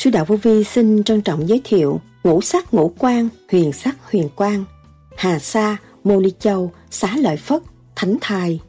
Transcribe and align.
Sư 0.00 0.10
Đạo 0.10 0.24
Vô 0.24 0.36
Vi 0.36 0.64
xin 0.64 1.04
trân 1.04 1.22
trọng 1.22 1.48
giới 1.48 1.60
thiệu 1.64 2.00
ngũ 2.24 2.40
sắc 2.40 2.74
ngũ 2.74 2.92
quan, 2.98 3.28
huyền 3.50 3.72
sắc 3.72 3.96
huyền 4.10 4.28
quan, 4.36 4.64
Hà 5.16 5.38
Sa, 5.38 5.76
Mô 6.04 6.20
Ni 6.20 6.30
Châu, 6.38 6.72
Xá 6.90 7.16
Lợi 7.16 7.36
Phất, 7.36 7.62
Thánh 7.96 8.16
Thai. 8.20 8.60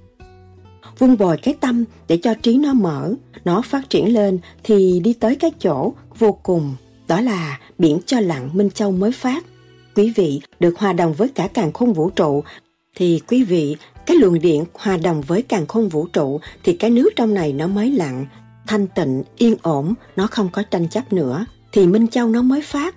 Vun 0.99 1.17
bồi 1.17 1.37
cái 1.37 1.53
tâm 1.59 1.83
để 2.07 2.17
cho 2.17 2.33
trí 2.33 2.57
nó 2.57 2.73
mở, 2.73 3.13
nó 3.45 3.61
phát 3.61 3.89
triển 3.89 4.13
lên 4.13 4.39
thì 4.63 4.99
đi 5.03 5.13
tới 5.13 5.35
cái 5.35 5.51
chỗ 5.59 5.93
vô 6.17 6.39
cùng, 6.43 6.75
đó 7.07 7.21
là 7.21 7.59
biển 7.77 7.99
cho 8.05 8.19
lặng 8.19 8.49
Minh 8.53 8.69
Châu 8.69 8.91
mới 8.91 9.11
phát. 9.11 9.45
Quý 9.95 10.13
vị 10.15 10.41
được 10.59 10.79
hòa 10.79 10.93
đồng 10.93 11.13
với 11.13 11.27
cả 11.27 11.47
càng 11.53 11.73
khôn 11.73 11.93
vũ 11.93 12.09
trụ 12.09 12.43
thì 12.95 13.21
quý 13.27 13.43
vị 13.43 13.75
cái 14.05 14.17
luồng 14.17 14.39
điện 14.39 14.65
hòa 14.73 14.97
đồng 14.97 15.21
với 15.21 15.41
càng 15.41 15.67
khôn 15.67 15.89
vũ 15.89 16.07
trụ 16.07 16.39
thì 16.63 16.73
cái 16.73 16.89
nước 16.89 17.09
trong 17.15 17.33
này 17.33 17.53
nó 17.53 17.67
mới 17.67 17.91
lặng, 17.91 18.25
thanh 18.67 18.87
tịnh, 18.87 19.23
yên 19.37 19.55
ổn, 19.61 19.93
nó 20.15 20.27
không 20.27 20.49
có 20.49 20.63
tranh 20.63 20.87
chấp 20.87 21.13
nữa, 21.13 21.45
thì 21.71 21.87
Minh 21.87 22.07
Châu 22.07 22.27
nó 22.27 22.41
mới 22.41 22.61
phát. 22.61 22.95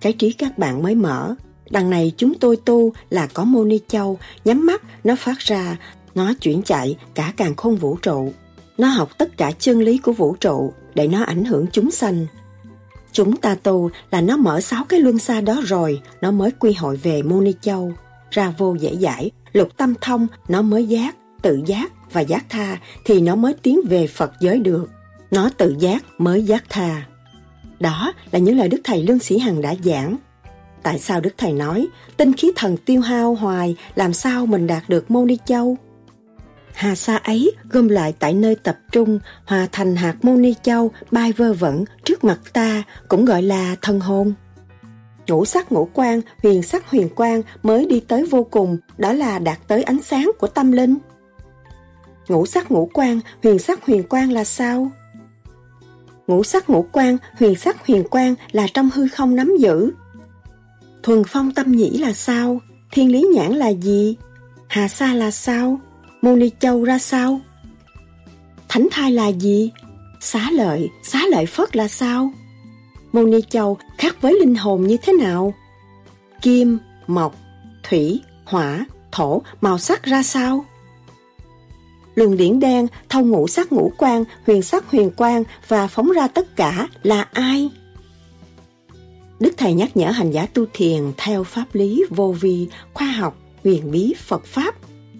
Cái 0.00 0.12
trí 0.12 0.32
các 0.32 0.58
bạn 0.58 0.82
mới 0.82 0.94
mở. 0.94 1.34
Đằng 1.70 1.90
này 1.90 2.12
chúng 2.16 2.34
tôi 2.34 2.56
tu 2.56 2.92
là 3.10 3.26
có 3.26 3.44
Mô 3.44 3.64
Ni 3.64 3.78
Châu, 3.88 4.18
nhắm 4.44 4.66
mắt, 4.66 4.82
nó 5.04 5.16
phát 5.16 5.38
ra, 5.38 5.76
nó 6.14 6.32
chuyển 6.40 6.62
chạy 6.62 6.96
cả 7.14 7.32
càng 7.36 7.56
khôn 7.56 7.76
vũ 7.76 7.96
trụ. 8.02 8.32
Nó 8.78 8.88
học 8.88 9.18
tất 9.18 9.36
cả 9.36 9.52
chân 9.58 9.78
lý 9.78 9.98
của 9.98 10.12
vũ 10.12 10.36
trụ 10.40 10.72
để 10.94 11.08
nó 11.08 11.22
ảnh 11.22 11.44
hưởng 11.44 11.66
chúng 11.72 11.90
sanh. 11.90 12.26
Chúng 13.12 13.36
ta 13.36 13.54
tu 13.54 13.90
là 14.10 14.20
nó 14.20 14.36
mở 14.36 14.60
sáu 14.60 14.84
cái 14.84 15.00
luân 15.00 15.18
xa 15.18 15.40
đó 15.40 15.62
rồi, 15.64 16.00
nó 16.20 16.30
mới 16.30 16.50
quy 16.50 16.72
hội 16.72 16.96
về 16.96 17.22
Mô 17.22 17.40
Ni 17.40 17.54
Châu. 17.60 17.92
Ra 18.30 18.54
vô 18.58 18.74
dễ 18.74 18.92
giải, 18.92 19.30
lục 19.52 19.68
tâm 19.76 19.94
thông, 20.00 20.26
nó 20.48 20.62
mới 20.62 20.86
giác, 20.86 21.16
tự 21.42 21.60
giác 21.66 22.12
và 22.12 22.20
giác 22.20 22.44
tha 22.48 22.78
thì 23.04 23.20
nó 23.20 23.34
mới 23.36 23.54
tiến 23.54 23.80
về 23.88 24.06
Phật 24.06 24.32
giới 24.40 24.58
được. 24.58 24.90
Nó 25.30 25.50
tự 25.56 25.76
giác 25.78 26.04
mới 26.18 26.42
giác 26.42 26.64
tha. 26.68 27.06
Đó 27.80 28.12
là 28.30 28.38
những 28.38 28.58
lời 28.58 28.68
Đức 28.68 28.80
Thầy 28.84 29.02
Lương 29.02 29.18
Sĩ 29.18 29.38
Hằng 29.38 29.62
đã 29.62 29.74
giảng. 29.84 30.16
Tại 30.82 30.98
sao 30.98 31.20
Đức 31.20 31.34
Thầy 31.38 31.52
nói, 31.52 31.88
tinh 32.16 32.32
khí 32.32 32.52
thần 32.56 32.76
tiêu 32.76 33.00
hao 33.00 33.34
hoài, 33.34 33.76
làm 33.94 34.12
sao 34.12 34.46
mình 34.46 34.66
đạt 34.66 34.88
được 34.88 35.10
môn 35.10 35.26
ni 35.26 35.38
châu? 35.44 35.76
Hà 36.74 36.94
sa 36.94 37.16
ấy 37.16 37.52
gom 37.70 37.88
lại 37.88 38.14
tại 38.18 38.34
nơi 38.34 38.54
tập 38.54 38.78
trung, 38.92 39.18
hòa 39.46 39.68
thành 39.72 39.96
hạt 39.96 40.16
môn 40.22 40.42
ni 40.42 40.54
châu 40.62 40.90
bay 41.10 41.32
vơ 41.32 41.52
vẩn 41.52 41.84
trước 42.04 42.24
mặt 42.24 42.40
ta, 42.52 42.82
cũng 43.08 43.24
gọi 43.24 43.42
là 43.42 43.76
thân 43.82 44.00
hồn. 44.00 44.32
Ngũ 45.28 45.44
sắc 45.44 45.72
ngũ 45.72 45.88
quan, 45.92 46.20
huyền 46.42 46.62
sắc 46.62 46.90
huyền 46.90 47.08
quan 47.16 47.42
mới 47.62 47.86
đi 47.86 48.00
tới 48.00 48.26
vô 48.26 48.44
cùng, 48.50 48.78
đó 48.98 49.12
là 49.12 49.38
đạt 49.38 49.58
tới 49.68 49.82
ánh 49.82 50.02
sáng 50.02 50.30
của 50.38 50.46
tâm 50.46 50.72
linh. 50.72 50.96
Ngũ 52.28 52.46
sắc 52.46 52.70
ngũ 52.70 52.90
quan, 52.92 53.20
huyền 53.42 53.58
sắc 53.58 53.86
huyền 53.86 54.02
quan 54.08 54.32
là 54.32 54.44
sao? 54.44 54.90
Ngũ 56.30 56.44
sắc 56.44 56.70
ngũ 56.70 56.86
quan, 56.92 57.16
huyền 57.38 57.54
sắc 57.54 57.86
huyền 57.86 58.04
quan 58.10 58.34
là 58.52 58.66
trong 58.74 58.90
hư 58.90 59.08
không 59.08 59.36
nắm 59.36 59.56
giữ. 59.58 59.90
Thuần 61.02 61.22
phong 61.26 61.52
tâm 61.52 61.72
nhĩ 61.72 61.90
là 61.90 62.12
sao? 62.12 62.60
Thiên 62.92 63.12
lý 63.12 63.26
nhãn 63.34 63.52
là 63.52 63.68
gì? 63.68 64.16
Hà 64.68 64.88
sa 64.88 65.14
là 65.14 65.30
sao? 65.30 65.80
Mô 66.22 66.36
ni 66.36 66.50
châu 66.60 66.84
ra 66.84 66.98
sao? 66.98 67.40
Thánh 68.68 68.88
thai 68.90 69.12
là 69.12 69.28
gì? 69.28 69.70
Xá 70.20 70.50
lợi, 70.52 70.88
xá 71.02 71.22
lợi 71.30 71.46
phất 71.46 71.76
là 71.76 71.88
sao? 71.88 72.32
Mô 73.12 73.22
ni 73.22 73.38
châu 73.50 73.78
khác 73.98 74.16
với 74.20 74.36
linh 74.40 74.54
hồn 74.54 74.86
như 74.86 74.96
thế 75.02 75.12
nào? 75.12 75.54
Kim, 76.42 76.78
mộc, 77.06 77.36
thủy, 77.82 78.20
hỏa, 78.44 78.84
thổ, 79.12 79.42
màu 79.60 79.78
sắc 79.78 80.02
ra 80.02 80.22
sao? 80.22 80.64
Luồng 82.14 82.36
điển 82.36 82.60
đen 82.60 82.86
thâu 83.08 83.24
ngũ 83.24 83.48
sắc 83.48 83.72
ngũ 83.72 83.92
quan, 83.98 84.24
huyền 84.46 84.62
sắc 84.62 84.90
huyền 84.90 85.10
quan 85.16 85.44
và 85.68 85.86
phóng 85.86 86.10
ra 86.10 86.28
tất 86.28 86.56
cả 86.56 86.88
là 87.02 87.28
ai? 87.32 87.70
Đức 89.40 89.54
Thầy 89.56 89.74
nhắc 89.74 89.96
nhở 89.96 90.10
hành 90.10 90.30
giả 90.30 90.46
tu 90.46 90.64
thiền 90.72 91.02
theo 91.16 91.44
pháp 91.44 91.64
lý 91.72 92.04
vô 92.10 92.34
vi, 92.40 92.68
khoa 92.94 93.06
học, 93.06 93.38
huyền 93.64 93.90
bí 93.90 94.14
Phật 94.18 94.44
Pháp. 94.44 94.74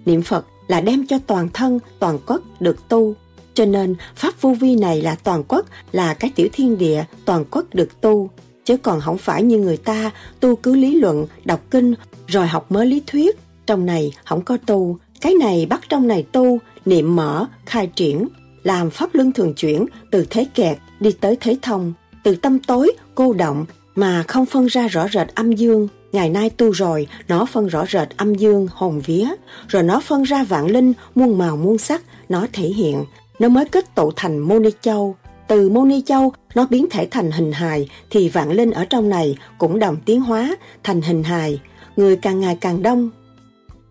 Niệm 0.06 0.23
Phật 0.23 0.47
là 0.69 0.81
đem 0.81 1.06
cho 1.06 1.19
toàn 1.27 1.49
thân, 1.49 1.78
toàn 1.99 2.19
quốc 2.27 2.43
được 2.61 2.89
tu. 2.89 3.15
Cho 3.55 3.65
nên 3.65 3.95
Pháp 4.17 4.41
vô 4.41 4.55
vi 4.61 4.77
này 4.77 5.03
là 5.03 5.15
toàn 5.15 5.45
quốc, 5.49 5.67
là 5.93 6.15
cái 6.15 6.31
tiểu 6.34 6.49
thiên 6.53 6.78
địa, 6.78 7.05
toàn 7.25 7.45
quốc 7.51 7.65
được 7.75 8.01
tu. 8.01 8.31
Chứ 8.65 8.77
còn 8.77 9.01
không 9.01 9.19
phải 9.19 9.43
như 9.43 9.59
người 9.59 9.77
ta 9.77 10.11
tu 10.41 10.57
cứ 10.57 10.75
lý 10.75 10.95
luận, 10.95 11.27
đọc 11.45 11.61
kinh, 11.71 11.95
rồi 12.27 12.47
học 12.47 12.72
mới 12.72 12.87
lý 12.87 13.03
thuyết. 13.07 13.39
Trong 13.67 13.87
này 13.87 14.12
không 14.25 14.43
có 14.43 14.57
tu, 14.67 14.99
cái 15.20 15.34
này 15.34 15.66
bắt 15.66 15.81
trong 15.88 16.06
này 16.06 16.26
tu, 16.32 16.58
niệm 16.86 17.16
mở, 17.16 17.47
khai 17.66 17.86
triển, 17.86 18.28
làm 18.62 18.91
pháp 18.91 19.14
luân 19.14 19.32
thường 19.32 19.54
chuyển 19.54 19.86
từ 20.10 20.26
thế 20.31 20.47
kẹt 20.54 20.78
đi 21.00 21.12
tới 21.12 21.36
thế 21.41 21.56
thông, 21.62 21.92
từ 22.22 22.34
tâm 22.34 22.58
tối, 22.58 22.92
cô 23.14 23.32
động 23.32 23.66
mà 23.94 24.25
không 24.28 24.47
phân 24.47 24.66
ra 24.66 24.88
rõ 24.88 25.09
rệt 25.09 25.28
âm 25.34 25.53
dương. 25.53 25.88
Ngày 26.12 26.30
nay 26.30 26.50
tu 26.50 26.70
rồi, 26.70 27.06
nó 27.28 27.44
phân 27.44 27.66
rõ 27.66 27.86
rệt 27.86 28.09
âm 28.16 28.34
dương, 28.34 28.66
hồn 28.72 29.00
vía, 29.06 29.28
rồi 29.69 29.82
nó 29.82 30.00
phân 30.00 30.22
ra 30.22 30.44
vạn 30.44 30.66
linh, 30.66 30.92
muôn 31.14 31.38
màu 31.38 31.56
muôn 31.56 31.78
sắc, 31.78 32.03
nó 32.28 32.47
thể 32.53 32.69
hiện, 32.69 33.04
nó 33.38 33.48
mới 33.48 33.64
kết 33.64 33.94
tụ 33.94 34.12
thành 34.16 34.38
Mô 34.38 34.59
Ni 34.59 34.70
Châu. 34.80 35.16
Từ 35.48 35.69
Mô 35.69 35.84
Ni 35.84 36.03
Châu, 36.06 36.32
nó 36.54 36.66
biến 36.70 36.86
thể 36.91 37.09
thành 37.10 37.30
hình 37.30 37.53
hài, 37.53 37.88
thì 38.10 38.28
vạn 38.28 38.50
linh 38.50 38.70
ở 38.70 38.84
trong 38.84 39.09
này 39.09 39.36
cũng 39.59 39.78
đồng 39.78 39.97
tiến 40.04 40.20
hóa 40.20 40.56
thành 40.82 41.00
hình 41.00 41.22
hài. 41.22 41.60
Người 41.97 42.16
càng 42.16 42.41
ngày 42.41 42.59
càng 42.60 42.82
đông. 42.82 43.10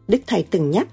Đức 0.07 0.19
Thầy 0.27 0.43
từng 0.51 0.71
nhắc, 0.71 0.87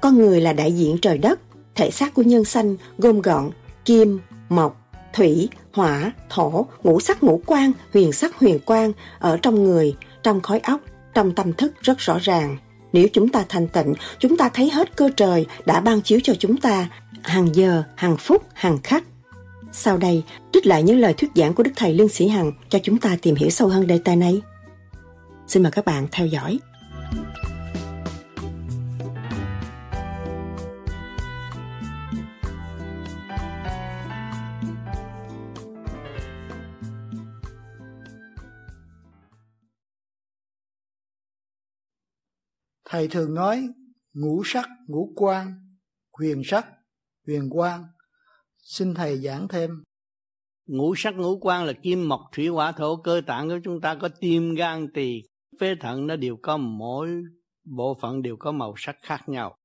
con 0.00 0.18
người 0.18 0.40
là 0.40 0.52
đại 0.52 0.72
diện 0.72 0.98
trời 1.02 1.18
đất, 1.18 1.40
thể 1.74 1.90
xác 1.90 2.14
của 2.14 2.22
nhân 2.22 2.44
sanh 2.44 2.76
gồm 2.98 3.22
gọn 3.22 3.50
kim, 3.84 4.20
mộc, 4.48 4.90
thủy, 5.12 5.48
hỏa, 5.72 6.12
thổ, 6.30 6.66
ngũ 6.82 7.00
sắc 7.00 7.22
ngũ 7.22 7.40
quan, 7.46 7.72
huyền 7.92 8.12
sắc 8.12 8.36
huyền 8.36 8.58
quan 8.66 8.92
ở 9.18 9.38
trong 9.42 9.64
người, 9.64 9.96
trong 10.22 10.40
khói 10.40 10.58
óc, 10.58 10.80
trong 11.14 11.34
tâm 11.34 11.52
thức 11.52 11.72
rất 11.82 11.98
rõ 11.98 12.18
ràng. 12.18 12.56
Nếu 12.92 13.08
chúng 13.12 13.28
ta 13.28 13.44
thành 13.48 13.68
tịnh, 13.68 13.94
chúng 14.18 14.36
ta 14.36 14.48
thấy 14.48 14.70
hết 14.70 14.96
cơ 14.96 15.10
trời 15.16 15.46
đã 15.66 15.80
ban 15.80 16.00
chiếu 16.00 16.20
cho 16.22 16.34
chúng 16.38 16.56
ta 16.56 16.88
hàng 17.22 17.54
giờ, 17.54 17.82
hàng 17.96 18.16
phút, 18.16 18.46
hàng 18.54 18.78
khắc. 18.84 19.04
Sau 19.72 19.96
đây, 19.96 20.22
trích 20.52 20.66
lại 20.66 20.82
những 20.82 20.98
lời 20.98 21.14
thuyết 21.14 21.30
giảng 21.34 21.54
của 21.54 21.62
Đức 21.62 21.72
Thầy 21.76 21.94
Lương 21.94 22.08
Sĩ 22.08 22.28
Hằng 22.28 22.52
cho 22.68 22.78
chúng 22.82 22.98
ta 22.98 23.16
tìm 23.22 23.34
hiểu 23.34 23.50
sâu 23.50 23.68
hơn 23.68 23.86
đề 23.86 23.98
tài 23.98 24.16
này. 24.16 24.42
Xin 25.46 25.62
mời 25.62 25.72
các 25.72 25.84
bạn 25.84 26.06
theo 26.12 26.26
dõi. 26.26 26.58
Thầy 42.88 43.08
thường 43.08 43.34
nói, 43.34 43.68
ngũ 44.12 44.42
sắc, 44.44 44.68
ngũ 44.86 45.12
quan, 45.16 45.52
huyền 46.12 46.42
sắc, 46.44 46.66
huyền 47.26 47.48
quan 47.50 47.84
xin 48.58 48.94
thầy 48.94 49.18
giảng 49.18 49.48
thêm. 49.48 49.70
Ngũ 50.66 50.94
sắc, 50.96 51.14
ngũ 51.14 51.38
quan 51.38 51.64
là 51.64 51.72
kim 51.72 52.08
mộc 52.08 52.20
thủy 52.32 52.48
hỏa 52.48 52.72
thổ, 52.72 52.96
cơ 52.96 53.20
tạng 53.26 53.48
của 53.48 53.58
chúng 53.64 53.80
ta 53.80 53.94
có 53.94 54.08
tim 54.20 54.54
gan 54.54 54.92
tỳ. 54.94 55.22
Phế 55.60 55.74
thận 55.80 56.06
nó 56.06 56.16
đều 56.16 56.36
có 56.42 56.56
mỗi 56.56 57.22
bộ 57.64 57.98
phận 58.00 58.22
đều 58.22 58.36
có 58.36 58.52
màu 58.52 58.74
sắc 58.76 58.96
khác 59.02 59.28
nhau. 59.28 59.56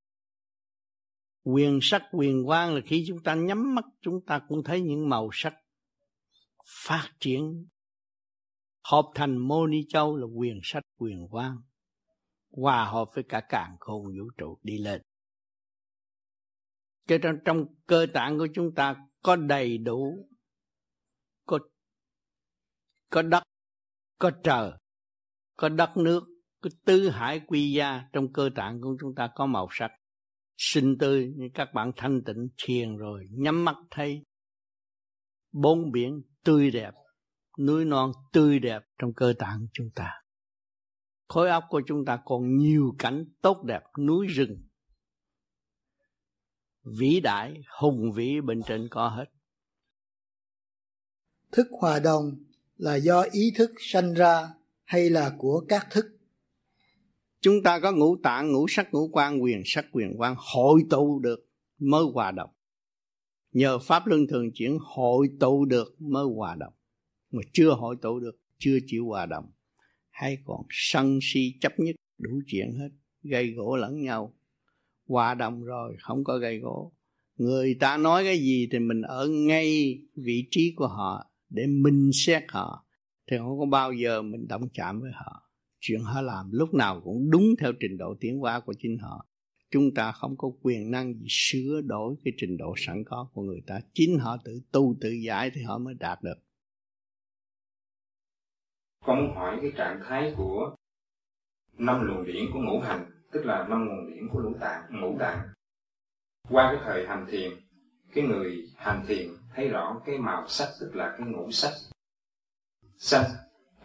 Quyền 1.44 1.80
sắc 1.82 2.04
quyền 2.12 2.48
quan 2.48 2.76
là 2.76 2.82
khi 2.86 3.06
chúng 3.08 3.24
ta 3.24 3.36
nhắm 3.36 3.76
mắt, 3.76 3.86
chúng 4.02 4.26
ta 4.26 4.40
cũng 4.48 4.64
thấy 4.64 4.82
những 4.82 5.10
màu 5.10 5.30
sắc 5.34 5.54
phát 6.86 7.10
triển. 7.20 7.68
Hợp 8.84 9.06
thành 9.16 9.38
mô 9.38 9.68
ni 9.68 9.82
châu 9.90 10.18
là 10.18 10.26
quyền 10.26 10.60
sắc 10.64 10.84
quyền 10.98 11.28
quan 11.32 11.58
hòa 12.54 12.86
hợp 12.86 13.08
với 13.14 13.24
cả 13.30 13.42
càng 13.50 13.76
khôn 13.80 14.04
vũ 14.04 14.30
trụ 14.38 14.58
đi 14.64 14.78
lên. 14.78 15.02
Cho 17.08 17.18
trong 17.24 17.36
trong 17.46 17.66
cơ 17.86 18.08
tạng 18.14 18.38
của 18.38 18.48
chúng 18.54 18.76
ta 18.76 18.96
có 19.24 19.36
đầy 19.36 19.78
đủ, 19.78 20.30
có 21.46 21.60
có 23.10 23.22
đất, 23.22 23.44
có 24.20 24.32
trời, 24.44 24.72
có 25.58 25.70
đất 25.70 25.98
nước, 25.98 26.24
có 26.62 26.70
tứ 26.86 27.10
hải 27.10 27.40
quy 27.48 27.72
gia. 27.72 28.04
Trong 28.14 28.34
cơ 28.34 28.50
tạng 28.56 28.82
của 28.82 28.96
chúng 29.02 29.16
ta 29.16 29.30
có 29.36 29.46
màu 29.46 29.68
sắc 29.72 29.92
xinh 30.58 30.98
tươi 30.98 31.34
như 31.38 31.50
các 31.54 31.74
bạn 31.74 31.92
thanh 31.96 32.22
tịnh 32.26 32.48
thiền 32.64 32.98
rồi, 32.98 33.28
nhắm 33.32 33.66
mắt 33.66 33.76
thấy 33.92 34.24
bốn 35.52 35.92
biển 35.92 36.22
tươi 36.44 36.72
đẹp, 36.72 36.92
núi 37.60 37.86
non 37.86 38.12
tươi 38.32 38.60
đẹp 38.60 38.82
trong 38.98 39.14
cơ 39.14 39.34
tạng 39.40 39.60
của 39.60 39.72
chúng 39.74 39.90
ta 39.96 40.23
khối 41.28 41.50
óc 41.50 41.64
của 41.70 41.82
chúng 41.88 42.06
ta 42.06 42.20
còn 42.26 42.58
nhiều 42.58 42.96
cảnh 43.00 43.26
tốt 43.42 43.64
đẹp 43.64 43.82
núi 44.00 44.28
rừng. 44.28 44.64
Vĩ 46.84 47.20
đại 47.20 47.54
hùng 47.80 48.12
vĩ 48.16 48.42
bên 48.42 48.62
trên 48.68 48.88
có 48.92 49.10
hết. 49.10 49.26
Thức 51.52 51.68
hòa 51.82 52.00
đồng 52.00 52.44
là 52.76 52.96
do 52.96 53.22
ý 53.22 53.52
thức 53.56 53.72
sanh 53.80 54.14
ra 54.14 54.50
hay 54.84 55.10
là 55.10 55.36
của 55.38 55.66
các 55.70 55.88
thức? 55.92 56.06
Chúng 57.42 57.64
ta 57.64 57.80
có 57.80 57.92
ngũ 57.92 58.16
tạng 58.24 58.52
ngũ 58.52 58.66
sắc 58.70 58.88
ngũ 58.92 59.10
quan 59.12 59.44
quyền 59.44 59.62
sắc 59.66 59.86
quyền 59.92 60.14
quan 60.18 60.36
hội 60.38 60.82
tụ 60.90 61.20
được 61.20 61.50
mới 61.80 62.04
hòa 62.14 62.32
đồng. 62.32 62.50
Nhờ 63.52 63.80
pháp 63.80 64.08
luân 64.08 64.28
thường 64.28 64.52
chuyển 64.54 64.78
hội 64.82 65.30
tụ 65.40 65.66
được 65.66 65.96
mới 66.02 66.26
hòa 66.36 66.56
đồng. 66.56 66.74
Mà 67.32 67.42
chưa 67.54 67.70
hội 67.70 67.96
tụ 68.02 68.20
được 68.20 68.40
chưa 68.58 68.78
chịu 68.88 69.06
hòa 69.08 69.26
đồng 69.26 69.52
hay 70.14 70.38
còn 70.46 70.62
sân 70.70 71.20
si 71.22 71.54
chấp 71.62 71.80
nhất, 71.80 71.96
đủ 72.18 72.42
chuyện 72.48 72.74
hết, 72.80 72.90
gây 73.24 73.52
gỗ 73.52 73.76
lẫn 73.76 74.02
nhau. 74.02 74.34
Hòa 75.08 75.34
đồng 75.34 75.64
rồi, 75.64 75.96
không 76.00 76.24
có 76.24 76.38
gây 76.38 76.60
gỗ. 76.60 76.94
Người 77.38 77.76
ta 77.80 77.98
nói 77.98 78.24
cái 78.24 78.40
gì 78.40 78.68
thì 78.72 78.80
mình 78.80 79.02
ở 79.02 79.28
ngay 79.28 79.98
vị 80.16 80.48
trí 80.52 80.74
của 80.76 80.88
họ 80.88 81.32
để 81.50 81.68
minh 81.68 82.12
xét 82.14 82.44
họ. 82.50 82.86
Thì 83.32 83.38
không 83.38 83.60
có 83.60 83.66
bao 83.66 83.94
giờ 83.94 84.22
mình 84.22 84.48
động 84.48 84.70
chạm 84.74 85.02
với 85.02 85.12
họ. 85.14 85.52
Chuyện 85.80 86.02
họ 86.02 86.22
làm 86.22 86.50
lúc 86.52 86.74
nào 86.74 87.02
cũng 87.04 87.30
đúng 87.30 87.56
theo 87.60 87.74
trình 87.80 87.98
độ 87.98 88.16
tiến 88.20 88.38
hóa 88.38 88.60
của 88.60 88.74
chính 88.80 88.98
họ. 88.98 89.28
Chúng 89.72 89.94
ta 89.94 90.12
không 90.12 90.38
có 90.38 90.52
quyền 90.62 90.92
năng 90.92 91.14
gì 91.14 91.26
sửa 91.30 91.82
đổi 91.82 92.16
cái 92.24 92.34
trình 92.38 92.58
độ 92.58 92.74
sẵn 92.78 93.04
có 93.06 93.30
của 93.34 93.42
người 93.42 93.62
ta. 93.68 93.80
Chính 93.94 94.20
họ 94.20 94.38
tự 94.46 94.62
tu 94.72 94.96
tự 95.02 95.10
giải 95.10 95.52
thì 95.54 95.62
họ 95.62 95.78
mới 95.78 95.94
đạt 95.94 96.24
được 96.24 96.38
con 99.06 99.20
muốn 99.20 99.36
hỏi 99.36 99.60
cái 99.62 99.72
trạng 99.78 100.02
thái 100.04 100.34
của 100.38 100.76
năm 101.78 102.08
luồng 102.08 102.26
điển 102.26 102.46
của 102.54 102.60
ngũ 102.60 102.80
hành, 102.80 103.12
tức 103.32 103.46
là 103.46 103.68
năm 103.68 103.86
nguồn 103.86 104.14
điển 104.14 104.30
của 104.30 104.42
ngũ 104.44 104.58
tạng 104.60 105.02
ngũ 105.02 105.18
tạng. 105.20 105.48
Qua 106.50 106.74
cái 106.74 106.82
thời 106.86 107.08
hành 107.08 107.26
thiền, 107.32 107.52
cái 108.14 108.24
người 108.24 108.70
hành 108.76 109.06
thiền 109.08 109.30
thấy 109.56 109.68
rõ 109.68 110.02
cái 110.06 110.18
màu 110.18 110.48
sắc, 110.48 110.70
tức 110.80 110.96
là 110.96 111.16
cái 111.18 111.28
ngũ 111.28 111.52
sắc. 111.52 111.72
Xanh, 112.98 113.26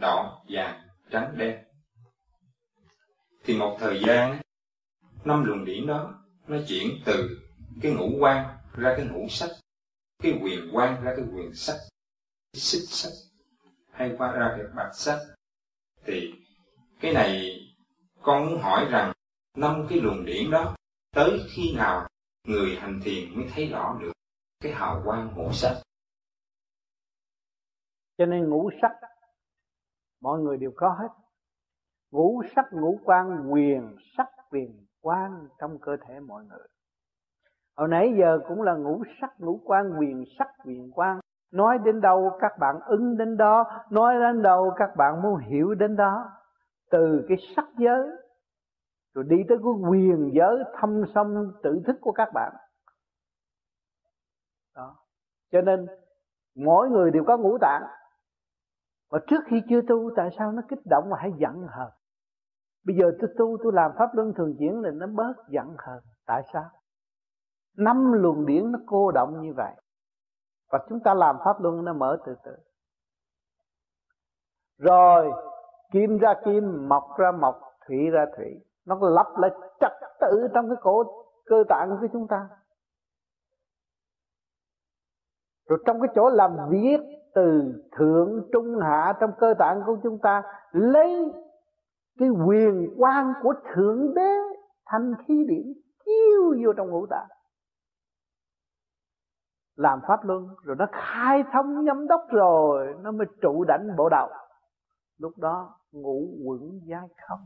đỏ, 0.01 0.45
vàng, 0.49 0.81
trắng, 1.11 1.35
đen. 1.39 1.65
Thì 3.45 3.57
một 3.57 3.77
thời 3.81 4.03
gian, 4.07 4.41
năm 5.25 5.45
luồng 5.45 5.65
điển 5.65 5.87
đó, 5.87 6.25
nó 6.47 6.57
chuyển 6.69 6.89
từ 7.05 7.39
cái 7.83 7.93
ngũ 7.93 8.19
quan 8.21 8.57
ra 8.73 8.95
cái 8.97 9.07
ngũ 9.07 9.27
sắc, 9.29 9.51
cái 10.23 10.39
quyền 10.43 10.71
quan 10.73 11.05
ra 11.05 11.15
cái 11.17 11.25
quyền 11.35 11.55
sắc, 11.55 11.77
cái 12.53 12.61
xích 12.61 12.89
sắc 12.89 13.28
hay 13.99 14.15
qua 14.19 14.33
ra 14.33 14.55
cái 14.57 14.67
bạch 14.77 14.95
sắc. 14.95 15.19
Thì 16.05 16.35
cái 17.01 17.13
này 17.13 17.61
con 18.23 18.47
muốn 18.47 18.61
hỏi 18.61 18.87
rằng, 18.91 19.13
năm 19.57 19.87
cái 19.89 20.01
luồng 20.01 20.25
điển 20.25 20.51
đó, 20.51 20.77
tới 21.15 21.41
khi 21.49 21.75
nào 21.77 22.09
người 22.45 22.77
hành 22.77 23.01
thiền 23.05 23.35
mới 23.35 23.45
thấy 23.55 23.69
rõ 23.69 23.99
được 24.01 24.13
cái 24.61 24.73
hào 24.73 25.03
quang 25.05 25.33
ngũ 25.37 25.53
sắc? 25.53 25.75
Cho 28.19 28.27
nên 28.27 28.51
ngũ 28.51 28.71
sắc, 28.83 28.93
mọi 30.21 30.41
người 30.41 30.57
đều 30.57 30.73
có 30.77 30.97
hết. 31.01 31.09
Ngũ 32.11 32.43
sắc, 32.57 32.65
ngũ 32.73 33.01
quan 33.05 33.53
quyền 33.53 33.97
sắc, 34.17 34.27
quyền 34.51 34.87
quan 35.01 35.49
trong 35.59 35.79
cơ 35.83 35.97
thể 36.09 36.21
mọi 36.21 36.45
người. 36.45 36.69
Hồi 37.77 37.89
nãy 37.89 38.09
giờ 38.19 38.39
cũng 38.49 38.63
là 38.63 38.75
ngũ 38.75 39.03
sắc, 39.21 39.31
ngũ 39.39 39.61
quan 39.65 39.93
quyền 39.99 40.25
sắc, 40.39 40.49
quyền 40.65 40.91
quan 40.95 41.21
nói 41.53 41.79
đến 41.79 42.01
đâu 42.01 42.39
các 42.41 42.53
bạn 42.59 42.81
ứng 42.87 43.17
đến 43.17 43.37
đó, 43.37 43.65
nói 43.91 44.15
đến 44.21 44.43
đâu 44.43 44.73
các 44.77 44.97
bạn 44.97 45.23
muốn 45.23 45.37
hiểu 45.37 45.75
đến 45.75 45.97
đó. 45.97 46.31
Từ 46.91 47.25
cái 47.29 47.39
sắc 47.57 47.65
giới, 47.79 48.09
rồi 49.15 49.25
đi 49.29 49.37
tới 49.49 49.59
cái 49.59 49.91
quyền 49.91 50.31
giới 50.35 50.65
thâm 50.81 51.03
sâm 51.15 51.53
tự 51.63 51.83
thức 51.87 51.97
của 52.01 52.13
các 52.13 52.29
bạn. 52.35 52.53
Đó. 54.77 54.97
Cho 55.53 55.61
nên, 55.61 55.87
mỗi 56.57 56.91
người 56.91 57.11
đều 57.11 57.25
có 57.27 57.37
ngũ 57.37 57.59
tạng. 57.61 57.83
Mà 59.11 59.19
trước 59.27 59.45
khi 59.47 59.63
chưa 59.69 59.81
tu, 59.89 60.11
tại 60.17 60.31
sao 60.39 60.53
nó 60.53 60.63
kích 60.69 60.87
động 60.91 61.11
mà 61.11 61.17
hay 61.21 61.33
giận 61.39 61.67
hờn? 61.69 61.91
Bây 62.87 62.97
giờ 62.97 63.11
tôi 63.21 63.31
tu, 63.39 63.57
tôi 63.63 63.73
làm 63.73 63.91
pháp 63.99 64.11
luân 64.15 64.33
thường 64.35 64.55
chuyển 64.59 64.81
là 64.81 64.91
nó 64.91 65.07
bớt 65.07 65.35
giận 65.49 65.77
hờn. 65.79 66.03
Tại 66.27 66.43
sao? 66.53 66.71
Năm 67.77 68.13
luồng 68.13 68.47
điển 68.47 68.73
nó 68.73 68.79
cô 68.87 69.11
động 69.11 69.41
như 69.43 69.53
vậy 69.57 69.75
và 70.71 70.79
chúng 70.89 71.01
ta 71.01 71.15
làm 71.15 71.37
pháp 71.45 71.61
luân 71.61 71.85
nó 71.85 71.93
mở 71.93 72.19
từ 72.27 72.35
từ. 72.45 72.53
Rồi, 74.79 75.33
kim 75.93 76.19
ra 76.19 76.35
kim, 76.45 76.89
mọc 76.89 77.09
ra 77.19 77.33
mọc, 77.33 77.61
thủy 77.87 78.11
ra 78.11 78.27
thủy. 78.37 78.65
Nó 78.87 78.99
lặp 79.01 79.27
lại 79.37 79.51
trật 79.81 79.93
tự 80.21 80.49
trong 80.55 80.69
cái 80.69 80.77
cổ, 80.81 81.05
cơ 81.47 81.65
tạng 81.69 81.99
của 82.01 82.07
chúng 82.13 82.27
ta. 82.29 82.49
Rồi 85.69 85.79
trong 85.87 86.01
cái 86.01 86.09
chỗ 86.15 86.31
làm 86.31 86.57
việc 86.71 87.01
từ 87.35 87.75
thượng, 87.93 88.49
trung, 88.53 88.79
hạ 88.81 89.17
trong 89.21 89.31
cơ 89.39 89.55
tạng 89.59 89.83
của 89.87 89.97
chúng 90.03 90.19
ta, 90.19 90.43
lấy 90.73 91.33
cái 92.19 92.29
quyền 92.29 92.95
quang 92.99 93.33
của 93.43 93.55
thượng 93.75 94.15
đế 94.15 94.31
thành 94.87 95.15
khí 95.27 95.45
điển, 95.49 95.73
chiếu 96.05 96.55
vô 96.65 96.73
trong 96.73 96.91
ngũ 96.91 97.07
tạng 97.07 97.29
làm 99.79 100.01
pháp 100.09 100.25
luân, 100.25 100.49
rồi 100.63 100.77
nó 100.79 100.87
khai 100.93 101.45
thông 101.53 101.85
nhâm 101.85 102.07
đốc 102.07 102.21
rồi, 102.31 102.95
nó 103.01 103.11
mới 103.11 103.27
trụ 103.43 103.65
đảnh 103.65 103.97
bộ 103.97 104.09
đầu 104.09 104.29
lúc 105.19 105.39
đó 105.39 105.75
ngủ 105.93 106.29
quẩn 106.45 106.81
dai 106.91 107.09
không. 107.29 107.41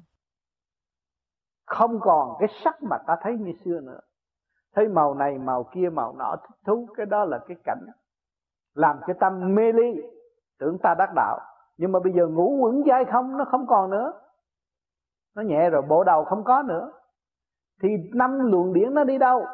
Không 1.66 2.00
còn 2.00 2.36
cái 2.38 2.48
sắc 2.64 2.82
mà 2.82 2.98
ta 3.06 3.16
thấy 3.20 3.36
như 3.38 3.52
xưa 3.64 3.80
nữa. 3.80 4.00
Thấy 4.74 4.88
màu 4.88 5.14
này, 5.14 5.38
màu 5.38 5.64
kia, 5.74 5.88
màu 5.92 6.14
nọ, 6.18 6.36
thích 6.36 6.56
thú, 6.66 6.88
cái 6.96 7.06
đó 7.06 7.24
là 7.24 7.38
cái 7.48 7.56
cảnh. 7.64 7.86
Làm 8.74 9.00
cho 9.06 9.14
tâm 9.20 9.54
mê 9.54 9.72
ly, 9.72 10.02
tưởng 10.58 10.78
ta 10.82 10.94
đắc 10.98 11.10
đạo. 11.14 11.40
Nhưng 11.76 11.92
mà 11.92 12.00
bây 12.00 12.12
giờ 12.12 12.26
ngủ 12.26 12.58
quẩn 12.60 12.82
dai 12.88 13.04
không, 13.04 13.36
nó 13.36 13.44
không 13.44 13.66
còn 13.66 13.90
nữa. 13.90 14.12
Nó 15.36 15.42
nhẹ 15.42 15.70
rồi, 15.70 15.82
bộ 15.82 16.04
đầu 16.04 16.24
không 16.24 16.44
có 16.44 16.62
nữa. 16.62 16.92
Thì 17.82 17.88
năm 18.14 18.38
luồng 18.50 18.72
điển 18.72 18.94
nó 18.94 19.04
đi 19.04 19.18
đâu? 19.18 19.46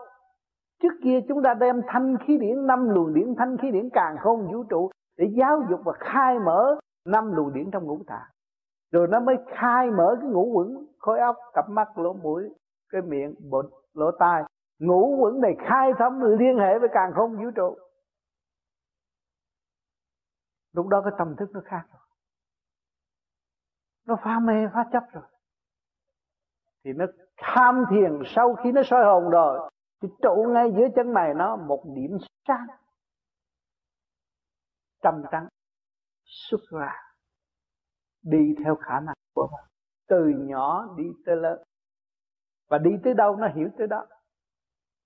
Trước 0.82 0.94
kia 1.02 1.20
chúng 1.28 1.42
ta 1.42 1.54
đem 1.54 1.82
thanh 1.87 2.16
khí 2.26 2.38
điển, 2.38 2.66
năm 2.66 2.88
luồng 2.88 3.14
điển, 3.14 3.35
thanh 3.38 3.56
khí 3.62 3.70
điển 3.70 3.88
càng 3.92 4.16
không 4.20 4.52
vũ 4.52 4.64
trụ 4.64 4.90
để 5.16 5.26
giáo 5.38 5.61
dục 5.70 5.80
và 5.85 5.92
khai 5.99 6.38
mở 6.38 6.78
năm 7.06 7.32
luồng 7.32 7.52
điển 7.54 7.70
trong 7.70 7.85
ngũ 7.85 7.99
tạng. 8.06 8.28
Rồi 8.92 9.08
nó 9.08 9.20
mới 9.20 9.37
khai 9.47 9.90
mở 9.90 10.16
cái 10.20 10.30
ngũ 10.30 10.44
quẩn, 10.44 10.87
khối 10.99 11.18
óc, 11.18 11.37
cặp 11.54 11.64
mắt, 11.68 11.99
lỗ 11.99 12.12
mũi, 12.12 12.42
cái 12.88 13.02
miệng 13.02 13.35
bột 13.50 13.66
lỗ 13.94 14.11
tai. 14.18 14.42
Ngũ 14.78 15.16
quẩn 15.16 15.40
này 15.40 15.56
khai 15.58 15.92
thông 15.99 16.23
liên 16.23 16.58
hệ 16.58 16.78
với 16.78 16.88
càng 16.92 17.12
không 17.14 17.37
vũ 17.37 17.50
trụ. 17.54 17.76
Lúc 20.73 20.87
đó 20.88 21.02
cái 21.04 21.12
tâm 21.18 21.37
thức 21.37 21.50
nó 21.52 21.61
khác 21.64 21.82
rồi. 21.92 22.00
Nó 24.06 24.16
phá 24.25 24.38
mê, 24.38 24.54
phá 24.75 24.85
chấp 24.92 25.02
rồi. 25.12 25.25
Thì 26.85 26.92
nó 26.92 27.04
tham 27.37 27.85
thiền 27.90 28.23
sau 28.26 28.54
khi 28.54 28.73
nó 28.73 28.82
soi 28.85 29.04
hồn 29.04 29.30
rồi 29.30 29.70
thì 30.02 30.09
trụ 30.23 30.47
ngay 30.55 30.73
giữa 30.76 30.87
chân 30.97 31.12
mày 31.12 31.35
nó 31.35 31.57
một 31.57 31.83
điểm 31.95 32.17
sáng. 32.49 32.67
Trầm 35.02 35.23
trắng, 35.31 35.49
xuất 36.25 36.61
ra, 36.71 36.95
đi 38.23 38.55
theo 38.64 38.76
khả 38.76 39.00
năng 39.00 39.14
của 39.35 39.49
nó. 39.50 39.59
Từ 40.09 40.28
nhỏ 40.38 40.95
đi 40.97 41.05
tới 41.26 41.37
lớn. 41.37 41.62
Và 42.69 42.78
đi 42.78 42.90
tới 43.05 43.14
đâu 43.14 43.37
nó 43.37 43.49
hiểu 43.55 43.69
tới 43.78 43.87
đó. 43.87 44.07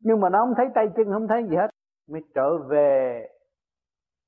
Nhưng 0.01 0.21
mà 0.21 0.29
nó 0.29 0.39
không 0.39 0.55
thấy 0.57 0.67
tay 0.75 0.87
chân, 0.97 1.07
không 1.13 1.29
thấy 1.29 1.43
gì 1.51 1.57
hết. 1.57 1.69
Mới 2.09 2.23
trở 2.35 2.59
về 2.71 3.27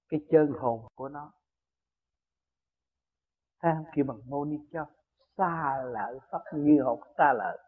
cái 0.09 0.21
chân 0.31 0.53
hồn 0.61 0.81
của 0.95 1.09
nó. 1.09 1.33
Thấy 3.61 3.73
không 3.77 3.93
kêu 3.95 4.05
bằng 4.09 4.19
mô 4.27 4.45
ni 4.45 4.57
cho, 4.73 4.87
xa 5.37 5.83
lợi 5.85 6.19
pháp, 6.31 6.41
như 6.53 6.83
học 6.83 6.99
xa 7.19 7.33
lợi, 7.33 7.59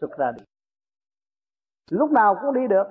xuất 0.00 0.10
ra 0.18 0.32
đi 0.36 0.44
lúc 1.90 2.10
nào 2.10 2.36
cũng 2.42 2.54
đi 2.54 2.68
được. 2.68 2.86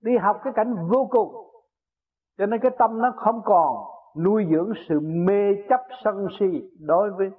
Đi 0.00 0.16
học 0.16 0.40
cái 0.44 0.52
cảnh 0.56 0.88
vô 0.88 1.08
cùng. 1.10 1.50
Cho 2.38 2.46
nên 2.46 2.60
cái 2.60 2.70
tâm 2.78 2.98
nó 2.98 3.12
không 3.16 3.42
còn 3.44 3.76
nuôi 4.16 4.46
dưỡng 4.50 4.72
sự 4.88 5.00
mê 5.00 5.54
chấp 5.68 5.80
sân 6.04 6.26
si 6.38 6.70
đối 6.80 7.10
với 7.10 7.30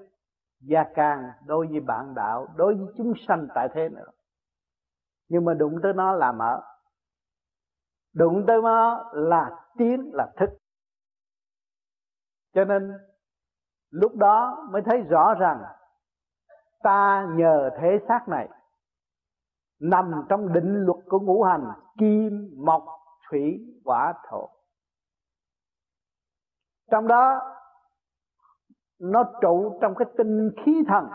gia 0.59 0.83
càng 0.95 1.31
đối 1.45 1.67
với 1.67 1.79
bạn 1.79 2.13
đạo, 2.15 2.47
đối 2.55 2.75
với 2.75 2.87
chúng 2.97 3.13
sanh 3.27 3.47
tại 3.55 3.69
thế 3.73 3.89
nữa. 3.89 4.07
Nhưng 5.29 5.45
mà 5.45 5.53
đụng 5.53 5.79
tới 5.83 5.93
nó 5.93 6.13
là 6.13 6.31
mở. 6.31 6.61
Đụng 8.13 8.43
tới 8.47 8.61
nó 8.61 9.09
là 9.13 9.49
tiến, 9.77 10.09
là 10.13 10.31
thức. 10.37 10.49
Cho 12.53 12.65
nên 12.65 12.91
lúc 13.89 14.15
đó 14.15 14.67
mới 14.71 14.81
thấy 14.85 15.01
rõ 15.01 15.33
rằng 15.33 15.63
ta 16.83 17.27
nhờ 17.29 17.69
thế 17.81 17.99
xác 18.07 18.27
này 18.27 18.49
nằm 19.81 20.11
trong 20.29 20.53
định 20.53 20.75
luật 20.85 20.97
của 21.09 21.19
ngũ 21.19 21.43
hành, 21.43 21.71
kim, 21.97 22.53
mộc, 22.57 22.85
thủy 23.29 23.59
hỏa 23.85 24.13
thổ. 24.29 24.49
Trong 26.91 27.07
đó, 27.07 27.39
nó 28.99 29.23
trụ 29.41 29.77
trong 29.81 29.95
cái 29.95 30.05
tinh 30.17 30.51
khí 30.65 30.83
thần 30.87 31.05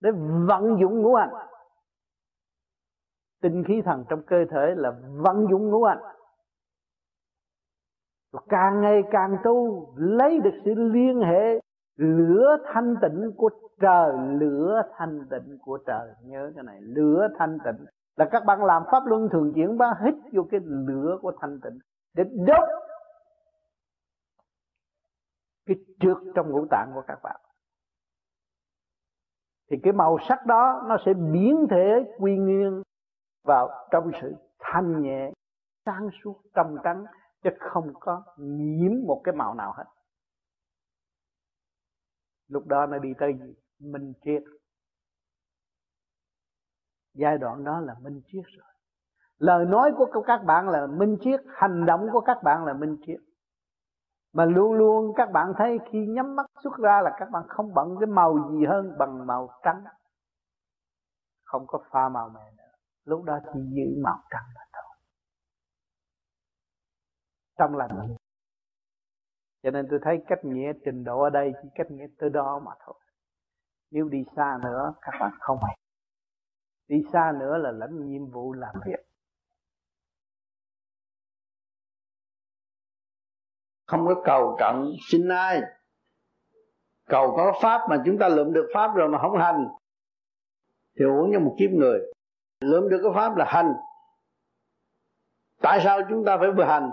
để 0.00 0.10
vận 0.48 0.76
dụng 0.80 1.02
ngũ 1.02 1.14
hành. 1.14 1.30
Tinh 3.42 3.64
khí 3.68 3.82
thần 3.84 4.04
trong 4.08 4.22
cơ 4.26 4.36
thể 4.50 4.74
là 4.76 4.92
vận 5.16 5.46
dụng 5.50 5.70
ngũ 5.70 5.84
hành. 5.84 5.98
Càng 8.48 8.80
ngày 8.80 9.02
càng 9.10 9.36
tu, 9.44 9.86
lấy 9.96 10.38
được 10.40 10.60
sự 10.64 10.74
liên 10.74 11.20
hệ 11.20 11.60
lửa 12.00 12.56
thanh 12.72 12.94
tịnh 13.02 13.32
của 13.36 13.50
trời, 13.80 14.12
lửa 14.40 14.82
thanh 14.96 15.26
tịnh 15.30 15.58
của 15.62 15.78
trời. 15.86 16.12
Nhớ 16.22 16.52
cái 16.54 16.64
này, 16.64 16.80
lửa 16.80 17.28
thanh 17.38 17.58
tịnh. 17.64 17.86
Là 18.16 18.28
các 18.32 18.44
bạn 18.46 18.64
làm 18.64 18.82
pháp 18.90 19.06
luân 19.06 19.28
thường 19.32 19.52
chuyển 19.54 19.78
ba 19.78 19.94
hít 20.04 20.14
vô 20.32 20.42
cái 20.50 20.60
lửa 20.64 21.18
của 21.22 21.32
thanh 21.40 21.60
tịnh 21.60 21.78
để 22.14 22.24
đốt 22.46 22.68
cái 25.66 25.76
trượt 26.00 26.16
trong 26.34 26.50
ngũ 26.50 26.66
tạng 26.70 26.90
của 26.94 27.02
các 27.06 27.18
bạn. 27.22 27.40
Thì 29.70 29.76
cái 29.82 29.92
màu 29.92 30.18
sắc 30.28 30.46
đó 30.46 30.82
nó 30.88 30.96
sẽ 31.06 31.14
biến 31.14 31.66
thể 31.70 32.14
quy 32.18 32.36
nguyên 32.36 32.82
vào 33.44 33.70
trong 33.90 34.10
sự 34.22 34.34
thanh 34.58 35.02
nhẹ, 35.02 35.32
sáng 35.86 36.08
suốt, 36.22 36.40
trong 36.54 36.76
trắng, 36.84 37.04
chứ 37.42 37.50
không 37.58 37.92
có 38.00 38.22
nhiễm 38.38 38.92
một 39.06 39.20
cái 39.24 39.34
màu 39.34 39.54
nào 39.54 39.72
hết 39.76 39.84
lúc 42.50 42.66
đó 42.66 42.86
nó 42.86 42.98
đi 42.98 43.08
tới 43.18 43.32
gì 43.40 43.54
minh 43.78 44.12
triết. 44.24 44.42
Giai 47.14 47.38
đoạn 47.38 47.64
đó 47.64 47.80
là 47.80 47.94
minh 48.00 48.22
triết 48.26 48.44
rồi. 48.44 48.66
Lời 49.38 49.64
nói 49.64 49.92
của 49.96 50.22
các 50.26 50.40
bạn 50.46 50.68
là 50.68 50.86
minh 50.86 51.16
triết, 51.20 51.40
hành 51.54 51.86
động 51.86 52.08
của 52.12 52.20
các 52.20 52.36
bạn 52.44 52.64
là 52.64 52.72
minh 52.72 52.96
triết. 53.06 53.20
Mà 54.32 54.44
luôn 54.44 54.72
luôn 54.72 55.12
các 55.16 55.30
bạn 55.32 55.52
thấy 55.58 55.78
khi 55.90 56.06
nhắm 56.06 56.36
mắt 56.36 56.46
xuất 56.62 56.76
ra 56.78 57.00
là 57.02 57.16
các 57.18 57.30
bạn 57.30 57.42
không 57.48 57.74
bận 57.74 57.96
cái 58.00 58.06
màu 58.06 58.50
gì 58.50 58.66
hơn 58.66 58.98
bằng 58.98 59.26
màu 59.26 59.50
trắng. 59.62 59.84
Không 61.44 61.66
có 61.66 61.84
pha 61.90 62.08
màu 62.08 62.28
mè 62.28 62.52
nữa. 62.56 62.72
Lúc 63.04 63.22
đó 63.22 63.38
chỉ 63.52 63.60
giữ 63.70 64.02
màu 64.02 64.18
trắng 64.30 64.44
mà 64.54 64.60
thôi. 64.72 64.96
Trong 67.58 67.76
lành 67.76 68.16
cho 69.62 69.70
nên 69.70 69.86
tôi 69.90 69.98
thấy 70.02 70.22
cách 70.28 70.44
nghĩa 70.44 70.72
trình 70.84 71.04
độ 71.04 71.22
ở 71.22 71.30
đây 71.30 71.52
chỉ 71.62 71.68
cách 71.74 71.90
nghĩa 71.90 72.06
tới 72.18 72.30
đó 72.30 72.62
mà 72.64 72.72
thôi. 72.86 72.94
Nếu 73.90 74.08
đi 74.08 74.24
xa 74.36 74.58
nữa, 74.62 74.94
các 75.00 75.12
bạn 75.20 75.32
không 75.40 75.58
hay. 75.62 75.78
Đi 76.88 76.96
xa 77.12 77.32
nữa 77.40 77.58
là 77.58 77.70
lãnh 77.72 78.10
nhiệm 78.10 78.26
vụ 78.26 78.52
làm 78.52 78.74
việc 78.86 79.10
không 83.90 84.06
có 84.06 84.22
cầu 84.24 84.56
cận 84.58 84.92
xin 85.10 85.28
ai. 85.28 85.60
Cầu 87.08 87.34
có 87.36 87.58
pháp 87.62 87.80
mà 87.90 88.02
chúng 88.06 88.18
ta 88.18 88.28
lượm 88.28 88.52
được 88.52 88.68
pháp 88.74 88.94
rồi 88.94 89.08
mà 89.08 89.18
không 89.18 89.38
hành, 89.38 89.68
thì 90.98 91.04
uống 91.04 91.30
như 91.30 91.38
một 91.38 91.56
kiếp 91.58 91.70
người. 91.70 92.00
Lượm 92.60 92.88
được 92.88 93.00
cái 93.02 93.12
pháp 93.14 93.36
là 93.36 93.44
hành. 93.48 93.72
Tại 95.62 95.80
sao 95.84 96.00
chúng 96.08 96.24
ta 96.24 96.36
phải 96.38 96.50
vừa 96.56 96.64
hành? 96.64 96.90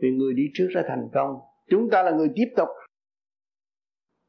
Vì 0.00 0.08
người 0.10 0.34
đi 0.34 0.42
trước 0.54 0.68
đã 0.74 0.82
thành 0.88 1.08
công 1.14 1.40
chúng 1.68 1.90
ta 1.90 2.02
là 2.02 2.10
người 2.10 2.30
tiếp 2.34 2.48
tục. 2.56 2.68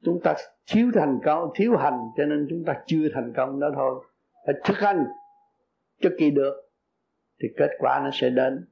Chúng 0.03 0.21
ta 0.23 0.35
thiếu 0.71 0.91
thành 0.93 1.19
công, 1.25 1.49
thiếu 1.55 1.77
hành, 1.77 1.99
cho 2.17 2.25
nên 2.25 2.47
chúng 2.49 2.63
ta 2.65 2.73
chưa 2.85 3.07
thành 3.13 3.33
công 3.37 3.59
đó 3.59 3.67
thôi. 3.75 4.05
Phải 4.45 4.55
thực 4.63 4.77
hành 4.77 5.05
cho 6.01 6.09
kỳ 6.17 6.31
được, 6.31 6.53
thì 7.41 7.47
kết 7.57 7.69
quả 7.79 8.01
nó 8.03 8.09
sẽ 8.13 8.29
đến. 8.29 8.67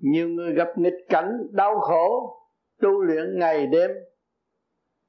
Nhiều 0.00 0.28
người 0.28 0.52
gặp 0.52 0.68
nghịch 0.76 1.06
cảnh, 1.08 1.46
đau 1.50 1.80
khổ, 1.80 2.36
tu 2.80 3.02
luyện 3.02 3.38
ngày 3.38 3.66
đêm, 3.66 3.90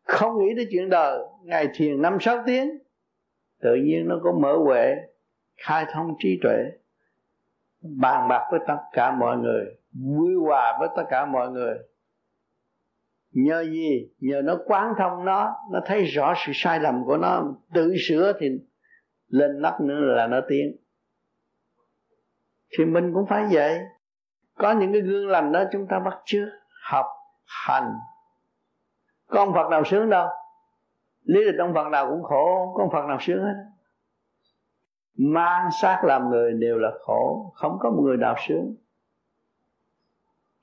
không 0.03 0.38
nghĩ 0.38 0.53
đến 0.53 0.67
chuyện 0.72 0.89
đời. 0.89 1.19
Ngày 1.43 1.67
thiền 1.74 2.01
năm, 2.01 2.17
sáu 2.19 2.43
tiếng, 2.46 2.69
tự 3.62 3.75
nhiên 3.75 4.08
nó 4.08 4.19
có 4.24 4.31
mở 4.31 4.58
huệ, 4.58 4.96
khai 5.58 5.86
thông 5.93 6.15
trí 6.19 6.39
tuệ, 6.43 6.58
bàn 7.81 8.27
bạc 8.29 8.48
với 8.51 8.60
tất 8.67 8.77
cả 8.93 9.12
mọi 9.12 9.38
người, 9.38 9.65
vui 9.91 10.36
hòa 10.36 10.77
với 10.79 10.89
tất 10.96 11.03
cả 11.10 11.25
mọi 11.25 11.50
người 11.50 11.77
nhờ 13.31 13.63
gì? 13.63 14.09
Nhờ 14.19 14.41
nó 14.43 14.57
quán 14.65 14.93
thông 14.98 15.25
nó 15.25 15.55
nó 15.71 15.79
thấy 15.86 16.03
rõ 16.05 16.33
sự 16.45 16.51
sai 16.55 16.79
lầm 16.79 17.05
của 17.05 17.17
nó, 17.17 17.43
tự 17.74 17.95
sửa 18.07 18.33
thì 18.39 18.48
lên 19.27 19.62
nắp 19.62 19.81
nữa 19.81 20.00
là 20.00 20.27
nó 20.27 20.39
tiến. 20.50 20.75
Thì 22.77 22.86
mình 22.86 23.13
cũng 23.13 23.25
phải 23.29 23.45
vậy. 23.51 23.79
Có 24.57 24.71
những 24.71 24.93
cái 24.93 25.01
gương 25.01 25.27
lành 25.27 25.51
đó 25.51 25.63
chúng 25.71 25.88
ta 25.89 26.00
bắt 26.00 26.17
chước, 26.25 26.48
học, 26.91 27.05
hành. 27.45 27.93
Con 29.27 29.53
Phật 29.53 29.69
nào 29.69 29.83
sướng 29.83 30.09
đâu? 30.09 30.27
Lý 31.24 31.43
lịch 31.43 31.59
ông 31.59 31.74
Phật 31.74 31.89
nào 31.91 32.09
cũng 32.09 32.24
khổ, 32.24 32.74
không 32.77 32.89
có 32.89 33.00
Phật 33.00 33.07
nào 33.07 33.17
sướng 33.21 33.43
hết. 33.43 33.55
Mang 35.17 35.69
xác 35.81 36.01
làm 36.03 36.29
người 36.29 36.53
đều 36.53 36.77
là 36.77 36.89
khổ, 37.01 37.51
không 37.55 37.77
có 37.79 37.89
một 37.89 38.01
người 38.05 38.17
nào 38.17 38.36
sướng 38.48 38.75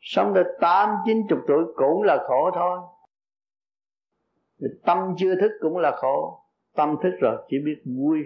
sống 0.06 0.32
tới 0.34 0.44
tám, 0.60 0.96
chín 1.06 1.26
chục 1.28 1.38
tuổi 1.46 1.64
cũng 1.76 2.02
là 2.02 2.24
khổ 2.28 2.50
thôi. 2.54 2.78
Tâm 4.84 5.14
chưa 5.16 5.34
thức 5.40 5.52
cũng 5.60 5.76
là 5.76 5.96
khổ. 5.96 6.42
Tâm 6.76 6.96
thức 7.02 7.10
rồi, 7.20 7.46
chỉ 7.48 7.56
biết 7.64 7.82
vui. 7.98 8.18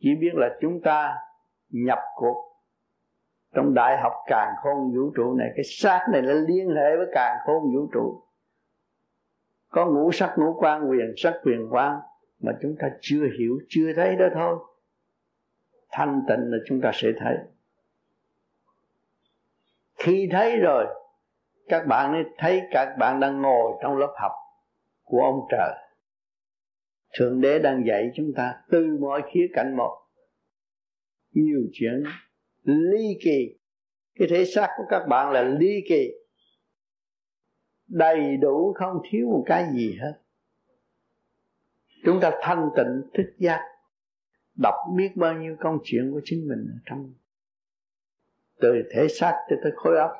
Chỉ 0.00 0.08
biết 0.20 0.30
là 0.34 0.48
chúng 0.60 0.80
ta 0.84 1.14
nhập 1.68 1.98
cuộc. 2.16 2.46
Trong 3.54 3.74
đại 3.74 3.98
học 4.02 4.12
càng 4.26 4.54
khôn 4.62 4.92
vũ 4.94 5.12
trụ 5.16 5.34
này, 5.34 5.48
cái 5.56 5.64
xác 5.64 6.06
này 6.12 6.22
nó 6.22 6.32
liên 6.32 6.68
hệ 6.68 6.96
với 6.96 7.06
càng 7.12 7.36
khôn 7.46 7.62
vũ 7.74 7.88
trụ. 7.92 8.22
Có 9.68 9.86
ngũ 9.86 10.12
sắc, 10.12 10.34
ngũ 10.38 10.54
quan 10.58 10.90
quyền 10.90 11.14
sắc, 11.16 11.34
quyền 11.44 11.68
quan 11.70 12.00
mà 12.40 12.52
chúng 12.62 12.76
ta 12.78 12.90
chưa 13.00 13.26
hiểu, 13.38 13.58
chưa 13.68 13.92
thấy 13.96 14.16
đó 14.16 14.26
thôi. 14.34 14.58
Thanh 15.90 16.22
tịnh 16.28 16.50
là 16.50 16.58
chúng 16.66 16.80
ta 16.80 16.90
sẽ 16.94 17.08
thấy 17.20 17.36
khi 20.04 20.28
thấy 20.32 20.56
rồi, 20.56 20.86
các 21.68 21.86
bạn 21.86 22.12
ấy 22.12 22.24
thấy 22.38 22.62
các 22.70 22.96
bạn 22.98 23.20
đang 23.20 23.42
ngồi 23.42 23.72
trong 23.82 23.96
lớp 23.96 24.14
học 24.16 24.32
của 25.02 25.22
ông 25.22 25.46
trời. 25.50 25.74
Thượng 27.18 27.40
đế 27.40 27.58
đang 27.58 27.86
dạy 27.86 28.10
chúng 28.14 28.32
ta 28.36 28.54
từ 28.70 28.98
mọi 29.00 29.22
khía 29.32 29.46
cạnh 29.54 29.76
một. 29.76 29.96
Nhiều 31.32 31.60
chuyện 31.72 32.04
ly 32.62 33.18
kỳ. 33.24 33.58
Cái 34.14 34.28
thể 34.30 34.44
xác 34.44 34.68
của 34.76 34.84
các 34.88 35.06
bạn 35.08 35.32
là 35.32 35.42
ly 35.42 35.80
kỳ. 35.88 36.10
Đầy 37.88 38.36
đủ 38.36 38.72
không 38.72 39.02
thiếu 39.10 39.28
một 39.28 39.44
cái 39.46 39.66
gì 39.72 39.98
hết. 40.00 40.20
Chúng 42.04 42.20
ta 42.20 42.30
thanh 42.42 42.68
tịnh, 42.76 43.10
thức 43.14 43.34
giác, 43.38 43.60
đọc 44.62 44.74
biết 44.96 45.10
bao 45.16 45.34
nhiêu 45.34 45.56
công 45.60 45.78
chuyện 45.84 46.10
của 46.12 46.20
chính 46.24 46.48
mình 46.48 46.66
ở 46.72 46.78
trong 46.84 47.12
từ 48.60 48.82
thể 48.90 49.08
xác 49.08 49.34
cho 49.50 49.56
tới 49.62 49.72
khối 49.76 49.98
óc. 49.98 50.10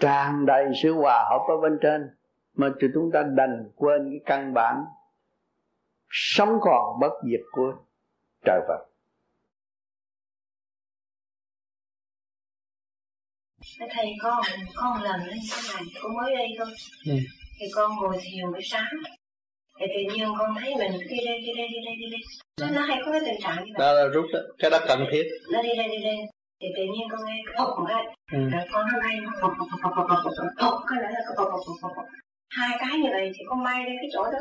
Tràn 0.00 0.46
đầy 0.46 0.64
sự 0.82 0.92
hòa 0.92 1.24
hợp 1.30 1.44
ở 1.48 1.56
bên 1.62 1.78
trên 1.82 2.16
mà 2.54 2.68
chúng 2.94 3.10
ta 3.12 3.22
đành 3.22 3.70
quên 3.76 4.10
cái 4.10 4.20
căn 4.26 4.54
bản 4.54 4.84
sống 6.10 6.58
còn 6.60 7.00
bất 7.00 7.12
diệt 7.30 7.40
của 7.52 7.72
trời 8.44 8.60
Phật. 8.68 8.86
Thầy 13.90 14.06
con 14.22 14.42
con 14.74 15.02
lần 15.02 15.20
lên 15.26 15.38
sau 15.50 15.76
này 15.76 15.84
con 16.02 16.16
mới 16.16 16.34
đây 16.34 16.48
thôi. 16.58 16.66
Ừ. 17.06 17.14
thì 17.60 17.66
con 17.74 17.90
ngồi 17.96 18.16
thiền 18.22 18.52
buổi 18.52 18.60
sáng. 18.62 18.92
Thì 19.80 19.86
tự 19.94 20.14
nhiên 20.14 20.28
con 20.38 20.54
thấy 20.60 20.74
mình 20.78 20.92
đi 21.08 21.16
đây 21.26 21.38
đi 21.40 21.52
đây 21.56 21.68
đi 21.68 21.78
đây 21.84 21.94
đi 21.96 22.06
đây. 22.10 22.20
Nó, 22.60 22.80
nó 22.80 22.86
hay 22.86 22.98
có 23.04 23.12
cái 23.12 23.20
tình 23.24 23.40
trạng 23.40 23.64
như 23.64 23.72
vậy. 23.78 23.86
Đó 23.86 23.92
là 23.92 24.08
rút 24.08 24.26
đó. 24.32 24.40
cái 24.58 24.70
đó 24.70 24.78
cần 24.88 25.04
thiết. 25.12 25.24
Nó 25.52 25.62
đi 25.62 25.68
đây 25.76 25.88
đi 25.88 26.04
đây 26.04 26.16
thì 26.60 26.68
tự 26.76 26.82
nhiên 26.82 27.08
con 27.10 27.20
nghe 27.26 27.42
hộp 27.56 27.78
một 27.78 27.84
cái 27.88 28.04
ừ. 28.32 28.38
rồi 28.52 28.62
con 28.72 28.86
nó 28.92 29.00
bay 29.00 29.20
hộp 29.40 29.52
hộp 29.58 29.68
hộp 29.82 29.92
hộp 29.94 30.06
hộp 30.08 30.32
hộp 30.58 30.82
cái 30.88 30.98
nữa 30.98 31.08
là 31.14 31.20
hộp 31.36 31.48
hộp 31.52 31.60
hộp 31.82 31.92
hộp 31.96 32.06
hai 32.50 32.70
cái 32.78 32.98
như 32.98 33.08
vậy 33.12 33.32
thì 33.34 33.44
con 33.48 33.64
bay 33.64 33.84
đến 33.84 33.96
cái 34.00 34.08
chỗ 34.12 34.24
đó 34.24 34.38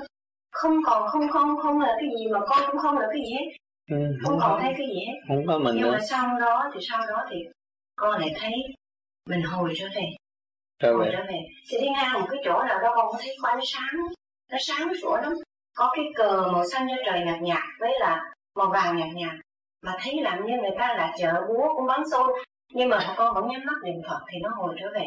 không 0.52 0.84
còn 0.86 1.08
không 1.08 1.30
không 1.30 1.58
không 1.62 1.80
là 1.80 1.96
cái 2.00 2.10
gì 2.18 2.28
mà 2.32 2.40
con 2.48 2.60
cũng 2.72 2.80
không 2.82 2.98
là 2.98 3.08
cái 3.14 3.22
gì 3.22 3.34
hết 3.34 3.46
ừ, 3.92 4.18
không, 4.24 4.40
không 4.40 4.40
còn 4.42 4.62
thấy 4.62 4.74
cái 4.78 4.88
gì 4.88 5.00
hết 5.08 5.14
không 5.28 5.48
có 5.48 5.60
mình 5.60 5.76
nhưng 5.76 5.86
nữa. 5.86 5.92
mà 5.92 6.00
sau 6.10 6.40
đó 6.40 6.72
thì 6.74 6.80
sau 6.90 7.06
đó 7.08 7.26
thì 7.30 7.38
con 7.96 8.20
lại 8.20 8.34
thấy 8.40 8.54
mình 9.30 9.42
hồi 9.42 9.74
trở 9.78 9.88
về 9.96 10.04
trở 10.80 10.94
hồi 10.94 11.10
trở 11.12 11.24
về 11.28 11.40
thì 11.70 11.78
đi 11.82 11.88
ngang 11.90 12.14
một 12.14 12.28
cái 12.30 12.42
chỗ 12.46 12.64
nào 12.64 12.80
đó 12.82 12.94
con 12.96 13.16
thấy 13.20 13.36
ánh 13.44 13.60
sáng 13.64 13.96
nó 14.52 14.58
sáng 14.62 14.94
sủa 15.02 15.18
lắm 15.18 15.34
có 15.76 15.92
cái 15.96 16.06
cờ 16.16 16.50
màu 16.54 16.64
xanh 16.72 16.88
cho 16.90 16.96
trời 17.06 17.26
nhạt 17.26 17.42
nhạt 17.42 17.64
với 17.80 17.94
là 18.00 18.34
màu 18.56 18.70
vàng 18.70 18.98
nhạt 18.98 19.10
nhạt 19.16 19.45
mà 19.86 19.98
thấy 20.02 20.22
làm 20.22 20.46
như 20.46 20.54
người 20.62 20.76
ta 20.80 20.88
là 20.98 21.14
chợ 21.20 21.34
búa 21.48 21.68
cũng 21.76 21.88
bắn 21.88 22.02
xôn 22.12 22.30
nhưng 22.74 22.90
mà 22.90 23.14
con 23.18 23.36
vẫn 23.36 23.48
nhắm 23.48 23.62
mắt 23.66 23.76
niệm 23.86 24.02
phật 24.10 24.20
thì 24.32 24.38
nó 24.44 24.50
hồi 24.58 24.76
trở 24.80 24.88
về. 24.94 25.06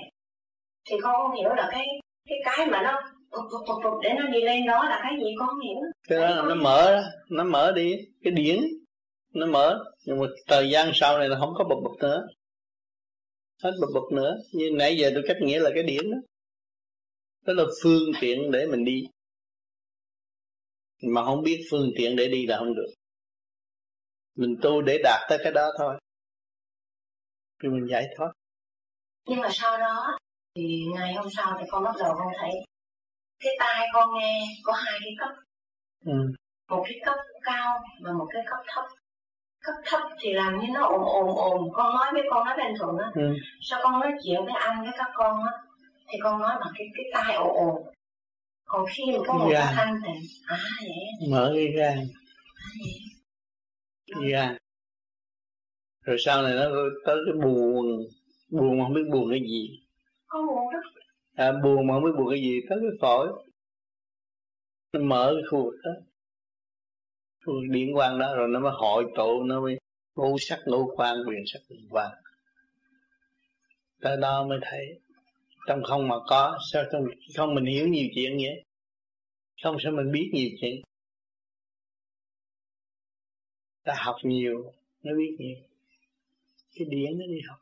Thì 0.91 0.97
con 1.03 1.15
không 1.23 1.37
hiểu 1.37 1.49
là 1.49 1.69
cái 1.73 1.87
cái 2.29 2.39
cái 2.45 2.67
mà 2.67 2.83
nó 2.83 3.01
phục 3.33 3.45
phục 3.53 3.61
phục 3.69 3.77
phục 3.85 3.95
để 4.03 4.11
nó 4.19 4.27
đi 4.27 4.41
lên 4.41 4.67
đó 4.67 4.85
là 4.85 5.01
cái 5.03 5.13
gì 5.21 5.31
con 5.39 5.49
không 5.49 5.61
hiểu 5.61 5.77
cái 6.09 6.19
đó 6.19 6.31
là 6.31 6.43
nó 6.43 6.55
mở 6.55 6.93
đó 6.93 7.03
nó 7.31 7.45
mở 7.45 7.73
đi 7.73 7.97
cái 8.23 8.33
điển 8.33 8.59
nó 9.35 9.47
mở. 9.47 9.85
Nhưng 10.05 10.21
mà 10.21 10.27
thời 10.47 10.71
gian 10.71 10.91
sau 10.95 11.19
này 11.19 11.29
là 11.29 11.39
không 11.39 11.55
có 11.59 11.65
bập 11.65 11.79
bập 11.85 11.99
nữa. 12.01 12.27
Hết 13.63 13.73
bập 13.81 13.91
bập 13.95 14.13
nữa. 14.13 14.37
Như 14.53 14.71
nãy 14.75 14.97
giờ 14.97 15.11
tôi 15.15 15.23
cách 15.27 15.37
nghĩa 15.41 15.61
là 15.61 15.71
cái 15.75 15.83
điển 15.83 16.11
đó. 16.11 16.17
Đó 17.47 17.53
là 17.53 17.65
phương 17.83 18.13
tiện 18.21 18.51
để 18.51 18.67
mình 18.67 18.85
đi. 18.85 19.03
Mà 21.03 21.25
không 21.25 21.43
biết 21.43 21.67
phương 21.71 21.91
tiện 21.97 22.17
để 22.17 22.29
đi 22.29 22.47
là 22.47 22.59
không 22.59 22.75
được 22.75 22.98
mình 24.39 24.57
tu 24.63 24.83
để 24.83 24.99
đạt 25.05 25.21
tới 25.29 25.39
cái 25.45 25.53
đó 25.53 25.71
thôi. 25.79 25.99
Thì 27.63 27.69
mình 27.69 27.87
giải 27.91 28.05
thoát 28.17 28.33
nhưng 29.29 29.41
mà 29.41 29.49
sau 29.53 29.79
đó 29.79 30.19
thì 30.55 30.85
ngày 30.95 31.15
hôm 31.15 31.27
sau 31.37 31.57
thì 31.61 31.67
con 31.71 31.85
bắt 31.85 31.95
đầu 31.99 32.15
con 32.19 32.33
thấy 32.41 32.51
cái 33.45 33.53
tai 33.59 33.87
con 33.93 34.09
nghe 34.19 34.47
có 34.65 34.73
hai 34.73 34.99
cái 35.01 35.13
cấp. 35.19 35.29
Ừ. 36.05 36.33
một 36.69 36.85
cái 36.89 37.01
cấp 37.05 37.17
cao 37.43 37.79
và 38.03 38.13
một 38.13 38.27
cái 38.33 38.43
cấp 38.51 38.59
thấp. 38.67 38.85
Cấp 39.61 39.75
thấp 39.85 40.01
thì 40.21 40.33
làm 40.33 40.61
như 40.61 40.67
nó 40.75 40.85
ồn 40.85 41.05
ồn 41.05 41.37
ồn. 41.37 41.73
Con 41.73 41.95
nói 41.97 42.07
với 42.13 42.23
con 42.31 42.45
nói 42.45 42.57
bên 42.57 42.75
thuận 42.79 42.97
á. 42.99 43.11
Ừ. 43.15 43.37
sao 43.63 43.81
con 43.83 44.01
nói 44.01 44.13
chuyện 44.25 44.45
với 44.45 44.55
anh 44.61 44.83
với 44.83 44.93
các 44.99 45.11
con 45.15 45.45
á 45.45 45.53
thì 46.09 46.19
con 46.23 46.41
nói 46.41 46.57
bằng 46.61 46.73
cái 46.79 46.89
cái 46.97 47.05
tai 47.13 47.35
ồ 47.35 47.53
ồ 47.55 47.93
còn 48.65 48.87
khi 48.97 49.03
mà 49.13 49.19
có 49.27 49.33
một 49.35 49.49
cái 49.53 49.75
thanh 49.77 50.01
thì 50.07 50.13
à 50.47 50.59
vậy. 50.81 51.31
Mở 51.31 51.53
cái 51.55 51.67
gan. 51.77 51.99
À, 52.55 52.69
cái 54.15 54.31
gan 54.31 54.57
rồi 56.03 56.17
sau 56.19 56.43
này 56.43 56.55
nó 56.55 56.65
tới 57.05 57.17
cái 57.27 57.35
buồn 57.43 57.87
buồn 58.51 58.79
mà 58.79 58.85
không 58.85 58.95
biết 58.95 59.09
buồn 59.13 59.31
cái 59.31 59.41
gì. 59.41 59.81
Có 60.27 60.47
buồn 60.47 60.73
đó 60.73 60.79
à, 61.35 61.53
buồn 61.63 61.87
mà 61.87 61.95
không 61.95 62.05
biết 62.05 62.11
buồn 62.19 62.31
cái 62.31 62.41
gì 62.41 62.61
tới 62.69 62.79
cái 62.81 62.91
phổi. 63.01 63.29
Nó 64.93 65.01
mở 65.01 65.35
cái 65.35 65.43
khu 65.51 65.65
vực 65.65 65.75
đó. 65.85 65.91
Khu 67.47 67.53
vực 67.53 67.71
điện 67.71 67.95
quang 67.95 68.19
đó 68.19 68.37
rồi 68.37 68.49
nó 68.49 68.61
mới 68.61 68.73
hội 68.75 69.05
tụ 69.17 69.43
nó 69.43 69.61
mới 69.61 69.79
ngũ 70.17 70.37
sắc 70.41 70.59
ngũ 70.67 70.95
quan 70.97 71.17
quyền 71.29 71.43
sắc 71.47 71.61
quyền 71.71 71.89
quan 71.91 72.11
tới 74.01 74.17
đó 74.17 74.47
mới 74.49 74.59
thấy 74.63 75.01
trong 75.67 75.83
không 75.85 76.09
mà 76.09 76.17
có 76.27 76.59
sao 76.73 76.85
trong 76.93 77.03
không 77.37 77.55
mình 77.55 77.65
hiểu 77.65 77.89
nhiều 77.89 78.07
chuyện 78.15 78.37
vậy? 78.37 78.65
Không 79.63 79.77
sao 79.81 79.93
mình 79.93 80.13
biết 80.13 80.31
nhiều 80.33 80.49
chuyện 80.61 80.83
ta 83.89 83.95
học 83.99 84.17
nhiều, 84.23 84.73
nó 85.03 85.13
biết 85.17 85.37
nhiều. 85.39 85.57
Cái 86.75 86.87
điển 86.91 87.19
nó 87.19 87.27
đi 87.27 87.41
học. 87.49 87.59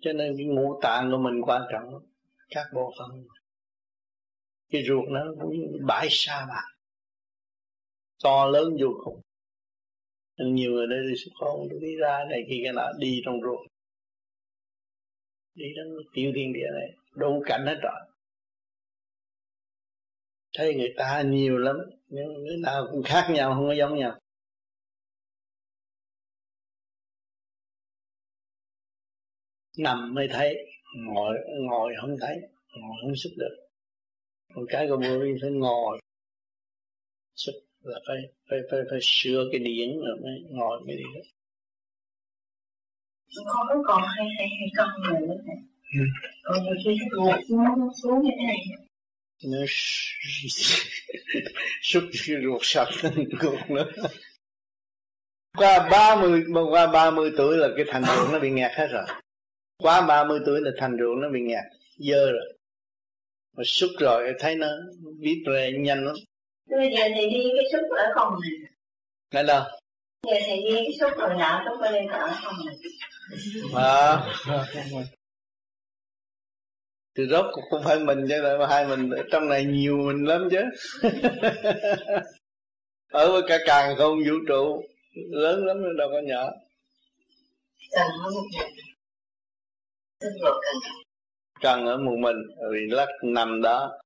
Cho 0.00 0.12
nên 0.12 0.34
cái 0.36 0.46
ngũ 0.46 0.80
tạng 0.82 1.10
của 1.10 1.18
mình 1.18 1.42
quan 1.42 1.62
trọng, 1.72 2.06
các 2.48 2.66
bộ 2.74 2.92
phận. 2.98 3.26
Cái 4.70 4.82
ruột 4.88 5.04
nó 5.08 5.20
cũng 5.40 5.58
như 5.58 5.78
bãi 5.86 6.06
sa 6.10 6.46
mạc. 6.48 6.66
To 8.24 8.46
lớn 8.46 8.76
vô 8.80 8.88
cùng. 9.04 9.20
Nên 10.38 10.54
nhiều 10.54 10.72
người 10.72 10.86
đây 10.86 10.98
đi 11.10 11.14
xuất 11.24 11.32
hồn 11.34 11.68
đi 11.80 11.96
ra 11.96 12.24
này 12.30 12.44
khi 12.48 12.60
cái 12.64 12.72
nào 12.72 12.92
đi 12.98 13.22
trong 13.24 13.40
ruột. 13.42 13.70
Đi 15.54 15.64
đến 15.76 15.96
tiểu 16.14 16.32
thiên 16.34 16.52
địa 16.52 16.70
này 16.74 16.96
đủ 17.14 17.42
cảnh 17.46 17.66
hết 17.66 17.78
rồi 17.82 18.15
thấy 20.56 20.74
người 20.74 20.94
ta 20.96 21.22
nhiều 21.22 21.58
lắm 21.58 21.76
nhưng 22.08 22.32
người 22.32 22.56
nào 22.62 22.86
cũng 22.90 23.02
khác 23.02 23.28
nhau 23.30 23.54
không 23.54 23.68
có 23.68 23.74
giống 23.74 23.98
nhau. 23.98 24.20
Nằm 29.78 30.14
mới 30.14 30.28
thấy 30.30 30.56
ngồi 30.96 31.38
ngồi 31.68 31.94
không 32.00 32.16
thấy 32.20 32.36
ngồi 32.80 32.96
không 33.02 33.16
sức 33.16 33.30
được. 33.36 33.56
Còn 34.54 34.64
cái 34.68 34.86
của 34.88 34.96
vi 34.96 35.32
phải 35.42 35.50
ngồi. 35.50 36.00
Sức 37.34 37.52
là 37.82 37.98
phải 38.06 38.16
phải 38.50 38.58
phải 38.70 38.80
phải 38.90 38.98
sửa 39.02 39.48
cái 39.52 39.58
điển 39.58 39.88
rồi 39.98 40.16
mới 40.22 40.42
ngồi 40.50 40.80
mới 40.86 40.96
đi. 40.96 41.04
Được 43.36 43.42
con 43.46 43.66
vẫn 43.68 43.78
còn 43.86 44.02
hay 44.16 44.26
hay 44.38 44.48
hay 44.48 44.68
con 44.76 44.88
người 45.02 45.28
nữa 45.28 45.42
ừ. 45.94 46.04
còn 46.42 46.62
nhiều 46.64 46.74
khi 46.84 46.98
ruột 47.12 47.40
nó 47.50 47.92
xuống 48.02 48.22
như 48.22 48.30
thế 48.38 48.46
này 48.46 48.85
cái 52.12 52.36
ruột 52.42 52.60
sạch 52.62 52.88
ruột 53.40 53.70
nữa 53.70 53.84
qua 55.58 55.88
ba 55.90 56.16
mươi 56.16 56.44
qua 56.70 56.86
ba 56.86 57.10
mươi 57.10 57.32
tuổi 57.36 57.56
là 57.56 57.68
cái 57.76 57.84
thành 57.88 58.04
ruột 58.04 58.32
nó 58.32 58.38
bị 58.38 58.50
nghẹt 58.50 58.72
hết 58.72 58.86
rồi 58.86 59.06
quá 59.78 60.00
30 60.00 60.40
tuổi 60.46 60.60
là 60.60 60.70
thành 60.78 60.96
ruộng 61.00 61.20
nó 61.20 61.28
bị 61.28 61.40
ngạt 61.40 61.64
dơ 61.98 62.32
rồi 62.32 62.56
mà 63.56 63.64
xúc 63.64 63.90
rồi 63.98 64.34
thấy 64.38 64.54
nó 64.54 64.66
viết 65.18 65.42
về 65.46 65.72
nhanh 65.78 66.04
lắm 66.04 66.14
bây 66.66 66.90
giờ 66.96 67.02
thì 67.14 67.26
đi 67.30 67.50
cái 67.56 67.64
xúc 67.72 67.90
ở 67.96 68.12
phòng 68.16 68.32
này 68.42 68.50
ở 69.42 69.46
đâu 69.46 69.62
giờ 70.26 70.36
thì 70.46 70.56
đi 70.56 70.74
cái 70.74 70.92
xúc 71.00 71.10
rồi 71.18 71.34
nọ 71.38 71.64
xúc 71.64 71.80
đây 71.82 72.06
ở 72.06 72.28
phòng 72.44 72.54
này 72.66 72.76
à 73.74 74.22
thì 77.16 77.26
rốt 77.30 77.44
cũng 77.52 77.64
không 77.70 77.82
phải 77.84 77.98
mình 77.98 78.26
chứ 78.28 78.42
là 78.42 78.66
hai 78.68 78.86
mình 78.86 79.10
trong 79.32 79.48
này 79.48 79.64
nhiều 79.64 79.96
mình 79.96 80.24
lắm 80.24 80.48
chứ. 80.50 80.62
Ở 83.12 83.32
với 83.32 83.42
cả 83.48 83.58
càng 83.66 83.96
không 83.96 84.18
vũ 84.28 84.34
trụ 84.48 84.82
lớn 85.30 85.64
lắm 85.64 85.96
đâu 85.98 86.08
có 86.12 86.20
nhỏ. 86.24 86.50
Cần 87.92 88.08
nó 88.22 88.30
một 88.30 88.44
ngày 88.52 88.70
cần 91.60 91.86
ở 91.86 91.96
một 91.96 92.16
mình 92.18 92.36
vì 92.72 92.86
lắc 92.90 93.08
nằm 93.22 93.62
đó 93.62 93.98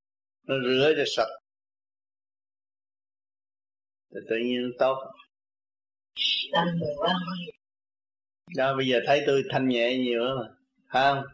nó 0.47 0.55
rửa 0.65 0.93
cho 0.97 1.05
sạch. 1.17 1.29
Thì 4.15 4.21
tự 4.29 4.37
nhiên 4.37 4.63
nó 4.63 4.69
tốt. 4.79 5.13
Đó 8.57 8.77
bây 8.77 8.89
giờ 8.89 9.01
thấy 9.07 9.23
tôi 9.27 9.43
thanh 9.51 9.69
nhẹ 9.69 9.99
nhiều 9.99 10.25
lắm 10.25 10.37
mà 10.39 10.49
không 10.87 11.25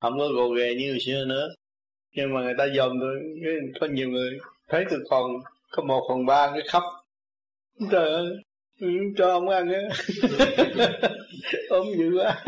không 0.00 0.18
có 0.18 0.28
gồ 0.28 0.48
ghề 0.48 0.74
như 0.74 0.90
hồi 0.90 1.00
xưa 1.00 1.24
nữa 1.24 1.48
nhưng 2.16 2.34
mà 2.34 2.42
người 2.42 2.54
ta 2.58 2.66
dòm 2.76 3.00
tôi 3.00 3.20
có 3.80 3.86
nhiều 3.86 4.08
người 4.08 4.38
thấy 4.68 4.84
tôi 4.90 5.00
còn 5.10 5.30
có 5.70 5.82
một 5.82 6.06
phần 6.08 6.26
ba 6.26 6.50
cái 6.52 6.62
khóc 6.68 6.82
trời 7.90 8.10
ơi 8.10 8.26
cho 9.16 9.28
ông 9.28 9.48
ăn 9.48 9.72
á 9.72 9.80
ốm 11.68 11.86
dữ 11.98 12.18
quá 12.18 12.44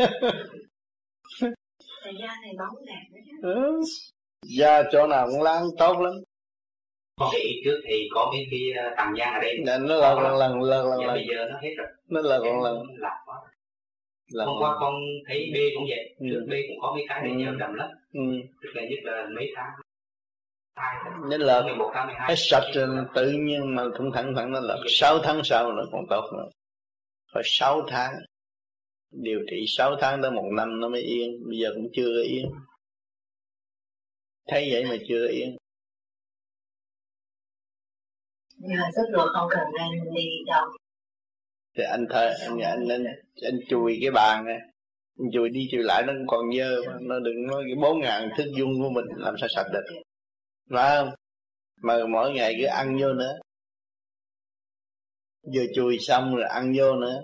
Thời 2.03 2.13
da 2.19 2.27
này 2.41 2.53
bóng 2.59 2.85
đẹp 2.85 3.03
đó 3.13 3.19
chứ. 3.25 3.37
Ừ. 3.41 3.81
Da 4.57 4.83
chỗ 4.91 5.07
nào 5.07 5.27
cũng 5.31 5.41
láng 5.41 5.63
tốt 5.77 5.99
lắm. 5.99 6.13
Có 7.19 7.29
cái 7.33 7.41
trước 7.65 7.81
thì 7.87 8.09
có 8.13 8.31
cái 8.33 8.47
cái 8.51 8.93
tầng 8.97 9.17
da 9.17 9.25
ở 9.25 9.39
đây. 9.41 9.57
Dạ, 9.65 9.77
nó 9.77 9.95
lần 9.95 10.37
lần 10.37 10.61
lần 10.61 10.61
lần 10.61 10.99
lần. 10.99 11.07
Bây 11.07 11.27
giờ 11.29 11.45
nó 11.51 11.59
hết 11.61 11.73
rồi. 11.77 11.87
Nó 12.09 12.21
lần 12.21 12.43
lần 12.43 12.61
lần. 12.61 12.77
Lạc 12.97 13.23
quá. 13.25 13.35
Lần 14.31 14.47
Hôm 14.47 14.55
qua 14.61 14.75
con 14.79 14.93
thấy 15.27 15.51
B 15.53 15.55
cũng 15.75 15.85
vậy, 15.89 16.15
ừ. 16.19 16.25
trước 16.31 16.45
B 16.49 16.51
cũng 16.67 16.79
có 16.81 16.93
mấy 16.95 17.05
cái 17.09 17.21
để 17.23 17.45
ừ. 17.45 17.55
đầm 17.59 17.73
lắm. 17.73 17.89
Ừ. 18.13 18.21
Tức 18.61 18.69
là 18.73 18.81
nhất 18.83 18.99
là 19.03 19.27
mấy 19.35 19.51
tháng 19.55 19.69
nên 21.29 21.41
là 21.41 21.63
cái 22.27 22.35
sạch 22.37 22.63
tự 23.15 23.31
nhiên 23.31 23.75
mà 23.75 23.83
cũng 23.97 24.11
thẳng 24.13 24.33
thẳng 24.35 24.51
nó 24.51 24.59
là 24.59 24.77
sáu 24.87 25.19
tháng 25.23 25.41
sau 25.43 25.71
nó 25.71 25.83
còn 25.91 26.05
tốt 26.09 26.29
nữa. 26.33 26.49
Phải 27.33 27.43
sáu 27.45 27.81
tháng. 27.87 28.13
Điều 29.11 29.39
trị 29.51 29.65
6 29.67 29.95
tháng 30.01 30.21
tới 30.21 30.31
một 30.31 30.49
năm 30.51 30.79
nó 30.79 30.89
mới 30.89 31.01
yên. 31.01 31.49
Bây 31.49 31.57
giờ 31.57 31.71
cũng 31.75 31.87
chưa 31.93 32.23
yên. 32.23 32.51
Thấy 34.47 34.69
vậy 34.71 34.85
mà 34.85 34.95
chưa 35.07 35.27
yên. 35.27 35.57
Mà 38.57 38.89
sức 38.95 39.03
ruột 39.13 39.29
không 39.33 39.47
cần 39.51 39.63
nên 39.77 40.13
đi 40.15 40.23
đâu 40.47 40.65
thì 41.77 41.83
anh 41.83 42.05
thơ 42.09 42.33
anh 42.41 42.59
anh 42.59 42.87
anh, 42.87 43.05
anh 43.41 43.59
chùi 43.69 43.97
cái 44.01 44.11
bàn 44.11 44.45
này. 44.45 44.59
Anh 45.19 45.29
chùi 45.33 45.49
đi 45.49 45.67
chùi 45.71 45.83
lại 45.83 46.03
nó 46.07 46.13
còn 46.27 46.57
dơ 46.57 46.81
nó 47.01 47.19
đừng 47.19 47.47
nói 47.47 47.63
cái 47.67 47.75
bốn 47.81 47.99
ngàn 47.99 48.29
thức 48.37 48.45
dung 48.57 48.81
của 48.81 48.89
mình 48.89 49.05
làm 49.17 49.35
sao 49.39 49.49
sạch 49.55 49.67
được. 49.73 50.01
Phải 50.69 50.97
không? 50.97 51.15
Mà 51.81 52.05
mỗi 52.09 52.31
ngày 52.31 52.55
cứ 52.59 52.65
ăn 52.65 52.97
vô 53.01 53.13
nữa. 53.13 53.39
Vừa 55.53 55.65
chùi 55.75 55.97
xong 55.99 56.35
rồi 56.35 56.45
ăn 56.45 56.73
vô 56.77 56.95
nữa. 56.95 57.23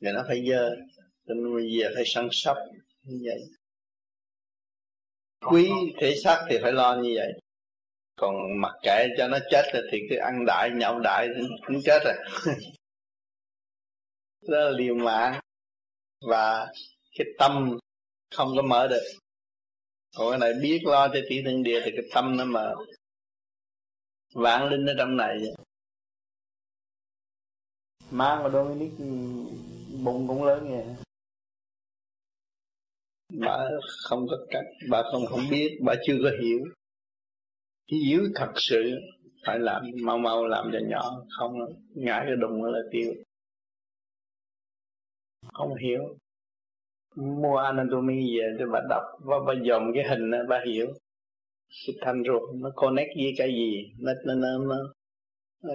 Rồi 0.00 0.12
nó 0.12 0.24
phải 0.28 0.46
dơ 0.48 0.70
cho 1.26 1.34
nên 1.34 1.54
bây 1.54 1.78
giờ 1.78 1.90
phải 1.94 2.04
săn 2.06 2.28
sóc 2.32 2.56
như 3.02 3.20
vậy. 3.24 3.42
Quý 5.50 5.70
thể 6.00 6.14
xác 6.24 6.46
thì 6.50 6.58
phải 6.62 6.72
lo 6.72 6.96
như 6.96 7.12
vậy 7.16 7.32
còn 8.18 8.60
mặc 8.60 8.72
kệ 8.82 9.08
cho 9.18 9.28
nó 9.28 9.38
chết 9.50 9.62
thì 9.92 9.98
cứ 10.10 10.16
ăn 10.16 10.44
đại, 10.46 10.70
nhậu 10.70 10.98
đại 10.98 11.28
cũng 11.66 11.80
chết 11.84 12.02
rồi. 12.04 12.14
Đó 14.48 14.58
là 14.58 14.70
liều 14.70 14.94
mạng. 14.94 15.40
Và 16.20 16.72
cái 17.18 17.26
tâm 17.38 17.78
không 18.34 18.52
có 18.56 18.62
mở 18.62 18.88
được. 18.88 19.02
Còn 20.16 20.30
cái 20.30 20.38
này 20.38 20.60
biết 20.62 20.80
lo 20.84 21.08
cho 21.08 21.20
tỷ 21.28 21.42
thiên 21.42 21.62
địa 21.62 21.80
thì 21.84 21.90
cái 21.96 22.04
tâm 22.14 22.36
nó 22.36 22.44
mở. 22.44 22.74
Vạn 24.34 24.68
linh 24.68 24.86
ở 24.86 24.94
trong 24.98 25.16
này. 25.16 25.38
Mang 28.10 28.52
vào 28.52 28.74
nít 28.74 28.90
bụng 30.04 30.28
cũng 30.28 30.44
lớn 30.44 30.68
vậy 30.70 31.06
bà 33.28 33.68
không 34.02 34.26
có 34.28 34.36
cách, 34.50 34.64
bà 34.90 35.02
không 35.12 35.26
không 35.26 35.40
biết, 35.50 35.78
bà 35.84 35.94
chưa 36.06 36.16
có 36.22 36.30
hiểu 36.42 36.58
dưới 37.88 38.28
thật 38.34 38.52
sự 38.56 38.94
phải 39.46 39.58
làm 39.58 39.82
mau 40.02 40.18
mau 40.18 40.46
làm 40.46 40.70
cho 40.72 40.78
nhỏ 40.88 41.24
không 41.38 41.52
ngã 41.94 42.22
cái 42.26 42.36
đùng 42.36 42.64
là 42.64 42.80
tiêu 42.90 43.14
không 45.52 45.74
hiểu. 45.74 46.18
Mua 47.16 47.56
anatomy 47.56 48.38
về 48.38 48.56
cho 48.58 48.66
bà 48.72 48.80
đọc 48.90 49.02
và 49.18 49.36
bà 49.46 49.54
dòm 49.68 49.92
cái 49.94 50.04
hình 50.08 50.30
đó, 50.30 50.38
bà 50.48 50.60
hiểu. 50.66 50.86
Cái 51.86 51.96
thanh 52.00 52.22
ruột 52.26 52.42
nó 52.54 52.70
connect 52.74 53.10
với 53.16 53.34
cái 53.38 53.48
gì 53.48 53.92
nó 53.98 54.12
nó 54.24 54.34
nó, 54.34 54.58
nó 54.58 54.76
nó 55.62 55.74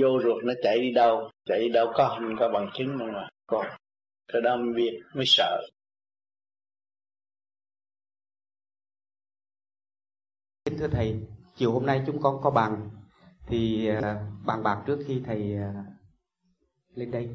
vô 0.00 0.22
ruột 0.22 0.44
nó 0.44 0.52
chạy 0.62 0.80
đi 0.80 0.92
đâu 0.92 1.30
chạy 1.44 1.60
đi 1.60 1.68
đâu 1.68 1.92
có 1.94 2.16
không 2.18 2.36
có 2.38 2.48
bằng 2.48 2.70
chứng 2.74 2.98
đâu 2.98 3.08
mà. 3.08 3.28
Còn 3.46 3.66
cái 4.32 4.42
đó 4.42 4.56
mới 4.56 4.74
biết 4.74 5.00
mới 5.14 5.24
sợ. 5.26 5.62
Kính 10.64 10.78
thưa 10.78 10.88
thầy 10.92 11.14
chiều 11.60 11.72
hôm 11.72 11.86
nay 11.86 12.02
chúng 12.06 12.22
con 12.22 12.40
có 12.42 12.50
bằng 12.50 12.90
thì 13.46 13.88
à, 13.88 14.26
bàn 14.46 14.62
bạc 14.62 14.82
trước 14.86 14.98
khi 15.06 15.22
thầy 15.26 15.56
à, 15.56 15.84
lên 16.94 17.10
đây. 17.10 17.28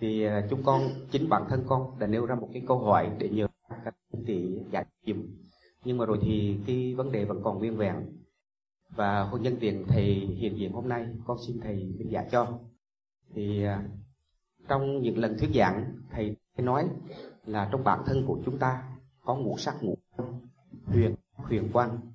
Thì 0.00 0.24
à, 0.24 0.46
chúng 0.50 0.62
con, 0.62 0.82
chính 1.10 1.28
bản 1.28 1.42
thân 1.48 1.64
con 1.66 1.98
đã 1.98 2.06
nêu 2.06 2.26
ra 2.26 2.34
một 2.34 2.48
cái 2.52 2.62
câu 2.68 2.78
hỏi 2.78 3.10
để 3.18 3.28
nhờ 3.28 3.46
các 3.84 3.94
chị 4.26 4.58
giải 4.70 4.84
dùm 5.06 5.26
nhưng 5.84 5.98
mà 5.98 6.06
rồi 6.06 6.18
thì 6.22 6.58
cái 6.66 6.94
vấn 6.94 7.12
đề 7.12 7.24
vẫn 7.24 7.40
còn 7.42 7.58
nguyên 7.58 7.76
vẹn. 7.76 7.94
Và 8.96 9.22
hôn 9.22 9.42
nhân 9.42 9.56
tiền 9.60 9.84
thầy 9.88 10.04
hiện 10.14 10.58
diện 10.58 10.72
hôm 10.72 10.88
nay, 10.88 11.06
con 11.26 11.36
xin 11.46 11.60
thầy 11.60 11.76
minh 11.98 12.10
giải 12.10 12.28
cho. 12.30 12.58
Thì 13.34 13.64
trong 14.68 15.02
những 15.02 15.18
lần 15.18 15.38
thuyết 15.38 15.50
giảng, 15.54 15.94
thầy 16.10 16.36
nói 16.58 16.88
là 17.46 17.68
trong 17.72 17.84
bản 17.84 18.02
thân 18.06 18.24
của 18.26 18.38
chúng 18.44 18.58
ta 18.58 18.82
có 19.24 19.34
ngũ 19.34 19.56
sắc, 19.58 19.82
ngũ 19.82 19.98
huyền 20.86 21.14
huyền 21.36 21.72
quang 21.72 22.13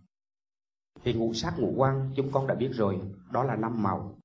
thì 1.04 1.14
ngũ 1.14 1.34
sắc 1.34 1.60
ngũ 1.60 1.74
quan 1.78 2.12
chúng 2.16 2.32
con 2.32 2.48
đã 2.48 2.56
biết 2.56 2.70
rồi, 2.74 3.00
đó 3.32 3.44
là 3.44 3.56
năm 3.56 3.84
màu. 3.84 4.16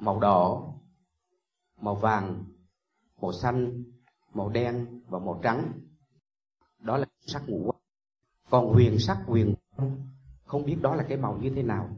Màu 0.00 0.20
đỏ, 0.20 0.72
màu 1.80 1.94
vàng, 1.94 2.44
màu 3.22 3.32
xanh, 3.32 3.84
màu 4.34 4.48
đen 4.48 5.00
và 5.08 5.18
màu 5.18 5.40
trắng. 5.42 5.72
Đó 6.80 6.96
là 6.96 7.06
sắc 7.26 7.48
ngũ 7.48 7.62
quan 7.64 7.82
còn 8.50 8.72
huyền 8.72 8.98
sắc 8.98 9.18
huyền 9.26 9.54
không 10.44 10.64
biết 10.64 10.76
đó 10.82 10.94
là 10.94 11.02
cái 11.02 11.18
màu 11.18 11.38
như 11.42 11.50
thế 11.50 11.62
nào. 11.62 11.88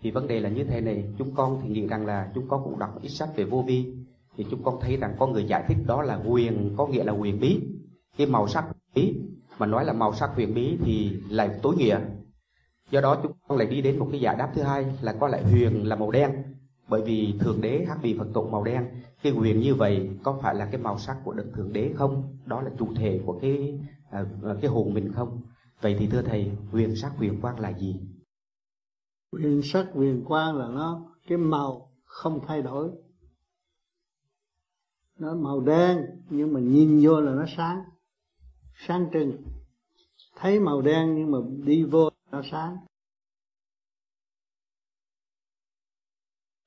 Thì 0.00 0.10
vấn 0.10 0.28
đề 0.28 0.40
là 0.40 0.48
như 0.48 0.64
thế 0.64 0.80
này, 0.80 1.12
chúng 1.18 1.34
con 1.34 1.60
thì 1.62 1.68
nghĩ 1.68 1.86
rằng 1.86 2.06
là 2.06 2.30
chúng 2.34 2.48
con 2.48 2.64
cũng 2.64 2.78
đọc 2.78 3.02
ít 3.02 3.08
sách 3.08 3.28
về 3.36 3.44
vô 3.44 3.64
vi. 3.66 3.94
Thì 4.36 4.46
chúng 4.50 4.62
con 4.64 4.78
thấy 4.80 4.96
rằng 4.96 5.16
có 5.18 5.26
người 5.26 5.44
giải 5.44 5.64
thích 5.68 5.76
đó 5.86 6.02
là 6.02 6.16
huyền, 6.16 6.74
có 6.76 6.86
nghĩa 6.86 7.04
là 7.04 7.12
huyền 7.12 7.40
bí. 7.40 7.60
Cái 8.16 8.26
màu 8.26 8.48
sắc 8.48 8.64
bí, 8.94 9.14
mà 9.58 9.66
nói 9.66 9.84
là 9.84 9.92
màu 9.92 10.14
sắc 10.14 10.30
huyền 10.34 10.54
bí 10.54 10.78
thì 10.84 11.10
lại 11.28 11.58
tối 11.62 11.76
nghĩa 11.76 12.00
do 12.92 13.00
đó 13.00 13.20
chúng 13.22 13.32
con 13.48 13.58
lại 13.58 13.66
đi 13.66 13.82
đến 13.82 13.98
một 13.98 14.08
cái 14.10 14.20
giải 14.20 14.36
đáp 14.38 14.52
thứ 14.54 14.62
hai 14.62 14.86
là 15.02 15.12
có 15.20 15.28
lại 15.28 15.42
huyền 15.42 15.88
là 15.88 15.96
màu 15.96 16.10
đen. 16.10 16.30
Bởi 16.88 17.02
vì 17.02 17.34
thượng 17.40 17.60
đế 17.60 17.84
hắc 17.88 18.02
vì 18.02 18.18
phật 18.18 18.28
tụng 18.34 18.50
màu 18.50 18.64
đen. 18.64 18.88
Cái 19.22 19.32
huyền 19.32 19.60
như 19.60 19.74
vậy 19.74 20.10
có 20.22 20.38
phải 20.42 20.54
là 20.54 20.68
cái 20.72 20.80
màu 20.80 20.98
sắc 20.98 21.16
của 21.24 21.32
đấng 21.32 21.52
thượng 21.52 21.72
đế 21.72 21.92
không? 21.96 22.38
Đó 22.46 22.62
là 22.62 22.70
chủ 22.78 22.94
thể 22.94 23.20
của 23.26 23.38
cái 23.42 23.80
à, 24.10 24.24
cái 24.60 24.70
hồn 24.70 24.94
mình 24.94 25.12
không? 25.12 25.40
Vậy 25.80 25.96
thì 25.98 26.06
thưa 26.06 26.22
thầy 26.22 26.50
huyền 26.70 26.96
sắc 26.96 27.12
huyền 27.16 27.40
quang 27.40 27.60
là 27.60 27.78
gì? 27.78 28.00
Huyền 29.32 29.60
sắc 29.64 29.86
huyền 29.94 30.24
quang 30.24 30.56
là 30.56 30.68
nó 30.68 31.14
cái 31.28 31.38
màu 31.38 31.92
không 32.04 32.40
thay 32.46 32.62
đổi. 32.62 32.90
Nó 35.18 35.34
màu 35.34 35.60
đen 35.60 35.98
nhưng 36.30 36.52
mà 36.52 36.60
nhìn 36.60 37.00
vô 37.02 37.20
là 37.20 37.32
nó 37.32 37.44
sáng. 37.56 37.82
Sáng 38.86 39.06
trưng. 39.12 39.32
Thấy 40.36 40.60
màu 40.60 40.82
đen 40.82 41.14
nhưng 41.14 41.30
mà 41.30 41.38
đi 41.64 41.84
vô 41.84 42.11
nó 42.32 42.42
sáng 42.50 42.76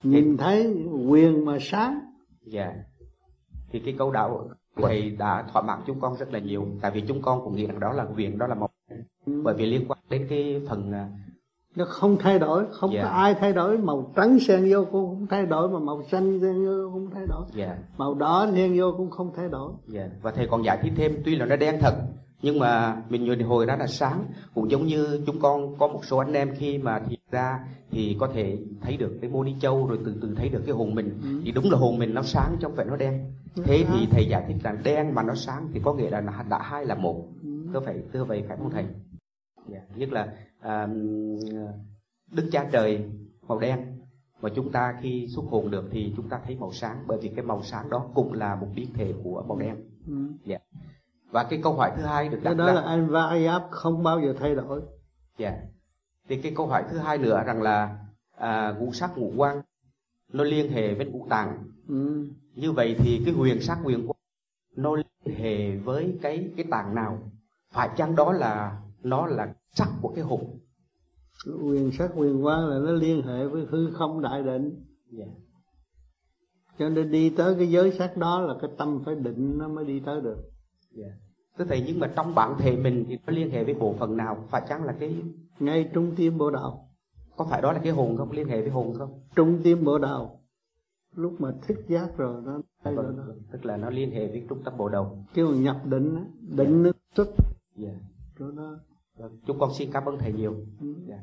nhìn 0.03 0.37
thấy 0.37 0.85
quyền 1.07 1.45
mà 1.45 1.57
sáng 1.61 1.99
dạ 2.45 2.75
thì 3.69 3.79
cái 3.79 3.95
câu 3.97 4.11
đạo 4.11 4.49
thầy 4.75 5.09
đã 5.09 5.47
thỏa 5.53 5.61
mãn 5.61 5.79
chúng 5.87 5.99
con 5.99 6.17
rất 6.17 6.33
là 6.33 6.39
nhiều 6.39 6.67
tại 6.81 6.91
vì 6.91 7.03
chúng 7.07 7.21
con 7.21 7.41
cũng 7.43 7.55
nghĩ 7.55 7.67
rằng 7.67 7.79
đó 7.79 7.93
là 7.93 8.05
quyền 8.15 8.37
đó 8.37 8.47
là 8.47 8.55
một 8.55 8.71
ừ. 9.25 9.41
bởi 9.43 9.55
vì 9.57 9.65
liên 9.65 9.85
quan 9.87 9.99
đến 10.09 10.27
cái 10.29 10.61
phần 10.69 10.91
à, 10.91 11.09
nó 11.75 11.85
không 11.85 12.17
thay 12.19 12.39
đổi 12.39 12.65
không 12.71 12.91
yeah. 12.91 13.03
có 13.03 13.09
dạ. 13.09 13.15
ai 13.15 13.33
thay 13.33 13.53
đổi 13.53 13.77
màu 13.77 14.13
trắng 14.15 14.39
xen 14.39 14.71
vô 14.71 14.85
cũng 14.91 15.05
không 15.05 15.27
thay 15.27 15.45
đổi 15.45 15.69
mà 15.69 15.79
màu 15.79 16.03
xanh 16.03 16.39
xen 16.41 16.65
vô 16.65 16.89
cũng 16.93 16.93
không 16.93 17.09
thay 17.13 17.25
đổi 17.27 17.45
yeah. 17.55 17.77
Dạ. 17.77 17.83
màu 17.97 18.13
đỏ 18.13 18.47
xen 18.55 18.79
vô 18.79 18.93
cũng 18.97 19.09
không 19.09 19.31
thay 19.35 19.49
đổi 19.49 19.71
yeah. 19.93 20.09
Dạ. 20.11 20.17
và 20.21 20.31
thầy 20.31 20.47
còn 20.47 20.65
giải 20.65 20.79
thích 20.81 20.93
thêm 20.95 21.21
tuy 21.25 21.35
là 21.35 21.45
nó 21.45 21.55
đen 21.55 21.77
thật 21.81 21.93
nhưng 22.41 22.59
mà 22.59 23.01
mình 23.09 23.25
nhìn 23.25 23.39
hồi 23.39 23.65
đó 23.65 23.75
là 23.75 23.87
sáng 23.87 24.25
cũng 24.53 24.71
giống 24.71 24.87
như 24.87 25.23
chúng 25.25 25.39
con 25.39 25.77
có 25.77 25.87
một 25.87 26.05
số 26.05 26.17
anh 26.17 26.33
em 26.33 26.55
khi 26.55 26.77
mà 26.77 27.01
thì 27.09 27.17
ra 27.31 27.59
thì 27.91 28.17
có 28.19 28.27
thể 28.27 28.57
thấy 28.81 28.97
được 28.97 29.17
cái 29.21 29.29
mô 29.29 29.43
ni 29.43 29.55
châu 29.61 29.87
rồi 29.87 29.99
từ 30.05 30.15
từ 30.21 30.35
thấy 30.35 30.49
được 30.49 30.63
cái 30.65 30.75
hồn 30.75 30.95
mình 30.95 31.19
ừ. 31.23 31.41
thì 31.45 31.51
đúng 31.51 31.71
là 31.71 31.77
hồn 31.77 31.99
mình 31.99 32.13
nó 32.13 32.21
sáng 32.21 32.55
chứ 32.61 32.67
không 32.67 32.75
phải 32.75 32.85
nó 32.85 32.95
đen 32.95 33.33
thế 33.55 33.77
ừ. 33.77 33.85
thì 33.91 34.07
thầy 34.11 34.25
giải 34.25 34.43
thích 34.47 34.57
rằng 34.63 34.77
đen 34.83 35.15
mà 35.15 35.23
nó 35.23 35.35
sáng 35.35 35.67
thì 35.73 35.79
có 35.83 35.93
nghĩa 35.93 36.09
là 36.09 36.43
đã 36.49 36.61
hai 36.61 36.85
là 36.85 36.95
một 36.95 37.27
ừ. 37.43 37.49
có 37.73 37.79
phải 37.79 38.01
thưa 38.13 38.23
vậy 38.23 38.43
phải 38.47 38.57
không 38.57 38.69
thầy 38.71 38.85
yeah. 39.71 39.97
nhất 39.97 40.11
là 40.11 40.33
à, 40.59 40.87
đức 42.31 42.49
cha 42.51 42.69
trời 42.71 43.03
màu 43.47 43.59
đen 43.59 43.79
mà 44.41 44.49
chúng 44.55 44.71
ta 44.71 44.95
khi 45.01 45.27
xuất 45.27 45.45
hồn 45.49 45.71
được 45.71 45.85
thì 45.91 46.13
chúng 46.17 46.29
ta 46.29 46.39
thấy 46.45 46.55
màu 46.59 46.71
sáng 46.71 47.03
bởi 47.07 47.17
vì 47.21 47.29
cái 47.29 47.45
màu 47.45 47.63
sáng 47.63 47.89
đó 47.89 48.05
cũng 48.13 48.33
là 48.33 48.55
một 48.55 48.67
biến 48.75 48.87
thể 48.93 49.13
của 49.23 49.43
màu 49.47 49.57
đen 49.57 49.75
ừ. 50.07 50.13
yeah. 50.45 50.61
Và 51.35 51.43
cái 51.43 51.59
câu 51.63 51.73
hỏi 51.73 51.91
thứ 51.97 52.03
hai 52.03 52.29
được 52.29 52.39
đặt 52.43 52.53
đó 52.53 52.65
ra 52.65 52.73
là 52.73 52.81
anh 52.81 53.07
va 53.07 53.37
áp 53.47 53.67
không 53.71 54.03
bao 54.03 54.21
giờ 54.21 54.33
thay 54.39 54.55
đổi 54.55 54.81
dạ 55.37 55.49
yeah. 55.49 55.63
thì 56.29 56.41
cái 56.41 56.53
câu 56.55 56.67
hỏi 56.67 56.83
thứ 56.89 56.97
hai 56.97 57.17
nữa 57.17 57.43
rằng 57.45 57.61
là 57.61 57.97
à, 58.37 58.75
ngũ 58.79 58.93
sắc 58.93 59.17
ngũ 59.17 59.31
quan 59.37 59.61
nó 60.33 60.43
liên 60.43 60.71
hệ 60.71 60.93
với 60.93 61.05
ngũ 61.05 61.27
tạng 61.29 61.63
ừ. 61.87 62.27
như 62.55 62.71
vậy 62.71 62.95
thì 62.99 63.21
cái 63.25 63.33
huyền 63.33 63.61
sắc 63.61 63.77
huyền 63.83 64.07
quan 64.07 64.17
nó 64.75 64.95
liên 64.95 65.35
hệ 65.37 65.77
với 65.77 66.17
cái 66.21 66.49
cái 66.57 66.65
tạng 66.71 66.95
nào 66.95 67.19
phải 67.71 67.89
chăng 67.97 68.15
đó 68.15 68.31
là 68.31 68.81
nó 69.03 69.27
là 69.27 69.53
sắc 69.73 69.89
của 70.01 70.13
cái 70.15 70.23
hồn 70.23 70.59
quyền 71.45 71.91
sắc 71.91 72.11
quyền 72.15 72.45
quan 72.45 72.65
là 72.65 72.79
nó 72.79 72.91
liên 72.91 73.21
hệ 73.21 73.47
với 73.47 73.65
hư 73.69 73.93
không 73.93 74.21
đại 74.21 74.43
định 74.43 74.85
yeah. 75.17 75.29
Dạ. 75.29 75.33
cho 76.79 76.89
nên 76.89 77.11
đi 77.11 77.29
tới 77.29 77.55
cái 77.57 77.67
giới 77.71 77.91
sắc 77.91 78.17
đó 78.17 78.41
là 78.41 78.53
cái 78.61 78.71
tâm 78.77 79.01
phải 79.05 79.15
định 79.15 79.57
nó 79.57 79.67
mới 79.67 79.85
đi 79.85 80.01
tới 80.05 80.21
được 80.21 80.37
yeah. 80.97 81.24
Dạ. 81.57 81.65
Thưa 81.65 81.65
thầy 81.69 81.83
nhưng 81.87 81.99
mà 81.99 82.13
trong 82.15 82.35
bản 82.35 82.55
thể 82.59 82.75
mình 82.75 83.05
thì 83.07 83.17
nó 83.25 83.33
liên 83.33 83.51
hệ 83.51 83.63
với 83.63 83.73
bộ 83.73 83.95
phận 83.99 84.17
nào 84.17 84.45
phải 84.49 84.61
chăng 84.69 84.83
là 84.83 84.95
cái 84.99 85.15
ngay 85.59 85.89
trung 85.93 86.13
tim 86.15 86.37
bộ 86.37 86.51
đầu 86.51 86.89
có 87.35 87.47
phải 87.49 87.61
đó 87.61 87.73
là 87.73 87.79
cái 87.83 87.91
hồn 87.91 88.17
không 88.17 88.31
liên 88.31 88.47
hệ 88.47 88.61
với 88.61 88.69
hồn 88.69 88.93
không 88.97 89.21
trung 89.35 89.61
tim 89.63 89.83
bộ 89.83 89.97
đầu 89.97 90.41
lúc 91.15 91.41
mà 91.41 91.51
thức 91.67 91.77
giác 91.87 92.17
rồi 92.17 92.41
nó 92.45 92.61
vâng, 92.83 92.95
đó. 92.95 93.23
tức 93.51 93.65
là 93.65 93.77
nó 93.77 93.89
liên 93.89 94.11
hệ 94.11 94.27
với 94.27 94.45
trung 94.49 94.63
tâm 94.63 94.77
bộ 94.77 94.89
đầu 94.89 95.25
kêu 95.33 95.55
nhập 95.55 95.81
định 95.85 96.31
định 96.41 96.83
nó 96.83 96.91
xuất 97.15 97.27
yeah. 97.83 97.95
Rồi 98.35 98.51
nó 98.55 98.79
vâng. 99.17 99.39
chúng 99.47 99.59
con 99.59 99.69
xin 99.77 99.91
cảm 99.91 100.05
ơn 100.05 100.17
thầy 100.19 100.33
nhiều 100.33 100.53
yeah. 100.53 100.81
Ừ. 100.81 100.95
Dạ. 101.07 101.19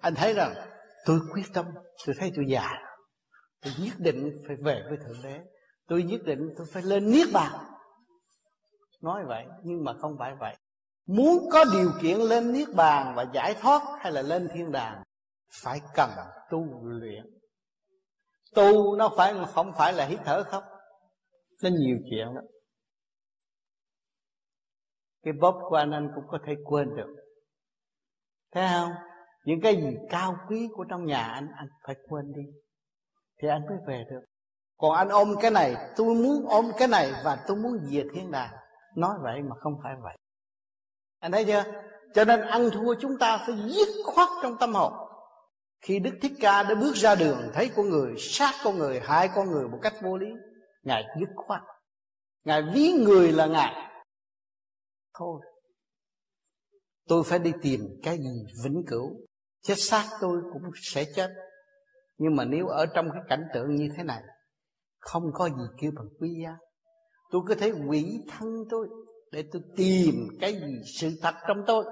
anh 0.00 0.14
thấy 0.14 0.34
rằng 0.34 0.52
tôi 1.06 1.20
quyết 1.34 1.46
tâm 1.54 1.66
tôi 2.06 2.16
thấy 2.18 2.32
tôi 2.36 2.44
già 2.48 2.68
tôi 3.62 3.72
nhất 3.78 3.94
định 3.98 4.38
phải 4.46 4.56
về 4.56 4.82
với 4.88 4.96
thượng 4.96 5.22
đế 5.22 5.40
tôi 5.88 6.02
nhất 6.02 6.20
định 6.24 6.54
tôi 6.56 6.66
phải 6.72 6.82
lên 6.82 7.10
niết 7.10 7.28
bàn. 7.32 7.52
Nói 9.02 9.24
vậy, 9.26 9.46
nhưng 9.64 9.84
mà 9.84 9.92
không 9.92 10.16
phải 10.18 10.34
vậy. 10.40 10.56
Muốn 11.06 11.48
có 11.52 11.64
điều 11.72 11.90
kiện 12.02 12.18
lên 12.18 12.52
niết 12.52 12.68
bàn 12.74 13.14
và 13.16 13.26
giải 13.34 13.54
thoát 13.60 13.82
hay 14.00 14.12
là 14.12 14.22
lên 14.22 14.48
thiên 14.54 14.72
đàng, 14.72 15.02
phải 15.62 15.80
cần 15.94 16.10
tu 16.50 16.66
luyện. 16.82 17.24
Tu 18.54 18.96
nó 18.96 19.10
phải, 19.16 19.34
không 19.54 19.72
phải 19.78 19.92
là 19.92 20.06
hít 20.06 20.18
thở 20.24 20.42
không? 20.42 20.64
Nó 21.62 21.70
nhiều 21.70 21.98
chuyện 22.10 22.34
đó 22.34 22.40
cái 25.28 25.32
bóp 25.40 25.60
của 25.68 25.76
anh 25.76 25.90
anh 25.90 26.10
cũng 26.14 26.24
có 26.28 26.38
thể 26.46 26.54
quên 26.64 26.96
được. 26.96 27.16
Thấy 28.52 28.68
không? 28.72 28.92
Những 29.44 29.60
cái 29.62 29.76
gì 29.76 29.96
cao 30.10 30.36
quý 30.48 30.68
của 30.72 30.84
trong 30.84 31.06
nhà 31.06 31.22
anh 31.22 31.48
anh 31.56 31.68
phải 31.86 31.96
quên 32.08 32.32
đi. 32.32 32.42
Thì 33.42 33.48
anh 33.48 33.66
mới 33.66 33.78
về 33.86 34.04
được 34.10 34.20
còn 34.78 34.92
anh 34.92 35.08
ôm 35.08 35.34
cái 35.40 35.50
này, 35.50 35.76
tôi 35.96 36.14
muốn 36.14 36.46
ôm 36.48 36.72
cái 36.78 36.88
này 36.88 37.12
và 37.24 37.44
tôi 37.46 37.56
muốn 37.56 37.78
diệt 37.84 38.06
thiên 38.14 38.30
đàng. 38.30 38.50
Nói 38.96 39.18
vậy 39.22 39.42
mà 39.42 39.56
không 39.60 39.74
phải 39.82 39.94
vậy. 40.02 40.16
Anh 41.18 41.32
thấy 41.32 41.44
chưa? 41.44 41.64
Cho 42.14 42.24
nên 42.24 42.40
ăn 42.40 42.70
thua 42.72 42.94
chúng 43.00 43.18
ta 43.18 43.44
phải 43.46 43.56
dứt 43.68 43.88
khoát 44.04 44.28
trong 44.42 44.56
tâm 44.60 44.74
hồn. 44.74 44.92
Khi 45.80 45.98
đức 45.98 46.10
thích 46.22 46.32
ca 46.40 46.62
đã 46.62 46.74
bước 46.74 46.94
ra 46.94 47.14
đường, 47.14 47.50
thấy 47.54 47.70
con 47.76 47.88
người, 47.88 48.14
sát 48.18 48.54
con 48.64 48.78
người, 48.78 49.00
hại 49.00 49.30
con 49.34 49.50
người 49.50 49.68
một 49.68 49.78
cách 49.82 49.94
vô 50.02 50.16
lý, 50.16 50.26
ngài 50.82 51.04
dứt 51.20 51.28
khoát. 51.36 51.62
Ngài 52.44 52.62
ví 52.74 52.92
người 52.92 53.32
là 53.32 53.46
ngài. 53.46 53.74
Thôi, 55.14 55.40
tôi 57.08 57.22
phải 57.26 57.38
đi 57.38 57.52
tìm 57.62 57.80
cái 58.02 58.18
gì 58.18 58.44
vĩnh 58.64 58.84
cửu. 58.86 59.16
Chết 59.62 59.74
xác 59.76 60.04
tôi 60.20 60.40
cũng 60.52 60.62
sẽ 60.82 61.04
chết. 61.16 61.30
Nhưng 62.18 62.36
mà 62.36 62.44
nếu 62.44 62.66
ở 62.66 62.86
trong 62.86 63.10
cái 63.12 63.22
cảnh 63.28 63.44
tượng 63.54 63.74
như 63.74 63.88
thế 63.96 64.02
này 64.02 64.22
không 65.08 65.32
có 65.34 65.48
gì 65.48 65.64
kêu 65.80 65.90
bằng 65.96 66.08
quý 66.20 66.28
giá. 66.44 66.56
Tôi 67.30 67.42
có 67.48 67.54
thể 67.58 67.72
quỷ 67.88 68.20
thân 68.28 68.48
tôi 68.70 68.88
để 69.32 69.44
tôi 69.52 69.62
tìm 69.76 70.14
cái 70.40 70.52
gì 70.52 70.82
sự 71.00 71.10
thật 71.22 71.34
trong 71.48 71.56
tôi. 71.66 71.84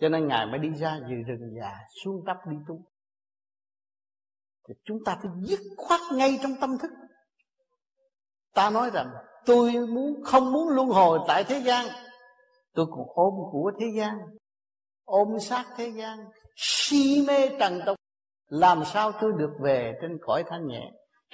Cho 0.00 0.08
nên 0.08 0.28
ngài 0.28 0.46
mới 0.46 0.58
đi 0.58 0.68
ra 0.78 1.00
từ 1.00 1.14
rừng 1.26 1.50
già 1.60 1.72
xuống 2.04 2.22
tấp 2.26 2.36
đi 2.50 2.56
tu. 2.68 2.82
Thì 4.68 4.74
chúng 4.84 4.98
ta 5.04 5.18
phải 5.22 5.30
dứt 5.44 5.60
khoát 5.76 6.00
ngay 6.12 6.38
trong 6.42 6.52
tâm 6.60 6.78
thức. 6.78 6.90
Ta 8.54 8.70
nói 8.70 8.90
rằng, 8.90 9.10
tôi 9.46 9.72
muốn, 9.72 10.22
không 10.24 10.52
muốn 10.52 10.68
luân 10.68 10.88
hồi 10.88 11.18
tại 11.28 11.44
thế 11.44 11.58
gian. 11.58 11.86
Tôi 12.74 12.86
còn 12.90 13.06
ôm 13.14 13.34
của 13.52 13.72
thế 13.80 13.86
gian, 13.96 14.18
ôm 15.04 15.28
sát 15.40 15.64
thế 15.76 15.92
gian, 15.96 16.18
si 16.56 17.24
mê 17.26 17.48
trần 17.58 17.80
tục. 17.86 17.96
Làm 18.46 18.84
sao 18.84 19.12
tôi 19.20 19.32
được 19.38 19.52
về 19.60 19.92
trên 20.02 20.18
cõi 20.22 20.44
thanh 20.46 20.66
nhẹ? 20.66 20.90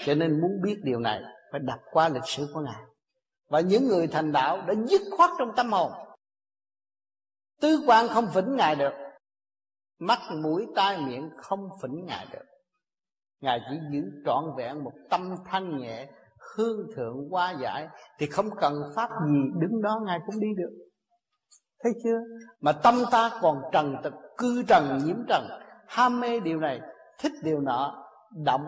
Cho 0.07 0.15
nên 0.15 0.41
muốn 0.41 0.51
biết 0.63 0.77
điều 0.83 1.01
này, 1.01 1.23
phải 1.53 1.61
đọc 1.61 1.81
qua 1.93 2.09
lịch 2.09 2.27
sử 2.27 2.49
của 2.55 2.61
ngài. 2.61 2.83
Và 3.51 3.61
những 3.61 3.89
người 3.89 4.07
thành 4.07 4.33
đạo 4.33 4.63
đã 4.67 4.75
dứt 4.87 5.01
khoát 5.17 5.31
trong 5.39 5.53
tâm 5.57 5.73
hồn. 5.73 5.93
Tứ 7.61 7.85
quan 7.87 8.09
không 8.09 8.27
phỉnh 8.35 8.57
ngài 8.57 8.77
được. 8.77 8.93
Mắt, 9.99 10.19
mũi, 10.43 10.67
tai, 10.77 10.99
miệng 10.99 11.31
không 11.37 11.61
phỉnh 11.83 12.05
ngài 12.07 12.27
được. 12.33 12.45
Ngài 13.41 13.61
chỉ 13.71 13.77
giữ 13.93 14.01
trọn 14.27 14.45
vẹn 14.57 14.85
một 14.85 14.93
tâm 15.11 15.35
thanh 15.47 15.79
nhẹ, 15.79 16.09
hương 16.57 16.87
thượng 16.97 17.17
qua 17.31 17.55
giải, 17.63 17.89
thì 18.19 18.27
không 18.27 18.47
cần 18.61 18.75
pháp 18.97 19.11
gì 19.27 19.41
đứng 19.61 19.83
đó, 19.83 20.01
ngài 20.07 20.19
cũng 20.27 20.41
đi 20.41 20.49
được. 20.57 20.89
Thấy 21.83 21.93
chưa? 22.05 22.19
Mà 22.61 22.73
tâm 22.73 22.95
ta 23.11 23.31
còn 23.41 23.63
trần 23.73 23.95
tật 24.03 24.15
cư 24.39 24.63
trần, 24.69 24.99
nhiễm 25.05 25.17
trần. 25.29 25.49
Ham 25.89 26.21
mê 26.21 26.41
điều 26.41 26.61
này, 26.61 26.81
thích 27.19 27.33
điều 27.43 27.61
nọ, 27.61 28.05
động 28.45 28.65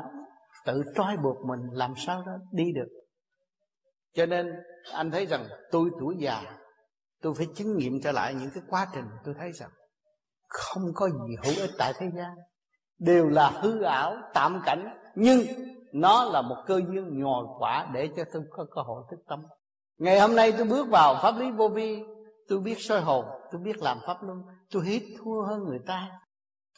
tự 0.64 0.82
trói 0.96 1.16
buộc 1.16 1.46
mình 1.46 1.60
làm 1.72 1.94
sao 1.96 2.22
đó 2.26 2.32
đi 2.52 2.72
được. 2.72 2.88
Cho 4.14 4.26
nên 4.26 4.52
anh 4.92 5.10
thấy 5.10 5.26
rằng 5.26 5.44
tôi 5.70 5.90
tuổi 6.00 6.16
già, 6.18 6.42
tôi 7.22 7.34
phải 7.34 7.46
chứng 7.54 7.76
nghiệm 7.76 8.00
trở 8.00 8.12
lại 8.12 8.34
những 8.34 8.50
cái 8.54 8.62
quá 8.68 8.86
trình 8.94 9.04
tôi 9.24 9.34
thấy 9.38 9.52
rằng 9.52 9.70
không 10.48 10.82
có 10.94 11.08
gì 11.08 11.36
hữu 11.44 11.54
ích 11.60 11.70
tại 11.78 11.92
thế 11.98 12.10
gian. 12.16 12.34
Đều 12.98 13.28
là 13.28 13.50
hư 13.50 13.82
ảo, 13.82 14.16
tạm 14.34 14.60
cảnh, 14.64 14.98
nhưng 15.14 15.40
nó 15.92 16.24
là 16.24 16.42
một 16.42 16.56
cơ 16.66 16.80
duyên 16.88 17.20
nhồi 17.20 17.46
quả 17.58 17.90
để 17.94 18.08
cho 18.16 18.24
tôi 18.32 18.42
có 18.50 18.66
cơ 18.74 18.82
hội 18.82 19.02
thức 19.10 19.20
tâm. 19.28 19.42
Ngày 19.98 20.20
hôm 20.20 20.36
nay 20.36 20.52
tôi 20.52 20.66
bước 20.66 20.88
vào 20.88 21.18
pháp 21.22 21.34
lý 21.38 21.50
vô 21.50 21.68
vi, 21.68 22.02
tôi 22.48 22.58
biết 22.60 22.76
soi 22.78 23.00
hồn, 23.00 23.24
tôi 23.52 23.60
biết 23.60 23.82
làm 23.82 23.98
pháp 24.06 24.22
luân, 24.22 24.42
tôi 24.70 24.86
hít 24.86 25.02
thua 25.18 25.42
hơn 25.42 25.64
người 25.64 25.80
ta. 25.86 26.08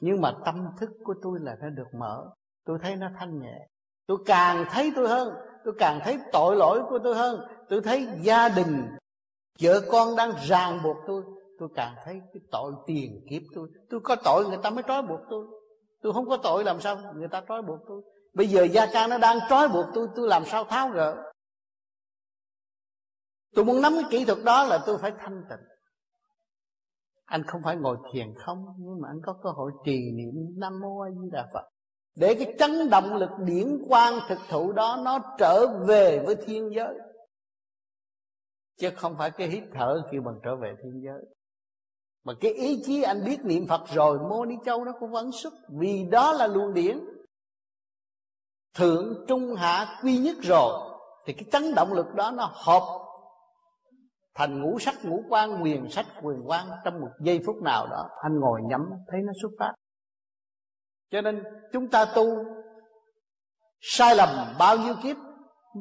Nhưng 0.01 0.21
mà 0.21 0.33
tâm 0.45 0.67
thức 0.81 0.91
của 1.05 1.15
tôi 1.23 1.39
là 1.41 1.57
nó 1.61 1.69
được 1.69 1.89
mở, 1.99 2.31
tôi 2.65 2.79
thấy 2.83 2.97
nó 2.97 3.09
thanh 3.19 3.39
nhẹ 3.39 3.69
tôi 4.07 4.19
càng 4.27 4.65
thấy 4.71 4.93
tôi 4.97 5.09
hơn, 5.09 5.35
tôi 5.65 5.75
càng 5.79 6.01
thấy 6.05 6.19
tội 6.33 6.57
lỗi 6.57 6.83
của 6.89 6.99
tôi 7.05 7.15
hơn. 7.15 7.41
Tôi 7.69 7.81
thấy 7.81 8.09
gia 8.23 8.49
đình, 8.49 8.89
vợ 9.61 9.81
con 9.91 10.17
đang 10.17 10.33
ràng 10.47 10.81
buộc 10.83 10.97
tôi 11.07 11.23
tôi 11.63 11.69
càng 11.75 11.95
thấy 12.05 12.21
cái 12.33 12.43
tội 12.51 12.73
tiền 12.87 13.27
kiếp 13.31 13.43
tôi. 13.55 13.69
Tôi 13.91 14.01
có 14.05 14.17
tội 14.25 14.49
người 14.49 14.59
ta 14.63 14.71
mới 14.71 14.85
trói 14.89 15.03
buộc 15.03 15.21
tôi. 15.31 15.47
Tôi 16.03 16.13
không 16.13 16.29
có 16.29 16.37
tội 16.37 16.65
làm 16.65 16.81
sao 16.81 16.97
người 17.15 17.29
ta 17.29 17.43
trói 17.49 17.63
buộc 17.63 17.79
tôi. 17.89 18.03
Bây 18.35 18.47
giờ 18.47 18.65
gia 18.65 18.87
trang 18.87 19.11
nó 19.11 19.19
đang 19.19 19.39
trói 19.49 19.69
buộc 19.69 19.87
tôi 19.95 20.09
tôi 20.17 20.29
làm 20.29 20.45
sao 20.45 20.65
tháo 20.65 20.89
gỡ? 20.89 21.33
Tôi 23.55 23.65
muốn 23.65 23.83
nắm 23.83 23.93
cái 23.93 24.05
kỹ 24.11 24.25
thuật 24.25 24.39
đó 24.45 24.65
là 24.65 24.79
tôi 24.87 24.99
phải 24.99 25.13
thanh 25.19 25.45
tịnh. 25.51 25.67
Anh 27.25 27.43
không 27.47 27.61
phải 27.65 27.77
ngồi 27.77 27.97
thiền 28.13 28.35
không, 28.47 28.67
nhưng 28.79 29.01
mà 29.01 29.09
anh 29.09 29.21
có 29.27 29.37
cơ 29.43 29.51
hội 29.51 29.73
trì 29.85 30.11
niệm 30.13 30.35
nam 30.57 30.81
mô 30.81 31.01
a 31.01 31.11
di 31.11 31.31
đà 31.33 31.49
phật 31.55 31.72
để 32.15 32.35
cái 32.35 32.55
chấn 32.59 32.91
động 32.91 33.15
lực 33.15 33.31
điển 33.39 33.79
quang 33.89 34.19
thực 34.29 34.39
thụ 34.49 34.73
đó 34.73 35.01
nó 35.05 35.19
trở 35.39 35.67
về 35.67 36.23
với 36.27 36.37
thiên 36.37 36.71
giới. 36.75 36.95
Chứ 38.79 38.91
không 38.97 39.15
phải 39.19 39.31
cái 39.31 39.49
hít 39.49 39.63
thở 39.75 40.03
kêu 40.13 40.23
bằng 40.23 40.41
trở 40.45 40.57
về 40.57 40.75
thiên 40.83 41.03
giới. 41.05 41.23
Mà 42.25 42.33
cái 42.41 42.53
ý 42.53 42.83
chí 42.85 43.03
anh 43.03 43.25
biết 43.25 43.45
niệm 43.45 43.67
Phật 43.67 43.81
rồi, 43.95 44.19
Mô 44.19 44.45
Ni 44.45 44.55
Châu 44.65 44.85
nó 44.85 44.93
cũng 45.01 45.11
vẫn 45.11 45.33
xuất, 45.33 45.53
Vì 45.69 46.05
đó 46.11 46.33
là 46.33 46.47
luồng 46.47 46.75
điển. 46.75 47.01
Thượng, 48.75 49.25
trung, 49.29 49.55
hạ, 49.55 50.01
quy 50.03 50.19
nhất 50.19 50.37
rồi, 50.43 50.91
Thì 51.27 51.33
cái 51.33 51.45
chấn 51.53 51.75
động 51.75 51.93
lực 51.93 52.07
đó 52.15 52.31
nó 52.31 52.51
hợp 52.55 52.83
Thành 54.35 54.63
ngũ 54.63 54.79
sắc, 54.79 54.95
ngũ 55.05 55.23
quan 55.29 55.63
quyền 55.63 55.91
sách 55.91 56.07
quyền 56.23 56.43
quan 56.47 56.67
Trong 56.85 57.01
một 57.01 57.11
giây 57.21 57.41
phút 57.47 57.57
nào 57.63 57.87
đó. 57.87 58.09
Anh 58.23 58.41
ngồi 58.41 58.61
nhắm, 58.69 58.91
thấy 59.09 59.21
nó 59.23 59.33
xuất 59.43 59.51
phát. 59.59 59.73
Cho 61.13 61.21
nên 61.21 61.43
chúng 61.73 61.89
ta 61.89 62.05
tu 62.05 62.45
Sai 63.81 64.17
lầm 64.17 64.29
bao 64.59 64.77
nhiêu 64.77 64.95
kiếp, 65.03 65.17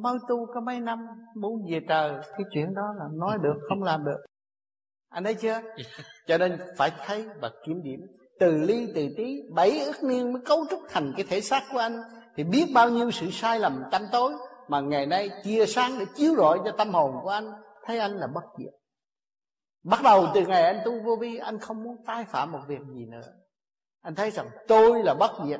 Mới 0.01 0.17
tu 0.29 0.45
có 0.53 0.61
mấy 0.61 0.79
năm, 0.79 0.99
Muốn 1.35 1.53
về 1.71 1.79
trời. 1.89 2.11
Cái 2.21 2.45
chuyện 2.53 2.73
đó 2.75 2.81
là 2.99 3.05
nói 3.13 3.37
được, 3.41 3.59
không 3.69 3.83
làm 3.83 4.05
được. 4.05 4.17
Anh 5.09 5.23
thấy 5.23 5.33
chưa? 5.33 5.61
Cho 6.27 6.37
nên 6.37 6.59
phải 6.77 6.91
thấy 7.05 7.25
và 7.41 7.51
kiểm 7.65 7.81
điểm. 7.83 7.99
Từ 8.39 8.57
ly, 8.57 8.91
từ 8.95 9.07
tí, 9.17 9.41
bảy 9.55 9.79
ức 9.79 10.03
niên 10.03 10.33
mới 10.33 10.41
cấu 10.45 10.65
trúc 10.69 10.79
thành 10.89 11.13
cái 11.17 11.25
thể 11.29 11.41
xác 11.41 11.61
của 11.73 11.79
anh. 11.79 12.01
Thì 12.35 12.43
biết 12.43 12.65
bao 12.75 12.89
nhiêu 12.89 13.11
sự 13.11 13.31
sai 13.31 13.59
lầm 13.59 13.83
tâm 13.91 14.01
tối 14.11 14.33
mà 14.67 14.79
ngày 14.79 15.05
nay 15.05 15.29
chia 15.43 15.65
sáng 15.65 15.91
để 15.99 16.05
chiếu 16.15 16.35
rọi 16.35 16.59
cho 16.65 16.71
tâm 16.77 16.89
hồn 16.93 17.11
của 17.23 17.29
anh, 17.29 17.51
thấy 17.85 17.99
anh 17.99 18.11
là 18.11 18.27
bất 18.27 18.43
diệt. 18.59 18.73
Bắt 19.83 19.99
đầu 20.03 20.27
từ 20.33 20.45
ngày 20.45 20.63
anh 20.63 20.79
tu 20.85 21.03
vô 21.03 21.15
vi, 21.15 21.37
anh 21.37 21.59
không 21.59 21.83
muốn 21.83 21.95
tái 22.05 22.25
phạm 22.25 22.51
một 22.51 22.59
việc 22.67 22.79
gì 22.95 23.05
nữa 23.05 23.40
anh 24.01 24.15
thấy 24.15 24.31
rằng 24.31 24.49
tôi 24.67 25.03
là 25.03 25.13
bất 25.13 25.31
diệt, 25.45 25.59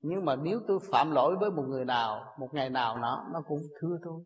nhưng 0.00 0.24
mà 0.24 0.36
nếu 0.36 0.60
tôi 0.68 0.78
phạm 0.90 1.10
lỗi 1.10 1.36
với 1.40 1.50
một 1.50 1.64
người 1.68 1.84
nào, 1.84 2.34
một 2.38 2.48
ngày 2.52 2.70
nào 2.70 2.96
nó 2.96 3.26
nó 3.32 3.42
cũng 3.48 3.60
thưa 3.80 3.96
tôi. 4.04 4.24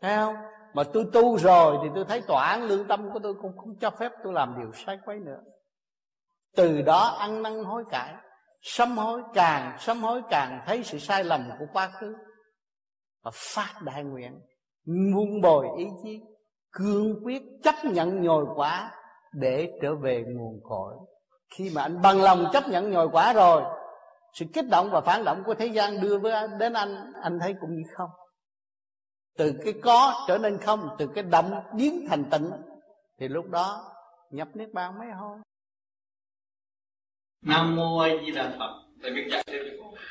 Thấy 0.00 0.16
không? 0.16 0.34
Mà 0.74 0.82
tôi 0.92 1.04
tu 1.12 1.38
rồi 1.38 1.78
thì 1.82 1.88
tôi 1.94 2.04
thấy 2.04 2.20
tòa 2.20 2.46
án 2.46 2.62
lương 2.62 2.88
tâm 2.88 3.10
của 3.12 3.18
tôi 3.22 3.34
cũng 3.42 3.56
không 3.56 3.76
cho 3.80 3.90
phép 3.90 4.12
tôi 4.24 4.32
làm 4.32 4.54
điều 4.58 4.72
sai 4.72 4.98
quấy 5.04 5.18
nữa. 5.18 5.40
Từ 6.56 6.82
đó 6.82 7.16
ăn 7.18 7.42
năn 7.42 7.64
hối 7.64 7.84
cải, 7.90 8.14
sám 8.60 8.96
hối 8.96 9.22
càng, 9.34 9.76
sám 9.78 9.98
hối 10.02 10.22
càng 10.30 10.62
thấy 10.66 10.82
sự 10.84 10.98
sai 10.98 11.24
lầm 11.24 11.50
của 11.58 11.66
quá 11.72 11.90
khứ. 12.00 12.14
Và 13.22 13.30
phát 13.34 13.74
đại 13.84 14.04
nguyện, 14.04 14.40
muôn 14.86 15.40
bồi 15.42 15.66
ý 15.78 15.84
chí, 16.02 16.20
cương 16.72 17.24
quyết 17.24 17.42
chấp 17.62 17.74
nhận 17.84 18.22
nhồi 18.22 18.46
quả 18.54 18.90
để 19.32 19.72
trở 19.82 19.94
về 19.94 20.24
nguồn 20.26 20.60
cội 20.62 20.94
khi 21.56 21.70
mà 21.74 21.82
anh 21.82 22.02
bằng 22.02 22.22
lòng 22.22 22.44
chấp 22.52 22.68
nhận 22.68 22.90
nhồi 22.90 23.08
quả 23.12 23.32
rồi, 23.32 23.62
sự 24.32 24.44
kích 24.54 24.68
động 24.70 24.90
và 24.90 25.00
phản 25.00 25.24
động 25.24 25.42
của 25.46 25.54
thế 25.54 25.66
gian 25.66 26.00
đưa 26.00 26.18
với 26.18 26.48
đến 26.58 26.72
anh 26.72 27.12
anh 27.22 27.38
thấy 27.40 27.54
cũng 27.60 27.76
như 27.76 27.82
không. 27.96 28.10
Từ 29.36 29.52
cái 29.64 29.74
có 29.82 30.24
trở 30.28 30.38
nên 30.38 30.58
không, 30.58 30.88
từ 30.98 31.06
cái 31.14 31.24
động 31.24 31.62
biến 31.76 32.06
thành 32.08 32.24
tịnh, 32.30 32.50
thì 33.18 33.28
lúc 33.28 33.50
đó 33.50 33.92
nhập 34.30 34.48
niết 34.54 34.72
bàn 34.72 34.98
mới 34.98 35.08
thôi. 35.20 35.38
Nam 37.42 37.76
mô 37.76 37.98
a 37.98 38.08
di 38.26 38.32
đà 38.32 38.54
phật. 38.58 38.82
Tại 39.02 39.10
biết 39.10 39.28
giải 39.30 39.44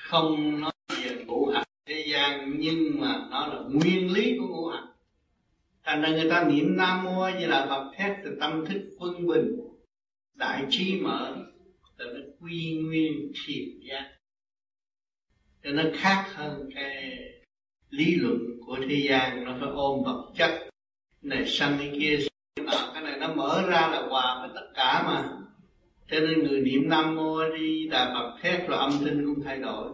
không 0.10 0.62
nói 0.62 0.72
về 0.90 1.26
ngũ 1.28 1.46
hành 1.54 1.68
thế 1.86 2.06
gian, 2.12 2.54
nhưng 2.58 3.02
mà 3.02 3.08
nó 3.30 3.48
là 3.48 3.60
nguyên 3.74 4.14
lý 4.14 4.38
của 4.40 4.48
ngũ 4.48 4.68
hành. 4.68 4.88
Thành 5.84 6.02
ra 6.02 6.10
người 6.10 6.30
ta 6.30 6.44
niệm 6.44 6.78
nam 6.78 7.06
mô 7.06 7.22
a 7.22 7.32
di 7.40 7.48
đà 7.48 7.66
phật 7.66 7.92
thét 7.96 8.18
từ 8.24 8.38
tâm 8.42 8.66
thức 8.66 8.82
quân 9.00 9.28
bình 9.28 9.71
đại 10.42 10.66
trí 10.70 11.02
mở 11.02 11.36
từ 11.98 12.06
nó 12.06 12.22
quy 12.40 12.82
nguyên 12.84 13.32
thiền 13.46 13.80
giác 13.90 14.18
cho 15.64 15.72
nó 15.72 15.84
khác 15.94 16.26
hơn 16.36 16.70
cái 16.76 17.18
lý 17.90 18.16
luận 18.16 18.38
của 18.66 18.78
thế 18.90 19.06
gian 19.10 19.44
nó 19.46 19.58
phải 19.60 19.70
ôm 19.70 20.04
vật 20.04 20.32
chất. 20.36 20.70
Này 21.22 21.44
sang 21.48 21.76
cái 21.80 21.92
kia 22.00 22.20
à, 22.68 22.92
cái 22.94 23.04
này 23.04 23.20
nó 23.20 23.34
mở 23.34 23.64
ra 23.68 23.88
là 23.88 24.08
hòa 24.10 24.40
với 24.42 24.50
tất 24.56 24.72
cả 24.76 25.04
mà. 25.06 25.30
Cho 26.08 26.20
nên 26.20 26.44
người 26.44 26.62
niệm 26.62 26.90
nam 26.90 27.16
mô 27.16 27.50
đi 27.58 27.88
đà 27.88 28.14
phật 28.14 28.40
thét 28.42 28.70
là 28.70 28.78
âm 28.78 28.92
thanh 28.92 29.26
cũng 29.26 29.44
thay 29.44 29.60
đổi. 29.60 29.92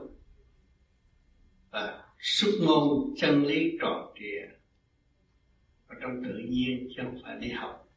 Và 1.72 2.04
xuất 2.20 2.52
ngôn 2.62 3.14
chân 3.18 3.46
lý 3.46 3.78
tròn 3.82 4.14
trịa. 4.20 4.48
Và 5.88 5.96
trong 6.02 6.24
tự 6.24 6.38
nhiên 6.50 6.88
chứ 6.96 7.04
không 7.04 7.20
phải 7.24 7.38
đi 7.40 7.50
học 7.50 7.88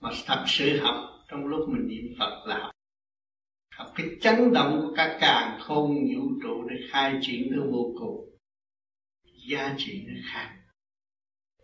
mà 0.00 0.10
thật 0.26 0.44
sự 0.46 0.78
học 0.80 1.17
trong 1.28 1.46
lúc 1.46 1.68
mình 1.68 1.88
niệm 1.88 2.14
phật 2.18 2.44
là 2.46 2.58
học. 2.58 2.70
Học 3.74 3.92
cái 3.96 4.06
chấn 4.20 4.52
động 4.52 4.80
của 4.82 4.94
các 4.96 5.18
càng 5.20 5.60
khôn 5.60 5.94
vũ 5.94 6.22
trụ 6.42 6.68
để 6.68 6.76
khai 6.90 7.18
triển 7.22 7.48
tới 7.50 7.58
vô 7.70 7.94
cùng. 7.98 8.38
Giá 9.48 9.74
trị 9.78 10.04
nó 10.06 10.14
khác. 10.32 10.54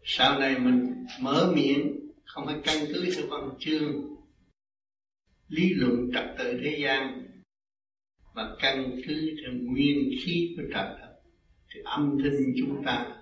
Sau 0.02 0.38
này 0.38 0.58
mình 0.58 1.06
mở 1.20 1.52
miệng, 1.56 2.10
không 2.24 2.46
phải 2.46 2.60
căn 2.64 2.86
cứ 2.88 3.10
theo 3.16 3.26
văn 3.30 3.50
chương, 3.58 4.16
lý 5.48 5.74
luận 5.74 6.10
trật 6.14 6.24
tự 6.38 6.60
thế 6.62 6.78
gian, 6.80 7.26
mà 8.34 8.54
căn 8.58 9.00
cứ 9.06 9.36
theo 9.42 9.52
nguyên 9.52 10.10
khí 10.24 10.54
của 10.56 10.62
trật 10.74 10.86
tự, 11.00 11.30
thì 11.74 11.80
âm 11.84 12.18
thanh 12.22 12.52
chúng 12.58 12.82
ta 12.86 13.16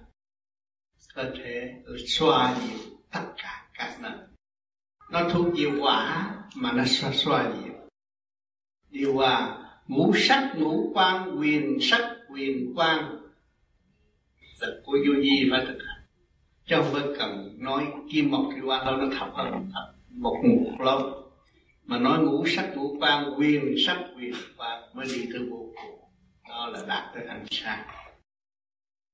có 1.15 1.25
thể 1.35 1.73
xoa 2.07 2.61
dịu 2.61 2.79
tất 3.11 3.33
cả 3.37 3.71
các 3.75 3.99
năng 4.03 4.32
nó 5.13 5.29
thuộc 5.29 5.55
điều 5.55 5.71
quả 5.81 6.31
mà 6.57 6.73
nó 6.73 6.85
xoa 6.85 7.13
xoa 7.13 7.53
dịu 7.65 7.73
điều 8.91 9.15
hòa 9.15 9.59
ngũ 9.87 10.13
sắc, 10.17 10.55
ngũ 10.57 10.93
quan, 10.95 11.39
quyền 11.41 11.79
sắc, 11.81 12.17
quyền 12.29 12.75
quan. 12.77 13.19
Là 14.61 14.69
của 14.85 14.99
vô 15.07 15.13
vi 15.23 15.49
phải 15.51 15.67
thực 15.67 15.79
hành. 15.87 16.03
Chứ 16.67 16.77
không 16.77 16.93
phải 16.93 17.03
cần 17.19 17.57
nói 17.59 17.93
kim 18.13 18.31
mộc 18.31 18.47
thì 18.55 18.61
quan 18.61 18.87
đâu 18.87 18.97
nó 18.97 19.07
thập 19.19 19.35
hơn 19.35 19.71
thập 19.75 19.95
một 20.11 20.43
ngục 20.45 20.81
lâu. 20.81 21.23
Mà 21.85 21.99
nói 21.99 22.19
ngũ 22.19 22.47
sắc, 22.47 22.73
ngũ 22.77 22.97
quan, 23.01 23.35
quyền 23.39 23.75
sắc, 23.87 23.99
quyền 24.17 24.35
quan 24.57 24.83
mới 24.95 25.07
đi 25.07 25.29
tới 25.33 25.43
vô 25.51 25.73
cùng. 25.83 26.01
Đó 26.49 26.67
là 26.67 26.85
đạt 26.89 27.15
tới 27.15 27.25
ánh 27.27 27.47
sáng 27.51 27.87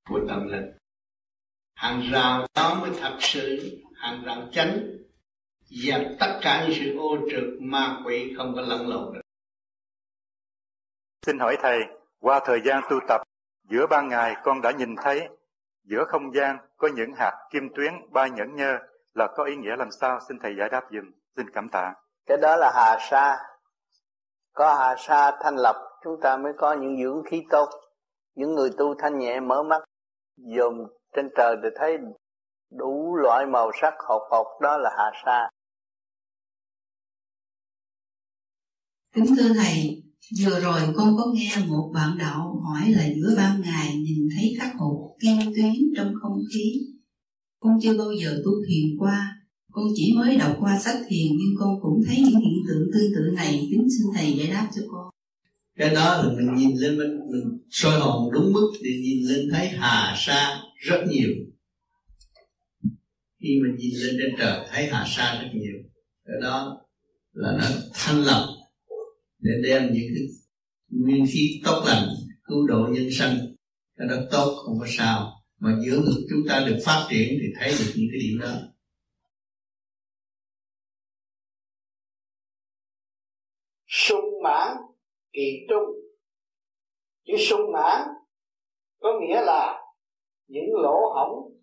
của 0.08 0.20
tâm 0.28 0.48
linh. 0.48 0.70
Hàng 1.74 2.08
rào 2.10 2.46
đó 2.54 2.78
mới 2.80 2.90
thật 3.00 3.16
sự, 3.20 3.78
hàng 3.94 4.22
rào 4.24 4.48
chánh 4.52 4.78
dẹp 5.70 6.00
tất 6.20 6.38
cả 6.42 6.62
những 6.62 6.76
sự 6.80 6.98
ô 6.98 7.16
trượt 7.30 7.44
ma 7.60 7.96
quỷ 8.04 8.34
không 8.36 8.52
có 8.56 8.60
lẫn 8.60 8.88
lộn 8.88 9.12
được. 9.12 9.20
Xin 11.26 11.38
hỏi 11.38 11.56
thầy 11.62 11.80
qua 12.20 12.40
thời 12.44 12.60
gian 12.64 12.82
tu 12.90 12.96
tập 13.08 13.20
giữa 13.70 13.86
ban 13.90 14.08
ngày 14.08 14.36
con 14.44 14.62
đã 14.62 14.70
nhìn 14.70 14.96
thấy 14.96 15.28
giữa 15.84 16.04
không 16.08 16.34
gian 16.34 16.58
có 16.76 16.88
những 16.94 17.12
hạt 17.16 17.48
kim 17.50 17.62
tuyến 17.74 17.92
ba 18.10 18.26
nhẫn 18.26 18.56
nhơ 18.56 18.78
là 19.14 19.28
có 19.36 19.44
ý 19.44 19.56
nghĩa 19.56 19.76
làm 19.76 19.90
sao? 19.90 20.20
Xin 20.28 20.38
thầy 20.42 20.56
giải 20.58 20.68
đáp 20.68 20.84
dùm 20.90 21.10
xin 21.36 21.50
cảm 21.50 21.68
tạ. 21.72 21.94
Cái 22.26 22.38
đó 22.42 22.56
là 22.56 22.72
hà 22.74 22.98
sa. 23.10 23.36
Có 24.54 24.74
hà 24.74 24.94
sa 24.98 25.36
thanh 25.40 25.56
lập 25.56 25.76
chúng 26.04 26.20
ta 26.22 26.36
mới 26.36 26.52
có 26.58 26.72
những 26.72 27.02
dưỡng 27.02 27.22
khí 27.30 27.44
tốt. 27.50 27.68
Những 28.34 28.54
người 28.54 28.70
tu 28.78 28.94
thanh 28.98 29.18
nhẹ 29.18 29.40
mở 29.40 29.62
mắt 29.62 29.82
dòm 30.36 30.74
trên 31.16 31.30
trời 31.36 31.56
để 31.62 31.68
thấy 31.76 31.98
đủ 32.70 33.16
loại 33.16 33.46
màu 33.46 33.70
sắc 33.80 33.94
hột 33.98 34.22
hột 34.30 34.60
đó 34.60 34.78
là 34.78 34.90
hạ 34.98 35.10
sa 35.24 35.48
kính 39.14 39.36
thưa 39.36 39.54
thầy 39.54 40.02
vừa 40.40 40.60
rồi 40.60 40.80
con 40.94 41.16
có 41.16 41.32
nghe 41.34 41.52
một 41.66 41.90
bạn 41.94 42.18
đạo 42.18 42.62
hỏi 42.64 42.90
là 42.90 43.08
giữa 43.16 43.34
ban 43.36 43.60
ngày 43.60 43.96
nhìn 43.96 44.28
thấy 44.36 44.54
các 44.58 44.72
hột 44.78 45.16
kim 45.20 45.36
tuyến 45.38 45.74
trong 45.96 46.12
không 46.22 46.38
khí. 46.54 46.72
Con 47.60 47.72
chưa 47.82 47.98
bao 47.98 48.12
giờ 48.12 48.42
tu 48.44 48.52
thiền 48.68 48.98
qua 48.98 49.38
con 49.72 49.84
chỉ 49.94 50.12
mới 50.16 50.36
đọc 50.36 50.56
qua 50.60 50.78
sách 50.78 50.96
thiền 51.08 51.26
nhưng 51.30 51.54
con 51.58 51.80
cũng 51.82 52.00
thấy 52.06 52.16
những 52.16 52.40
hiện 52.40 52.58
tượng 52.68 52.88
tương 52.92 53.12
tự 53.14 53.36
này. 53.36 53.68
Kính 53.70 53.86
xin 53.90 54.06
thầy 54.14 54.32
giải 54.38 54.48
đáp 54.48 54.68
cho 54.76 54.82
con. 54.92 55.10
Cái 55.76 55.94
đó 55.94 56.22
là 56.22 56.32
mình 56.36 56.54
nhìn 56.54 56.76
lên 56.76 56.98
mình, 56.98 57.18
mình 57.32 57.58
soi 57.70 58.00
hồn 58.00 58.32
đúng 58.32 58.52
mức 58.52 58.72
thì 58.82 58.90
nhìn 59.02 59.28
lên 59.28 59.48
thấy 59.52 59.68
hà 59.68 60.14
sa 60.18 60.60
rất 60.76 61.04
nhiều. 61.08 61.30
Khi 63.40 63.48
mình 63.62 63.76
nhìn 63.78 63.94
lên 63.94 64.16
trên 64.18 64.34
trời 64.38 64.68
thấy 64.72 64.86
hà 64.86 65.04
sa 65.08 65.40
rất 65.42 65.48
nhiều. 65.54 65.74
Cái 66.24 66.36
đó 66.42 66.80
là 67.32 67.52
nó 67.60 67.66
thanh 67.94 68.22
lọc 68.22 68.57
để 69.38 69.50
đem 69.64 69.82
những 69.82 70.08
cái 70.14 70.26
nguyên 70.90 71.24
khí 71.32 71.60
tốt 71.64 71.82
lành 71.86 72.08
cứu 72.44 72.66
độ 72.66 72.88
nhân 72.90 73.08
sanh. 73.12 73.36
Cái 73.96 74.08
đó 74.08 74.16
tốt, 74.30 74.62
không 74.64 74.78
có 74.80 74.86
sao. 74.88 75.42
Mà 75.58 75.78
giữa 75.84 76.00
chúng 76.30 76.40
ta 76.48 76.64
được 76.66 76.78
phát 76.84 77.06
triển 77.10 77.28
thì 77.40 77.46
thấy 77.60 77.70
được 77.70 77.92
những 77.96 78.08
cái 78.12 78.20
điểm 78.20 78.38
đó. 78.40 78.54
Sung 83.86 84.42
mãn 84.42 84.76
kỳ 85.32 85.66
trung. 85.68 85.94
Chữ 87.26 87.34
sung 87.38 87.72
mãn 87.72 88.08
có 89.00 89.08
nghĩa 89.20 89.40
là 89.40 89.82
những 90.46 90.74
lỗ 90.82 91.12
hổng 91.14 91.58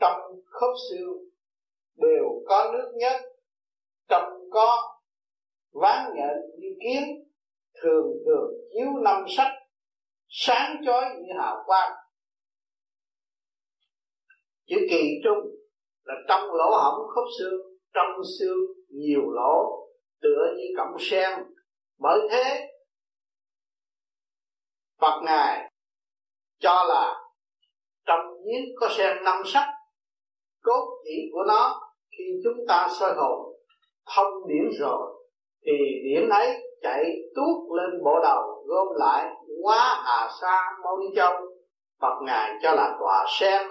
trong 0.00 0.20
khớp 0.46 0.70
xương 0.90 1.16
đều 1.96 2.24
có 2.46 2.72
nước 2.72 2.92
nhất, 2.98 3.20
trong 4.08 4.24
có 4.50 4.95
ván 5.80 6.10
nhện 6.14 6.36
như 6.58 6.68
kiến, 6.82 7.02
thường 7.82 8.06
thường 8.26 8.50
chiếu 8.72 9.02
năm 9.02 9.24
sắc 9.36 9.52
sáng 10.28 10.76
chói 10.86 11.04
như 11.04 11.32
hào 11.38 11.56
quang. 11.66 11.92
Chữ 14.66 14.76
kỳ 14.90 15.20
trung 15.24 15.38
là 16.04 16.14
trong 16.28 16.42
lỗ 16.42 16.76
hổng 16.76 17.08
khớp 17.14 17.24
xương, 17.38 17.60
trong 17.94 18.20
xương 18.38 18.58
nhiều 18.88 19.30
lỗ, 19.30 19.88
tựa 20.22 20.54
như 20.56 20.64
cọng 20.76 20.96
sen. 20.98 21.30
Bởi 21.98 22.20
thế, 22.30 22.68
Phật 25.00 25.20
Ngài 25.24 25.72
cho 26.58 26.84
là 26.88 27.14
trong 28.06 28.20
giếng 28.44 28.64
có 28.80 28.88
sen 28.90 29.24
năm 29.24 29.42
sắc, 29.44 29.66
cốt 30.62 31.02
chỉ 31.04 31.30
của 31.32 31.44
nó 31.48 31.92
khi 32.10 32.24
chúng 32.44 32.66
ta 32.68 32.88
soi 33.00 33.14
hồn 33.16 33.56
thông 34.16 34.48
điển 34.48 34.70
rồi 34.80 35.15
thì 35.66 35.72
điểm 36.04 36.28
ấy 36.28 36.62
chạy 36.82 37.04
tuốt 37.34 37.76
lên 37.76 38.04
bộ 38.04 38.20
đầu, 38.22 38.64
gom 38.66 38.88
lại 38.96 39.34
quá 39.62 40.02
hà, 40.04 40.28
sa 40.40 40.62
mâu 40.84 40.98
ni 40.98 41.06
châu. 41.16 41.32
Phật 42.00 42.22
ngài 42.22 42.50
cho 42.62 42.74
là 42.74 42.96
tòa 43.00 43.24
sen. 43.40 43.62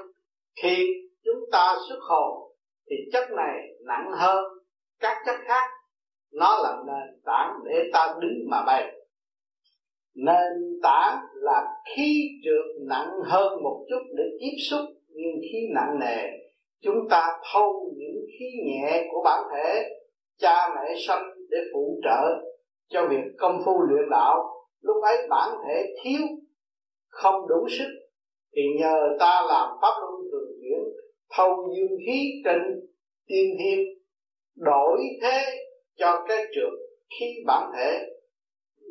Khi 0.61 0.85
chúng 1.25 1.43
ta 1.51 1.75
xuất 1.89 1.99
hồn, 2.09 2.51
thì 2.89 2.95
chất 3.13 3.31
này 3.31 3.59
nặng 3.87 4.11
hơn 4.15 4.43
các 4.99 5.17
chất 5.25 5.35
khác. 5.47 5.63
Nó 6.33 6.59
là 6.63 6.77
nền 6.87 7.21
tảng 7.25 7.59
để 7.65 7.89
ta 7.93 8.15
đứng 8.21 8.49
mà 8.49 8.63
bay 8.67 8.91
nền 10.15 10.79
tảng 10.83 11.19
là 11.33 11.63
khí 11.95 12.29
trượt 12.43 12.87
nặng 12.87 13.09
hơn 13.23 13.63
một 13.63 13.85
chút 13.89 14.01
để 14.17 14.23
tiếp 14.39 14.57
xúc. 14.69 14.85
Nhưng 15.07 15.41
khí 15.41 15.67
nặng 15.75 15.99
nề, 15.99 16.27
chúng 16.81 17.09
ta 17.09 17.39
thâu 17.53 17.93
những 17.97 18.25
khí 18.39 18.45
nhẹ 18.65 19.07
của 19.11 19.21
bản 19.23 19.43
thể. 19.51 19.89
Cha 20.39 20.69
mẹ 20.75 20.95
sanh 21.07 21.34
để 21.49 21.57
phụ 21.73 21.99
trợ 22.03 22.47
cho 22.89 23.07
việc 23.07 23.23
công 23.37 23.61
phu 23.65 23.81
luyện 23.81 24.09
đạo. 24.11 24.35
Lúc 24.81 25.03
ấy 25.03 25.27
bản 25.29 25.49
thể 25.67 25.95
thiếu, 26.03 26.21
không 27.09 27.47
đủ 27.47 27.67
sức. 27.69 27.89
Thì 28.55 28.61
nhờ 28.79 28.95
ta 29.19 29.41
làm 29.47 29.69
pháp 29.81 29.93
luân 30.01 30.21
thường 30.31 30.49
chuyển 30.61 30.79
thâu 31.37 31.73
dương 31.75 31.97
khí 32.05 32.41
trên 32.45 32.61
tiên 33.27 33.57
thiên 33.59 33.79
đổi 34.55 34.99
thế 35.21 35.41
cho 35.95 36.25
cái 36.27 36.45
trường. 36.55 36.75
khí 37.19 37.25
bản 37.45 37.71
thể. 37.75 37.99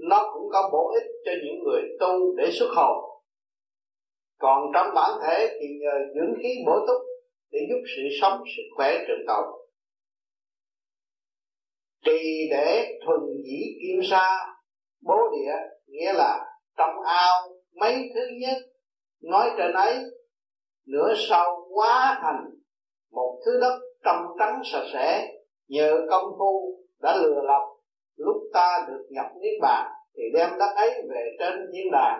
Nó 0.08 0.30
cũng 0.34 0.48
có 0.52 0.70
bổ 0.72 0.92
ích 0.94 1.10
cho 1.24 1.32
những 1.44 1.64
người 1.64 1.82
tu 2.00 2.36
để 2.36 2.50
xuất 2.50 2.68
hồn. 2.76 3.04
Còn 4.38 4.62
trong 4.74 4.86
bản 4.94 5.10
thể 5.26 5.48
thì 5.60 5.66
nhờ 5.80 5.98
dưỡng 6.14 6.34
khí 6.42 6.48
bổ 6.66 6.72
túc 6.86 7.02
để 7.50 7.58
giúp 7.68 7.82
sự 7.96 8.02
sống 8.20 8.42
sức 8.56 8.62
khỏe 8.76 8.98
trường 9.08 9.26
tồn 9.26 9.63
trì 12.04 12.48
để 12.50 12.98
thuần 13.06 13.20
dĩ 13.44 13.60
kim 13.82 14.10
sa, 14.10 14.46
bố 15.06 15.16
địa 15.32 15.54
nghĩa 15.86 16.12
là 16.12 16.38
trong 16.76 16.94
ao 17.06 17.56
mấy 17.80 17.94
thứ 18.14 18.20
nhất. 18.40 18.56
Nói 19.22 19.50
trên 19.58 19.72
ấy, 19.72 19.98
nửa 20.86 21.14
sau 21.28 21.68
hóa 21.74 22.18
thành 22.22 22.44
một 23.12 23.40
thứ 23.46 23.60
đất 23.60 23.78
trong 24.04 24.22
trắng 24.38 24.62
sạch 24.72 24.86
sẽ, 24.92 25.28
nhờ 25.68 25.96
công 26.10 26.24
phu 26.38 26.78
đã 27.02 27.16
lừa 27.16 27.42
lọc. 27.42 27.62
Lúc 28.16 28.36
ta 28.54 28.86
được 28.88 29.06
nhập 29.10 29.26
niết 29.42 29.60
bàn, 29.62 29.90
thì 30.16 30.22
đem 30.34 30.48
đất 30.58 30.74
ấy 30.76 30.90
về 31.10 31.24
trên 31.38 31.52
thiên 31.72 31.92
đàng 31.92 32.18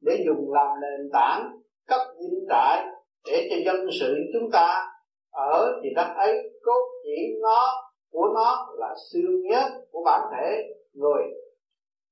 để 0.00 0.24
dùng 0.26 0.52
làm 0.52 0.68
nền 0.80 1.10
tảng, 1.12 1.50
cấp 1.86 2.00
dinh 2.20 2.46
trại 2.48 2.84
để 3.26 3.48
cho 3.50 3.56
dân 3.64 3.86
sự 4.00 4.14
chúng 4.32 4.50
ta 4.52 4.84
ở 5.30 5.80
thì 5.82 5.88
đất 5.96 6.14
ấy 6.16 6.34
cốt 6.62 6.82
chỉ 7.04 7.38
nó 7.42 7.85
của 8.16 8.28
nó 8.34 8.68
là 8.78 8.94
xương 9.12 9.42
nhất 9.50 9.72
của 9.90 10.02
bản 10.04 10.20
thể 10.32 10.62
người. 10.92 11.22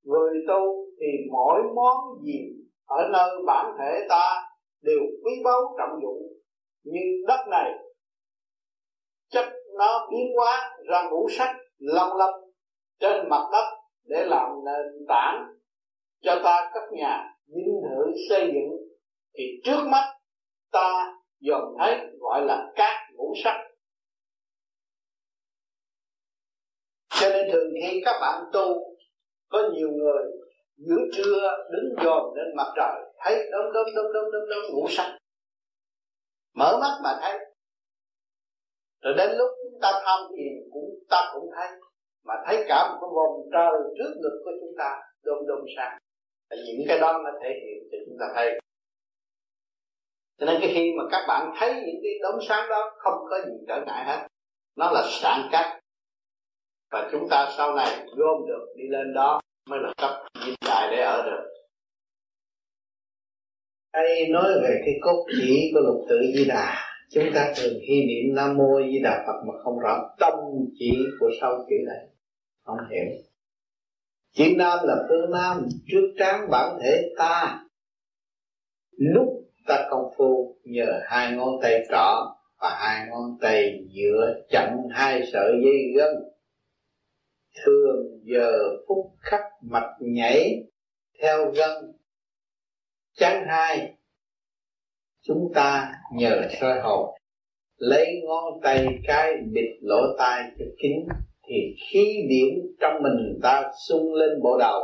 Người 0.03 0.33
tu 0.49 0.87
thì 1.01 1.07
mỗi 1.33 1.63
món 1.75 1.97
gì 2.25 2.41
ở 2.87 3.09
nơi 3.13 3.31
bản 3.47 3.77
thể 3.79 4.07
ta 4.09 4.43
đều 4.83 5.01
quý 5.25 5.33
báu 5.45 5.75
trọng 5.79 6.01
dụng. 6.03 6.23
Nhưng 6.85 7.27
đất 7.29 7.47
này 7.51 7.71
chất 9.29 9.45
nó 9.79 10.09
biến 10.11 10.27
hóa 10.37 10.77
ra 10.91 11.09
ngũ 11.11 11.29
sắc 11.29 11.57
long 11.79 12.17
lanh 12.17 12.41
trên 13.01 13.29
mặt 13.29 13.49
đất 13.53 13.65
để 14.05 14.27
làm 14.27 14.49
nền 14.65 15.07
tảng 15.09 15.47
cho 16.23 16.41
ta 16.45 16.71
các 16.75 16.83
nhà 16.93 17.35
dinh 17.47 17.81
thự 17.83 18.13
xây 18.29 18.41
dựng. 18.41 18.77
Thì 19.39 19.45
trước 19.65 19.87
mắt 19.93 20.15
ta 20.73 21.15
dòm 21.41 21.63
thấy 21.79 21.99
gọi 22.21 22.45
là 22.45 22.73
cát 22.77 22.95
ngũ 23.15 23.33
sắc. 23.45 23.74
Cho 27.25 27.31
nên 27.31 27.53
thường 27.53 27.73
khi 27.83 28.03
các 28.05 28.19
bạn 28.21 28.45
tu, 28.53 28.97
có 29.49 29.59
nhiều 29.75 29.89
người 29.91 30.25
giữa 30.77 31.01
trưa 31.13 31.67
đứng 31.73 32.05
dòm 32.05 32.35
lên 32.35 32.57
mặt 32.57 32.73
trời, 32.77 33.13
thấy 33.19 33.51
đom 33.53 33.73
đom 33.73 33.87
đom 33.97 34.13
đom 34.13 34.25
đom 34.33 34.43
đom 34.49 34.73
ngủ 34.73 34.87
sắc 34.89 35.19
mở 36.55 36.79
mắt 36.81 37.01
mà 37.05 37.19
thấy. 37.21 37.39
Rồi 39.03 39.15
đến 39.17 39.31
lúc 39.39 39.51
chúng 39.63 39.81
ta 39.83 39.93
tham 40.05 40.21
thiền 40.37 40.53
cũng, 40.73 40.85
ta 41.11 41.31
cũng 41.35 41.51
thấy. 41.57 41.69
Mà 42.25 42.35
thấy 42.47 42.65
cả 42.69 42.89
một 42.89 42.99
cái 43.01 43.11
vòng 43.17 43.49
trời 43.53 43.73
trước 43.99 44.21
ngực 44.21 44.43
của 44.45 44.51
chúng 44.61 44.75
ta 44.79 45.01
đom 45.23 45.47
đom 45.47 45.59
sáng 45.77 45.99
những 46.51 46.87
cái 46.89 46.99
đó 46.99 47.21
nó 47.25 47.31
thể 47.43 47.49
hiện 47.49 47.89
cho 47.93 47.99
chúng 48.07 48.17
ta 48.21 48.27
thấy. 48.35 48.61
Cho 50.39 50.47
nên 50.47 50.57
cái 50.61 50.71
khi 50.75 50.93
mà 50.99 51.05
các 51.11 51.25
bạn 51.29 51.53
thấy 51.59 51.75
những 51.75 52.01
cái 52.03 52.13
đốm 52.23 52.41
sáng 52.49 52.69
đó, 52.71 52.91
không 52.99 53.19
có 53.31 53.39
gì 53.47 53.53
trở 53.69 53.81
ngại 53.87 54.05
hết. 54.05 54.27
Nó 54.77 54.91
là 54.91 55.03
sản 55.07 55.49
cách 55.53 55.81
và 56.95 57.09
chúng 57.13 57.29
ta 57.31 57.49
sau 57.57 57.75
này 57.75 58.07
gom 58.17 58.47
được, 58.47 58.67
đi 58.77 58.85
lên 58.89 59.15
đó 59.15 59.41
mới 59.71 59.79
là 59.83 59.93
cấp 59.97 60.11
hiện 60.45 60.55
đại 60.67 60.89
để 60.91 61.03
ở 61.03 61.23
được. 61.23 61.51
Đây 63.93 64.29
nói 64.29 64.53
về 64.63 64.83
cái 64.85 64.95
cốt 65.01 65.27
chỉ 65.41 65.71
của 65.75 65.81
lục 65.81 66.07
tự 66.09 66.21
di 66.35 66.45
đà. 66.45 66.77
Chúng 67.11 67.25
ta 67.35 67.53
thường 67.57 67.75
khi 67.87 68.05
niệm 68.07 68.35
nam 68.35 68.57
mô 68.57 68.81
di 68.93 68.99
đà 69.03 69.25
phật 69.27 69.43
mà 69.47 69.55
không 69.65 69.79
rõ 69.79 70.15
tâm 70.19 70.35
chỉ 70.79 70.91
của 71.21 71.31
sau 71.41 71.65
chữ 71.71 71.77
này. 71.87 72.07
Không 72.65 72.79
hiểu. 72.91 73.05
Chữ 74.35 74.45
nam 74.57 74.79
là 74.83 74.95
phương 75.09 75.31
nam, 75.31 75.69
trước 75.87 76.15
tráng 76.19 76.51
bản 76.51 76.79
thể 76.83 77.15
ta. 77.19 77.65
Lúc 78.99 79.27
ta 79.67 79.87
công 79.91 80.15
phu, 80.17 80.57
nhờ 80.65 81.01
hai 81.05 81.33
ngón 81.33 81.61
tay 81.63 81.87
trỏ 81.91 82.37
và 82.61 82.71
hai 82.81 83.07
ngón 83.11 83.39
tay 83.41 83.85
giữa 83.91 84.35
chặn 84.51 84.77
hai 84.91 85.23
sợi 85.33 85.53
dây 85.65 85.93
gân 85.97 86.34
thường 87.65 88.21
giờ 88.23 88.53
phút 88.89 89.07
khắc 89.21 89.41
mạch 89.61 89.97
nhảy 90.01 90.65
theo 91.23 91.51
gân. 91.51 91.93
Chắn 93.17 93.45
hai, 93.47 93.95
chúng 95.23 95.53
ta 95.55 95.93
nhờ 96.13 96.43
soi 96.61 96.81
hồn 96.81 97.15
lấy 97.77 98.23
ngón 98.25 98.61
tay 98.63 98.87
cái 99.07 99.33
bịt 99.53 99.79
lỗ 99.83 100.01
tai 100.19 100.43
cho 100.59 100.65
kín 100.83 100.93
thì 101.47 101.55
khí 101.91 102.27
điển 102.29 102.67
trong 102.81 103.03
mình 103.03 103.39
ta 103.43 103.63
sung 103.89 104.15
lên 104.15 104.43
bộ 104.43 104.59
đầu, 104.59 104.81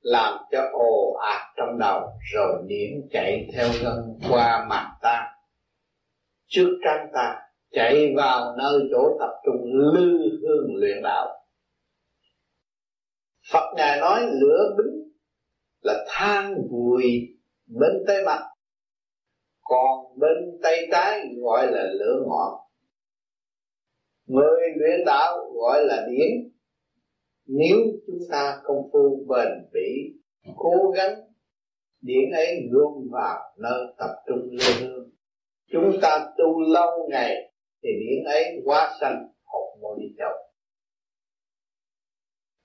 làm 0.00 0.38
cho 0.52 0.60
ồ 0.72 1.12
ạt 1.12 1.42
trong 1.56 1.78
đầu 1.78 2.00
rồi 2.34 2.62
điển 2.66 2.90
chạy 3.10 3.48
theo 3.54 3.68
gân 3.82 4.18
qua 4.30 4.66
mặt 4.68 4.96
ta. 5.02 5.26
Trước 6.46 6.78
trán 6.84 7.06
ta 7.12 7.40
chạy 7.70 8.14
vào 8.16 8.56
nơi 8.58 8.80
chỗ 8.90 9.16
tập 9.20 9.30
trung 9.44 9.62
lư 9.64 10.38
hương 10.42 10.76
luyện 10.76 11.02
đạo. 11.02 11.35
Phật 13.52 13.74
ngài 13.76 14.00
nói 14.00 14.20
lửa 14.22 14.74
bính 14.78 15.12
là 15.80 16.04
than 16.08 16.54
vùi 16.70 17.02
bên 17.66 17.92
tay 18.06 18.16
mặt. 18.26 18.42
Còn 19.62 20.18
bên 20.18 20.58
tay 20.62 20.88
trái 20.92 21.20
gọi 21.42 21.66
là 21.72 21.82
lửa 21.82 22.22
ngọn. 22.26 22.52
Người 24.26 24.60
luyện 24.76 25.04
đạo 25.06 25.36
gọi 25.54 25.84
là 25.84 26.06
điển. 26.10 26.52
Nếu 27.46 27.76
chúng 28.06 28.18
ta 28.30 28.60
công 28.64 28.90
phu 28.92 29.26
bền 29.28 29.48
bỉ, 29.72 30.18
cố 30.56 30.90
gắng, 30.96 31.14
điển 32.00 32.30
ấy 32.30 32.60
luôn 32.70 33.08
vào 33.12 33.38
nơi 33.58 33.94
tập 33.98 34.10
trung 34.26 34.48
lư 34.50 34.86
hương. 34.88 35.10
Chúng 35.72 35.98
ta 36.02 36.26
tu 36.38 36.60
lâu 36.60 37.08
ngày 37.10 37.52
thì 37.82 37.88
điển 38.00 38.24
ấy 38.24 38.44
quá 38.64 38.96
sanh, 39.00 39.28
học 39.44 39.80
môn 39.80 39.98
đi 39.98 40.06
châu 40.18 40.32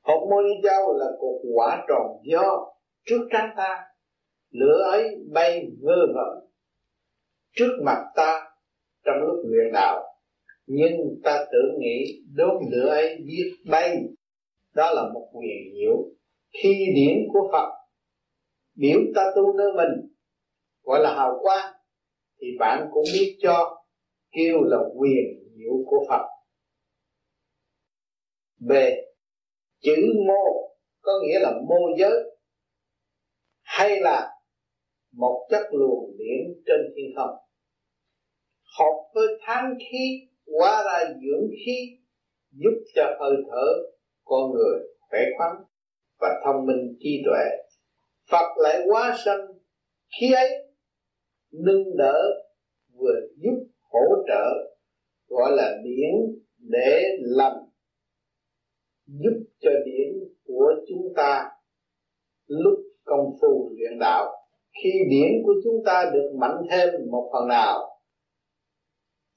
hột 0.02 0.30
môn 0.30 0.44
đi 0.46 0.54
châu 0.64 0.94
là 0.94 1.06
cục 1.20 1.42
quả 1.56 1.86
tròn 1.90 2.08
do 2.24 2.74
trước 3.06 3.28
trán 3.32 3.50
ta, 3.58 3.84
lửa 4.50 4.82
ấy 4.92 5.10
bay 5.32 5.68
vơ 5.82 5.96
vẩn 6.16 6.52
trước 7.56 7.82
mặt 7.86 8.06
ta 8.16 8.52
trong 9.06 9.16
lúc 9.28 9.46
luyện 9.46 9.74
đạo. 9.74 10.04
Nhưng 10.66 10.92
ta 11.24 11.46
tưởng 11.52 11.80
nghĩ 11.80 12.22
đốt 12.36 12.62
lửa 12.72 12.90
ấy 12.90 13.18
biết 13.26 13.52
bay. 13.70 13.98
Đó 14.76 14.92
là 14.94 15.04
một 15.14 15.30
quyền 15.34 15.74
diệu 15.74 15.98
khi 16.54 16.86
điển 16.96 17.18
của 17.34 17.50
Phật. 17.52 17.70
Biểu 18.76 19.00
ta 19.16 19.32
tu 19.36 19.54
nơi 19.58 19.68
mình, 19.78 20.12
gọi 20.84 21.00
là 21.00 21.16
hào 21.16 21.40
quang, 21.42 21.74
thì 22.42 22.48
bạn 22.60 22.88
cũng 22.92 23.04
biết 23.14 23.38
cho, 23.42 23.84
kêu 24.32 24.62
là 24.62 24.78
quyền 24.96 25.26
diệu 25.56 25.74
của 25.86 26.06
Phật. 26.10 26.28
B 28.60 28.72
chữ 29.82 29.96
mô 30.28 30.72
có 31.02 31.12
nghĩa 31.24 31.40
là 31.40 31.52
mô 31.68 31.98
giới 31.98 32.32
hay 33.62 34.00
là 34.00 34.30
một 35.12 35.48
chất 35.50 35.64
luồng 35.72 36.18
điển 36.18 36.64
trên 36.66 36.94
thiên 36.96 37.06
không. 37.16 37.36
Hợp 38.80 39.12
với 39.14 39.28
tháng 39.42 39.74
khí, 39.80 40.30
hóa 40.58 40.84
ra 40.86 41.10
dưỡng 41.10 41.50
khí, 41.66 41.78
giúp 42.52 42.84
cho 42.96 43.04
hơi 43.20 43.36
thở, 43.52 43.66
con 44.24 44.52
người 44.52 44.80
khỏe 45.10 45.20
khoắn 45.38 45.52
và 46.20 46.42
thông 46.46 46.66
minh 46.66 46.98
trí 47.00 47.24
tuệ. 47.26 47.46
Phật 48.32 48.58
lại 48.58 48.80
hóa 48.88 49.18
sanh 49.26 49.48
khi 50.20 50.34
ấy, 50.34 50.50
nâng 51.52 51.98
đỡ 51.98 52.22
vừa 52.94 53.20
giúp 53.38 53.68
hỗ 53.80 54.02
trợ, 54.28 54.76
gọi 55.28 55.52
là 55.56 55.78
điển 55.84 56.44
để 56.58 57.04
làm 57.22 57.54
giúp 59.20 59.44
cho 59.60 59.72
điển 59.86 60.14
của 60.48 60.74
chúng 60.90 61.14
ta 61.16 61.50
lúc 62.48 62.80
công 63.04 63.26
phu 63.42 63.72
luyện 63.78 64.00
đạo. 64.00 64.32
Khi 64.84 64.90
điển 65.10 65.32
của 65.46 65.54
chúng 65.64 65.84
ta 65.86 66.12
được 66.14 66.32
mạnh 66.40 66.58
thêm 66.72 66.90
một 67.12 67.30
phần 67.34 67.48
nào, 67.48 68.00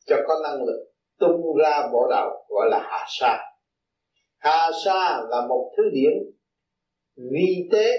cho 0.06 0.16
có 0.26 0.34
năng 0.42 0.64
lực 0.64 0.90
tung 1.18 1.56
ra 1.62 1.88
bộ 1.92 2.06
đạo 2.10 2.46
gọi 2.48 2.68
là 2.70 2.80
hạ 2.82 3.04
sa. 3.08 3.38
Hạ 4.36 4.70
sa 4.84 5.20
là 5.30 5.46
một 5.48 5.72
thứ 5.76 5.82
điển 5.92 6.12
vi 7.16 7.68
tế, 7.72 7.92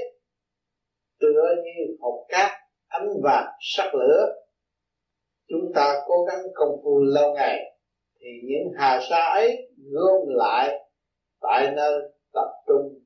tựa 1.20 1.56
như 1.64 1.96
hột 2.00 2.26
cát, 2.30 2.52
ánh 2.88 3.08
vàng, 3.24 3.48
sắc 3.60 3.96
lửa. 3.96 4.26
Chúng 5.48 5.72
ta 5.76 5.94
cố 6.08 6.24
gắng 6.24 6.42
công 6.54 6.70
phu 6.84 7.00
lâu 7.04 7.34
ngày, 7.34 7.60
thì 8.20 8.28
những 8.44 8.74
hà 8.78 9.00
sa 9.10 9.30
ấy 9.34 9.70
gom 9.92 10.28
lại 10.28 10.85
tại 11.48 11.72
nơi 11.76 12.02
tập 12.34 12.50
trung 12.68 13.00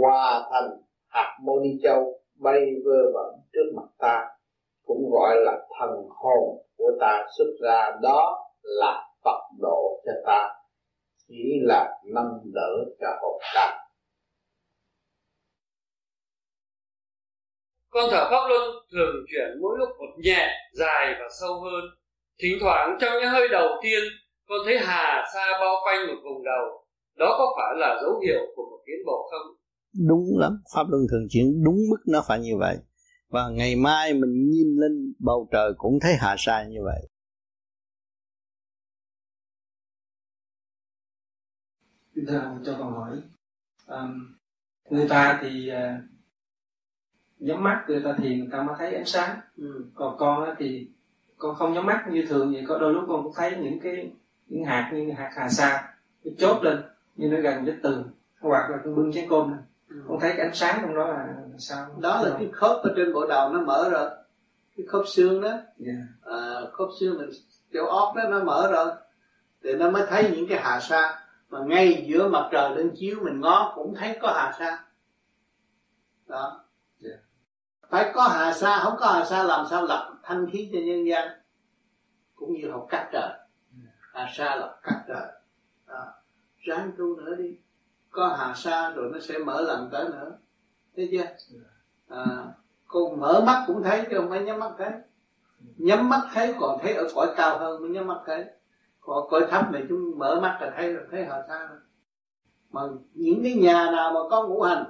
hòa 0.00 0.48
thành 0.50 0.70
hạt 1.08 1.38
mô 1.42 1.60
ni 1.60 1.70
châu 1.82 2.20
bay 2.34 2.60
vơ 2.84 3.12
vẩn 3.14 3.34
trước 3.52 3.72
mặt 3.76 3.88
ta, 3.98 4.24
cũng 4.84 5.10
gọi 5.12 5.36
là 5.36 5.52
thần 5.78 5.90
hồn 6.08 6.66
của 6.76 6.90
ta 7.00 7.26
xuất 7.38 7.52
ra, 7.62 7.90
đó 8.02 8.38
là 8.62 9.08
Phật 9.24 9.40
độ 9.60 10.02
cho 10.06 10.12
ta, 10.26 10.48
chỉ 11.28 11.60
là 11.62 12.00
nâng 12.04 12.40
đỡ 12.54 12.84
cho 13.00 13.08
hồn 13.22 13.40
ta. 13.54 13.78
Con 17.88 18.04
thở 18.10 18.28
pháp 18.30 18.48
luân 18.48 18.62
thường 18.92 19.14
chuyển 19.28 19.58
mỗi 19.62 19.78
lúc 19.78 19.88
một 19.98 20.14
nhẹ, 20.24 20.48
dài 20.72 21.14
và 21.20 21.28
sâu 21.40 21.60
hơn. 21.60 21.84
Thỉnh 22.38 22.58
thoảng 22.60 22.96
trong 23.00 23.12
những 23.12 23.30
hơi 23.30 23.48
đầu 23.48 23.68
tiên 23.82 24.02
con 24.48 24.58
thấy 24.64 24.78
hà 24.78 25.24
sa 25.34 25.44
bao 25.60 25.74
quanh 25.84 26.06
một 26.06 26.20
vùng 26.24 26.44
đầu 26.44 26.86
đó 27.16 27.34
có 27.38 27.54
phải 27.56 27.74
là 27.76 27.98
dấu 28.02 28.20
hiệu 28.20 28.40
của 28.56 28.62
một 28.70 28.78
tiến 28.86 28.96
bộ 29.06 29.28
không? 29.30 29.56
Đúng 30.08 30.38
lắm 30.38 30.58
pháp 30.74 30.86
luân 30.88 31.02
thường 31.10 31.26
chuyển 31.30 31.64
đúng 31.64 31.76
mức 31.90 32.02
nó 32.06 32.22
phải 32.28 32.40
như 32.40 32.56
vậy. 32.58 32.76
Và 33.28 33.48
ngày 33.48 33.76
mai 33.76 34.14
mình 34.14 34.50
nhìn 34.50 34.76
lên 34.76 35.14
bầu 35.18 35.48
trời 35.52 35.72
cũng 35.76 36.00
thấy 36.00 36.14
hạ 36.14 36.34
sa 36.38 36.64
như 36.64 36.78
vậy. 36.84 37.08
Thưa 42.28 42.38
ông 42.38 42.62
cho 42.66 42.76
con 42.78 42.92
hỏi. 42.92 43.22
Um, 43.86 44.36
người 44.90 45.08
ta 45.08 45.38
thì 45.42 45.70
uh, 45.70 46.02
nhắm 47.38 47.64
mắt 47.64 47.84
người 47.88 48.00
ta 48.04 48.16
thì 48.18 48.36
người 48.36 48.48
ta 48.52 48.62
mới 48.62 48.74
thấy 48.78 48.94
ánh 48.94 49.06
sáng. 49.06 49.40
Ừ. 49.56 49.84
còn 49.94 50.16
con 50.18 50.44
á, 50.44 50.54
thì 50.58 50.88
con 51.36 51.54
không 51.54 51.72
nhắm 51.72 51.86
mắt 51.86 52.04
như 52.12 52.24
thường 52.28 52.52
vậy 52.52 52.64
có 52.68 52.78
đôi 52.78 52.92
lúc 52.92 53.04
con 53.08 53.24
cũng 53.24 53.32
thấy 53.36 53.56
những 53.56 53.80
cái 53.80 54.12
những 54.46 54.64
hạt 54.64 54.90
như 54.94 55.12
hạt 55.12 55.30
hà 55.36 55.48
sa 55.48 55.94
nó 56.24 56.32
chốt 56.38 56.62
lên 56.62 56.82
như 57.16 57.28
nó 57.28 57.40
gần 57.40 57.64
vết 57.64 57.76
tường 57.82 58.10
hoặc 58.40 58.70
là 58.70 58.78
con 58.84 58.94
bưng 58.94 59.12
chén 59.12 59.28
cơm 59.30 59.50
này 59.50 59.60
ừ. 59.88 59.96
con 60.08 60.20
thấy 60.20 60.32
cái 60.36 60.46
ánh 60.46 60.54
sáng 60.54 60.78
trong 60.82 60.94
đó 60.94 61.06
là 61.06 61.34
sao 61.58 61.86
đó 61.98 62.22
là 62.22 62.36
cái 62.38 62.48
khớp 62.52 62.82
ở 62.82 62.92
trên 62.96 63.12
bộ 63.12 63.26
đầu 63.26 63.52
nó 63.52 63.60
mở 63.60 63.88
rồi 63.90 64.10
cái 64.76 64.86
khớp 64.86 65.02
xương 65.06 65.40
đó 65.40 65.48
yeah. 65.48 65.62
Dạ. 65.78 65.92
à, 66.22 66.60
khớp 66.72 66.88
xương 67.00 67.18
mình 67.18 67.30
chỗ 67.72 67.86
óc 67.86 68.14
đó 68.16 68.22
nó 68.30 68.44
mở 68.44 68.70
rồi 68.72 68.90
thì 69.62 69.74
nó 69.74 69.90
mới 69.90 70.06
thấy 70.08 70.32
những 70.36 70.48
cái 70.48 70.58
hà 70.62 70.80
sa 70.80 71.18
mà 71.50 71.58
ngay 71.66 72.04
giữa 72.08 72.28
mặt 72.28 72.48
trời 72.52 72.76
lên 72.76 72.92
chiếu 72.96 73.16
mình 73.22 73.40
ngó 73.40 73.72
cũng 73.74 73.94
thấy 73.94 74.18
có 74.22 74.32
hà 74.32 74.52
sa 74.58 74.84
đó 76.26 76.64
yeah. 77.04 77.16
Dạ. 77.16 77.22
phải 77.90 78.12
có 78.14 78.22
hà 78.22 78.52
sa 78.52 78.78
không 78.82 78.96
có 78.98 79.06
hà 79.06 79.24
sa 79.24 79.42
làm 79.42 79.66
sao 79.70 79.86
lập 79.86 80.12
thanh 80.22 80.50
khí 80.50 80.70
cho 80.72 80.78
nhân 80.78 81.06
gian 81.06 81.28
cũng 82.34 82.54
như 82.54 82.70
học 82.70 82.86
cắt 82.90 83.08
trời 83.12 83.45
hà 84.16 84.28
sa 84.32 84.56
là 84.56 84.74
cắt 84.82 85.04
trời 85.08 85.26
à, 85.86 86.00
ráng 86.58 86.92
tu 86.98 87.16
nữa 87.16 87.34
đi. 87.34 87.58
Có 88.10 88.36
hà 88.38 88.54
sa 88.54 88.90
rồi 88.90 89.10
nó 89.12 89.18
sẽ 89.20 89.38
mở 89.38 89.60
lần 89.62 89.88
tới 89.92 90.08
nữa. 90.08 90.38
Thấy 90.96 91.08
chưa? 91.12 91.24
À, 92.08 92.24
cô 92.86 93.16
mở 93.16 93.42
mắt 93.46 93.64
cũng 93.66 93.82
thấy 93.82 94.06
chứ 94.10 94.16
không 94.16 94.30
phải 94.30 94.44
nhắm 94.44 94.60
mắt 94.60 94.72
thấy. 94.78 94.90
Nhắm 95.76 96.08
mắt 96.08 96.20
thấy 96.32 96.54
còn 96.60 96.78
thấy 96.82 96.94
ở 96.94 97.08
cõi 97.14 97.34
cao 97.36 97.58
hơn 97.58 97.82
mới 97.82 97.90
nhắm 97.90 98.06
mắt 98.06 98.20
thấy. 98.26 98.44
Còn 99.00 99.28
cõi 99.30 99.46
thấp 99.50 99.72
này 99.72 99.84
chúng 99.88 100.18
mở 100.18 100.40
mắt 100.40 100.58
là 100.60 100.72
thấy 100.76 100.94
là 100.94 101.00
thấy 101.10 101.24
hà 101.24 101.42
sa 101.48 101.66
rồi. 101.66 101.78
Mà 102.70 102.80
những 103.14 103.42
cái 103.42 103.54
nhà 103.54 103.90
nào 103.90 104.12
mà 104.12 104.20
có 104.30 104.46
ngũ 104.46 104.62
hành 104.62 104.84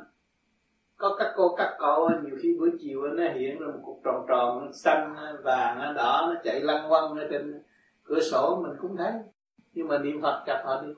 có 0.97 1.17
các 1.19 1.33
cô 1.37 1.55
các 1.57 1.77
cậu 1.79 2.11
nhiều 2.25 2.37
khi 2.43 2.57
buổi 2.59 2.71
chiều 2.81 3.03
nó 3.03 3.23
hiện 3.35 3.61
ra 3.61 3.67
một 3.67 3.81
cục 3.85 4.01
tròn 4.05 4.25
tròn 4.29 4.73
xanh 4.73 5.17
vàng 5.45 5.95
đỏ 5.97 6.27
nó 6.29 6.41
chạy 6.45 6.61
lăn 6.61 6.89
quăng 6.89 7.15
ở 7.19 7.27
trên 7.31 7.63
cửa 8.09 8.21
sổ 8.21 8.63
mình 8.63 8.77
cũng 8.81 8.97
thấy 8.97 9.13
nhưng 9.73 9.89
mà 9.89 9.99
niệm 9.99 10.23
phật 10.23 10.45
chặt 10.47 10.63
họ 10.65 10.83
đi. 10.83 10.89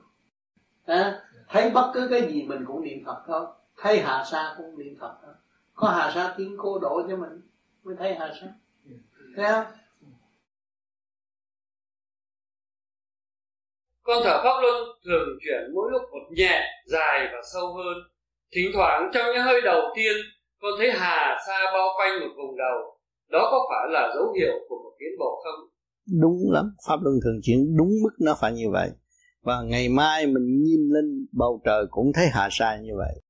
À, 0.85 1.21
thấy 1.49 1.69
bất 1.69 1.91
cứ 1.93 2.07
cái 2.11 2.21
gì 2.21 2.43
mình 2.43 2.65
cũng 2.67 2.83
niệm 2.83 3.05
phật 3.05 3.23
thôi. 3.27 3.45
Thấy 3.77 3.99
hà 3.99 4.23
sa 4.31 4.55
cũng 4.57 4.79
niệm 4.79 4.97
phật 4.99 5.17
thôi. 5.21 5.33
Có 5.73 5.87
hà 5.87 6.11
sa 6.15 6.33
tiếng 6.37 6.55
cô 6.57 6.79
độ 6.79 7.01
cho 7.09 7.15
mình 7.15 7.41
mới 7.83 7.95
thấy 7.99 8.15
hà 8.15 8.33
sa. 8.41 8.47
Thấy 9.35 9.45
không? 9.51 9.65
Con 14.03 14.17
thở 14.23 14.41
pháp 14.43 14.61
luân 14.61 14.75
thường 15.05 15.27
chuyển 15.41 15.73
mỗi 15.75 15.91
lúc 15.91 16.01
một 16.11 16.27
nhẹ 16.31 16.61
dài 16.85 17.27
và 17.33 17.41
sâu 17.53 17.73
hơn. 17.73 17.97
Thỉnh 18.51 18.71
thoảng 18.73 19.11
trong 19.13 19.25
những 19.25 19.43
hơi 19.43 19.61
đầu 19.61 19.81
tiên 19.95 20.15
con 20.61 20.71
thấy 20.77 20.91
hà 20.91 21.37
sa 21.47 21.71
bao 21.73 21.87
quanh 21.97 22.19
một 22.19 22.33
vùng 22.37 22.57
đầu. 22.57 22.97
Đó 23.27 23.47
có 23.51 23.67
phải 23.69 23.87
là 23.89 24.11
dấu 24.15 24.33
hiệu 24.33 24.53
của 24.69 24.75
một 24.83 24.91
tiến 24.99 25.09
bộ 25.19 25.41
không? 25.43 25.68
Đúng 26.21 26.51
lắm 26.51 26.65
pháp 26.87 26.95
luân 27.01 27.19
thường 27.23 27.39
chuyển 27.43 27.77
đúng 27.77 27.89
mức 28.03 28.09
nó 28.19 28.37
phải 28.41 28.53
như 28.53 28.69
vậy 28.71 28.89
và 29.41 29.61
ngày 29.61 29.89
mai 29.89 30.27
mình 30.27 30.63
nhìn 30.63 30.89
lên 30.89 31.27
bầu 31.31 31.61
trời 31.65 31.85
cũng 31.89 32.13
thấy 32.13 32.27
hạ 32.27 32.49
sai 32.51 32.79
như 32.81 32.91
vậy 32.97 33.21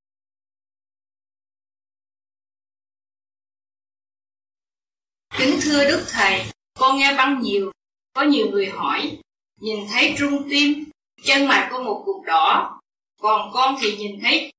kính 5.38 5.60
thưa 5.62 5.86
đức 5.90 6.06
thầy 6.12 6.42
con 6.80 6.98
nghe 6.98 7.16
băng 7.18 7.42
nhiều 7.42 7.72
có 8.14 8.24
nhiều 8.24 8.48
người 8.52 8.66
hỏi 8.66 9.20
nhìn 9.62 9.80
thấy 9.92 10.16
trung 10.18 10.48
tim 10.50 10.84
chân 11.26 11.48
mày 11.48 11.68
có 11.72 11.84
một 11.84 12.04
cục 12.06 12.26
đỏ 12.26 12.80
còn 13.22 13.52
con 13.54 13.76
thì 13.82 13.98
nhìn 13.98 14.20
thấy 14.22 14.52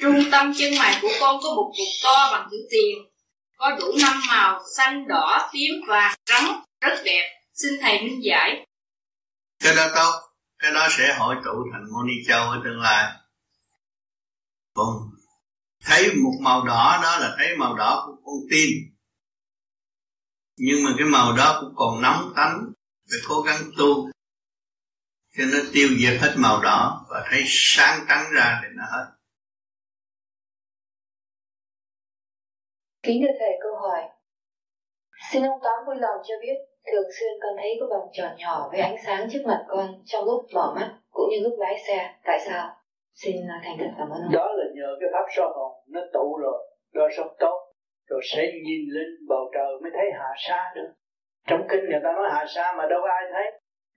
Trung 0.00 0.22
tâm 0.32 0.52
chân 0.58 0.74
mày 0.78 0.98
của 1.02 1.12
con 1.20 1.40
có 1.42 1.54
một 1.54 1.72
cục 1.76 1.86
to 2.04 2.28
bằng 2.32 2.48
chữ 2.50 2.56
tiền, 2.70 2.98
có 3.56 3.70
đủ 3.80 3.86
năm 4.02 4.20
màu 4.28 4.60
xanh, 4.76 5.08
đỏ, 5.08 5.50
tím, 5.52 5.70
vàng, 5.88 6.14
trắng, 6.24 6.62
rất 6.80 7.02
đẹp. 7.04 7.41
Xin 7.62 7.72
thầy 7.80 8.02
minh 8.02 8.20
giải. 8.24 8.66
Cái 9.64 9.74
đó 9.76 9.88
tốt, 9.94 10.12
cái 10.58 10.72
đó 10.72 10.88
sẽ 10.90 11.14
hội 11.18 11.36
tụ 11.44 11.50
thành 11.72 11.84
Moni 11.92 12.12
Châu 12.28 12.50
ở 12.50 12.60
tương 12.64 12.80
lai. 12.80 13.12
Còn 14.74 14.86
thấy 15.84 16.08
một 16.24 16.38
màu 16.40 16.64
đỏ 16.64 17.00
đó 17.02 17.18
là 17.18 17.34
thấy 17.38 17.56
màu 17.56 17.76
đỏ 17.76 18.04
của 18.06 18.16
con 18.24 18.34
tim. 18.50 18.68
Nhưng 20.56 20.84
mà 20.84 20.90
cái 20.98 21.06
màu 21.06 21.36
đó 21.36 21.58
cũng 21.60 21.74
còn 21.76 22.02
nóng 22.02 22.32
tánh, 22.36 22.72
phải 23.10 23.18
cố 23.28 23.40
gắng 23.40 23.56
tu 23.78 24.10
cho 25.36 25.44
nó 25.52 25.58
tiêu 25.72 25.88
diệt 25.98 26.20
hết 26.20 26.34
màu 26.36 26.62
đỏ 26.62 27.06
và 27.10 27.26
thấy 27.30 27.42
sáng 27.46 28.04
trắng 28.08 28.24
ra 28.34 28.60
thì 28.62 28.68
nó 28.76 28.84
hết 28.84 29.12
Kính 33.02 33.22
thưa 33.22 33.38
Thầy 33.38 33.58
câu 33.62 33.76
hỏi 33.80 34.02
Xin 35.32 35.42
ông 35.42 35.60
Tám 35.62 35.86
vui 35.86 35.96
lòng 35.98 36.16
cho 36.28 36.34
biết 36.42 36.71
Thường 36.88 37.08
xuyên 37.16 37.32
con 37.42 37.52
thấy 37.58 37.70
có 37.80 37.86
vòng 37.92 38.08
tròn 38.12 38.32
nhỏ 38.38 38.68
với 38.70 38.80
ánh 38.80 38.96
sáng 39.04 39.28
trước 39.30 39.42
mặt 39.46 39.64
con 39.68 39.88
trong 40.04 40.24
lúc 40.24 40.40
mở 40.54 40.72
mắt 40.76 40.90
cũng 41.10 41.28
như 41.30 41.38
lúc 41.42 41.54
lái 41.58 41.74
xe. 41.86 41.98
Tại 42.24 42.38
sao? 42.46 42.64
Xin 43.14 43.36
à, 43.48 43.60
thành 43.64 43.76
thật 43.78 43.90
cảm 43.98 44.08
ơn 44.14 44.20
ông. 44.26 44.32
Đó 44.32 44.46
là 44.58 44.64
nhờ 44.74 44.88
cái 45.00 45.08
pháp 45.12 45.26
soi 45.36 45.48
hồn 45.56 45.72
nó 45.94 46.00
tụ 46.12 46.36
rồi, 46.42 46.58
đó 46.92 47.08
sống 47.16 47.32
tốt. 47.38 47.58
Rồi 48.10 48.20
sẽ 48.30 48.42
nhìn 48.66 48.82
lên 48.96 49.08
bầu 49.28 49.44
trời 49.54 49.72
mới 49.82 49.90
thấy 49.94 50.06
hạ 50.18 50.30
sa 50.46 50.72
được. 50.76 50.90
Trong 51.48 51.62
kinh 51.70 51.84
người 51.84 52.00
ta 52.04 52.10
nói 52.12 52.28
hạ 52.34 52.44
sa 52.54 52.74
mà 52.78 52.84
đâu 52.90 53.00
có 53.02 53.08
ai 53.18 53.24
thấy. 53.32 53.46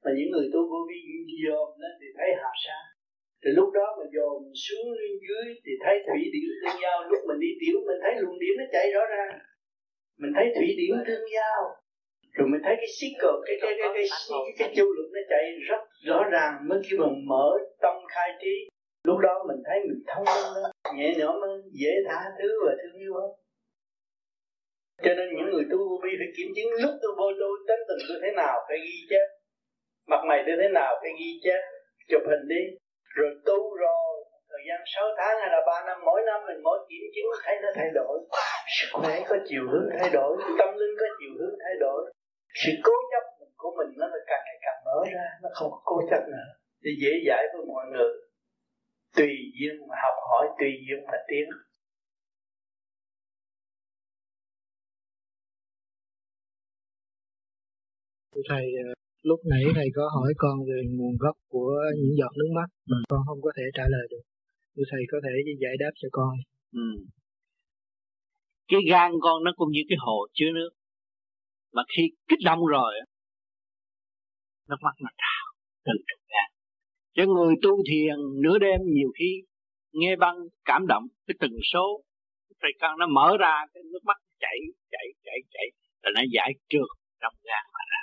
Mà 0.03 0.11
những 0.17 0.29
người 0.31 0.47
tu 0.53 0.59
vô 0.71 0.79
vi 0.89 1.01
dòm 1.45 1.67
lên 1.81 1.93
thì 2.01 2.07
thấy 2.17 2.29
hạ 2.41 2.51
sa. 2.65 2.77
Thì 3.41 3.49
lúc 3.57 3.69
đó 3.77 3.87
mà 3.97 4.05
dòm 4.15 4.37
xuống 4.65 4.87
lên 4.99 5.13
dưới 5.25 5.45
thì 5.65 5.73
thấy 5.83 5.95
thủy 6.07 6.21
điển 6.33 6.49
tương 6.61 6.81
giao. 6.83 6.97
Lúc 7.09 7.21
mình 7.27 7.39
đi 7.45 7.51
tiểu 7.61 7.77
mình 7.87 7.99
thấy 8.03 8.13
luồng 8.21 8.39
điển 8.41 8.53
nó 8.59 8.65
chạy 8.73 8.85
rõ 8.95 9.03
ràng. 9.13 9.33
Mình 10.21 10.31
thấy 10.35 10.45
thủy 10.55 10.67
điển 10.79 10.95
tương 11.07 11.25
giao. 11.35 11.59
Rồi 12.35 12.47
mình 12.51 12.61
thấy 12.65 12.75
cái 12.81 12.89
xích 12.99 13.15
cờ, 13.21 13.31
cái 13.45 13.55
cái 13.61 13.73
cái 13.79 13.89
cái, 13.93 14.05
cái, 14.09 14.29
cái, 14.29 14.53
cái 14.59 14.69
châu 14.75 14.87
lực 14.97 15.09
nó 15.13 15.21
chạy 15.29 15.43
rất 15.69 15.81
rõ 16.07 16.19
ràng. 16.31 16.53
Mới 16.67 16.79
khi 16.85 16.97
mà 16.97 17.07
mở 17.29 17.47
tâm 17.81 17.95
khai 18.13 18.29
trí. 18.41 18.55
Lúc 19.07 19.17
đó 19.19 19.33
mình 19.47 19.61
thấy 19.65 19.79
mình 19.87 20.01
thông 20.07 20.25
minh 20.25 20.49
hơn, 20.55 20.71
nhẹ 20.97 21.09
nhõm 21.17 21.35
hơn, 21.41 21.61
dễ 21.81 21.93
tha 22.07 22.19
thứ 22.39 22.49
và 22.65 22.73
thương 22.81 23.01
yêu 23.01 23.13
hơn. 23.13 23.29
Cho 25.03 25.13
nên 25.17 25.27
những 25.35 25.49
người 25.53 25.65
tu 25.71 25.77
vô 25.77 25.95
vi 26.03 26.11
phải 26.19 26.29
kiểm 26.37 26.49
chứng 26.55 26.69
lúc 26.83 26.93
tôi 27.01 27.11
vô 27.17 27.27
tu 27.39 27.49
tính 27.67 27.81
tình 27.87 28.01
tôi 28.09 28.17
thế 28.21 28.31
nào 28.41 28.55
phải 28.67 28.77
ghi 28.85 28.97
chép 29.09 29.25
mặt 30.11 30.21
mày 30.27 30.43
tôi 30.45 30.55
thế 30.61 30.69
nào 30.69 30.91
phải 31.01 31.11
ghi 31.19 31.31
chép 31.43 31.61
chụp 32.09 32.21
hình 32.29 32.47
đi 32.47 32.63
rồi 33.15 33.29
tu 33.45 33.59
rồi 33.83 34.05
thời 34.49 34.63
gian 34.67 34.79
6 34.95 35.05
tháng 35.17 35.35
hay 35.41 35.49
là 35.53 35.61
3 35.67 35.83
năm 35.87 35.97
mỗi 36.05 36.21
năm 36.25 36.39
mình 36.47 36.59
mỗi 36.63 36.79
kiểm 36.89 37.03
chứng 37.15 37.29
thấy 37.43 37.55
nó 37.63 37.69
thay 37.75 37.89
đổi 37.93 38.15
sức 38.77 38.89
khỏe 38.93 39.15
có 39.29 39.35
chiều 39.47 39.63
hướng 39.71 39.87
thay 39.99 40.09
đổi 40.13 40.37
tâm 40.59 40.69
linh 40.79 40.95
có 40.99 41.05
chiều 41.19 41.31
hướng 41.39 41.55
thay 41.63 41.75
đổi 41.79 42.11
sự 42.61 42.71
cố 42.83 42.93
chấp 43.11 43.23
của 43.57 43.71
mình 43.77 43.91
nó 43.99 44.07
là 44.07 44.19
càng 44.27 44.43
ngày 44.45 44.57
càng 44.65 44.79
mở 44.85 44.97
ra 45.13 45.25
nó 45.43 45.49
không 45.53 45.71
có 45.71 45.81
cố 45.85 46.01
chấp 46.09 46.21
nữa. 46.33 46.47
Để 46.81 46.91
dễ 47.01 47.11
dãi 47.27 47.43
với 47.53 47.65
mọi 47.67 47.85
người. 47.91 48.11
Tùy 49.17 49.31
duyên 49.59 49.87
mà 49.87 49.95
học 50.03 50.17
hỏi 50.29 50.45
tùy 50.59 50.71
duyên 50.87 50.99
mà 51.07 51.17
tiến. 51.27 51.45
Thầy 58.49 58.65
ờ, 58.87 58.93
lúc 59.23 59.39
nãy 59.51 59.63
thầy 59.75 59.87
có 59.95 60.09
hỏi 60.15 60.33
con 60.37 60.55
về 60.67 60.79
nguồn 60.95 61.15
gốc 61.19 61.35
của 61.49 61.73
những 61.97 62.15
giọt 62.19 62.31
nước 62.37 62.49
mắt 62.55 62.69
mà 62.89 62.97
con 63.09 63.19
không 63.27 63.41
có 63.41 63.51
thể 63.57 63.63
trả 63.73 63.83
lời 63.89 64.07
được. 64.11 64.23
Thì 64.75 64.83
thầy 64.91 65.01
có 65.11 65.17
thể 65.23 65.29
giải 65.61 65.75
đáp 65.79 65.91
cho 65.95 66.09
con. 66.11 66.33
Ừ. 66.73 66.87
cái 68.67 68.79
gan 68.91 69.11
con 69.21 69.43
nó 69.43 69.51
cũng 69.55 69.71
như 69.71 69.81
cái 69.89 69.97
hồ 69.99 70.27
chứa 70.33 70.51
nước 70.53 70.69
mà 71.75 71.83
khi 71.95 72.03
kích 72.27 72.39
động 72.45 72.65
rồi 72.65 72.93
nước 74.69 74.79
mắt 74.81 74.95
nó 75.03 75.09
trào 75.17 75.45
từ 75.85 75.93
trong 76.07 76.21
gan 76.31 76.49
cho 77.15 77.33
người 77.33 77.55
tu 77.61 77.71
thiền 77.89 78.15
nửa 78.43 78.57
đêm 78.59 78.79
nhiều 78.95 79.09
khi 79.19 79.31
nghe 79.91 80.15
băng 80.15 80.35
cảm 80.65 80.87
động 80.87 81.03
cái 81.27 81.35
từng 81.39 81.57
số 81.73 82.01
phải 82.61 82.71
con 82.81 82.99
nó 82.99 83.07
mở 83.07 83.37
ra 83.39 83.65
cái 83.73 83.83
nước 83.83 83.99
mắt 84.03 84.17
chảy 84.39 84.57
chảy 84.91 85.07
chảy 85.23 85.39
chảy 85.53 85.65
là 86.01 86.11
nó 86.15 86.21
giải 86.31 86.51
trượt 86.69 86.89
trong 87.21 87.33
gan 87.43 87.63
mà 87.73 87.79
ra. 87.91 88.01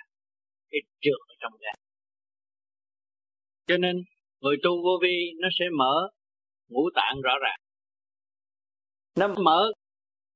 Cái 0.70 0.80
trượt 1.00 1.20
ở 1.28 1.34
trong 1.40 1.52
gan. 1.60 1.74
Cho 3.66 3.76
nên 3.76 3.96
người 4.40 4.56
tu 4.62 4.70
vô 4.84 4.98
vi 5.02 5.32
nó 5.40 5.48
sẽ 5.58 5.64
mở 5.78 6.08
ngũ 6.68 6.90
tạng 6.94 7.20
rõ 7.22 7.32
ràng. 7.42 7.60
Nó 9.18 9.28
mở 9.44 9.72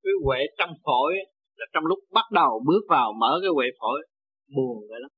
cái 0.02 0.12
huệ 0.24 0.38
trong 0.58 0.70
phổi 0.84 1.14
là 1.56 1.66
trong 1.72 1.84
lúc 1.86 1.98
bắt 2.12 2.24
đầu 2.32 2.62
bước 2.66 2.80
vào 2.88 3.12
mở 3.12 3.38
cái 3.42 3.50
huệ 3.54 3.66
phổi 3.80 4.00
buồn 4.56 4.78
vậy 4.88 5.00
lắm. 5.00 5.10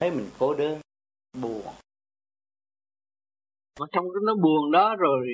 Thấy 0.00 0.10
mình 0.10 0.26
cô 0.38 0.54
đơn 0.54 0.80
buồn. 1.42 1.62
Mà 3.80 3.86
trong 3.92 4.04
cái 4.04 4.20
nó 4.26 4.34
buồn 4.34 4.70
đó 4.72 4.96
rồi 4.98 5.26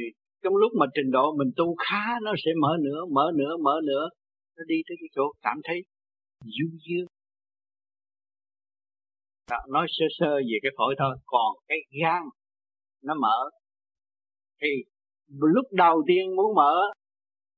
trong 0.43 0.57
lúc 0.57 0.72
mà 0.81 0.87
trình 0.95 1.11
độ 1.11 1.37
mình 1.39 1.51
tu 1.57 1.76
khá 1.79 2.05
nó 2.22 2.33
sẽ 2.45 2.51
mở 2.61 2.76
nữa 2.81 3.01
mở 3.12 3.31
nữa 3.35 3.57
mở 3.62 3.81
nữa 3.85 4.09
nó 4.57 4.64
đi 4.66 4.76
tới 4.89 4.97
cái 5.01 5.09
chỗ 5.14 5.22
cảm 5.43 5.57
thấy 5.64 5.81
du 6.41 6.68
dương. 6.89 7.07
Đó, 9.51 9.57
nói 9.68 9.87
sơ 9.89 10.05
sơ 10.18 10.35
về 10.37 10.59
cái 10.62 10.72
phổi 10.79 10.95
thôi 10.99 11.16
còn 11.26 11.57
cái 11.68 11.79
gan 12.03 12.22
nó 13.03 13.14
mở. 13.14 13.51
Thì 14.62 14.68
lúc 15.26 15.66
đầu 15.72 16.03
tiên 16.09 16.37
muốn 16.37 16.55
mở 16.55 16.74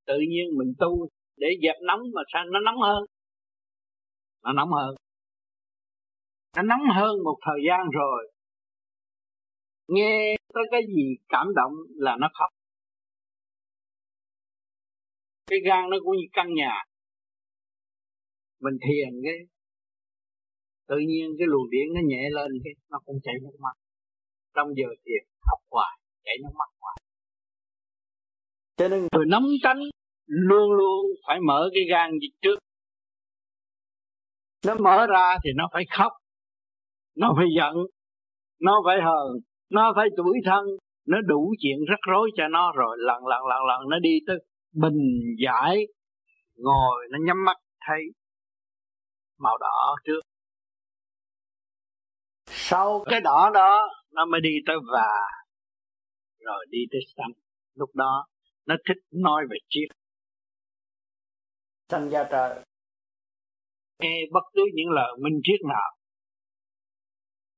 tự 0.06 0.18
nhiên 0.28 0.58
mình 0.58 0.72
tu 0.78 1.08
để 1.40 1.48
dẹp 1.62 1.76
nóng 1.82 2.00
mà 2.14 2.22
sao 2.32 2.44
nó 2.44 2.60
nóng 2.60 2.80
hơn? 2.80 3.04
Nó 4.42 4.52
nóng 4.52 4.72
hơn. 4.72 4.94
Nó 6.56 6.62
nóng 6.62 6.82
hơn 6.94 7.14
một 7.24 7.38
thời 7.46 7.60
gian 7.68 7.80
rồi. 7.92 8.32
Nghe 9.88 10.36
tới 10.54 10.64
cái 10.70 10.80
gì 10.96 11.16
cảm 11.28 11.46
động 11.54 11.72
là 11.96 12.16
nó 12.20 12.28
khóc. 12.38 12.50
Cái 15.46 15.58
gan 15.66 15.90
nó 15.90 15.96
cũng 16.04 16.16
như 16.16 16.26
căn 16.32 16.54
nhà. 16.54 16.84
Mình 18.60 18.74
thiền 18.80 19.20
cái, 19.24 19.34
tự 20.88 20.96
nhiên 20.98 21.36
cái 21.38 21.46
luồng 21.46 21.70
điện 21.70 21.86
nó 21.94 22.00
nhẹ 22.04 22.22
lên 22.30 22.50
cái, 22.64 22.72
nó 22.90 22.98
cũng 23.04 23.16
chảy 23.22 23.34
nước 23.42 23.56
mắt. 23.58 23.72
Trong 24.54 24.68
giờ 24.76 24.86
thiền 25.04 25.24
học 25.42 25.58
hoài, 25.70 26.00
chảy 26.24 26.34
nước 26.42 26.54
mắt 26.58 26.70
hoài. 26.80 26.96
Cho 28.76 28.88
nên 28.88 29.08
người 29.12 29.26
nóng 29.28 29.44
tránh 29.62 29.78
luôn 30.30 30.72
luôn 30.72 31.06
phải 31.26 31.40
mở 31.40 31.70
cái 31.74 31.82
gan 31.90 32.10
dịch 32.22 32.36
trước. 32.42 32.58
Nó 34.66 34.74
mở 34.74 35.06
ra 35.06 35.36
thì 35.44 35.50
nó 35.56 35.68
phải 35.72 35.84
khóc, 35.90 36.12
nó 37.16 37.32
phải 37.36 37.46
giận, 37.56 37.74
nó 38.60 38.82
phải 38.86 38.96
hờn, 39.00 39.28
nó 39.70 39.92
phải 39.96 40.08
tuổi 40.16 40.38
thân. 40.44 40.64
Nó 41.06 41.20
đủ 41.20 41.54
chuyện 41.60 41.78
rắc 41.88 41.98
rối 42.08 42.30
cho 42.36 42.48
nó 42.48 42.72
rồi, 42.72 42.96
lần 43.00 43.26
lần 43.26 43.46
lần 43.46 43.64
lần 43.68 43.88
nó 43.88 43.98
đi 43.98 44.18
tới 44.26 44.36
bình 44.72 45.20
giải, 45.44 45.86
ngồi 46.56 47.06
nó 47.10 47.18
nhắm 47.26 47.44
mắt 47.44 47.56
thấy 47.80 48.02
màu 49.38 49.58
đỏ 49.58 49.96
trước. 50.04 50.20
Sau 52.46 53.04
cái 53.06 53.20
đỏ 53.20 53.50
đó, 53.54 53.88
nó 54.12 54.24
mới 54.24 54.40
đi 54.40 54.50
tới 54.66 54.76
và 54.92 55.12
rồi 56.40 56.66
đi 56.70 56.78
tới 56.90 57.00
xanh. 57.16 57.32
Lúc 57.74 57.90
đó, 57.94 58.26
nó 58.66 58.76
thích 58.88 58.98
nói 59.10 59.42
về 59.50 59.56
triết 59.68 59.88
sanh 61.90 62.10
ra 62.10 62.28
trời. 62.30 62.64
Nghe 64.02 64.20
bất 64.32 64.44
cứ 64.54 64.62
những 64.74 64.88
lời 64.90 65.12
minh 65.22 65.40
triết 65.44 65.60
nào 65.68 65.90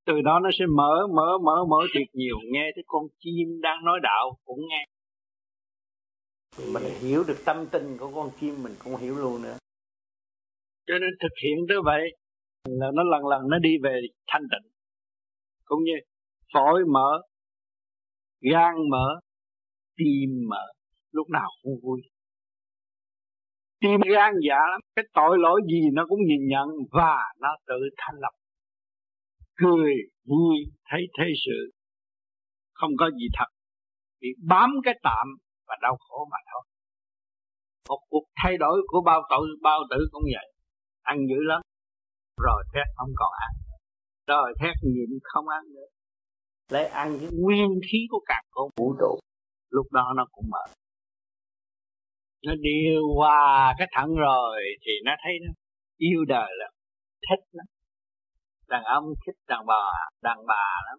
từ 0.06 0.20
đó 0.20 0.40
nó 0.42 0.50
sẽ 0.58 0.64
mở 0.66 1.06
mở 1.14 1.38
mở 1.44 1.64
mở 1.70 1.76
thiệt 1.94 2.08
nhiều. 2.12 2.36
Nghe 2.52 2.70
thấy 2.74 2.84
con 2.86 3.02
chim 3.18 3.60
đang 3.62 3.84
nói 3.84 4.00
đạo 4.02 4.38
cũng 4.44 4.60
nghe. 4.68 4.86
Mình 6.72 6.82
hiểu 7.00 7.24
được 7.28 7.38
tâm 7.44 7.66
tình 7.72 7.96
của 7.98 8.10
con 8.14 8.30
chim 8.40 8.62
mình 8.62 8.72
cũng 8.84 8.96
hiểu 8.96 9.14
luôn 9.14 9.42
nữa. 9.42 9.56
Cho 10.86 10.94
nên 10.98 11.10
thực 11.22 11.32
hiện 11.42 11.66
tới 11.68 11.78
vậy 11.84 12.02
là 12.64 12.86
nó 12.94 13.02
lần 13.02 13.26
lần 13.26 13.48
nó 13.48 13.58
đi 13.58 13.70
về 13.82 14.00
thanh 14.26 14.42
tịnh 14.42 14.72
cũng 15.64 15.84
như 15.84 15.92
phổi 16.52 16.84
mở 16.92 17.22
gan 18.40 18.74
mở 18.90 19.20
tim 19.96 20.30
mở 20.48 20.72
lúc 21.10 21.30
nào 21.30 21.48
cũng 21.62 21.80
vui 21.82 22.00
tim 23.82 24.00
gan 24.14 24.34
dạ 24.48 24.60
lắm. 24.70 24.80
Cái 24.96 25.04
tội 25.14 25.38
lỗi 25.38 25.60
gì 25.70 25.80
nó 25.92 26.06
cũng 26.08 26.18
nhìn 26.28 26.42
nhận 26.48 26.68
và 26.92 27.16
nó 27.40 27.48
tự 27.66 27.74
thanh 27.96 28.20
lập 28.20 28.34
cười 29.56 29.94
vui 30.28 30.56
thấy 30.90 31.00
thế 31.18 31.24
sự. 31.46 31.70
Không 32.74 32.90
có 32.98 33.10
gì 33.10 33.26
thật. 33.38 33.50
Bị 34.20 34.28
bám 34.48 34.70
cái 34.84 34.94
tạm 35.02 35.26
và 35.68 35.76
đau 35.82 35.96
khổ 36.00 36.28
mà 36.30 36.38
thôi. 36.52 36.62
Một 37.88 38.00
cuộc 38.08 38.24
thay 38.42 38.56
đổi 38.56 38.82
của 38.86 39.00
bao 39.06 39.22
tội, 39.30 39.46
bao 39.62 39.80
tử 39.90 39.96
cũng 40.12 40.22
vậy. 40.34 40.52
Ăn 41.02 41.18
dữ 41.28 41.36
lắm. 41.40 41.60
Rồi 42.42 42.64
thét 42.74 42.86
không 42.96 43.10
còn 43.16 43.32
ăn 43.40 43.62
rồi 44.26 44.54
thét 44.60 44.74
nhịn 44.82 45.18
không 45.22 45.48
ăn 45.48 45.64
nữa. 45.74 45.88
Lấy 46.70 46.86
ăn 46.86 47.18
cái 47.20 47.28
nguyên 47.32 47.68
khí 47.92 47.98
của 48.10 48.20
cả 48.26 48.42
con 48.50 48.70
vũ 48.76 48.94
trụ. 49.00 49.18
Lúc 49.70 49.86
đó 49.92 50.12
nó 50.16 50.26
cũng 50.32 50.44
mở 50.50 50.64
nó 52.47 52.55
đi 52.61 52.78
qua 53.16 53.74
cái 53.78 53.88
thận 53.93 54.14
rồi 54.14 54.62
thì 54.86 54.93
nó 55.05 55.12
thấy 55.24 55.32
nó 55.47 55.53
yêu 55.97 56.24
đời 56.28 56.51
lắm, 56.59 56.72
thích 57.30 57.45
lắm. 57.53 57.66
Đàn 58.68 58.84
ông 58.84 59.05
thích 59.26 59.36
đàn 59.49 59.66
bà 59.66 59.84
đàn 60.22 60.38
bà 60.47 60.64
lắm. 60.86 60.99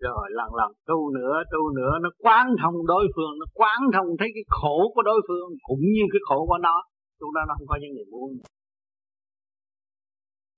Rồi 0.00 0.28
lần 0.30 0.54
lần 0.54 0.72
tu 0.86 1.10
nữa 1.10 1.42
tu 1.52 1.70
nữa, 1.76 1.92
nó 2.02 2.10
quán 2.18 2.46
thông 2.62 2.86
đối 2.86 3.06
phương, 3.16 3.38
nó 3.40 3.46
quán 3.54 3.78
thông 3.92 4.06
thấy 4.18 4.28
cái 4.34 4.42
khổ 4.48 4.92
của 4.94 5.02
đối 5.02 5.20
phương 5.28 5.48
cũng 5.62 5.80
như 5.80 6.02
cái 6.12 6.20
khổ 6.28 6.46
của 6.46 6.58
nó. 6.58 6.82
Lúc 7.20 7.30
đó 7.34 7.40
nó 7.48 7.54
không 7.58 7.66
có 7.68 7.78
những 7.80 7.94
người 7.94 8.04
muốn 8.10 8.30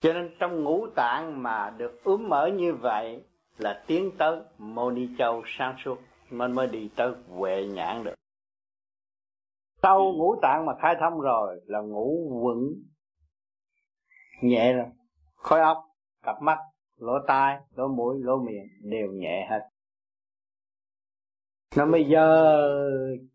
cho 0.01 0.13
nên 0.13 0.31
trong 0.39 0.65
ngũ 0.65 0.87
tạng 0.87 1.43
mà 1.43 1.71
được 1.79 2.05
ướm 2.05 2.29
mở 2.29 2.47
như 2.47 2.75
vậy 2.75 3.23
là 3.59 3.85
tiến 3.87 4.11
tới 4.19 4.41
mô 4.59 4.91
ni 4.91 5.09
châu 5.19 5.43
sáng 5.59 5.77
suốt 5.85 5.99
mình 6.31 6.53
mới 6.53 6.67
đi 6.67 6.91
tới 6.97 7.13
huệ 7.29 7.67
nhãn 7.67 8.05
được 8.05 8.15
sau 9.83 10.13
ngũ 10.13 10.37
tạng 10.43 10.67
mà 10.67 10.73
khai 10.83 10.95
thông 11.01 11.21
rồi 11.21 11.61
là 11.67 11.81
ngủ 11.81 12.41
vững 12.45 12.73
nhẹ 14.43 14.73
rồi. 14.73 14.87
Khối 15.35 15.61
óc, 15.61 15.79
cặp 16.23 16.43
mắt, 16.43 16.59
lỗ 16.97 17.13
tai, 17.27 17.59
lỗ 17.75 17.89
mũi, 17.89 18.17
lỗ 18.21 18.39
miệng 18.39 18.67
đều 18.83 19.09
nhẹ 19.13 19.47
hết. 19.51 19.61
Nó 21.77 21.87
mới 21.87 22.07
dơ 22.11 22.59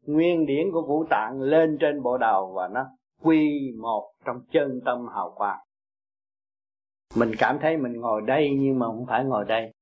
nguyên 0.02 0.46
điển 0.46 0.72
của 0.72 0.82
ngũ 0.82 1.06
tạng 1.10 1.42
lên 1.42 1.78
trên 1.80 2.02
bộ 2.02 2.18
đầu 2.18 2.54
và 2.56 2.68
nó 2.68 2.86
quy 3.22 3.72
một 3.82 4.14
trong 4.26 4.42
chân 4.52 4.82
tâm 4.86 5.08
hào 5.16 5.34
quang. 5.36 5.60
Mình 7.16 7.32
cảm 7.38 7.58
thấy 7.62 7.78
mình 7.78 7.94
ngồi 7.94 8.22
đây 8.22 8.50
nhưng 8.60 8.80
mà 8.80 8.86
không 8.86 9.06
phải 9.08 9.24
ngồi 9.26 9.46
đây. 9.46 9.74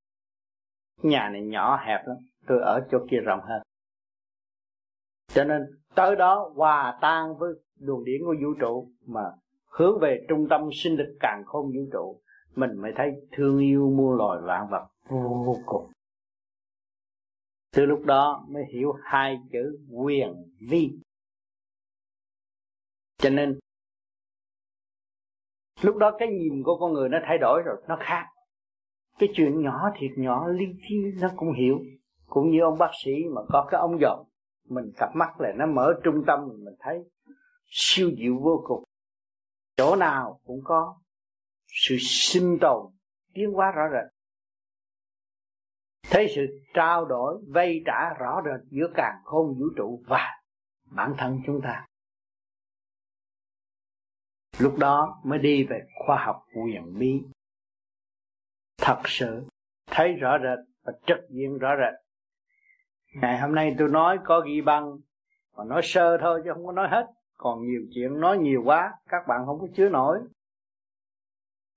Nhà 1.04 1.30
này 1.30 1.42
nhỏ 1.42 1.80
hẹp 1.86 2.08
lắm. 2.08 2.18
Tôi 2.48 2.62
ở 2.62 2.88
chỗ 2.92 3.00
kia 3.12 3.18
rộng 3.18 3.40
hơn. 3.44 3.62
Cho 5.28 5.44
nên 5.44 5.62
tới 5.96 6.16
đó 6.16 6.52
hòa 6.56 6.98
tan 7.02 7.38
với 7.38 7.54
luồng 7.80 8.04
điển 8.04 8.22
của 8.26 8.36
vũ 8.42 8.54
trụ 8.60 8.92
mà 9.06 9.24
hướng 9.66 10.00
về 10.00 10.26
trung 10.30 10.48
tâm 10.50 10.70
sinh 10.74 10.96
lực 10.96 11.18
càng 11.20 11.44
không 11.46 11.66
vũ 11.66 11.82
trụ. 11.94 12.22
Mình 12.56 12.82
mới 12.82 12.92
thấy 12.96 13.12
thương 13.32 13.60
yêu 13.60 13.90
muôn 13.90 14.18
loài 14.18 14.40
vạn 14.42 14.68
vật 14.72 14.88
vô 15.46 15.58
cùng. 15.66 15.92
Từ 17.72 17.86
lúc 17.86 18.06
đó 18.06 18.46
mới 18.50 18.64
hiểu 18.74 18.94
hai 19.04 19.38
chữ 19.52 19.80
quyền, 19.92 20.34
vi. 20.70 20.92
Cho 23.18 23.30
nên, 23.30 23.60
lúc 25.82 25.98
đó 25.98 26.12
cái 26.20 26.28
nhìn 26.28 26.64
của 26.64 26.78
con 26.80 26.94
người 26.94 27.10
nó 27.10 27.18
thay 27.24 27.38
đổi 27.38 27.62
rồi, 27.66 27.82
nó 27.88 27.98
khác. 28.00 28.26
Cái 29.20 29.30
chuyện 29.34 29.62
nhỏ 29.62 29.92
thiệt 30.00 30.12
nhỏ 30.18 30.48
li 30.48 30.66
thi 30.88 30.96
nó 31.22 31.30
cũng 31.36 31.54
hiểu. 31.54 31.80
Cũng 32.26 32.52
như 32.52 32.62
ông 32.62 32.78
bác 32.78 32.92
sĩ 33.04 33.12
mà 33.36 33.42
có 33.50 33.68
cái 33.72 33.80
ống 33.82 34.00
giọng 34.00 34.26
mình 34.70 34.92
cặp 34.98 35.10
mắt 35.16 35.42
là 35.42 35.52
nó 35.58 35.66
mở 35.66 36.00
trung 36.04 36.24
tâm, 36.28 36.40
mình 36.48 36.76
thấy 36.80 37.00
siêu 37.66 38.12
diệu 38.18 38.40
vô 38.42 38.64
cùng. 38.68 38.84
Chỗ 39.78 39.96
nào 39.96 40.40
cũng 40.44 40.62
có 40.64 41.00
sự 41.68 41.98
sinh 42.00 42.58
tồn, 42.62 42.94
tiến 43.34 43.52
hóa 43.52 43.72
rõ 43.72 43.84
rệt. 43.92 44.12
Thấy 46.12 46.32
sự 46.36 46.42
trao 46.74 47.06
đổi 47.06 47.44
vay 47.48 47.82
trả 47.86 48.14
rõ 48.20 48.42
rệt 48.46 48.70
giữa 48.70 48.88
càng 48.96 49.22
khôn 49.24 49.60
vũ 49.60 49.66
trụ 49.78 50.04
và 50.08 50.42
bản 50.86 51.14
thân 51.18 51.40
chúng 51.46 51.62
ta. 51.64 51.86
Lúc 54.60 54.78
đó 54.78 55.22
mới 55.24 55.40
đi 55.40 55.64
về 55.64 55.88
khoa 56.06 56.26
học 56.26 56.46
quyền 56.56 57.00
bí. 57.00 57.24
Thật 58.78 59.02
sự 59.06 59.44
thấy 59.86 60.14
rõ 60.14 60.38
rệt 60.38 60.60
và 60.84 60.94
trực 61.08 61.30
diện 61.30 61.58
rõ 61.58 61.70
rệt 61.78 62.11
ngày 63.14 63.40
hôm 63.40 63.56
nay 63.56 63.76
tôi 63.78 63.88
nói 63.88 64.20
có 64.24 64.40
ghi 64.40 64.62
băng, 64.62 64.98
mà 65.58 65.64
nói 65.64 65.82
sơ 65.84 66.18
thôi 66.22 66.42
chứ 66.44 66.52
không 66.54 66.66
có 66.66 66.72
nói 66.72 66.88
hết. 66.92 67.06
Còn 67.38 67.64
nhiều 67.64 67.82
chuyện 67.94 68.20
nói 68.20 68.38
nhiều 68.38 68.62
quá, 68.66 68.94
các 69.10 69.28
bạn 69.28 69.46
không 69.46 69.60
có 69.60 69.68
chứa 69.76 69.90
nổi. 69.90 70.20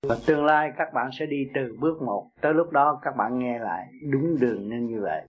Và 0.07 0.17
tương 0.27 0.45
lai 0.45 0.71
các 0.77 0.93
bạn 0.93 1.09
sẽ 1.19 1.25
đi 1.25 1.47
từ 1.55 1.75
bước 1.79 2.01
một 2.01 2.29
tới 2.41 2.53
lúc 2.53 2.71
đó 2.71 2.99
các 3.01 3.15
bạn 3.17 3.39
nghe 3.39 3.59
lại 3.59 3.87
đúng 4.11 4.39
đường 4.39 4.69
nên 4.69 4.87
như 4.87 5.01
vậy. 5.01 5.27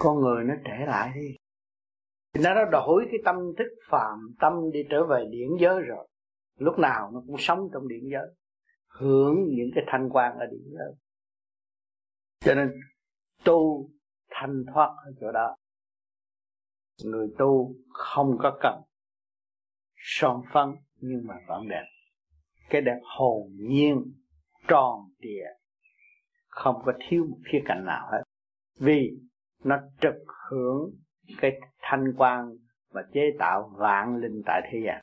Con 0.00 0.20
người 0.20 0.44
nó 0.44 0.54
trẻ 0.64 0.84
lại 0.86 1.12
đi. 1.14 1.36
Nó 2.42 2.54
đã 2.54 2.64
đổi 2.72 3.06
cái 3.10 3.20
tâm 3.24 3.36
thức 3.58 3.68
phàm 3.88 4.34
tâm 4.40 4.70
đi 4.72 4.80
trở 4.90 5.06
về 5.06 5.24
điển 5.30 5.48
giới 5.60 5.80
rồi. 5.80 6.08
Lúc 6.58 6.78
nào 6.78 7.10
nó 7.14 7.22
cũng 7.26 7.36
sống 7.38 7.68
trong 7.72 7.88
điển 7.88 8.02
giới, 8.12 8.34
hưởng 8.88 9.44
những 9.48 9.70
cái 9.74 9.84
thanh 9.86 10.08
quan 10.12 10.38
ở 10.38 10.46
điển 10.46 10.62
giới. 10.72 10.94
Cho 12.40 12.54
nên 12.54 12.72
tu 13.44 13.88
thanh 14.34 14.64
thoát 14.74 14.88
ở 15.04 15.12
chỗ 15.20 15.32
đó. 15.32 15.56
Người 17.04 17.28
tu 17.38 17.74
không 17.88 18.36
có 18.38 18.58
cần 18.60 18.82
son 19.96 20.42
phấn 20.52 20.68
nhưng 21.00 21.26
mà 21.26 21.34
vẫn 21.48 21.68
đẹp. 21.68 21.84
Cái 22.70 22.80
đẹp 22.80 23.00
hồn 23.02 23.52
nhiên, 23.56 24.12
tròn 24.68 25.00
trịa, 25.22 25.46
không 26.48 26.82
có 26.84 26.92
thiếu 27.00 27.26
một 27.30 27.38
khía 27.52 27.62
cạnh 27.64 27.84
nào 27.86 28.08
hết. 28.12 28.22
Vì 28.78 29.10
nó 29.64 29.76
trực 30.00 30.14
hưởng 30.50 30.90
cái 31.40 31.60
thanh 31.80 32.12
quan 32.16 32.56
và 32.90 33.02
chế 33.12 33.22
tạo 33.38 33.70
vạn 33.76 34.16
linh 34.16 34.42
tại 34.46 34.60
thế 34.72 34.78
gian. 34.86 35.00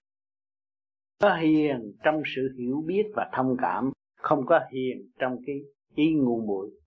Có 1.21 1.35
hiền 1.35 1.93
trong 2.03 2.21
sự 2.35 2.55
hiểu 2.57 2.83
biết 2.85 3.03
và 3.15 3.29
thông 3.33 3.55
cảm, 3.61 3.91
không 4.15 4.45
có 4.45 4.59
hiền 4.73 5.11
trong 5.19 5.37
cái 5.45 5.55
ý 5.95 6.13
ngu 6.13 6.41
muội 6.41 6.80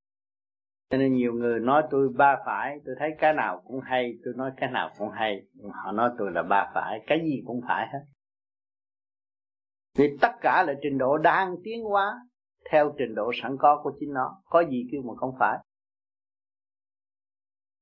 cho 0.90 0.98
nên 0.98 1.12
nhiều 1.12 1.32
người 1.32 1.60
nói 1.60 1.82
tôi 1.90 2.08
ba 2.16 2.36
phải, 2.46 2.78
tôi 2.86 2.94
thấy 2.98 3.10
cái 3.18 3.32
nào 3.32 3.62
cũng 3.66 3.80
hay, 3.80 4.14
tôi 4.24 4.34
nói 4.36 4.50
cái 4.56 4.70
nào 4.70 4.90
cũng 4.98 5.10
hay. 5.10 5.42
Họ 5.84 5.92
nói 5.92 6.10
tôi 6.18 6.30
là 6.32 6.42
ba 6.42 6.70
phải, 6.74 7.00
cái 7.06 7.20
gì 7.24 7.42
cũng 7.46 7.60
phải 7.68 7.86
hết. 7.92 8.00
Vì 9.98 10.16
tất 10.20 10.32
cả 10.40 10.62
là 10.62 10.74
trình 10.82 10.98
độ 10.98 11.18
đang 11.18 11.56
tiến 11.64 11.84
hóa, 11.84 12.20
theo 12.70 12.94
trình 12.98 13.14
độ 13.14 13.30
sẵn 13.42 13.56
có 13.58 13.80
của 13.82 13.92
chính 14.00 14.12
nó. 14.12 14.42
Có 14.44 14.60
gì 14.60 14.86
kêu 14.92 15.02
mà 15.02 15.14
không 15.16 15.34
phải. 15.38 15.58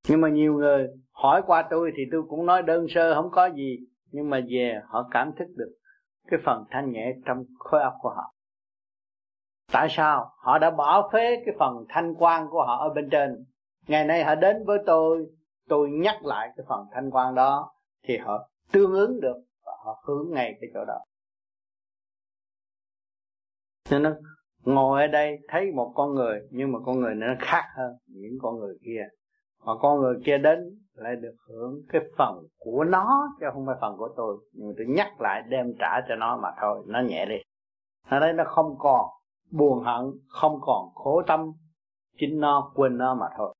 Nhưng 0.09 0.20
mà 0.20 0.28
nhiều 0.28 0.55
người 0.55 0.88
hỏi 1.12 1.42
qua 1.46 1.68
tôi 1.70 1.92
thì 1.96 2.03
tôi 2.12 2.22
cũng 2.28 2.46
nói 2.46 2.62
đơn 2.62 2.86
sơ, 2.88 3.14
không 3.14 3.30
có 3.30 3.46
gì. 3.46 3.78
Nhưng 4.11 4.30
mà 4.30 4.40
về 4.48 4.80
họ 4.84 5.09
cảm 5.11 5.32
thức 5.38 5.46
được 5.57 5.72
cái 6.26 6.40
phần 6.44 6.64
thanh 6.70 6.92
nhẹ 6.92 7.14
trong 7.24 7.44
khối 7.59 7.82
óc 7.82 7.94
của 8.00 8.11
họ 8.11 8.32
tại 9.72 9.88
sao? 9.90 10.30
Họ 10.36 10.58
đã 10.58 10.70
bỏ 10.70 11.10
phế 11.12 11.42
cái 11.46 11.54
phần 11.58 11.84
thanh 11.88 12.14
quan 12.14 12.48
của 12.50 12.64
họ 12.66 12.78
ở 12.78 12.90
bên 12.94 13.10
trên. 13.10 13.44
Ngày 13.88 14.04
nay 14.04 14.24
họ 14.24 14.34
đến 14.34 14.64
với 14.64 14.78
tôi 14.86 15.26
tôi 15.68 15.90
nhắc 15.90 16.24
lại 16.24 16.48
cái 16.56 16.66
phần 16.68 16.86
thanh 16.92 17.10
quan 17.10 17.34
đó, 17.34 17.72
thì 18.04 18.16
họ 18.16 18.48
tương 18.72 18.92
ứng 18.92 19.20
được 19.20 19.36
và 19.64 19.72
họ 19.84 20.02
hướng 20.06 20.30
ngay 20.30 20.54
cái 20.60 20.70
chỗ 20.74 20.84
đó. 20.84 20.98
Nên 23.90 24.02
nó 24.02 24.10
ngồi 24.64 25.00
ở 25.00 25.06
đây 25.06 25.38
thấy 25.48 25.72
một 25.72 25.92
con 25.94 26.14
người, 26.14 26.40
nhưng 26.50 26.72
mà 26.72 26.78
con 26.86 27.00
người 27.00 27.14
nó 27.14 27.26
khác 27.40 27.64
hơn 27.76 27.92
những 28.06 28.38
con 28.42 28.58
người 28.58 28.74
kia. 28.84 29.08
Mà 29.64 29.72
con 29.80 30.00
người 30.00 30.14
kia 30.24 30.38
đến 30.38 30.58
lại 30.94 31.16
được 31.16 31.34
hưởng 31.48 31.74
cái 31.88 32.02
phần 32.18 32.38
của 32.58 32.84
nó, 32.84 33.28
chứ 33.40 33.46
không 33.52 33.66
phải 33.66 33.76
phần 33.80 33.96
của 33.98 34.08
tôi. 34.16 34.36
Nhưng 34.52 34.68
mà 34.68 34.74
tôi 34.76 34.86
nhắc 34.88 35.20
lại 35.20 35.42
đem 35.48 35.66
trả 35.78 36.00
cho 36.08 36.14
nó 36.14 36.36
mà 36.36 36.48
thôi, 36.60 36.84
nó 36.86 37.00
nhẹ 37.00 37.26
đi. 37.26 37.36
Ở 38.08 38.20
đây 38.20 38.32
nó 38.32 38.44
không 38.46 38.76
còn 38.78 39.06
buồn 39.53 39.84
hận, 39.84 40.20
không 40.28 40.59
còn 40.62 40.94
khổ 40.94 41.22
tâm, 41.26 41.53
chính 42.18 42.40
nó 42.40 42.72
quên 42.74 42.98
nó 42.98 43.14
mà 43.14 43.26
thôi. 43.36 43.55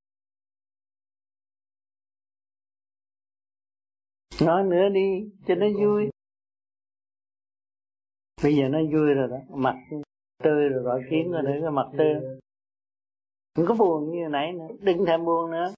Nói 4.41 4.63
nữa 4.63 4.89
đi, 4.93 5.31
cho 5.47 5.55
nó 5.55 5.65
vui. 5.79 6.09
Bây 8.43 8.55
giờ 8.55 8.63
nó 8.69 8.79
vui 8.79 9.13
rồi 9.13 9.27
đó, 9.29 9.37
mặt 9.49 9.75
tươi 10.43 10.69
rồi 10.69 10.83
gọi 10.83 11.01
kiến 11.09 11.31
rồi 11.31 11.43
nữa 11.43 11.57
cái 11.61 11.71
mặt 11.71 11.87
tươi. 11.97 12.39
Không 13.55 13.65
có 13.67 13.75
buồn 13.75 14.11
như 14.11 14.27
nãy 14.29 14.53
nữa, 14.53 14.75
đừng 14.79 15.05
thèm 15.05 15.25
buồn 15.25 15.51
nữa. 15.51 15.73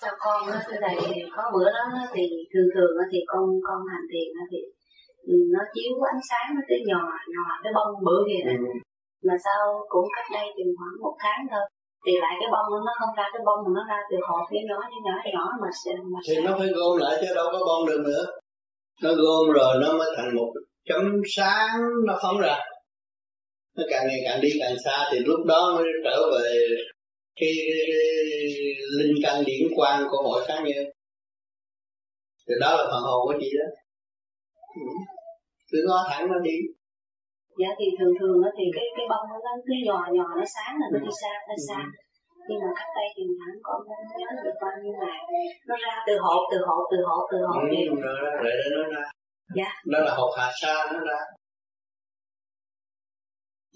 Cho 0.00 0.08
con 0.18 0.50
á, 0.50 0.62
cái 0.70 0.80
này 0.80 0.96
có 1.36 1.50
bữa 1.54 1.72
đó 1.72 2.06
thì 2.14 2.22
thường 2.54 2.68
thường 2.74 2.90
thì 3.12 3.18
con 3.26 3.60
con 3.64 3.86
hành 3.92 4.06
tiền 4.12 4.28
thì 4.50 4.58
nó 5.54 5.62
chiếu 5.74 5.92
ánh 6.12 6.22
sáng 6.28 6.46
nó 6.56 6.60
tới 6.68 6.80
nhỏ 6.90 7.02
nhỏ 7.34 7.46
cái 7.62 7.72
bông 7.76 7.92
bự 8.06 8.16
kìa 8.28 8.42
này. 8.48 8.56
Ừ. 8.58 8.72
mà 9.26 9.34
sao 9.44 9.60
cũng 9.92 10.06
cách 10.14 10.28
đây 10.36 10.46
chừng 10.56 10.72
khoảng 10.78 10.96
một 11.04 11.16
tháng 11.22 11.40
thôi 11.52 11.64
thì 12.04 12.12
lại 12.22 12.34
cái 12.40 12.48
bông 12.54 12.66
nó 12.86 12.92
không 12.98 13.12
ra 13.18 13.26
cái 13.32 13.42
bông 13.46 13.60
mà 13.64 13.70
nó 13.76 13.82
ra 13.90 13.98
từ 14.10 14.16
hột 14.28 14.42
phía 14.50 14.62
nhỏ 14.68 14.78
nhỏ 14.90 14.98
nhỏ 15.06 15.14
nhỏ 15.34 15.44
mà, 15.62 15.70
mà 16.12 16.18
thì 16.26 16.34
nó 16.44 16.50
phải 16.58 16.68
gom 16.76 16.94
lại 17.02 17.14
chứ 17.20 17.28
đâu 17.34 17.46
có 17.52 17.58
bông 17.68 17.86
được 17.88 18.02
nữa 18.10 18.24
nó 19.02 19.10
gom 19.22 19.44
rồi 19.58 19.72
nó 19.82 19.88
mới 19.98 20.08
thành 20.16 20.36
một 20.36 20.50
chấm 20.88 21.02
sáng 21.36 21.70
nó 22.06 22.18
phóng 22.22 22.38
ra 22.40 22.58
nó 23.76 23.84
càng 23.90 24.06
ngày 24.06 24.20
càng 24.24 24.40
đi 24.40 24.48
càng 24.60 24.76
xa 24.84 25.08
thì 25.12 25.18
lúc 25.18 25.40
đó 25.46 25.72
mới 25.76 25.86
trở 26.04 26.16
về 26.32 26.50
cái, 27.40 27.52
cái, 27.68 27.86
cái 27.92 28.74
linh 28.98 29.14
căn 29.22 29.44
điển 29.46 29.68
quang 29.76 30.06
của 30.10 30.22
mỗi 30.24 30.44
cá 30.48 30.54
nhân 30.54 30.84
thì 32.48 32.54
đó 32.60 32.76
là 32.76 32.84
phần 32.90 33.02
hồn 33.02 33.20
của 33.26 33.34
chị 33.40 33.50
đó 33.58 33.81
cứ 35.70 35.78
ngó 35.88 35.98
thẳng 36.10 36.24
nó 36.32 36.38
đi. 36.48 36.56
Dạ 37.60 37.70
thì 37.78 37.86
thường 37.98 38.14
thường 38.18 38.36
thì 38.58 38.64
cái 38.76 38.86
cái 38.96 39.06
bông 39.12 39.26
nó 39.44 39.52
cứ 39.66 39.74
nhò 39.86 40.00
nhò 40.16 40.28
nó 40.38 40.46
sáng 40.54 40.74
là 40.80 40.86
nó 40.92 40.98
đi 41.06 41.12
xa 41.22 41.32
nó 41.48 41.54
xa. 41.68 41.80
Nhưng 42.48 42.60
mà 42.64 42.70
cách 42.78 42.90
đây 42.98 43.08
thì 43.16 43.22
hẳn 43.40 43.54
con 43.66 43.78
không 43.88 44.04
nhớ 44.20 44.28
được 44.46 44.56
bao 44.62 44.74
nhiêu 44.82 44.94
ngày 45.00 45.20
nó 45.68 45.74
ra 45.84 45.94
từ 46.06 46.14
hộp 46.24 46.42
từ 46.50 46.58
hộp 46.68 46.82
từ 46.90 46.98
hộp 47.08 47.22
từ 47.32 47.38
hộp 47.48 47.62
ừ, 47.70 47.94
rồi 48.04 48.14
đó 48.24 48.30
để 48.44 48.54
nó 48.74 48.82
ra. 48.94 49.04
Dạ. 49.58 49.70
Đó 49.92 49.98
là 50.06 50.14
hộp 50.18 50.30
hạ 50.38 50.48
sa 50.60 50.74
nó 50.92 51.00
ra. 51.10 51.20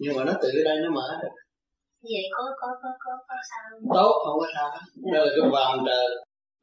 Nhưng 0.00 0.16
mà 0.16 0.24
nó 0.24 0.32
tự 0.42 0.50
đây 0.64 0.76
nó 0.84 0.90
mở 0.90 1.06
được. 1.22 1.34
Vậy 2.02 2.26
có 2.34 2.42
có 2.60 2.68
có 2.82 2.88
có 3.04 3.12
có 3.28 3.36
sao 3.50 3.62
tốt 3.94 4.14
không 4.24 4.38
có 4.40 4.46
sao. 4.54 4.68
Dạ. 5.04 5.10
đó 5.12 5.18
là 5.24 5.30
cái 5.36 5.50
vàng 5.54 5.78
từ 5.86 6.00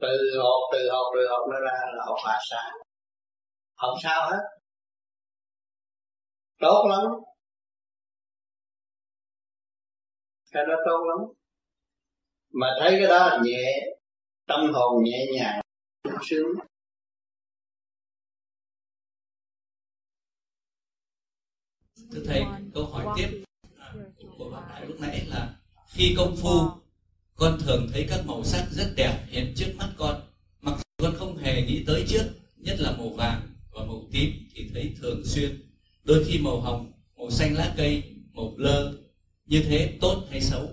từ 0.02 0.40
hộp 0.44 0.62
từ 0.74 0.80
hộp 0.92 1.08
từ 1.14 1.22
hộp 1.32 1.44
nó 1.52 1.60
ra 1.60 1.78
là 1.98 2.04
hộp 2.08 2.18
hạ 2.26 2.38
sa 2.50 2.64
không 3.84 3.98
sao 4.04 4.32
hết. 4.32 4.44
Tốt 6.60 6.86
lắm. 6.90 7.02
Cái 10.52 10.64
đó 10.68 10.74
tốt 10.86 11.04
lắm. 11.08 11.34
Mà 12.52 12.68
thấy 12.80 12.92
cái 12.92 13.08
đó 13.08 13.40
nhẹ 13.44 13.96
tâm 14.48 14.74
hồn 14.74 15.04
nhẹ 15.04 15.26
nhàng 15.36 15.62
sướng. 16.22 16.48
Thưa 22.12 22.24
thầy 22.28 22.44
câu 22.74 22.86
hỏi 22.86 23.06
tiếp 23.18 23.44
của 24.38 24.50
bạn 24.50 24.64
đại 24.70 24.86
lúc 24.86 24.98
nãy 25.00 25.26
là 25.28 25.56
khi 25.88 26.14
công 26.18 26.36
phu 26.42 26.70
con 27.36 27.58
thường 27.66 27.88
thấy 27.94 28.08
các 28.10 28.24
màu 28.26 28.44
sắc 28.44 28.68
rất 28.72 28.94
đẹp 28.96 29.26
hiện 29.28 29.54
trước 29.58 29.74
mắt 29.78 29.90
con 29.98 30.22
mặc 30.62 30.74
dù 30.78 31.06
con 31.06 31.16
không 31.20 31.38
hề 31.38 31.62
nghĩ 31.62 31.84
tới 31.88 32.06
trước 32.08 32.24
nhất 32.56 32.76
là 32.80 32.92
màu 32.98 33.10
vàng 33.10 33.43
tím 34.14 34.32
thì 34.54 34.70
thấy 34.74 34.96
thường 35.02 35.22
xuyên. 35.26 35.52
Đôi 36.04 36.24
khi 36.28 36.40
màu 36.44 36.62
hồng 36.62 36.92
màu 37.18 37.30
xanh 37.30 37.54
lá 37.54 37.74
cây 37.78 38.04
màu 38.34 38.54
blơ 38.58 38.94
như 39.46 39.64
thế 39.70 39.98
tốt 40.02 40.24
hay 40.30 40.42
xấu? 40.42 40.68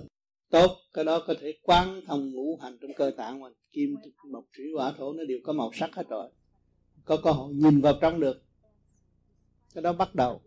Tốt 0.50 0.76
cái 0.92 1.04
đó 1.04 1.22
có 1.26 1.34
thể 1.40 1.58
quán 1.62 2.00
thông 2.06 2.32
ngũ 2.32 2.58
hành 2.62 2.78
trong 2.80 2.90
cơ 2.96 3.10
tạng 3.16 3.40
mình. 3.40 3.52
Kim 3.72 3.96
mộc 4.32 4.44
thủy 4.56 4.66
hỏa 4.76 4.92
thổ 4.98 5.12
nó 5.12 5.24
đều 5.24 5.38
có 5.44 5.52
màu 5.52 5.70
sắc 5.74 5.94
hết 5.94 6.08
rồi. 6.08 6.30
Có 7.04 7.16
cơ 7.24 7.30
hội 7.30 7.54
nhìn 7.54 7.80
vào 7.80 7.94
trong 8.00 8.20
được. 8.20 8.42
Cái 9.74 9.82
đó 9.82 9.92
bắt 9.92 10.14
đầu. 10.14 10.42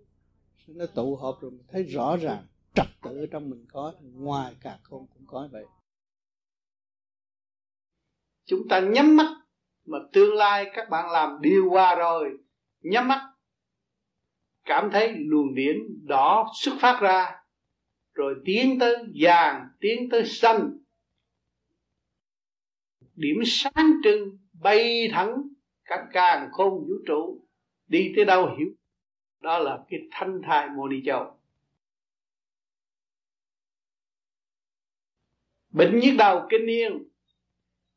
Nó 0.68 0.86
tụ 0.86 1.16
hợp 1.16 1.38
rồi 1.42 1.52
mình 1.52 1.66
thấy 1.72 1.84
rõ 1.84 2.18
ràng 2.18 2.48
trật 2.76 2.88
tự 3.04 3.20
ở 3.20 3.26
trong 3.32 3.50
mình 3.50 3.66
có 3.72 3.94
ngoài 4.02 4.56
cả 4.62 4.80
không 4.84 5.08
cũng 5.14 5.28
có 5.28 5.50
vậy. 5.52 5.66
Chúng 8.46 8.68
ta 8.70 8.80
nhắm 8.80 9.18
mắt 9.18 9.44
mà 9.86 9.98
tương 10.14 10.34
lai 10.34 10.66
các 10.76 10.90
bạn 10.90 11.12
làm 11.12 11.42
điều 11.42 11.70
qua 11.70 11.96
rồi 11.96 12.43
nhắm 12.84 13.08
mắt, 13.08 13.30
cảm 14.66 14.90
thấy 14.92 15.14
luồng 15.18 15.56
điển 15.56 15.78
đỏ 16.04 16.52
xuất 16.56 16.76
phát 16.80 17.00
ra, 17.02 17.36
rồi 18.14 18.36
tiến 18.46 18.80
tới 18.80 18.96
vàng, 19.20 19.68
tiến 19.80 20.10
tới 20.12 20.26
xanh. 20.26 20.78
Điểm 23.16 23.38
sáng 23.46 23.92
trưng 24.04 24.38
bay 24.54 25.10
thẳng 25.12 25.42
cả 25.86 26.08
càng 26.14 26.50
khôn 26.52 26.74
vũ 26.74 26.94
trụ 27.08 27.48
đi 27.88 28.14
tới 28.16 28.26
đâu 28.26 28.56
hiểu? 28.58 28.68
Đó 29.40 29.60
là 29.60 29.80
cái 29.90 30.00
thanh 30.12 30.42
thai 30.48 30.70
mô 30.70 30.88
ni 30.88 30.98
châu. 31.06 31.40
Bệnh 35.70 36.00
nhức 36.00 36.14
đầu 36.18 36.48
kinh 36.50 36.66
niên, 36.66 37.04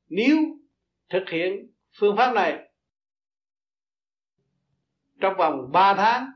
nếu 0.09 0.37
thực 1.09 1.25
hiện 1.31 1.73
phương 1.99 2.17
pháp 2.17 2.33
này 2.33 2.66
trong 5.21 5.35
vòng 5.39 5.73
3 5.73 5.95
tháng, 5.95 6.31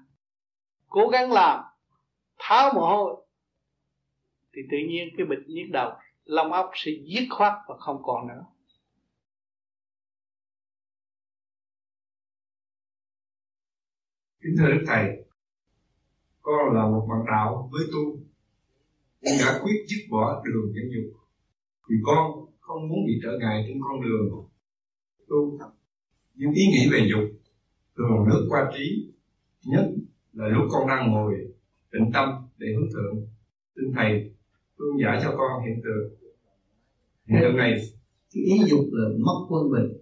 cố 0.86 1.08
gắng 1.08 1.32
làm, 1.32 1.64
tháo 2.38 2.72
mồ 2.74 2.80
hôi, 2.80 3.26
thì 4.52 4.62
tự 4.70 4.76
nhiên 4.88 5.08
cái 5.16 5.26
bệnh 5.26 5.44
nhức 5.46 5.70
đầu, 5.72 5.92
lông 6.24 6.52
óc 6.52 6.70
sẽ 6.74 6.90
dứt 7.04 7.26
khoát 7.30 7.52
và 7.68 7.74
không 7.78 8.02
còn 8.02 8.28
nữa. 8.28 8.44
Kính 14.42 14.54
thưa 14.58 14.70
đức 14.70 14.84
thầy, 14.86 15.24
con 16.42 16.74
là 16.74 16.82
một 16.82 17.06
bạn 17.10 17.26
đạo 17.26 17.68
với 17.72 17.82
tu 17.92 18.20
con 19.24 19.34
đã 19.40 19.60
quyết 19.62 19.84
dứt 19.88 20.06
bỏ 20.10 20.42
đường 20.44 20.72
nhẫn 20.72 20.84
nhục. 20.90 21.20
Vì 21.88 21.96
con 22.04 22.46
không 22.60 22.88
muốn 22.88 22.98
bị 23.06 23.20
trở 23.22 23.38
ngại 23.40 23.64
trên 23.68 23.80
con 23.82 24.00
đường 24.02 24.48
tu 25.28 25.58
những 26.34 26.52
ý 26.52 26.66
nghĩ 26.66 26.88
về 26.92 27.08
dục 27.10 27.39
thường 28.00 28.28
nước 28.28 28.46
qua 28.48 28.70
trí 28.76 29.12
nhất 29.64 29.90
là 30.32 30.48
lúc 30.48 30.64
con 30.70 30.88
đang 30.88 31.12
ngồi 31.12 31.34
tĩnh 31.92 32.10
tâm 32.14 32.28
để 32.58 32.66
hướng 32.76 32.88
thượng. 32.92 33.26
Xin 33.76 33.84
thầy 33.94 34.30
phương 34.78 35.00
giải 35.02 35.20
cho 35.22 35.34
con 35.38 35.64
hiện 35.66 35.80
tượng. 35.84 36.30
Hiện 37.26 37.38
tượng 37.42 37.56
này 37.56 37.70
cái 38.34 38.42
ý 38.44 38.70
dục 38.70 38.84
là 38.92 39.08
mất 39.18 39.46
quân 39.48 39.70
bình. 39.72 39.96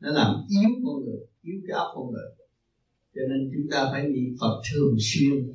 Nó 0.00 0.10
làm 0.10 0.34
yếu 0.48 0.70
con 0.84 1.04
người, 1.04 1.20
yếu 1.42 1.60
cái 1.66 1.78
óc 1.78 1.88
con 1.94 2.10
người. 2.12 2.30
Cho 3.14 3.20
nên 3.30 3.50
chúng 3.54 3.66
ta 3.70 3.88
phải 3.92 4.08
niệm 4.08 4.36
phật 4.40 4.62
thường 4.72 4.96
xuyên 4.98 5.52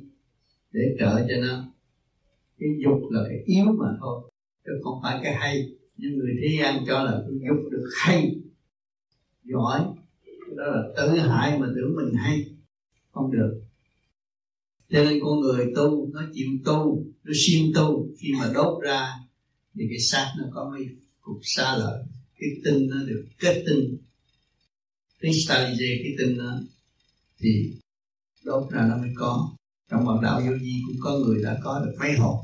để 0.72 0.80
trợ 0.98 1.26
cho 1.28 1.34
nó. 1.40 1.64
Cái 2.58 2.68
dục 2.84 2.98
là 3.10 3.24
cái 3.28 3.38
yếu 3.44 3.64
mà 3.64 3.86
thôi, 4.00 4.30
chứ 4.64 4.72
không 4.82 4.98
phải 5.02 5.20
cái 5.22 5.34
hay. 5.34 5.56
Nhưng 5.96 6.18
người 6.18 6.34
thế 6.42 6.58
gian 6.60 6.84
cho 6.86 7.04
là 7.04 7.24
cái 7.26 7.38
dục 7.48 7.72
được 7.72 7.88
hay. 7.96 8.40
Giỏi 9.44 9.80
đó 10.56 10.64
là 10.64 10.82
tự 10.96 11.18
hại 11.18 11.58
mà 11.58 11.66
tưởng 11.74 11.96
mình 11.96 12.14
hay. 12.14 12.44
Không 13.10 13.32
được. 13.32 13.62
Cho 14.90 15.04
nên 15.04 15.18
con 15.22 15.40
người 15.40 15.66
tu, 15.76 16.10
nó 16.12 16.22
chịu 16.32 16.48
tu, 16.64 17.04
nó 17.24 17.32
siêng 17.34 17.72
tu. 17.74 18.08
Khi 18.18 18.28
mà 18.40 18.50
đốt 18.54 18.82
ra, 18.82 19.12
thì 19.74 19.84
cái 19.90 19.98
xác 19.98 20.32
nó 20.38 20.44
có 20.54 20.70
mấy 20.70 20.86
cục 21.20 21.38
xa 21.42 21.76
lợi. 21.76 22.04
Cái 22.38 22.50
tinh 22.64 22.88
nó 22.88 22.96
được 23.06 23.26
kết 23.38 23.64
tinh. 23.66 23.96
Crystallize 25.20 26.02
cái 26.02 26.12
tinh 26.18 26.36
nó 26.36 26.60
thì 27.38 27.72
đốt 28.44 28.70
ra 28.70 28.86
nó 28.88 28.96
mới 28.96 29.10
có. 29.16 29.56
Trong 29.90 30.06
bản 30.06 30.16
đạo 30.22 30.40
vô 30.40 30.58
di 30.58 30.82
cũng 30.86 30.96
có 31.00 31.18
người 31.18 31.42
đã 31.42 31.58
có 31.64 31.82
được 31.84 31.96
mấy 32.00 32.12
hộp. 32.12 32.36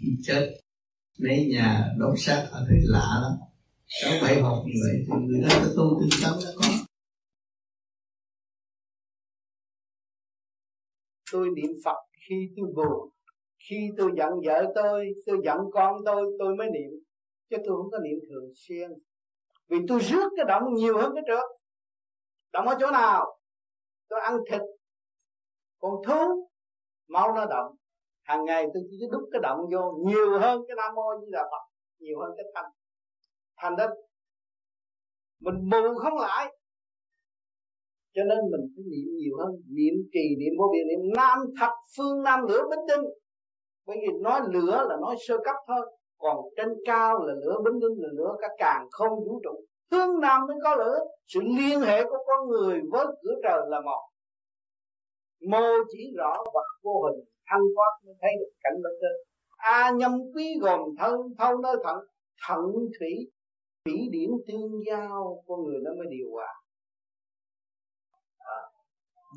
Khi 0.00 0.08
chết, 0.22 0.60
mấy 1.18 1.46
nhà 1.46 1.84
đốt 1.98 2.14
xác 2.18 2.48
ở 2.50 2.66
thấy 2.68 2.78
lạ 2.82 3.20
lắm 3.22 3.32
sáu 4.02 4.12
bảy 4.22 4.40
hộp 4.40 4.64
như 4.66 4.72
vậy, 4.84 5.04
thì 5.06 5.26
người 5.26 5.40
đó 5.40 5.48
có 5.52 5.72
tu 5.76 6.00
tinh 6.00 6.20
tấn, 6.22 6.32
nó 6.44 6.50
có. 6.56 6.81
Tôi 11.32 11.48
niệm 11.56 11.70
Phật 11.84 11.96
khi 12.28 12.50
tôi 12.56 12.66
buồn. 12.76 13.10
Khi 13.68 13.90
tôi 13.98 14.10
giận 14.16 14.30
vợ 14.46 14.72
tôi 14.74 15.08
tôi 15.26 15.38
giận 15.44 15.58
con 15.72 15.96
tôi 16.04 16.36
tôi 16.38 16.56
mới 16.56 16.70
niệm. 16.70 16.90
Chứ 17.50 17.56
tôi 17.66 17.76
không 17.76 17.90
có 17.90 17.98
niệm 17.98 18.18
thường 18.30 18.52
xuyên. 18.54 18.90
Vì 19.68 19.78
tôi 19.88 20.00
rước 20.00 20.30
cái 20.36 20.44
động 20.48 20.74
nhiều 20.74 20.98
hơn 20.98 21.12
cái 21.14 21.24
trước. 21.26 21.46
Động 22.52 22.68
ở 22.68 22.76
chỗ 22.80 22.90
nào? 22.90 23.38
Tôi 24.08 24.20
ăn 24.20 24.38
thịt. 24.50 24.60
Còn 25.78 25.92
thú, 26.06 26.50
máu 27.08 27.34
nó 27.34 27.46
động 27.46 27.76
hàng 28.22 28.44
ngày 28.44 28.66
tôi 28.74 28.82
chỉ 28.90 28.96
đúc 29.12 29.28
cái 29.32 29.40
động 29.42 29.58
vô 29.72 29.92
nhiều 30.06 30.38
hơn 30.38 30.62
cái 30.68 30.76
nam 30.76 30.94
mô 30.94 31.02
như 31.20 31.26
là 31.30 31.42
phật, 31.50 31.72
nhiều 31.98 32.20
hơn 32.20 32.30
cái 32.36 32.44
thanh. 32.54 32.72
Thành 33.56 33.76
đó, 33.76 33.86
mình 35.40 35.54
mù 35.70 35.98
không 36.02 36.18
lại 36.18 36.56
cho 38.14 38.22
nên 38.30 38.38
mình 38.52 38.64
phải 38.72 38.84
niệm 38.92 39.08
nhiều 39.18 39.34
hơn. 39.40 39.52
Niệm 39.76 39.94
trì, 40.12 40.24
niệm 40.40 40.54
vô 40.58 40.66
biên, 40.72 40.84
niệm 40.90 41.12
nam 41.16 41.38
thập 41.60 41.72
phương 41.96 42.22
nam 42.22 42.40
lửa 42.48 42.62
bính 42.70 42.84
tinh. 42.88 43.04
Bởi 43.86 43.96
vì 44.02 44.08
nói 44.20 44.40
lửa 44.54 44.86
là 44.88 44.96
nói 45.00 45.16
sơ 45.26 45.36
cấp 45.44 45.56
thôi. 45.68 45.82
Còn 46.18 46.36
trên 46.56 46.68
cao 46.84 47.26
là 47.26 47.34
lửa 47.34 47.56
bính 47.64 47.80
tinh, 47.80 47.96
là 48.02 48.08
lửa 48.18 48.32
cả 48.40 48.48
càng 48.58 48.86
không 48.90 49.12
vũ 49.24 49.40
trụ. 49.44 49.64
Hướng 49.90 50.20
nam 50.20 50.46
mới 50.46 50.56
có 50.62 50.76
lửa. 50.76 50.98
Sự 51.26 51.40
liên 51.58 51.80
hệ 51.80 52.04
của 52.04 52.18
con 52.26 52.48
người 52.48 52.80
với 52.90 53.06
cửa 53.22 53.34
trời 53.42 53.60
là 53.68 53.80
một. 53.80 54.02
Mô 55.50 55.66
chỉ 55.92 56.12
rõ 56.16 56.36
vật 56.54 56.68
vô 56.82 57.02
hình 57.02 57.24
thanh 57.46 57.62
thoát 57.74 57.92
mới 58.06 58.14
thấy 58.20 58.30
được 58.40 58.52
cảnh 58.62 58.74
bên 58.82 58.92
trên. 59.00 59.12
A 59.56 59.90
nhâm 59.90 60.12
quý 60.34 60.46
gồm 60.60 60.80
thân, 60.98 61.14
thâu 61.38 61.58
nơi 61.58 61.76
thận 61.84 61.96
thận 62.48 62.60
thủy 62.98 63.30
thủy 63.84 64.08
điển 64.10 64.30
tương 64.46 64.72
giao. 64.86 65.42
Con 65.46 65.64
người 65.64 65.80
nó 65.84 65.90
mới 65.98 66.06
điều 66.10 66.26
hòa 66.32 66.61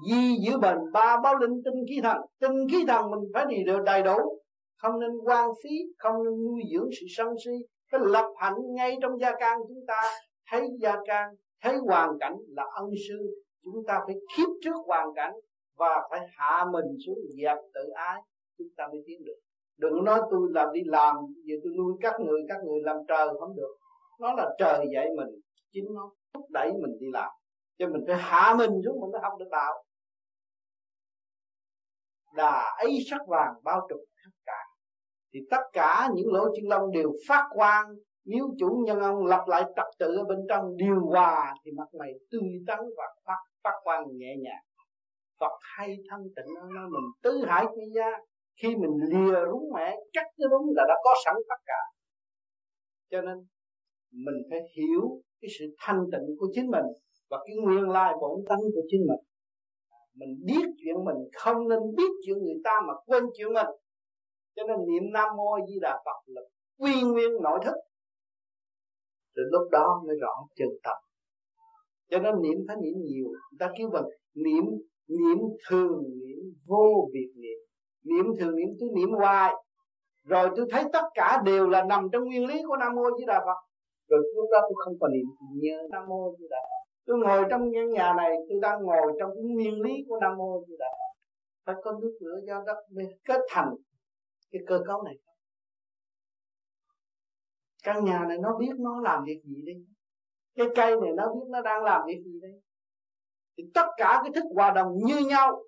di 0.10 0.38
giữ 0.46 0.58
bền, 0.58 0.78
ba 0.94 1.18
báo 1.24 1.36
linh 1.36 1.62
tinh 1.66 1.86
khí 1.90 2.00
thần. 2.04 2.18
Tinh 2.40 2.68
khí 2.72 2.86
thần 2.88 3.12
mình 3.12 3.20
phải 3.34 3.46
đi 3.50 3.64
được 3.66 3.84
đầy 3.86 4.04
đủ. 4.04 4.18
Không 4.78 5.00
nên 5.00 5.12
quan 5.26 5.50
phí, 5.64 5.70
không 5.98 6.24
nên 6.24 6.34
nuôi 6.44 6.62
dưỡng 6.74 6.90
sự 7.00 7.06
sân 7.18 7.28
si. 7.46 7.52
Cái 7.92 8.02
lập 8.04 8.26
hạnh 8.38 8.56
ngay 8.76 8.98
trong 9.02 9.20
gia 9.20 9.32
can 9.40 9.60
chúng 9.68 9.86
ta, 9.88 10.02
thấy 10.52 10.68
gia 10.82 10.96
can, 11.06 11.30
thấy 11.62 11.76
hoàn 11.76 12.10
cảnh 12.20 12.38
là 12.48 12.64
ân 12.76 12.90
sư. 13.10 13.44
Chúng 13.64 13.86
ta 13.88 14.00
phải 14.06 14.16
khiếp 14.38 14.48
trước 14.64 14.76
hoàn 14.88 15.08
cảnh 15.16 15.34
và 15.78 16.08
phải 16.12 16.20
hạ 16.38 16.66
mình 16.72 16.86
xuống 17.06 17.18
dẹp 17.42 17.58
tự 17.74 17.90
ái. 17.96 18.22
Chúng 18.58 18.68
ta 18.78 18.88
mới 18.88 19.04
tiến 19.08 19.24
được. 19.26 19.38
Đừng 19.78 20.04
nói 20.04 20.22
tôi 20.32 20.50
làm 20.52 20.68
đi 20.74 20.82
làm, 20.86 21.16
giờ 21.46 21.56
tôi 21.64 21.74
nuôi 21.78 21.94
các 22.02 22.14
người 22.20 22.42
các 22.50 22.58
người 22.64 22.80
làm 22.84 22.98
trời 23.08 23.28
không 23.40 23.56
được. 23.56 23.76
Nó 24.20 24.34
là 24.34 24.56
trời 24.58 24.86
dạy 24.94 25.08
mình, 25.18 25.28
chính 25.72 25.86
nó 25.94 26.12
thúc 26.34 26.46
đẩy 26.50 26.72
mình 26.74 26.98
đi 27.00 27.08
làm. 27.14 27.32
Cho 27.78 27.88
mình 27.88 28.04
phải 28.08 28.16
hạ 28.20 28.56
mình 28.58 28.72
xuống, 28.86 29.02
mình 29.02 29.12
mới 29.12 29.22
học 29.22 29.34
được 29.40 29.48
đạo 29.52 29.74
đà 32.36 32.76
ấy 32.78 32.98
sắc 33.10 33.22
vàng 33.28 33.54
bao 33.64 33.88
trùm 33.90 34.00
khắp 34.24 34.32
cả. 34.46 34.62
Thì 35.34 35.40
tất 35.52 35.62
cả 35.74 36.10
những 36.16 36.34
lỗ 36.34 36.46
chân 36.56 36.70
lông 36.70 36.92
đều 36.92 37.12
phát 37.28 37.44
quang, 37.54 37.86
nếu 38.26 38.46
chủ 38.60 38.84
nhân 38.86 39.00
ông 39.00 39.26
lập 39.26 39.44
lại 39.48 39.64
trật 39.76 39.86
tự 40.00 40.16
ở 40.18 40.24
bên 40.24 40.40
trong 40.50 40.78
điều 40.78 41.00
hòa 41.06 41.54
thì 41.64 41.72
mặt 41.78 41.88
mày 42.00 42.12
tươi 42.32 42.50
tắn 42.68 42.80
và 42.98 43.04
phát 43.26 43.40
phát 43.64 43.80
quang 43.84 44.04
nhẹ 44.12 44.36
nhàng. 44.44 44.64
Phật 45.40 45.52
hay 45.62 45.98
thanh 46.10 46.24
tịnh 46.36 46.54
nó 46.56 46.90
mình 46.90 47.12
tứ 47.24 47.46
hải 47.48 47.66
quy 47.66 47.84
gia, 47.96 48.12
khi 48.62 48.76
mình 48.76 48.92
lìa 49.10 49.40
rúng 49.52 49.70
mẹ 49.76 49.96
chắc 50.14 50.26
cái 50.38 50.48
rúng 50.52 50.66
là 50.76 50.84
đã 50.88 50.96
có 51.04 51.16
sẵn 51.26 51.36
tất 51.50 51.62
cả. 51.66 51.82
Cho 53.12 53.22
nên, 53.22 53.38
mình 54.12 54.36
phải 54.50 54.60
hiểu 54.78 55.22
cái 55.42 55.50
sự 55.60 55.66
thanh 55.80 56.06
tịnh 56.12 56.36
của 56.40 56.48
chính 56.54 56.72
mình 56.72 56.86
và 57.30 57.38
cái 57.48 57.56
nguyên 57.64 57.90
lai 57.90 58.14
bổn 58.22 58.46
tánh 58.50 58.60
của 58.76 58.82
chính 58.92 59.02
mình 59.02 59.25
mình 60.16 60.42
biết 60.46 60.66
chuyện 60.78 60.96
mình 61.06 61.18
không 61.34 61.68
nên 61.68 61.80
biết 61.98 62.12
chuyện 62.26 62.38
người 62.38 62.62
ta 62.64 62.72
mà 62.88 62.94
quên 63.06 63.24
chuyện 63.38 63.54
mình. 63.54 63.68
Cho 64.56 64.64
nên 64.68 64.78
niệm 64.88 65.04
nam 65.14 65.30
mô 65.38 65.58
di 65.68 65.80
đà 65.82 66.02
phật 66.06 66.20
là 66.26 66.42
quy 66.78 67.02
nguyên 67.02 67.32
nội 67.44 67.60
thức. 67.66 67.76
Rồi 69.36 69.46
lúc 69.52 69.72
đó 69.72 70.02
mới 70.08 70.16
rõ 70.22 70.34
chân 70.56 70.70
tâm 70.84 70.98
cho 72.10 72.20
nên 72.20 72.42
niệm 72.42 72.58
phải 72.68 72.76
niệm 72.76 72.94
nhiều. 73.04 73.26
Người 73.26 73.58
ta 73.60 73.72
kêu 73.78 73.90
bằng 73.90 74.04
niệm 74.36 74.64
niệm 75.08 75.38
thường, 75.70 76.04
niệm 76.22 76.40
vô 76.68 77.10
việc 77.14 77.32
niệm. 77.36 77.60
Niệm 78.04 78.26
thường 78.40 78.56
niệm, 78.56 78.70
tôi 78.80 78.90
niệm 78.96 79.10
hoài. 79.10 79.54
Rồi 80.24 80.50
tôi 80.56 80.66
thấy 80.72 80.84
tất 80.94 81.04
cả 81.14 81.42
đều 81.46 81.68
là 81.70 81.84
nằm 81.84 82.08
trong 82.12 82.24
nguyên 82.24 82.46
lý 82.46 82.62
của 82.68 82.78
nam 82.78 82.96
mô 82.96 83.04
di 83.20 83.26
đà 83.26 83.40
phật. 83.40 83.60
Rồi 84.10 84.20
lúc 84.36 84.46
đó 84.52 84.60
tôi 84.62 84.76
không 84.86 84.94
còn 85.00 85.12
niệm 85.12 85.26
nhớ 85.62 85.88
nam 85.92 86.04
mô 86.08 86.36
di 86.40 86.46
đà 86.50 86.58
phật 86.70 86.85
tôi 87.06 87.18
ngồi 87.18 87.46
trong 87.50 87.62
căn 87.74 87.92
nhà 87.92 88.14
này, 88.18 88.32
tôi 88.50 88.60
đang 88.62 88.84
ngồi 88.84 89.14
trong 89.20 89.32
cái 89.36 89.44
nguyên 89.44 89.82
lý 89.82 89.94
của 90.08 90.20
nam 90.22 90.38
mô 90.38 90.64
di 90.68 90.76
đà 90.80 90.88
phật. 90.92 91.20
Phải 91.66 91.76
có 91.84 91.92
nước 92.02 92.18
lửa 92.20 92.40
do 92.48 92.64
đất 92.66 92.78
mới 92.92 93.06
kết 93.24 93.42
thành 93.50 93.70
cái 94.52 94.62
cơ 94.68 94.80
cấu 94.88 95.04
này. 95.04 95.16
Căn 97.84 98.06
nhà 98.06 98.26
này 98.28 98.38
nó 98.38 98.58
biết 98.60 98.74
nó 98.80 99.02
làm 99.02 99.24
việc 99.26 99.42
gì 99.44 99.62
đi 99.66 99.86
cái 100.56 100.68
cây 100.76 100.96
này 101.02 101.12
nó 101.16 101.34
biết 101.34 101.48
nó 101.50 101.62
đang 101.62 101.84
làm 101.84 102.02
việc 102.08 102.22
gì 102.26 102.40
đây? 102.42 102.52
Thì 103.58 103.64
tất 103.74 103.86
cả 103.98 104.22
cái 104.24 104.32
thức 104.36 104.44
hòa 104.56 104.72
đồng 104.72 104.88
như 105.06 105.20
nhau. 105.30 105.64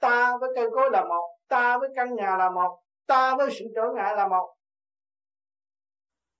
Ta 0.00 0.36
với 0.40 0.50
cây 0.54 0.66
cối 0.74 0.90
là 0.92 1.04
một, 1.04 1.36
ta 1.48 1.78
với 1.78 1.88
căn 1.96 2.14
nhà 2.14 2.36
là 2.38 2.50
một, 2.50 2.78
ta 3.06 3.36
với 3.36 3.48
sự 3.50 3.64
trở 3.74 3.82
ngại 3.94 4.16
là 4.16 4.28
một. 4.28 4.54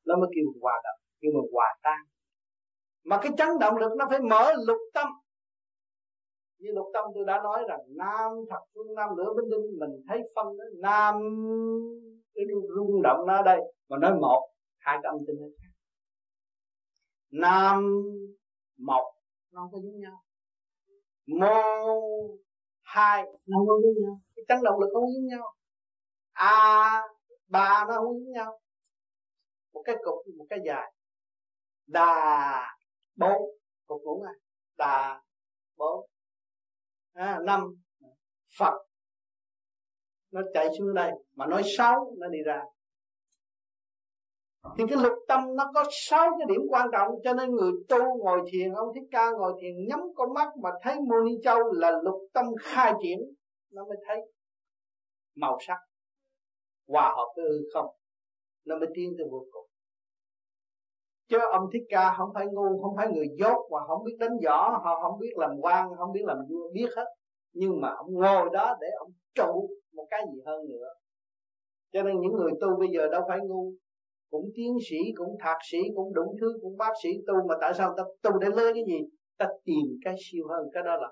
Nó 0.07 0.16
mới 0.16 0.31
kêu 0.35 0.45
hòa 0.62 0.81
đồng, 0.85 1.01
kêu 1.20 1.33
mà 1.35 1.41
hòa 1.53 1.75
tan 1.83 1.99
mà 3.05 3.18
cái 3.22 3.32
chấn 3.38 3.48
động 3.61 3.76
lực 3.76 3.92
nó 3.98 4.07
phải 4.11 4.20
mở 4.20 4.53
lục 4.66 4.78
tâm. 4.94 5.09
Như 6.59 6.70
lục 6.72 6.86
tâm 6.94 7.05
tôi 7.14 7.24
đã 7.24 7.40
nói 7.42 7.64
rằng, 7.68 7.80
nam 7.88 8.32
thật 8.50 8.61
phương 8.74 8.94
nam 8.94 9.16
lửa 9.16 9.34
binh 9.36 9.50
đinh 9.50 9.78
mình 9.78 9.90
thấy 10.09 10.22
phân 10.34 10.46
đó, 10.59 10.64
nam, 10.78 11.14
cái 12.34 12.44
rung 12.76 13.03
động 13.03 13.26
nó 13.26 13.36
ở 13.36 13.42
đây, 13.42 13.61
mà 13.88 13.96
nói 13.98 14.14
một, 14.20 14.50
hai 14.78 14.98
cái 15.03 15.11
âm 15.11 15.18
tinh 15.26 15.36
nó 15.40 15.46
khác. 15.62 15.68
Nam, 17.30 18.03
một, 18.78 19.14
nó 19.50 19.61
không 19.61 19.72
có 19.72 19.78
giống 19.78 20.00
nhau. 20.00 20.22
Mô, 21.26 22.36
hai, 22.82 23.24
nó 23.46 23.59
không 23.59 23.68
có 23.68 23.74
giống 23.82 24.05
nhau. 24.05 24.20
Cái 24.36 24.44
chấn 24.48 24.59
động 24.62 24.80
lực 24.80 24.88
không 24.92 25.12
giống 25.12 25.26
nhau. 25.26 25.55
A, 26.32 27.03
ba 27.48 27.84
nó 27.88 27.94
không 27.94 28.18
giống 28.18 28.32
nhau. 28.32 28.61
Một 29.72 29.82
cái 29.84 29.96
cục, 30.05 30.34
một 30.38 30.46
cái 30.50 30.59
dài. 30.66 30.92
Đà 31.86 32.76
bốn 33.17 33.43
cục 33.87 34.03
ngũ 34.03 34.25
này, 34.25 34.35
đà 34.77 35.23
bốn 35.77 36.07
à, 37.13 37.39
năm. 37.43 37.77
Phật 38.59 38.75
nó 40.31 40.41
chạy 40.55 40.69
xuống 40.79 40.95
đây 40.95 41.13
mà 41.35 41.47
nói 41.47 41.63
sáu 41.79 42.15
nó 42.19 42.29
đi 42.29 42.39
ra. 42.47 42.63
Thì 44.79 44.85
cái 44.89 44.99
lục 45.03 45.13
tâm 45.29 45.57
nó 45.57 45.71
có 45.75 45.85
sáu 45.91 46.31
cái 46.39 46.47
điểm 46.49 46.61
quan 46.71 46.89
trọng 46.93 47.11
cho 47.25 47.33
nên 47.33 47.51
người 47.51 47.73
tu 47.89 47.99
ngồi 48.19 48.41
thiền 48.53 48.73
ông 48.73 48.89
thích 48.95 49.09
ca 49.11 49.31
ngồi 49.31 49.53
thiền 49.61 49.87
nhắm 49.89 50.01
con 50.17 50.35
mắt 50.35 50.49
mà 50.63 50.71
thấy 50.83 50.95
mô 51.01 51.21
ni 51.27 51.33
châu 51.45 51.73
là 51.73 51.91
lục 52.03 52.21
tâm 52.33 52.47
khai 52.61 52.93
triển 53.03 53.19
nó 53.71 53.85
mới 53.85 53.97
thấy 54.07 54.21
màu 55.35 55.59
sắc 55.61 55.79
hòa 56.87 57.15
hợp 57.17 57.33
với 57.37 57.45
hư 57.45 57.69
không 57.75 57.87
nó 58.65 58.79
mới 58.79 58.89
tiến 58.95 59.15
tới 59.19 59.27
vô 59.31 59.47
cùng 59.53 59.62
chứ 61.33 61.39
ông 61.53 61.70
thích 61.72 61.83
ca, 61.89 62.14
không 62.18 62.30
phải 62.35 62.47
ngu, 62.47 62.83
không 62.83 62.97
phải 62.97 63.09
người 63.12 63.26
dốt 63.39 63.59
và 63.70 63.80
không 63.87 64.05
biết 64.05 64.16
đánh 64.18 64.37
võ, 64.45 64.80
họ 64.85 65.01
không 65.03 65.18
biết 65.20 65.33
làm 65.37 65.51
quan, 65.61 65.89
không 65.99 66.12
biết 66.12 66.24
làm 66.24 66.39
vua, 66.49 66.70
biết 66.72 66.87
hết. 66.97 67.05
Nhưng 67.53 67.80
mà 67.80 67.89
ông 67.89 68.14
ngồi 68.14 68.49
đó 68.53 68.76
để 68.80 68.87
ông 68.99 69.11
trụ 69.35 69.68
một 69.95 70.07
cái 70.11 70.22
gì 70.33 70.41
hơn 70.47 70.68
nữa. 70.68 70.89
Cho 71.93 72.03
nên 72.03 72.20
những 72.20 72.33
người 72.33 72.53
tu 72.61 72.68
bây 72.78 72.89
giờ 72.89 73.09
đâu 73.09 73.22
phải 73.28 73.39
ngu. 73.43 73.72
Cũng 74.30 74.51
tiến 74.55 74.76
sĩ, 74.91 74.97
cũng 75.14 75.37
thạc 75.41 75.57
sĩ, 75.70 75.78
cũng 75.97 76.14
đủ 76.14 76.37
thứ, 76.41 76.59
cũng 76.62 76.76
bác 76.76 76.93
sĩ 77.03 77.09
tu, 77.26 77.35
mà 77.49 77.55
tại 77.61 77.74
sao 77.74 77.95
ta 77.97 78.03
tu 78.22 78.39
để 78.39 78.49
lấy 78.57 78.74
cái 78.74 78.85
gì? 78.87 79.09
Ta 79.39 79.47
tìm 79.64 79.99
cái 80.05 80.14
siêu 80.18 80.45
hơn, 80.49 80.66
cái 80.72 80.83
đó 80.83 80.97
là 80.97 81.09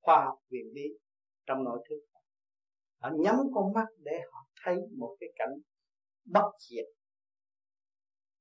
khoa 0.00 0.24
học 0.24 0.38
viện 0.50 0.72
lý 0.74 0.82
trong 1.46 1.64
nội 1.64 1.78
thức. 1.88 2.00
Họ 3.02 3.10
nhắm 3.18 3.36
con 3.54 3.72
mắt 3.72 3.86
để 3.98 4.20
họ 4.32 4.38
thấy 4.64 4.76
một 4.98 5.16
cái 5.20 5.28
cảnh 5.36 5.52
bất 6.24 6.50
diệt 6.58 6.99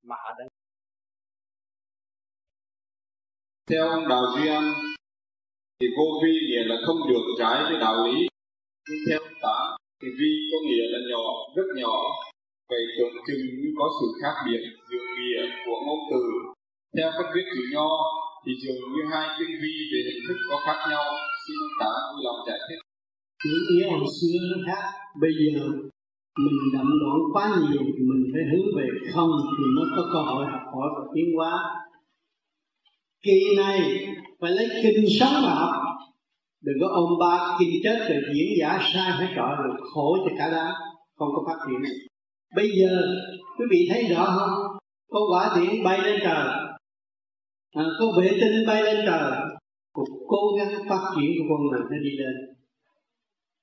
mà 0.03 0.15
họ 0.23 0.35
đang 0.39 0.47
theo 3.69 3.89
ông 3.89 4.07
đạo 4.07 4.23
duy 4.35 4.47
anh 4.47 4.73
thì 5.79 5.87
vô 5.97 6.07
vi 6.23 6.33
nghĩa 6.47 6.63
là 6.71 6.75
không 6.85 6.99
được 7.09 7.25
trái 7.39 7.63
với 7.63 7.79
đạo 7.79 7.95
lý. 8.05 8.27
Nhưng 8.89 8.99
theo 9.07 9.19
ta 9.41 9.57
thì 10.01 10.07
vi 10.19 10.31
có 10.51 10.57
nghĩa 10.67 10.85
là 10.93 10.99
nhỏ 11.11 11.25
rất 11.55 11.67
nhỏ. 11.75 11.97
Vậy 12.69 12.83
tưởng 12.97 13.15
chừng 13.27 13.45
như 13.59 13.69
có 13.79 13.85
sự 13.97 14.07
khác 14.21 14.35
biệt 14.45 14.61
giữa 14.89 15.05
nghĩa 15.15 15.41
của 15.65 15.77
ngôn 15.85 15.99
từ. 16.11 16.21
Theo 16.97 17.11
cách 17.17 17.31
viết 17.35 17.45
chữ 17.53 17.61
nho 17.73 17.89
thì 18.45 18.51
dường 18.63 18.81
như 18.93 19.01
hai 19.11 19.27
tinh 19.39 19.53
vi 19.61 19.73
về 19.91 19.99
hình 20.07 20.21
thức 20.27 20.37
có 20.49 20.57
khác 20.65 20.79
nhau. 20.91 21.05
Xin 21.43 21.55
ông 21.65 21.75
tá 21.81 21.91
vui 22.09 22.21
lòng 22.25 22.39
giải 22.47 22.59
thích. 22.67 22.81
Chữ 23.43 23.55
nghĩa 23.67 23.85
hồi 23.91 24.05
xưa 24.17 24.37
nó 24.51 24.57
khác. 24.67 24.83
Bây 25.21 25.31
giờ 25.39 25.51
mình 26.45 26.59
đậm 26.73 26.87
loạn 27.01 27.19
quá 27.33 27.45
nhiều 27.61 27.81
thì 27.97 28.03
mình 28.09 28.23
phải 28.33 28.41
hướng 28.51 28.67
về 28.77 28.87
không 29.13 29.31
thì 29.57 29.63
nó 29.75 29.83
có 29.95 30.03
cơ 30.13 30.19
hội 30.19 30.45
học 30.45 30.61
hỏi 30.73 30.89
và 30.97 31.03
tiến 31.15 31.25
hóa. 31.35 31.53
Kỳ 33.23 33.55
này 33.57 33.79
phải 34.41 34.51
lấy 34.51 34.67
kinh 34.83 35.05
sống 35.19 35.33
mà 35.43 35.53
học. 35.53 35.71
Đừng 36.61 36.75
có 36.81 36.87
ôm 36.87 37.19
ba 37.19 37.57
kinh 37.59 37.69
chết 37.83 37.99
rồi 38.09 38.21
diễn 38.35 38.47
giả 38.59 38.79
sai 38.93 39.11
phải 39.17 39.33
trọi 39.35 39.55
rồi 39.55 39.77
khổ 39.93 40.17
cho 40.25 40.35
cả 40.37 40.49
đám. 40.51 40.73
Không 41.15 41.29
có 41.35 41.43
phát 41.47 41.59
triển. 41.67 41.81
Bây 42.55 42.69
giờ 42.79 43.01
quý 43.57 43.65
vị 43.71 43.87
thấy 43.89 44.03
rõ 44.03 44.25
không? 44.37 44.77
Có 45.09 45.19
quả 45.29 45.55
điện 45.55 45.83
bay 45.83 46.01
lên 46.03 46.19
trời. 46.23 46.47
À, 47.75 47.83
có 47.99 48.05
vệ 48.17 48.29
tinh 48.41 48.67
bay 48.67 48.83
lên 48.83 49.05
trời. 49.05 49.31
Cuộc 49.93 50.07
cố 50.27 50.37
gắng 50.57 50.83
phát 50.89 51.11
triển 51.15 51.31
của 51.37 51.45
con 51.49 51.67
người 51.67 51.79
nó 51.91 51.97
đi 52.03 52.09
lên. 52.17 52.33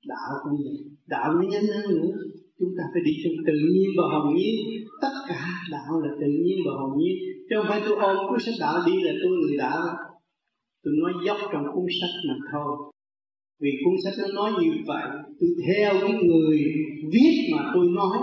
Đạo 0.07 0.31
cũng 0.43 0.59
vậy. 0.64 0.77
Đạo 1.07 1.33
nó 1.33 1.43
nhanh 1.49 1.66
hơn 1.66 1.89
nữa 1.89 2.12
chúng 2.59 2.73
ta 2.79 2.85
phải 2.93 3.03
đi 3.07 3.13
trong 3.23 3.37
tự 3.49 3.57
nhiên 3.73 3.89
và 3.99 4.05
hồn 4.13 4.27
nhiên. 4.37 4.55
Tất 5.03 5.15
cả 5.29 5.43
đạo 5.75 5.93
là 6.05 6.11
tự 6.21 6.31
nhiên 6.45 6.59
và 6.67 6.73
hồn 6.81 6.93
nhiên. 6.99 7.17
Chứ 7.47 7.55
không 7.57 7.69
phải 7.69 7.81
tôi 7.85 7.97
ôm 8.09 8.17
cuốn 8.29 8.41
sách 8.45 8.59
đạo 8.65 8.77
đi 8.87 8.95
là 9.07 9.13
tôi 9.23 9.33
người 9.41 9.57
đạo 9.65 9.81
tôi 10.87 10.95
nói 11.03 11.13
dốc 11.27 11.39
trong 11.53 11.65
cuốn 11.75 11.87
sách 12.01 12.15
mà 12.29 12.37
thôi. 12.53 12.71
Vì 13.63 13.71
cuốn 13.83 13.95
sách 14.05 14.17
nó 14.21 14.27
nói 14.39 14.51
như 14.61 14.71
vậy, 14.91 15.05
tôi 15.39 15.51
theo 15.67 15.91
cái 16.03 16.15
người 16.29 16.59
viết 17.13 17.35
mà 17.53 17.71
tôi 17.75 17.87
nói. 18.01 18.19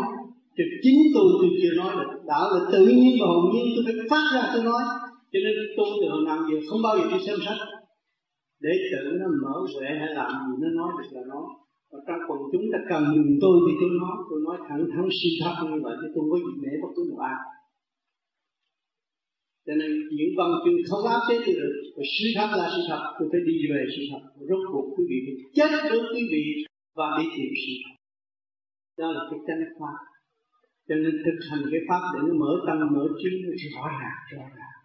Thì 0.58 0.64
chính 0.84 1.00
tôi 1.16 1.28
tôi 1.40 1.50
chưa 1.62 1.74
nói 1.82 1.92
được 1.98 2.12
đạo 2.32 2.46
là 2.54 2.62
tự 2.72 2.82
nhiên 2.86 3.14
và 3.22 3.28
hồn 3.34 3.46
nhiên, 3.54 3.66
tôi 3.76 3.84
phải 3.88 3.96
phát 4.12 4.26
ra 4.36 4.44
tôi 4.54 4.64
nói. 4.64 4.84
Cho 5.32 5.40
nên 5.44 5.54
tôi 5.78 5.88
từ 6.02 6.08
hồi 6.14 6.24
nào 6.26 6.40
giờ 6.48 6.58
không 6.70 6.82
bao 6.86 6.94
giờ 6.98 7.06
đi 7.12 7.20
xem 7.26 7.38
sách. 7.46 7.62
Để 8.64 8.74
tự 8.92 9.04
nó 9.20 9.28
mở 9.44 9.56
huệ 9.74 9.88
hay 10.00 10.10
làm 10.20 10.32
gì 10.48 10.54
nó 10.62 10.70
nói 10.80 10.90
được 10.98 11.10
là 11.16 11.22
nói 11.32 11.46
và 11.94 12.00
trong 12.08 12.22
quần 12.28 12.40
chúng 12.52 12.66
ta 12.74 12.80
cần 12.90 13.04
dùng 13.16 13.32
tôi 13.44 13.56
thì 13.66 13.74
tôi 13.80 13.92
nói 14.02 14.16
tôi 14.30 14.40
nói 14.48 14.58
thẳng 14.68 14.84
thắn 14.92 15.06
suy 15.20 15.30
thật 15.42 15.56
như 15.70 15.80
vậy 15.86 15.96
chứ 16.00 16.08
tôi 16.16 16.24
có 16.32 16.38
gì 16.46 16.54
để 16.64 16.72
bất 16.82 16.92
cứ 16.96 17.02
một 17.10 17.20
ai. 17.32 17.40
Cho 19.66 19.74
nên 19.80 19.92
những 20.18 20.32
văn 20.40 20.52
chương 20.64 20.80
không 20.90 21.04
áp 21.16 21.22
chế 21.28 21.36
tôi 21.46 21.56
được, 21.60 21.74
và 21.96 22.04
suy 22.14 22.28
thật 22.38 22.50
là 22.60 22.68
sự 22.74 22.82
thật, 22.90 23.02
tôi 23.18 23.26
phải 23.32 23.42
đi 23.50 23.56
về 23.72 23.82
sự 23.96 24.02
thật 24.12 24.24
rốt 24.50 24.62
cuộc 24.72 24.86
quý 24.96 25.04
vị 25.10 25.18
phải 25.26 25.36
chết 25.58 25.72
với 25.90 26.00
quý 26.12 26.22
vị 26.32 26.44
và 26.98 27.08
đi 27.18 27.26
tìm 27.36 27.52
sự 27.64 27.74
thật. 27.84 27.96
Đó 29.00 29.08
là 29.16 29.22
cái 29.30 29.40
chân 29.48 29.60
khoa 29.78 29.94
cho 30.88 30.96
nên 31.04 31.14
thực 31.26 31.38
hành 31.50 31.64
cái 31.72 31.82
pháp 31.90 32.04
để 32.14 32.20
nó 32.28 32.34
mở 32.42 32.52
tâm, 32.68 32.78
mở 32.96 33.06
trí, 33.20 33.30
nó 33.44 33.52
rõ 33.76 33.86
ràng 34.00 34.20
rõ 34.32 34.46
ràng. 34.58 34.76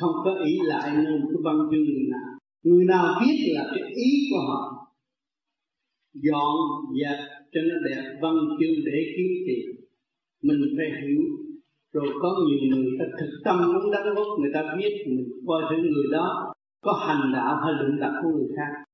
Không 0.00 0.16
có 0.24 0.32
ý 0.50 0.52
lại 0.72 0.86
nơi 1.04 1.14
một 1.20 1.28
cái 1.32 1.40
văn 1.46 1.56
chương 1.70 1.84
người 1.90 2.06
nào. 2.14 2.28
Người 2.66 2.84
nào 2.92 3.04
biết 3.20 3.36
là 3.56 3.64
cái 3.74 3.82
ý 4.06 4.10
của 4.30 4.40
họ 4.48 4.77
dọn 6.14 6.54
dẹp 7.00 7.18
cho 7.52 7.60
nó 7.68 7.74
đẹp, 7.88 8.18
văn 8.22 8.34
chương 8.60 8.84
để 8.86 8.96
kiếm 9.16 9.30
tiền. 9.46 9.66
Mình 10.42 10.60
phải 10.76 10.86
hiểu. 11.00 11.20
Rồi 11.92 12.08
có 12.22 12.36
nhiều 12.46 12.76
người 12.76 12.92
ta 12.98 13.04
thực 13.20 13.30
tâm 13.44 13.72
muốn 13.72 13.90
đánh 13.92 14.14
gốc 14.14 14.26
người 14.40 14.50
ta 14.54 14.74
biết 14.78 14.92
mình 15.06 15.24
coi 15.46 15.62
thử 15.70 15.76
người 15.76 16.06
đó 16.12 16.54
có 16.80 16.92
hành 16.92 17.32
đạo 17.32 17.56
hay 17.64 17.72
luận 17.78 18.00
đặt 18.00 18.12
của 18.22 18.28
người 18.28 18.48
khác. 18.56 18.84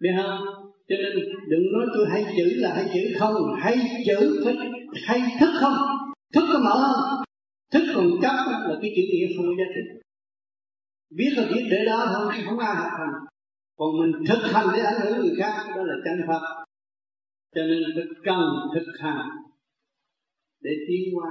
Biết 0.00 0.10
không? 0.16 0.40
Cho 0.88 0.96
nên 1.02 1.12
đừng 1.48 1.72
nói 1.72 1.86
tôi 1.94 2.06
hay 2.10 2.24
chữ 2.36 2.44
là 2.56 2.74
hay 2.74 2.84
chữ 2.94 3.00
không, 3.18 3.34
hay 3.58 3.76
chữ 4.06 4.42
phải, 4.44 4.56
hay 5.06 5.20
thức 5.40 5.50
không? 5.60 5.76
Thức 6.34 6.44
có 6.52 6.58
mở 6.64 6.74
không? 6.82 7.24
Thức 7.72 7.92
còn 7.94 8.06
chấp 8.22 8.36
là 8.68 8.78
cái 8.82 8.92
chữ 8.96 9.02
nghĩa 9.12 9.26
không 9.36 9.46
có 9.46 9.52
giá 9.58 9.64
trị. 9.74 10.00
Biết 11.10 11.30
là 11.36 11.48
biết 11.54 11.68
để 11.70 11.84
đó 11.86 12.06
thôi 12.14 12.32
không 12.46 12.58
ai 12.58 12.74
học 12.74 12.92
hành 12.98 13.14
còn 13.76 13.88
mình 14.00 14.12
thực 14.28 14.42
hành 14.52 14.66
để 14.74 14.80
ảnh 14.80 15.00
hưởng 15.02 15.18
người 15.18 15.34
khác 15.38 15.54
đó 15.76 15.82
là 15.82 15.94
chân 16.04 16.18
pháp. 16.28 16.42
Cho 17.54 17.62
nên 17.62 17.82
phải 17.94 18.04
cần 18.24 18.40
thực 18.74 18.92
hành 19.00 19.28
để 20.60 20.70
tiến 20.88 21.14
hóa. 21.14 21.30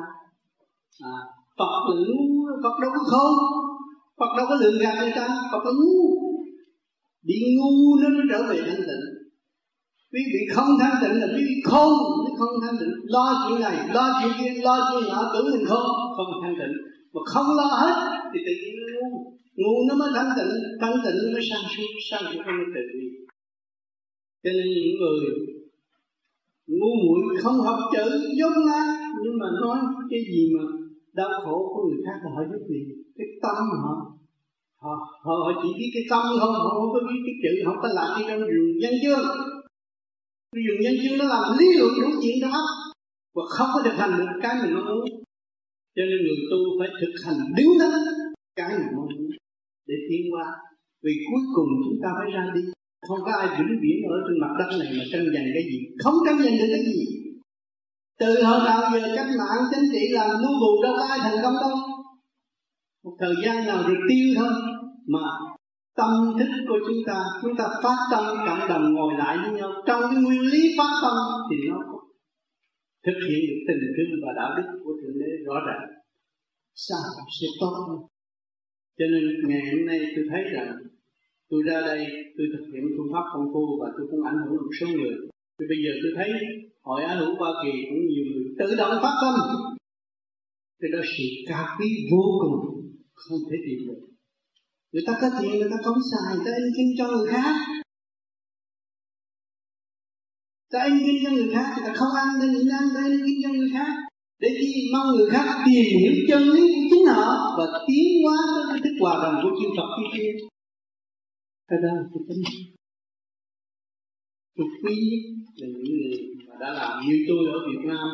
À, 1.00 1.18
Phật 1.58 1.74
là 1.90 1.96
ngu 2.08 2.46
Phật 2.64 2.76
đâu 2.82 2.92
có 2.96 3.04
khôn. 3.12 3.34
Phật 4.20 4.32
đâu 4.38 4.46
có 4.50 4.56
lường 4.56 4.80
gạt 4.82 4.96
người 5.02 5.14
ta 5.16 5.28
Phật 5.52 5.60
có 5.64 5.72
ngu. 5.80 5.96
Bị 7.28 7.36
ngu 7.58 7.96
nó 8.02 8.10
mới 8.10 8.26
trở 8.32 8.40
về 8.50 8.58
thanh 8.68 8.84
tịnh. 8.90 9.06
Quý 10.12 10.22
vị 10.34 10.40
không 10.56 10.70
thanh 10.80 10.96
tịnh 11.02 11.22
là 11.22 11.28
quý 11.36 11.44
vị 11.50 11.56
khôn 11.66 11.94
không 12.40 12.56
thanh 12.64 12.78
tịnh. 12.80 12.94
Lo 13.04 13.46
chuyện 13.48 13.60
này 13.62 13.90
lo 13.94 14.20
chuyện 14.22 14.32
kia 14.40 14.62
lo 14.62 14.90
chuyện 14.92 15.14
nọ 15.14 15.32
tưởng 15.34 15.46
mình 15.52 15.66
không 15.68 15.88
không 16.16 16.42
thanh 16.44 16.56
tịnh. 16.60 16.76
Mà 17.14 17.22
không 17.26 17.46
lo 17.58 17.68
hết 17.82 17.96
thì 18.34 18.40
tự 18.46 18.54
nhiên 18.62 18.74
nó 18.80 18.86
ngu 19.00 19.36
ngu 19.60 19.76
nó 19.88 19.94
mới 20.00 20.10
thanh 20.16 20.32
tịnh 20.38 20.54
thanh 20.82 20.98
tịnh 21.04 21.18
nó 21.24 21.30
mới 21.34 21.44
sang 21.50 21.66
suốt 21.74 21.92
sang 22.10 22.24
suốt 22.30 22.44
nó 22.48 22.52
mới 22.60 22.68
tự 22.76 22.84
nhiên. 22.96 23.14
Cho 24.44 24.52
nên 24.58 24.68
những 24.76 24.96
người 25.00 25.20
ngu 26.78 26.92
muội 27.04 27.20
không 27.44 27.58
học 27.68 27.80
chữ 27.94 28.06
giống 28.40 28.58
la 28.68 28.82
nhưng 29.24 29.36
mà 29.42 29.48
nói 29.62 29.78
cái 30.10 30.20
gì 30.32 30.42
mà 30.56 30.64
đau 31.14 31.30
khổ 31.44 31.58
của 31.74 31.82
người 31.88 32.02
khác 32.06 32.18
là 32.24 32.30
họ 32.36 32.42
giúp 32.52 32.64
gì? 32.70 32.82
Cái 33.18 33.28
tâm 33.44 33.56
họ. 33.84 33.94
Họ, 34.84 34.94
họ, 35.26 35.34
họ 35.46 35.52
chỉ 35.64 35.70
biết 35.80 35.90
cái 35.94 36.04
tâm 36.10 36.24
không 36.40 36.54
họ 36.64 36.70
không 36.78 36.90
có 36.94 37.00
biết 37.10 37.22
cái 37.26 37.36
chữ 37.44 37.52
họ 37.66 37.74
có 37.82 37.88
làm 37.98 38.10
đi 38.18 38.24
trong 38.28 38.42
rừng 38.52 38.70
dân 38.82 38.94
chương. 39.04 39.26
Cái 40.52 40.62
rừng 40.68 40.82
dân 40.86 40.96
chương 41.02 41.18
nó 41.20 41.26
làm 41.34 41.44
lý 41.60 41.68
luận 41.78 41.92
đủ 42.02 42.10
chuyện 42.22 42.38
đó. 42.42 42.56
Và 43.36 43.44
không 43.56 43.70
có 43.74 43.80
thực 43.86 43.96
hành 44.02 44.14
được 44.18 44.32
cái 44.44 44.56
mình 44.62 44.74
mong 44.76 44.86
muốn. 44.86 45.06
Cho 45.96 46.04
nên 46.10 46.20
người 46.24 46.40
tu 46.52 46.60
phải 46.80 46.90
thực 47.02 47.14
hành 47.26 47.40
đứng 47.58 47.72
đó 47.80 47.90
cái 48.56 48.72
mình 48.78 48.92
mong 48.96 49.08
muốn 49.16 49.30
để 49.88 49.96
tiến 50.10 50.24
qua 50.34 50.46
vì 51.04 51.14
cuối 51.28 51.44
cùng 51.56 51.70
chúng 51.84 52.00
ta 52.04 52.10
phải 52.18 52.30
ra 52.36 52.44
đi. 52.56 52.62
Không 53.08 53.22
có 53.26 53.32
ai 53.42 53.48
vĩnh 53.58 53.74
viễn 53.82 53.98
ở 54.16 54.18
trên 54.26 54.36
mặt 54.44 54.52
đất 54.60 54.70
này 54.80 54.90
mà 54.98 55.04
tranh 55.12 55.26
giành 55.34 55.48
cái 55.56 55.64
gì. 55.72 55.80
Không 56.04 56.18
tranh 56.26 56.40
giành 56.44 56.58
được 56.60 56.70
cái 56.76 56.84
gì. 56.92 57.02
Từ 58.20 58.30
hồi 58.48 58.60
nào 58.68 58.82
giờ 58.94 59.02
cách 59.16 59.32
mạng 59.40 59.64
chính 59.72 59.86
trị 59.94 60.04
làm 60.18 60.30
lưu 60.42 60.56
bù 60.62 60.72
đâu 60.84 60.94
có 61.00 61.06
ai 61.14 61.20
thành 61.26 61.40
công 61.44 61.58
đâu. 61.64 61.76
Một 63.04 63.16
thời 63.20 63.36
gian 63.44 63.66
nào 63.68 63.80
rồi 63.88 63.98
tiêu 64.10 64.28
thôi. 64.38 64.52
Mà 65.14 65.26
tâm 66.00 66.12
thức 66.40 66.52
của 66.70 66.80
chúng 66.88 67.02
ta 67.08 67.18
chúng 67.42 67.56
ta 67.60 67.66
phát 67.84 68.00
tâm 68.12 68.24
cộng 68.48 68.68
đồng 68.70 68.94
ngồi 68.94 69.14
lại 69.18 69.38
với 69.42 69.52
nhau. 69.60 69.72
Trong 69.88 70.02
cái 70.10 70.24
nguyên 70.24 70.42
lý 70.42 70.62
phát 70.78 70.94
tâm 71.04 71.18
thì 71.50 71.58
nó 71.70 71.78
thực 73.06 73.20
hiện 73.28 73.42
được 73.50 73.62
tình 73.68 73.84
thương 73.96 74.12
và 74.24 74.32
đạo 74.40 74.50
đức 74.58 74.68
của 74.84 74.94
thượng 75.00 75.18
đế 75.22 75.30
rõ 75.46 75.56
ràng. 75.68 75.84
Sao? 76.76 77.04
Sẽ 77.40 77.48
tốt 77.62 77.74
hơn 77.88 78.15
cho 78.98 79.06
nên 79.12 79.24
ngày 79.50 79.62
hôm 79.72 79.86
nay 79.90 80.00
tôi 80.16 80.26
thấy 80.32 80.44
rằng 80.56 80.72
tôi 81.50 81.62
ra 81.68 81.82
đây, 81.82 82.02
tôi 82.38 82.48
thực 82.54 82.66
hiện 82.72 82.84
phương 82.96 83.12
pháp 83.14 83.26
công 83.34 83.48
phu 83.54 83.64
và 83.82 83.88
tôi 83.98 84.08
cũng 84.12 84.24
ảnh 84.32 84.40
hưởng 84.44 84.58
một 84.66 84.74
số 84.80 84.88
người. 84.88 85.16
Thì 85.58 85.66
bây 85.72 85.80
giờ 85.84 85.92
tôi 86.02 86.12
thấy 86.18 86.30
hội 86.88 87.04
ảnh 87.04 87.18
hưởng 87.20 87.36
Hoa 87.40 87.52
Kỳ 87.64 87.72
cũng 87.90 88.04
nhiều 88.10 88.26
người 88.30 88.44
tự 88.60 88.76
động 88.76 88.94
phát 89.04 89.16
tâm. 89.22 89.36
Cái 90.80 90.90
đó 90.94 91.00
sự 91.14 91.28
cao 91.50 91.66
quý 91.78 91.88
vô 92.12 92.24
cùng, 92.42 92.56
không 93.14 93.40
thể 93.50 93.58
tìm 93.66 93.80
được. 93.88 94.02
Người 94.92 95.04
ta 95.08 95.14
có 95.22 95.28
tiền, 95.40 95.52
người 95.60 95.70
ta 95.72 95.78
không 95.86 95.98
xài, 96.10 96.36
người 96.36 96.46
ta 96.46 96.52
in 96.62 96.68
kinh 96.78 96.92
cho 96.98 97.06
người 97.08 97.28
khác. 97.34 97.56
Ta 100.72 100.80
in 100.86 100.98
kinh 101.06 101.20
cho 101.24 101.32
người 101.32 101.50
khác 101.54 101.68
người 101.76 101.86
ta 101.88 101.94
không 102.00 102.14
ăn 102.24 102.28
nên 102.40 102.50
người 102.54 102.72
ăn, 102.80 102.84
ta 102.96 103.02
in 103.12 103.22
kinh 103.26 103.40
cho 103.44 103.50
người 103.50 103.70
khác 103.74 103.92
để 104.40 104.50
chi 104.60 104.90
mong 104.94 105.08
người 105.16 105.30
khác 105.32 105.48
tìm 105.66 105.86
hiểu 106.00 106.14
chân 106.30 106.44
lý 106.44 106.62
của 106.62 106.88
chính 106.90 107.06
họ 107.06 107.56
và 107.58 107.66
tiến 107.88 108.24
hóa 108.24 108.38
tới 108.56 108.64
cái 108.70 108.80
thức 108.84 108.96
hòa 109.02 109.14
đồng 109.24 109.36
của 109.44 109.52
chư 109.60 109.68
Phật 109.78 109.90
kia 109.98 110.10
kia 110.18 110.32
cái 111.70 111.80
đó 111.84 111.90
là 111.98 112.04
cái 112.14 112.22
tính 112.28 112.44
tôi 114.58 114.68
quý 114.84 114.96
là 115.56 115.68
những 115.68 115.98
người 115.98 116.18
mà 116.48 116.56
đã 116.60 116.70
làm 116.74 116.94
như 117.06 117.16
tôi 117.28 117.42
ở 117.54 117.58
Việt 117.68 117.82
Nam, 117.90 118.08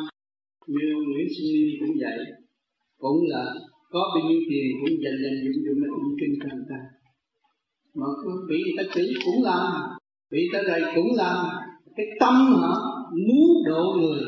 như 0.66 0.84
ông 0.94 1.04
Nguyễn 1.12 1.28
Xuân 1.34 1.46
Liên 1.54 1.70
cũng 1.80 1.96
vậy. 2.02 2.18
Cũng 2.98 3.18
là 3.32 3.44
có 3.90 4.00
bao 4.14 4.30
nhiêu 4.30 4.40
tiền 4.50 4.66
cũng 4.80 4.94
dành 5.04 5.18
dành 5.22 5.38
dụng 5.44 5.64
dụng 5.64 5.78
để 5.82 5.88
cũng 5.94 6.14
kinh 6.20 6.34
cho 6.42 6.48
người 6.56 6.66
ta. 6.70 6.80
Mà 7.94 8.06
bị 8.48 8.56
người 8.62 8.76
ta 8.78 8.84
chỉ 8.94 9.14
cũng 9.24 9.42
làm, 9.44 9.72
bị 10.30 10.40
ta 10.52 10.58
rầy 10.66 10.82
cũng 10.94 11.10
làm. 11.16 11.46
Cái 11.96 12.06
tâm 12.20 12.34
họ 12.34 12.72
muốn 13.28 13.50
độ 13.66 13.82
người, 14.00 14.22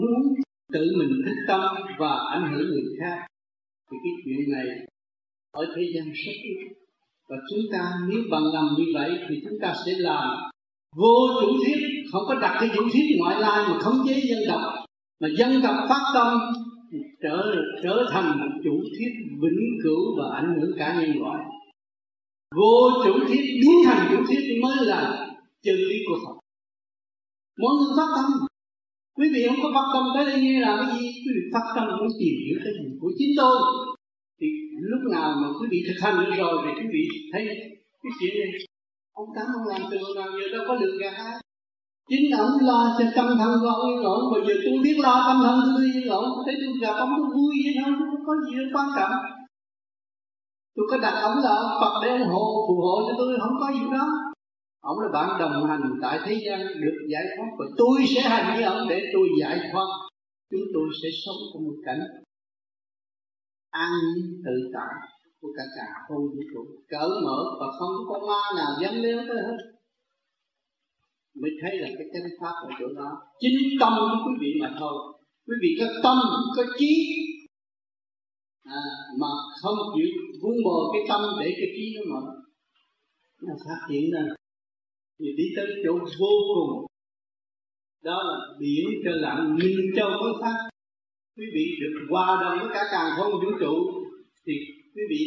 muốn 0.00 0.34
tự 0.72 0.80
mình 0.98 1.22
thức 1.26 1.36
tâm 1.48 1.60
và 1.98 2.18
ảnh 2.30 2.52
hưởng 2.52 2.68
người 2.68 2.96
khác. 3.00 3.26
Thì 3.90 3.96
cái 4.04 4.12
chuyện 4.24 4.52
này 4.52 4.66
ở 5.52 5.66
thế 5.76 5.82
gian 5.94 6.04
rất 6.04 6.32
ít. 6.42 6.58
Và 7.28 7.36
chúng 7.50 7.60
ta 7.72 7.92
nếu 8.08 8.20
bằng 8.30 8.44
lòng 8.54 8.68
như 8.78 8.84
vậy 8.94 9.10
thì 9.28 9.42
chúng 9.44 9.58
ta 9.62 9.74
sẽ 9.86 9.92
làm 9.98 10.50
vô 10.96 11.28
chủ 11.40 11.48
thiết 11.66 11.78
không 12.12 12.22
có 12.28 12.34
đặt 12.34 12.56
cái 12.60 12.70
chủ 12.74 12.82
thiết 12.92 13.06
ngoại 13.18 13.40
lai 13.40 13.68
mà 13.68 13.78
khống 13.78 14.06
chế 14.08 14.20
dân 14.30 14.38
tộc. 14.48 14.60
Mà 15.20 15.28
dân 15.38 15.60
tộc 15.62 15.76
phát 15.88 16.02
tâm 16.14 16.38
trở 17.22 17.54
trở 17.82 18.06
thành 18.10 18.40
một 18.40 18.60
chủ 18.64 18.82
thiết 18.98 19.10
vĩnh 19.42 19.78
cửu 19.82 20.18
và 20.18 20.36
ảnh 20.36 20.60
hưởng 20.60 20.70
cả 20.78 21.00
nhân 21.00 21.18
loại. 21.18 21.44
Vô 22.56 22.90
chủ 23.04 23.12
thiết 23.28 23.42
biến 23.62 23.76
thành 23.84 24.08
chủ 24.10 24.24
thiết 24.28 24.60
mới 24.62 24.76
là 24.86 25.26
chân 25.62 25.76
lý 25.76 25.96
của 26.08 26.18
Phật. 26.26 26.38
Mọi 27.58 27.70
người 27.78 27.96
phát 27.96 28.12
tâm 28.16 28.47
quý 29.18 29.26
vị 29.34 29.40
không 29.48 29.60
có 29.62 29.68
phát 29.74 29.86
tâm 29.94 30.04
tới 30.14 30.24
đây 30.30 30.40
như 30.44 30.54
là 30.64 30.70
cái 30.80 30.88
gì? 30.94 31.06
Quý 31.22 31.30
vị 31.36 31.44
phát 31.54 31.66
tâm 31.74 31.84
muốn 31.98 32.10
tìm 32.20 32.34
hiểu 32.44 32.56
cái 32.64 32.72
gì 32.78 32.86
của 33.00 33.10
chính 33.18 33.32
tôi. 33.40 33.56
Thì 34.40 34.46
lúc 34.92 35.02
nào 35.14 35.28
mà 35.40 35.48
quý 35.58 35.66
vị 35.72 35.78
thực 35.86 35.98
hành 36.02 36.16
được 36.20 36.32
rồi 36.38 36.54
thì 36.64 36.70
quý 36.78 36.86
vị 36.94 37.04
thấy 37.32 37.42
cái 38.02 38.12
chuyện 38.18 38.32
này. 38.40 38.50
Ông 39.20 39.28
tám 39.36 39.46
ông 39.56 39.66
làm 39.70 39.82
từ 39.90 39.98
nào 40.16 40.28
giờ 40.36 40.46
đâu 40.54 40.64
có 40.68 40.76
được 40.76 40.94
gạt 41.00 41.14
ai 41.26 41.36
chính 42.10 42.30
ông 42.30 42.50
lo 42.60 42.96
cho 42.98 43.04
tâm 43.16 43.28
thân 43.38 43.52
của 43.60 43.68
ông 43.68 43.90
yên 43.90 44.02
ổn 44.02 44.20
bây 44.32 44.40
giờ 44.46 44.54
tôi 44.64 44.78
biết 44.84 44.96
lo 44.98 45.14
tâm 45.28 45.36
thân 45.44 45.58
tôi 45.76 45.84
yên 45.94 46.08
ổn 46.08 46.24
thấy 46.46 46.54
tôi 46.60 46.72
gặp 46.80 46.94
ông 46.98 47.10
tôi 47.16 47.26
vui 47.34 47.54
vậy 47.64 47.74
thôi, 47.84 47.92
không 48.10 48.24
có 48.26 48.32
gì 48.44 48.52
quan 48.74 48.88
trọng. 48.96 49.12
Tôi 50.76 50.86
có 50.90 50.96
đặt 50.98 51.14
ông 51.22 51.38
là 51.44 51.50
ông 51.50 51.80
Phật 51.80 52.00
để 52.02 52.08
ủng 52.18 52.28
hộ, 52.28 52.44
phù 52.68 52.74
hộ 52.84 52.96
cho 53.06 53.14
tôi, 53.18 53.38
không 53.40 53.56
có 53.60 53.72
gì 53.72 53.80
đó 53.92 54.27
ông 54.80 54.98
là 54.98 55.08
bạn 55.12 55.40
đồng 55.40 55.66
hành 55.66 55.80
tại 56.02 56.18
thế 56.24 56.40
gian 56.46 56.60
được 56.60 56.98
giải 57.08 57.24
thoát 57.36 57.50
và 57.58 57.64
tôi 57.76 57.98
sẽ 58.14 58.20
hành 58.20 58.56
với 58.56 58.64
ông 58.64 58.88
để 58.88 59.02
tôi 59.12 59.28
giải 59.40 59.58
thoát. 59.72 59.86
Chúng 60.50 60.66
tôi 60.74 60.88
sẽ 61.02 61.08
sống 61.26 61.36
trong 61.52 61.64
một 61.64 61.76
cảnh 61.86 62.00
an 63.70 63.92
tự 64.44 64.70
tại 64.74 64.94
của 65.40 65.48
cả 65.56 65.62
cả 65.76 65.86
không 66.08 66.22
vũ 66.22 66.42
trụ 66.54 66.62
cởi 66.88 67.08
mở 67.24 67.38
và 67.60 67.66
không 67.78 67.94
có 68.08 68.26
ma 68.28 68.42
nào 68.56 68.70
dám 68.82 69.02
léo 69.02 69.18
tới 69.28 69.42
hết. 69.46 69.58
Mới 71.40 71.50
thấy 71.62 71.78
là 71.78 71.88
cái 71.98 72.06
chánh 72.12 72.30
pháp 72.40 72.54
ở 72.66 72.68
chỗ 72.78 72.86
đó 72.96 73.10
chính 73.40 73.58
tâm 73.80 73.92
của 73.98 74.18
quý 74.26 74.32
vị 74.40 74.50
mà 74.62 74.74
thôi. 74.80 74.94
Quý 75.46 75.54
vị 75.62 75.68
có 75.80 75.86
tâm 76.02 76.16
có 76.56 76.62
trí 76.78 76.92
à, 78.64 78.80
mà 79.20 79.26
không 79.62 79.78
chịu 79.94 80.08
vun 80.42 80.54
bồi 80.64 80.84
cái 80.92 81.02
tâm 81.08 81.20
để 81.40 81.46
cái 81.56 81.68
trí 81.76 81.94
nó 81.96 82.02
mở. 82.14 82.22
Nó 83.42 83.54
phát 83.64 83.86
triển 83.88 84.04
lên 84.12 84.37
thì 85.18 85.26
đi 85.36 85.44
tới 85.56 85.66
chỗ 85.84 85.92
vô 86.20 86.32
cùng. 86.54 86.86
Đó 88.04 88.22
là 88.28 88.36
biển 88.60 88.86
cho 89.04 89.10
lặng 89.10 89.56
minh 89.58 89.90
châu 89.96 90.10
mới 90.10 90.32
phát 90.40 90.58
quý 91.36 91.46
vị 91.54 91.66
được 91.80 92.06
hòa 92.10 92.38
đồng 92.42 92.58
với 92.58 92.68
cả 92.74 92.82
càng 92.92 93.10
không 93.16 93.32
vũ 93.32 93.50
trụ. 93.60 93.74
Thì 94.46 94.52
quý 94.94 95.02
vị 95.10 95.22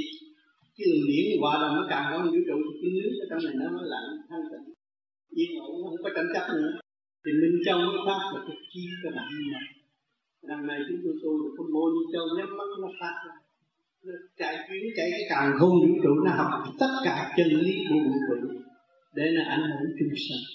cái 0.77 0.85
đường 0.87 1.05
biển 1.07 1.41
hòa 1.41 1.53
đồng 1.61 1.75
với 1.77 1.87
càng 1.89 2.05
không 2.11 2.25
vũ 2.31 2.39
trụ, 2.47 2.57
cái 2.81 2.91
nước 2.95 3.11
ở 3.21 3.25
trong 3.29 3.41
này 3.45 3.55
nó 3.59 3.77
mới 3.77 3.85
lặng, 3.93 4.09
thanh 4.29 4.45
tịnh. 4.51 4.73
Yên 5.29 5.51
ổn 5.59 5.75
không 5.83 6.03
có 6.03 6.09
tranh 6.15 6.29
chấp 6.33 6.45
nữa. 6.55 6.71
Thì 7.25 7.31
minh 7.41 7.61
châu 7.65 7.77
mới 7.77 7.97
phát 8.07 8.21
là 8.33 8.39
cái 8.47 8.57
chi 8.73 8.83
các 9.03 9.11
bạn 9.15 9.27
như 9.37 9.51
này 9.51 9.81
đằng 10.49 10.67
này 10.67 10.79
chúng 10.87 10.99
tôi 11.03 11.13
tu 11.23 11.31
được 11.41 11.53
có 11.57 11.63
mô 11.73 11.83
như 11.93 12.03
châu 12.13 12.25
nhắm 12.37 12.57
mắt 12.57 12.69
nó 12.81 12.89
phát 12.99 13.15
ra. 13.27 13.35
Nó 14.03 14.13
chạy 14.37 14.55
chuyến 14.67 14.83
chạy 14.97 15.07
cái 15.11 15.21
càng 15.29 15.53
không 15.59 15.69
vũ 15.69 15.91
trụ, 16.03 16.13
nó 16.25 16.31
học 16.31 16.63
tất 16.79 16.91
cả 17.05 17.33
chân 17.37 17.47
lý 17.47 17.73
của 17.89 17.95
vũ 18.05 18.13
trụ 18.27 18.60
để 19.17 19.25
nó 19.35 19.41
ảnh 19.55 19.63
hưởng 19.71 19.91
chung 19.97 20.13
sanh. 20.25 20.45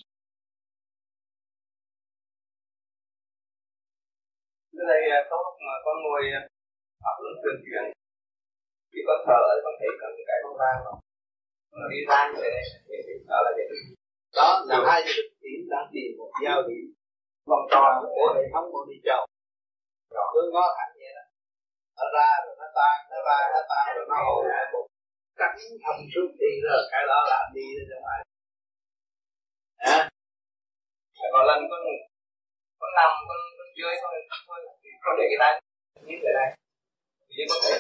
Ở 4.81 4.83
đây 4.91 5.03
à, 5.17 5.21
có 5.31 5.37
lúc 5.45 5.57
à, 5.59 5.63
à, 5.63 5.67
mà 5.67 5.75
có 5.85 5.93
ngồi 6.03 6.23
học 7.05 7.17
luận 7.23 7.35
truyền 7.43 7.57
chuyện. 7.65 7.87
Khi 8.93 9.01
con 9.07 9.19
thở 9.27 9.39
ở 9.53 9.57
con 9.65 9.75
thấy 9.79 9.91
cần 10.01 10.11
cái 10.29 10.39
con 10.45 10.55
vang 10.61 10.79
không 10.85 11.01
nó 11.81 11.87
đi 11.93 12.01
ra 12.09 12.21
như 12.31 12.39
vậy 12.89 13.01
thì 13.07 13.15
đó 13.31 13.39
là 13.45 13.51
vậy 13.57 13.67
đó, 14.39 14.49
là 14.69 14.77
hai 14.89 15.01
sức 15.15 15.27
điểm 15.43 15.61
đang 15.73 15.87
tìm 15.93 16.09
một 16.19 16.31
giao 16.45 16.59
điểm 16.69 16.85
vòng 17.51 17.67
tròn 17.71 17.91
của 18.03 18.27
hệ 18.37 18.45
thống 18.53 18.67
của 18.73 18.85
đi 18.89 18.97
châu 19.07 19.23
rồi 20.15 20.27
cứ 20.35 20.41
ngó 20.53 20.65
thẳng 20.77 20.93
vậy 21.01 21.13
đó. 21.19 21.25
Nó 21.99 22.05
ra 22.15 22.31
rồi 22.45 22.55
nó 22.61 22.67
tan, 22.79 22.97
nó 23.11 23.19
ra, 23.29 23.39
nó 23.55 23.61
tan 23.71 23.87
rồi 23.97 24.07
nó 24.11 24.17
hồi 24.27 24.43
lại 24.51 24.65
bụng 24.73 24.89
cắn 25.41 25.55
thông 25.85 26.01
suốt 26.13 26.29
đi 26.41 26.53
rồi, 26.67 26.81
cái 26.93 27.03
đó 27.11 27.19
là 27.31 27.41
đi 27.55 27.67
ra 27.91 27.97
ngoài 28.05 28.26
à, 29.95 29.97
còn 31.33 31.43
lần 31.49 31.59
con 31.71 31.81
con 32.81 32.91
nằm 32.99 33.11
con 33.29 33.39
con 33.59 33.69
chơi 33.79 33.95
thôi. 34.03 34.15
Thôi 34.47 34.59
con 35.03 35.15
để 35.19 35.25
cái 35.31 35.39
tay 35.43 35.53
như 36.07 36.17
thế 36.23 36.31
này. 36.39 36.49
Thì 37.29 37.43
có 37.51 37.57
thể 37.65 37.75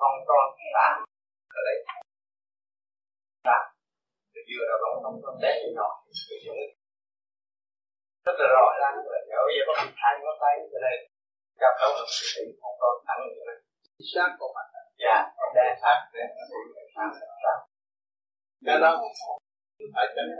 vòng 0.00 0.16
tròn 0.28 0.44
cái 0.56 0.68
tám. 0.76 0.94
Ở 1.58 1.60
đây. 1.68 1.76
Tám 3.48 3.62
vừa 4.48 4.64
là 4.70 4.76
vòng 4.82 4.96
vòng 5.02 5.16
không 5.24 5.38
đấy 5.44 5.54
thì 5.60 5.68
nọ 5.78 5.90
rất 8.24 8.36
là 8.40 8.46
rõ 8.54 8.64
ra 8.80 8.88
rồi 8.96 9.18
bây 9.46 9.54
giờ 9.56 9.62
con 9.66 9.76
một 9.86 9.92
hai 10.02 10.12
ngón 10.22 10.36
tay 10.42 10.54
ở 10.76 10.78
đây 10.86 10.96
gặp 11.62 11.74
đâu 11.80 11.90
là 11.96 12.04
thì 12.36 12.44
vòng 12.62 12.76
tròn 12.80 12.94
thẳng 13.06 13.20
như 13.24 13.32
thế 13.36 13.44
này. 13.50 13.58
Sát 14.12 14.30
của 14.38 14.50
mặt 14.56 14.66
dạ. 15.02 15.16
Đè 15.54 15.66
sát 15.82 15.98
để 16.12 16.22
nó 16.36 16.44
bị 16.50 16.82
sát 16.94 17.10
sát. 17.42 17.58
Cái 18.66 18.76
đó 18.82 18.90
phải 19.94 20.06
tránh 20.16 20.30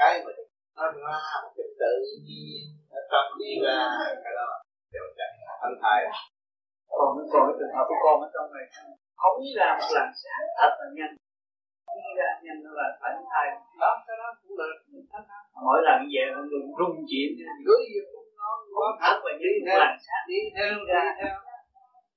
cái 0.00 0.14
mà 0.24 0.32
nó 0.76 0.84
ra 1.02 1.16
một 1.42 1.52
cái 1.56 1.68
tự 1.80 1.94
nhiên 2.26 2.62
nó 2.92 3.00
tâm 3.12 3.26
đi 3.40 3.52
ra 3.64 3.78
cái 4.24 4.32
đó. 4.38 4.48
Đều 4.92 5.06
chạy 5.18 5.30
thanh 5.62 5.76
thai. 5.82 6.00
Còn 6.98 7.08
còn 7.32 7.42
cái 7.46 7.56
trường 7.58 7.74
hợp 7.76 7.86
của 7.90 8.00
con 8.04 8.16
ở 8.26 8.28
trong 8.34 8.48
này 8.56 8.64
không 9.20 9.36
ra 9.58 9.68
một 9.78 9.88
làn 9.96 10.10
sáng 10.22 10.44
thật 10.58 10.72
là 10.80 10.86
nhanh. 10.98 11.14
Đi 11.96 12.08
ra 12.18 12.28
nhanh 12.44 12.60
là 12.80 12.88
thành 13.00 13.18
thai. 13.30 13.46
Đó 13.82 13.90
cái 14.06 14.16
đó 14.20 14.28
cũng 14.40 14.54
là 14.60 14.66
mỗi 15.64 15.78
lần 15.86 15.98
về 16.12 16.22
mọi 16.34 16.44
người 16.48 16.62
rung 16.78 16.96
chuyển 17.10 17.28
cứ 17.66 17.74
gì 17.88 18.00
cũng 18.12 18.28
nó 18.40 18.50
có 18.76 18.86
thật 19.02 19.16
và 19.24 19.32
đi 19.42 19.52
theo 19.66 19.76
làn 19.82 19.94
sáng 20.06 20.24
đi 20.30 20.38
theo 20.56 20.72
ra. 20.90 21.02
theo. 21.18 21.34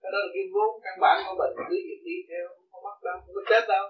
Cái 0.01 0.09
đó 0.13 0.19
là 0.23 0.29
cái 0.33 0.43
vốn 0.53 0.71
căn 0.83 0.95
bản 1.03 1.17
của 1.25 1.35
mình 1.39 1.51
cứ 1.69 1.75
việc 1.87 2.01
đi 2.09 2.17
theo 2.29 2.45
không 2.71 2.83
mất 2.87 2.97
đâu 3.05 3.15
không 3.23 3.35
có 3.37 3.43
chết 3.49 3.63
đâu 3.73 3.85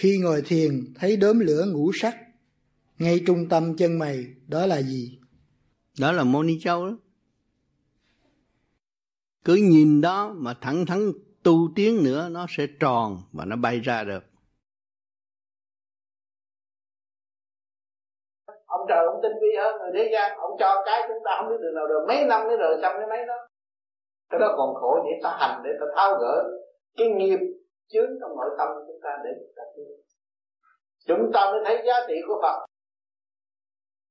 Khi 0.00 0.18
ngồi 0.22 0.42
thiền 0.46 0.72
thấy 0.94 1.16
đốm 1.16 1.38
lửa 1.40 1.64
ngũ 1.72 1.90
sắc 1.94 2.16
ngay 2.98 3.20
trung 3.26 3.48
tâm 3.50 3.76
chân 3.76 3.98
mày, 3.98 4.24
đó 4.48 4.66
là 4.66 4.82
gì? 4.82 5.18
Đó 6.00 6.12
là 6.12 6.24
Moni 6.24 6.60
Châu 6.60 6.86
đó. 6.86 6.96
Cứ 9.44 9.54
nhìn 9.54 10.00
đó 10.00 10.32
mà 10.36 10.54
thẳng 10.60 10.86
thắn 10.86 11.12
tu 11.42 11.54
tiến 11.76 12.04
nữa 12.04 12.28
nó 12.30 12.46
sẽ 12.48 12.66
tròn 12.80 13.18
và 13.32 13.44
nó 13.44 13.56
bay 13.56 13.80
ra 13.80 14.04
được. 14.04 14.24
Ông 18.66 18.86
trời 18.88 19.06
ông 19.06 19.20
tinh 19.22 19.32
vi 19.42 19.48
hơn 19.62 19.74
người 19.80 19.90
thế 19.94 20.10
gian, 20.12 20.38
ông 20.38 20.56
cho 20.58 20.82
cái 20.86 21.02
chúng 21.08 21.22
ta 21.24 21.30
không 21.38 21.48
biết 21.48 21.60
được 21.62 21.72
nào 21.74 21.86
được 21.86 22.04
mấy 22.08 22.24
năm 22.24 22.46
mới 22.46 22.56
rồi 22.56 22.78
xong 22.82 22.92
cái 22.98 23.06
mấy 23.08 23.26
đó. 23.26 23.48
Cái 24.30 24.40
đó 24.40 24.54
còn 24.56 24.74
khổ 24.74 25.04
để 25.04 25.20
ta 25.22 25.36
hành 25.40 25.62
để 25.64 25.70
ta 25.80 25.86
tháo 25.96 26.18
gỡ 26.20 26.44
cái 26.96 27.08
nghiệp 27.08 27.38
chướng 27.92 28.10
trong 28.20 28.36
nội 28.36 28.50
tâm 28.58 28.68
chúng 28.86 29.00
ta 29.02 29.10
để 29.24 29.30
chúng 29.40 29.52
ta 29.56 29.62
tu 29.76 29.84
chúng 31.06 31.30
ta 31.34 31.50
mới 31.52 31.60
thấy 31.64 31.82
giá 31.86 31.94
trị 32.08 32.14
của 32.28 32.38
Phật. 32.42 32.66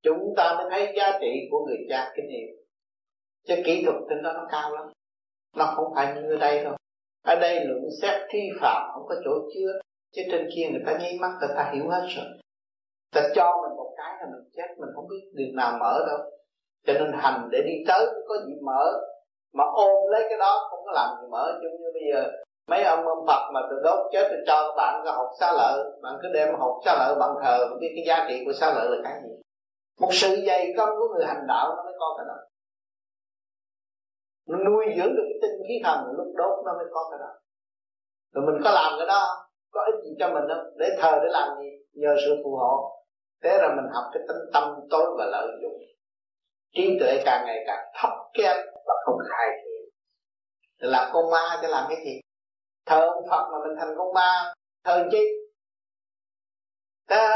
Chúng 0.03 0.33
ta 0.37 0.55
mới 0.57 0.67
thấy 0.69 0.93
giá 0.97 1.17
trị 1.21 1.47
của 1.51 1.65
người 1.65 1.77
cha 1.89 2.11
kinh 2.15 2.27
nghiệm. 2.27 2.49
Chứ 3.47 3.55
kỹ 3.65 3.83
thuật 3.85 3.95
trên 4.09 4.23
đó 4.23 4.33
nó 4.33 4.47
cao 4.51 4.75
lắm. 4.75 4.85
Nó 5.55 5.73
không 5.75 5.93
phải 5.95 6.15
như 6.15 6.29
ở 6.29 6.37
đây 6.37 6.63
đâu. 6.63 6.75
Ở 7.25 7.35
đây 7.41 7.65
luận 7.65 7.83
xét 8.01 8.21
thi 8.29 8.39
phạm 8.61 8.91
không 8.93 9.05
có 9.07 9.15
chỗ 9.25 9.31
chứa. 9.53 9.79
Chứ 10.11 10.21
trên 10.31 10.49
kia 10.55 10.69
người 10.71 10.81
ta 10.85 10.97
nháy 10.99 11.17
mắt, 11.21 11.31
người 11.39 11.55
ta 11.55 11.71
hiểu 11.73 11.89
hết 11.89 12.07
rồi. 12.15 12.25
Ta 13.13 13.21
cho 13.35 13.51
mình 13.61 13.77
một 13.77 13.93
cái 13.97 14.13
là 14.19 14.25
mình 14.31 14.49
chết, 14.53 14.67
mình 14.77 14.89
không 14.95 15.07
biết 15.07 15.21
đường 15.33 15.55
nào 15.55 15.77
mở 15.79 16.05
đâu. 16.07 16.17
Cho 16.85 16.93
nên 16.93 17.11
hành 17.13 17.49
để 17.51 17.59
đi 17.65 17.73
tới 17.87 18.05
có 18.27 18.35
gì 18.47 18.53
mở. 18.61 18.83
Mà 19.53 19.63
ôm 19.73 20.11
lấy 20.11 20.21
cái 20.29 20.37
đó 20.39 20.67
không 20.69 20.79
có 20.85 20.91
làm 20.91 21.09
gì 21.21 21.27
mở. 21.31 21.59
Chung 21.61 21.81
như 21.81 21.89
bây 21.93 22.03
giờ 22.13 22.31
mấy 22.69 22.83
ông 22.83 23.07
ông 23.07 23.25
Phật 23.27 23.51
mà 23.53 23.61
từ 23.69 23.75
đốt 23.83 23.99
chết 24.11 24.27
tôi 24.29 24.39
cho 24.47 24.67
các 24.67 24.73
bạn 24.77 25.01
cái 25.05 25.13
học 25.13 25.29
xá 25.39 25.51
lợi. 25.51 25.83
Bạn 26.01 26.13
cứ 26.21 26.27
đem 26.33 26.55
học 26.59 26.73
xá 26.85 26.95
lợi 26.99 27.15
bạn 27.19 27.29
thờ 27.43 27.65
biết 27.79 27.91
cái 27.95 28.05
giá 28.07 28.25
trị 28.29 28.43
của 28.45 28.53
xá 28.53 28.73
lợi 28.75 28.87
là 28.89 28.97
cái 29.03 29.21
gì. 29.23 29.29
Một 30.01 30.09
sự 30.11 30.35
dày 30.47 30.73
công 30.77 30.89
của 30.89 31.07
người 31.13 31.25
hành 31.25 31.45
đạo 31.47 31.75
nó 31.75 31.83
mới 31.83 31.93
có 31.99 32.15
cái 32.17 32.25
đó. 32.27 32.35
Nó 34.47 34.57
nuôi 34.57 34.85
dưỡng 34.97 35.15
được 35.15 35.23
cái 35.29 35.39
tinh 35.41 35.61
khí 35.67 35.73
thần, 35.83 35.99
lúc 36.17 36.27
đốt 36.37 36.65
nó 36.65 36.73
mới 36.77 36.85
có 36.91 37.07
cái 37.11 37.19
đó. 37.19 37.31
Rồi 38.33 38.45
mình 38.45 38.61
có 38.63 38.71
làm 38.71 38.91
cái 38.97 39.07
đó, 39.07 39.23
có 39.71 39.81
ích 39.85 40.03
gì 40.03 40.15
cho 40.19 40.27
mình 40.27 40.43
không? 40.47 40.65
Để 40.77 40.87
thờ 40.99 41.19
để 41.23 41.27
làm 41.31 41.57
gì? 41.59 41.69
Nhờ 41.93 42.15
sự 42.25 42.35
phù 42.43 42.55
hộ. 42.55 42.95
Thế 43.43 43.57
là 43.61 43.67
mình 43.75 43.93
học 43.93 44.03
cái 44.13 44.23
tính 44.27 44.51
tâm 44.53 44.63
tối 44.89 45.05
và 45.17 45.25
lợi 45.25 45.47
dụng. 45.61 45.81
Trí 46.75 46.97
tuệ 46.99 47.21
càng 47.25 47.43
ngày 47.45 47.63
càng 47.67 47.85
thấp 48.01 48.09
kém 48.33 48.57
và 48.87 48.93
không 49.05 49.17
khai 49.29 49.47
thiện 49.63 49.69
làm 50.81 51.09
con 51.13 51.31
ma 51.31 51.59
cho 51.61 51.67
làm 51.67 51.85
cái 51.89 51.97
gì? 52.05 52.21
Thờ 52.89 52.99
ông 53.15 53.25
Phật 53.29 53.43
mà 53.51 53.57
mình 53.67 53.77
thành 53.79 53.93
con 53.97 54.13
ma. 54.13 54.53
Thờ 54.83 55.07
chi? 55.11 55.23
Thấy 57.07 57.27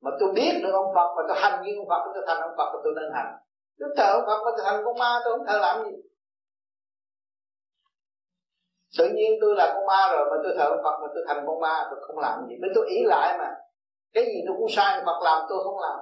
mà 0.00 0.10
tôi 0.20 0.32
biết 0.34 0.60
được 0.62 0.72
ông 0.72 0.94
Phật, 0.94 1.08
mà 1.16 1.22
tôi 1.28 1.36
hành 1.40 1.62
như 1.62 1.72
ông 1.78 1.88
Phật 1.88 2.10
tôi 2.14 2.24
thành 2.26 2.40
ông 2.42 2.54
Phật, 2.58 2.68
mà 2.74 2.80
tôi 2.84 2.92
nên 2.96 3.10
hành. 3.14 3.32
Tôi 3.78 3.88
thờ 3.96 4.12
ông 4.12 4.24
Phật 4.26 4.38
mà 4.44 4.50
tôi 4.56 4.64
thành 4.66 4.82
con 4.84 4.98
ma, 4.98 5.20
tôi 5.24 5.38
không 5.38 5.46
thờ 5.46 5.58
làm 5.58 5.84
gì. 5.84 5.96
Tự 8.98 9.08
nhiên 9.14 9.32
tôi 9.40 9.56
là 9.56 9.72
con 9.74 9.86
ma 9.86 10.08
rồi, 10.12 10.24
mà 10.30 10.36
tôi 10.44 10.54
thờ 10.58 10.64
ông 10.64 10.82
Phật 10.84 10.98
mà 11.02 11.06
tôi 11.14 11.24
thành 11.28 11.44
con 11.46 11.60
ma, 11.60 11.86
tôi 11.90 12.00
không 12.06 12.18
làm 12.18 12.46
gì. 12.48 12.54
Bởi 12.60 12.70
tôi 12.74 12.88
ý 12.88 13.04
lại 13.04 13.38
mà. 13.38 13.50
Cái 14.12 14.24
gì 14.24 14.38
tôi 14.46 14.56
cũng 14.58 14.68
sai 14.70 15.02
Phật 15.06 15.20
làm, 15.22 15.42
tôi 15.48 15.58
không 15.64 15.78
làm. 15.80 15.98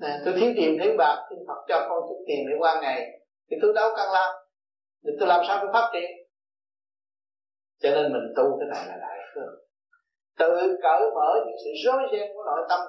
Nè, 0.00 0.18
tôi 0.24 0.34
thiếu 0.40 0.52
tiền 0.56 0.78
thiếu 0.82 0.94
bạc 0.98 1.26
xin 1.30 1.38
Phật 1.48 1.64
cho 1.68 1.86
con 1.88 2.00
chút 2.08 2.24
tiền 2.26 2.46
để 2.48 2.54
qua 2.58 2.80
ngày. 2.80 3.20
Thì 3.50 3.56
tôi 3.62 3.72
đâu 3.74 3.90
cần 3.96 4.08
làm 4.12 4.45
thì 5.06 5.12
tôi 5.18 5.28
làm 5.28 5.40
sao 5.48 5.58
tôi 5.60 5.70
phát 5.72 5.90
triển? 5.92 6.10
Cho 7.80 7.90
nên 7.90 8.12
mình 8.12 8.32
tu 8.36 8.58
cái 8.58 8.68
này 8.74 8.88
là 8.88 8.96
đại 9.06 9.18
phương 9.34 9.66
tự 10.38 10.78
cởi 10.82 11.00
mở 11.14 11.34
những 11.46 11.56
sự 11.64 11.70
rối 11.84 12.02
ren 12.12 12.30
của 12.34 12.44
nội 12.46 12.66
tâm 12.68 12.80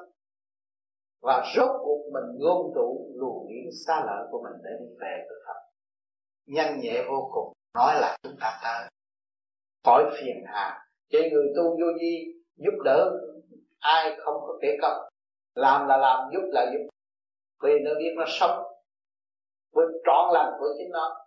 và 1.22 1.44
rốt 1.56 1.70
cuộc 1.84 2.02
mình 2.14 2.24
ngôn 2.40 2.72
tụ 2.76 3.12
luồng 3.16 3.48
điển 3.50 3.66
xa 3.88 4.04
lỡ 4.06 4.28
của 4.32 4.44
mình 4.44 4.62
để 4.64 4.70
đi 4.80 4.96
về 5.02 5.26
cực 5.30 5.38
Phật. 5.48 5.60
Nhanh 6.46 6.80
nhẹ 6.80 7.04
vô 7.10 7.30
cùng, 7.34 7.54
nói 7.76 7.94
là 8.02 8.18
chúng 8.24 8.36
ta 8.40 8.60
tới 8.64 8.90
khỏi 9.86 10.04
phiền 10.20 10.44
hà. 10.46 10.88
Chỉ 11.10 11.30
người 11.32 11.48
tu 11.56 11.64
vô 11.64 11.88
vi 12.00 12.26
giúp 12.56 12.84
đỡ 12.86 13.12
ai 13.80 14.18
không 14.20 14.36
có 14.42 14.58
kể 14.62 14.78
công. 14.82 14.98
Làm 15.56 15.88
là 15.88 15.98
làm, 15.98 16.30
giúp 16.34 16.42
là 16.52 16.66
giúp. 16.74 16.90
Vì 17.64 17.72
nó 17.86 17.92
biết 18.00 18.14
nó 18.18 18.24
sống 18.28 18.64
với 19.74 19.86
trọn 20.06 20.34
lành 20.34 20.54
của 20.60 20.68
chính 20.78 20.92
nó 20.92 21.27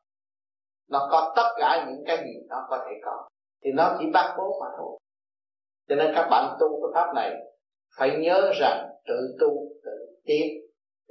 nó 0.91 1.09
có 1.11 1.33
tất 1.37 1.49
cả 1.57 1.87
những 1.89 2.05
cái 2.07 2.17
gì 2.17 2.47
nó 2.49 2.67
có 2.69 2.85
thể 2.87 2.93
có. 3.05 3.29
Thì 3.65 3.71
nó 3.75 3.97
chỉ 3.99 4.11
bắt 4.13 4.35
bố 4.39 4.61
mà 4.61 4.67
thôi. 4.79 4.99
Cho 5.89 5.97
nên 5.97 6.13
các 6.15 6.29
bạn 6.31 6.57
tu 6.61 6.69
cái 6.69 6.91
pháp 6.95 7.13
này 7.15 7.31
phải 7.99 8.19
nhớ 8.19 8.53
rằng 8.61 8.89
tự 9.07 9.37
tu, 9.41 9.49
tự 9.85 10.21
tiến 10.25 10.47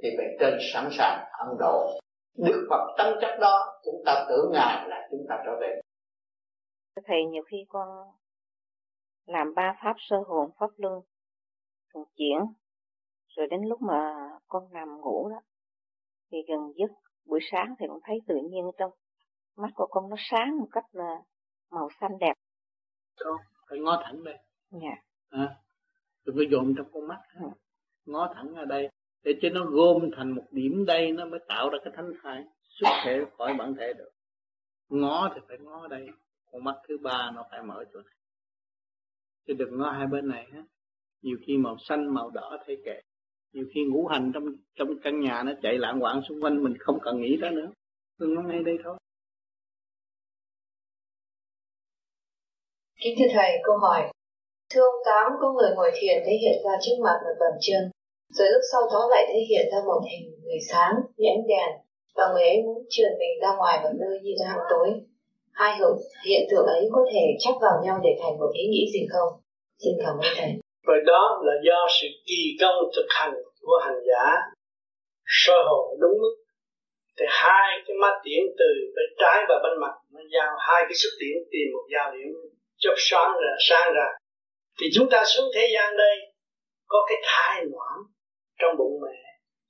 thì 0.02 0.08
bề 0.18 0.24
trên 0.40 0.58
sẵn 0.72 0.88
sàng 0.92 1.24
ấn 1.32 1.48
độ. 1.58 1.90
Đức 2.36 2.66
phật 2.70 2.94
tâm 2.98 3.14
chất 3.20 3.38
đó, 3.40 3.80
chúng 3.84 4.02
ta 4.06 4.26
tưởng 4.28 4.50
ngài 4.52 4.88
là 4.88 5.08
chúng 5.10 5.26
ta 5.28 5.42
trở 5.46 5.52
về. 5.60 5.80
Thầy, 7.06 7.24
nhiều 7.30 7.42
khi 7.50 7.56
con 7.68 7.88
làm 9.26 9.54
ba 9.54 9.76
pháp 9.84 9.94
sơ 9.98 10.16
hồn, 10.26 10.50
pháp 10.58 10.70
luân, 10.76 11.00
thường 11.94 12.04
chuyển, 12.16 12.38
rồi 13.36 13.46
đến 13.50 13.60
lúc 13.68 13.82
mà 13.82 14.14
con 14.48 14.72
nằm 14.72 15.00
ngủ 15.00 15.28
đó, 15.28 15.40
thì 16.32 16.38
gần 16.48 16.72
giấc 16.76 16.90
buổi 17.24 17.40
sáng 17.52 17.74
thì 17.78 17.86
con 17.88 17.98
thấy 18.04 18.18
tự 18.28 18.34
nhiên 18.50 18.64
trong 18.78 18.90
mắt 19.56 19.70
của 19.74 19.86
con 19.90 20.10
nó 20.10 20.16
sáng 20.30 20.58
một 20.58 20.68
cách 20.72 20.84
là 20.92 21.14
màu 21.70 21.88
xanh 22.00 22.18
đẹp. 22.20 22.34
Con 23.24 23.36
phải 23.68 23.78
ngó 23.78 24.02
thẳng 24.04 24.24
đây. 24.24 24.38
Dạ. 24.70 25.02
À, 25.30 25.56
đừng 26.24 26.36
có 26.36 26.42
dồn 26.50 26.74
trong 26.76 26.86
con 26.92 27.08
mắt. 27.08 27.20
Ừ. 27.40 27.48
ngó 28.06 28.32
thẳng 28.34 28.54
ở 28.54 28.64
đây 28.64 28.88
để 29.22 29.38
cho 29.42 29.48
nó 29.48 29.64
gom 29.64 30.10
thành 30.16 30.30
một 30.30 30.44
điểm 30.50 30.84
đây 30.86 31.12
nó 31.12 31.24
mới 31.24 31.40
tạo 31.48 31.70
ra 31.70 31.78
cái 31.84 31.92
thánh 31.96 32.12
thai 32.22 32.44
xuất 32.68 32.88
thể 33.04 33.24
khỏi 33.38 33.54
bản 33.58 33.74
thể 33.74 33.92
được. 33.98 34.10
Ngó 34.88 35.30
thì 35.34 35.40
phải 35.48 35.58
ngó 35.58 35.86
đây. 35.88 36.08
Con 36.52 36.64
mắt 36.64 36.74
thứ 36.88 36.98
ba 36.98 37.30
nó 37.34 37.44
phải 37.50 37.62
mở 37.62 37.84
chỗ 37.92 38.00
này. 38.00 38.14
Chứ 39.46 39.54
đừng 39.58 39.78
ngó 39.78 39.90
hai 39.90 40.06
bên 40.06 40.28
này 40.28 40.46
ha. 40.52 40.62
Nhiều 41.22 41.38
khi 41.46 41.56
màu 41.56 41.76
xanh 41.78 42.14
màu 42.14 42.30
đỏ 42.30 42.58
thấy 42.66 42.82
kệ. 42.84 43.00
Nhiều 43.52 43.66
khi 43.74 43.84
ngũ 43.84 44.06
hành 44.06 44.30
trong 44.34 44.44
trong 44.74 44.88
căn 45.02 45.20
nhà 45.20 45.42
nó 45.42 45.52
chạy 45.62 45.78
lạng 45.78 46.00
quạng 46.00 46.22
xung 46.28 46.40
quanh 46.40 46.62
mình 46.62 46.74
không 46.78 46.98
cần 47.02 47.20
nghĩ 47.20 47.36
đó 47.36 47.50
nữa. 47.50 47.70
Cứ 48.18 48.26
ngó 48.26 48.42
ngay 48.42 48.62
đây 48.64 48.78
thôi 48.84 48.98
Kính 53.02 53.14
thưa 53.18 53.30
Thầy, 53.34 53.50
câu 53.62 53.76
hỏi. 53.78 54.00
Thưa 54.70 54.80
ông 54.80 55.00
Tám, 55.06 55.26
có 55.40 55.52
người 55.52 55.70
ngồi 55.76 55.90
thiền 55.94 56.16
thể 56.26 56.32
hiện 56.42 56.56
ra 56.64 56.74
trước 56.80 56.96
mặt 57.04 57.16
một 57.24 57.36
bàn 57.40 57.54
chân, 57.60 57.82
rồi 58.36 58.48
lúc 58.52 58.62
sau 58.72 58.82
đó 58.92 59.00
lại 59.10 59.24
thể 59.28 59.40
hiện 59.48 59.64
ra 59.72 59.78
một 59.86 60.00
hình 60.10 60.24
người 60.44 60.60
sáng, 60.70 60.94
như 61.16 61.26
ánh 61.34 61.46
đèn, 61.52 61.70
và 62.16 62.24
người 62.32 62.42
ấy 62.42 62.58
muốn 62.66 62.78
truyền 62.90 63.12
mình 63.20 63.34
ra 63.42 63.50
ngoài 63.56 63.80
một 63.82 63.94
nơi 64.00 64.16
như 64.22 64.32
ra 64.40 64.46
hang 64.52 64.66
tối. 64.70 64.88
Hai 65.52 65.76
hữu 65.78 65.94
hiện 66.26 66.42
tượng 66.50 66.66
ấy 66.66 66.88
có 66.92 67.02
thể 67.12 67.24
chắc 67.38 67.54
vào 67.62 67.76
nhau 67.84 68.00
để 68.04 68.12
thành 68.22 68.38
một 68.38 68.50
ý 68.52 68.64
nghĩ 68.72 68.84
gì 68.94 69.02
không? 69.12 69.32
Xin 69.82 69.92
cảm 70.04 70.14
ơn 70.24 70.32
Thầy. 70.38 70.50
Và 70.86 70.94
đó 71.06 71.22
là 71.46 71.54
do 71.66 71.78
sự 72.00 72.08
kỳ 72.26 72.42
công 72.60 72.78
thực 72.96 73.06
hành 73.08 73.34
của 73.62 73.78
hành 73.84 74.00
giả 74.08 74.24
sơ 75.26 75.56
hồn 75.68 76.00
đúng 76.00 76.16
mức 76.22 76.34
thì 77.16 77.24
hai 77.28 77.68
cái 77.86 77.96
mắt 78.02 78.14
điển 78.24 78.42
từ 78.58 78.70
bên 78.96 79.08
trái 79.20 79.38
và 79.48 79.56
bên 79.64 79.74
mặt 79.80 79.94
nó 80.12 80.20
giao 80.34 80.50
hai 80.66 80.80
cái 80.88 80.96
xuất 81.02 81.14
điển 81.20 81.36
tìm 81.52 81.66
một 81.74 81.84
giao 81.92 82.06
điểm 82.14 82.49
chớp 82.82 82.94
sáng 82.96 83.32
ra 83.42 83.52
sáng 83.68 83.92
ra 83.96 84.08
thì 84.80 84.86
chúng 84.94 85.08
ta 85.12 85.24
xuống 85.24 85.48
thế 85.54 85.64
gian 85.74 85.96
đây, 85.96 86.16
có 86.86 86.98
cái 87.08 87.18
thai 87.30 87.56
noãn 87.72 87.96
trong 88.60 88.76
bụng 88.78 89.00
mẹ. 89.02 89.18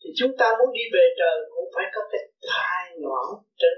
Thì 0.00 0.10
chúng 0.18 0.32
ta 0.38 0.46
muốn 0.58 0.72
đi 0.72 0.84
về 0.94 1.04
trời 1.18 1.36
cũng 1.54 1.68
phải 1.74 1.86
có 1.94 2.02
cái 2.12 2.20
thai 2.50 2.84
noãn 3.02 3.28
trên 3.60 3.74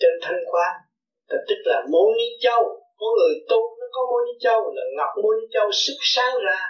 trên 0.00 0.12
thanh 0.22 0.40
quan 0.50 0.72
tức 1.48 1.60
là 1.64 1.78
mô 1.92 2.04
ni 2.18 2.28
châu, 2.40 2.62
có 3.00 3.06
người 3.16 3.34
tu 3.50 3.60
nó 3.80 3.86
có 3.94 4.00
mô 4.10 4.18
ni 4.26 4.34
châu, 4.40 4.60
là 4.76 4.84
ngọc 4.96 5.12
mô 5.22 5.30
ni 5.38 5.46
châu 5.54 5.66
sức 5.72 5.98
sáng 6.14 6.34
ra 6.46 6.60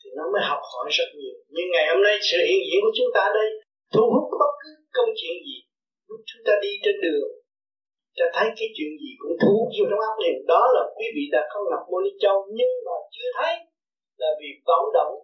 thì 0.00 0.08
nó 0.16 0.24
mới 0.32 0.42
học 0.50 0.62
hỏi 0.72 0.88
rất 0.98 1.08
nhiều. 1.20 1.36
Nhưng 1.54 1.68
ngày 1.72 1.86
hôm 1.92 2.02
nay 2.02 2.18
sự 2.30 2.38
hiện 2.48 2.62
diện 2.68 2.80
của 2.84 2.94
chúng 2.98 3.10
ta 3.14 3.24
đây 3.38 3.48
thu 3.94 4.04
hút 4.12 4.26
bất 4.40 4.52
cứ 4.62 4.70
công 4.96 5.10
chuyện 5.18 5.36
gì. 5.46 5.58
Chúng 6.08 6.42
ta 6.46 6.52
đi 6.62 6.72
trên 6.84 6.96
đường 7.04 7.39
ta 8.20 8.26
thấy 8.36 8.48
cái 8.58 8.68
chuyện 8.76 8.92
gì 9.02 9.10
cũng 9.22 9.34
thú. 9.42 9.54
vô 9.74 9.84
trong 9.90 10.02
óc 10.08 10.16
liền. 10.22 10.36
Đó 10.52 10.62
là 10.74 10.82
quý 10.96 11.06
vị 11.16 11.24
đã 11.34 11.42
không 11.50 11.64
ngập 11.70 11.82
mô 11.90 11.98
ni 12.04 12.12
châu 12.22 12.36
nhưng 12.58 12.74
mà 12.86 12.96
chưa 13.14 13.30
thấy 13.38 13.54
là 14.22 14.30
vì 14.40 14.50
vọng 14.68 14.88
động 14.98 15.14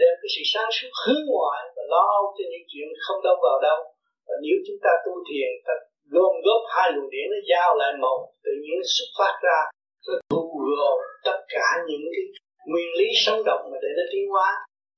đem 0.00 0.14
cái 0.20 0.30
sự 0.34 0.42
sáng 0.52 0.70
suốt 0.76 0.90
hướng 1.02 1.24
ngoại 1.30 1.62
và 1.76 1.82
lo 1.92 2.02
âu 2.18 2.24
cho 2.36 2.44
những 2.52 2.66
chuyện 2.70 2.88
không 3.04 3.20
đâu 3.26 3.36
vào 3.46 3.58
đâu. 3.68 3.78
Và 4.26 4.34
nếu 4.44 4.56
chúng 4.66 4.80
ta 4.84 4.92
tu 5.04 5.12
thiền, 5.28 5.50
ta 5.66 5.74
gom 6.14 6.34
góp 6.46 6.62
hai 6.74 6.88
luồng 6.94 7.10
điển 7.14 7.26
nó 7.32 7.38
giao 7.50 7.70
lại 7.80 7.92
một, 8.04 8.20
tự 8.44 8.52
nhiên 8.62 8.74
nó 8.80 8.86
xuất 8.94 9.08
phát 9.18 9.34
ra, 9.46 9.58
nó 10.06 10.14
thu 10.30 10.42
gồm 10.78 10.98
tất 11.28 11.38
cả 11.54 11.66
những 11.88 12.04
cái 12.14 12.24
nguyên 12.70 12.90
lý 12.98 13.08
sống 13.24 13.40
động 13.48 13.62
mà 13.70 13.76
để 13.84 13.90
nó 13.98 14.04
tiến 14.12 14.26
hóa. 14.34 14.50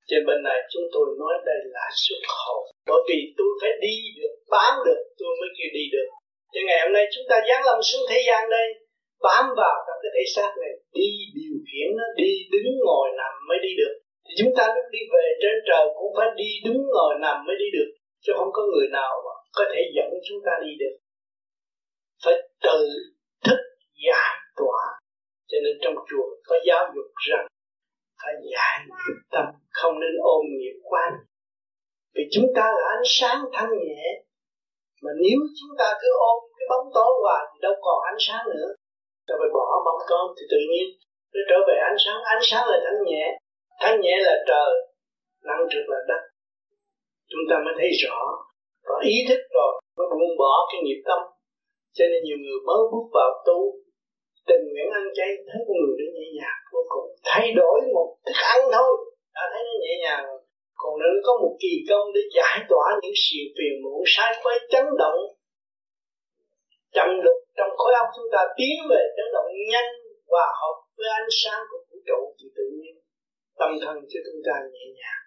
Trên 0.08 0.20
bên 0.28 0.38
này 0.48 0.58
chúng 0.72 0.86
tôi 0.94 1.06
nói 1.20 1.34
đây 1.50 1.60
là 1.74 1.86
xuất 2.04 2.20
khẩu. 2.36 2.60
Bởi 2.90 3.00
vì 3.08 3.18
tôi 3.38 3.50
phải 3.60 3.72
đi 3.84 3.94
được 4.18 4.34
bám 4.52 4.74
được, 4.86 5.00
tôi 5.18 5.30
mới 5.40 5.50
kêu 5.56 5.70
đi 5.78 5.84
được 5.94 6.08
cho 6.56 6.62
ngày 6.66 6.80
hôm 6.84 6.92
nay 6.96 7.04
chúng 7.14 7.26
ta 7.30 7.36
giáng 7.48 7.64
lâm 7.68 7.78
xuống 7.88 8.04
thế 8.10 8.18
gian 8.28 8.42
đây, 8.56 8.66
bám 9.26 9.44
vào 9.60 9.76
trong 9.86 9.98
cái 10.02 10.10
thể 10.14 10.24
xác 10.34 10.50
này, 10.62 10.72
đi 10.98 11.10
điều 11.38 11.56
khiển 11.68 11.88
nó, 11.98 12.06
đi 12.20 12.30
đứng 12.52 12.70
ngồi 12.86 13.08
nằm 13.20 13.32
mới 13.48 13.58
đi 13.66 13.72
được. 13.80 13.94
Thì 14.24 14.32
chúng 14.40 14.52
ta 14.56 14.64
lúc 14.74 14.86
đi 14.94 15.02
về 15.14 15.26
trên 15.42 15.56
trời 15.68 15.84
cũng 15.98 16.12
phải 16.16 16.28
đi 16.40 16.50
đứng 16.66 16.82
ngồi 16.94 17.12
nằm 17.24 17.36
mới 17.46 17.56
đi 17.62 17.68
được, 17.76 17.90
chứ 18.22 18.32
không 18.38 18.52
có 18.56 18.62
người 18.70 18.88
nào 18.98 19.12
mà 19.24 19.34
có 19.56 19.64
thể 19.72 19.80
dẫn 19.96 20.10
chúng 20.28 20.40
ta 20.46 20.52
đi 20.64 20.72
được. 20.82 20.94
Phải 22.24 22.36
tự 22.64 22.80
thức 23.44 23.60
giải 24.06 24.34
tỏa. 24.58 24.80
Cho 25.50 25.58
nên 25.64 25.74
trong 25.82 25.96
chùa 26.08 26.26
có 26.48 26.56
giáo 26.66 26.82
dục 26.94 27.10
rằng 27.30 27.46
phải 28.22 28.34
giải 28.52 28.76
nghiệp 28.86 29.18
tâm, 29.32 29.44
không 29.70 29.94
nên 30.00 30.14
ôm 30.34 30.40
nghiệp 30.58 30.78
quan 30.90 31.12
vì 32.16 32.22
chúng 32.32 32.46
ta 32.56 32.62
là 32.62 32.84
ánh 32.96 33.04
sáng 33.04 33.40
thanh 33.52 33.70
nhẹ 33.70 34.22
mà 35.04 35.10
nếu 35.22 35.38
chúng 35.58 35.72
ta 35.80 35.88
cứ 36.00 36.08
ôm 36.30 36.38
cái 36.56 36.66
bóng 36.72 36.86
tối 36.96 37.10
hoài 37.22 37.42
thì 37.50 37.58
đâu 37.66 37.74
còn 37.86 37.98
ánh 38.10 38.20
sáng 38.26 38.44
nữa. 38.54 38.68
Ta 39.26 39.34
phải 39.40 39.50
bỏ 39.56 39.66
bóng 39.86 40.00
tối 40.10 40.24
thì 40.36 40.44
tự 40.52 40.60
nhiên 40.70 40.86
nó 41.34 41.40
trở 41.48 41.58
về 41.68 41.76
ánh 41.90 41.98
sáng. 42.04 42.18
Ánh 42.34 42.44
sáng 42.48 42.64
là 42.70 42.76
thanh 42.84 43.00
nhẹ. 43.10 43.24
Thanh 43.82 44.00
nhẹ 44.00 44.14
là 44.28 44.34
trời 44.48 44.70
nặng 45.48 45.64
trực 45.72 45.84
là 45.92 45.98
đất. 46.10 46.22
Chúng 47.30 47.44
ta 47.50 47.56
mới 47.64 47.74
thấy 47.78 47.90
rõ 48.02 48.18
có 48.88 48.94
ý 49.14 49.16
thức 49.28 49.40
rồi, 49.58 49.72
mới 49.96 50.06
buông 50.20 50.36
bỏ 50.42 50.52
cái 50.70 50.80
nghiệp 50.82 51.00
tâm. 51.08 51.20
Cho 51.96 52.04
nên 52.10 52.20
nhiều 52.24 52.38
người 52.42 52.60
mới 52.68 52.80
bước 52.92 53.06
vào 53.16 53.30
tu. 53.46 53.58
Tình 54.48 54.64
nguyện 54.70 54.88
ăn 54.98 55.04
chay, 55.16 55.30
thấy 55.48 55.60
con 55.66 55.76
người 55.82 55.96
nó 56.00 56.06
nhẹ 56.16 56.26
nhàng 56.38 56.60
vô 56.72 56.82
cùng. 56.92 57.06
Thay 57.30 57.46
đổi 57.58 57.76
một 57.94 58.08
thức 58.26 58.38
ăn 58.54 58.60
thôi. 58.76 58.92
Đã 59.34 59.42
thấy 59.52 59.62
nó 59.68 59.74
nhẹ 59.82 59.94
nhàng 60.04 60.24
còn 60.80 60.92
nữ 61.02 61.12
có 61.26 61.32
một 61.42 61.52
kỳ 61.62 61.74
công 61.88 62.06
để 62.14 62.22
giải 62.36 62.56
tỏa 62.70 62.86
những 63.02 63.16
sự 63.24 63.40
phiền 63.56 63.74
muộn, 63.82 64.00
sai 64.14 64.30
quấy 64.42 64.56
chấn 64.72 64.86
động, 65.02 65.20
chậm 66.96 67.08
lực 67.24 67.38
trong 67.56 67.70
khối 67.78 67.92
óc 68.02 68.08
chúng 68.16 68.28
ta 68.34 68.40
tiến 68.58 68.76
về 68.90 69.02
chấn 69.16 69.28
động 69.36 69.50
nhanh 69.72 69.90
và 70.32 70.46
hợp 70.60 70.76
với 70.96 71.08
ánh 71.20 71.30
sáng 71.40 71.60
của 71.70 71.80
vũ 71.88 71.96
trụ, 72.08 72.20
thì 72.38 72.46
tự 72.56 72.64
nhiên 72.78 72.94
tâm 73.58 73.70
thần 73.82 73.96
cho 74.10 74.18
chúng 74.26 74.40
ta 74.46 74.54
nhẹ 74.72 74.86
nhàng. 74.98 75.22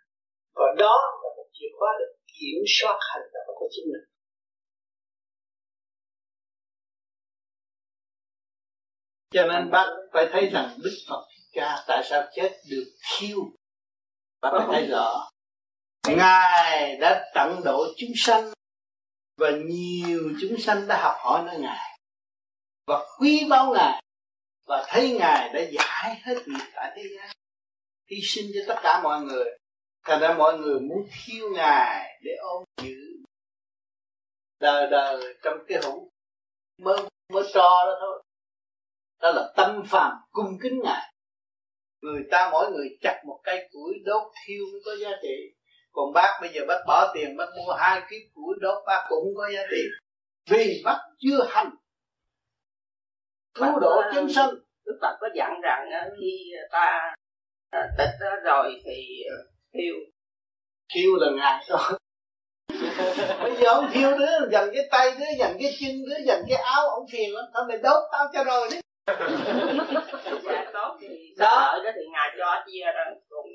Và 0.55 0.67
đó 0.77 0.95
là 1.21 1.29
một 1.37 1.47
chìa 1.53 1.71
khóa 1.77 1.91
để 1.99 2.05
kiểm 2.35 2.61
soát 2.75 2.97
hành 3.11 3.27
động 3.33 3.55
của 3.59 3.67
chính 3.71 3.85
mình. 3.93 4.05
Cho 9.33 9.47
nên 9.47 9.71
bác 9.71 9.87
phải 10.13 10.27
thấy 10.31 10.49
rằng 10.53 10.69
đức 10.83 10.97
phật 11.09 11.25
Ca 11.53 11.83
tại 11.87 12.03
sao 12.09 12.23
chết 12.35 12.51
được 12.71 12.85
thiêu 13.09 13.37
bác 14.41 14.49
phải 14.53 14.67
thấy 14.71 14.87
rõ 14.87 15.29
ngài 16.07 16.97
đã 16.97 17.31
tận 17.35 17.61
độ 17.65 17.85
chúng 17.97 18.11
sanh 18.15 18.49
và 19.37 19.51
nhiều 19.51 20.31
chúng 20.41 20.57
sanh 20.59 20.87
đã 20.87 21.01
học 21.01 21.15
hỏi 21.17 21.43
nơi 21.45 21.59
ngài. 21.59 21.99
Và 22.87 23.05
quý 23.19 23.47
báu 23.49 23.73
ngài 23.73 24.03
và 24.67 24.85
thấy 24.87 25.17
ngài 25.19 25.49
đã 25.53 25.61
giải 25.71 26.21
hết 26.23 26.35
nghiệp 26.47 26.65
cả 26.73 26.93
thế 26.95 27.03
gian, 27.17 27.29
hy 28.11 28.17
sinh 28.23 28.45
cho 28.53 28.61
tất 28.67 28.79
cả 28.83 29.01
mọi 29.03 29.21
người. 29.21 29.45
Thành 30.03 30.19
ra 30.21 30.35
mọi 30.37 30.57
người 30.57 30.79
muốn 30.79 31.07
thiêu 31.11 31.49
ngài 31.55 32.19
để 32.23 32.31
ôm 32.41 32.63
giữ 32.81 32.95
đời 34.59 34.87
đời 34.91 35.37
trong 35.43 35.57
cái 35.67 35.77
hũ 35.83 36.09
mới 36.77 36.97
mới 37.33 37.43
cho 37.53 37.85
đó 37.85 37.97
thôi. 37.99 38.23
Đó 39.21 39.31
là 39.31 39.53
tâm 39.57 39.83
phàm 39.87 40.11
cung 40.31 40.57
kính 40.61 40.79
ngài. 40.83 41.13
Người 42.01 42.23
ta 42.31 42.49
mỗi 42.51 42.71
người 42.71 42.97
chặt 43.01 43.21
một 43.27 43.39
cây 43.43 43.69
củi 43.71 43.93
đốt 44.05 44.23
thiêu 44.45 44.65
mới 44.71 44.81
có 44.85 44.91
giá 45.01 45.09
trị 45.21 45.58
còn 45.99 46.13
bác 46.13 46.37
bây 46.41 46.49
giờ 46.53 46.61
bác 46.67 46.83
bỏ 46.87 47.11
tiền 47.13 47.37
bác 47.37 47.45
mua 47.57 47.73
hai 47.73 48.01
kiếp 48.09 48.21
củi 48.35 48.55
đốt 48.61 48.83
bác 48.85 49.05
cũng 49.09 49.33
có 49.37 49.49
giá 49.55 49.61
trị. 49.71 49.83
Vì 50.49 50.81
bác 50.85 50.97
chưa 51.19 51.45
hành. 51.49 51.69
Cứu 53.53 53.79
độ 53.79 54.01
chúng 54.15 54.29
sanh. 54.29 54.49
Đức 54.85 54.97
Phật 55.01 55.17
có 55.21 55.27
dặn 55.35 55.61
rằng 55.63 55.89
khi 56.19 56.51
ta 56.71 57.15
à, 57.69 57.87
tịch 57.97 58.27
rồi 58.43 58.81
thì 58.85 59.23
thiêu. 59.73 59.95
Thiêu 60.93 61.15
là 61.15 61.27
ngài 61.35 61.65
thôi. 61.69 61.99
Bây 63.43 63.55
giờ 63.55 63.69
ông 63.69 63.89
thiêu 63.93 64.17
đứa 64.17 64.49
dần 64.51 64.69
cái 64.73 64.87
tay 64.91 65.11
đứa 65.19 65.25
dần 65.39 65.57
cái 65.59 65.73
chân 65.79 65.91
đứa 66.09 66.25
dần 66.25 66.43
cái 66.49 66.57
áo 66.57 66.89
ông 66.89 67.05
phiền 67.11 67.35
lắm. 67.35 67.45
Thôi 67.53 67.63
mày 67.67 67.77
đốt 67.77 68.03
tao 68.11 68.25
cho 68.33 68.43
rồi 68.43 68.69
đi. 68.71 68.77
Dạ 70.43 70.71
tốt 70.73 70.97
thì 71.01 71.07
đó. 71.37 71.79
đó 71.83 71.91
thì 71.95 72.01
ngài 72.13 72.29
cho 72.37 72.63
chia 72.65 72.85
ra 72.95 73.05
cùng 73.29 73.47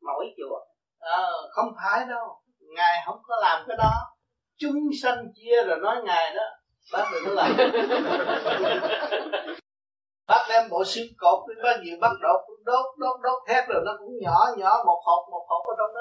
mỗi 0.00 0.34
chùa 0.36 0.75
ờ 1.06 1.48
không 1.50 1.68
phải 1.76 2.06
đâu. 2.08 2.40
Ngài 2.76 3.02
không 3.06 3.18
có 3.22 3.36
làm 3.40 3.64
cái 3.68 3.76
đó. 3.76 3.92
Chúng 4.58 4.74
sanh 5.02 5.26
chia 5.34 5.64
rồi 5.66 5.78
nói 5.78 5.96
ngài 6.04 6.34
đó. 6.34 6.42
Bác 6.92 7.04
đừng 7.12 7.22
có 7.26 7.32
làm. 7.34 7.56
Bác 10.28 10.46
đem 10.48 10.68
bộ 10.70 10.84
xương 10.84 11.06
cột 11.18 11.48
đi 11.48 11.54
bác 11.62 11.76
gì 11.84 11.90
bắt 12.00 12.10
đốt 12.22 12.40
đốt 12.64 12.86
đốt 12.98 13.20
đốt 13.22 13.42
thét 13.48 13.64
rồi 13.68 13.82
nó 13.86 13.92
cũng 13.98 14.18
nhỏ 14.20 14.46
nhỏ 14.56 14.82
một 14.86 15.02
hộp 15.04 15.28
một 15.30 15.46
hộp 15.48 15.66
ở 15.66 15.74
trong 15.78 15.94
đó. 15.94 16.00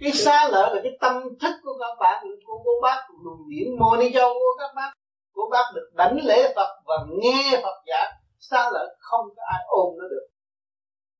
Cái 0.00 0.12
xa 0.12 0.48
lợi 0.52 0.74
là 0.74 0.80
cái 0.82 0.92
tâm 1.00 1.22
thức 1.40 1.54
của 1.62 1.72
các 1.80 1.96
bạn 2.00 2.24
của 2.46 2.58
cô 2.64 2.70
bác 2.82 3.06
luồng 3.24 3.48
điển 3.48 3.78
mô 3.78 3.96
ni 3.96 4.12
châu 4.14 4.34
của 4.34 4.56
các 4.58 4.70
bác. 4.76 4.92
Của 5.34 5.48
bác 5.52 5.64
được 5.74 5.90
đánh 5.94 6.18
lễ 6.24 6.52
Phật 6.56 6.76
và 6.84 6.94
nghe 7.22 7.60
Phật 7.62 7.82
giảng. 7.86 8.12
Xa 8.38 8.70
lợi 8.72 8.86
không 8.98 9.26
có 9.36 9.42
ai 9.52 9.60
ôm 9.66 9.94
nó 9.98 10.08
được 10.08 10.26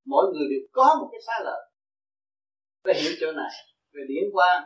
mỗi 0.07 0.25
người 0.33 0.47
đều 0.51 0.63
có 0.71 0.95
một 0.99 1.09
cái 1.11 1.21
sai 1.27 1.39
lợi. 1.45 1.61
Phải 2.83 2.95
hiểu 3.01 3.11
chỗ 3.19 3.31
này. 3.31 3.51
Về 3.93 4.01
điển 4.07 4.23
quan 4.33 4.63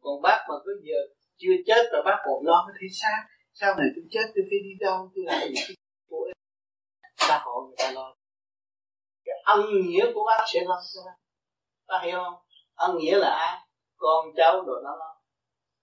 còn 0.00 0.22
bác 0.22 0.46
mà 0.48 0.54
cứ 0.64 0.72
giờ 0.82 0.98
chưa 1.36 1.54
chết 1.66 1.82
rồi 1.92 2.02
bác 2.04 2.16
còn 2.24 2.46
lo 2.46 2.66
cái 2.66 2.76
thế 2.80 2.86
xác 3.00 3.26
sau 3.52 3.74
này 3.74 3.86
tôi 3.94 4.04
chết, 4.10 4.24
tôi 4.34 4.44
phải 4.50 4.58
đi 4.64 4.70
đâu? 4.80 5.10
Tôi 5.14 5.24
làm 5.26 5.48
gì? 5.48 5.74
Của 6.08 6.26
xã 7.16 7.38
hội 7.44 7.64
người 7.66 7.76
ta 7.78 7.90
lo. 7.90 8.14
Cái 9.24 9.34
ân 9.44 9.60
nghĩa 9.86 10.12
của 10.14 10.24
bác 10.26 10.44
sẽ 10.52 10.60
lo 10.66 10.80
cho 10.94 11.00
bác. 11.06 11.16
Bác 11.88 12.00
hiểu 12.04 12.18
không? 12.24 12.34
Ân 12.74 12.98
nghĩa 12.98 13.18
là 13.18 13.30
ai? 13.30 13.58
Con 13.96 14.26
cháu 14.36 14.64
rồi 14.66 14.80
nó 14.84 14.96
lo. 14.96 15.20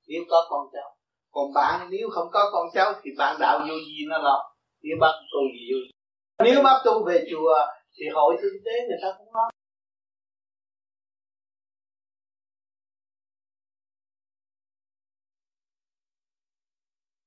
Nếu 0.07 0.22
có 0.30 0.48
con 0.49 0.68
cháu. 0.74 0.98
Còn 1.32 1.53
bạn, 1.53 1.90
nếu 1.90 2.10
không 2.11 2.28
có 2.32 2.49
con 2.53 2.68
cháu 2.74 2.94
thì 3.03 3.11
bạn 3.18 3.38
đạo 3.40 3.60
vô 3.60 3.76
gì 3.76 4.06
nó 4.10 4.18
lo? 4.18 4.56
Nếu 4.82 4.98
bác 5.02 5.14
tu 5.32 5.40
gì 5.53 5.72
vô 5.72 5.98
nếu 6.44 6.64
bác 6.64 6.82
tu 6.86 7.06
về 7.06 7.26
chùa 7.32 7.56
thì 7.98 8.06
hội 8.15 8.36
kinh 8.41 8.61
tế 8.65 8.72
người 8.88 8.98
ta 9.02 9.07
cũng 9.18 9.34
nói. 9.34 9.52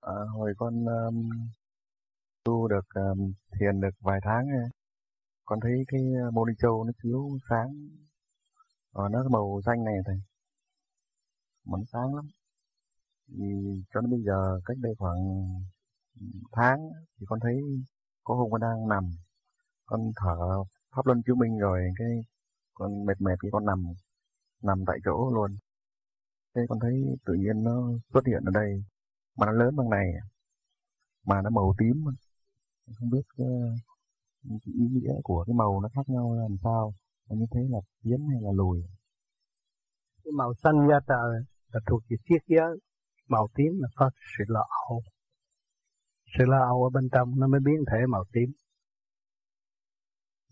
À, 0.00 0.14
hồi 0.34 0.52
con 0.58 0.74
um, 0.86 1.30
tu 2.44 2.68
được 2.68 2.86
um, 2.94 3.32
thiền 3.60 3.80
được 3.80 3.94
vài 4.00 4.20
tháng 4.24 4.46
con 5.44 5.58
thấy 5.62 5.72
cái 5.88 6.00
uh, 6.28 6.34
mô 6.34 6.44
ni 6.44 6.52
châu 6.62 6.84
nó 6.84 6.92
chiếu 7.02 7.28
sáng 7.50 7.68
và 8.92 9.08
nó 9.12 9.28
màu 9.30 9.60
xanh 9.66 9.84
này 9.84 9.94
thầy. 10.06 10.16
Mà 11.64 11.78
nó 11.78 11.84
sáng 11.92 12.14
lắm. 12.14 12.24
Thì 13.28 13.44
cho 13.94 14.00
đến 14.00 14.10
bây 14.10 14.20
giờ 14.22 14.60
cách 14.64 14.76
đây 14.80 14.92
khoảng 14.98 15.22
um, 16.20 16.42
tháng 16.52 16.78
thì 17.20 17.26
con 17.28 17.38
thấy 17.42 17.54
có 18.24 18.34
hôm 18.34 18.50
con 18.50 18.60
đang 18.60 18.88
nằm 18.88 19.04
con 19.90 20.00
thở 20.16 20.64
pháp 20.96 21.06
luân 21.06 21.22
chứng 21.26 21.38
minh 21.38 21.58
rồi 21.58 21.80
cái 21.98 22.08
con 22.74 23.04
mệt 23.06 23.20
mệt 23.20 23.36
thì 23.42 23.48
con 23.52 23.64
nằm 23.66 23.84
nằm 24.62 24.84
tại 24.86 24.98
chỗ 25.04 25.30
luôn. 25.34 25.56
Thế 26.54 26.62
con 26.68 26.78
thấy 26.80 26.92
tự 27.26 27.34
nhiên 27.34 27.62
nó 27.62 27.90
xuất 28.12 28.26
hiện 28.26 28.42
ở 28.44 28.50
đây 28.54 28.84
mà 29.36 29.46
nó 29.46 29.52
lớn 29.52 29.76
bằng 29.76 29.90
này 29.90 30.06
mà 31.26 31.42
nó 31.42 31.50
màu 31.50 31.74
tím 31.78 32.04
không 32.98 33.10
biết 33.10 33.22
cái, 33.36 33.46
cái 34.42 34.74
ý 34.74 34.86
nghĩa 34.92 35.12
của 35.24 35.44
cái 35.46 35.54
màu 35.54 35.80
nó 35.80 35.88
khác 35.94 36.08
nhau 36.08 36.34
làm 36.34 36.56
sao. 36.62 36.94
Như 37.28 37.46
thế 37.54 37.60
là 37.70 37.78
tiến 38.02 38.28
hay 38.28 38.40
là 38.42 38.52
lùi. 38.52 38.82
Cái 40.24 40.32
màu 40.32 40.54
xanh 40.62 40.88
da 40.90 41.00
trời 41.08 41.44
là 41.72 41.80
thuộc 41.86 42.02
về 42.10 42.16
triết 42.24 42.42
giới 42.46 42.78
màu 43.28 43.48
tím 43.54 43.72
là 43.80 43.88
có 43.96 44.10
sự 44.38 44.44
lo 44.48 44.64
âu. 44.88 45.02
Sự 46.38 46.44
lo 46.44 46.58
âu 46.58 46.84
ở 46.84 46.90
bên 46.90 47.08
trong 47.12 47.40
nó 47.40 47.46
mới 47.46 47.60
biến 47.60 47.84
thể 47.90 47.98
màu 48.08 48.24
tím 48.32 48.52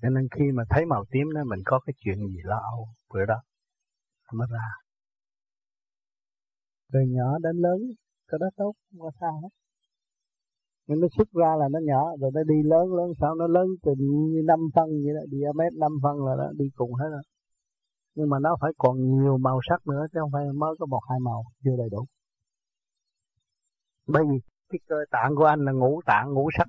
cho 0.02 0.08
nên 0.08 0.28
khi 0.30 0.44
mà 0.54 0.62
thấy 0.70 0.86
màu 0.86 1.04
tím 1.10 1.32
đó, 1.34 1.40
mình 1.44 1.60
có 1.64 1.80
cái 1.86 1.94
chuyện 1.98 2.18
gì 2.18 2.40
lo 2.44 2.56
âu 2.56 2.88
bữa 3.14 3.26
đó? 3.26 3.42
Mới 4.32 4.48
ra. 4.50 4.68
Từ 6.92 7.00
nhỏ 7.08 7.38
đến 7.42 7.56
lớn, 7.56 7.78
cái 8.28 8.38
đó 8.40 8.46
tốt, 8.56 8.72
không 8.90 9.00
có 9.00 9.10
sao 9.20 9.40
hết. 9.42 9.48
Nhưng 10.86 11.00
nó 11.00 11.08
xuất 11.16 11.28
ra 11.32 11.56
là 11.58 11.68
nó 11.72 11.78
nhỏ, 11.82 12.16
rồi 12.20 12.30
nó 12.34 12.42
đi 12.42 12.62
lớn 12.64 12.94
lớn 12.94 13.12
sao 13.20 13.34
nó 13.34 13.46
lớn 13.46 13.66
từ 13.82 13.92
như 13.98 14.42
năm 14.44 14.60
phân 14.74 14.88
vậy 15.04 15.14
đó 15.14 15.20
diamet 15.30 15.72
năm 15.72 15.92
phân 16.02 16.16
là 16.26 16.34
đó, 16.38 16.50
đi 16.58 16.64
cùng 16.76 16.94
hết 16.94 17.08
rồi 17.10 17.22
nhưng 18.18 18.30
mà 18.30 18.38
nó 18.38 18.56
phải 18.60 18.70
còn 18.78 18.96
nhiều 19.22 19.38
màu 19.38 19.60
sắc 19.68 19.86
nữa, 19.86 20.06
chứ 20.12 20.18
không 20.20 20.30
phải 20.32 20.44
mới 20.54 20.74
có 20.78 20.86
một, 20.86 21.00
hai 21.10 21.18
màu, 21.20 21.44
chưa 21.64 21.76
đầy 21.78 21.88
đủ. 21.90 22.06
Bởi 24.06 24.24
vì 24.30 24.38
cái 24.68 24.78
cơ 24.88 24.96
tạng 25.10 25.34
của 25.36 25.44
anh 25.44 25.64
là 25.64 25.72
ngũ 25.72 26.00
tạng, 26.06 26.32
ngũ 26.34 26.48
sắc 26.58 26.68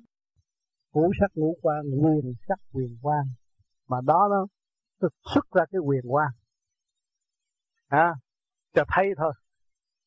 ngũ 0.92 1.10
sắc 1.20 1.30
ngũ 1.34 1.56
quan 1.62 1.84
quyền 2.02 2.34
sắc 2.48 2.58
quyền 2.72 2.98
quan 3.02 3.24
mà 3.88 4.00
đó 4.04 4.28
nó, 4.30 4.46
nó 5.00 5.08
xuất 5.34 5.50
ra 5.50 5.64
cái 5.72 5.80
quyền 5.80 6.04
quan 6.08 6.30
à, 7.90 8.14
cho 8.74 8.84
thấy 8.88 9.06
thôi. 9.16 9.32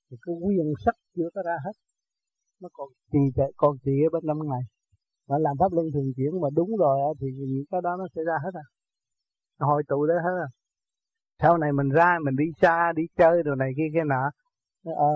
Thì 0.10 0.18
cái 0.22 0.36
quyền 0.42 0.74
sắc 0.86 0.96
chưa 1.16 1.30
có 1.36 1.42
ra 1.46 1.58
hết. 1.66 1.72
Nó 2.62 2.70
còn 2.74 2.88
trì 3.12 3.20
trệ 3.36 3.44
còn 3.58 3.78
trì 3.86 3.92
ở 4.08 4.10
bên 4.14 4.24
năm 4.26 4.38
ngày. 4.50 4.62
Mà 5.30 5.38
làm 5.40 5.56
pháp 5.60 5.72
luân 5.74 5.86
thường 5.94 6.12
chuyển 6.16 6.42
mà 6.42 6.50
đúng 6.56 6.70
rồi 6.80 7.14
thì 7.20 7.28
những 7.38 7.66
cái 7.72 7.82
đó 7.84 7.96
nó 8.00 8.08
sẽ 8.16 8.22
ra 8.28 8.38
hết 8.44 8.52
à. 8.54 8.66
Nó 9.60 9.68
hội 9.68 9.84
tụ 9.88 10.06
đấy 10.06 10.18
hết 10.24 10.36
à. 10.42 10.50
Sau 11.42 11.58
này 11.58 11.72
mình 11.74 11.90
ra 11.90 12.18
mình 12.26 12.36
đi 12.36 12.46
xa 12.62 12.92
đi 12.96 13.04
chơi 13.18 13.44
đồ 13.44 13.56
này 13.56 13.72
kia 13.78 13.90
kia 13.94 14.04
nọ. 14.06 14.32
À 14.86 15.14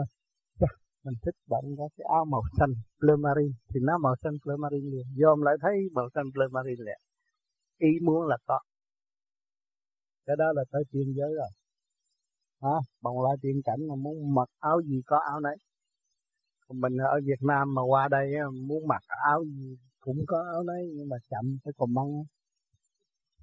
mình 1.07 1.17
thích 1.23 1.37
bệnh 1.51 1.67
có 1.77 1.89
cái 1.97 2.05
áo 2.17 2.25
màu 2.25 2.43
xanh 2.57 2.73
plumarin 2.99 3.51
thì 3.69 3.79
nó 3.87 3.97
màu 3.97 4.15
xanh 4.21 4.35
plumarin 4.43 4.85
liền. 4.91 5.07
Dòm 5.21 5.41
lại 5.41 5.55
thấy 5.61 5.75
màu 5.93 6.07
xanh 6.13 6.27
plumarin 6.33 6.79
liền 6.87 6.99
ý 7.77 7.87
muốn 8.01 8.27
là 8.27 8.37
có. 8.45 8.59
Cái 10.25 10.35
đó 10.35 10.45
là 10.55 10.63
tới 10.71 10.83
tiên 10.91 11.13
giới 11.17 11.29
rồi. 11.35 11.49
Hả? 12.61 12.77
Bằng 13.01 13.13
lại 13.23 13.35
tiên 13.41 13.61
cảnh 13.65 13.87
mà 13.89 13.95
muốn 13.95 14.35
mặc 14.35 14.49
áo 14.59 14.81
gì 14.81 15.01
có 15.05 15.17
áo 15.19 15.39
nấy. 15.39 15.55
Còn 16.67 16.81
mình 16.81 16.97
ở 16.97 17.19
Việt 17.23 17.41
Nam 17.47 17.73
mà 17.75 17.81
qua 17.81 18.07
đây 18.07 18.27
muốn 18.67 18.87
mặc 18.87 19.01
áo 19.07 19.43
gì 19.45 19.77
cũng 19.99 20.17
có 20.27 20.37
áo 20.53 20.63
nấy 20.63 20.91
nhưng 20.95 21.09
mà 21.09 21.17
chậm 21.29 21.57
phải 21.63 21.73
còn 21.77 21.93
mong 21.93 22.23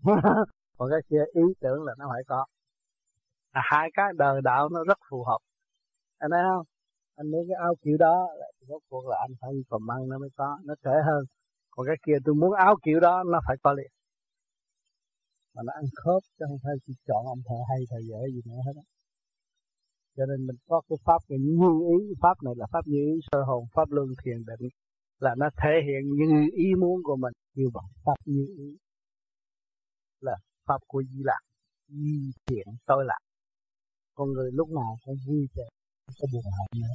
còn 0.78 0.90
cái 0.90 1.00
kia 1.10 1.24
ý 1.32 1.42
tưởng 1.60 1.84
là 1.84 1.94
nó 1.98 2.06
phải 2.12 2.22
có. 2.26 2.46
À, 3.50 3.62
hai 3.64 3.90
cái 3.94 4.12
đời 4.16 4.40
đạo 4.44 4.68
nó 4.68 4.84
rất 4.84 4.98
phù 5.10 5.24
hợp. 5.24 5.38
Anh 6.18 6.30
thấy 6.30 6.40
không? 6.50 6.73
Anh 7.16 7.26
muốn 7.30 7.42
cái 7.48 7.56
áo 7.60 7.74
kiểu 7.82 7.96
đó 7.96 8.28
thì 8.56 8.66
rốt 8.68 8.82
cuộc 8.88 9.04
là 9.10 9.16
anh 9.26 9.32
phải 9.40 9.50
còn 9.68 9.82
măng 9.86 10.08
nó 10.08 10.18
mới 10.18 10.30
có, 10.36 10.58
nó 10.64 10.74
trẻ 10.84 10.94
hơn. 11.08 11.24
Còn 11.70 11.86
cái 11.86 11.96
kia 12.06 12.18
tôi 12.24 12.34
muốn 12.34 12.52
áo 12.52 12.74
kiểu 12.84 13.00
đó, 13.00 13.22
nó 13.32 13.40
phải 13.46 13.56
có 13.62 13.72
liền. 13.72 13.90
Mà 15.54 15.62
nó 15.66 15.72
ăn 15.72 15.84
khớp, 15.94 16.22
chứ 16.38 16.44
không 16.48 16.58
phải 16.64 16.74
chỉ 16.86 16.92
chọn 17.06 17.26
ông 17.26 17.42
thợ 17.48 17.58
hay 17.68 17.78
thợ 17.90 17.98
dễ 18.08 18.20
gì 18.34 18.40
nữa 18.46 18.60
hết 18.66 18.72
á. 18.76 18.84
Cho 20.16 20.24
nên 20.26 20.46
mình 20.46 20.56
có 20.68 20.82
cái 20.88 20.98
pháp 21.04 21.20
cái 21.28 21.38
như 21.38 21.68
ý, 21.98 22.14
pháp 22.22 22.36
này 22.44 22.54
là 22.56 22.66
pháp 22.72 22.84
như 22.86 22.98
ý, 23.12 23.20
sơ 23.32 23.42
hồn, 23.42 23.64
pháp 23.74 23.90
luân 23.90 24.08
thiền 24.24 24.38
định, 24.46 24.70
là 25.18 25.34
nó 25.38 25.46
thể 25.62 25.72
hiện 25.86 26.02
như 26.18 26.48
ý 26.52 26.74
muốn 26.80 27.02
của 27.02 27.16
mình, 27.16 27.32
như 27.54 27.64
vậy, 27.74 27.84
pháp 28.04 28.18
như 28.24 28.46
ý. 28.58 28.76
Là 30.20 30.36
pháp 30.66 30.78
của 30.88 31.02
di 31.02 31.20
lạc 31.24 31.40
di 31.88 32.30
thiện 32.46 32.66
tôi 32.86 33.04
lạc. 33.04 33.18
Con 34.14 34.32
người 34.32 34.50
lúc 34.52 34.68
nào 34.68 34.96
cũng 35.04 35.16
vui 35.26 35.46
vẻ 35.56 35.68
không 36.06 36.14
có 36.20 36.26
buồn 36.32 36.42
hận 36.44 36.82
nữa 36.82 36.94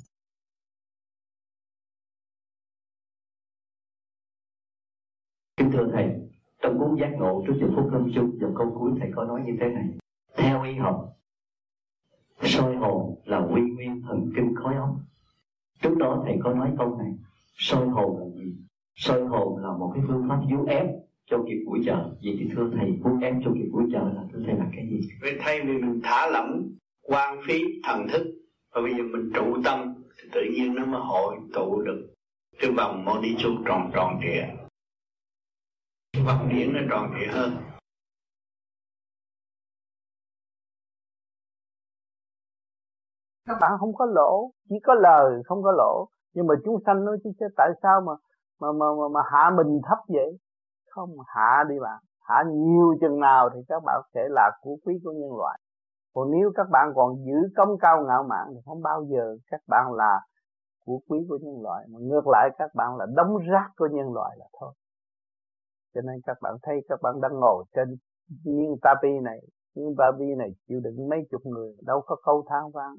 kính 5.57 5.71
thưa 5.71 5.89
thầy, 5.93 6.09
trong 6.61 6.79
cuốn 6.79 6.95
giác 6.99 7.11
ngộ 7.17 7.43
trước 7.47 7.53
giờ 7.61 7.67
phút 7.75 7.93
lâm 7.93 8.11
chung, 8.15 8.37
dòng 8.41 8.53
câu 8.57 8.75
cuối 8.79 8.91
thầy 8.99 9.11
có 9.15 9.25
nói 9.25 9.41
như 9.45 9.57
thế 9.59 9.69
này. 9.69 9.85
Theo 10.37 10.63
y 10.63 10.73
học, 10.73 11.17
soi 12.41 12.75
hồn 12.75 13.21
là 13.25 13.39
quy 13.39 13.61
nguyên 13.61 14.01
thần 14.01 14.31
kinh 14.35 14.55
khối 14.55 14.75
óc. 14.75 14.89
Trước 15.81 15.97
đó 15.97 16.23
thầy 16.25 16.37
có 16.43 16.53
nói 16.53 16.71
câu 16.77 16.97
này, 16.97 17.13
soi 17.53 17.87
hồn 17.87 18.19
là 18.19 18.25
gì? 18.35 18.55
Soi 18.95 19.25
hồn 19.25 19.57
là 19.57 19.71
một 19.77 19.91
cái 19.95 20.03
phương 20.07 20.25
pháp 20.29 20.41
vú 20.51 20.65
ép 20.65 20.85
cho 21.25 21.43
kịp 21.47 21.63
buổi 21.65 21.79
chợ 21.85 22.09
vậy 22.23 22.35
thì 22.39 22.49
thưa 22.55 22.71
thầy, 22.77 22.91
vú 23.03 23.09
ép 23.21 23.35
cho 23.43 23.51
kịp 23.53 23.69
buổi 23.71 23.83
chợ 23.91 24.11
là 24.15 24.23
thưa 24.33 24.39
thầy 24.45 24.55
là 24.55 24.67
cái 24.75 24.87
gì? 24.89 25.09
Vậy 25.21 25.37
thay 25.39 25.61
vì 25.61 25.73
mình 25.77 25.99
thả 26.03 26.27
lỏng 26.27 26.71
quan 27.01 27.39
phí 27.47 27.59
thần 27.83 28.07
thức 28.11 28.35
và 28.71 28.81
bây 28.81 28.91
giờ 28.91 29.03
mình 29.03 29.31
trụ 29.35 29.61
tâm 29.65 30.03
thì 30.17 30.29
tự 30.33 30.41
nhiên 30.53 30.75
nó 30.75 30.85
mới 30.85 31.01
hội 31.01 31.35
tụ 31.53 31.81
được. 31.81 32.13
Cái 32.59 32.71
vòng 32.77 33.05
mô 33.05 33.21
đi 33.21 33.35
chung 33.39 33.63
tròn 33.67 33.91
tròn 33.93 34.19
trịa. 34.21 34.43
Cái 36.13 36.23
vòng 36.25 36.49
điển 36.49 36.73
nó 36.73 36.79
tròn 36.89 37.11
trịa 37.19 37.31
hơn. 37.31 37.51
Các 43.47 43.57
bạn 43.61 43.71
không 43.79 43.93
có 43.93 44.05
lỗ 44.05 44.51
chỉ 44.69 44.75
có 44.83 44.93
lời 44.93 45.41
không 45.45 45.63
có 45.63 45.71
lỗ. 45.71 46.09
Nhưng 46.33 46.47
mà 46.47 46.55
chúng 46.65 46.75
sanh 46.85 47.05
nói 47.05 47.17
chứ 47.23 47.47
tại 47.57 47.69
sao 47.83 48.01
mà 48.01 48.13
mà 48.59 48.67
mà 48.71 48.85
mà, 48.97 49.07
mà 49.13 49.21
hạ 49.31 49.51
mình 49.57 49.81
thấp 49.89 49.97
vậy? 50.07 50.37
Không 50.89 51.09
hạ 51.27 51.63
đi 51.69 51.75
bạn. 51.81 51.99
Hạ 52.21 52.43
nhiều 52.47 52.97
chừng 53.01 53.19
nào 53.19 53.49
thì 53.53 53.59
các 53.67 53.83
bạn 53.85 54.01
sẽ 54.13 54.21
là 54.29 54.51
của 54.61 54.77
quý 54.85 54.93
của 55.03 55.11
nhân 55.11 55.37
loại 55.37 55.59
còn 56.19 56.31
nếu 56.31 56.51
các 56.55 56.67
bạn 56.71 56.91
còn 56.95 57.15
giữ 57.25 57.37
công 57.55 57.77
cao 57.79 58.05
ngạo 58.07 58.23
mạn 58.23 58.47
thì 58.49 58.59
không 58.65 58.81
bao 58.81 59.03
giờ 59.03 59.37
các 59.51 59.61
bạn 59.67 59.93
là 59.93 60.19
của 60.85 60.99
quý 61.07 61.19
của 61.29 61.37
nhân 61.41 61.61
loại, 61.61 61.85
mà 61.89 61.99
ngược 62.01 62.27
lại 62.27 62.49
các 62.57 62.69
bạn 62.75 62.97
là 62.97 63.05
đống 63.15 63.37
rác 63.51 63.69
của 63.77 63.87
nhân 63.91 64.13
loại 64.13 64.35
là 64.39 64.45
thôi. 64.59 64.73
Cho 65.93 66.01
nên 66.01 66.15
các 66.25 66.37
bạn 66.41 66.53
thấy 66.63 66.75
các 66.89 66.99
bạn 67.01 67.21
đang 67.21 67.39
ngồi 67.39 67.65
trên 67.75 67.95
miếng 68.45 68.75
tapi 68.81 69.09
này 69.23 69.39
miếng 69.75 69.95
tapi 69.97 70.25
này 70.37 70.49
chịu 70.67 70.79
đựng 70.83 71.09
mấy 71.09 71.19
chục 71.31 71.41
người, 71.43 71.73
đâu 71.85 72.01
có 72.05 72.15
câu 72.25 72.43
than 72.49 72.71
vãn 72.73 72.95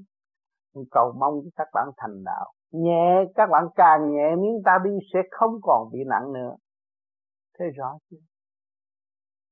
cầu 0.90 1.12
mong 1.18 1.34
các 1.56 1.68
bạn 1.74 1.90
thành 1.96 2.24
đạo. 2.24 2.52
Nhẹ, 2.72 3.24
các 3.34 3.48
bạn 3.50 3.64
càng 3.74 4.12
nhẹ, 4.12 4.36
miếng 4.36 4.62
tapi 4.64 4.90
sẽ 5.12 5.18
không 5.30 5.54
còn 5.62 5.88
bị 5.92 5.98
nặng 6.06 6.32
nữa. 6.32 6.54
Thế 7.58 7.64
rõ 7.76 7.98
chưa? 8.10 8.29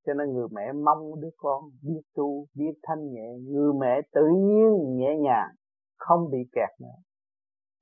Cho 0.09 0.14
nên 0.14 0.32
người 0.32 0.48
mẹ 0.51 0.72
mong 0.72 1.20
đứa 1.20 1.30
con 1.36 1.64
biết 1.82 2.01
tu, 2.16 2.47
biết 2.55 2.72
thanh 2.82 3.12
nhẹ. 3.12 3.28
Người 3.51 3.72
mẹ 3.80 4.01
tự 4.14 4.26
nhiên, 4.47 4.97
nhẹ 4.97 5.16
nhàng, 5.18 5.51
không 5.98 6.30
bị 6.30 6.39
kẹt 6.52 6.68
nữa. 6.80 6.98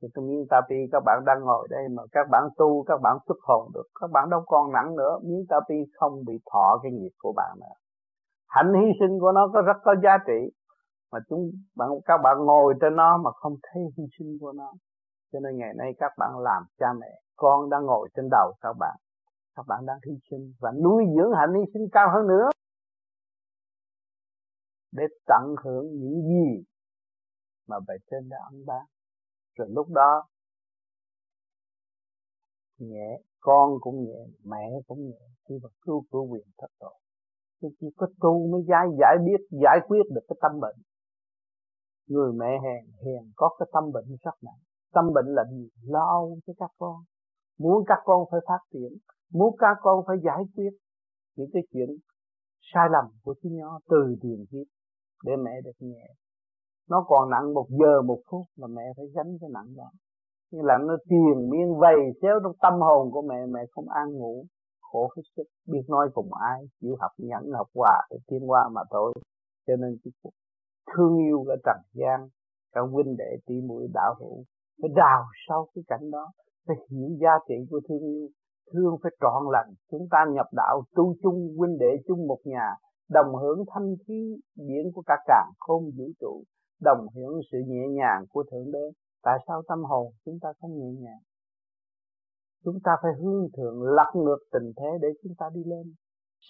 Thì 0.02 0.08
tôi 0.14 0.24
miếng 0.28 0.46
tapi 0.50 0.74
các 0.92 1.02
bạn 1.06 1.22
đang 1.26 1.40
ngồi 1.40 1.68
đây 1.70 1.88
mà 1.96 2.02
các 2.12 2.26
bạn 2.30 2.42
tu, 2.56 2.84
các 2.86 3.00
bạn 3.02 3.16
xuất 3.26 3.36
hồn 3.42 3.70
được. 3.74 3.86
Các 4.00 4.10
bạn 4.10 4.30
đâu 4.30 4.40
còn 4.46 4.72
nặng 4.72 4.96
nữa. 4.96 5.18
Miếng 5.22 5.44
tapi 5.48 5.74
không 5.94 6.24
bị 6.26 6.34
thọ 6.52 6.80
cái 6.82 6.92
nghiệp 6.92 7.12
của 7.18 7.32
bạn 7.36 7.56
nữa. 7.60 7.74
Hạnh 8.48 8.72
hy 8.74 8.86
sinh 9.00 9.18
của 9.20 9.32
nó 9.32 9.48
có 9.52 9.62
rất 9.62 9.76
có 9.84 9.94
giá 10.02 10.18
trị. 10.26 10.50
Mà 11.12 11.18
chúng 11.28 11.50
bạn, 11.76 11.88
các 12.04 12.18
bạn 12.24 12.36
ngồi 12.44 12.74
trên 12.80 12.96
nó 12.96 13.16
mà 13.16 13.30
không 13.30 13.54
thấy 13.62 13.82
hy 13.98 14.04
sinh 14.18 14.38
của 14.40 14.52
nó. 14.52 14.72
Cho 15.32 15.40
nên 15.40 15.56
ngày 15.56 15.74
nay 15.78 15.92
các 15.98 16.12
bạn 16.18 16.38
làm 16.38 16.62
cha 16.78 16.86
mẹ. 17.00 17.12
Con 17.36 17.70
đang 17.70 17.86
ngồi 17.86 18.08
trên 18.16 18.28
đầu 18.30 18.52
các 18.60 18.76
bạn 18.78 18.96
các 19.56 19.62
bạn 19.68 19.86
đang 19.86 19.98
hy 20.06 20.12
sinh 20.30 20.52
và 20.60 20.72
nuôi 20.84 21.04
dưỡng 21.16 21.32
hạnh 21.38 21.54
hy 21.54 21.72
sinh 21.72 21.88
cao 21.92 22.08
hơn 22.14 22.26
nữa. 22.28 22.48
Để 24.92 25.04
tận 25.26 25.54
hưởng 25.64 25.86
những 25.86 26.22
gì 26.22 26.64
mà 27.68 27.76
bề 27.88 27.94
trên 28.10 28.28
đã 28.28 28.36
ăn 28.50 28.66
ban 28.66 28.86
rồi 29.56 29.68
lúc 29.70 29.86
đó, 29.88 30.28
nhẹ, 32.78 33.20
con 33.40 33.70
cũng 33.80 34.04
nhẹ, 34.04 34.26
mẹ 34.44 34.70
cũng 34.86 35.08
nhẹ, 35.08 35.26
khi 35.48 35.54
mà 35.62 35.68
cứu 35.80 36.04
cứu 36.10 36.26
quyền 36.32 36.46
thất 36.58 36.70
tội. 36.78 36.94
Chứ 37.60 37.68
chỉ 37.80 37.86
có 37.96 38.06
tu 38.20 38.48
mới 38.52 38.62
giải 38.68 38.86
giải 39.00 39.16
biết, 39.26 39.46
giải 39.62 39.78
quyết 39.88 40.02
được 40.14 40.20
cái 40.28 40.36
tâm 40.42 40.60
bệnh. 40.60 40.76
Người 42.06 42.32
mẹ 42.32 42.58
hèn 42.64 42.92
hèn 43.04 43.32
có 43.36 43.56
cái 43.58 43.66
tâm 43.72 43.92
bệnh 43.92 44.16
rất 44.22 44.34
nặng. 44.42 44.60
Tâm 44.92 45.04
bệnh 45.14 45.26
là 45.26 45.44
gì? 45.50 45.68
Lo 45.82 46.06
âu 46.08 46.38
cho 46.46 46.52
các 46.58 46.70
con. 46.78 46.96
Muốn 47.58 47.84
các 47.86 47.98
con 48.04 48.24
phải 48.30 48.40
phát 48.48 48.60
triển 48.72 48.98
muốn 49.32 49.56
các 49.58 49.76
con 49.80 50.04
phải 50.06 50.16
giải 50.24 50.42
quyết 50.56 50.70
những 51.36 51.50
cái 51.52 51.62
chuyện 51.72 51.88
sai 52.74 52.88
lầm 52.92 53.04
của 53.24 53.34
chính 53.42 53.58
nó 53.58 53.80
từ 53.88 54.16
tiền 54.22 54.44
kiếp 54.50 54.66
để 55.24 55.32
mẹ 55.36 55.52
được 55.64 55.76
nhẹ. 55.78 56.06
Nó 56.90 57.04
còn 57.08 57.30
nặng 57.30 57.54
một 57.54 57.66
giờ 57.70 58.02
một 58.02 58.20
phút 58.30 58.46
là 58.56 58.66
mẹ 58.66 58.82
phải 58.96 59.06
gánh 59.14 59.38
cái 59.40 59.50
nặng 59.52 59.74
đó. 59.76 59.90
Nhưng 60.50 60.64
là 60.64 60.78
nó 60.86 60.96
tiền 61.08 61.50
miên 61.50 61.78
vầy, 61.80 61.96
xéo 62.22 62.40
trong 62.42 62.52
tâm 62.62 62.80
hồn 62.80 63.10
của 63.12 63.22
mẹ 63.22 63.46
mẹ 63.46 63.60
không 63.70 63.88
an 63.88 64.12
ngủ, 64.12 64.46
khổ 64.80 65.10
hết 65.16 65.22
sức, 65.36 65.44
biết 65.66 65.82
nói 65.88 66.08
cùng 66.14 66.30
ai, 66.34 66.60
chịu 66.80 66.96
học 67.00 67.10
nhẫn, 67.18 67.50
học 67.52 67.66
hòa 67.74 68.06
để 68.10 68.16
tiến 68.26 68.50
qua 68.50 68.68
mà 68.72 68.80
thôi. 68.90 69.14
Cho 69.66 69.76
nên 69.76 69.96
cái 70.04 70.12
cuộc 70.22 70.30
thương 70.92 71.16
yêu 71.18 71.44
ở 71.48 71.56
trần 71.64 71.80
gian 71.92 72.28
cả 72.72 72.80
huynh 72.92 73.16
đệ 73.16 73.36
tỷ 73.46 73.54
muội 73.60 73.88
đạo 73.94 74.14
hữu, 74.18 74.44
phải 74.82 74.90
đào 74.96 75.24
sâu 75.48 75.68
cái 75.74 75.84
cảnh 75.88 76.10
đó, 76.10 76.32
phải 76.66 76.76
hiểu 76.90 77.08
giá 77.20 77.30
trị 77.48 77.54
của 77.70 77.80
thương 77.88 78.00
yêu 78.00 78.28
thương 78.72 78.96
phải 79.02 79.12
trọn 79.20 79.42
lành. 79.52 79.74
Chúng 79.90 80.06
ta 80.10 80.18
nhập 80.34 80.46
đạo, 80.52 80.82
tu 80.96 81.14
chung, 81.22 81.54
huynh 81.58 81.78
đệ 81.78 81.96
chung 82.06 82.26
một 82.26 82.38
nhà, 82.44 82.74
đồng 83.10 83.34
hưởng 83.34 83.64
thanh 83.74 83.94
khí 84.06 84.40
biển 84.56 84.92
của 84.94 85.02
cả 85.06 85.16
càng 85.26 85.50
không 85.58 85.82
vũ 85.98 86.04
trụ, 86.20 86.42
đồng 86.80 87.06
hưởng 87.14 87.40
sự 87.52 87.58
nhẹ 87.66 87.88
nhàng 87.88 88.24
của 88.32 88.44
thượng 88.50 88.72
đế. 88.72 88.92
Tại 89.22 89.38
sao 89.46 89.62
tâm 89.68 89.82
hồn 89.82 90.12
chúng 90.24 90.38
ta 90.42 90.48
không 90.60 90.78
nhẹ 90.78 90.90
nhàng? 91.00 91.22
Chúng 92.64 92.78
ta 92.84 92.92
phải 93.02 93.12
hướng 93.20 93.48
thượng, 93.56 93.82
lật 93.82 94.10
ngược 94.14 94.38
tình 94.52 94.72
thế 94.76 94.90
để 95.02 95.08
chúng 95.22 95.32
ta 95.38 95.46
đi 95.54 95.62
lên. 95.64 95.94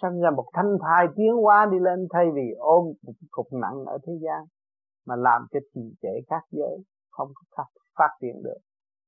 Sinh 0.02 0.20
ra 0.20 0.30
một 0.30 0.46
thanh 0.52 0.76
thai 0.82 1.06
tiến 1.16 1.32
hóa 1.42 1.66
đi 1.72 1.78
lên 1.78 2.06
thay 2.12 2.24
vì 2.34 2.54
ôm 2.58 2.84
một 3.02 3.12
cục 3.30 3.46
nặng 3.52 3.84
ở 3.86 3.98
thế 4.06 4.12
gian, 4.22 4.44
mà 5.06 5.16
làm 5.16 5.46
cho 5.50 5.60
trì 5.74 5.80
trệ 6.02 6.14
các 6.26 6.42
giới 6.50 6.76
không 7.10 7.28
có 7.34 7.64
phát 7.98 8.10
triển 8.20 8.42
được. 8.42 8.58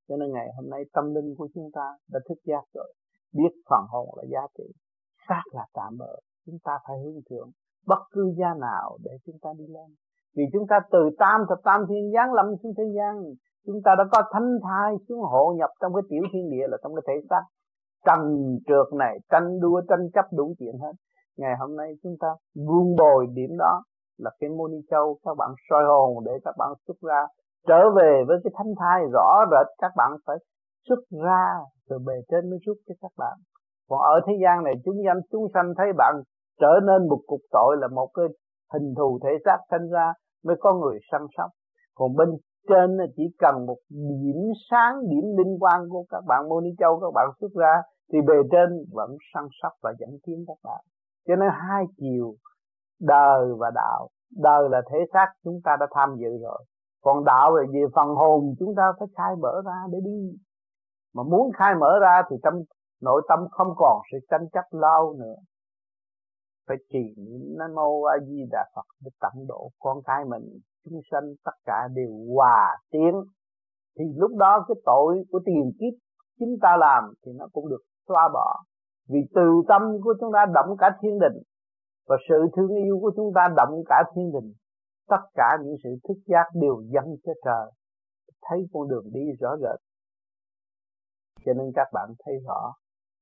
Cho 0.09 0.17
nên 0.17 0.33
ngày 0.33 0.49
hôm 0.57 0.71
nay 0.71 0.83
tâm 0.93 1.15
linh 1.15 1.35
của 1.39 1.49
chúng 1.55 1.71
ta 1.73 1.97
đã 2.13 2.21
thức 2.29 2.39
giác 2.45 2.63
rồi 2.75 2.93
biết 3.33 3.53
phần 3.71 3.85
hồn 3.89 4.09
là 4.17 4.25
giá 4.33 4.47
trị. 4.59 4.65
Xác 5.29 5.43
là 5.53 5.67
tạm 5.75 5.97
bỡ 5.99 6.15
chúng 6.47 6.59
ta 6.65 6.79
phải 6.89 6.97
hướng 7.05 7.21
thượng. 7.31 7.51
Bất 7.87 8.03
cứ 8.13 8.35
gia 8.39 8.55
nào 8.55 8.99
để 9.05 9.11
chúng 9.27 9.37
ta 9.43 9.51
đi 9.59 9.67
lên. 9.67 9.91
Vì 10.37 10.45
chúng 10.53 10.67
ta 10.71 10.81
từ 10.91 11.11
tam 11.19 11.41
thập 11.49 11.59
tam 11.65 11.81
thiên 11.89 12.13
giáng 12.15 12.33
lâm 12.33 12.47
xuống 12.63 12.73
thế 12.79 12.85
gian, 12.97 13.15
chúng 13.67 13.81
ta 13.85 13.95
đã 13.99 14.05
có 14.13 14.23
thánh 14.33 14.59
thai 14.63 14.95
xuống 15.09 15.21
hộ 15.21 15.55
nhập 15.59 15.71
trong 15.81 15.95
cái 15.95 16.03
tiểu 16.11 16.23
thiên 16.33 16.51
địa 16.51 16.67
là 16.69 16.77
trong 16.83 16.95
cái 16.95 17.03
thể 17.07 17.27
xác. 17.31 17.43
Trần 18.07 18.21
trượt 18.67 18.99
này, 18.99 19.19
tranh 19.31 19.61
đua, 19.61 19.81
tranh 19.89 20.11
chấp 20.15 20.25
đủ 20.33 20.55
chuyện 20.59 20.79
hết. 20.79 20.93
Ngày 21.37 21.55
hôm 21.61 21.77
nay 21.77 21.93
chúng 22.03 22.17
ta 22.21 22.29
vun 22.55 22.97
bồi 22.99 23.27
điểm 23.35 23.51
đó 23.59 23.83
là 24.19 24.31
cái 24.41 24.51
môn 24.51 24.71
châu, 24.91 25.19
các 25.25 25.35
bạn 25.39 25.51
soi 25.71 25.85
hồn 25.85 26.25
để 26.25 26.33
các 26.45 26.55
bạn 26.59 26.69
xuất 26.87 26.97
ra, 27.01 27.27
trở 27.67 27.91
về 27.97 28.25
với 28.29 28.39
cái 28.45 28.53
thánh 28.57 28.75
thai 28.79 29.03
rõ 29.13 29.45
rệt, 29.51 29.67
các 29.79 29.93
bạn 29.97 30.11
phải 30.27 30.37
xuất 30.89 31.01
ra 31.25 31.45
từ 31.89 31.99
bề 32.07 32.15
trên 32.31 32.51
mới 32.51 32.59
rút 32.67 32.77
cho 32.89 32.95
các 33.01 33.13
bạn. 33.19 33.37
Còn 33.89 33.99
ở 33.99 34.21
thế 34.27 34.33
gian 34.43 34.65
này, 34.65 34.75
chúng 34.85 34.97
sanh 35.07 35.21
chúng 35.31 35.47
sanh 35.55 35.73
thấy 35.77 35.87
bạn 35.99 36.15
trở 36.61 36.73
nên 36.87 37.09
một 37.09 37.21
cục 37.27 37.41
tội 37.51 37.77
là 37.81 37.89
một 37.89 38.11
cái 38.15 38.25
hình 38.73 38.95
thù 38.97 39.19
thể 39.25 39.31
xác 39.45 39.59
sinh 39.71 39.91
ra 39.91 40.13
mới 40.45 40.57
có 40.61 40.75
người 40.75 40.99
săn 41.13 41.21
sóc. 41.37 41.51
Còn 41.95 42.17
bên 42.17 42.29
trên 42.69 42.97
chỉ 43.17 43.23
cần 43.39 43.67
một 43.67 43.79
điểm 44.23 44.41
sáng, 44.71 44.95
điểm 45.11 45.25
linh 45.39 45.59
quang 45.61 45.89
của 45.91 46.05
các 46.09 46.25
bạn 46.27 46.49
mô 46.49 46.61
ni 46.61 46.71
châu 46.79 47.01
các 47.01 47.11
bạn 47.15 47.29
xuất 47.41 47.53
ra 47.55 47.83
thì 48.13 48.19
bề 48.27 48.35
trên 48.53 48.69
vẫn 48.93 49.11
săn 49.35 49.45
sóc 49.63 49.73
và 49.83 49.93
dẫn 49.99 50.11
tiến 50.27 50.45
các 50.49 50.59
bạn. 50.65 50.81
Cho 51.29 51.37
nên 51.37 51.49
hai 51.69 51.85
chiều, 51.97 52.35
đời 53.01 53.45
và 53.59 53.71
đạo. 53.75 54.09
Đời 54.37 54.69
là 54.71 54.83
thể 54.93 54.99
xác 55.13 55.27
chúng 55.45 55.61
ta 55.65 55.77
đã 55.81 55.87
tham 55.91 56.17
dự 56.19 56.29
rồi. 56.43 56.65
Còn 57.03 57.25
đạo 57.25 57.57
là 57.57 57.63
về 57.73 57.81
phần 57.95 58.09
hồn, 58.09 58.55
chúng 58.59 58.75
ta 58.77 58.83
phải 58.99 59.09
khai 59.17 59.37
mở 59.41 59.63
ra 59.65 59.79
để 59.93 59.99
đi 60.05 60.39
mà 61.19 61.25
muốn 61.25 61.53
khai 61.59 61.75
mở 61.81 61.99
ra 62.01 62.23
thì 62.31 62.37
tâm, 62.43 62.55
nội 63.03 63.23
tâm 63.29 63.39
không 63.51 63.69
còn 63.77 64.01
sự 64.13 64.19
tranh 64.31 64.49
chấp 64.53 64.65
lâu 64.71 65.17
nữa. 65.19 65.35
Phải 66.69 66.77
trì 66.93 67.15
niệm 67.17 67.57
nam 67.59 67.75
mô 67.75 68.03
a 68.03 68.17
di 68.29 68.45
đà 68.51 68.65
phật 68.75 68.87
để 69.05 69.11
tận 69.21 69.33
độ 69.49 69.71
con 69.79 69.99
cái 70.05 70.25
mình, 70.25 70.59
chúng 70.85 71.01
sanh 71.11 71.35
tất 71.45 71.57
cả 71.65 71.89
đều 71.95 72.11
hòa 72.35 72.77
tiến. 72.91 73.15
Thì 73.99 74.05
lúc 74.17 74.31
đó 74.37 74.65
cái 74.69 74.75
tội 74.85 75.25
của 75.31 75.41
tiền 75.47 75.73
kiếp 75.81 75.99
chúng 76.39 76.57
ta 76.63 76.77
làm 76.77 77.13
thì 77.27 77.33
nó 77.39 77.49
cũng 77.53 77.69
được 77.69 77.83
xóa 78.09 78.29
bỏ. 78.35 78.63
Vì 79.09 79.21
từ 79.35 79.63
tâm 79.69 79.83
của 80.05 80.15
chúng 80.21 80.33
ta 80.33 80.47
động 80.55 80.77
cả 80.79 80.91
thiên 81.01 81.19
đình 81.19 81.43
và 82.09 82.17
sự 82.29 82.47
thương 82.57 82.75
yêu 82.85 82.99
của 83.01 83.13
chúng 83.17 83.33
ta 83.35 83.49
động 83.57 83.83
cả 83.89 84.03
thiên 84.15 84.33
đình 84.33 84.53
tất 85.09 85.23
cả 85.35 85.59
những 85.63 85.77
sự 85.85 85.91
thức 86.09 86.19
giác 86.27 86.45
đều 86.55 86.83
dâng 86.95 87.17
cho 87.25 87.33
trời. 87.45 87.73
Thấy 88.43 88.59
con 88.73 88.89
đường 88.89 89.05
đi 89.13 89.21
rõ 89.41 89.57
rệt 89.57 89.88
cho 91.49 91.55
nên 91.55 91.73
các 91.75 91.89
bạn 91.93 92.09
thấy 92.25 92.35
rõ, 92.47 92.73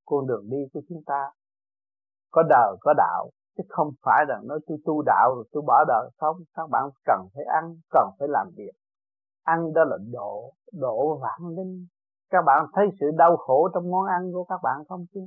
con 0.05 0.27
đường 0.27 0.49
đi 0.49 0.57
của 0.73 0.81
chúng 0.89 1.01
ta 1.05 1.31
có 2.31 2.43
đời, 2.49 2.75
có 2.81 2.93
đạo, 2.97 3.29
chứ 3.57 3.63
không 3.69 3.89
phải 4.05 4.25
là 4.27 4.39
nói 4.43 4.59
tôi 4.67 4.77
tu 4.85 5.01
đạo 5.01 5.35
rồi 5.35 5.45
tôi 5.51 5.63
bỏ 5.67 5.83
đời 5.87 6.09
không 6.17 6.37
các 6.55 6.69
bạn 6.71 6.89
cần 7.05 7.27
phải 7.35 7.43
ăn, 7.43 7.75
cần 7.89 8.09
phải 8.19 8.27
làm 8.27 8.47
việc. 8.57 8.71
Ăn 9.43 9.73
đó 9.73 9.83
là 9.83 9.97
độ 10.11 10.53
độ 10.73 11.17
vạn 11.17 11.55
linh. 11.57 11.85
Các 12.29 12.41
bạn 12.45 12.65
thấy 12.73 12.87
sự 12.99 13.05
đau 13.17 13.37
khổ 13.37 13.69
trong 13.73 13.91
món 13.91 14.05
ăn 14.05 14.31
của 14.33 14.43
các 14.43 14.59
bạn 14.63 14.77
không 14.89 15.05
chứ? 15.13 15.21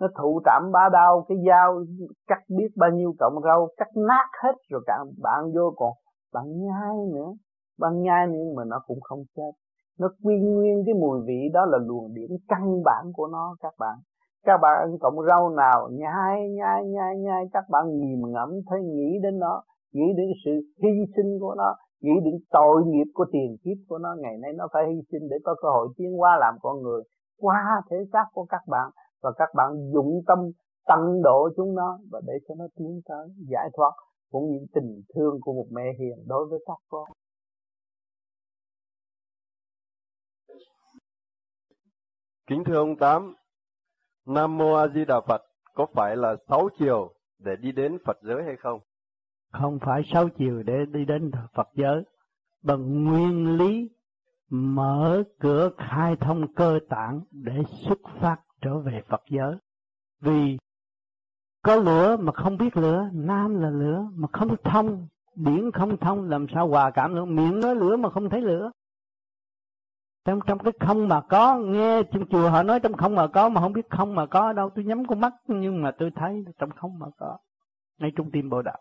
Nó 0.00 0.06
thụ 0.18 0.40
trảm 0.44 0.72
bá 0.72 0.88
đau 0.92 1.24
cái 1.28 1.38
dao 1.48 1.84
cắt 2.26 2.38
biết 2.48 2.68
bao 2.76 2.90
nhiêu 2.90 3.14
cọng 3.18 3.42
rau, 3.44 3.68
cắt 3.76 3.88
nát 4.08 4.28
hết 4.42 4.54
rồi 4.70 4.82
cả 4.86 4.98
bạn 5.22 5.44
vô 5.54 5.74
còn 5.76 5.92
bạn 6.32 6.44
nhai 6.46 6.96
nữa. 7.14 7.32
Bạn 7.78 8.02
nhai 8.02 8.26
nhưng 8.30 8.54
mà 8.54 8.64
nó 8.64 8.80
cũng 8.86 9.00
không 9.00 9.24
chết 9.36 9.50
nó 9.98 10.08
quy 10.24 10.34
nguyên 10.40 10.82
cái 10.86 10.94
mùi 10.94 11.20
vị 11.26 11.40
đó 11.52 11.64
là 11.66 11.78
luồng 11.78 12.14
điển 12.14 12.30
căn 12.48 12.82
bản 12.84 13.04
của 13.14 13.26
nó, 13.26 13.56
các 13.60 13.74
bạn. 13.78 13.98
Các 14.44 14.58
bạn 14.62 14.72
ăn 14.78 14.98
cọng 15.00 15.26
rau 15.28 15.50
nào, 15.50 15.88
nhai 15.92 16.48
nhai 16.48 16.84
nhai 16.84 17.18
nhai, 17.18 17.44
các 17.52 17.64
bạn 17.70 17.84
nghiền 17.98 18.20
ngẫm 18.32 18.50
thấy 18.66 18.80
nghĩ 18.82 19.18
đến 19.22 19.38
nó, 19.38 19.62
nghĩ 19.92 20.06
đến 20.16 20.26
sự 20.44 20.50
hy 20.82 20.90
sinh 21.16 21.38
của 21.40 21.54
nó, 21.58 21.74
nghĩ 22.00 22.12
đến 22.24 22.34
tội 22.50 22.82
nghiệp 22.86 23.10
của 23.14 23.24
tiền 23.32 23.56
kiếp 23.64 23.76
của 23.88 23.98
nó. 23.98 24.16
Ngày 24.20 24.36
nay 24.42 24.52
nó 24.52 24.68
phải 24.72 24.82
hy 24.88 25.00
sinh 25.12 25.28
để 25.30 25.36
có 25.44 25.54
cơ 25.62 25.68
hội 25.68 25.88
tiến 25.96 26.20
qua 26.20 26.36
làm 26.40 26.54
con 26.62 26.82
người 26.82 27.02
qua 27.40 27.82
thể 27.90 27.96
xác 28.12 28.24
của 28.32 28.46
các 28.48 28.62
bạn. 28.68 28.90
Và 29.22 29.32
các 29.38 29.48
bạn 29.54 29.90
dụng 29.92 30.20
tâm 30.26 30.38
tận 30.88 31.22
độ 31.22 31.48
chúng 31.56 31.74
nó 31.74 31.98
và 32.10 32.20
để 32.26 32.32
cho 32.48 32.54
nó 32.58 32.64
tiến 32.76 33.00
tới 33.08 33.28
giải 33.50 33.70
thoát 33.76 33.92
cũng 34.32 34.46
như 34.50 34.58
tình 34.74 35.00
thương 35.14 35.38
của 35.40 35.52
một 35.52 35.66
mẹ 35.70 35.82
hiền 35.98 36.16
đối 36.26 36.46
với 36.50 36.58
các 36.66 36.78
con. 36.90 37.04
Kính 42.52 42.64
thưa 42.64 42.76
ông 42.76 42.96
Tám, 42.96 43.34
Nam 44.26 44.58
Mô 44.58 44.74
A 44.74 44.88
Di 44.88 45.04
Đà 45.04 45.20
Phật 45.20 45.42
có 45.74 45.86
phải 45.94 46.16
là 46.16 46.36
sáu 46.48 46.68
chiều 46.78 47.12
để 47.38 47.56
đi 47.56 47.72
đến 47.72 47.98
Phật 48.04 48.18
giới 48.22 48.42
hay 48.44 48.56
không? 48.56 48.80
Không 49.52 49.78
phải 49.78 50.02
sáu 50.12 50.28
chiều 50.28 50.62
để 50.62 50.84
đi 50.92 51.04
đến 51.04 51.30
Phật 51.54 51.68
giới, 51.74 52.02
bằng 52.62 53.04
nguyên 53.04 53.56
lý 53.56 53.90
mở 54.50 55.22
cửa 55.40 55.70
khai 55.78 56.16
thông 56.20 56.54
cơ 56.54 56.78
tạng 56.88 57.20
để 57.30 57.62
xuất 57.86 57.98
phát 58.20 58.36
trở 58.60 58.78
về 58.78 59.02
Phật 59.08 59.22
giới. 59.30 59.56
Vì 60.20 60.58
có 61.62 61.76
lửa 61.76 62.16
mà 62.16 62.32
không 62.32 62.56
biết 62.56 62.76
lửa, 62.76 63.08
nam 63.12 63.60
là 63.60 63.70
lửa 63.70 64.06
mà 64.14 64.28
không 64.32 64.56
thông, 64.64 65.06
điển 65.34 65.70
không 65.70 65.96
thông 65.96 66.28
làm 66.28 66.46
sao 66.54 66.68
hòa 66.68 66.90
cảm 66.90 67.14
được, 67.14 67.24
miệng 67.24 67.60
nói 67.60 67.74
lửa 67.74 67.96
mà 67.96 68.10
không 68.10 68.30
thấy 68.30 68.40
lửa 68.40 68.70
trong 70.24 70.40
trong 70.46 70.58
cái 70.58 70.72
không 70.80 71.08
mà 71.08 71.20
có, 71.20 71.58
nghe 71.58 72.02
trong 72.02 72.28
chùa 72.28 72.50
họ 72.50 72.62
nói 72.62 72.80
trong 72.80 72.92
không 72.92 73.14
mà 73.14 73.26
có, 73.26 73.48
mà 73.48 73.60
không 73.60 73.72
biết 73.72 73.90
không 73.90 74.14
mà 74.14 74.26
có 74.26 74.40
ở 74.40 74.52
đâu. 74.52 74.70
Tôi 74.74 74.84
nhắm 74.84 75.06
con 75.06 75.20
mắt, 75.20 75.32
nhưng 75.46 75.82
mà 75.82 75.90
tôi 75.98 76.10
thấy 76.14 76.44
trong 76.58 76.70
không 76.70 76.98
mà 76.98 77.06
có. 77.18 77.38
Ngay 77.98 78.12
trung 78.16 78.30
tim 78.32 78.48
bộ 78.50 78.62
đạo 78.62 78.78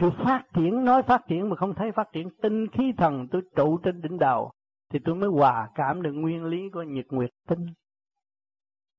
sự 0.00 0.10
phát 0.24 0.44
triển, 0.54 0.84
nói 0.84 1.02
phát 1.02 1.26
triển 1.28 1.48
mà 1.48 1.56
không 1.56 1.74
thấy 1.74 1.92
phát 1.92 2.12
triển. 2.12 2.28
Tinh 2.42 2.66
khí 2.72 2.92
thần 2.96 3.28
tôi 3.30 3.42
trụ 3.56 3.78
trên 3.78 4.02
đỉnh 4.02 4.18
đầu, 4.18 4.52
thì 4.90 4.98
tôi 5.04 5.14
mới 5.14 5.28
hòa 5.28 5.70
cảm 5.74 6.02
được 6.02 6.12
nguyên 6.12 6.44
lý 6.44 6.70
của 6.72 6.82
nhật 6.82 7.06
nguyệt 7.08 7.30
tinh. 7.48 7.66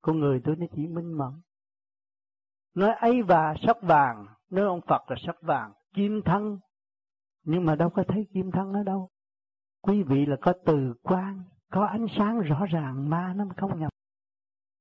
Con 0.02 0.20
người 0.20 0.42
tôi 0.46 0.56
nó 0.56 0.66
chỉ 0.76 0.88
minh 0.88 1.18
mẫn. 1.18 1.32
Nói 2.76 2.96
ấy 2.96 3.22
và 3.22 3.56
sắc 3.68 3.82
vàng, 3.82 4.26
nói 4.50 4.66
ông 4.66 4.82
phật 4.88 5.02
là 5.08 5.16
sắc 5.26 5.42
vàng, 5.42 5.74
kim 5.94 6.22
thân. 6.26 6.60
Nhưng 7.44 7.66
mà 7.66 7.76
đâu 7.76 7.90
có 7.90 8.04
thấy 8.08 8.28
kim 8.34 8.52
thân 8.52 8.74
ở 8.74 8.84
đâu 8.84 9.10
quý 9.82 10.04
vị 10.04 10.26
là 10.26 10.36
có 10.42 10.54
từ 10.66 10.94
quan, 11.04 11.44
có 11.72 11.86
ánh 11.86 12.06
sáng 12.18 12.40
rõ 12.40 12.66
ràng, 12.66 13.10
ma 13.10 13.34
nó 13.36 13.46
không 13.58 13.80
nhập. 13.80 13.94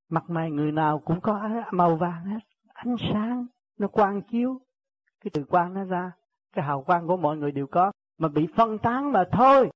Mặt 0.09 0.25
mày 0.29 0.51
người 0.51 0.73
nào 0.73 0.99
cũng 0.99 1.21
có 1.21 1.51
màu 1.71 1.97
vàng 1.97 2.25
hết. 2.25 2.39
Ánh 2.73 2.97
sáng 3.13 3.47
nó 3.79 3.89
quang 3.89 4.23
chiếu. 4.23 4.61
Cái 5.21 5.31
từ 5.35 5.45
quan 5.49 5.75
nó 5.75 5.85
ra, 5.85 6.13
cái 6.53 6.65
hào 6.65 6.83
quang 6.83 7.07
của 7.07 7.17
mọi 7.17 7.37
người 7.37 7.53
đều 7.53 7.67
có. 7.67 7.93
Mà 8.19 8.29
bị 8.29 8.47
phân 8.57 8.79
tán 8.79 9.13
mà 9.13 9.25
thôi. 9.33 9.71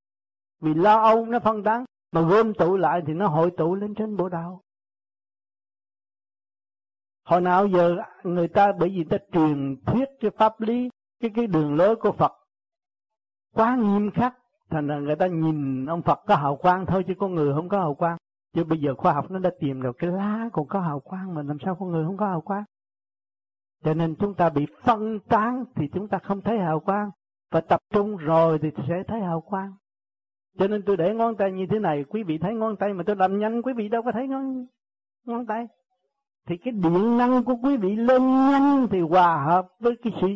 Vì 0.61 0.73
lo 0.73 1.01
âu 1.01 1.25
nó 1.25 1.39
phân 1.39 1.63
tán, 1.63 1.85
mà 2.11 2.21
gom 2.21 2.53
tụ 2.53 2.77
lại 2.77 3.01
thì 3.07 3.13
nó 3.13 3.27
hội 3.27 3.51
tụ 3.57 3.75
lên 3.75 3.95
trên 3.95 4.17
bộ 4.17 4.29
đạo. 4.29 4.61
Hồi 7.25 7.41
nào 7.41 7.67
giờ 7.67 7.95
người 8.23 8.47
ta, 8.47 8.71
bởi 8.79 8.89
vì 8.89 9.03
ta 9.03 9.17
truyền 9.31 9.75
thuyết 9.85 10.09
cái 10.19 10.31
pháp 10.31 10.61
lý, 10.61 10.89
cái 11.19 11.31
cái 11.35 11.47
đường 11.47 11.75
lối 11.75 11.95
của 11.95 12.11
Phật, 12.11 12.31
quá 13.53 13.75
nghiêm 13.75 14.11
khắc 14.11 14.37
thành 14.73 14.87
ra 14.87 14.99
người 14.99 15.15
ta 15.15 15.27
nhìn 15.27 15.85
ông 15.85 16.01
Phật 16.01 16.19
có 16.27 16.35
hào 16.35 16.55
quang 16.55 16.85
thôi 16.85 17.03
chứ 17.07 17.13
con 17.19 17.35
người 17.35 17.53
không 17.53 17.69
có 17.69 17.79
hào 17.79 17.93
quang. 17.93 18.17
Chứ 18.55 18.63
bây 18.63 18.79
giờ 18.79 18.95
khoa 18.95 19.13
học 19.13 19.31
nó 19.31 19.39
đã 19.39 19.49
tìm 19.59 19.81
được 19.81 19.95
cái 19.97 20.11
lá 20.11 20.49
còn 20.53 20.67
có 20.67 20.79
hào 20.79 20.99
quang 20.99 21.35
mà 21.35 21.43
làm 21.43 21.57
sao 21.65 21.75
con 21.75 21.91
người 21.91 22.05
không 22.05 22.17
có 22.17 22.27
hào 22.27 22.41
quang? 22.41 22.63
Cho 23.83 23.93
nên 23.93 24.15
chúng 24.15 24.33
ta 24.33 24.49
bị 24.49 24.65
phân 24.83 25.19
tán 25.19 25.63
thì 25.75 25.87
chúng 25.93 26.07
ta 26.07 26.17
không 26.17 26.41
thấy 26.41 26.59
hào 26.59 26.79
quang. 26.79 27.09
Và 27.51 27.61
tập 27.61 27.79
trung 27.93 28.17
rồi 28.17 28.59
thì 28.61 28.69
sẽ 28.87 29.03
thấy 29.07 29.21
hào 29.21 29.41
quang. 29.41 29.73
Cho 30.59 30.67
nên 30.67 30.81
tôi 30.85 30.97
để 30.97 31.13
ngón 31.13 31.35
tay 31.35 31.51
như 31.51 31.65
thế 31.69 31.79
này, 31.79 32.03
quý 32.09 32.23
vị 32.23 32.37
thấy 32.37 32.53
ngón 32.55 32.75
tay 32.75 32.93
mà 32.93 33.03
tôi 33.07 33.15
làm 33.15 33.39
nhanh, 33.39 33.61
quý 33.61 33.73
vị 33.73 33.89
đâu 33.89 34.01
có 34.01 34.11
thấy 34.11 34.27
ngón 34.27 34.65
ngón 35.25 35.45
tay. 35.45 35.67
Thì 36.47 36.57
cái 36.57 36.71
điện 36.71 37.17
năng 37.17 37.43
của 37.43 37.55
quý 37.63 37.77
vị 37.77 37.95
lên 37.95 38.21
nhanh 38.21 38.87
thì 38.91 38.99
hòa 38.99 39.43
hợp 39.45 39.67
với 39.79 39.95
cái 40.03 40.13
sự 40.21 40.27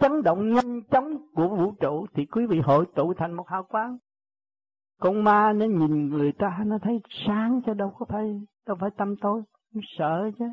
chấn 0.00 0.22
động 0.22 0.52
nhanh 0.52 0.82
chóng 0.90 1.16
của 1.34 1.48
vũ 1.48 1.72
trụ 1.80 2.06
thì 2.14 2.26
quý 2.26 2.46
vị 2.46 2.60
hội 2.60 2.86
tụ 2.94 3.14
thành 3.14 3.32
một 3.32 3.48
hào 3.48 3.62
quang. 3.62 3.98
Con 5.00 5.24
ma 5.24 5.52
nó 5.52 5.66
nhìn 5.66 6.08
người 6.08 6.32
ta, 6.32 6.58
nó 6.66 6.78
thấy 6.82 7.00
sáng 7.26 7.60
chứ 7.66 7.74
đâu 7.74 7.90
có 7.98 8.06
phải, 8.08 8.40
đâu 8.66 8.76
phải 8.80 8.90
tâm 8.96 9.14
tối, 9.20 9.42
nó 9.74 9.80
sợ 9.98 10.30
chứ. 10.38 10.44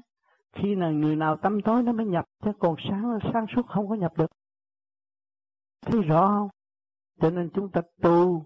Khi 0.53 0.76
nào 0.76 0.91
người 0.91 1.15
nào 1.15 1.38
tâm 1.38 1.61
tối 1.61 1.84
nó 1.84 1.91
mới 1.91 2.06
nhập 2.06 2.26
chứ, 2.44 2.52
còn 2.60 2.76
sáng 2.90 3.20
sáng 3.34 3.45
suốt 3.56 3.68
không 3.68 3.90
có 3.90 3.95
nhập 3.95 4.18
được. 4.18 4.32
Thấy 5.86 6.02
rõ 6.02 6.28
không? 6.28 6.49
Cho 7.22 7.30
nên 7.30 7.49
chúng 7.53 7.70
ta 7.70 7.82
tu 8.02 8.45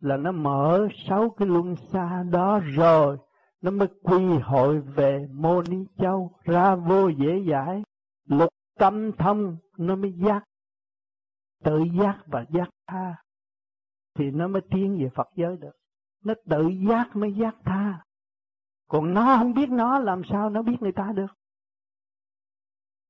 là 0.00 0.16
nó 0.16 0.32
mở 0.32 0.88
sáu 1.08 1.30
cái 1.30 1.48
luân 1.48 1.74
xa 1.76 2.22
đó 2.30 2.60
rồi, 2.76 3.18
nó 3.62 3.70
mới 3.70 3.88
quy 4.02 4.38
hội 4.42 4.80
về 4.80 5.26
mô 5.32 5.62
ni 5.62 5.76
châu 5.98 6.30
ra 6.44 6.74
vô 6.74 7.08
dễ 7.08 7.42
giải 7.48 7.82
lục 8.28 8.48
tâm 8.78 9.12
thông 9.12 9.56
nó 9.78 9.96
mới 9.96 10.12
giác. 10.12 10.44
Tự 11.64 11.84
giác 12.00 12.22
và 12.26 12.44
giác 12.50 12.68
tha, 12.86 13.22
thì 14.14 14.30
nó 14.30 14.48
mới 14.48 14.62
tiến 14.70 14.98
về 14.98 15.08
Phật 15.14 15.28
giới 15.36 15.56
được. 15.56 15.72
Nó 16.24 16.34
tự 16.50 16.68
giác 16.88 17.16
mới 17.16 17.34
giác 17.34 17.56
tha. 17.64 18.04
Còn 18.88 19.14
nó 19.14 19.36
không 19.38 19.54
biết 19.54 19.68
nó, 19.68 19.98
làm 19.98 20.22
sao 20.30 20.50
nó 20.50 20.62
biết 20.62 20.76
người 20.80 20.92
ta 20.92 21.12
được? 21.14 21.34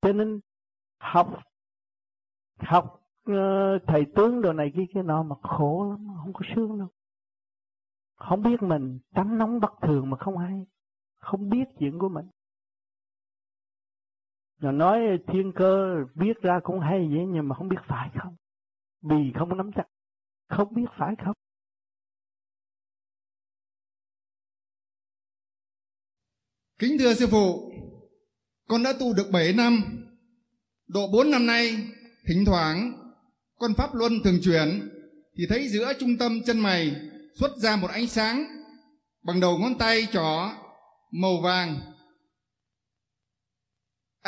Cho 0.00 0.12
nên 0.12 0.40
học 1.00 1.42
học 2.58 3.00
ờ, 3.24 3.78
thầy 3.86 4.06
tướng 4.16 4.42
đồ 4.42 4.52
này 4.52 4.72
kia 4.76 4.86
kia 4.94 5.02
nọ 5.02 5.22
mà 5.22 5.36
khổ 5.42 5.86
lắm, 5.90 6.06
không 6.22 6.32
có 6.32 6.40
sướng 6.54 6.78
đâu. 6.78 6.88
Không 8.16 8.42
biết 8.42 8.62
mình 8.62 8.98
tánh 9.14 9.38
nóng 9.38 9.60
bất 9.60 9.72
thường 9.82 10.10
mà 10.10 10.16
không 10.16 10.38
ai 10.38 10.66
không 11.18 11.50
biết 11.50 11.64
chuyện 11.78 11.98
của 11.98 12.08
mình 12.08 12.26
rồi 14.58 14.72
nói 14.72 14.98
thiên 15.26 15.52
cơ 15.56 15.96
biết 16.14 16.42
ra 16.42 16.60
cũng 16.62 16.80
hay 16.80 16.98
vậy, 16.98 17.24
nhưng 17.28 17.48
mà 17.48 17.54
không 17.56 17.68
biết 17.68 17.80
phải 17.88 18.10
không? 18.22 18.36
Vì 19.02 19.32
không 19.38 19.56
nắm 19.56 19.70
chắc, 19.76 19.86
không 20.48 20.74
biết 20.74 20.86
phải 20.98 21.14
không? 21.24 21.34
Kính 26.78 26.96
thưa 26.98 27.14
sư 27.14 27.26
phụ, 27.30 27.72
con 28.68 28.82
đã 28.82 28.92
tu 29.00 29.14
được 29.14 29.30
7 29.32 29.52
năm. 29.52 29.82
Độ 30.86 31.08
4 31.12 31.30
năm 31.30 31.46
nay, 31.46 31.76
thỉnh 32.28 32.44
thoảng, 32.46 32.92
con 33.58 33.74
pháp 33.74 33.94
luân 33.94 34.12
thường 34.24 34.38
chuyển, 34.44 34.88
thì 35.36 35.44
thấy 35.48 35.68
giữa 35.68 35.92
trung 36.00 36.18
tâm 36.18 36.32
chân 36.46 36.58
mày 36.58 36.96
xuất 37.34 37.56
ra 37.56 37.76
một 37.76 37.90
ánh 37.90 38.06
sáng. 38.06 38.44
Bằng 39.22 39.40
đầu 39.40 39.58
ngón 39.58 39.78
tay 39.78 40.06
trỏ 40.12 40.50
màu 41.10 41.40
vàng 41.42 41.76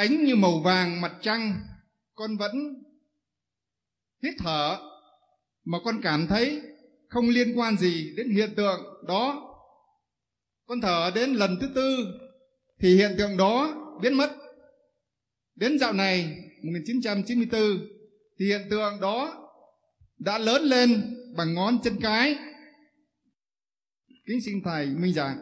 ánh 0.01 0.24
như 0.24 0.36
màu 0.36 0.60
vàng 0.60 1.01
mặt 1.01 1.12
trăng, 1.22 1.60
con 2.14 2.36
vẫn 2.36 2.52
hít 4.22 4.35
thở, 4.39 4.78
mà 5.64 5.78
con 5.85 6.01
cảm 6.02 6.27
thấy 6.27 6.62
không 7.09 7.28
liên 7.28 7.59
quan 7.59 7.77
gì 7.77 8.14
đến 8.16 8.31
hiện 8.31 8.51
tượng 8.56 8.81
đó. 9.09 9.47
Con 10.66 10.81
thở 10.81 11.10
đến 11.14 11.31
lần 11.31 11.59
thứ 11.60 11.68
tư, 11.74 12.06
thì 12.81 12.97
hiện 12.97 13.14
tượng 13.18 13.36
đó 13.36 13.74
biến 14.02 14.14
mất. 14.14 14.31
Đến 15.55 15.78
dạo 15.78 15.93
này 15.93 16.36
1994 16.62 17.60
thì 18.39 18.47
hiện 18.47 18.62
tượng 18.70 19.01
đó 19.01 19.48
đã 20.18 20.39
lớn 20.39 20.62
lên 20.62 21.16
bằng 21.36 21.55
ngón 21.55 21.78
chân 21.82 21.97
cái. 22.01 22.36
Kính 24.27 24.40
xin 24.47 24.62
thầy 24.64 24.86
minh 24.86 25.12
giảng. 25.12 25.39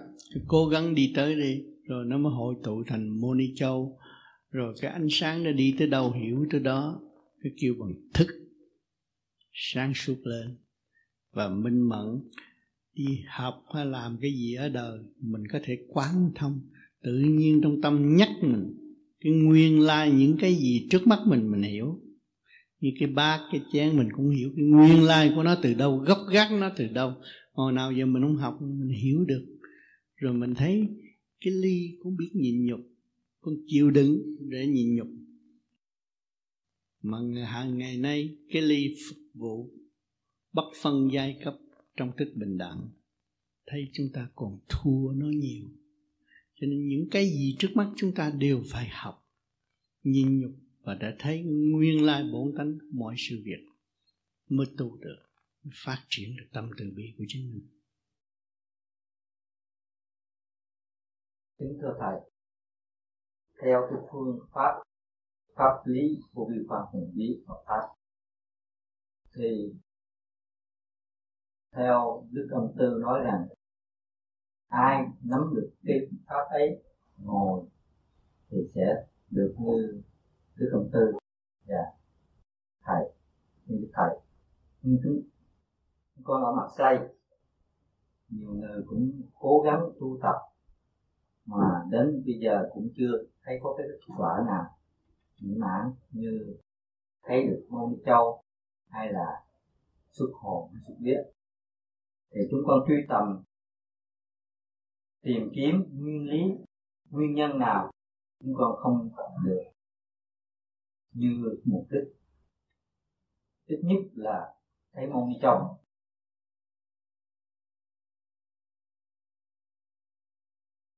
Cố 0.49 0.67
gắng 0.67 0.95
đi 0.95 1.13
tới 1.17 1.35
đi 1.35 1.59
rồi 1.89 2.05
nó 2.07 2.19
mới 2.19 2.33
hội 2.33 2.55
tụ 2.65 2.83
thành 2.87 3.21
mô 3.21 3.35
ni 3.35 3.45
châu 3.57 3.99
rồi 4.51 4.75
cái 4.81 4.91
ánh 4.91 5.07
sáng 5.11 5.45
nó 5.45 5.53
đi 5.53 5.75
tới 5.79 5.89
đâu 5.89 6.13
hiểu 6.13 6.47
tới 6.51 6.61
đó 6.61 7.01
cái 7.43 7.53
kêu 7.61 7.75
bằng 7.81 7.95
thức, 8.15 8.27
sáng 9.53 9.93
suốt 9.95 10.17
lên. 10.25 10.57
Và 11.33 11.49
minh 11.49 11.89
mẫn, 11.89 12.07
đi 12.95 13.21
học 13.29 13.65
hay 13.75 13.87
làm 13.87 14.19
cái 14.21 14.31
gì 14.31 14.55
ở 14.55 14.69
đời, 14.69 14.99
mình 15.21 15.43
có 15.53 15.59
thể 15.65 15.79
quán 15.89 16.31
thông, 16.35 16.61
tự 17.03 17.19
nhiên 17.19 17.61
trong 17.63 17.81
tâm 17.81 18.17
nhắc 18.17 18.29
mình. 18.43 18.75
Cái 19.21 19.33
nguyên 19.33 19.81
lai 19.81 20.13
những 20.13 20.37
cái 20.41 20.55
gì 20.55 20.87
trước 20.91 21.07
mắt 21.07 21.19
mình 21.27 21.51
mình 21.51 21.63
hiểu. 21.63 22.01
Như 22.81 22.91
cái 22.99 23.09
bát, 23.09 23.49
cái 23.53 23.61
chén, 23.73 23.97
mình 23.97 24.09
cũng 24.17 24.31
hiểu 24.31 24.51
cái 24.57 24.65
nguyên 24.65 25.03
lai 25.03 25.33
của 25.35 25.43
nó 25.43 25.57
từ 25.63 25.75
đâu, 25.75 25.97
gốc 25.97 26.19
gác 26.33 26.53
nó 26.53 26.71
từ 26.77 26.89
đâu. 26.89 27.13
Hồi 27.53 27.73
nào 27.73 27.93
giờ 27.93 28.07
mình 28.07 28.23
không 28.23 28.37
học, 28.37 28.59
mình 28.61 28.99
hiểu 29.03 29.25
được. 29.25 29.47
Rồi 30.17 30.35
mình 30.35 30.55
thấy 30.55 30.89
cái 31.41 31.53
ly 31.53 31.99
cũng 32.03 32.17
biết 32.17 32.31
nhịn 32.35 32.67
nhục 32.67 32.81
con 33.41 33.55
chịu 33.67 33.91
đựng 33.91 34.37
để 34.51 34.67
nhịn 34.67 34.97
nhục. 34.97 35.09
Mà 37.03 37.19
hàng 37.47 37.79
ngày 37.79 37.99
nay, 37.99 38.37
cái 38.49 38.63
ly 38.63 38.95
phục 39.09 39.19
vụ 39.35 39.71
bất 40.53 40.73
phân 40.83 41.09
giai 41.13 41.41
cấp 41.45 41.55
trong 41.97 42.13
thức 42.17 42.33
bình 42.37 42.59
đẳng, 42.59 42.91
thấy 43.67 43.91
chúng 43.93 44.07
ta 44.15 44.29
còn 44.35 44.59
thua 44.69 45.13
nó 45.13 45.27
nhiều. 45.27 45.67
Cho 46.55 46.67
nên 46.67 46.89
những 46.89 47.09
cái 47.11 47.25
gì 47.25 47.57
trước 47.59 47.69
mắt 47.75 47.93
chúng 47.97 48.15
ta 48.15 48.31
đều 48.31 48.63
phải 48.71 48.89
học 48.89 49.29
nhìn 50.03 50.41
nhục 50.41 50.53
và 50.81 50.95
đã 50.95 51.17
thấy 51.19 51.43
nguyên 51.43 52.05
lai 52.05 52.25
bổn 52.33 52.55
tánh 52.57 52.79
mọi 52.93 53.15
sự 53.19 53.43
việc 53.45 53.69
mới 54.49 54.67
tu 54.77 54.97
được, 54.97 55.23
mới 55.63 55.73
phát 55.85 56.05
triển 56.09 56.37
được 56.37 56.47
tâm 56.53 56.71
từ 56.79 56.85
bi 56.97 57.05
của 57.19 57.25
chính 57.29 57.53
mình. 57.55 57.69
Kính 61.59 61.79
thưa 61.83 61.95
thầy 62.01 62.38
theo 63.63 63.87
cái 63.91 63.99
phương 64.13 64.39
pháp 64.53 64.83
pháp 65.55 65.83
lý 65.85 66.21
của 66.35 66.49
vi 66.51 66.67
phạm 66.69 66.87
hùng 66.93 67.13
lý 67.15 67.45
Phật 67.47 67.63
pháp. 67.67 67.89
Thì 69.37 69.75
theo 71.73 72.27
đức 72.31 72.49
công 72.51 72.75
tư 72.79 72.99
nói 73.01 73.21
rằng, 73.25 73.47
ai 74.69 75.07
nắm 75.23 75.41
được 75.55 75.71
cái 75.85 75.97
pháp 76.27 76.45
ấy 76.51 76.83
ngồi 77.17 77.65
thì 78.51 78.59
sẽ 78.75 79.07
được 79.31 79.55
như 79.59 80.03
đức 80.57 80.71
công 80.73 80.91
tư 80.93 81.19
và 81.67 81.85
thầy, 82.85 83.13
như 83.67 83.79
đức 83.81 83.91
thầy. 83.95 84.21
Nhưng 84.83 84.99
chúng 85.05 85.23
con 86.25 86.45
ở 86.45 86.53
mặt 86.53 86.69
xây 86.79 86.99
nhiều 88.29 88.53
người 88.53 88.83
cũng 88.87 89.23
cố 89.35 89.63
gắng 89.65 89.81
tu 90.01 90.19
tập, 90.23 90.37
mà 91.45 91.85
đến 91.91 92.23
bây 92.27 92.39
giờ 92.41 92.69
cũng 92.73 92.89
chưa 92.97 93.13
thấy 93.49 93.59
có 93.63 93.75
cái 93.79 93.87
kết 93.91 94.15
quả 94.19 94.45
nào? 94.47 94.79
Mỹ 95.41 95.55
mãn, 95.59 95.93
như, 96.11 96.57
thấy 97.23 97.47
được 97.47 97.67
môn 97.69 97.97
châu, 98.07 98.43
hay 98.89 99.13
là 99.13 99.47
xuất 100.11 100.31
hồn, 100.35 100.71
hay 100.73 100.83
xuất 100.87 100.95
biết? 101.01 101.19
Thì 102.31 102.41
chúng 102.51 102.61
con 102.67 102.85
truy 102.89 102.95
tầm, 103.09 103.45
tìm 105.23 105.51
kiếm 105.55 105.75
nguyên 105.93 106.31
lý, 106.31 106.43
nguyên 107.11 107.35
nhân 107.35 107.59
nào 107.59 107.91
chúng 108.41 108.55
con 108.57 108.77
không 108.77 109.11
được 109.45 109.63
như 111.13 111.59
mục 111.65 111.87
đích 111.91 112.15
ít 113.67 113.81
nhất 113.83 113.99
là 114.15 114.55
thấy 114.93 115.07
môn 115.07 115.33
châu. 115.43 115.81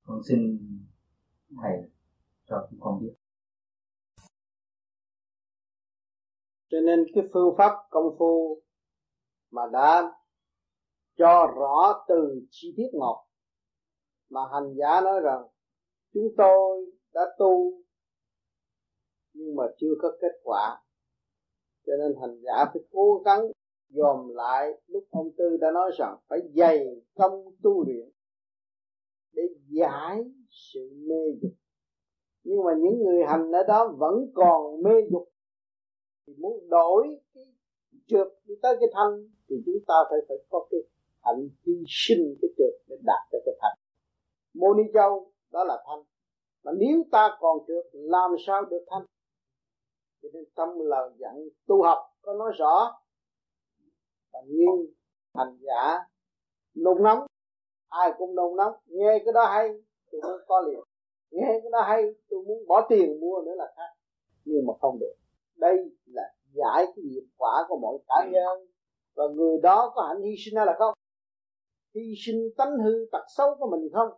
Con 0.02 0.20
xin 0.28 0.58
thầy 1.62 1.90
cho 2.50 2.66
chúng 2.70 2.80
con 2.82 3.00
biết. 3.00 3.14
Cho 6.70 6.78
nên 6.80 7.04
cái 7.14 7.24
phương 7.32 7.54
pháp 7.58 7.72
công 7.90 8.16
phu 8.18 8.62
mà 9.50 9.62
đã 9.72 10.12
cho 11.18 11.46
rõ 11.56 12.04
từ 12.08 12.46
chi 12.50 12.74
tiết 12.76 12.98
một, 12.98 13.26
mà 14.30 14.40
hành 14.52 14.74
giả 14.78 15.00
nói 15.00 15.20
rằng 15.20 15.42
chúng 16.12 16.28
tôi 16.36 16.86
đã 17.12 17.20
tu 17.38 17.82
nhưng 19.32 19.56
mà 19.56 19.64
chưa 19.78 19.94
có 20.02 20.08
kết 20.20 20.40
quả. 20.42 20.82
Cho 21.86 21.92
nên 21.98 22.20
hành 22.20 22.40
giả 22.42 22.64
phải 22.72 22.82
cố 22.90 23.22
gắng 23.24 23.40
dòm 23.88 24.28
lại 24.28 24.72
lúc 24.86 25.04
ông 25.10 25.28
tư 25.38 25.56
đã 25.60 25.70
nói 25.74 25.90
rằng 25.98 26.16
phải 26.28 26.38
dày 26.54 26.86
công 27.14 27.56
tu 27.62 27.84
luyện 27.86 28.10
để 29.32 29.42
giải 29.68 30.24
sự 30.48 30.90
mê 31.08 31.38
dục 31.42 31.52
nhưng 32.44 32.64
mà 32.64 32.72
những 32.78 33.04
người 33.04 33.24
hành 33.26 33.52
ở 33.52 33.62
đó 33.68 33.94
vẫn 33.98 34.14
còn 34.34 34.82
mê 34.82 34.90
dục. 35.10 35.28
Thì 36.26 36.32
muốn 36.38 36.68
đổi 36.68 37.20
cái 37.34 37.44
trượt 38.06 38.26
đi 38.44 38.54
tới 38.62 38.76
cái 38.80 38.88
thanh 38.92 39.28
thì 39.48 39.56
chúng 39.66 39.84
ta 39.86 39.94
phải 40.10 40.18
phải 40.28 40.36
có 40.50 40.66
cái 40.70 40.80
hạnh 41.22 41.48
hy 41.66 41.72
sinh 41.86 42.36
cái 42.42 42.48
trượt 42.58 42.74
để 42.88 42.96
đạt 43.04 43.28
tới 43.32 43.40
cái 43.46 43.54
thanh 43.60 43.78
mô 44.54 44.74
ni 44.74 44.82
châu, 44.94 45.32
đó 45.52 45.64
là 45.64 45.82
thanh 45.86 46.02
mà 46.64 46.72
nếu 46.78 47.02
ta 47.12 47.36
còn 47.40 47.58
trượt, 47.66 47.86
làm 47.92 48.30
sao 48.46 48.64
được 48.64 48.84
thanh 48.90 49.02
cho 50.22 50.28
nên 50.32 50.44
tâm 50.54 50.68
lời 50.78 51.10
dặn 51.18 51.48
tu 51.66 51.82
học 51.82 51.98
có 52.22 52.34
nói 52.34 52.52
rõ. 52.58 53.02
Và 54.32 54.40
nhưng 54.46 54.86
hành 55.34 55.58
giả 55.60 55.98
nôn 56.74 57.02
nóng, 57.02 57.26
ai 57.88 58.12
cũng 58.18 58.34
nôn 58.34 58.56
nóng. 58.56 58.72
Nghe 58.86 59.18
cái 59.24 59.32
đó 59.32 59.46
hay, 59.46 59.68
tôi 60.10 60.20
muốn 60.22 60.40
có 60.46 60.60
liền 60.60 60.80
nghe 61.30 61.60
cái 61.62 61.70
đó 61.72 61.82
hay 61.82 62.02
tôi 62.30 62.44
muốn 62.44 62.66
bỏ 62.68 62.86
tiền 62.88 63.20
mua 63.20 63.42
nữa 63.42 63.54
là 63.56 63.72
khác. 63.76 63.92
Nhưng 64.44 64.66
mà 64.66 64.74
không 64.80 64.98
được. 65.00 65.14
Đây 65.56 65.76
là 66.06 66.22
giải 66.52 66.86
cái 66.96 67.04
nghiệp 67.04 67.26
quả 67.38 67.64
của 67.68 67.78
mọi 67.78 67.98
cá 68.08 68.30
nhân. 68.32 68.66
Và 69.14 69.24
người 69.34 69.58
đó 69.62 69.92
có 69.94 70.02
hạnh 70.08 70.22
hy 70.22 70.34
sinh 70.44 70.56
hay 70.56 70.66
là 70.66 70.74
không? 70.78 70.94
Hy 71.94 72.14
sinh 72.26 72.50
tánh 72.56 72.78
hư 72.84 72.92
tật 73.12 73.24
xấu 73.36 73.56
của 73.58 73.70
mình 73.70 73.88
không? 73.92 74.08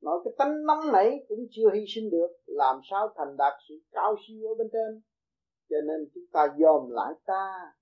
Nói 0.00 0.20
cái 0.24 0.34
tánh 0.38 0.66
nóng 0.66 0.92
nảy 0.92 1.24
cũng 1.28 1.46
chưa 1.50 1.70
hy 1.74 1.84
sinh 1.94 2.10
được 2.10 2.28
làm 2.46 2.80
sao 2.90 3.08
thành 3.16 3.36
đạt 3.36 3.52
sự 3.68 3.74
cao 3.92 4.16
siêu 4.28 4.48
ở 4.48 4.54
bên 4.54 4.68
trên? 4.72 5.02
Cho 5.70 5.76
nên 5.86 6.08
chúng 6.14 6.24
ta 6.32 6.46
dòm 6.58 6.90
lại 6.90 7.14
ta 7.26 7.72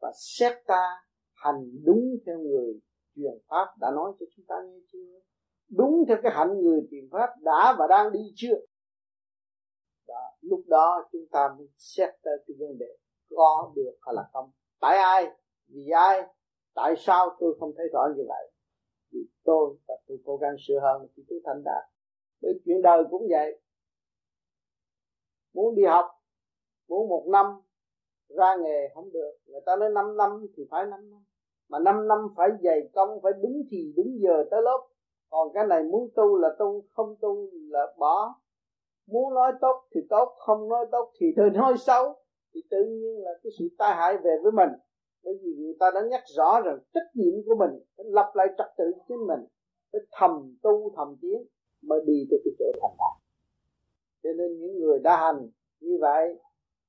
và 0.00 0.12
xét 0.14 0.52
ta 0.66 1.06
hành 1.34 1.84
đúng 1.84 2.16
theo 2.26 2.38
người 2.38 2.80
truyền 3.16 3.38
pháp 3.48 3.66
đã 3.80 3.90
nói 3.90 4.12
cho 4.20 4.26
chúng 4.36 4.44
ta 4.48 4.54
nghe 4.64 4.78
chưa 4.92 5.20
đúng 5.68 6.04
theo 6.08 6.16
cái 6.22 6.32
hạnh 6.34 6.60
người 6.62 6.80
tìm 6.90 7.08
pháp 7.12 7.30
đã 7.40 7.76
và 7.78 7.86
đang 7.86 8.12
đi 8.12 8.32
chưa? 8.36 8.54
Đó, 10.08 10.36
lúc 10.40 10.60
đó 10.66 11.08
chúng 11.12 11.26
ta 11.30 11.54
mới 11.58 11.68
xét 11.76 12.10
tới 12.22 12.44
cái 12.46 12.56
vấn 12.58 12.78
đề 12.78 12.96
có 13.36 13.72
được 13.76 13.96
hay 14.02 14.14
là 14.14 14.28
không. 14.32 14.50
Tại 14.80 14.98
ai? 14.98 15.30
Vì 15.68 15.90
ai? 15.90 16.22
Tại 16.74 16.94
sao 16.98 17.36
tôi 17.40 17.56
không 17.60 17.72
thấy 17.76 17.86
rõ 17.92 18.00
như 18.16 18.24
vậy? 18.28 18.50
Vì 19.12 19.20
tôi 19.44 19.76
và 19.88 19.94
tôi 20.06 20.18
cố 20.24 20.36
gắng 20.36 20.56
sửa 20.58 20.78
hơn 20.82 21.06
thì 21.16 21.22
tôi 21.28 21.40
thành 21.44 21.62
đạt. 21.64 21.84
Bởi 22.42 22.60
chuyện 22.64 22.82
đời 22.82 23.02
cũng 23.10 23.26
vậy. 23.30 23.60
Muốn 25.54 25.74
đi 25.74 25.82
học 25.84 26.06
muốn 26.88 27.08
một 27.08 27.26
năm 27.26 27.46
ra 28.28 28.56
nghề 28.56 28.88
không 28.94 29.12
được. 29.12 29.32
Người 29.46 29.60
ta 29.66 29.76
nói 29.76 29.90
5 29.90 30.16
năm 30.16 30.46
thì 30.56 30.66
phải 30.70 30.86
5 30.86 31.10
năm. 31.10 31.24
Mà 31.68 31.78
5 31.78 32.08
năm 32.08 32.18
phải 32.36 32.48
dày 32.62 32.88
công 32.94 33.20
phải 33.22 33.32
đúng 33.42 33.62
thì 33.70 33.92
đúng 33.96 34.18
giờ 34.20 34.44
tới 34.50 34.62
lớp 34.62 34.88
còn 35.30 35.48
cái 35.54 35.66
này 35.66 35.82
muốn 35.82 36.08
tu 36.16 36.36
là 36.36 36.48
tu, 36.58 36.84
không 36.92 37.16
tu 37.20 37.50
là 37.68 37.94
bỏ. 37.98 38.34
Muốn 39.06 39.34
nói 39.34 39.52
tốt 39.60 39.84
thì 39.94 40.00
tốt, 40.10 40.34
không 40.38 40.68
nói 40.68 40.86
tốt 40.92 41.12
thì 41.20 41.26
thôi 41.36 41.50
nói 41.54 41.74
xấu. 41.78 42.14
Thì 42.54 42.60
tự 42.70 42.84
nhiên 42.84 43.22
là 43.24 43.30
cái 43.42 43.50
sự 43.58 43.68
tai 43.78 43.94
hại 43.94 44.16
về 44.16 44.36
với 44.42 44.52
mình. 44.52 44.70
Bởi 45.24 45.34
vì 45.42 45.54
người 45.58 45.76
ta 45.80 45.90
đã 45.94 46.00
nhắc 46.10 46.22
rõ 46.36 46.60
rằng 46.60 46.78
trách 46.94 47.10
nhiệm 47.14 47.34
của 47.46 47.54
mình 47.58 47.70
phải 47.96 48.06
lập 48.08 48.32
lại 48.34 48.46
trật 48.58 48.66
tự 48.78 48.84
chính 49.08 49.26
mình, 49.26 49.40
phải 49.92 50.00
thầm 50.12 50.56
tu, 50.62 50.92
thầm 50.96 51.16
tiến 51.20 51.46
mới 51.82 52.00
đi 52.06 52.26
tới 52.30 52.40
cái 52.44 52.52
chỗ 52.58 52.64
thành 52.82 52.96
đạt. 52.98 53.22
Cho 54.22 54.30
nên 54.38 54.58
những 54.58 54.78
người 54.78 54.98
đã 54.98 55.16
hành 55.16 55.50
như 55.80 55.98
vậy, 56.00 56.38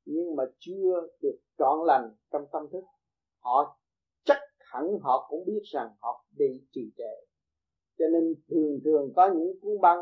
nhưng 0.05 0.35
mà 0.35 0.43
chưa 0.59 1.07
được 1.21 1.37
trọn 1.57 1.77
lành 1.85 2.11
trong 2.31 2.45
tâm 2.51 2.67
thức, 2.71 2.83
họ 3.39 3.77
chắc 4.25 4.37
hẳn 4.59 4.99
họ 5.01 5.27
cũng 5.29 5.45
biết 5.45 5.61
rằng 5.73 5.89
họ 5.99 6.25
bị 6.37 6.65
trì 6.71 6.91
trệ 6.97 7.25
cho 7.97 8.05
nên 8.13 8.23
thường 8.49 8.79
thường 8.83 9.13
có 9.15 9.29
những 9.35 9.59
cuốn 9.61 9.81
băng 9.81 9.97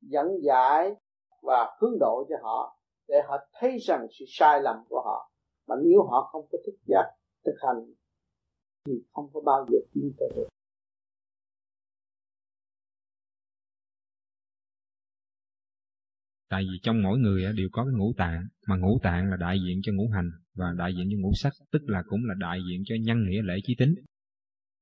dẫn 0.00 0.26
giải 0.42 0.94
và 1.42 1.76
hướng 1.80 1.98
độ 2.00 2.26
cho 2.28 2.36
họ 2.42 2.76
để 3.08 3.16
họ 3.28 3.36
thấy 3.60 3.78
rằng 3.80 4.06
sự 4.18 4.24
sai 4.28 4.60
lầm 4.62 4.76
của 4.88 5.02
họ. 5.04 5.30
Mà 5.68 5.76
nếu 5.84 6.02
họ 6.02 6.28
không 6.32 6.46
có 6.52 6.58
thức 6.66 6.74
giác, 6.86 7.04
thực 7.44 7.54
hành 7.66 7.94
thì 8.86 8.92
không 9.12 9.30
có 9.32 9.40
bao 9.40 9.66
giờ 9.70 9.78
tiến 9.94 10.12
tới 10.18 10.28
được. 10.36 10.48
Tại 16.48 16.62
vì 16.62 16.78
trong 16.82 17.02
mỗi 17.02 17.18
người 17.18 17.52
đều 17.56 17.68
có 17.72 17.84
cái 17.84 17.94
ngũ 17.98 18.12
tạng, 18.16 18.42
mà 18.68 18.76
ngũ 18.76 18.98
tạng 19.02 19.30
là 19.30 19.36
đại 19.36 19.58
diện 19.66 19.80
cho 19.82 19.92
ngũ 19.92 20.08
hành 20.14 20.30
và 20.54 20.66
đại 20.78 20.92
diện 20.96 21.08
cho 21.10 21.16
ngũ 21.20 21.32
sắc, 21.34 21.52
tức 21.72 21.82
là 21.86 22.02
cũng 22.08 22.20
là 22.24 22.34
đại 22.38 22.60
diện 22.70 22.82
cho 22.86 22.94
nhân 23.00 23.24
nghĩa 23.28 23.42
lễ 23.42 23.54
chí 23.64 23.74
tính. 23.78 23.94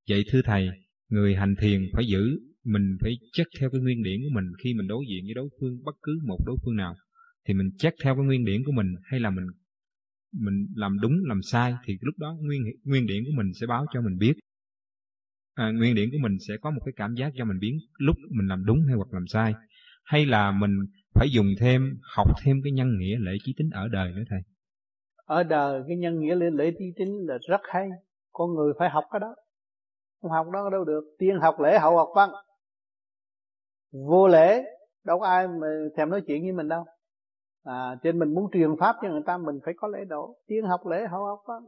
Vậy 0.09 0.25
thưa 0.31 0.41
thầy, 0.45 0.69
người 1.09 1.35
hành 1.35 1.55
thiền 1.61 1.81
phải 1.95 2.05
giữ 2.07 2.39
mình 2.69 2.97
phải 3.01 3.19
chắc 3.33 3.47
theo 3.61 3.71
cái 3.71 3.81
nguyên 3.81 4.03
điển 4.03 4.21
của 4.23 4.31
mình 4.33 4.45
khi 4.65 4.75
mình 4.75 4.89
đối 4.89 5.05
diện 5.11 5.25
với 5.25 5.35
đối 5.35 5.49
phương 5.61 5.79
bất 5.85 5.97
cứ 6.03 6.19
một 6.27 6.39
đối 6.47 6.57
phương 6.65 6.77
nào. 6.77 6.95
Thì 7.47 7.55
mình 7.55 7.71
chắc 7.79 7.95
theo 8.05 8.15
cái 8.17 8.25
nguyên 8.25 8.45
điển 8.45 8.65
của 8.65 8.73
mình 8.73 8.95
hay 9.05 9.21
là 9.21 9.31
mình 9.31 9.47
mình 10.33 10.67
làm 10.75 10.97
đúng 11.01 11.13
làm 11.25 11.43
sai 11.43 11.75
thì 11.85 11.99
lúc 12.01 12.15
đó 12.19 12.37
nguyên 12.41 12.63
nguyên 12.85 13.07
điển 13.07 13.25
của 13.25 13.33
mình 13.37 13.53
sẽ 13.61 13.67
báo 13.67 13.87
cho 13.93 14.01
mình 14.01 14.19
biết. 14.19 14.33
À, 15.55 15.71
nguyên 15.71 15.95
điển 15.95 16.11
của 16.11 16.19
mình 16.23 16.37
sẽ 16.49 16.55
có 16.61 16.71
một 16.71 16.81
cái 16.85 16.93
cảm 16.97 17.15
giác 17.15 17.33
cho 17.37 17.45
mình 17.45 17.59
biết 17.59 17.79
lúc 17.99 18.17
mình 18.31 18.47
làm 18.49 18.65
đúng 18.65 18.79
hay 18.87 18.97
hoặc 18.97 19.09
làm 19.13 19.27
sai. 19.27 19.55
Hay 20.05 20.27
là 20.27 20.53
mình 20.53 20.71
phải 21.15 21.29
dùng 21.31 21.47
thêm 21.61 21.99
học 22.17 22.27
thêm 22.43 22.57
cái 22.65 22.73
nhân 22.73 22.99
nghĩa 22.99 23.17
lễ 23.19 23.33
trí 23.45 23.55
tính 23.59 23.71
ở 23.73 23.89
đời 23.89 24.13
nữa 24.13 24.23
thầy? 24.31 24.41
Ở 25.25 25.43
đời 25.43 25.83
cái 25.89 25.97
nhân 25.97 26.21
nghĩa 26.21 26.35
lễ 26.35 26.47
lễ 26.53 26.71
trí 26.79 26.85
tính 26.99 27.27
là 27.27 27.39
rất 27.49 27.61
hay. 27.73 27.89
Con 28.33 28.55
người 28.55 28.73
phải 28.79 28.91
học 28.91 29.05
cái 29.13 29.21
đó. 29.21 29.35
Không 30.23 30.31
học 30.31 30.47
đó 30.53 30.69
đâu 30.73 30.85
được. 30.85 31.01
Tiên 31.19 31.35
học 31.41 31.55
lễ 31.61 31.79
hậu 31.79 31.97
học 31.97 32.09
văn 32.17 32.31
vô 33.93 34.29
lễ, 34.29 34.65
đâu 35.05 35.19
có 35.19 35.27
ai 35.27 35.49
mà 35.49 35.67
thèm 35.97 36.11
nói 36.11 36.23
chuyện 36.27 36.43
với 36.43 36.53
mình 36.53 36.69
đâu. 36.69 36.85
À 37.65 37.97
trên 38.03 38.19
mình 38.19 38.35
muốn 38.35 38.51
truyền 38.53 38.77
pháp 38.81 38.97
cho 39.03 39.09
người 39.09 39.23
ta, 39.27 39.39
mình 39.39 39.59
phải 39.65 39.75
có 39.77 39.89
lễ 39.89 40.05
độ. 40.05 40.37
Tiên 40.47 40.65
học 40.65 40.87
lễ 40.87 41.07
hậu 41.07 41.25
học 41.25 41.39
đó. 41.49 41.61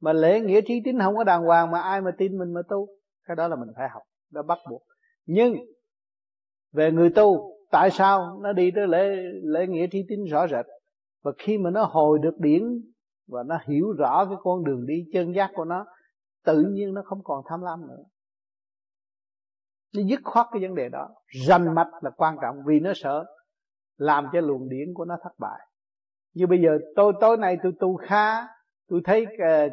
mà 0.00 0.12
lễ 0.12 0.40
nghĩa 0.40 0.60
trí 0.60 0.80
tín 0.84 0.98
không 1.00 1.16
có 1.16 1.24
đàng 1.24 1.42
hoàng 1.42 1.70
mà 1.70 1.80
ai 1.80 2.00
mà 2.00 2.10
tin 2.18 2.38
mình 2.38 2.52
mà 2.52 2.60
tu. 2.68 2.86
Cái 3.26 3.36
đó 3.36 3.48
là 3.48 3.56
mình 3.56 3.68
phải 3.76 3.88
học, 3.88 4.02
đó 4.30 4.42
bắt 4.42 4.58
buộc. 4.70 4.82
Nhưng, 5.26 5.54
về 6.72 6.92
người 6.92 7.10
tu, 7.10 7.52
tại 7.70 7.90
sao 7.90 8.38
nó 8.42 8.52
đi 8.52 8.70
tới 8.74 8.86
lễ 8.88 9.16
lễ 9.42 9.66
nghĩa 9.66 9.86
trí 9.86 10.04
tín 10.08 10.24
rõ 10.24 10.46
rệt? 10.48 10.66
Và 11.22 11.32
khi 11.38 11.58
mà 11.58 11.70
nó 11.70 11.84
hồi 11.84 12.18
được 12.18 12.38
điển 12.38 12.62
và 13.28 13.42
nó 13.42 13.58
hiểu 13.66 13.92
rõ 13.92 14.24
cái 14.24 14.36
con 14.42 14.64
đường 14.64 14.86
đi 14.86 15.04
chân 15.12 15.34
giác 15.34 15.50
của 15.54 15.64
nó, 15.64 15.86
tự 16.44 16.64
nhiên 16.70 16.94
nó 16.94 17.02
không 17.04 17.20
còn 17.24 17.42
tham 17.48 17.62
lam 17.62 17.86
nữa 17.88 18.04
nó 19.94 20.02
dứt 20.06 20.20
khoát 20.24 20.46
cái 20.52 20.62
vấn 20.62 20.74
đề 20.74 20.88
đó. 20.88 21.08
Rành 21.46 21.74
mạch 21.74 21.90
là 22.00 22.10
quan 22.10 22.36
trọng 22.42 22.56
vì 22.66 22.80
nó 22.80 22.92
sợ 22.94 23.24
làm 23.96 24.26
cho 24.32 24.40
luồng 24.40 24.68
điển 24.68 24.94
của 24.94 25.04
nó 25.04 25.16
thất 25.22 25.32
bại. 25.38 25.60
Như 26.34 26.46
bây 26.46 26.62
giờ 26.62 26.78
tôi 26.96 27.12
tối 27.20 27.36
nay 27.36 27.58
tôi 27.62 27.72
tu 27.80 27.96
khá 27.96 28.46
tôi 28.88 29.00
thấy 29.04 29.26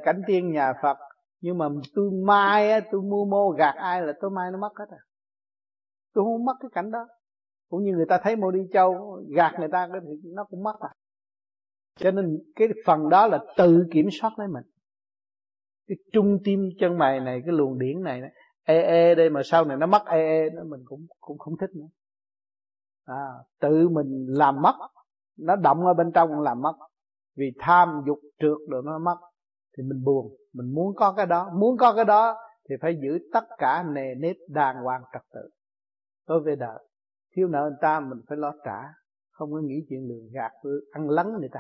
cảnh 0.06 0.22
tiên 0.27 0.52
nhà 0.52 0.73
phật 0.81 0.98
nhưng 1.41 1.57
mà 1.57 1.65
tôi 1.95 2.11
mai 2.11 2.81
tôi 2.91 3.02
mua 3.02 3.26
mô 3.26 3.49
gạt 3.49 3.76
ai 3.76 4.02
là 4.02 4.14
tôi 4.22 4.31
mai 4.31 4.52
nó 4.52 4.57
mất 4.60 4.72
hết 4.80 4.85
à 4.90 5.02
tôi 6.14 6.23
không 6.23 6.45
mất 6.45 6.53
cái 6.60 6.69
cảnh 6.73 6.91
đó. 6.91 7.07
Cũng 7.69 7.84
như 7.84 7.91
người 7.91 8.06
ta 8.10 8.19
thấy 8.23 8.35
mô 8.35 8.52
đi 8.52 8.60
châu 8.73 9.19
gạt 9.35 9.53
người 9.60 9.69
ta 9.72 9.88
thì 9.94 10.31
nó 10.34 10.44
cũng 10.44 10.64
mất 10.64 10.80
à 10.80 10.90
cho 11.95 12.11
nên 12.11 12.38
cái 12.56 12.68
phần 12.85 13.10
đó 13.10 13.27
là 13.27 13.40
tự 13.57 13.88
kiểm 13.91 14.07
soát 14.11 14.31
lấy 14.38 14.48
mình. 14.48 14.64
Cái 15.88 15.98
trung 16.14 16.38
tim 16.44 16.69
chân 16.80 16.98
mày 16.98 17.19
này 17.19 17.41
cái 17.45 17.53
luồng 17.53 17.80
điển 17.80 18.03
này 18.03 18.22
ê 18.64 18.81
ê 18.81 19.15
đây 19.15 19.30
mà 19.30 19.41
sau 19.44 19.65
này 19.65 19.77
nó 19.77 19.88
mất 19.88 20.06
ê 20.06 20.19
ê 20.19 20.49
nó 20.49 20.64
mình 20.64 20.81
cũng 20.85 21.06
cũng 21.19 21.38
không 21.38 21.57
thích 21.57 21.69
nữa. 21.76 21.88
À, 23.06 23.27
tự 23.60 23.90
mình 23.90 24.26
làm 24.30 24.61
mất 24.61 24.76
nó 25.38 25.56
động 25.56 25.85
ở 25.85 25.94
bên 25.94 26.11
trong 26.11 26.41
làm 26.41 26.61
mất. 26.61 26.73
Vì 27.35 27.52
tham 27.60 28.02
dục 28.07 28.19
trượt 28.40 28.57
rồi 28.69 28.81
nó 28.85 28.99
mất 28.99 29.18
thì 29.77 29.84
mình 29.84 30.03
buồn. 30.03 30.35
Mình 30.53 30.73
muốn 30.76 30.95
có 30.95 31.14
cái 31.14 31.26
đó 31.26 31.52
muốn 31.53 31.77
có 31.77 31.94
cái 31.95 32.06
đó 32.06 32.35
thì 32.69 32.76
phải 32.81 32.99
giữ 33.02 33.19
tất 33.34 33.44
cả 33.57 33.84
nề 33.84 34.15
nếp 34.15 34.35
đàng 34.48 34.76
hoàng 34.84 35.03
trật 35.14 35.22
tự. 35.34 35.49
Đối 36.27 36.40
với 36.40 36.56
đời 36.56 36.80
thiếu 37.35 37.48
nợ 37.48 37.61
người 37.61 37.77
ta 37.81 37.99
mình 37.99 38.19
phải 38.27 38.38
lo 38.38 38.53
trả 38.65 38.81
không 39.31 39.52
có 39.52 39.60
nghĩ 39.64 39.76
chuyện 39.90 40.07
lường 40.07 40.30
gạt 40.34 40.52
ăn 40.91 41.10
lấn 41.10 41.27
người 41.40 41.49
ta. 41.52 41.60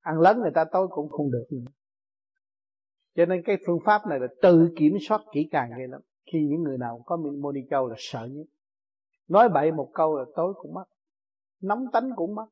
Ăn 0.00 0.20
lấn 0.20 0.40
người 0.40 0.50
ta 0.54 0.64
tôi 0.64 0.88
cũng 0.90 1.08
không 1.08 1.30
được 1.30 1.46
nữa. 1.50 1.70
Cho 3.16 3.26
nên 3.26 3.42
cái 3.44 3.56
phương 3.66 3.78
pháp 3.84 4.06
này 4.06 4.20
là 4.20 4.26
tự 4.42 4.68
kiểm 4.76 4.92
soát 5.08 5.20
kỹ 5.32 5.48
càng 5.50 5.70
ghê 5.78 5.86
lắm 5.86 6.00
khi 6.32 6.46
những 6.50 6.62
người 6.62 6.78
nào 6.78 7.02
có 7.06 7.16
moni 7.16 7.60
châu 7.70 7.88
là 7.88 7.94
sợ 7.98 8.24
nhất. 8.30 8.46
Nói 9.28 9.48
bậy 9.48 9.72
một 9.72 9.90
câu 9.94 10.18
là 10.18 10.24
tối 10.36 10.54
cũng 10.56 10.74
mất, 10.74 10.84
nóng 11.60 11.84
tánh 11.92 12.10
cũng 12.16 12.34
mất. 12.34 12.46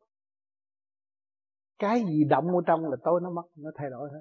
Cái 1.78 2.04
gì 2.08 2.24
động 2.24 2.46
ở 2.46 2.60
trong 2.66 2.90
là 2.90 2.96
tối 3.04 3.20
nó 3.22 3.30
mất, 3.30 3.42
nó 3.56 3.70
thay 3.74 3.90
đổi 3.90 4.10
hết. 4.12 4.20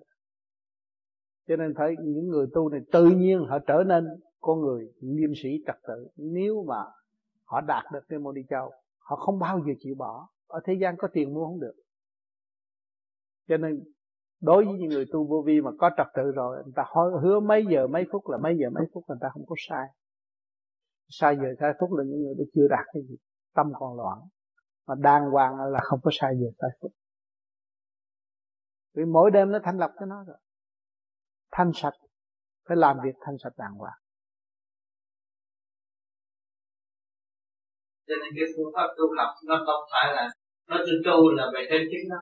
Cho 1.47 1.55
nên 1.55 1.73
thấy 1.77 1.95
những 2.01 2.27
người 2.27 2.47
tu 2.53 2.69
này 2.69 2.81
tự 2.91 3.09
nhiên 3.09 3.39
họ 3.49 3.59
trở 3.67 3.83
nên 3.87 4.05
con 4.41 4.61
người 4.61 4.93
nghiêm 5.01 5.33
sĩ 5.43 5.49
trật 5.67 5.75
tự. 5.87 6.07
Nếu 6.15 6.63
mà 6.67 6.83
họ 7.43 7.61
đạt 7.61 7.83
được 7.93 7.99
cái 8.09 8.19
môn 8.19 8.35
đi 8.35 8.41
châu, 8.49 8.71
họ 8.97 9.15
không 9.15 9.39
bao 9.39 9.59
giờ 9.67 9.73
chịu 9.79 9.95
bỏ. 9.95 10.29
Ở 10.47 10.59
thế 10.65 10.73
gian 10.81 10.95
có 10.97 11.07
tiền 11.13 11.33
mua 11.33 11.45
không 11.45 11.59
được. 11.59 11.75
Cho 13.47 13.57
nên 13.57 13.83
đối 14.41 14.65
với 14.65 14.73
những 14.73 14.89
người 14.89 15.05
tu 15.11 15.27
vô 15.27 15.43
vi 15.45 15.61
mà 15.61 15.71
có 15.79 15.89
trật 15.97 16.07
tự 16.15 16.31
rồi, 16.35 16.63
người 16.63 16.73
ta 16.75 16.83
hứa 17.23 17.39
mấy 17.39 17.65
giờ 17.71 17.87
mấy 17.87 18.03
phút 18.11 18.29
là 18.29 18.37
mấy 18.37 18.57
giờ 18.61 18.69
mấy 18.69 18.83
phút, 18.93 19.03
người 19.07 19.17
ta 19.21 19.29
không 19.33 19.45
có 19.47 19.55
sai. 19.69 19.87
Sai 21.09 21.35
giờ 21.35 21.47
sai 21.59 21.73
phút 21.79 21.89
là 21.93 22.03
những 22.03 22.23
người 22.23 22.35
đó 22.37 22.43
chưa 22.53 22.67
đạt 22.69 22.85
cái 22.93 23.03
gì, 23.09 23.15
tâm 23.55 23.71
còn 23.79 23.97
loạn. 23.97 24.19
Mà 24.87 24.95
đàng 24.97 25.31
hoàng 25.31 25.57
là 25.71 25.79
không 25.83 25.99
có 26.03 26.11
sai 26.13 26.33
giờ 26.39 26.47
sai 26.59 26.69
phút. 26.81 26.91
Vì 28.93 29.05
mỗi 29.05 29.31
đêm 29.31 29.51
nó 29.51 29.59
thanh 29.63 29.77
lọc 29.77 29.91
cho 29.99 30.05
nó 30.05 30.23
rồi. 30.27 30.37
Thanh 31.51 31.71
sạch, 31.73 31.93
phải 32.67 32.77
làm 32.77 32.97
việc 33.03 33.15
thanh 33.21 33.35
sạch 33.43 33.53
đàng 33.57 33.73
hoàng. 33.73 33.99
Cho 38.07 38.15
nên 38.21 38.33
cái 38.35 38.45
phương 38.57 38.73
pháp 38.75 38.87
tu 38.97 39.03
học 39.17 39.35
nó 39.47 39.63
không 39.65 39.89
phải 39.91 40.13
là, 40.15 40.29
nó 40.69 40.77
tu 40.77 40.93
tu 41.05 41.31
là 41.31 41.51
về 41.53 41.67
thêm 41.69 41.81
chính 41.91 42.09
đó 42.09 42.19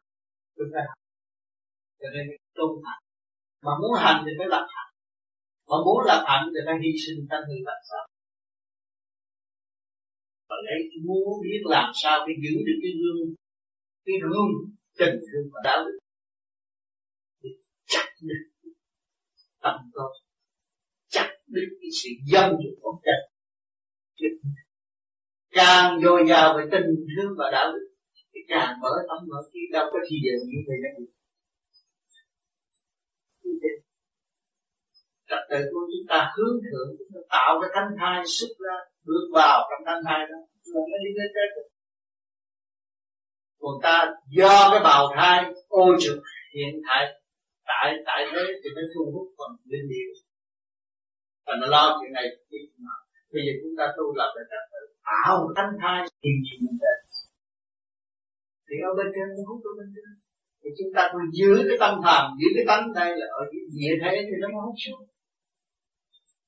cho 2.04 2.10
nên 2.16 2.26
tu 2.58 2.68
hành 2.86 3.02
mà 3.66 3.72
muốn 3.82 3.94
hành 4.04 4.24
thì 4.26 4.32
phải 4.38 4.48
lập 4.48 4.66
hạnh. 4.76 4.94
Mà 5.70 5.78
muốn 5.86 5.98
lập 6.10 6.22
hạnh 6.28 6.46
thì 6.54 6.60
phải 6.66 6.76
hy 6.84 6.92
sinh 7.04 7.20
tâm 7.30 7.42
người 7.48 7.62
làm 7.70 7.80
sao. 7.90 8.04
Và 10.50 10.56
lấy 10.66 10.80
muốn 11.08 11.42
biết 11.44 11.62
làm 11.76 11.92
sao 12.04 12.28
để 12.28 12.34
giữ 12.44 12.56
được 12.68 12.80
cái 12.84 12.94
gương 13.02 13.22
cái 14.06 14.16
gương 14.24 14.52
tình 15.00 15.16
thương 15.28 15.46
và 15.54 15.60
đạo 15.64 15.80
đức. 15.86 15.98
Thì 17.44 17.50
chắc 17.86 18.06
được 18.22 18.44
tâm 19.64 19.76
con. 19.94 20.12
Chắc 21.08 21.30
được 21.48 21.70
cái 21.82 21.90
sự 22.00 22.10
dâm 22.32 22.52
dục 22.52 22.76
của 22.82 23.00
chất 23.06 23.20
càng 25.52 26.00
dồi 26.04 26.24
dào 26.30 26.58
về 26.58 26.64
tình 26.72 26.90
thương 27.16 27.32
và 27.38 27.52
đạo 27.52 27.72
đức, 27.74 27.88
thì 28.34 28.40
càng 28.48 28.80
mở 28.82 28.90
tâm 29.08 29.18
mở 29.30 29.38
trí. 29.54 29.60
Đâu 29.72 29.86
có 29.92 30.00
gì 30.10 30.18
giờ 30.26 30.32
như 30.48 30.60
vậy 30.68 30.78
đó 33.44 33.50
trật 35.30 35.44
tự 35.50 35.60
của 35.72 35.84
chúng 35.92 36.06
ta 36.12 36.20
hướng 36.36 36.58
thượng, 36.66 36.88
chúng 36.98 37.12
ta 37.14 37.22
tạo 37.36 37.52
cái 37.62 37.70
thanh 37.76 37.92
thai 38.00 38.24
xuất 38.36 38.52
ra, 38.66 38.78
bước 39.08 39.26
vào 39.34 39.58
trong 39.70 39.84
thanh 39.88 40.04
thai 40.08 40.22
đó. 40.32 40.40
Rồi 40.74 40.84
mới 40.92 41.00
đi 41.06 41.12
lên 41.20 41.30
trên 41.36 41.50
còn 43.64 43.76
ta 43.84 43.98
do 44.38 44.70
cái 44.72 44.82
bào 44.84 45.04
thai 45.16 45.38
ô 45.68 45.86
trực 46.04 46.18
hiện 46.56 46.74
tại 46.88 47.04
tại 47.70 47.88
tại 48.06 48.22
thế 48.32 48.44
thì 48.62 48.70
nó 48.76 48.82
thu 48.94 49.04
hút 49.14 49.28
phần 49.38 49.52
linh 49.72 49.88
điệu 49.92 50.12
và 51.46 51.54
nó 51.62 51.68
lo 51.68 51.84
chuyện 52.00 52.14
này, 52.14 52.26
chuyện 52.50 52.66
nào 52.86 53.00
bây 53.34 53.42
giờ 53.46 53.52
chúng 53.62 53.76
ta 53.78 53.86
tu 53.98 54.06
lập 54.20 54.32
để 54.36 54.44
trật 54.52 54.64
tự, 54.72 54.82
tạo 55.08 55.38
thanh 55.56 55.74
thai 55.82 56.00
tìm 56.22 56.36
gì 56.46 56.56
mình 56.64 56.78
đến. 56.84 57.00
Thì 58.68 58.76
ở 58.90 58.92
bên 58.98 59.08
trên 59.16 59.28
nó 59.36 59.42
hút 59.50 59.62
ở 59.70 59.72
bên 59.80 59.88
trên 59.96 60.23
thì 60.64 60.70
chúng 60.80 60.94
ta 60.96 61.10
cứ 61.14 61.20
giữ 61.34 61.66
cái 61.68 61.78
tâm 61.80 62.00
phàm 62.04 62.32
giữ 62.40 62.48
cái 62.56 62.66
tánh 62.68 62.94
đây 62.94 63.18
là 63.18 63.26
ở 63.32 63.46
địa 63.52 63.98
thế 64.02 64.26
thì 64.26 64.36
nó 64.40 64.48
không 64.62 64.76
xuống. 64.86 65.08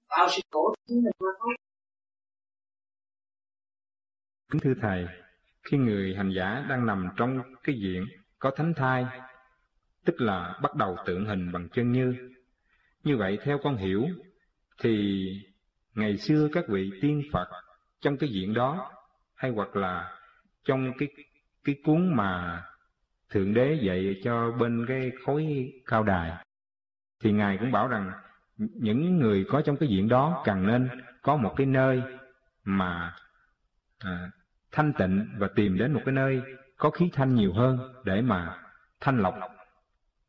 Tạo 0.09 0.27
sự 0.29 0.41
khổ 0.51 0.75
chính 0.87 0.97
mình 0.97 1.13
mà 1.19 1.29
thôi 1.39 1.55
kính 4.51 4.61
thưa 4.61 4.81
thầy, 4.81 5.05
khi 5.63 5.77
người 5.77 6.15
hành 6.15 6.31
giả 6.35 6.65
đang 6.69 6.85
nằm 6.85 7.07
trong 7.17 7.41
cái 7.63 7.75
diện 7.79 8.05
có 8.39 8.51
thánh 8.55 8.73
thai, 8.75 9.05
tức 10.05 10.21
là 10.21 10.59
bắt 10.61 10.75
đầu 10.75 10.95
tượng 11.05 11.25
hình 11.25 11.51
bằng 11.51 11.69
chân 11.69 11.91
như 11.91 12.13
như 13.03 13.17
vậy 13.17 13.37
theo 13.43 13.59
con 13.63 13.77
hiểu, 13.77 14.07
thì 14.83 15.25
ngày 15.95 16.17
xưa 16.17 16.49
các 16.53 16.65
vị 16.67 16.91
tiên 17.01 17.21
phật 17.33 17.47
trong 18.01 18.17
cái 18.17 18.29
diện 18.29 18.53
đó, 18.53 18.91
hay 19.35 19.51
hoặc 19.51 19.75
là 19.75 20.19
trong 20.63 20.91
cái 20.97 21.07
cái 21.63 21.75
cuốn 21.83 22.15
mà 22.15 22.63
thượng 23.29 23.53
đế 23.53 23.73
dạy 23.73 24.21
cho 24.23 24.51
bên 24.51 24.85
cái 24.87 25.11
khối 25.25 25.73
cao 25.85 26.03
đài 26.03 26.45
thì 27.23 27.31
ngài 27.31 27.57
cũng 27.57 27.71
bảo 27.71 27.87
rằng 27.87 28.11
những 28.57 29.17
người 29.19 29.45
có 29.49 29.61
trong 29.61 29.77
cái 29.77 29.89
diện 29.89 30.09
đó 30.09 30.41
cần 30.45 30.67
nên 30.67 30.89
có 31.21 31.37
một 31.37 31.53
cái 31.57 31.67
nơi 31.67 32.01
mà 32.63 33.15
à, 33.99 34.31
thanh 34.71 34.93
tịnh 34.93 35.27
và 35.37 35.47
tìm 35.55 35.77
đến 35.77 35.93
một 35.93 36.01
cái 36.05 36.13
nơi 36.13 36.41
có 36.77 36.89
khí 36.89 37.09
thanh 37.13 37.35
nhiều 37.35 37.53
hơn 37.53 37.93
để 38.03 38.21
mà 38.21 38.57
thanh 38.99 39.19
lọc 39.19 39.35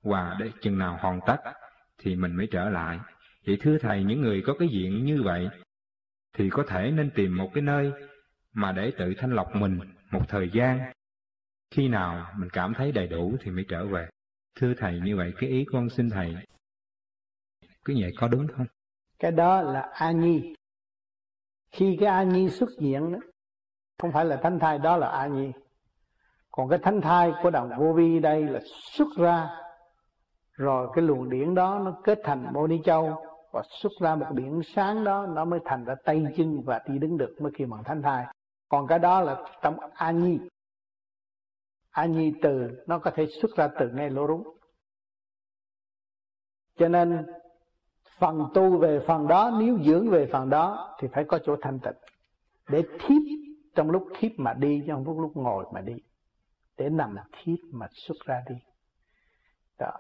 và 0.03 0.37
để 0.39 0.51
chừng 0.61 0.79
nào 0.79 0.99
hoàn 1.01 1.21
tất 1.27 1.37
thì 1.99 2.17
mình 2.17 2.37
mới 2.37 2.49
trở 2.51 2.69
lại. 2.71 2.99
Vậy 3.47 3.59
thưa 3.61 3.79
thầy, 3.79 4.05
những 4.05 4.21
người 4.21 4.43
có 4.47 4.55
cái 4.59 4.69
diện 4.69 5.05
như 5.05 5.23
vậy 5.23 5.49
thì 6.33 6.51
có 6.51 6.65
thể 6.69 6.91
nên 6.91 7.11
tìm 7.11 7.37
một 7.37 7.51
cái 7.55 7.63
nơi 7.63 7.93
mà 8.53 8.73
để 8.73 8.93
tự 8.99 9.15
thanh 9.15 9.33
lọc 9.35 9.57
mình 9.57 9.79
một 10.11 10.29
thời 10.29 10.51
gian. 10.51 10.93
Khi 11.77 11.89
nào 11.89 12.27
mình 12.37 12.49
cảm 12.53 12.75
thấy 12.75 12.93
đầy 12.93 13.07
đủ 13.07 13.37
thì 13.41 13.51
mới 13.51 13.65
trở 13.69 13.87
về. 13.87 14.09
Thưa 14.61 14.75
thầy 14.79 15.01
như 15.01 15.17
vậy 15.17 15.33
cái 15.39 15.51
ý 15.51 15.65
con 15.73 15.91
xin 15.91 16.11
thầy 16.11 16.37
cứ 17.85 17.95
vậy 18.01 18.13
có 18.19 18.29
đúng 18.29 18.47
không? 18.57 18.67
Cái 19.19 19.33
đó 19.33 19.63
là 19.63 19.91
A 19.93 20.11
Nhi. 20.11 20.55
Khi 21.73 21.97
cái 22.01 22.09
A 22.09 22.23
Nhi 22.23 22.51
xuất 22.51 22.69
hiện 22.81 23.13
đó, 23.13 23.19
không 23.99 24.13
phải 24.13 24.25
là 24.25 24.37
thánh 24.37 24.59
thai 24.59 24.79
đó 24.79 24.97
là 24.97 25.09
A 25.09 25.27
Nhi. 25.27 25.53
Còn 26.51 26.69
cái 26.69 26.79
thánh 26.83 27.01
thai 27.01 27.33
của 27.43 27.51
đồng 27.51 27.71
vô 27.79 27.93
vi 27.93 28.19
đây 28.19 28.43
là 28.43 28.61
xuất 28.93 29.09
ra 29.17 29.49
rồi 30.53 30.89
cái 30.95 31.05
luồng 31.05 31.31
điển 31.31 31.55
đó 31.55 31.79
nó 31.85 32.01
kết 32.05 32.19
thành 32.25 32.53
mô 32.53 32.67
ni 32.67 32.81
châu 32.85 33.25
và 33.53 33.63
xuất 33.83 33.93
ra 34.01 34.15
một 34.15 34.27
điển 34.35 34.61
sáng 34.75 35.05
đó 35.05 35.27
nó 35.27 35.45
mới 35.45 35.61
thành 35.65 35.85
ra 35.85 35.95
tay 36.05 36.25
chân 36.37 36.63
và 36.63 36.81
đi 36.89 36.99
đứng 36.99 37.19
được 37.19 37.37
mới 37.41 37.53
kêu 37.59 37.69
bằng 37.71 37.85
thánh 37.85 38.03
thai 38.03 38.27
còn 38.69 38.87
cái 38.87 38.99
đó 38.99 39.21
là 39.21 39.37
trong 39.63 39.77
a 39.95 40.11
nhi 40.11 40.39
a 41.97 42.07
nhi 42.07 42.33
từ, 42.43 42.83
nó 42.87 42.99
có 42.99 43.11
thể 43.11 43.27
xuất 43.41 43.57
ra 43.57 43.69
từ 43.79 43.89
ngay 43.89 44.11
lỗ 44.11 44.27
rúng. 44.27 44.49
Cho 46.77 46.89
nên, 46.89 47.27
phần 48.19 48.49
tu 48.55 48.79
về 48.79 49.01
phần 49.07 49.29
đó, 49.29 49.57
nếu 49.59 49.79
dưỡng 49.85 50.11
về 50.11 50.29
phần 50.33 50.51
đó, 50.51 50.97
thì 51.01 51.09
phải 51.13 51.25
có 51.25 51.39
chỗ 51.45 51.57
thanh 51.63 51.79
tịnh. 51.79 51.97
Để 52.69 52.83
thiếp, 52.83 53.23
trong 53.75 53.91
lúc 53.91 54.09
thiếp 54.19 54.31
mà 54.37 54.55
đi 54.55 54.85
trong 54.87 55.05
lúc 55.05 55.19
lúc 55.19 55.37
ngồi 55.37 55.65
mà 55.73 55.81
đi. 55.81 55.95
Để 56.77 56.89
nằm 56.89 57.17
thiếp 57.33 57.59
mà 57.73 57.87
xuất 57.93 58.17
ra 58.25 58.43
đi. 58.49 58.57
Đó. 59.79 59.93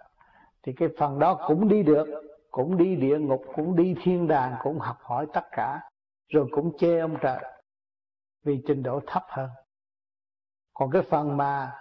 Thì 0.63 0.73
cái 0.77 0.89
phần 0.99 1.19
đó 1.19 1.45
cũng 1.49 1.69
đi 1.69 1.83
được, 1.83 2.07
cũng 2.51 2.77
đi 2.77 2.97
địa 2.97 3.19
ngục, 3.19 3.43
cũng 3.55 3.77
đi 3.77 3.95
thiên 4.03 4.29
đàng, 4.29 4.57
cũng 4.63 4.79
học 4.79 4.99
hỏi 5.01 5.27
tất 5.33 5.45
cả, 5.53 5.81
rồi 6.29 6.49
cũng 6.53 6.79
chê 6.79 6.99
ông 6.99 7.17
trời, 7.21 7.45
vì 8.45 8.63
trình 8.67 8.83
độ 8.83 9.01
thấp 9.07 9.23
hơn. 9.29 9.51
Còn 10.75 10.91
cái 10.91 11.03
phần 11.03 11.37
mà 11.37 11.73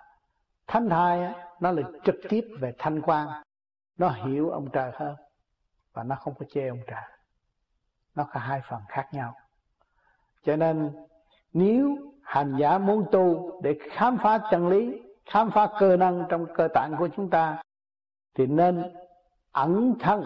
thánh 0.68 0.90
thai 0.90 1.34
nó 1.60 1.72
là 1.72 1.82
trực 2.04 2.16
tiếp 2.30 2.48
về 2.60 2.74
thanh 2.78 3.02
quan. 3.02 3.28
Nó 3.98 4.10
hiểu 4.10 4.50
ông 4.50 4.70
trời 4.74 4.92
hơn 4.94 5.16
và 5.94 6.04
nó 6.04 6.16
không 6.16 6.34
có 6.40 6.46
chê 6.50 6.68
ông 6.68 6.80
trời. 6.88 7.04
Nó 8.16 8.26
có 8.34 8.40
hai 8.40 8.62
phần 8.70 8.82
khác 8.88 9.08
nhau. 9.12 9.36
Cho 10.44 10.56
nên, 10.56 10.92
nếu 11.54 11.98
hành 12.24 12.56
giả 12.60 12.78
muốn 12.78 13.06
tu 13.12 13.52
để 13.62 13.78
khám 13.92 14.18
phá 14.24 14.40
chân 14.52 14.68
lý, 14.68 15.02
khám 15.26 15.52
phá 15.52 15.70
cơ 15.80 15.98
năng 15.98 16.26
trong 16.30 16.46
cơ 16.56 16.68
tạng 16.74 16.96
của 16.98 17.08
chúng 17.16 17.30
ta, 17.30 17.64
thì 18.34 18.48
nên 18.48 18.84
ẩn 19.52 19.94
thân. 20.00 20.24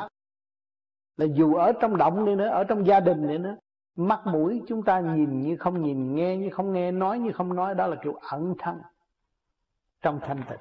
Là 1.18 1.26
dù 1.26 1.56
ở 1.56 1.72
trong 1.82 1.98
động 1.98 2.26
đi 2.26 2.36
nữa, 2.36 2.48
ở 2.48 2.64
trong 2.64 2.88
gia 2.88 3.00
đình 3.00 3.28
đi 3.28 3.38
nữa, 3.38 3.56
mắt 3.96 4.22
mũi 4.26 4.62
chúng 4.68 4.84
ta 4.84 5.00
nhìn 5.00 5.42
như 5.42 5.58
không 5.58 5.82
nhìn, 5.82 6.16
nghe 6.16 6.38
như 6.38 6.50
không 6.50 6.74
nghe, 6.74 6.92
nói 6.92 7.20
như 7.20 7.32
không 7.32 7.56
nói, 7.56 7.76
đó 7.76 7.88
là 7.88 7.96
kiểu 8.04 8.20
ẩn 8.30 8.56
thân 8.60 8.82
trong 10.02 10.20
thanh 10.20 10.44
tịnh. 10.50 10.60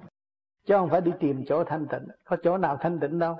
Chứ 0.64 0.74
không 0.74 0.88
phải 0.90 1.00
đi 1.00 1.12
tìm 1.20 1.44
chỗ 1.48 1.64
thanh 1.64 1.86
tịnh. 1.86 2.08
Có 2.24 2.36
chỗ 2.42 2.58
nào 2.58 2.76
thanh 2.76 3.00
tịnh 3.00 3.18
đâu? 3.18 3.36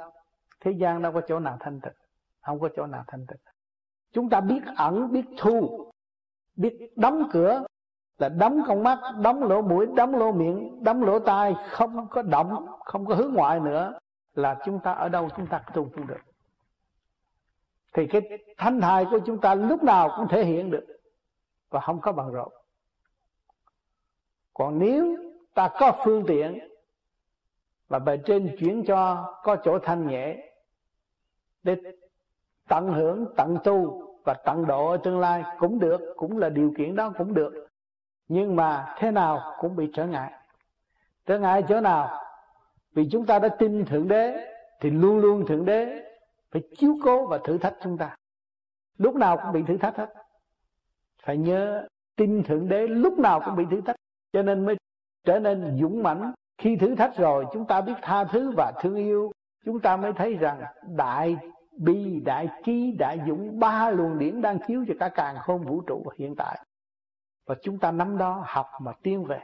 Thế 0.61 0.71
gian 0.71 1.03
đâu 1.03 1.13
có 1.13 1.21
chỗ 1.29 1.39
nào 1.39 1.57
thanh 1.61 1.81
tịnh. 1.81 1.93
Không 2.41 2.61
có 2.61 2.69
chỗ 2.77 2.87
nào 2.87 3.05
thanh 3.07 3.27
tịnh. 3.27 3.39
Chúng 4.13 4.31
ta 4.31 4.41
biết 4.41 4.61
ẩn, 4.77 5.13
biết 5.13 5.25
thu, 5.39 5.91
biết 6.57 6.93
đóng 6.97 7.29
cửa. 7.33 7.65
Là 8.19 8.29
đóng 8.29 8.63
con 8.67 8.83
mắt, 8.83 8.99
đóng 9.23 9.43
lỗ 9.43 9.63
mũi, 9.63 9.87
đóng 9.97 10.15
lỗ 10.15 10.33
miệng, 10.33 10.85
đóng 10.85 11.03
lỗ 11.03 11.19
tai. 11.19 11.55
Không 11.71 12.09
có 12.09 12.23
động, 12.23 12.67
không 12.85 13.07
có 13.07 13.15
hướng 13.15 13.33
ngoại 13.33 13.61
nữa. 13.61 13.99
Là 14.35 14.59
chúng 14.65 14.81
ta 14.81 14.93
ở 14.93 15.09
đâu 15.09 15.29
chúng 15.37 15.47
ta 15.47 15.63
tu 15.75 15.91
cũng 15.95 16.07
được. 16.07 16.21
Thì 17.93 18.07
cái 18.07 18.23
thanh 18.57 18.81
thai 18.81 19.07
của 19.11 19.19
chúng 19.27 19.41
ta 19.41 19.55
lúc 19.55 19.83
nào 19.83 20.15
cũng 20.17 20.29
thể 20.29 20.45
hiện 20.45 20.71
được. 20.71 20.87
Và 21.71 21.81
không 21.81 22.01
có 22.01 22.13
bằng 22.13 22.33
rộn. 22.33 22.53
Còn 24.55 24.79
nếu 24.79 25.17
ta 25.59 25.71
có 25.79 25.93
phương 26.05 26.25
tiện 26.27 26.59
và 27.89 27.99
bề 27.99 28.17
trên 28.17 28.57
chuyển 28.59 28.85
cho 28.85 29.33
có 29.43 29.57
chỗ 29.65 29.79
thanh 29.79 30.07
nhẹ 30.07 30.53
để 31.63 31.77
tận 32.69 32.93
hưởng, 32.93 33.27
tận 33.37 33.57
tu 33.65 34.03
và 34.25 34.35
tận 34.35 34.67
độ 34.67 34.91
ở 34.91 34.97
tương 34.97 35.21
lai 35.21 35.43
cũng 35.59 35.79
được, 35.79 36.01
cũng 36.17 36.39
là 36.39 36.49
điều 36.49 36.73
kiện 36.79 36.97
đó 36.97 37.13
cũng 37.19 37.35
được. 37.35 37.69
Nhưng 38.29 38.57
mà 38.57 38.95
thế 38.99 39.11
nào 39.11 39.57
cũng 39.61 39.77
bị 39.77 39.91
trở 39.95 40.07
ngại. 40.07 40.33
Trở 41.27 41.39
ngại 41.39 41.63
chỗ 41.69 41.81
nào? 41.81 42.21
Vì 42.93 43.09
chúng 43.13 43.27
ta 43.27 43.39
đã 43.39 43.49
tin 43.49 43.85
thượng 43.85 44.09
đế 44.09 44.55
thì 44.81 44.91
luôn 44.91 45.19
luôn 45.19 45.47
thượng 45.47 45.65
đế 45.65 46.05
phải 46.51 46.63
chiếu 46.77 46.97
cố 47.05 47.27
và 47.27 47.39
thử 47.45 47.59
thách 47.59 47.75
chúng 47.83 47.99
ta. 47.99 48.17
Lúc 48.99 49.15
nào 49.15 49.37
cũng 49.37 49.53
bị 49.53 49.63
thử 49.69 49.77
thách 49.77 49.97
hết. 49.97 50.15
Phải 51.23 51.37
nhớ 51.37 51.89
tin 52.17 52.43
thượng 52.43 52.69
đế 52.69 52.87
lúc 52.87 53.19
nào 53.19 53.43
cũng 53.45 53.57
bị 53.57 53.65
thử 53.71 53.81
thách. 53.81 53.97
Cho 54.33 54.43
nên 54.43 54.67
mới 54.67 54.77
trở 55.25 55.39
nên 55.39 55.79
dũng 55.81 56.03
mãnh. 56.03 56.33
Khi 56.59 56.77
thử 56.77 56.95
thách 56.95 57.17
rồi, 57.17 57.47
chúng 57.53 57.67
ta 57.67 57.81
biết 57.81 57.95
tha 58.03 58.25
thứ 58.25 58.53
và 58.57 58.73
thương 58.81 58.97
yêu. 58.97 59.33
Chúng 59.65 59.81
ta 59.81 59.97
mới 59.97 60.13
thấy 60.13 60.35
rằng 60.35 60.63
đại 60.97 61.37
bi, 61.73 62.21
đại 62.25 62.49
trí, 62.65 62.93
đại 62.99 63.21
dũng, 63.29 63.59
ba 63.59 63.91
luồng 63.91 64.19
điển 64.19 64.41
đang 64.41 64.59
chiếu 64.67 64.85
cho 64.89 64.95
cả 65.01 65.09
càng 65.09 65.37
khôn 65.39 65.63
vũ 65.63 65.81
trụ 65.81 66.05
hiện 66.19 66.35
tại. 66.37 66.65
Và 67.47 67.55
chúng 67.63 67.79
ta 67.79 67.93
nắm 67.93 68.19
đó, 68.19 68.43
học 68.47 68.67
mà 68.81 68.93
tiến 69.03 69.25
về. 69.25 69.41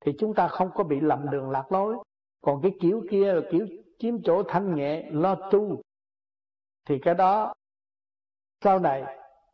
Thì 0.00 0.12
chúng 0.18 0.34
ta 0.34 0.48
không 0.48 0.70
có 0.74 0.84
bị 0.84 1.00
lầm 1.00 1.30
đường 1.30 1.50
lạc 1.50 1.72
lối. 1.72 1.96
Còn 2.40 2.62
cái 2.62 2.72
kiểu 2.80 3.04
kia 3.10 3.32
là 3.32 3.40
kiểu 3.50 3.66
chiếm 3.98 4.22
chỗ 4.22 4.42
thanh 4.42 4.74
nhẹ, 4.74 5.10
lo 5.10 5.34
tu. 5.34 5.80
Thì 6.84 6.98
cái 6.98 7.14
đó, 7.14 7.54
sau 8.64 8.78
này, 8.78 9.04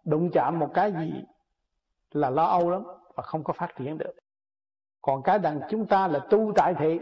đụng 0.05 0.31
chạm 0.33 0.59
một 0.59 0.71
cái 0.75 0.93
gì 0.93 1.25
là 2.11 2.31
lo 2.31 2.45
âu 2.45 2.71
lắm 2.71 2.83
và 3.15 3.23
không 3.23 3.45
có 3.45 3.53
phát 3.53 3.77
triển 3.77 3.99
được 3.99 4.13
còn 5.03 5.23
cái 5.23 5.39
đằng 5.39 5.61
chúng 5.71 5.87
ta 5.87 6.09
là 6.09 6.19
tu 6.31 6.53
tại 6.57 6.75
thị. 6.79 7.01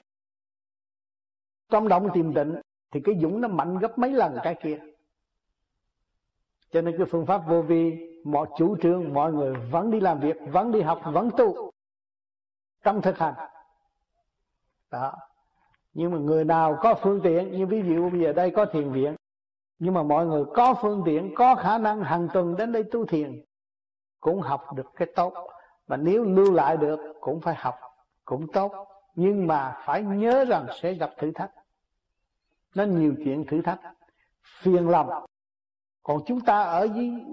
Trong 1.70 1.89
động 1.89 2.09
tìm 2.14 2.35
định, 2.35 2.60
thì 2.90 3.01
cái 3.05 3.14
dũng 3.22 3.40
nó 3.40 3.48
mạnh 3.48 3.78
gấp 3.78 3.98
mấy 3.98 4.12
lần 4.12 4.39
cái 4.43 4.55
kia. 4.62 4.78
Cho 6.70 6.81
nên 6.82 6.98
cái 6.98 7.06
phương 7.10 7.27
pháp 7.27 7.39
vô 7.48 7.62
vi, 7.62 8.10
mọi 8.24 8.47
chủ 8.56 8.77
trương, 8.82 9.14
mọi 9.14 9.32
người 9.32 9.55
vẫn 9.55 9.90
đi 9.90 10.01
làm 10.01 10.20
việc, 10.20 10.36
vẫn 10.52 10.72
đi 10.72 10.81
học, 10.81 11.01
vẫn 11.05 11.31
tu. 11.36 11.70
Trong 12.85 13.02
thực 13.02 13.18
hành. 13.18 13.35
Đó. 14.90 15.12
Nhưng 15.93 16.10
mà 16.12 16.18
người 16.18 16.44
nào 16.44 16.78
có 16.82 16.94
phương 17.02 17.20
tiện, 17.22 17.52
như 17.52 17.66
ví 17.66 17.82
dụ 17.89 18.10
bây 18.10 18.20
giờ 18.20 18.32
đây 18.32 18.51
có 18.51 18.64
thiền 18.64 18.93
viện, 18.93 19.16
nhưng 19.78 19.94
mà 19.94 20.02
mọi 20.02 20.27
người 20.27 20.44
có 20.55 20.74
phương 20.82 21.02
tiện, 21.06 21.35
có 21.36 21.55
khả 21.55 21.78
năng 21.78 22.05
hàng 22.05 22.28
tuần 22.32 22.56
đến 22.56 22.72
đây 22.72 22.85
tu 22.85 23.06
thiền, 23.06 23.44
cũng 24.20 24.40
học 24.40 24.74
được 24.74 24.86
cái 24.97 25.09
tốt. 25.14 25.35
Và 25.86 25.97
nếu 25.97 26.24
lưu 26.24 26.52
lại 26.52 26.77
được, 26.77 27.01
cũng 27.20 27.40
phải 27.40 27.55
học 27.55 27.74
cũng 28.31 28.47
tốt 28.52 28.73
nhưng 29.15 29.47
mà 29.47 29.77
phải 29.85 30.02
nhớ 30.02 30.44
rằng 30.44 30.66
sẽ 30.82 30.93
gặp 30.93 31.11
thử 31.19 31.32
thách. 31.35 31.51
Nó 32.74 32.85
nhiều 32.85 33.15
chuyện 33.24 33.44
thử 33.47 33.62
thách 33.62 33.81
phiền 34.43 34.89
lòng. 34.89 35.11
Còn 36.02 36.20
chúng 36.27 36.40
ta 36.40 36.62
ở 36.62 36.89
với, 36.89 37.24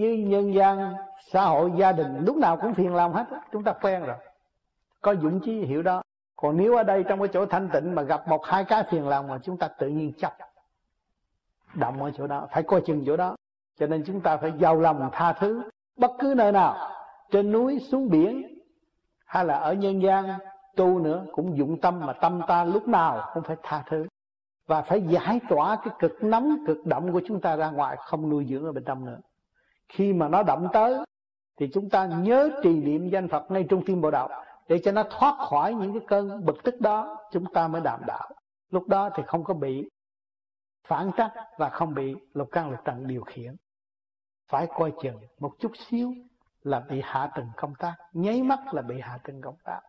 với 0.00 0.18
nhân 0.18 0.54
gian 0.54 0.94
xã 1.32 1.44
hội 1.44 1.72
gia 1.78 1.92
đình 1.92 2.24
lúc 2.24 2.36
nào 2.36 2.56
cũng 2.56 2.74
phiền 2.74 2.94
lòng 2.94 3.12
hết 3.12 3.26
chúng 3.52 3.64
ta 3.64 3.72
quen 3.72 4.02
rồi. 4.02 4.16
Có 5.00 5.14
dũng 5.14 5.40
chí 5.40 5.60
hiểu 5.60 5.82
đó. 5.82 6.02
Còn 6.36 6.56
nếu 6.56 6.76
ở 6.76 6.82
đây 6.82 7.04
trong 7.08 7.18
cái 7.18 7.28
chỗ 7.32 7.46
thanh 7.46 7.68
tịnh 7.72 7.94
mà 7.94 8.02
gặp 8.02 8.28
một 8.28 8.46
hai 8.46 8.64
cái 8.64 8.84
phiền 8.90 9.08
lòng 9.08 9.26
mà 9.28 9.38
chúng 9.42 9.56
ta 9.56 9.68
tự 9.68 9.88
nhiên 9.88 10.12
chấp 10.12 10.36
động 11.74 12.02
ở 12.02 12.10
chỗ 12.16 12.26
đó 12.26 12.48
phải 12.52 12.62
coi 12.62 12.80
chừng 12.86 13.02
chỗ 13.06 13.16
đó. 13.16 13.36
Cho 13.78 13.86
nên 13.86 14.04
chúng 14.06 14.20
ta 14.20 14.36
phải 14.36 14.52
giàu 14.58 14.80
lòng 14.80 15.10
tha 15.12 15.32
thứ 15.32 15.62
bất 15.96 16.10
cứ 16.18 16.34
nơi 16.36 16.52
nào 16.52 16.90
trên 17.30 17.52
núi 17.52 17.78
xuống 17.78 18.08
biển 18.08 18.53
hay 19.24 19.44
là 19.44 19.54
ở 19.54 19.72
nhân 19.72 20.02
gian, 20.02 20.38
tu 20.76 20.98
nữa, 20.98 21.26
cũng 21.32 21.56
dụng 21.56 21.80
tâm 21.80 22.00
mà 22.06 22.12
tâm 22.12 22.40
ta 22.46 22.64
lúc 22.64 22.88
nào 22.88 23.30
cũng 23.34 23.42
phải 23.42 23.56
tha 23.62 23.82
thứ. 23.86 24.06
Và 24.66 24.82
phải 24.82 25.02
giải 25.02 25.40
tỏa 25.48 25.76
cái 25.76 25.94
cực 25.98 26.12
nóng, 26.22 26.56
cực 26.66 26.86
động 26.86 27.12
của 27.12 27.20
chúng 27.26 27.40
ta 27.40 27.56
ra 27.56 27.70
ngoài, 27.70 27.96
không 28.00 28.28
nuôi 28.28 28.46
dưỡng 28.48 28.64
ở 28.64 28.72
bên 28.72 28.84
trong 28.84 29.04
nữa. 29.04 29.18
Khi 29.88 30.12
mà 30.12 30.28
nó 30.28 30.42
động 30.42 30.68
tới, 30.72 30.96
thì 31.56 31.70
chúng 31.74 31.90
ta 31.90 32.06
nhớ 32.06 32.50
trì 32.62 32.80
niệm 32.80 33.08
danh 33.08 33.28
Phật 33.28 33.50
ngay 33.50 33.66
trong 33.70 33.84
tim 33.84 34.00
bộ 34.00 34.10
đạo, 34.10 34.28
để 34.68 34.80
cho 34.84 34.92
nó 34.92 35.02
thoát 35.10 35.36
khỏi 35.48 35.74
những 35.74 35.92
cái 35.92 36.02
cơn 36.08 36.44
bực 36.44 36.62
tức 36.64 36.80
đó, 36.80 37.16
chúng 37.32 37.44
ta 37.52 37.68
mới 37.68 37.80
đảm 37.80 38.00
đạo. 38.06 38.30
Lúc 38.70 38.88
đó 38.88 39.10
thì 39.14 39.22
không 39.26 39.44
có 39.44 39.54
bị 39.54 39.88
phản 40.86 41.10
trắc 41.16 41.32
và 41.58 41.68
không 41.68 41.94
bị 41.94 42.14
lục 42.32 42.48
căn 42.52 42.70
lục 42.70 42.80
trần 42.84 43.06
điều 43.06 43.22
khiển. 43.22 43.56
Phải 44.48 44.66
coi 44.74 44.92
chừng 45.02 45.20
một 45.40 45.52
chút 45.58 45.72
xíu 45.76 46.12
là 46.64 46.80
bị 46.80 47.00
hạ 47.04 47.30
tầng 47.34 47.48
công 47.56 47.74
tác, 47.74 47.94
nháy 48.12 48.42
mắt 48.42 48.74
là 48.74 48.82
bị 48.82 49.00
hạ 49.00 49.18
tầng 49.24 49.40
công 49.40 49.56
tác. 49.64 49.80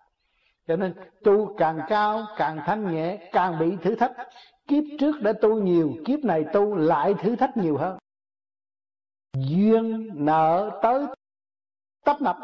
Cho 0.67 0.75
nên 0.75 0.93
tu 1.23 1.55
càng 1.57 1.79
cao, 1.87 2.25
càng 2.37 2.59
thanh 2.65 2.93
nhẹ, 2.93 3.29
càng 3.31 3.59
bị 3.59 3.77
thử 3.81 3.95
thách. 3.95 4.11
Kiếp 4.67 4.83
trước 4.99 5.21
đã 5.21 5.33
tu 5.41 5.61
nhiều, 5.61 5.93
kiếp 6.05 6.19
này 6.19 6.45
tu 6.53 6.75
lại 6.75 7.13
thử 7.13 7.35
thách 7.35 7.57
nhiều 7.57 7.77
hơn. 7.77 7.97
Duyên 9.33 10.09
nợ 10.13 10.79
tới 10.83 11.05
tấp 12.05 12.21
nập 12.21 12.37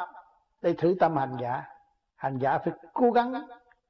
để 0.62 0.74
thử 0.74 0.96
tâm 1.00 1.18
hành 1.18 1.38
giả. 1.42 1.64
Hành 2.16 2.38
giả 2.38 2.58
phải 2.58 2.74
cố 2.94 3.12
gắng 3.12 3.34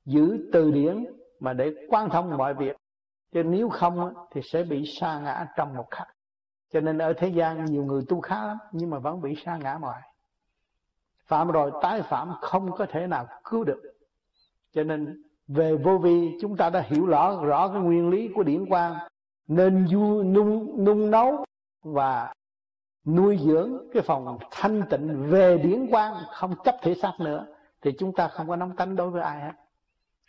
giữ 0.05 0.49
từ 0.53 0.71
điển 0.71 1.05
mà 1.39 1.53
để 1.53 1.71
quan 1.89 2.09
thông 2.09 2.37
mọi 2.37 2.53
việc. 2.53 2.75
Chứ 3.31 3.43
nếu 3.43 3.69
không 3.69 4.13
thì 4.31 4.41
sẽ 4.43 4.63
bị 4.63 4.85
sa 4.99 5.19
ngã 5.19 5.47
trong 5.55 5.75
một 5.75 5.91
khắc. 5.91 6.07
Cho 6.73 6.79
nên 6.79 6.97
ở 6.97 7.13
thế 7.17 7.27
gian 7.27 7.65
nhiều 7.65 7.83
người 7.83 8.01
tu 8.09 8.21
khá 8.21 8.45
lắm, 8.45 8.57
nhưng 8.71 8.89
mà 8.89 8.99
vẫn 8.99 9.21
bị 9.21 9.35
sa 9.45 9.57
ngã 9.57 9.77
mọi 9.81 10.01
phạm 11.31 11.51
rồi, 11.51 11.71
tái 11.81 12.01
phạm 12.01 12.33
không 12.41 12.71
có 12.77 12.85
thể 12.85 13.07
nào 13.07 13.27
cứu 13.43 13.63
được. 13.63 13.81
Cho 14.73 14.83
nên, 14.83 15.23
về 15.47 15.75
vô 15.75 15.97
vi, 15.97 16.37
chúng 16.41 16.57
ta 16.57 16.69
đã 16.69 16.81
hiểu 16.81 17.05
rõ 17.05 17.45
rõ 17.45 17.67
cái 17.67 17.81
nguyên 17.81 18.09
lý 18.09 18.29
của 18.35 18.43
điển 18.43 18.65
quang. 18.65 18.95
Nên 19.47 19.87
du, 19.87 20.23
nung 20.23 20.85
nung 20.85 21.11
nấu 21.11 21.45
và 21.81 22.33
nuôi 23.05 23.39
dưỡng 23.45 23.89
cái 23.93 24.03
phòng 24.03 24.39
thanh 24.51 24.81
tịnh 24.89 25.29
về 25.29 25.57
điển 25.57 25.87
quang, 25.91 26.13
không 26.33 26.55
chấp 26.63 26.75
thể 26.81 26.95
xác 27.01 27.13
nữa, 27.19 27.45
thì 27.81 27.91
chúng 27.99 28.15
ta 28.15 28.27
không 28.27 28.47
có 28.47 28.55
nóng 28.55 28.75
tánh 28.75 28.95
đối 28.95 29.09
với 29.09 29.21
ai 29.21 29.41
hết. 29.41 29.53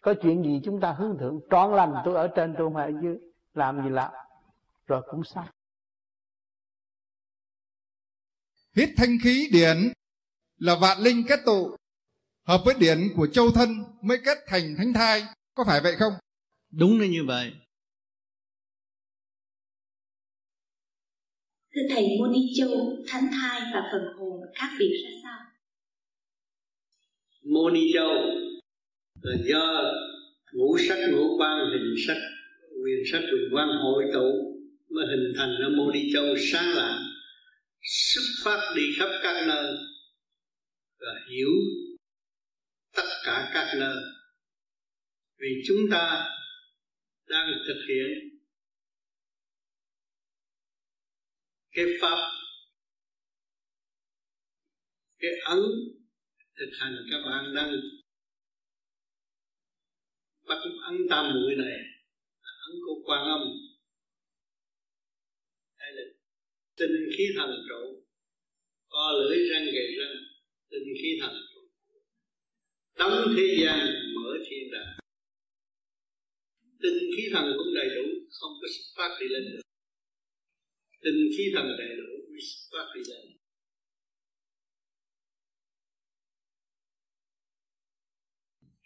Có 0.02 0.14
chuyện 0.22 0.44
gì 0.44 0.60
chúng 0.64 0.80
ta 0.80 0.92
hướng 0.92 1.18
thượng, 1.18 1.40
trọn 1.50 1.72
lành, 1.72 1.94
tôi 2.04 2.14
ở 2.14 2.28
trên, 2.28 2.54
tôi 2.58 2.66
không 2.66 2.76
ở 2.76 2.92
dưới, 3.02 3.18
làm 3.54 3.82
gì 3.84 3.90
làm, 3.90 4.12
rồi 4.86 5.02
cũng 5.10 5.24
xong. 5.24 5.46
Hít 8.76 8.88
thanh 8.96 9.16
khí 9.22 9.48
điển 9.52 9.76
là 10.62 10.74
vạn 10.80 10.98
linh 11.02 11.24
kết 11.28 11.40
tụ 11.46 11.76
hợp 12.46 12.62
với 12.64 12.74
điển 12.78 12.98
của 13.16 13.26
châu 13.26 13.50
thân 13.50 13.68
mới 14.02 14.18
kết 14.24 14.38
thành 14.46 14.74
thánh 14.78 14.92
thai. 14.92 15.22
Có 15.54 15.64
phải 15.66 15.80
vậy 15.82 15.92
không? 15.98 16.12
Đúng 16.70 17.00
là 17.00 17.06
như 17.06 17.24
vậy. 17.26 17.52
Thưa 21.74 21.82
thầy 21.90 22.08
môn 22.18 22.32
đi 22.32 22.40
châu 22.58 22.96
thánh 23.08 23.28
thai 23.32 23.60
và 23.74 23.82
phần 23.92 24.02
hồn 24.18 24.40
khác 24.54 24.68
biệt 24.78 25.02
ra 25.04 25.10
sao? 25.22 25.38
Môn 27.42 27.74
đi 27.74 27.90
châu 27.94 28.12
là 29.22 29.36
do 29.44 29.92
ngũ 30.52 30.78
sắc 30.88 30.98
ngũ 31.12 31.38
quan 31.38 31.58
hình 31.72 31.94
sắc 32.06 32.16
quyền 32.84 33.02
sắc 33.12 33.18
quyền 33.18 33.54
quan 33.54 33.68
hội 33.68 34.04
tụ 34.14 34.58
mới 34.88 35.06
hình 35.10 35.32
thành 35.36 35.50
ra 35.60 35.68
môn 35.76 35.92
đi 35.92 36.10
châu 36.12 36.24
sáng 36.52 36.68
lạng 36.74 37.02
xuất 37.82 38.22
phát 38.44 38.72
đi 38.76 38.82
khắp 38.98 39.08
các 39.22 39.46
nơi 39.46 39.78
và 41.02 41.12
hiểu 41.30 41.50
tất 42.96 43.08
cả 43.24 43.50
các 43.54 43.78
nơi. 43.78 43.96
Vì 45.36 45.62
chúng 45.66 45.80
ta 45.90 46.30
đang 47.26 47.52
thực 47.66 47.84
hiện 47.88 48.08
cái 51.70 51.84
pháp, 52.00 52.30
cái 55.18 55.30
ấn 55.44 55.58
thực 56.58 56.70
hành 56.80 56.96
các 57.10 57.18
bạn 57.26 57.54
đang 57.54 57.72
bắt 60.48 60.58
ấn 60.82 60.96
tam 61.10 61.34
muội 61.34 61.54
này, 61.56 61.78
ấn 62.40 62.76
của 62.86 63.02
quan 63.04 63.24
âm, 63.24 63.40
hay 65.76 65.92
là 65.92 66.02
tinh 66.76 67.08
khí 67.16 67.24
thần 67.36 67.50
trụ 67.68 68.04
co 68.88 69.12
lưỡi 69.12 69.38
răng 69.50 69.64
gầy 69.64 69.94
răng 69.98 70.31
tinh 70.72 70.94
khí 71.02 71.18
thần 71.20 71.34
tấm 72.98 73.34
thế 73.36 73.56
gian 73.62 73.78
mở 74.14 74.30
thiên 74.46 74.70
đàng. 74.72 74.98
Tinh 76.82 76.98
khí 77.16 77.22
thần 77.32 77.44
cũng 77.58 77.74
đầy 77.74 77.88
đủ, 77.96 78.04
không 78.30 78.52
có 78.60 78.68
xuất 78.74 78.86
phát 78.96 79.16
đi 79.20 79.26
lên 79.28 79.42
được. 79.52 79.60
Tinh 81.04 81.28
khí 81.36 81.44
thần 81.54 81.66
đầy 81.78 81.96
đủ, 81.96 82.10
mới 82.30 82.40
xuất 82.40 82.62
phát 82.72 82.86
đi 82.94 83.00
lên. 83.10 83.36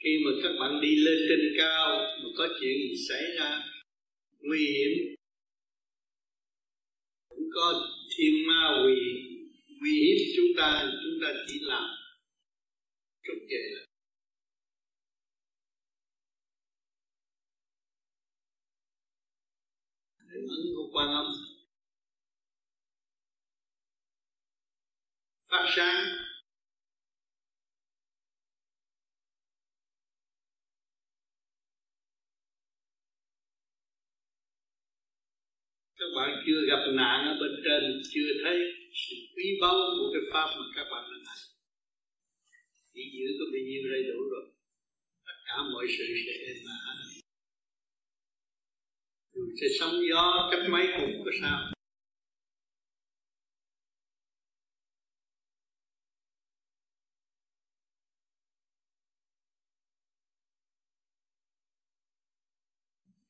Khi 0.03 0.13
mà 0.25 0.31
các 0.43 0.53
bạn 0.61 0.81
đi 0.83 0.97
lên 0.97 1.19
trên 1.29 1.41
cao, 1.59 1.89
mà 2.23 2.29
có 2.39 2.49
chuyện 2.61 2.77
gì 2.89 2.95
xảy 3.09 3.23
ra, 3.39 3.65
nguy 4.39 4.67
hiểm, 4.67 5.15
cũng 7.29 7.49
có 7.55 7.89
thiên 8.17 8.47
ma 8.47 8.85
quỷ 8.85 8.97
nguy 9.81 9.95
hiếp 10.05 10.19
chúng 10.37 10.51
ta 10.59 10.85
chúng 11.03 11.19
ta 11.23 11.29
chỉ 11.47 11.59
làm 11.63 11.85
trục 13.23 13.39
kệ 13.51 13.63
là 13.75 13.87
ấn 20.49 20.61
của 20.77 20.89
quan 20.93 21.09
âm. 21.09 21.27
Phát 25.51 25.67
sáng. 25.77 26.05
Các 35.99 36.07
bạn 36.17 36.43
chưa 36.47 36.61
gặp 36.69 36.83
nạn 36.93 37.27
ở 37.27 37.37
bên 37.41 37.51
trên, 37.65 38.03
chưa 38.15 38.45
thấy 38.45 38.86
quý 39.37 39.59
báu 39.61 39.77
của 39.99 40.09
cái 40.13 40.23
pháp 40.33 40.49
mà 40.59 40.65
các 40.77 40.87
bạn 40.93 41.05
đang 41.11 41.25
hành 41.27 41.39
chỉ 42.95 43.03
giữ 43.19 43.27
có 43.39 43.45
bao 43.53 43.63
nhiêu 43.69 43.83
đây 43.93 44.03
đủ 44.03 44.21
rồi. 44.33 44.45
Tất 45.27 45.37
cả 45.47 45.57
mọi 45.73 45.87
sự 45.99 46.05
sẽ 46.27 46.33
êm 46.47 46.57
ả. 46.69 46.81
Dù 49.35 49.43
sẽ 49.61 49.67
sóng 49.81 49.95
gió 50.11 50.49
cách 50.51 50.71
mấy 50.71 50.87
cũng 50.97 51.23
có 51.25 51.31
sao. 51.41 51.73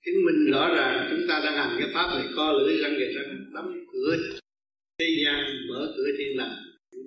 Chứng 0.04 0.24
minh 0.26 0.52
rõ 0.52 0.68
ràng 0.76 1.06
chúng 1.10 1.28
ta 1.28 1.40
đang 1.44 1.56
hành 1.56 1.76
cái 1.78 1.88
pháp 1.94 2.08
này 2.14 2.26
co 2.36 2.52
lưỡi 2.52 2.78
răng 2.82 2.94
gầy 2.98 3.12
răng 3.14 3.52
đóng 3.54 3.72
cửa 3.92 4.38
thế 4.98 5.06
gian 5.24 5.68
mở 5.68 5.94
cửa 5.96 6.10
thiên 6.18 6.36
lành 6.36 6.56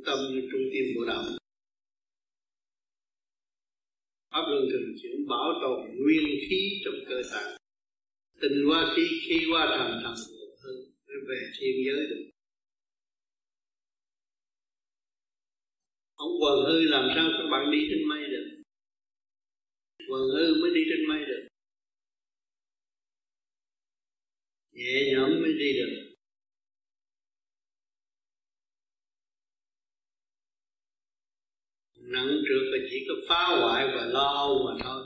tâm 0.06 0.20
như 0.32 0.42
trung 0.52 0.66
tâm 0.72 0.86
bộ 0.96 1.06
đạo. 1.06 1.24
Pháp 4.32 4.44
luân 4.50 4.64
thường 4.72 4.96
chuyển 5.02 5.28
bảo 5.28 5.50
tồn 5.62 5.80
nguyên 5.98 6.26
khí 6.50 6.82
trong 6.86 6.94
cơ 7.10 7.22
tạng 7.32 7.58
tình 8.42 8.58
qua 8.70 8.94
khí 8.96 9.08
khi 9.28 9.46
qua 9.52 9.66
thần 9.78 10.02
thần 10.04 10.16
hơn 10.64 10.76
về 11.30 11.52
thiên 11.60 11.76
giới. 11.86 12.08
Được 12.10 12.30
ông 16.16 16.32
quần 16.42 16.66
hư 16.66 16.82
làm 16.82 17.10
sao 17.16 17.30
các 17.38 17.48
bạn 17.52 17.72
đi 17.72 17.88
trên 17.90 18.08
mây 18.10 18.22
được? 18.30 18.62
Quần 20.10 20.22
hư 20.22 20.62
mới 20.62 20.72
đi 20.76 20.82
trên 20.90 21.08
mây 21.08 21.26
được. 21.28 21.48
Nhẹ 24.72 25.14
nhõm 25.14 25.42
mới 25.42 25.54
đi 25.54 25.74
được. 25.74 26.09
Nặng 32.14 32.42
trượt 32.48 32.64
là 32.72 32.78
chỉ 32.90 33.06
có 33.08 33.16
phá 33.30 33.44
hoại 33.60 33.88
và 33.96 34.06
lo 34.06 34.28
âu 34.46 34.64
mà 34.66 34.84
thôi. 34.84 35.04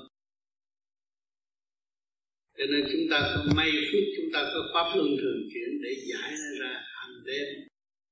Cho 2.57 2.65
nên 2.71 2.83
chúng 2.91 3.05
ta 3.11 3.33
có 3.35 3.53
may 3.55 3.71
phút 3.91 4.03
chúng 4.17 4.29
ta 4.33 4.51
có 4.53 4.61
pháp 4.73 4.97
luân 4.97 5.09
thường 5.21 5.41
chuyển 5.53 5.81
để 5.83 5.89
giải 6.09 6.31
nó 6.31 6.59
ra 6.61 6.83
hàng 6.95 7.23
đêm. 7.25 7.47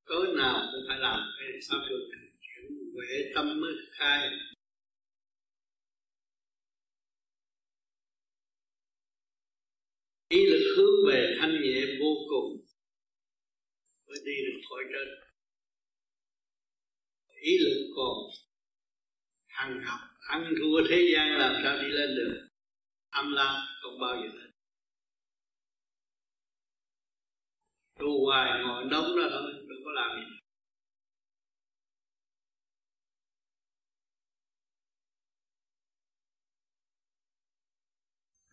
Tối 0.05 0.27
nào 0.37 0.69
cũng 0.71 0.83
phải 0.87 0.99
làm 0.99 1.19
cái 1.39 1.49
pháp 1.69 1.81
luân 1.89 2.01
thường 2.11 2.31
chuyển, 2.41 2.93
huệ 2.93 3.31
tâm 3.35 3.61
mới 3.61 3.73
khai. 3.91 4.29
Ý 10.29 10.45
lực 10.45 10.73
hướng 10.77 10.95
về 11.07 11.35
thanh 11.39 11.61
nhẹ 11.63 11.81
vô 11.99 12.15
cùng. 12.29 12.65
Mới 14.07 14.17
đi 14.25 14.33
được 14.45 14.59
khỏi 14.69 14.83
trên. 14.93 15.07
Ý 17.41 17.57
lực 17.57 17.93
còn 17.95 18.15
hằng 19.51 19.81
học. 19.85 19.99
Ăn 20.19 20.53
thua 20.59 20.89
thế 20.89 21.11
gian 21.13 21.37
làm 21.37 21.53
sao 21.63 21.77
đi 21.81 21.87
lên 21.87 22.09
được? 22.15 22.47
Âm 23.11 23.31
lam 23.33 23.55
không 23.81 23.99
bao 24.01 24.15
giờ 24.15 24.27
lên 24.39 24.51
tu 28.01 28.25
hoài 28.25 28.63
ngồi 28.63 28.83
đóng 28.91 29.05
đó 29.17 29.23
thôi 29.31 29.53
đừng 29.69 29.81
có 29.85 29.91
làm 29.91 30.09
gì. 30.15 30.37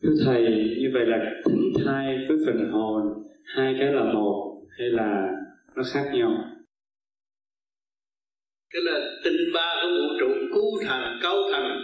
Thưa 0.02 0.14
Thầy, 0.24 0.42
như 0.80 0.90
vậy 0.94 1.06
là 1.06 1.18
thỉnh 1.44 1.72
thai 1.84 2.16
với 2.28 2.36
phần 2.46 2.70
hồn, 2.72 3.04
hai 3.56 3.76
cái 3.80 3.92
là 3.92 4.12
một 4.12 4.62
hay 4.78 4.88
là 4.88 5.30
nó 5.76 5.82
khác 5.92 6.10
nhau? 6.14 6.57
Cái 8.70 8.82
là 8.84 9.20
tinh 9.24 9.36
ba 9.54 9.74
của 9.82 9.88
vũ 9.88 10.16
trụ 10.20 10.28
cứu 10.54 10.82
thành, 10.86 11.18
cấu 11.22 11.36
thành. 11.52 11.80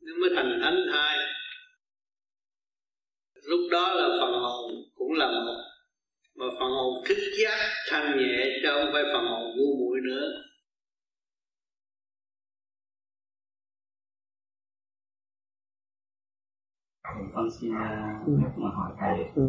Nó 0.00 0.12
mới 0.20 0.30
thành 0.36 0.60
thánh 0.62 0.86
thai. 0.92 1.18
Lúc 3.44 3.60
đó 3.70 3.94
là 3.94 4.08
phần 4.20 4.32
hồn 4.42 4.72
cũng 4.94 5.12
là 5.12 5.26
một 5.26 5.62
mà 6.34 6.46
phần 6.58 6.70
hồn 6.70 7.04
thức 7.08 7.18
giác 7.42 7.58
thanh 7.90 8.18
nhẹ 8.18 8.46
chứ 8.62 8.68
không 8.72 8.90
phải 8.92 9.02
phần 9.12 9.24
hồn 9.24 9.56
ngu 9.56 9.76
muội 9.78 9.98
nữa. 10.04 10.28
Con 17.34 17.48
xin 17.60 17.70
uh, 17.70 18.58
mà 18.58 18.70
hỏi 18.76 18.92
thầy. 19.00 19.24
Ừ. 19.36 19.42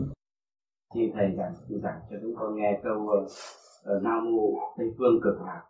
xin 0.93 1.11
thầy 1.13 1.27
giảng 1.37 1.53
giảng 1.83 1.99
cho 2.09 2.15
chúng 2.21 2.35
con 2.39 2.55
nghe 2.55 2.79
câu 2.83 2.97
uh, 2.97 4.03
nam 4.03 4.35
mô 4.35 4.73
tây 4.77 4.87
phương 4.97 5.19
cực 5.23 5.35
lạc 5.45 5.61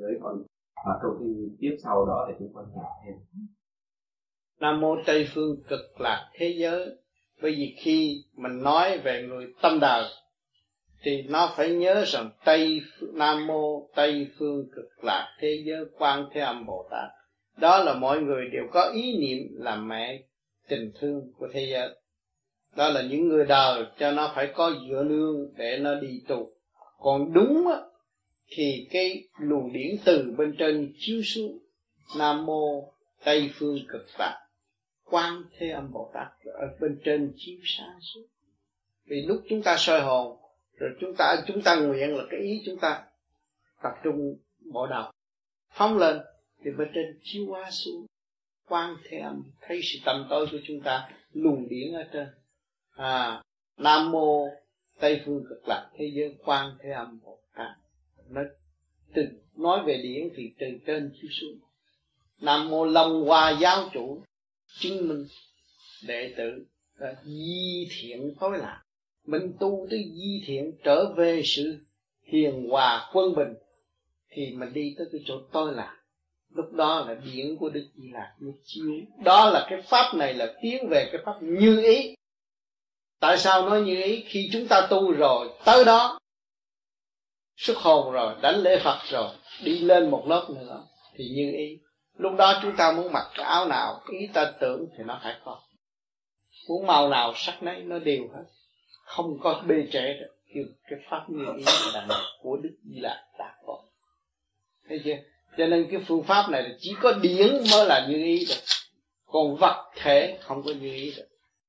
giới 0.00 0.18
còn 0.22 0.42
và 0.86 0.92
câu 1.02 1.16
kinh 1.18 1.56
tiếp 1.60 1.76
sau 1.82 2.06
đó 2.06 2.26
để 2.28 2.34
chúng 2.38 2.52
con 2.54 2.64
hiểu 2.74 2.84
thêm. 3.04 3.14
Nam 4.60 4.80
mô 4.80 4.96
tây 5.06 5.28
phương 5.34 5.62
cực 5.68 6.00
lạc 6.00 6.30
thế 6.34 6.54
giới. 6.56 6.96
Bởi 7.42 7.52
vì 7.52 7.74
khi 7.78 8.24
mình 8.36 8.62
nói 8.62 8.98
về 8.98 9.22
người 9.28 9.46
tâm 9.62 9.80
đời 9.80 10.04
thì 11.02 11.22
nó 11.22 11.52
phải 11.56 11.70
nhớ 11.70 12.04
rằng 12.06 12.30
tây 12.44 12.80
nam 13.12 13.46
mô 13.46 13.88
tây 13.94 14.30
phương 14.38 14.68
cực 14.76 15.04
lạc 15.04 15.36
thế 15.40 15.62
giới 15.66 15.84
quan 15.98 16.28
thế 16.32 16.40
âm 16.40 16.66
bồ 16.66 16.88
tát. 16.90 17.10
Đó 17.56 17.84
là 17.84 17.94
mọi 17.94 18.20
người 18.20 18.48
đều 18.52 18.64
có 18.72 18.90
ý 18.94 19.18
niệm 19.18 19.48
là 19.52 19.76
mẹ 19.76 20.22
tình 20.68 20.92
thương 21.00 21.32
của 21.38 21.48
thế 21.52 21.66
giới. 21.70 21.88
Đó 22.76 22.88
là 22.88 23.02
những 23.02 23.28
người 23.28 23.44
đời 23.44 23.84
cho 23.98 24.10
nó 24.10 24.32
phải 24.34 24.52
có 24.54 24.72
dựa 24.88 25.02
nương 25.02 25.54
để 25.56 25.78
nó 25.78 25.94
đi 25.94 26.22
tu. 26.28 26.50
Còn 26.98 27.32
đúng 27.32 27.66
á, 27.68 27.76
thì 28.48 28.86
cái 28.90 29.28
luồng 29.38 29.72
điển 29.72 29.96
từ 30.04 30.34
bên 30.38 30.54
trên 30.58 30.92
chiếu 30.98 31.22
xuống, 31.22 31.58
nam 32.18 32.46
mô 32.46 32.92
tây 33.24 33.50
phương 33.54 33.78
cực 33.88 34.06
lạc 34.18 34.44
quan 35.04 35.42
thế 35.58 35.70
âm 35.70 35.92
bồ 35.92 36.10
tát, 36.14 36.28
ở 36.44 36.76
bên 36.80 37.00
trên 37.04 37.32
chiếu 37.36 37.58
sáng 37.64 37.98
xuống. 38.00 38.24
Vì 39.04 39.22
lúc 39.26 39.42
chúng 39.48 39.62
ta 39.62 39.76
soi 39.78 40.00
hồn, 40.00 40.38
rồi 40.78 40.90
chúng 41.00 41.14
ta 41.18 41.44
chúng 41.46 41.62
ta 41.62 41.76
nguyện 41.76 42.16
là 42.16 42.24
cái 42.30 42.40
ý 42.40 42.62
chúng 42.66 42.78
ta 42.78 43.04
tập 43.82 43.92
trung 44.04 44.36
bộ 44.72 44.86
đầu 44.86 45.12
phóng 45.70 45.98
lên, 45.98 46.20
thì 46.64 46.70
bên 46.78 46.88
trên 46.94 47.18
chiếu 47.22 47.46
qua 47.48 47.70
xuống. 47.70 48.06
Quan 48.68 48.96
thế 49.04 49.18
âm, 49.18 49.42
thấy 49.60 49.80
sự 49.82 49.98
tầm 50.04 50.26
tối 50.30 50.46
của 50.52 50.58
chúng 50.66 50.80
ta, 50.80 51.10
luồng 51.32 51.68
điển 51.68 51.92
ở 51.92 52.04
trên. 52.12 52.28
À 52.90 53.42
nam 53.76 54.10
mô 54.10 54.48
tây 55.00 55.22
phương 55.26 55.44
cực 55.48 55.68
lạc 55.68 55.90
thế 55.94 56.10
giới 56.14 56.36
quan 56.44 56.70
thế 56.82 56.90
âm 56.90 57.20
bồ 57.24 57.38
tát 57.54 57.70
nó 58.30 58.42
từ 59.14 59.22
nói 59.56 59.84
về 59.86 60.00
điển 60.02 60.28
thì 60.36 60.42
từ 60.58 60.66
trên 60.86 61.12
chiếu 61.20 61.30
xuống. 61.30 61.58
Nam 62.40 62.70
mô 62.70 62.84
long 62.84 63.24
hoa 63.24 63.58
giáo 63.60 63.88
chủ, 63.92 64.22
chứng 64.80 65.08
minh 65.08 65.26
đệ 66.06 66.34
tử 66.36 66.64
là 66.98 67.14
di 67.24 67.88
thiện 67.90 68.34
tối 68.40 68.58
lạc. 68.58 68.82
Mình 69.26 69.52
tu 69.60 69.86
tới 69.90 70.04
di 70.14 70.42
thiện 70.46 70.72
trở 70.84 71.12
về 71.16 71.42
sự 71.44 71.78
hiền 72.32 72.68
hòa 72.68 73.10
quân 73.12 73.34
bình, 73.34 73.54
thì 74.30 74.52
mình 74.56 74.72
đi 74.72 74.94
tới 74.98 75.06
cái 75.12 75.20
chỗ 75.26 75.40
tôi 75.52 75.74
lạc 75.74 76.04
lúc 76.54 76.72
đó 76.72 77.04
là 77.08 77.14
điển 77.14 77.56
của 77.56 77.68
đức 77.68 77.86
di 77.94 78.08
lạc 78.12 78.34
nó 78.40 78.52
chiếu. 78.64 78.92
Đó 79.24 79.50
là 79.50 79.66
cái 79.70 79.82
pháp 79.82 80.14
này 80.14 80.34
là 80.34 80.54
tiến 80.62 80.88
về 80.88 81.08
cái 81.12 81.22
pháp 81.24 81.42
như 81.42 81.82
ý. 81.82 82.14
Tại 83.20 83.38
sao 83.38 83.68
nói 83.68 83.82
như 83.82 84.02
ý? 84.02 84.24
Khi 84.26 84.48
chúng 84.52 84.66
ta 84.68 84.86
tu 84.90 85.12
rồi, 85.12 85.48
tới 85.64 85.84
đó 85.84 86.18
xuất 87.56 87.76
hồn 87.76 88.12
rồi, 88.12 88.34
đánh 88.42 88.56
lễ 88.56 88.78
phật 88.84 88.98
rồi, 89.10 89.34
đi 89.64 89.78
lên 89.78 90.10
một 90.10 90.24
lớp 90.26 90.46
nữa. 90.50 90.86
Thì 91.16 91.28
như 91.28 91.52
ý, 91.56 91.78
lúc 92.16 92.32
đó 92.38 92.58
chúng 92.62 92.76
ta 92.76 92.92
muốn 92.92 93.12
mặc 93.12 93.26
cái 93.34 93.46
áo 93.46 93.66
nào, 93.66 94.00
ý 94.08 94.26
ta 94.32 94.52
tưởng 94.60 94.86
thì 94.98 95.04
nó 95.04 95.20
phải 95.22 95.36
có. 95.44 95.60
Muốn 96.68 96.86
màu 96.86 97.08
nào, 97.08 97.32
sắc 97.36 97.62
nấy, 97.62 97.82
nó 97.82 97.98
đều 97.98 98.22
hết. 98.34 98.44
Không 99.04 99.38
có 99.42 99.62
bê 99.66 99.86
trễ 99.92 100.12
được. 100.20 100.34
Kêu 100.54 100.64
cái 100.90 100.98
pháp 101.10 101.24
như 101.28 101.44
ý 101.56 101.64
là 101.94 102.06
của 102.42 102.56
đức 102.56 102.76
di 102.84 103.00
lạc 103.00 103.24
đã 103.38 103.54
có 103.66 103.82
thấy 104.88 105.00
chưa? 105.04 105.16
Cho 105.58 105.66
nên 105.66 105.88
cái 105.90 106.00
phương 106.06 106.22
pháp 106.22 106.50
này 106.50 106.62
là 106.62 106.76
chỉ 106.78 106.94
có 107.00 107.12
điển 107.12 107.48
mới 107.72 107.86
là 107.86 108.06
như 108.08 108.24
ý 108.24 108.46
được. 108.48 108.60
Còn 109.26 109.56
vật 109.56 109.90
thể 109.96 110.38
không 110.40 110.62
có 110.62 110.72
như 110.72 110.92
ý 110.92 111.12
được. 111.16 111.28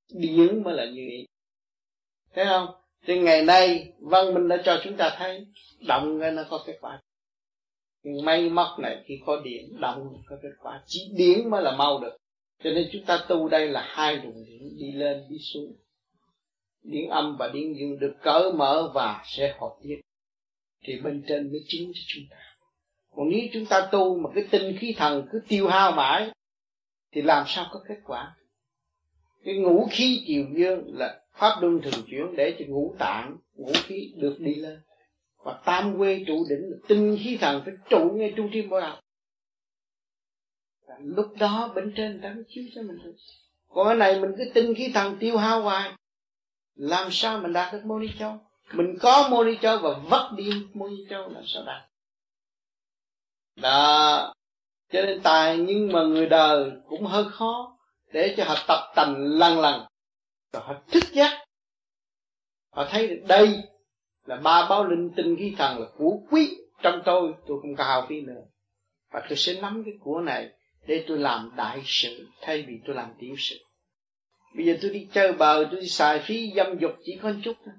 Điển 0.09 0.63
mới 0.63 0.73
là 0.73 0.85
như 0.85 1.07
ý. 1.09 1.25
Thấy 2.35 2.45
không? 2.45 2.67
Thì 3.05 3.19
ngày 3.19 3.45
nay, 3.45 3.93
văn 3.99 4.33
minh 4.33 4.47
đã 4.47 4.61
cho 4.65 4.81
chúng 4.83 4.97
ta 4.97 5.15
thấy, 5.17 5.45
động 5.87 6.19
nó 6.19 6.43
có 6.49 6.63
kết 6.65 6.77
quả. 6.81 7.01
May 8.23 8.49
móc 8.49 8.79
này 8.79 9.03
khi 9.05 9.19
có 9.25 9.41
điện, 9.43 9.79
động 9.79 10.23
có 10.25 10.35
kết 10.43 10.49
quả. 10.59 10.83
Chỉ 10.85 11.11
điện 11.15 11.49
mới 11.49 11.63
là 11.63 11.75
mau 11.75 11.99
được. 11.99 12.17
Cho 12.63 12.69
nên 12.69 12.89
chúng 12.93 13.05
ta 13.05 13.25
tu 13.27 13.49
đây 13.49 13.67
là 13.67 13.81
hai 13.87 14.15
luồng 14.15 14.45
điện 14.45 14.77
đi 14.77 14.91
lên, 14.91 15.23
đi 15.29 15.37
xuống. 15.53 15.75
Điện 16.83 17.09
âm 17.09 17.37
và 17.39 17.49
điện 17.53 17.75
dương 17.79 17.99
được 17.99 18.13
cởi 18.21 18.53
mở 18.53 18.91
và 18.93 19.23
sẽ 19.25 19.55
hợp 19.59 19.75
nhất. 19.81 19.99
Thì 20.83 21.01
bên 21.01 21.23
trên 21.27 21.51
mới 21.51 21.63
chứng 21.67 21.91
cho 21.93 22.01
chúng 22.07 22.23
ta. 22.29 22.37
Còn 23.15 23.29
nếu 23.29 23.39
chúng 23.53 23.65
ta 23.65 23.89
tu 23.91 24.19
mà 24.19 24.29
cái 24.35 24.43
tinh 24.51 24.77
khí 24.79 24.93
thần 24.97 25.27
cứ 25.31 25.41
tiêu 25.47 25.67
hao 25.67 25.91
mãi, 25.91 26.31
thì 27.11 27.21
làm 27.21 27.43
sao 27.47 27.65
có 27.71 27.83
kết 27.87 27.97
quả? 28.05 28.35
Cái 29.43 29.55
ngũ 29.55 29.87
khí 29.91 30.23
chiều 30.27 30.45
dương 30.55 30.83
là 30.97 31.21
pháp 31.35 31.61
luân 31.61 31.81
thường 31.81 32.03
chuyển 32.07 32.35
để 32.35 32.55
cho 32.59 32.65
ngũ 32.67 32.95
tạng, 32.99 33.37
ngũ 33.55 33.71
khí 33.83 34.13
được 34.17 34.35
đi 34.39 34.55
lên. 34.55 34.81
Và 35.43 35.61
tam 35.65 35.97
quê 35.97 36.23
trụ 36.27 36.45
đỉnh 36.49 36.71
là 36.71 36.77
tinh 36.87 37.17
khí 37.23 37.37
thần 37.41 37.61
phải 37.65 37.73
trụ 37.89 38.11
ngay 38.15 38.33
trung 38.37 38.49
tim 38.53 38.69
bộ 38.69 38.79
đạo. 38.79 39.01
Lúc 40.99 41.33
đó 41.39 41.71
bên 41.75 41.93
trên 41.97 42.21
ta 42.21 42.33
mới 42.33 42.43
chiếu 42.47 42.63
cho 42.75 42.81
mình 42.81 42.97
thôi. 43.03 43.13
Còn 43.69 43.87
cái 43.87 43.95
này 43.95 44.19
mình 44.19 44.31
cứ 44.37 44.51
tinh 44.53 44.75
khí 44.75 44.91
thần 44.93 45.17
tiêu 45.19 45.37
hao 45.37 45.61
hoài. 45.61 45.91
Làm 46.75 47.07
sao 47.11 47.39
mình 47.39 47.53
đạt 47.53 47.73
được 47.73 47.85
mô 47.85 47.99
ni 47.99 48.07
châu? 48.19 48.39
Mình 48.73 48.97
có 49.01 49.27
mô 49.31 49.43
ni 49.43 49.57
châu 49.61 49.77
và 49.77 49.89
vất 50.09 50.31
đi 50.35 50.49
mô 50.73 50.87
ni 50.87 51.05
châu 51.09 51.29
làm 51.29 51.43
sao 51.45 51.63
đạt? 51.63 51.89
Đó. 53.55 54.33
Cho 54.91 55.01
nên 55.01 55.21
tài 55.21 55.57
nhưng 55.57 55.91
mà 55.91 56.03
người 56.03 56.25
đời 56.25 56.71
cũng 56.87 57.05
hơi 57.05 57.25
khó 57.31 57.77
để 58.13 58.33
cho 58.37 58.43
họ 58.43 58.55
tập 58.67 58.93
tành 58.95 59.15
lần 59.17 59.59
lần 59.59 59.85
rồi 60.55 60.63
họ 60.65 60.81
thức 60.91 61.03
giác. 61.13 61.45
Họ 62.71 62.87
thấy 62.91 63.07
được 63.07 63.23
đây 63.27 63.63
là 64.25 64.35
ba 64.35 64.67
báo 64.69 64.85
linh 64.87 65.09
tinh 65.15 65.35
khí 65.39 65.55
thần 65.57 65.79
là 65.79 65.85
của 65.97 66.17
quý. 66.31 66.57
Trong 66.83 67.01
tôi 67.05 67.33
tôi 67.47 67.59
không 67.61 67.75
cao 67.75 68.05
phí 68.09 68.21
nữa. 68.21 68.41
Và 69.11 69.21
tôi 69.29 69.37
sẽ 69.37 69.61
nắm 69.61 69.83
cái 69.85 69.93
của 69.99 70.19
này 70.19 70.49
để 70.87 71.05
tôi 71.07 71.17
làm 71.17 71.51
đại 71.55 71.81
sự, 71.85 72.27
thay 72.41 72.61
vì 72.61 72.73
tôi 72.85 72.95
làm 72.95 73.09
tiểu 73.19 73.35
sự. 73.37 73.55
Bây 74.55 74.65
giờ 74.65 74.77
tôi 74.81 74.91
đi 74.91 75.07
chơi 75.13 75.33
bờ, 75.33 75.67
tôi 75.71 75.81
đi 75.81 75.87
xài 75.87 76.19
phí 76.19 76.51
dâm 76.55 76.79
dục 76.79 76.91
chỉ 77.03 77.19
có 77.21 77.29
một 77.29 77.39
chút 77.43 77.57
thôi. 77.65 77.73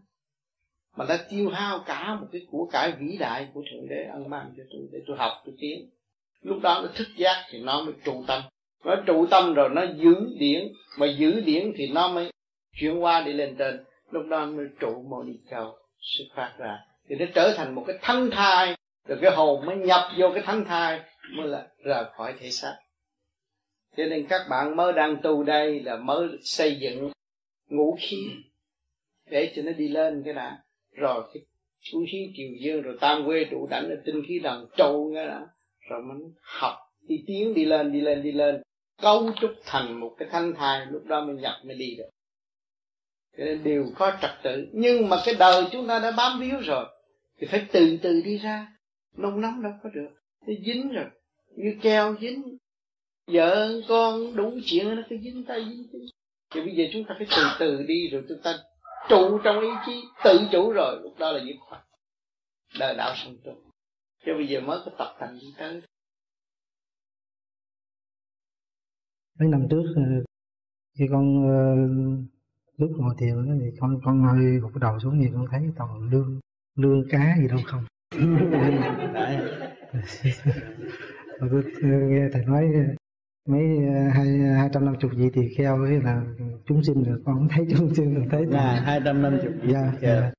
Mà 0.97 1.05
đã 1.09 1.27
tiêu 1.31 1.51
hao 1.51 1.85
cả 1.87 2.15
một 2.15 2.27
cái 2.33 2.47
của 2.51 2.69
cải 2.73 2.93
vĩ 2.93 3.17
đại 3.21 3.49
của 3.55 3.63
thượng 3.71 3.89
đế 3.89 4.05
ăn 4.13 4.31
mang 4.31 4.55
cho 4.57 4.63
tôi 4.71 4.81
để 4.93 4.99
tôi 5.07 5.17
học, 5.17 5.33
tôi 5.45 5.55
tiến. 5.59 5.91
Lúc 6.41 6.59
đó 6.63 6.81
nó 6.83 6.89
thức 6.95 7.09
giác 7.17 7.47
thì 7.51 7.59
nó 7.61 7.83
mới 7.83 7.95
trụ 8.05 8.25
tâm. 8.27 8.43
Nó 8.85 8.97
trụ 9.07 9.27
tâm 9.27 9.55
rồi 9.55 9.69
nó 9.69 9.83
giữ 9.97 10.15
điển. 10.39 10.73
Mà 10.99 11.07
giữ 11.07 11.41
điển 11.41 11.73
thì 11.77 11.89
nó 11.89 12.09
mới 12.09 12.31
chuyển 12.81 13.03
qua 13.03 13.23
đi 13.23 13.33
lên 13.33 13.57
trên. 13.59 13.85
Lúc 14.11 14.27
đó 14.27 14.47
mới 14.47 14.67
trụ 14.81 15.05
mô 15.09 15.23
ni 15.23 15.33
châu 15.51 15.77
xuất 16.01 16.25
phát 16.35 16.55
ra. 16.59 16.79
Thì 17.09 17.17
nó 17.17 17.27
trở 17.35 17.55
thành 17.57 17.75
một 17.75 17.85
cái 17.87 17.99
thân 18.03 18.31
thai. 18.31 18.77
Rồi 19.09 19.19
cái 19.23 19.31
hồn 19.31 19.67
mới 19.67 19.77
nhập 19.77 20.03
vô 20.19 20.31
cái 20.35 20.43
thân 20.47 20.65
thai, 20.65 21.01
mới 21.37 21.49
là 21.49 21.69
rời 21.85 22.05
khỏi 22.17 22.35
thể 22.41 22.51
xác. 22.51 22.77
Cho 23.97 24.05
nên 24.05 24.27
các 24.27 24.47
bạn 24.51 24.77
mới 24.77 24.93
đang 24.93 25.17
tu 25.23 25.43
đây 25.43 25.81
là 25.81 25.97
mới 25.97 26.29
xây 26.43 26.77
dựng 26.81 27.11
ngũ 27.69 27.97
khí 28.01 28.17
để 29.31 29.53
cho 29.57 29.63
nó 29.63 29.73
đi 29.73 29.89
lên 29.89 30.23
cái 30.25 30.35
đã. 30.35 30.59
Rồi 30.93 31.23
cái 31.35 31.43
ngũ 31.93 32.01
khí 32.13 32.33
triều 32.37 32.49
dương, 32.61 32.83
rồi 32.83 32.97
tam 33.01 33.27
quê 33.27 33.45
trụ 33.51 33.67
đảnh 33.71 33.89
là 33.89 33.97
tinh 34.05 34.23
khí 34.29 34.39
đằng 34.43 34.67
trâu 34.77 35.13
cái 35.15 35.27
đã. 35.27 35.47
Rồi 35.91 36.03
mình 36.03 36.33
học, 36.41 36.75
đi 37.09 37.25
tiến, 37.27 37.55
đi 37.55 37.65
lên 37.65 37.93
đi 37.93 38.01
lên 38.01 38.23
đi 38.23 38.33
lên. 38.33 38.63
Cấu 39.03 39.31
trúc 39.41 39.51
thành 39.65 40.01
một 40.01 40.15
cái 40.19 40.29
thanh 40.33 40.55
thai, 40.55 40.87
lúc 40.91 41.05
đó 41.05 41.25
mới 41.25 41.37
nhập, 41.37 41.55
mới 41.65 41.77
đi 41.77 41.95
được 41.99 42.09
cho 43.39 43.45
nên 43.45 43.65
đều 43.65 43.87
có 43.97 44.19
trật 44.23 44.31
tự. 44.43 44.67
Nhưng 44.73 45.09
mà 45.09 45.17
cái 45.25 45.35
đời 45.39 45.65
chúng 45.73 45.87
ta 45.87 45.99
đã 45.99 46.11
bám 46.17 46.41
víu 46.41 46.61
rồi, 46.61 46.87
thì 47.39 47.47
phải 47.51 47.67
từ 47.73 47.99
từ 48.03 48.23
đi 48.25 48.39
ra. 48.39 48.73
Nông 49.17 49.41
nóng 49.41 49.63
đâu 49.63 49.73
có 49.83 49.91
được. 49.95 50.09
Nó 50.47 50.55
dính 50.67 50.93
rồi. 50.93 51.07
Như 51.57 51.77
keo 51.83 52.17
dính. 52.21 52.57
Vợ 53.27 53.81
con 53.89 54.37
đủ 54.37 54.53
chuyện 54.65 54.97
nó 54.97 55.03
cứ 55.11 55.17
dính 55.23 55.45
tay 55.49 55.65
dính 55.65 55.87
chân. 55.93 56.01
Thì 56.55 56.61
bây 56.61 56.75
giờ 56.77 56.85
chúng 56.93 57.05
ta 57.05 57.15
phải 57.19 57.27
từ 57.31 57.43
từ 57.59 57.85
đi 57.89 58.09
rồi 58.09 58.25
chúng 58.29 58.39
ta 58.43 58.59
trụ 59.09 59.39
trong 59.45 59.61
ý 59.61 59.69
chí, 59.87 60.03
tự 60.25 60.41
chủ 60.53 60.73
rồi. 60.73 61.01
Lúc 61.03 61.19
đó 61.19 61.33
là 61.33 61.45
dứt 61.47 61.57
khoát 61.61 61.83
đời 62.79 62.95
đạo 62.97 63.15
sanh 63.17 63.37
tu 63.45 63.53
chứ 64.27 64.33
bây 64.37 64.49
giờ 64.49 64.61
mới 64.61 64.79
có 64.85 64.91
tập 64.99 65.17
thành 65.19 65.39
đi 65.41 65.47
tới. 65.59 65.83
Mấy 69.39 69.49
năm 69.49 69.67
trước 69.71 69.83
thì 69.97 70.03
khi 70.99 71.05
con 71.11 71.49
ờ, 71.49 71.57
lúc 72.79 72.91
ngồi 72.97 73.15
thiền 73.19 73.59
thì 73.61 73.67
con 73.81 74.01
con 74.05 74.23
hơi 74.23 74.59
gục 74.59 74.77
đầu 74.77 74.99
xuống 74.99 75.19
thì 75.21 75.29
con 75.35 75.47
thấy 75.51 75.61
toàn 75.77 76.11
lương 76.11 76.41
lương 76.79 77.09
cá 77.11 77.37
gì 77.39 77.49
đâu 77.49 77.59
không? 77.67 77.85
Tôi 81.41 81.63
nghe 81.81 82.29
thầy 82.33 82.45
nói 82.47 82.65
mấy 83.49 83.63
hai 84.15 84.27
hai 84.59 84.69
trăm 84.73 84.85
năm 84.85 84.95
chục 85.01 85.11
gì 85.15 85.31
thì 85.35 85.49
kheo 85.57 85.83
ấy 85.83 86.01
là 86.03 86.23
chúng 86.67 86.83
sinh 86.83 87.03
rồi 87.03 87.19
con 87.25 87.35
không 87.35 87.49
thấy 87.49 87.67
chúng 87.71 87.95
sinh 87.95 88.15
rồi 88.15 88.27
thấy 88.31 88.47
là 88.47 88.81
hai 88.81 89.01
trăm 89.05 89.23
năm 89.23 89.39
chục 89.43 89.53
dạ, 89.67 89.93
dạ. 90.01 90.33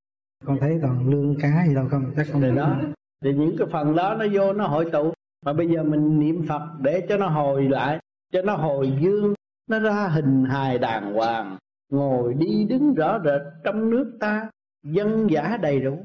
con 0.45 0.57
thấy 0.61 0.79
toàn 0.81 1.09
lương 1.09 1.35
cá 1.39 1.67
gì 1.67 1.75
đâu 1.75 1.87
không 1.91 2.13
chắc 2.15 2.27
không 2.31 2.41
thì 2.41 2.55
đó 2.55 2.81
thì 3.23 3.33
những 3.33 3.55
cái 3.57 3.67
phần 3.71 3.95
đó 3.95 4.15
nó 4.19 4.25
vô 4.33 4.53
nó 4.53 4.67
hội 4.67 4.89
tụ. 4.91 5.13
Mà 5.45 5.53
bây 5.53 5.67
giờ 5.67 5.83
mình 5.83 6.19
niệm 6.19 6.45
phật 6.47 6.61
để 6.81 7.05
cho 7.09 7.17
nó 7.17 7.27
hồi 7.27 7.69
lại 7.69 7.99
cho 8.33 8.41
nó 8.41 8.55
hồi 8.55 8.91
dương 9.01 9.33
nó 9.69 9.79
ra 9.79 10.07
hình 10.07 10.45
hài 10.45 10.77
đàng 10.77 11.13
hoàng 11.13 11.57
ngồi 11.89 12.33
đi 12.33 12.65
đứng 12.69 12.93
rõ 12.93 13.19
rệt 13.25 13.41
trong 13.63 13.89
nước 13.89 14.17
ta, 14.19 14.49
dân 14.83 15.27
giả 15.31 15.57
đầy 15.61 15.79
đủ. 15.79 15.97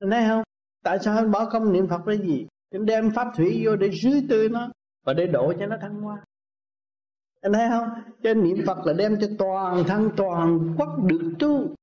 Anh 0.00 0.10
thấy 0.10 0.24
không? 0.28 0.42
Tại 0.84 0.98
sao 0.98 1.16
anh 1.16 1.30
bỏ 1.30 1.50
công 1.50 1.72
niệm 1.72 1.88
phật 1.88 2.00
cái 2.06 2.18
gì? 2.18 2.46
Anh 2.70 2.86
đem 2.86 3.10
pháp 3.10 3.32
thủy 3.36 3.62
vô 3.64 3.76
để 3.76 3.90
rưới 3.90 4.22
tươi 4.28 4.48
nó 4.48 4.68
và 5.04 5.12
để 5.14 5.26
độ 5.26 5.52
cho 5.58 5.66
nó 5.66 5.76
thăng 5.80 6.00
hoa. 6.00 6.24
Anh 7.40 7.52
thấy 7.52 7.68
không? 7.70 7.88
Cho 8.22 8.34
niệm 8.34 8.56
phật 8.66 8.86
là 8.86 8.92
đem 8.92 9.16
cho 9.20 9.26
toàn 9.38 9.84
thân, 9.86 10.10
toàn 10.16 10.74
quốc 10.78 11.04
được 11.04 11.32
tu. 11.38 11.74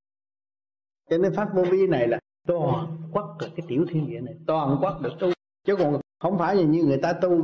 Cho 1.10 1.18
nên 1.18 1.34
pháp 1.34 1.48
vô 1.54 1.64
vi 1.70 1.86
này 1.86 2.08
là 2.08 2.18
toàn 2.46 2.86
quốc 3.12 3.36
là 3.40 3.48
cái 3.56 3.66
tiểu 3.68 3.84
thiên 3.88 4.10
địa 4.10 4.20
này, 4.20 4.34
toàn 4.46 4.78
quốc 4.80 5.00
được 5.02 5.12
tu. 5.20 5.28
Chứ 5.66 5.76
còn 5.76 6.00
không 6.20 6.38
phải 6.38 6.56
là 6.56 6.62
như 6.62 6.84
người 6.84 6.98
ta 7.02 7.12
tu 7.12 7.42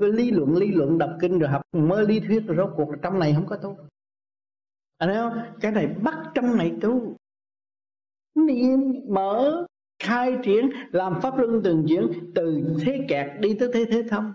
cái 0.00 0.10
lý 0.10 0.30
luận 0.30 0.56
lý 0.56 0.72
luận, 0.72 0.98
đọc 0.98 1.10
kinh 1.20 1.38
rồi 1.38 1.50
học 1.50 1.62
mới 1.72 2.06
lý 2.06 2.20
thuyết 2.20 2.42
rồi 2.46 2.56
rốt 2.56 2.70
cuộc 2.76 2.90
là 2.90 2.96
trong 3.02 3.18
này 3.18 3.34
không 3.34 3.46
có 3.46 3.56
tu 3.56 3.76
thấy 4.98 5.14
không? 5.14 5.38
Cái 5.60 5.72
này 5.72 5.86
bắt 5.86 6.14
trong 6.34 6.56
này 6.56 6.72
tu. 6.80 7.16
Niệm 8.34 8.80
mở, 9.08 9.66
khai 10.02 10.38
triển, 10.42 10.70
làm 10.92 11.20
pháp 11.20 11.38
luân 11.38 11.60
từng 11.64 11.84
chuyển 11.88 12.32
từ 12.34 12.76
thế 12.80 13.06
kẹt 13.08 13.40
đi 13.40 13.56
tới 13.58 13.70
thế 13.72 13.84
thế 13.90 14.02
thông 14.10 14.32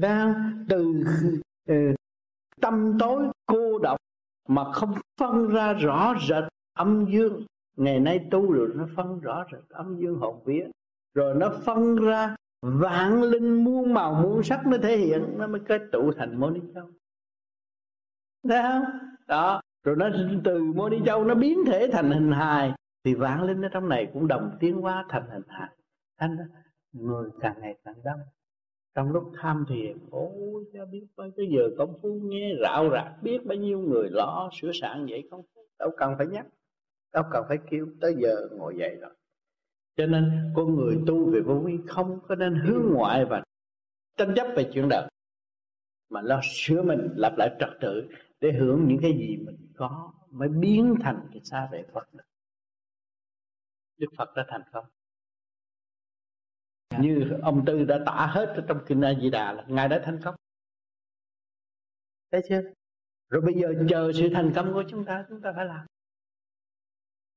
ra 0.00 0.34
từ 0.68 1.04
ừ, 1.68 1.74
tâm 2.60 2.96
tối 2.98 3.22
cô 3.46 3.78
độc 3.78 3.98
mà 4.48 4.72
không 4.72 4.94
phân 5.20 5.48
ra 5.48 5.72
rõ 5.72 6.14
rệt 6.28 6.44
âm 6.72 7.06
dương. 7.12 7.46
Ngày 7.76 8.00
nay 8.00 8.28
tu 8.30 8.52
rồi 8.52 8.68
nó 8.74 8.86
phân 8.96 9.20
rõ 9.20 9.44
rệt 9.52 9.68
âm 9.68 9.96
dương 10.00 10.18
hồn 10.18 10.42
vía. 10.44 10.66
Rồi 11.14 11.34
nó 11.34 11.52
phân 11.64 11.96
ra 11.96 12.36
vạn 12.62 13.22
linh 13.22 13.64
muôn 13.64 13.94
màu 13.94 14.14
muôn 14.14 14.42
sắc 14.42 14.66
mới 14.66 14.78
thể 14.78 14.96
hiện, 14.96 15.24
nó 15.36 15.46
mới 15.46 15.60
kết 15.68 15.80
tụ 15.92 16.12
thành 16.16 16.40
mô 16.40 16.50
ni 16.50 16.60
châu 16.74 16.90
thấy 18.48 18.62
không? 18.62 18.84
Đó. 19.26 19.60
Rồi 19.84 19.96
nó 19.96 20.08
từ 20.44 20.64
mô 20.74 20.88
ni 20.88 20.96
châu 21.06 21.24
nó 21.24 21.34
biến 21.34 21.58
thể 21.66 21.88
thành 21.92 22.10
hình 22.10 22.32
hài 22.32 22.72
thì 23.04 23.14
vạn 23.14 23.42
linh 23.42 23.62
ở 23.62 23.68
trong 23.72 23.88
này 23.88 24.10
cũng 24.12 24.28
đồng 24.28 24.56
tiến 24.60 24.80
hóa 24.80 25.04
thành 25.08 25.30
hình 25.30 25.42
hài. 25.48 25.68
Thành 26.20 26.36
người 26.92 27.30
càng 27.40 27.54
ngày 27.60 27.78
càng 27.84 27.94
đông. 28.04 28.20
Trong 28.94 29.12
lúc 29.12 29.32
tham 29.40 29.64
thiền 29.68 29.98
ôi 30.10 30.64
cha 30.72 30.80
biết 30.92 31.06
bao 31.16 31.30
cái 31.36 31.46
giờ 31.56 31.62
công 31.78 31.98
phu 32.02 32.20
nghe 32.22 32.54
rạo 32.62 32.90
rạc 32.92 33.22
biết 33.22 33.46
bao 33.46 33.56
nhiêu 33.56 33.78
người 33.78 34.08
lo 34.10 34.50
sửa 34.60 34.70
soạn 34.80 35.06
vậy 35.06 35.28
không 35.30 35.42
đâu 35.78 35.90
cần 35.96 36.14
phải 36.18 36.26
nhắc 36.26 36.46
đâu 37.12 37.24
cần 37.30 37.44
phải 37.48 37.58
kêu 37.70 37.86
tới 38.00 38.14
giờ 38.18 38.48
ngồi 38.50 38.76
dậy 38.78 38.96
rồi. 39.00 39.10
Cho 39.96 40.06
nên 40.06 40.52
con 40.56 40.74
người 40.74 40.98
tu 41.06 41.30
về 41.30 41.40
vô 41.40 41.54
vi 41.54 41.78
không 41.86 42.18
có 42.28 42.34
nên 42.34 42.54
hướng 42.54 42.82
ngoại 42.92 43.24
và 43.24 43.42
tranh 44.16 44.34
chấp 44.36 44.46
về 44.56 44.70
chuyện 44.72 44.88
đời 44.88 45.08
mà 46.10 46.22
lo 46.22 46.40
sửa 46.42 46.82
mình 46.82 47.08
lập 47.16 47.34
lại 47.38 47.56
trật 47.60 47.68
tự 47.80 48.08
để 48.44 48.52
hưởng 48.52 48.88
những 48.88 48.98
cái 49.02 49.12
gì 49.12 49.36
mình 49.36 49.72
có 49.76 50.12
mới 50.30 50.48
biến 50.48 50.94
thành 51.02 51.28
cái 51.32 51.40
xa 51.44 51.68
về 51.72 51.84
Phật 51.92 52.14
được. 52.14 52.24
Đức 53.96 54.06
Phật 54.18 54.28
đã 54.36 54.44
thành 54.48 54.62
công. 54.72 54.84
Như 56.98 57.30
ông 57.42 57.64
Tư 57.66 57.84
đã 57.84 57.98
tả 58.06 58.26
hết 58.26 58.64
trong 58.68 58.78
kinh 58.86 59.00
A 59.00 59.14
Di 59.14 59.30
Đà 59.30 59.52
là 59.52 59.64
ngài 59.68 59.88
đã 59.88 60.02
thành 60.04 60.20
công. 60.24 60.34
Thấy 62.32 62.42
chưa? 62.48 62.62
Rồi 63.28 63.42
bây 63.42 63.54
giờ 63.54 63.74
chờ 63.88 64.12
sự 64.14 64.28
thành 64.34 64.52
công 64.54 64.72
của 64.72 64.84
chúng 64.88 65.04
ta 65.04 65.24
chúng 65.28 65.40
ta 65.40 65.52
phải 65.56 65.66
làm. 65.66 65.86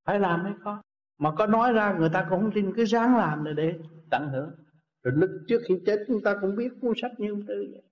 Phải 0.06 0.20
làm 0.20 0.44
mới 0.44 0.54
có. 0.64 0.82
Mà 1.18 1.32
có 1.38 1.48
nói 1.48 1.74
ra 1.74 1.96
người 2.00 2.10
ta 2.14 2.28
cũng 2.30 2.42
không 2.42 2.52
tin, 2.54 2.74
cứ 2.76 2.86
ráng 2.86 3.18
làm 3.18 3.44
để 3.44 3.54
để 3.54 3.80
tận 4.12 4.30
hưởng. 4.30 4.52
Rồi 5.04 5.14
lúc 5.18 5.30
trước 5.48 5.62
khi 5.68 5.76
chết 5.86 6.04
chúng 6.08 6.22
ta 6.24 6.36
cũng 6.42 6.56
biết 6.56 6.70
cuốn 6.82 6.94
sách 7.02 7.12
như 7.18 7.32
ông 7.32 7.46
Tư 7.48 7.68
vậy. 7.72 7.84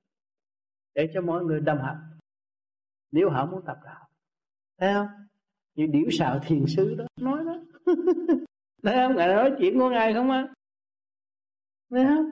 Để 0.96 1.12
cho 1.14 1.22
mọi 1.22 1.44
người 1.44 1.62
đâm 1.62 1.78
hạnh 1.78 2.15
nếu 3.16 3.30
họ 3.30 3.46
muốn 3.46 3.62
tập 3.66 3.78
đạo 3.86 4.08
thấy 4.80 4.94
không? 4.94 5.08
Như 5.76 5.86
điểu 5.86 6.10
xào 6.12 6.40
thiền 6.40 6.66
sư 6.68 6.96
đó 6.96 7.06
nói 7.22 7.44
đó. 7.46 7.56
Thấy 8.84 8.96
không? 8.96 9.16
Ngài 9.16 9.28
nói 9.28 9.52
chuyện 9.60 9.80
của 9.80 9.90
ngài 9.90 10.14
không 10.14 10.32
á? 10.32 10.48
Thấy 11.90 12.06
không? 12.06 12.30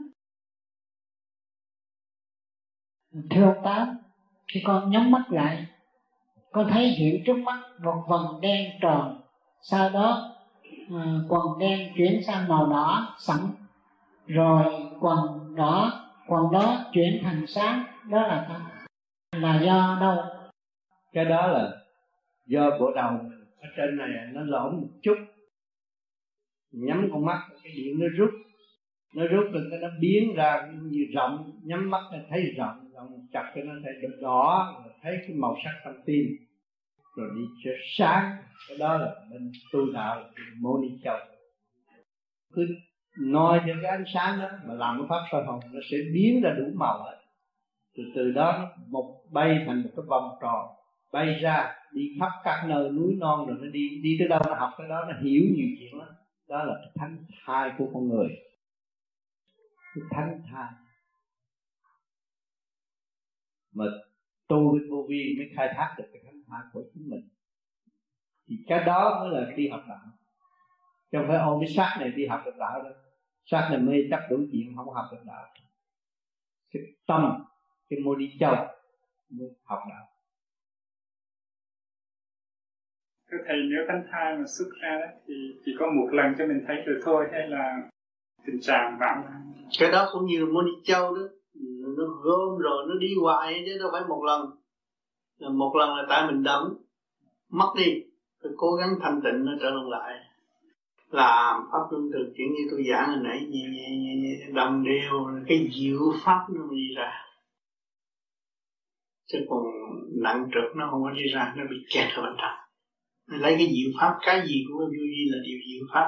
Thưa 3.30 3.44
ông 3.44 3.64
tám 3.64 3.98
khi 4.48 4.64
con 4.66 4.92
nhắm 4.92 5.12
mắt 5.12 5.24
lại 5.30 5.68
con 6.52 6.68
thấy 6.70 6.88
hiện 6.88 7.24
trước 7.26 7.38
mắt 7.38 7.60
một 7.84 8.04
vầng 8.08 8.42
đen 8.42 8.72
tròn. 8.82 9.22
Sau 9.62 9.90
đó 9.90 10.36
ờ, 10.90 11.00
à, 11.00 11.20
quần 11.30 11.60
đen 11.60 11.94
chuyển 11.96 12.24
sang 12.24 12.48
màu 12.48 12.70
đỏ 12.70 13.16
sẫm. 13.20 13.52
Rồi 14.28 14.66
quần 15.00 15.56
đỏ 15.56 15.92
quần 16.28 16.52
đó 16.52 16.86
chuyển 16.94 17.24
thành 17.24 17.48
sáng. 17.48 17.84
Đó 18.10 18.22
là 18.22 18.46
ta. 18.50 18.60
là 19.40 19.62
do 19.62 19.98
đâu? 20.02 20.33
Cái 21.14 21.26
đó 21.26 21.48
là 21.48 21.82
do 22.46 22.70
bộ 22.80 22.92
đầu 22.96 23.20
ở 23.60 23.70
trên 23.78 23.98
này 23.98 24.10
nó 24.34 24.42
lõm 24.42 24.82
một 24.82 24.88
chút. 25.02 25.18
Nhắm 26.72 27.10
con 27.14 27.26
mắt, 27.26 27.50
cái 27.64 27.74
điện 27.76 28.00
nó 28.00 28.06
rút. 28.18 28.30
Nó 29.16 29.28
rút 29.28 29.54
rồi 29.54 29.64
cái 29.72 29.80
nó 29.80 29.88
biến 30.00 30.36
ra 30.36 30.72
như 30.82 31.06
rộng. 31.14 31.60
Nhắm 31.64 31.90
mắt 31.90 32.02
là 32.12 32.20
thấy 32.30 32.54
rộng 32.58 32.90
rộng 32.94 33.28
chặt 33.32 33.52
cái 33.56 33.64
nó 33.64 33.74
thấy 33.84 33.94
được 34.02 34.18
đỏ, 34.22 34.82
rồi 34.86 34.94
thấy 35.02 35.18
cái 35.28 35.36
màu 35.36 35.56
sắc 35.64 35.72
trong 35.86 36.02
tim. 36.06 36.26
Rồi 37.16 37.30
đi 37.36 37.42
cho 37.64 37.72
sáng. 37.98 38.38
Cái 38.70 38.78
đó 38.78 38.98
là 38.98 39.16
bên 39.32 39.52
tu 39.72 39.92
đạo 39.94 40.24
mô 40.60 40.78
ni 40.82 40.88
châu. 41.04 41.18
Cứ 42.54 42.68
noi 43.20 43.60
cho 43.68 43.74
cái 43.82 43.92
ánh 43.92 44.04
sáng 44.14 44.40
đó 44.40 44.50
mà 44.66 44.74
làm 44.74 44.98
cái 44.98 45.08
pháp 45.10 45.26
soi 45.32 45.44
hồn, 45.46 45.60
nó 45.74 45.80
sẽ 45.92 45.98
biến 46.14 46.42
ra 46.44 46.50
đủ 46.58 46.66
màu 46.76 47.04
hết. 47.04 47.18
Từ 47.98 48.04
từ 48.16 48.32
đó 48.32 48.72
một 48.88 49.24
bay 49.32 49.64
thành 49.66 49.84
một 49.84 49.90
cái 49.96 50.06
vòng 50.08 50.38
tròn 50.42 50.66
bay 51.14 51.34
ra, 51.42 51.76
đi 51.92 52.16
khắp 52.20 52.32
các 52.44 52.66
nơi, 52.68 52.90
núi 52.90 53.16
non 53.20 53.48
rồi 53.48 53.58
nó 53.62 53.68
đi. 53.68 54.02
Đi 54.04 54.16
tới 54.20 54.28
đâu 54.28 54.42
nó 54.48 54.56
học 54.56 54.70
tới 54.78 54.88
đó, 54.88 55.06
nó 55.10 55.20
hiểu 55.22 55.44
nhiều 55.56 55.68
chuyện 55.80 56.00
lắm. 56.00 56.08
Đó 56.48 56.64
là 56.64 56.74
cái 56.82 56.92
thánh 56.96 57.26
thai 57.46 57.72
của 57.78 57.90
con 57.94 58.10
người. 58.10 58.28
Cái 59.96 60.04
thánh 60.12 60.42
thai. 60.52 60.72
Mà 63.72 63.86
tu 64.48 64.72
với 64.72 64.82
vô 64.90 65.06
vi 65.10 65.36
mới 65.38 65.50
khai 65.56 65.74
thác 65.76 65.96
được 65.98 66.10
cái 66.14 66.22
thánh 66.26 66.44
thai 66.48 66.62
của 66.74 66.84
chính 66.94 67.10
mình. 67.10 67.30
Thì 68.48 68.56
cái 68.68 68.84
đó 68.84 69.20
mới 69.20 69.42
là 69.42 69.52
đi 69.56 69.68
học 69.68 69.84
đạo. 69.88 70.06
Chứ 71.12 71.18
không 71.18 71.28
phải 71.28 71.38
ôm 71.38 71.62
cái 71.62 71.74
xác 71.76 71.98
này 72.00 72.12
đi 72.12 72.26
học 72.26 72.42
được 72.46 72.58
đạo 72.58 72.84
đâu. 72.84 72.94
Xác 73.46 73.68
này 73.72 73.80
mê 73.80 73.94
chắc 74.10 74.20
đủ 74.30 74.38
chuyện, 74.52 74.76
không 74.76 74.94
học 74.94 75.06
được 75.12 75.24
đạo. 75.26 75.46
Cái 76.72 76.84
tâm, 77.08 77.46
cái 77.90 78.00
mô 78.00 78.16
đi 78.16 78.38
châu 78.40 78.56
mới 79.30 79.50
học 79.64 79.80
đạo. 79.90 80.13
Thưa 83.34 83.44
thầy 83.48 83.58
nếu 83.70 83.86
thánh 83.88 84.04
thai 84.12 84.38
mà 84.38 84.44
xuất 84.58 84.66
ra 84.82 85.00
đó, 85.00 85.08
thì 85.28 85.34
chỉ 85.66 85.72
có 85.80 85.92
một 85.92 86.08
lần 86.12 86.34
cho 86.38 86.48
mình 86.48 86.64
thấy 86.68 86.76
rồi 86.86 86.96
thôi 87.04 87.26
hay 87.32 87.48
là 87.48 87.90
tình 88.46 88.62
trạng 88.62 88.98
vạn 89.00 89.24
cái 89.80 89.92
đó 89.92 90.10
cũng 90.14 90.26
như 90.26 90.46
Moni 90.46 90.72
Châu 90.84 91.16
đó. 91.16 91.22
Nó 91.98 92.06
gom 92.06 92.58
rồi 92.58 92.86
nó 92.88 92.96
đi 93.00 93.08
hoài 93.22 93.64
chứ 93.66 93.78
đâu 93.80 93.90
phải 93.92 94.02
một 94.10 94.24
lần. 94.24 94.50
Một 95.58 95.76
lần 95.76 95.90
là 95.90 96.04
tại 96.10 96.32
mình 96.32 96.44
đấm 96.44 96.74
mất 97.52 97.74
đi 97.78 98.04
phải 98.44 98.52
cố 98.58 98.76
gắng 98.76 98.90
thanh 99.02 99.22
tịnh 99.24 99.46
nó 99.46 99.52
trở 99.62 99.70
lại. 99.90 100.20
Làm 101.10 101.62
pháp 101.72 101.80
luân 101.92 102.12
thường 102.14 102.34
chuyển 102.38 102.54
như 102.54 102.68
tôi 102.72 102.84
giảng 102.92 103.10
hồi 103.10 103.20
nãy 103.24 103.48
gì, 103.52 103.64
đồng 104.54 104.84
đều 104.84 105.44
cái 105.48 105.70
diệu 105.74 106.00
pháp 106.26 106.46
nó 106.50 106.62
đi 106.72 106.96
ra. 106.96 107.12
Chứ 109.32 109.40
còn 109.50 109.64
nặng 110.22 110.50
trược 110.54 110.76
nó 110.76 110.88
không 110.92 111.04
có 111.04 111.10
đi 111.10 111.24
ra 111.34 111.54
nó 111.58 111.64
bị 111.70 111.76
kẹt 111.94 112.10
ở 112.16 112.24
bên 112.24 112.34
trong 112.38 112.63
lấy 113.28 113.54
cái 113.58 113.68
diệu 113.76 113.90
pháp 114.00 114.14
cái 114.26 114.38
gì 114.48 114.58
cũng 114.66 114.78
có 114.80 114.86
vô 114.96 115.04
vi 115.14 115.22
là 115.32 115.38
điều 115.46 115.60
diệu 115.68 115.84
pháp. 115.92 116.08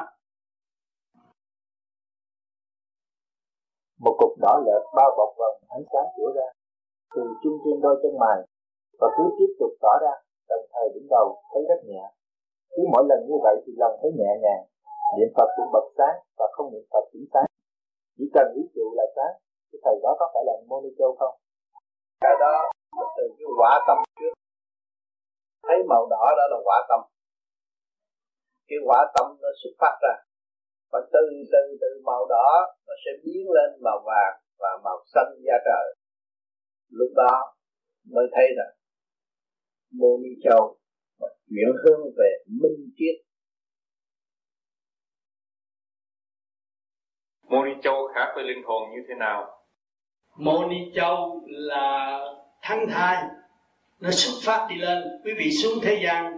Một 4.04 4.16
cục 4.20 4.34
đỏ 4.44 4.54
lợt 4.66 4.84
bao 4.98 5.10
bọc 5.18 5.32
vầng 5.40 5.58
ánh 5.76 5.86
sáng 5.92 6.08
của 6.16 6.30
ra 6.38 6.48
từ 7.16 7.22
chung 7.42 7.58
trên 7.64 7.78
đôi 7.82 7.96
chân 8.02 8.14
mày 8.24 8.40
và 9.00 9.08
cứ 9.18 9.24
tiếp 9.38 9.52
tục 9.60 9.72
tỏ 9.82 9.94
ra 10.04 10.14
đồng 10.50 10.66
thời 10.74 10.86
đỉnh 10.94 11.08
đầu 11.16 11.28
thấy 11.52 11.62
rất 11.70 11.80
nhẹ. 11.90 12.04
Cứ 12.74 12.82
mỗi 12.94 13.04
lần 13.10 13.20
như 13.28 13.38
vậy 13.46 13.56
thì 13.64 13.72
lòng 13.82 13.96
thấy 14.02 14.12
nhẹ 14.20 14.32
nhàng 14.44 14.64
niệm 15.18 15.30
phật 15.36 15.50
cũng 15.56 15.70
bật 15.76 15.86
sáng 15.98 16.18
và 16.38 16.46
không 16.56 16.68
niệm 16.74 16.86
phật 16.92 17.06
cũng 17.12 17.28
sáng. 17.34 17.48
Chỉ 18.18 18.26
cần 18.34 18.46
ý 18.56 18.62
trụ 18.76 18.86
là 18.98 19.06
sáng 19.16 19.34
cái 19.70 19.80
thầy 19.84 19.96
đó 20.04 20.12
có 20.20 20.26
phải 20.34 20.44
là 20.46 20.54
châu 21.00 21.16
không? 21.20 21.36
Cái 22.22 22.36
đó 22.40 22.72
từ 23.18 23.24
cái 23.38 23.48
quả 23.60 23.72
tâm 23.88 23.98
trước 24.20 24.34
thấy 25.68 25.78
màu 25.90 26.08
đỏ 26.10 26.24
đó 26.38 26.46
là 26.52 26.58
quả 26.64 26.86
tâm. 26.90 27.00
Cái 28.68 28.80
quả 28.86 29.06
tâm 29.16 29.26
nó 29.42 29.50
xuất 29.64 29.74
phát 29.80 29.96
ra. 30.02 30.16
Và 30.92 31.00
từ 31.14 31.26
từ 31.52 31.78
từ 31.82 31.88
màu 32.06 32.26
đỏ 32.30 32.48
nó 32.88 32.94
sẽ 33.06 33.12
biến 33.24 33.46
lên 33.56 33.70
màu 33.84 34.00
vàng 34.06 34.34
và 34.60 34.70
màu 34.84 35.04
xanh 35.14 35.32
da 35.46 35.58
trời. 35.66 35.96
Lúc 36.90 37.10
đó 37.16 37.56
mới 38.12 38.26
thấy 38.36 38.48
rằng 38.58 38.76
mô 39.92 40.18
ni 40.24 40.30
châu 40.44 40.78
mà 41.20 41.28
chuyển 41.50 41.70
hướng 41.84 42.02
về 42.18 42.30
minh 42.62 42.92
triết. 42.98 43.26
Mô 47.50 47.66
ni 47.66 47.72
châu 47.84 48.08
khác 48.16 48.32
với 48.36 48.44
linh 48.44 48.64
hồn 48.66 48.90
như 48.92 49.02
thế 49.08 49.16
nào? 49.16 49.68
Mô 50.38 50.68
ni 50.70 50.92
châu 50.96 51.42
là 51.48 52.20
thánh 52.62 52.86
thai 52.90 53.24
nó 54.02 54.12
xuất 54.12 54.34
phát 54.44 54.68
đi 54.70 54.76
lên. 54.76 55.04
Quý 55.24 55.34
vị 55.38 55.52
xuống 55.52 55.80
thế 55.82 56.00
gian 56.04 56.38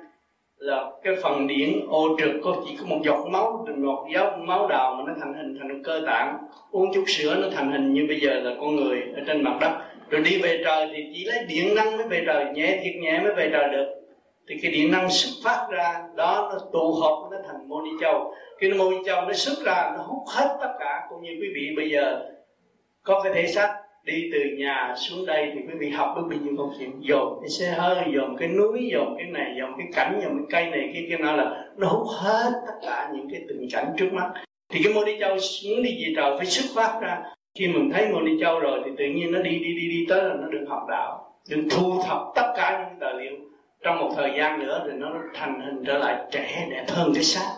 là 0.57 0.91
cái 1.03 1.15
phần 1.23 1.47
điển 1.47 1.85
ô 1.89 2.17
trực 2.19 2.31
có 2.43 2.55
chỉ 2.65 2.77
có 2.79 2.85
một 2.85 2.99
giọt 3.05 3.25
máu 3.31 3.65
một 3.77 4.07
giọt 4.13 4.37
máu 4.37 4.67
đào 4.67 4.95
mà 4.97 5.03
nó 5.07 5.19
thành 5.19 5.33
hình, 5.33 5.57
thành 5.59 5.83
cơ 5.83 6.01
tạng. 6.05 6.37
Uống 6.71 6.93
chút 6.93 7.03
sữa 7.07 7.35
nó 7.41 7.47
thành 7.55 7.71
hình 7.71 7.93
như 7.93 8.05
bây 8.07 8.19
giờ 8.19 8.33
là 8.33 8.55
con 8.59 8.75
người 8.75 9.01
ở 9.15 9.21
trên 9.27 9.43
mặt 9.43 9.57
đất. 9.61 9.71
Rồi 10.09 10.21
đi 10.21 10.41
về 10.41 10.61
trời 10.65 10.89
thì 10.95 11.03
chỉ 11.13 11.25
lấy 11.25 11.45
điện 11.47 11.75
năng 11.75 11.97
mới 11.97 12.07
về 12.07 12.23
trời, 12.25 12.45
nhẹ 12.53 12.79
thiệt 12.83 12.95
nhẹ 13.01 13.19
mới 13.19 13.33
về 13.35 13.49
trời 13.53 13.69
được. 13.69 13.93
Thì 14.49 14.55
cái 14.61 14.71
điện 14.71 14.91
năng 14.91 15.09
xuất 15.09 15.29
phát 15.43 15.67
ra, 15.69 16.03
đó 16.15 16.49
nó 16.53 16.59
tụ 16.73 16.93
hợp, 16.93 17.27
nó 17.31 17.37
thành 17.47 17.69
mô 17.69 17.81
ni 17.81 17.91
châu. 18.01 18.33
Cái 18.59 18.69
mô 18.69 18.91
ni 18.91 18.97
châu 19.05 19.21
nó 19.21 19.33
xuất 19.33 19.65
ra, 19.65 19.91
nó 19.97 20.03
hút 20.03 20.23
hết 20.27 20.57
tất 20.61 20.73
cả. 20.79 21.07
Cũng 21.09 21.21
như 21.21 21.31
quý 21.41 21.47
vị 21.55 21.73
bây 21.75 21.89
giờ 21.89 22.25
có 23.03 23.21
cái 23.23 23.33
thể 23.33 23.47
xác 23.47 23.75
đi 24.07 24.29
từ 24.33 24.39
nhà 24.57 24.93
xuống 24.97 25.25
đây 25.25 25.51
thì 25.53 25.61
quý 25.67 25.73
vị 25.79 25.89
học 25.89 26.13
được 26.15 26.23
bao 26.29 26.39
nhiêu 26.43 26.53
công 26.57 26.71
chuyện. 26.79 26.91
Dồn 26.99 27.39
cái 27.41 27.49
xe 27.49 27.71
hơi, 27.71 27.95
dồn 28.15 28.35
cái 28.37 28.47
núi, 28.47 28.89
dồn 28.91 29.15
cái 29.17 29.25
này, 29.25 29.55
dồn 29.59 29.71
cái 29.77 29.87
cảnh, 29.93 30.19
dồn 30.23 30.37
cái 30.37 30.45
cây 30.49 30.71
này 30.71 30.89
kia 30.93 31.05
kia 31.09 31.17
nọ 31.17 31.31
là 31.31 31.65
nó 31.77 31.87
hút 31.87 32.07
hết 32.21 32.51
tất 32.67 32.73
cả 32.81 33.11
những 33.15 33.29
cái 33.31 33.41
tình 33.47 33.67
cảnh 33.71 33.85
trước 33.97 34.13
mắt. 34.13 34.31
Thì 34.73 34.79
cái 34.83 34.93
mô 34.93 35.05
đi 35.05 35.17
châu 35.19 35.37
muốn 35.69 35.83
đi 35.83 35.89
về 36.01 36.13
trời 36.15 36.37
phải 36.37 36.45
xuất 36.45 36.65
phát 36.75 36.99
ra. 37.01 37.17
Khi 37.59 37.67
mình 37.67 37.89
thấy 37.93 38.07
mô 38.09 38.21
đi 38.21 38.31
châu 38.41 38.59
rồi 38.59 38.81
thì 38.85 38.91
tự 38.97 39.05
nhiên 39.05 39.31
nó 39.31 39.39
đi 39.39 39.51
đi 39.51 39.73
đi 39.79 39.89
đi 39.89 40.05
tới 40.09 40.23
là 40.23 40.33
nó 40.41 40.47
được 40.47 40.65
học 40.69 40.85
đạo, 40.89 41.33
được 41.49 41.63
thu 41.71 42.01
thập 42.07 42.17
tất 42.35 42.53
cả 42.55 42.85
những 42.89 42.99
tài 42.99 43.13
liệu. 43.13 43.33
Trong 43.83 43.99
một 43.99 44.11
thời 44.15 44.31
gian 44.37 44.59
nữa 44.59 44.83
thì 44.85 44.91
nó 44.97 45.13
thành 45.33 45.61
hình 45.65 45.83
trở 45.85 45.97
lại 45.97 46.15
trẻ, 46.31 46.67
đẹp 46.71 46.85
hơn 46.87 47.11
cái 47.13 47.23
xác 47.23 47.49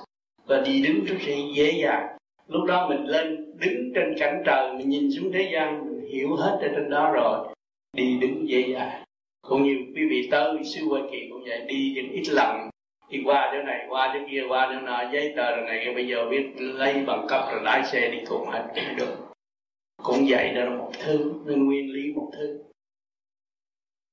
và 0.48 0.62
đi 0.66 0.82
đứng 0.82 1.06
rất 1.06 1.16
dễ 1.56 1.72
dàng. 1.72 2.08
Lúc 2.48 2.66
đó 2.66 2.90
mình 2.90 3.06
lên 3.06 3.46
đứng 3.60 3.92
trên 3.96 4.16
cảnh 4.20 4.42
trời, 4.46 4.74
mình 4.78 4.90
nhìn 4.90 5.12
xuống 5.12 5.32
thế 5.32 5.50
gian 5.54 5.89
hiểu 6.10 6.36
hết 6.36 6.58
ở 6.62 6.68
trên 6.76 6.90
đó 6.90 7.12
rồi 7.14 7.48
đi 7.94 8.18
đứng 8.22 8.50
dễ 8.50 8.62
dàng 8.68 9.04
cũng 9.50 9.64
như 9.64 9.86
quý 9.96 10.08
vị 10.10 10.28
tới 10.32 10.64
sư 10.64 10.82
Hoa 10.90 11.02
Kỳ 11.12 11.30
cũng 11.32 11.44
vậy 11.48 11.66
đi 11.68 11.94
những 11.96 12.12
ít 12.12 12.24
lần. 12.30 12.70
Đi 13.10 13.22
qua 13.26 13.50
chỗ 13.54 13.64
này 13.64 13.86
qua 13.90 14.12
chỗ 14.14 14.20
kia 14.32 14.44
qua 14.50 14.70
chỗ 14.74 14.82
nọ 14.82 15.12
giấy 15.12 15.34
tờ 15.36 15.56
rồi 15.56 15.66
này 15.66 15.94
bây 15.96 16.08
giờ 16.08 16.30
biết 16.30 16.46
lấy 16.58 17.04
bằng 17.08 17.26
cấp 17.30 17.42
rồi 17.52 17.62
lái 17.64 17.84
xe 17.84 18.10
đi 18.12 18.18
thuận 18.26 18.46
hết 18.46 18.94
được. 18.98 19.16
Cũng 20.04 20.26
vậy 20.30 20.54
đó 20.54 20.64
là 20.64 20.78
một 20.78 20.92
thứ 21.00 21.34
nên 21.46 21.66
nguyên 21.66 21.94
lý 21.94 22.14
một 22.14 22.30
thứ. 22.34 22.64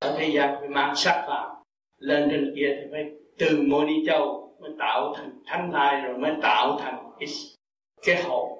Ở 0.01 0.16
thế 0.18 0.28
gian 0.28 0.56
phải 0.60 0.68
mang 0.68 0.97
sắc 0.97 1.24
vào. 1.28 1.62
Lên 1.98 2.28
trên 2.31 2.52
kia 2.56 2.77
thì 2.81 2.89
phải 2.93 3.10
từ 3.39 3.62
mô 3.66 3.85
ni 3.85 3.94
châu 4.06 4.55
mới 4.60 4.70
tạo 4.78 5.14
thành 5.16 5.31
thánh 5.47 5.70
thai 5.73 6.01
rồi 6.01 6.18
mới 6.18 6.32
tạo 6.43 6.78
thành 6.81 7.10
cái, 7.18 7.28
cái 8.06 8.23
hồn. 8.23 8.59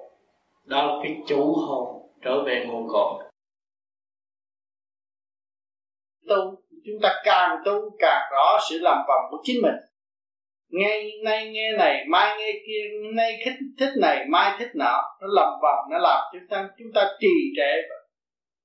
Đó 0.65 0.87
là 0.87 0.99
cái 1.03 1.17
chủ 1.27 1.53
hồn 1.53 2.09
trở 2.21 2.43
về 2.43 2.65
nguồn 2.65 2.87
cội. 2.87 3.26
Chúng 6.87 7.01
ta 7.01 7.21
càng 7.23 7.57
tu 7.65 7.97
càng 7.99 8.21
rõ 8.31 8.57
sự 8.69 8.79
làm 8.81 8.97
vòng 9.07 9.21
của 9.31 9.37
chính 9.43 9.61
mình. 9.61 9.75
Ngay 10.69 11.11
nay 11.23 11.49
nghe 11.49 11.71
này, 11.77 12.05
mai 12.07 12.37
nghe 12.39 12.51
kia, 12.67 13.11
nay 13.13 13.39
thích 13.45 13.57
thích 13.79 13.93
này, 14.01 14.25
mai 14.29 14.55
thích 14.59 14.71
nọ, 14.75 15.03
nó 15.21 15.27
làm 15.27 15.49
vòng, 15.61 15.79
nó 15.91 15.97
làm 15.97 16.23
chúng 16.33 16.47
ta 16.49 16.69
chúng 16.77 16.87
ta 16.93 17.09
trì 17.19 17.53
trệ 17.57 17.71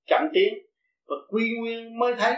chậm 0.06 0.28
tiến 0.34 0.54
và 1.06 1.16
quy 1.28 1.50
nguyên 1.58 1.98
mới 1.98 2.14
thấy. 2.18 2.34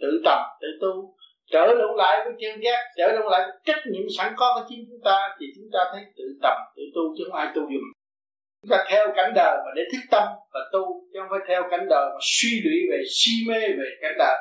Tự 0.00 0.22
tập 0.24 0.38
tự 0.60 0.68
tu, 0.80 1.14
trở 1.50 1.66
lộn 1.66 1.96
lại 1.96 2.20
với 2.24 2.34
chân 2.40 2.60
giác, 2.62 2.78
trở 2.96 3.12
lộn 3.12 3.32
lại 3.32 3.40
với 3.40 3.52
trách 3.64 3.82
nhiệm 3.86 4.06
sẵn 4.18 4.32
có 4.36 4.52
của 4.54 4.66
chính 4.68 4.84
chúng 4.90 5.00
ta, 5.04 5.36
thì 5.40 5.46
chúng 5.56 5.68
ta 5.72 5.78
thấy 5.92 6.02
tự 6.16 6.24
tập 6.42 6.56
tự 6.76 6.82
tu 6.94 7.02
chứ 7.18 7.24
không 7.26 7.38
ai 7.38 7.48
tu 7.54 7.60
dùm. 7.62 7.84
Chúng 8.62 8.70
ta 8.70 8.84
theo 8.90 9.06
cảnh 9.16 9.32
đời 9.34 9.56
mà 9.64 9.70
để 9.76 9.82
thức 9.92 10.00
tâm 10.10 10.22
và 10.54 10.60
tu, 10.72 11.04
chứ 11.12 11.18
không 11.20 11.28
phải 11.30 11.40
theo 11.48 11.62
cảnh 11.70 11.86
đời 11.90 12.10
mà 12.12 12.18
suy 12.20 12.60
lụy 12.64 12.78
về, 12.90 13.02
si 13.10 13.32
mê 13.48 13.60
về 13.60 13.88
cảnh 14.02 14.14
đời 14.18 14.36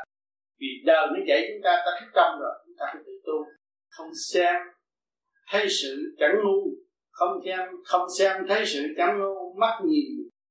vì 0.62 0.68
đời 0.86 1.08
nó 1.14 1.20
dạy 1.28 1.48
chúng 1.48 1.62
ta 1.64 1.84
ta 1.86 1.92
thức 2.00 2.12
tâm 2.14 2.40
rồi, 2.40 2.54
chúng 2.66 2.76
ta 2.80 2.86
phải 2.94 3.02
tự 3.06 3.12
tu. 3.26 3.46
Không 3.90 4.10
xem 4.32 4.56
thấy 5.52 5.68
sự 5.70 6.16
chẳng 6.20 6.36
ngu, 6.44 6.70
không 7.12 7.40
xem 7.46 7.60
không 7.86 8.08
xem 8.18 8.46
thấy 8.48 8.66
sự 8.66 8.80
chẳng 8.98 9.20
ngu, 9.20 9.56
mắt 9.60 9.80
nhìn 9.86 10.06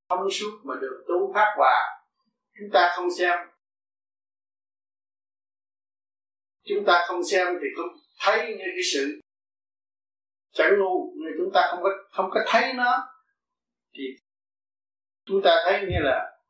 thông 0.09 0.31
suốt 0.31 0.61
mà 0.65 0.75
được 0.81 1.05
tu 1.09 1.33
phát 1.35 1.55
hòa. 1.57 1.77
Chúng 2.59 2.71
ta 2.73 2.93
không 2.97 3.11
xem. 3.19 3.39
Chúng 6.65 6.85
ta 6.87 7.05
không 7.09 7.25
xem 7.25 7.47
thì 7.61 7.67
không 7.77 7.97
thấy 8.21 8.49
như 8.49 8.65
cái 8.65 8.85
sự 8.93 9.21
chẳng 10.53 10.73
ngu, 10.79 11.15
nên 11.25 11.33
chúng 11.39 11.53
ta 11.55 11.69
không 11.71 11.83
có 11.83 11.91
không 12.11 12.31
có 12.31 12.41
thấy 12.47 12.73
nó. 12.73 12.99
Thì 13.95 14.05
chúng 15.27 15.43
ta 15.45 15.57
thấy 15.65 15.81
như 15.81 15.99
là 16.01 16.41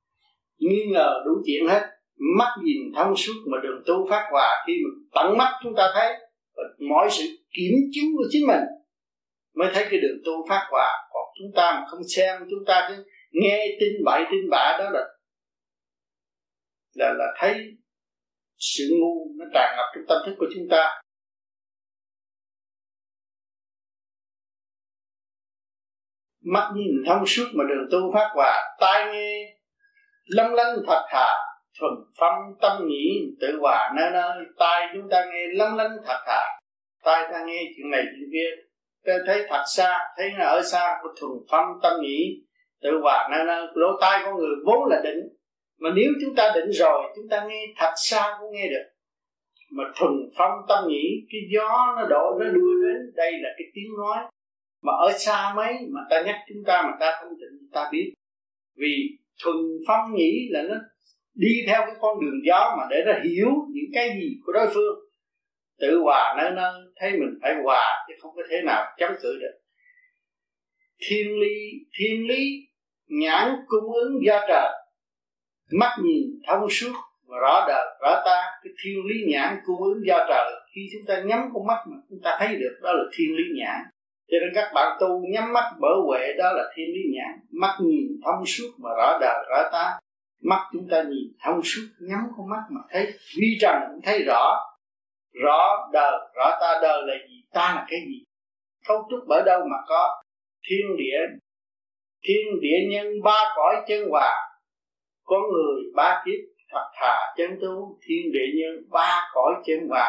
nghi 0.59 0.87
ngờ 0.93 1.23
đủ 1.27 1.33
chuyện 1.47 1.69
hết 1.69 2.00
mắt 2.21 2.55
nhìn 2.65 2.93
thông 2.97 3.17
suốt 3.17 3.35
mà 3.53 3.59
đường 3.63 3.83
tu 3.87 4.07
phát 4.11 4.29
hòa 4.31 4.65
khi 4.67 4.73
mà 4.85 4.91
tận 5.15 5.39
mắt 5.39 5.61
chúng 5.63 5.75
ta 5.77 5.91
thấy 5.95 6.13
mọi 6.89 7.09
sự 7.11 7.25
kiểm 7.57 7.75
chứng 7.93 8.05
của 8.17 8.25
chính 8.31 8.47
mình 8.47 8.61
mới 9.55 9.71
thấy 9.75 9.87
cái 9.91 10.01
đường 10.01 10.19
tu 10.25 10.33
phát 10.49 10.67
hòa. 10.71 11.09
Còn 11.13 11.23
chúng 11.39 11.51
ta 11.57 11.73
mà 11.73 11.87
không 11.91 12.01
xem 12.17 12.41
chúng 12.51 12.65
ta 12.67 12.87
cứ 12.89 13.05
nghe 13.31 13.67
tin 13.81 13.93
bậy 14.05 14.25
tin 14.31 14.51
bạ 14.51 14.77
đó 14.79 14.91
là 14.91 15.07
là 16.95 17.13
là 17.19 17.35
thấy 17.39 17.55
sự 18.59 18.85
ngu 19.01 19.27
nó 19.39 19.45
tràn 19.55 19.77
ngập 19.77 19.87
trong 19.95 20.05
tâm 20.09 20.19
thức 20.27 20.35
của 20.39 20.47
chúng 20.55 20.65
ta. 20.71 21.03
Mắt 26.45 26.73
nhìn 26.75 27.05
thông 27.07 27.27
suốt 27.27 27.45
mà 27.55 27.65
đường 27.69 27.89
tu 27.91 28.13
phát 28.15 28.31
hòa, 28.35 28.77
tai 28.81 29.13
nghe 29.13 29.57
lâm 30.27 30.53
lanh 30.53 30.77
thật 30.87 31.07
thà 31.11 31.50
thuần 31.81 31.93
phong 32.19 32.55
tâm 32.61 32.89
nhĩ 32.89 33.21
tự 33.41 33.59
hòa 33.61 33.93
nơi 33.97 34.11
nơi. 34.13 34.45
Tai 34.59 34.89
chúng 34.95 35.09
ta 35.11 35.25
nghe 35.33 35.47
lâm 35.53 35.77
lanh 35.77 35.97
thật 36.07 36.19
thà. 36.27 36.45
Tai 37.05 37.29
ta 37.33 37.45
nghe 37.47 37.63
chuyện 37.77 37.91
này 37.91 38.03
chuyện 38.03 38.29
kia. 38.33 38.51
Ta 39.07 39.13
thấy 39.27 39.47
thật 39.49 39.63
xa, 39.77 39.99
thấy 40.17 40.31
là 40.39 40.45
ở 40.45 40.63
xa 40.63 40.99
có 41.03 41.15
thuần 41.21 41.33
phong 41.51 41.67
tâm 41.83 41.93
nhĩ 42.03 42.43
tự 42.83 42.91
hòa 43.03 43.29
nơi 43.31 43.45
nơi. 43.47 43.67
Lỗ 43.75 43.89
tai 44.01 44.21
con 44.25 44.37
người 44.37 44.55
vốn 44.67 44.89
là 44.91 45.01
định 45.05 45.29
mà 45.81 45.91
nếu 45.97 46.13
chúng 46.21 46.35
ta 46.35 46.53
định 46.55 46.71
rồi, 46.71 47.13
chúng 47.17 47.29
ta 47.31 47.47
nghe 47.49 47.67
thật 47.77 47.93
xa 47.97 48.37
cũng 48.41 48.53
nghe 48.53 48.69
được. 48.69 48.85
Mà 49.71 49.85
thuần 49.97 50.13
phong 50.37 50.53
tâm 50.69 50.85
nhĩ 50.89 51.27
cái 51.31 51.41
gió 51.55 51.95
nó 51.97 52.07
đổ, 52.09 52.39
nó 52.41 52.45
đưa 52.45 52.83
đến, 52.83 53.13
đây 53.15 53.33
là 53.33 53.49
cái 53.59 53.67
tiếng 53.75 53.91
nói. 53.99 54.19
Mà 54.83 54.93
ở 54.93 55.13
xa 55.13 55.53
mấy, 55.57 55.75
mà 55.91 56.01
ta 56.11 56.23
nhắc 56.27 56.37
chúng 56.49 56.65
ta 56.67 56.83
mà 56.83 56.93
ta 57.01 57.19
không 57.21 57.39
định 57.39 57.69
ta 57.73 57.89
biết. 57.93 58.13
Vì 58.77 59.19
thuần 59.45 59.57
phong 59.87 60.15
nhĩ 60.15 60.49
là 60.51 60.63
nó 60.63 60.75
đi 61.41 61.65
theo 61.67 61.81
cái 61.87 61.95
con 62.01 62.21
đường 62.21 62.41
gió 62.47 62.75
mà 62.79 62.85
để 62.91 62.97
nó 63.07 63.13
hiểu 63.25 63.49
những 63.69 63.91
cái 63.95 64.09
gì 64.21 64.29
của 64.47 64.53
đối 64.53 64.67
phương. 64.75 64.99
Tự 65.81 65.99
hòa 65.99 66.35
nơi 66.39 66.51
nơi 66.57 66.73
thấy 66.97 67.11
mình 67.13 67.39
phải 67.43 67.55
hòa 67.65 67.85
chứ 68.09 68.15
không 68.21 68.33
có 68.37 68.43
thể 68.51 68.57
nào 68.67 68.85
chống 68.99 69.13
cự 69.23 69.39
được. 69.41 69.59
Thiên 71.09 71.41
lý 71.41 71.57
thiên 71.99 72.27
lý, 72.29 72.69
nhãn 73.09 73.57
cung 73.67 73.93
ứng 73.93 74.13
do 74.27 74.41
trời. 74.49 74.73
Mắt 75.73 75.97
nhìn 76.03 76.27
thông 76.47 76.71
suốt 76.71 76.93
và 77.27 77.39
rõ 77.43 77.65
đời, 77.69 77.87
rõ 78.03 78.23
ta. 78.25 78.43
Cái 78.63 78.73
thiên 78.85 79.07
lý 79.07 79.33
nhãn 79.33 79.57
cung 79.65 79.83
ứng 79.83 80.01
do 80.07 80.27
trời, 80.29 80.53
khi 80.75 80.81
chúng 80.93 81.07
ta 81.07 81.23
nhắm 81.27 81.51
con 81.55 81.67
mắt 81.67 81.85
mà 81.87 81.97
chúng 82.09 82.19
ta 82.23 82.37
thấy 82.41 82.57
được, 82.57 82.79
đó 82.83 82.93
là 82.93 83.05
thiên 83.13 83.37
lý 83.37 83.45
nhãn. 83.57 83.79
Cho 84.31 84.37
nên 84.41 84.51
các 84.55 84.73
bạn 84.75 84.97
tu 85.01 85.23
nhắm 85.33 85.53
mắt 85.53 85.73
bởi 85.81 85.95
huệ, 86.07 86.33
đó 86.39 86.53
là 86.53 86.65
thiên 86.75 86.87
lý 86.87 87.01
nhãn. 87.15 87.41
Mắt 87.51 87.79
nhìn 87.81 88.07
thông 88.25 88.47
suốt 88.47 88.71
mà 88.79 88.91
rõ 88.97 89.19
đời, 89.21 89.45
rõ 89.51 89.69
ta 89.73 89.99
mắt 90.43 90.69
chúng 90.73 90.89
ta 90.91 91.03
nhìn 91.03 91.33
thông 91.45 91.61
suốt 91.63 91.83
nhắm 92.01 92.21
con 92.37 92.49
mắt 92.49 92.63
mà 92.71 92.81
thấy. 92.91 93.07
Vi 93.39 93.59
trần 93.61 93.77
cũng 93.89 94.01
thấy 94.05 94.23
rõ. 94.27 94.57
Rõ 95.43 95.89
đời 95.93 96.19
rõ 96.37 96.59
ta 96.61 96.79
đời 96.83 97.03
là 97.07 97.15
gì? 97.29 97.43
Ta 97.53 97.73
là 97.75 97.87
cái 97.91 98.01
gì? 98.01 98.25
Cấu 98.87 99.09
trúc 99.11 99.21
bởi 99.29 99.43
đâu 99.47 99.61
mà 99.71 99.77
có. 99.89 100.23
Thiên 100.69 100.97
địa 100.99 101.19
thiên 102.25 102.61
địa 102.61 102.79
nhân 102.91 103.07
ba 103.25 103.55
cõi 103.57 103.77
chân 103.89 104.09
hòa. 104.11 104.33
Con 105.25 105.41
người 105.53 105.83
ba 105.95 106.23
kiếp 106.27 106.41
thật 106.71 106.85
thà 107.01 107.17
chân 107.37 107.59
tu 107.61 107.99
thiên 108.03 108.33
địa 108.33 108.47
nhân 108.55 108.85
ba 108.91 109.29
cõi 109.35 109.55
chân 109.67 109.89
hòa. 109.89 110.09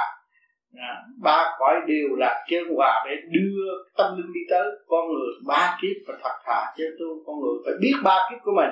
À, 0.78 1.04
ba 1.22 1.56
cõi 1.60 1.76
đều 1.88 2.16
là 2.18 2.46
chân 2.50 2.64
hòa 2.76 3.06
để 3.06 3.16
đưa 3.32 3.66
tâm 3.98 4.18
linh 4.18 4.34
đi 4.34 4.40
tới. 4.50 4.68
Con 4.88 5.08
người 5.08 5.34
ba 5.48 5.78
kiếp 5.82 5.96
và 6.08 6.14
thật 6.24 6.36
thà 6.46 6.74
chân 6.78 6.88
tu 7.00 7.24
con 7.26 7.36
người 7.40 7.56
phải 7.66 7.74
biết 7.82 7.94
ba 8.04 8.30
kiếp 8.30 8.40
của 8.44 8.52
mình 8.56 8.70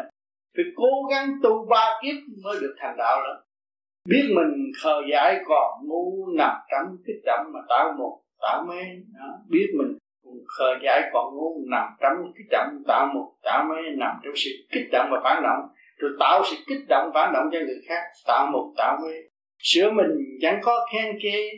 phải 0.56 0.66
cố 0.76 0.92
gắng 1.12 1.30
tu 1.44 1.66
ba 1.70 2.00
kiếp 2.04 2.16
mới 2.44 2.58
được 2.62 2.76
thành 2.80 2.96
đạo 2.98 3.22
lắm. 3.22 3.38
Biết 4.10 4.24
mình 4.36 4.72
khờ 4.84 5.02
dại 5.12 5.40
còn 5.46 5.88
ngu, 5.88 6.28
nằm 6.38 6.56
trong 6.72 6.98
cái 7.06 7.16
chậm 7.26 7.40
mà 7.54 7.60
tạo 7.70 7.94
một 7.98 8.22
tạo 8.42 8.66
mê. 8.70 8.82
Đó. 9.20 9.28
biết 9.50 9.68
mình 9.78 9.98
khờ 10.58 10.76
dại 10.84 11.02
còn 11.14 11.36
ngu, 11.36 11.66
nằm 11.70 11.88
trong 12.02 12.32
cái 12.36 12.44
chậm 12.52 12.84
tạo 12.88 13.08
một 13.14 13.34
tạo 13.44 13.64
mê. 13.70 13.82
Nằm 13.98 14.16
trong 14.24 14.34
sự 14.36 14.52
kích 14.72 14.88
động 14.92 15.10
và 15.12 15.20
phản 15.24 15.44
động. 15.44 15.70
Rồi 15.98 16.12
tạo 16.20 16.42
sự 16.46 16.56
kích 16.68 16.88
động, 16.90 17.12
phản 17.14 17.34
động 17.34 17.46
cho 17.52 17.60
người 17.60 17.82
khác 17.88 18.02
tạo 18.28 18.52
một 18.52 18.74
tạo 18.78 18.98
mê. 19.04 19.14
Sửa 19.60 19.92
mình 19.92 20.12
chẳng 20.42 20.60
có 20.64 20.88
khen 20.94 21.20
chê 21.22 21.50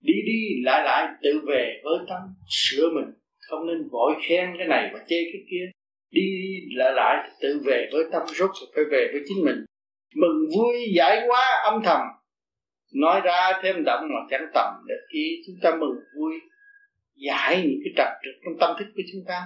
đi 0.00 0.14
đi 0.26 0.62
lại 0.64 0.84
lại 0.84 1.08
tự 1.22 1.40
về 1.48 1.80
với 1.84 1.98
tâm. 2.08 2.20
Sửa 2.48 2.90
mình, 2.94 3.14
không 3.50 3.66
nên 3.66 3.88
vội 3.92 4.14
khen 4.28 4.54
cái 4.58 4.66
này 4.66 4.90
và 4.92 4.98
chê 4.98 5.16
cái 5.32 5.42
kia 5.50 5.70
đi 6.10 6.60
lại 6.76 6.92
lại, 6.92 7.30
tự 7.40 7.60
về 7.64 7.88
với 7.92 8.04
tâm 8.12 8.22
rốt 8.26 8.50
phải 8.74 8.84
về 8.90 9.08
với 9.12 9.22
chính 9.28 9.44
mình. 9.44 9.64
Mừng 10.14 10.48
vui, 10.56 10.74
giải 10.96 11.22
quá, 11.28 11.46
âm 11.64 11.82
thầm. 11.84 12.00
Nói 12.94 13.20
ra 13.24 13.52
thêm 13.62 13.84
động 13.84 14.08
mà 14.14 14.20
chẳng 14.30 14.46
tầm 14.54 14.74
được 14.88 15.06
ý 15.08 15.42
chúng 15.46 15.56
ta 15.62 15.70
mừng 15.70 15.96
vui, 16.16 16.34
giải 17.14 17.56
những 17.56 17.80
cái 17.84 17.92
trật 17.96 18.08
trực 18.24 18.34
trong 18.44 18.58
tâm 18.60 18.76
thức 18.78 18.86
của 18.96 19.02
chúng 19.12 19.22
ta. 19.28 19.42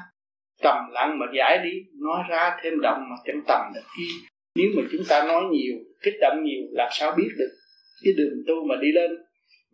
Trầm 0.63 0.77
lặng 0.93 1.19
mà 1.19 1.27
giải 1.37 1.59
đi, 1.65 1.71
nói 2.03 2.23
ra 2.31 2.57
thêm 2.63 2.81
động 2.81 2.99
mà 3.11 3.17
chẳng 3.25 3.41
tầm 3.49 3.61
được 3.75 3.87
ý. 3.99 4.07
Nếu 4.57 4.67
mà 4.77 4.83
chúng 4.93 5.03
ta 5.09 5.25
nói 5.29 5.43
nhiều, 5.51 5.75
kích 6.03 6.15
động 6.21 6.45
nhiều, 6.45 6.63
làm 6.71 6.89
sao 6.93 7.15
biết 7.17 7.29
được? 7.39 7.51
Cái 8.05 8.13
đường 8.17 8.43
tu 8.47 8.55
mà 8.69 8.75
đi 8.83 8.93
lên, 8.93 9.11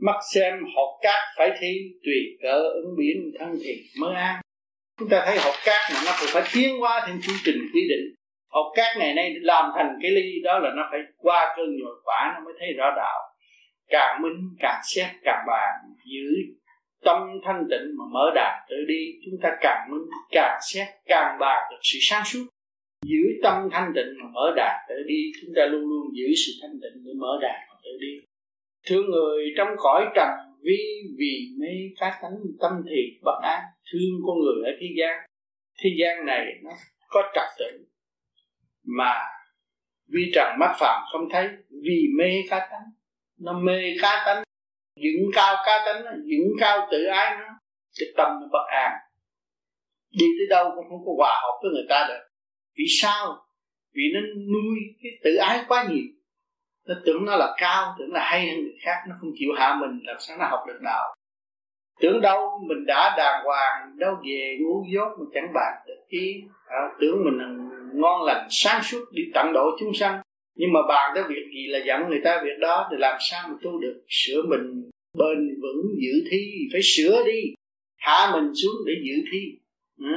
mắt 0.00 0.16
xem 0.34 0.54
học 0.54 0.88
cát 1.02 1.20
phải 1.38 1.50
thi, 1.60 1.72
tùy 2.04 2.38
cỡ 2.42 2.58
ứng 2.58 2.96
biến 2.98 3.32
thân 3.38 3.48
thì 3.64 3.72
mới 4.00 4.14
an 4.14 4.40
chúng 4.98 5.09
ta 5.09 5.23
thấy 5.27 5.39
học 5.39 5.55
cát 5.64 5.81
mà 5.94 6.01
nó 6.06 6.12
cũng 6.20 6.28
phải 6.32 6.43
tiến 6.55 6.82
qua 6.82 7.05
thêm 7.06 7.20
chương 7.23 7.36
trình, 7.44 7.59
quy 7.74 7.81
định. 7.89 8.14
Học 8.48 8.66
cát 8.74 8.97
ngày 8.98 9.14
nay 9.14 9.35
làm 9.40 9.70
thành 9.77 9.98
cái 10.02 10.10
ly 10.10 10.40
đó 10.44 10.59
là 10.59 10.70
nó 10.77 10.89
phải 10.90 11.01
qua 11.16 11.55
cơn 11.56 11.66
nhồi 11.77 11.97
quả, 12.05 12.32
nó 12.35 12.44
mới 12.44 12.55
thấy 12.59 12.68
rõ 12.78 12.94
đạo. 12.97 13.18
Càng 13.89 14.23
minh, 14.23 14.39
càng 14.59 14.81
xét, 14.85 15.06
càng 15.24 15.44
bàn, 15.47 15.70
giữ 16.05 16.27
tâm 17.05 17.18
thanh 17.44 17.64
tịnh 17.70 17.86
mà 17.98 18.05
mở 18.12 18.31
đạt 18.35 18.55
tự 18.70 18.77
đi. 18.89 19.02
Chúng 19.24 19.40
ta 19.43 19.56
càng 19.60 19.89
minh, 19.90 20.09
càng 20.31 20.59
xét, 20.73 20.86
càng 21.06 21.39
bàn 21.40 21.59
được 21.70 21.81
sự 21.82 21.98
sáng 22.02 22.24
suốt. 22.24 22.47
Giữ 23.06 23.23
tâm 23.43 23.68
thanh 23.73 23.93
tịnh 23.94 24.10
mà 24.23 24.28
mở 24.35 24.52
đạt 24.56 24.77
tự 24.89 24.94
đi. 25.06 25.32
Chúng 25.40 25.55
ta 25.56 25.66
luôn 25.66 25.81
luôn 25.81 26.06
giữ 26.14 26.35
sự 26.47 26.52
thanh 26.62 26.78
tịnh 26.82 27.05
để 27.05 27.12
mở 27.16 27.39
đạt 27.43 27.60
mà 27.68 27.74
tự 27.85 27.90
đi. 28.01 28.12
Thương 28.86 29.10
người 29.10 29.44
trong 29.56 29.68
cõi 29.77 30.06
trần 30.14 30.28
vi 30.62 31.02
vì 31.18 31.48
mê 31.60 31.74
cá 32.01 32.18
tánh 32.23 32.36
tâm 32.60 32.73
thiệt 32.89 33.23
bất 33.23 33.39
an 33.43 33.62
thương 33.92 34.20
con 34.26 34.36
người 34.38 34.72
ở 34.72 34.76
thế 34.80 34.86
gian. 34.98 35.26
Thế 35.78 35.90
gian 36.00 36.26
này 36.26 36.46
nó 36.62 36.70
có 37.08 37.22
trật 37.34 37.48
tự 37.58 37.86
mà 38.84 39.12
vi 40.08 40.30
trần 40.34 40.58
mắt 40.58 40.72
phạm 40.78 41.04
không 41.12 41.28
thấy, 41.30 41.48
vì 41.82 42.06
mê 42.18 42.42
cá 42.50 42.58
tánh. 42.58 42.90
Nó 43.40 43.52
mê 43.52 43.96
cá 44.02 44.22
tánh, 44.26 44.42
dựng 44.96 45.30
cao 45.34 45.54
cá 45.66 45.72
tánh 45.86 46.04
nó, 46.04 46.10
dựng 46.24 46.48
cao 46.60 46.88
tự 46.90 47.04
ái 47.04 47.36
nó. 47.38 47.46
Cái 47.98 48.08
tâm 48.16 48.28
nó 48.40 48.46
bất 48.52 48.66
an. 48.68 48.92
Đi 50.10 50.26
tới 50.38 50.46
đâu 50.50 50.72
cũng 50.74 50.88
không 50.88 51.06
có 51.06 51.12
hòa 51.16 51.40
hợp 51.42 51.58
với 51.62 51.70
người 51.72 51.86
ta 51.88 52.06
được. 52.08 52.28
Vì 52.78 52.84
sao? 52.88 53.46
Vì 53.92 54.02
nó 54.14 54.20
nuôi 54.52 54.78
cái 55.02 55.12
tự 55.24 55.36
ái 55.36 55.64
quá 55.68 55.86
nhiều. 55.90 56.04
Nó 56.86 56.94
tưởng 57.06 57.24
nó 57.26 57.36
là 57.36 57.54
cao, 57.58 57.94
tưởng 57.98 58.12
là 58.12 58.24
hay 58.30 58.48
hơn 58.48 58.60
người 58.60 58.76
khác, 58.80 58.96
nó 59.08 59.14
không 59.20 59.30
chịu 59.38 59.48
hạ 59.58 59.76
mình, 59.80 60.00
làm 60.04 60.16
sao 60.20 60.36
nó 60.36 60.46
học 60.46 60.60
được 60.66 60.78
đạo 60.82 61.14
tưởng 62.01 62.20
đâu 62.20 62.60
mình 62.68 62.86
đã 62.86 63.14
đàng 63.18 63.44
hoàng 63.44 63.98
đâu 63.98 64.14
về 64.24 64.59
ngu 64.60 64.85
dốt 64.94 65.09
mà 65.18 65.24
chẳng 65.35 65.52
bàn 65.55 65.73
được 65.86 66.05
ý. 66.09 66.43
À, 66.66 66.78
tưởng 67.01 67.24
mình 67.24 67.39
ngon 67.94 68.23
lành 68.23 68.47
sáng 68.51 68.82
suốt 68.82 69.05
đi 69.12 69.23
tận 69.35 69.52
độ 69.52 69.70
chúng 69.81 69.94
sanh. 69.94 70.20
Nhưng 70.55 70.73
mà 70.73 70.81
bàn 70.89 71.12
tới 71.14 71.24
việc 71.28 71.44
gì 71.55 71.66
là 71.66 71.78
dẫn 71.86 72.09
người 72.09 72.20
ta 72.24 72.40
việc 72.44 72.59
đó 72.60 72.89
thì 72.90 72.97
làm 73.01 73.16
sao 73.20 73.48
mà 73.48 73.55
tu 73.62 73.81
được? 73.81 74.05
Sửa 74.09 74.43
mình 74.48 74.90
bền 75.18 75.60
vững 75.62 75.94
giữ 76.02 76.28
thi 76.31 76.52
phải 76.73 76.81
sửa 76.82 77.24
đi. 77.27 77.40
Hạ 77.97 78.31
mình 78.32 78.52
xuống 78.55 78.86
để 78.86 78.93
giữ 79.02 79.23
thi. 79.32 79.59
Ừ. 79.98 80.14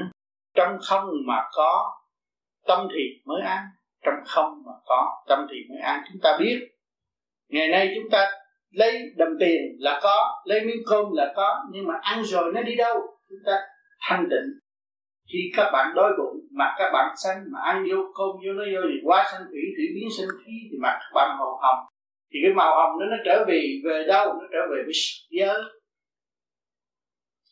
trong 0.55 0.77
không 0.81 1.03
mà 1.25 1.43
có 1.51 1.91
tâm 2.67 2.87
thì 2.93 3.21
mới 3.25 3.41
an. 3.41 3.63
Trong 4.05 4.13
không 4.25 4.63
mà 4.65 4.71
có 4.85 5.23
tâm 5.27 5.39
thì 5.51 5.57
mới 5.69 5.79
an. 5.79 6.01
Chúng 6.11 6.21
ta 6.21 6.37
biết 6.39 6.59
ngày 7.49 7.67
nay 7.67 7.91
chúng 7.95 8.09
ta 8.09 8.31
lấy 8.71 9.13
đồng 9.17 9.33
tiền 9.39 9.61
là 9.79 9.99
có, 10.03 10.41
lấy 10.45 10.65
miếng 10.65 10.83
cơm 10.89 11.05
là 11.13 11.33
có, 11.35 11.63
nhưng 11.71 11.87
mà 11.87 11.93
ăn 12.01 12.23
rồi 12.23 12.51
nó 12.55 12.61
đi 12.61 12.75
đâu? 12.75 12.95
Chúng 13.29 13.39
ta 13.45 13.59
thanh 14.09 14.29
định 14.29 14.59
khi 15.33 15.39
các 15.57 15.69
bạn 15.73 15.95
đói 15.95 16.11
bụng, 16.17 16.39
mặt 16.51 16.75
các 16.77 16.89
bạn 16.93 17.15
xanh, 17.23 17.37
mà 17.51 17.59
ăn 17.61 17.83
vô 17.91 17.97
cơm 18.17 18.27
vô 18.27 18.53
nó 18.53 18.63
vô 18.73 18.81
thì 18.89 18.99
quá 19.03 19.27
xanh 19.31 19.41
thủy 19.49 19.61
thủy 19.77 19.85
biến 19.95 20.09
sinh 20.17 20.29
khí 20.45 20.51
thì 20.71 20.77
mặt 20.81 20.99
các 20.99 21.11
bạn 21.15 21.37
màu 21.39 21.59
hồng. 21.61 21.85
Thì 22.33 22.39
cái 22.43 22.53
màu 22.53 22.75
hồng 22.75 22.99
đó 22.99 23.05
nó 23.09 23.17
trở 23.25 23.45
về 23.47 23.61
về 23.85 24.05
đâu? 24.07 24.25
Nó 24.27 24.47
trở 24.51 24.59
về 24.71 24.83
với 24.85 24.93
giới 25.29 25.61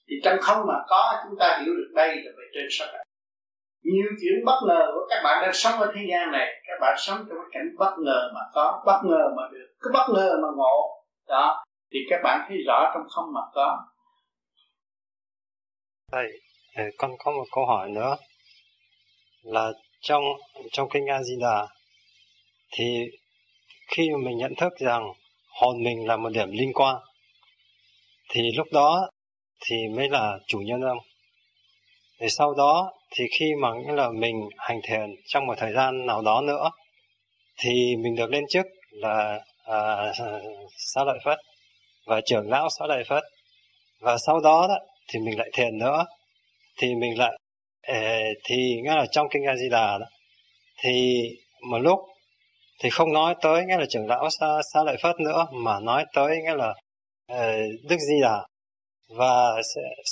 thì 0.09 0.15
trong 0.23 0.37
không 0.41 0.67
mà 0.67 0.73
có, 0.87 1.23
chúng 1.23 1.39
ta 1.39 1.61
hiểu 1.65 1.73
được 1.73 1.91
đây 1.95 2.07
là 2.07 2.31
về 2.37 2.43
trên 2.53 2.67
sắc 2.69 2.87
nhiều 3.83 4.09
chuyện 4.21 4.45
bất 4.45 4.59
ngờ 4.67 4.91
của 4.93 5.05
các 5.09 5.21
bạn 5.23 5.41
đang 5.41 5.53
sống 5.53 5.79
ở 5.79 5.91
thế 5.95 6.01
gian 6.09 6.31
này, 6.31 6.47
các 6.67 6.77
bạn 6.81 6.95
sống 6.97 7.17
trong 7.17 7.37
cái 7.37 7.49
cảnh 7.51 7.75
bất 7.77 7.93
ngờ 7.99 8.31
mà 8.35 8.41
có, 8.53 8.83
bất 8.85 8.99
ngờ 9.03 9.23
mà 9.37 9.43
được. 9.51 9.67
Cứ 9.79 9.89
bất 9.93 10.07
ngờ 10.13 10.37
mà 10.41 10.47
ngộ 10.55 10.96
đó 11.27 11.63
thì 11.93 11.99
các 12.09 12.19
bạn 12.23 12.45
thấy 12.47 12.57
rõ 12.67 12.91
trong 12.93 13.03
không 13.09 13.33
mà 13.33 13.41
có 13.53 13.85
Thầy, 16.11 16.27
con 16.97 17.11
có 17.19 17.31
một 17.31 17.45
câu 17.51 17.65
hỏi 17.65 17.89
nữa 17.89 18.15
là 19.43 19.71
trong 20.01 20.23
trong 20.71 20.89
kinh 20.89 21.05
A 21.09 21.23
Di 21.23 21.35
Đà 21.41 21.67
thì 22.71 23.09
khi 23.87 24.09
mà 24.09 24.17
mình 24.25 24.37
nhận 24.37 24.55
thức 24.55 24.73
rằng 24.77 25.03
hồn 25.49 25.83
mình 25.83 26.07
là 26.07 26.17
một 26.17 26.29
điểm 26.29 26.51
linh 26.51 26.73
quan 26.73 26.95
thì 28.29 28.41
lúc 28.55 28.67
đó 28.71 29.09
thì 29.65 29.75
mới 29.95 30.09
là 30.09 30.39
chủ 30.47 30.59
nhân 30.59 30.81
ông. 30.81 30.97
Thì 32.19 32.29
sau 32.29 32.53
đó 32.53 32.91
thì 33.15 33.25
khi 33.39 33.45
mà 33.61 33.69
nghĩa 33.73 33.93
là 33.93 34.09
mình 34.09 34.49
hành 34.57 34.79
thiền 34.83 35.15
trong 35.25 35.45
một 35.45 35.53
thời 35.57 35.73
gian 35.73 36.05
nào 36.05 36.21
đó 36.21 36.41
nữa 36.41 36.69
thì 37.57 37.95
mình 37.95 38.15
được 38.15 38.29
lên 38.29 38.43
chức 38.49 38.65
là 38.89 39.39
à, 39.67 40.11
xá 40.77 41.03
lợi 41.03 41.19
phất 41.25 41.37
và 42.05 42.21
trưởng 42.25 42.49
lão 42.49 42.69
xá 42.79 42.85
lợi 42.87 43.03
phất. 43.07 43.23
Và 43.99 44.17
sau 44.17 44.39
đó, 44.39 44.67
đó 44.67 44.77
thì 45.07 45.19
mình 45.19 45.37
lại 45.39 45.49
thiền 45.53 45.77
nữa. 45.77 46.05
Thì 46.77 46.95
mình 46.95 47.19
lại 47.19 47.37
ờ, 47.87 47.95
thì 48.43 48.81
nghĩa 48.83 48.95
là 48.95 49.05
trong 49.11 49.27
kinh 49.31 49.45
A 49.45 49.55
Di 49.55 49.69
Đà 49.69 49.97
đó 49.97 50.05
thì 50.79 51.21
một 51.69 51.77
lúc 51.77 51.99
thì 52.79 52.89
không 52.89 53.13
nói 53.13 53.35
tới 53.41 53.65
nghĩa 53.65 53.77
là 53.77 53.85
trưởng 53.89 54.07
lão 54.07 54.29
xá, 54.29 54.47
xá 54.73 54.83
lợi 54.83 54.97
phất 55.01 55.19
nữa 55.19 55.45
mà 55.51 55.79
nói 55.79 56.05
tới 56.13 56.37
nghĩa 56.43 56.55
là 56.55 56.73
ờ, 57.27 57.57
đức 57.89 57.97
Di 58.09 58.21
Đà. 58.21 58.47
Và 59.09 59.61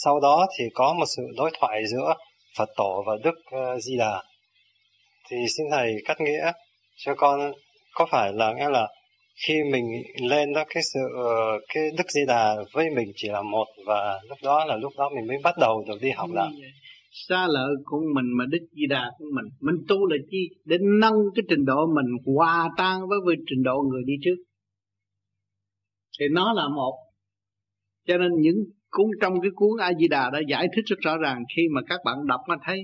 sau 0.04 0.20
đó 0.20 0.48
thì 0.58 0.66
có 0.74 0.94
một 0.94 1.06
sự 1.18 1.24
đối 1.38 1.52
thoại 1.60 1.82
giữa 1.88 2.14
Phật 2.58 2.70
tổ 2.76 3.04
và 3.08 3.14
Đức 3.24 3.36
uh, 3.56 3.82
Di 3.82 3.98
Đà. 3.98 4.24
Thì 5.30 5.38
xin 5.58 5.66
thầy 5.72 5.96
cắt 6.06 6.22
nghĩa 6.22 6.52
cho 6.98 7.16
con 7.18 7.52
có 7.94 8.06
phải 8.12 8.34
là 8.34 8.54
nghĩa 8.54 8.70
là 8.70 8.88
khi 9.48 9.54
mình 9.72 9.86
lên 10.30 10.54
đó 10.54 10.64
cái 10.70 10.84
sự 10.94 11.00
uh, 11.00 11.62
cái 11.74 11.84
Đức 11.98 12.04
Di 12.10 12.22
Đà 12.28 12.56
với 12.74 12.90
mình 12.96 13.12
chỉ 13.16 13.30
là 13.30 13.42
một 13.42 13.66
và 13.88 14.20
lúc 14.30 14.38
đó 14.44 14.66
là 14.66 14.76
lúc 14.76 14.94
đó 14.98 15.10
mình 15.16 15.28
mới 15.28 15.38
bắt 15.44 15.56
đầu 15.62 15.86
được 15.88 15.98
đi 16.02 16.10
học 16.10 16.30
đạo 16.36 16.52
xa 17.16 17.48
lợi 17.48 17.76
của 17.84 18.02
mình 18.16 18.26
mà 18.38 18.46
Đức 18.50 18.68
Di 18.72 18.88
Đà 18.90 19.12
của 19.18 19.26
mình. 19.36 19.46
Mình 19.62 19.76
tu 19.88 20.06
là 20.06 20.18
chi? 20.30 20.50
Để 20.66 20.78
nâng 21.02 21.14
cái 21.36 21.44
trình 21.50 21.66
độ 21.66 21.88
mình 21.88 22.36
hòa 22.36 22.70
tan 22.78 23.00
với, 23.10 23.20
với 23.26 23.36
trình 23.50 23.64
độ 23.64 23.82
người 23.92 24.04
đi 24.06 24.14
trước. 24.24 24.44
Thì 26.20 26.26
nó 26.32 26.54
là 26.54 26.68
một. 26.76 26.94
Cho 28.08 28.18
nên 28.18 28.32
những 28.40 28.56
cuốn 28.90 29.06
trong 29.22 29.42
cái 29.42 29.52
cuốn 29.56 29.70
A 29.80 29.94
Di 30.00 30.08
Đà 30.08 30.30
đã 30.30 30.40
giải 30.50 30.68
thích 30.76 30.86
rất 30.86 31.00
rõ 31.00 31.18
ràng 31.18 31.44
khi 31.56 31.62
mà 31.76 31.82
các 31.90 32.00
bạn 32.06 32.18
đọc 32.28 32.40
mà 32.48 32.56
thấy 32.66 32.80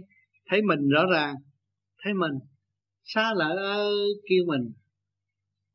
thấy 0.49 0.61
mình 0.61 0.89
rõ 0.89 1.05
ràng 1.13 1.35
thấy 2.03 2.13
mình 2.13 2.31
xa 3.03 3.33
lạ 3.35 3.49
kêu 4.29 4.43
mình 4.47 4.71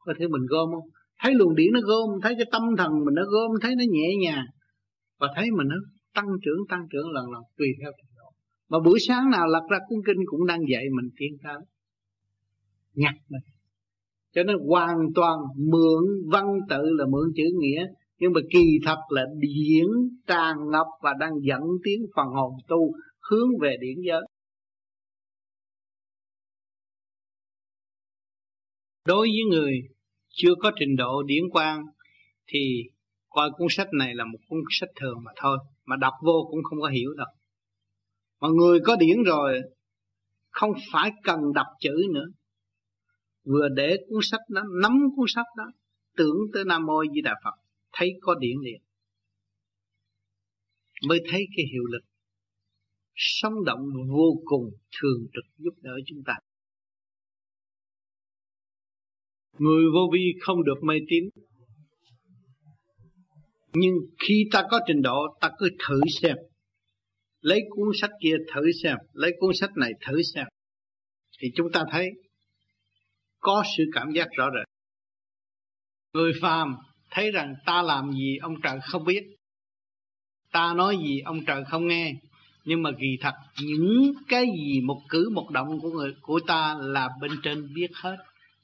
có 0.07 0.13
thể 0.19 0.27
mình 0.29 0.47
gom 0.49 0.69
không? 0.73 0.89
Thấy 1.23 1.35
luồng 1.35 1.55
điển 1.55 1.73
nó 1.73 1.81
gom, 1.81 2.21
thấy 2.23 2.35
cái 2.35 2.47
tâm 2.53 2.63
thần 2.79 2.91
mình 3.05 3.15
nó 3.15 3.23
gom, 3.25 3.51
thấy 3.63 3.75
nó 3.77 3.85
nhẹ 3.91 4.09
nhàng. 4.23 4.47
Và 5.21 5.29
thấy 5.37 5.47
mình 5.57 5.69
nó 5.69 5.77
tăng 6.15 6.29
trưởng 6.45 6.59
tăng 6.69 6.87
trưởng 6.93 7.11
lần 7.11 7.25
lần, 7.33 7.43
tùy 7.57 7.69
theo 7.81 7.91
trình 7.97 8.13
độ. 8.17 8.29
Mà 8.71 8.79
buổi 8.85 8.99
sáng 9.09 9.31
nào 9.31 9.47
lật 9.47 9.63
ra 9.71 9.79
cuốn 9.89 9.99
kinh 10.07 10.17
cũng 10.27 10.47
đang 10.47 10.61
dạy 10.73 10.85
mình 10.97 11.11
tiến 11.17 11.33
tới 11.43 11.59
nhặt 12.95 13.15
mình. 13.29 13.43
Cho 14.35 14.43
nên 14.43 14.57
hoàn 14.69 14.97
toàn 15.15 15.39
mượn 15.57 16.31
văn 16.33 16.45
tự 16.69 16.83
là 16.83 17.05
mượn 17.11 17.33
chữ 17.37 17.45
nghĩa, 17.59 17.87
nhưng 18.19 18.33
mà 18.33 18.41
kỳ 18.53 18.79
thật 18.85 18.99
là 19.09 19.25
điển, 19.39 19.87
tràn 20.27 20.57
ngập 20.73 20.87
và 21.03 21.15
đang 21.21 21.33
dẫn 21.43 21.63
tiến 21.85 22.01
phần 22.17 22.27
hồn 22.27 22.53
tu 22.69 22.93
hướng 23.31 23.49
về 23.61 23.77
điển 23.81 23.97
giới. 24.07 24.23
Đối 29.07 29.27
với 29.27 29.43
người 29.51 29.73
chưa 30.37 30.55
có 30.59 30.73
trình 30.79 30.97
độ 30.97 31.23
điển 31.23 31.43
quang, 31.51 31.83
thì 32.47 32.83
coi 33.29 33.51
cuốn 33.51 33.69
sách 33.71 33.89
này 33.93 34.15
là 34.15 34.25
một 34.25 34.39
cuốn 34.49 34.61
sách 34.71 34.89
thường 34.97 35.19
mà 35.25 35.33
thôi, 35.37 35.59
mà 35.85 35.97
đọc 35.97 36.13
vô 36.23 36.49
cũng 36.51 36.63
không 36.63 36.81
có 36.81 36.89
hiểu 36.89 37.15
đâu. 37.15 37.27
Mà 38.41 38.49
người 38.49 38.81
có 38.85 38.97
điển 38.97 39.23
rồi, 39.23 39.61
không 40.51 40.71
phải 40.93 41.11
cần 41.23 41.41
đọc 41.55 41.67
chữ 41.81 42.07
nữa. 42.15 42.27
Vừa 43.45 43.69
để 43.69 43.97
cuốn 44.09 44.21
sách 44.23 44.41
đó, 44.49 44.63
nắm 44.83 44.93
cuốn 45.17 45.27
sách 45.29 45.47
đó, 45.57 45.65
tưởng 46.17 46.37
tới 46.55 46.65
nam 46.65 46.87
mô 46.87 47.05
di 47.15 47.21
đà 47.21 47.35
phật, 47.45 47.55
thấy 47.93 48.11
có 48.21 48.35
điển 48.35 48.57
liền. 48.65 48.83
Mới 51.09 51.21
thấy 51.31 51.47
cái 51.57 51.67
hiệu 51.73 51.85
lực 51.85 52.03
sống 53.15 53.65
động 53.65 53.81
vô 54.09 54.43
cùng 54.45 54.71
thường 55.01 55.27
trực 55.33 55.45
giúp 55.59 55.75
đỡ 55.83 55.93
chúng 56.07 56.23
ta. 56.27 56.35
Người 59.59 59.85
vô 59.95 60.11
vi 60.13 60.33
không 60.41 60.65
được 60.65 60.85
mê 60.85 60.95
tín 61.09 61.25
nhưng 63.79 63.95
khi 64.19 64.45
ta 64.53 64.63
có 64.71 64.81
trình 64.87 65.03
độ, 65.03 65.27
ta 65.41 65.51
cứ 65.59 65.69
thử 65.89 66.01
xem. 66.21 66.37
Lấy 67.41 67.61
cuốn 67.71 67.89
sách 68.01 68.11
kia 68.23 68.35
thử 68.55 68.73
xem. 68.83 68.97
Lấy 69.13 69.33
cuốn 69.39 69.55
sách 69.55 69.71
này 69.77 69.91
thử 70.07 70.23
xem. 70.35 70.47
Thì 71.41 71.49
chúng 71.57 71.73
ta 71.73 71.85
thấy 71.91 72.09
có 73.41 73.65
sự 73.77 73.85
cảm 73.93 74.11
giác 74.11 74.29
rõ 74.37 74.51
rệt. 74.55 74.67
Người 76.15 76.33
phàm 76.41 76.77
thấy 77.11 77.31
rằng 77.31 77.55
ta 77.67 77.83
làm 77.83 78.13
gì, 78.13 78.37
ông 78.37 78.55
trời 78.63 78.79
không 78.83 79.05
biết. 79.05 79.23
Ta 80.53 80.75
nói 80.75 80.97
gì, 80.97 81.21
ông 81.21 81.45
trời 81.47 81.65
không 81.65 81.87
nghe. 81.87 82.13
Nhưng 82.65 82.83
mà 82.83 82.91
kỳ 83.01 83.17
thật, 83.21 83.35
những 83.63 84.13
cái 84.29 84.47
gì 84.47 84.81
một 84.81 85.01
cử 85.09 85.31
một 85.35 85.51
động 85.51 85.81
của 85.81 85.91
người, 85.91 86.15
của 86.21 86.41
ta 86.47 86.77
là 86.81 87.09
bên 87.21 87.33
trên 87.43 87.75
biết 87.75 87.91
hết 87.95 88.17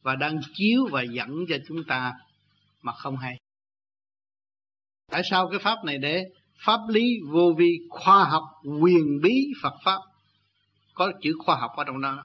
và 0.02 0.16
đang 0.16 0.40
chiếu 0.54 0.88
và 0.90 1.02
dẫn 1.02 1.30
cho 1.48 1.56
chúng 1.68 1.84
ta 1.84 2.12
mà 2.82 2.92
không 2.92 3.16
hay. 3.16 3.36
Tại 5.10 5.22
sao 5.30 5.48
cái 5.48 5.58
pháp 5.58 5.84
này 5.84 5.98
để 5.98 6.24
pháp 6.64 6.80
lý 6.88 7.18
vô 7.30 7.54
vi 7.58 7.78
khoa 7.90 8.24
học 8.24 8.42
quyền 8.80 9.20
bí 9.22 9.46
Phật 9.62 9.74
pháp? 9.84 9.98
Có 10.94 11.12
chữ 11.22 11.34
khoa 11.44 11.56
học 11.56 11.70
ở 11.76 11.84
trong 11.84 12.00
đó. 12.00 12.22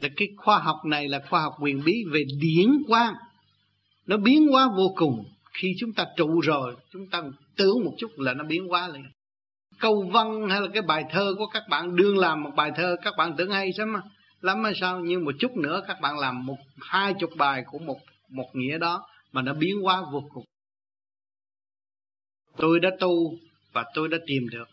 Là 0.00 0.08
cái 0.16 0.28
khoa 0.36 0.58
học 0.58 0.80
này 0.84 1.08
là 1.08 1.20
khoa 1.30 1.40
học 1.40 1.54
quyền 1.60 1.84
bí 1.84 2.04
về 2.12 2.24
điển 2.40 2.70
quang. 2.88 3.14
Nó 4.06 4.16
biến 4.16 4.48
hóa 4.48 4.68
vô 4.76 4.94
cùng. 4.96 5.24
Khi 5.52 5.74
chúng 5.78 5.92
ta 5.92 6.06
trụ 6.16 6.40
rồi, 6.40 6.76
chúng 6.90 7.08
ta 7.10 7.22
tưởng 7.56 7.84
một 7.84 7.94
chút 7.98 8.10
là 8.16 8.34
nó 8.34 8.44
biến 8.44 8.68
hóa 8.68 8.88
liền. 8.88 9.04
Câu 9.78 10.10
văn 10.12 10.48
hay 10.50 10.60
là 10.60 10.68
cái 10.72 10.82
bài 10.82 11.04
thơ 11.10 11.34
của 11.38 11.46
các 11.46 11.62
bạn, 11.70 11.96
đương 11.96 12.18
làm 12.18 12.42
một 12.42 12.50
bài 12.56 12.72
thơ, 12.76 12.96
các 13.02 13.14
bạn 13.18 13.34
tưởng 13.36 13.50
hay 13.50 13.70
lắm 13.76 13.96
lắm 14.44 14.64
hay 14.64 14.72
sao? 14.80 15.00
Nhưng 15.00 15.24
một 15.24 15.34
chút 15.38 15.56
nữa 15.56 15.82
các 15.88 16.00
bạn 16.00 16.18
làm 16.18 16.46
một, 16.46 16.58
hai 16.80 17.14
chục 17.20 17.30
bài 17.36 17.64
của 17.66 17.78
một 17.78 17.98
một 18.28 18.50
nghĩa 18.52 18.78
đó 18.78 19.06
mà 19.32 19.42
nó 19.42 19.54
biến 19.54 19.80
hóa 19.82 20.02
vô 20.12 20.24
cùng 20.34 20.44
tôi 22.56 22.80
đã 22.80 22.90
tu 23.00 23.38
và 23.72 23.84
tôi 23.94 24.08
đã 24.08 24.18
tìm 24.26 24.48
được 24.48 24.68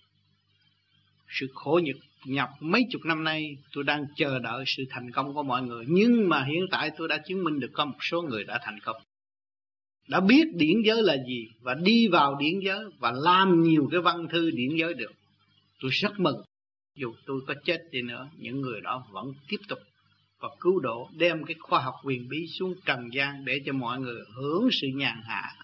sự 1.29 1.47
khổ 1.53 1.79
nhục. 1.83 1.95
Nhập 2.25 2.49
mấy 2.59 2.85
chục 2.91 3.01
năm 3.05 3.23
nay, 3.23 3.57
tôi 3.73 3.83
đang 3.83 4.05
chờ 4.15 4.39
đợi 4.39 4.63
sự 4.67 4.83
thành 4.89 5.11
công 5.11 5.33
của 5.33 5.43
mọi 5.43 5.61
người. 5.61 5.85
Nhưng 5.87 6.29
mà 6.29 6.43
hiện 6.43 6.65
tại 6.71 6.91
tôi 6.97 7.07
đã 7.07 7.17
chứng 7.17 7.43
minh 7.43 7.59
được 7.59 7.69
có 7.73 7.85
một 7.85 7.97
số 8.01 8.21
người 8.21 8.43
đã 8.43 8.59
thành 8.63 8.79
công. 8.83 8.95
Đã 10.07 10.19
biết 10.19 10.43
điển 10.53 10.81
giới 10.85 11.03
là 11.03 11.17
gì 11.27 11.47
và 11.61 11.73
đi 11.73 12.07
vào 12.07 12.35
điển 12.35 12.59
giới 12.65 12.79
và 12.99 13.11
làm 13.11 13.63
nhiều 13.63 13.87
cái 13.91 14.01
văn 14.01 14.27
thư 14.31 14.51
điển 14.51 14.75
giới 14.75 14.93
được. 14.93 15.11
Tôi 15.81 15.91
rất 15.91 16.19
mừng 16.19 16.41
dù 16.99 17.13
tôi 17.25 17.41
có 17.47 17.53
chết 17.63 17.77
đi 17.91 18.01
nữa, 18.01 18.27
những 18.37 18.61
người 18.61 18.81
đó 18.81 19.05
vẫn 19.11 19.33
tiếp 19.47 19.57
tục 19.67 19.79
và 20.39 20.49
cứu 20.59 20.79
độ, 20.79 21.09
đem 21.17 21.43
cái 21.43 21.55
khoa 21.59 21.81
học 21.81 21.95
quyền 22.03 22.29
bí 22.29 22.47
xuống 22.47 22.73
trần 22.85 23.09
gian 23.13 23.45
để 23.45 23.61
cho 23.65 23.73
mọi 23.73 23.99
người 23.99 24.21
hưởng 24.35 24.69
sự 24.71 24.87
nhàn 24.95 25.21
hạ 25.25 25.55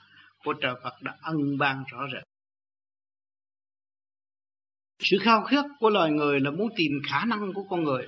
của 0.43 0.53
trời 0.53 0.73
Phật 0.83 1.01
đã 1.01 1.15
ân 1.21 1.57
ban 1.57 1.83
rõ 1.91 2.07
rệt. 2.13 2.23
Sự 4.99 5.17
khao 5.21 5.43
khát 5.43 5.65
của 5.79 5.89
loài 5.89 6.11
người 6.11 6.39
là 6.39 6.51
muốn 6.51 6.69
tìm 6.75 6.91
khả 7.09 7.25
năng 7.25 7.53
của 7.53 7.63
con 7.69 7.83
người. 7.83 8.07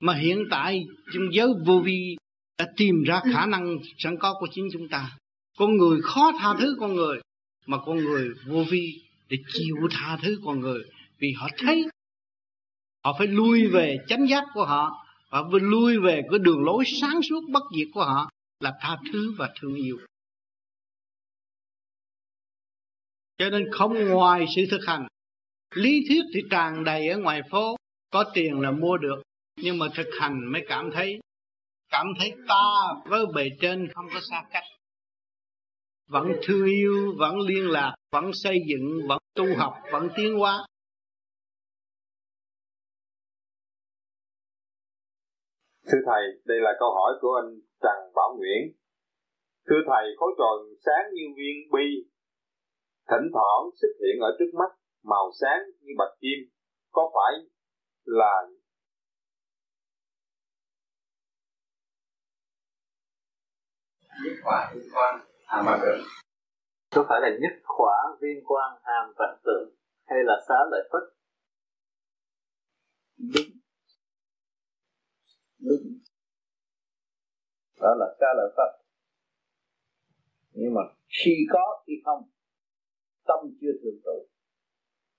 Mà 0.00 0.14
hiện 0.14 0.44
tại 0.50 0.84
trong 1.14 1.22
giới 1.32 1.48
vô 1.66 1.80
vi 1.80 2.16
đã 2.58 2.66
tìm 2.76 3.02
ra 3.06 3.20
khả 3.32 3.46
năng 3.46 3.76
sẵn 3.98 4.16
có 4.18 4.34
của 4.40 4.46
chính 4.52 4.68
chúng 4.72 4.88
ta. 4.88 5.10
Con 5.58 5.76
người 5.76 6.00
khó 6.02 6.32
tha 6.38 6.54
thứ 6.60 6.76
con 6.80 6.94
người, 6.94 7.20
mà 7.66 7.78
con 7.86 7.96
người 7.96 8.28
vô 8.46 8.64
vi 8.70 9.02
để 9.28 9.36
chịu 9.52 9.76
tha 9.90 10.18
thứ 10.22 10.40
con 10.44 10.60
người 10.60 10.84
vì 11.18 11.32
họ 11.32 11.48
thấy 11.58 11.84
họ 13.04 13.14
phải 13.18 13.26
lui 13.26 13.66
về 13.66 13.96
chánh 14.08 14.28
giác 14.28 14.44
của 14.54 14.64
họ. 14.64 15.06
Và 15.30 15.42
phải 15.50 15.60
lui 15.60 15.98
về 15.98 16.22
cái 16.30 16.38
đường 16.38 16.64
lối 16.64 16.84
sáng 17.00 17.20
suốt 17.22 17.40
bất 17.50 17.62
diệt 17.76 17.88
của 17.94 18.04
họ, 18.04 18.30
là 18.60 18.72
tha 18.80 18.96
thứ 19.12 19.34
và 19.38 19.52
thương 19.60 19.74
yêu. 19.74 19.98
Cho 23.38 23.50
nên 23.50 23.72
không 23.72 24.08
ngoài 24.08 24.46
sự 24.56 24.62
thực 24.70 24.80
hành. 24.86 25.06
Lý 25.74 26.04
thuyết 26.08 26.22
thì 26.34 26.40
tràn 26.50 26.84
đầy 26.84 27.08
ở 27.08 27.18
ngoài 27.18 27.40
phố, 27.50 27.76
có 28.10 28.24
tiền 28.34 28.60
là 28.60 28.70
mua 28.70 28.96
được, 28.96 29.22
nhưng 29.56 29.78
mà 29.78 29.86
thực 29.94 30.06
hành 30.20 30.52
mới 30.52 30.62
cảm 30.68 30.90
thấy 30.94 31.18
cảm 31.90 32.06
thấy 32.18 32.34
ta 32.48 32.64
với 33.06 33.26
bề 33.34 33.48
trên 33.60 33.88
không 33.94 34.06
có 34.14 34.20
xa 34.30 34.42
cách. 34.50 34.64
Vẫn 36.08 36.28
thương 36.42 36.66
yêu, 36.66 37.14
vẫn 37.18 37.40
liên 37.40 37.70
lạc, 37.70 37.94
vẫn 38.12 38.30
xây 38.34 38.58
dựng, 38.66 39.08
vẫn 39.08 39.18
tu 39.34 39.56
học, 39.56 39.74
vẫn 39.92 40.08
tiến 40.16 40.34
hóa. 40.34 40.66
Thưa 45.88 45.98
Thầy, 46.06 46.22
đây 46.44 46.58
là 46.60 46.70
câu 46.78 46.90
hỏi 46.94 47.12
của 47.20 47.34
anh 47.42 47.60
Trần 47.82 48.12
Bảo 48.14 48.36
Nguyễn. 48.36 48.62
Thưa 49.68 49.80
Thầy, 49.86 50.04
khối 50.18 50.32
tròn 50.38 50.58
sáng 50.84 51.04
như 51.14 51.22
viên 51.36 51.56
bi, 51.72 51.86
thỉnh 53.10 53.26
thoảng 53.32 53.62
xuất 53.80 53.88
hiện 54.00 54.20
ở 54.20 54.36
trước 54.38 54.50
mắt, 54.58 54.70
màu 55.02 55.30
sáng 55.40 55.60
như 55.80 55.92
bạch 55.98 56.14
kim, 56.20 56.38
có 56.90 57.10
phải 57.14 57.32
là 58.04 58.42
nhất 64.24 64.32
khỏa 64.44 64.72
viên 64.74 64.88
quang 64.94 65.20
hàm 65.46 65.64
vạn 65.66 65.80
tượng. 65.82 66.00
Có 66.94 67.06
phải 67.08 67.20
là 67.20 67.28
nhất 67.40 67.52
khỏa 67.64 68.16
viên 68.20 68.44
quang 68.44 68.78
hàm 68.82 69.12
vạn 69.18 69.38
tượng 69.44 69.74
hay 70.06 70.18
là 70.24 70.34
xá 70.48 70.54
lợi 70.70 70.88
phất? 70.92 71.02
Đúng 73.18 73.63
đúng. 75.68 75.98
Đó 77.80 77.94
là 77.98 78.06
ca 78.20 78.26
lợi 78.36 78.52
phật. 78.56 78.70
Nhưng 80.52 80.74
mà 80.74 80.80
khi 81.08 81.34
có 81.52 81.82
khi 81.86 81.92
không. 82.04 82.22
Tâm 83.24 83.38
chưa 83.60 83.72
thường 83.82 84.00
trụ. 84.04 84.28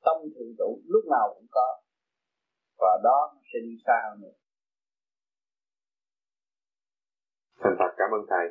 Tâm 0.01 0.17
thường 0.35 0.55
trụ 0.57 0.81
lúc 0.85 1.03
nào 1.11 1.33
cũng 1.35 1.47
có. 1.51 1.81
Và 2.77 2.99
đó 3.03 3.31
nó 3.35 3.41
sẽ 3.53 3.59
đi 3.63 3.77
xa 3.85 4.01
hơn 4.09 4.21
nữa. 4.21 4.37
Thành 7.59 7.75
thật 7.79 7.91
cảm 7.97 8.09
ơn 8.17 8.25
Thầy. 8.29 8.45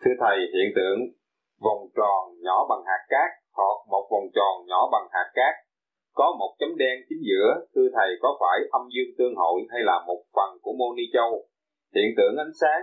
Thưa 0.00 0.14
Thầy, 0.20 0.36
hiện 0.54 0.72
tượng 0.76 0.98
vòng 1.60 1.82
tròn 1.96 2.40
nhỏ 2.40 2.66
bằng 2.68 2.82
hạt 2.86 3.02
cát 3.08 3.30
hoặc 3.52 3.78
một 3.88 4.08
vòng 4.10 4.28
tròn 4.34 4.66
nhỏ 4.66 4.88
bằng 4.92 5.08
hạt 5.12 5.30
cát 5.34 5.65
có 6.18 6.26
một 6.40 6.50
chấm 6.60 6.72
đen 6.82 6.96
chính 7.08 7.22
giữa, 7.28 7.48
thưa 7.74 7.88
Thầy 7.96 8.10
có 8.22 8.30
phải 8.40 8.58
âm 8.78 8.84
dương 8.94 9.10
tương 9.18 9.34
hội 9.42 9.58
hay 9.70 9.80
là 9.90 9.96
một 10.08 10.20
phần 10.36 10.50
của 10.62 10.72
mô 10.78 10.88
ni 10.96 11.02
châu? 11.16 11.30
Hiện 11.94 12.10
tượng 12.16 12.34
ánh 12.44 12.54
sáng 12.60 12.82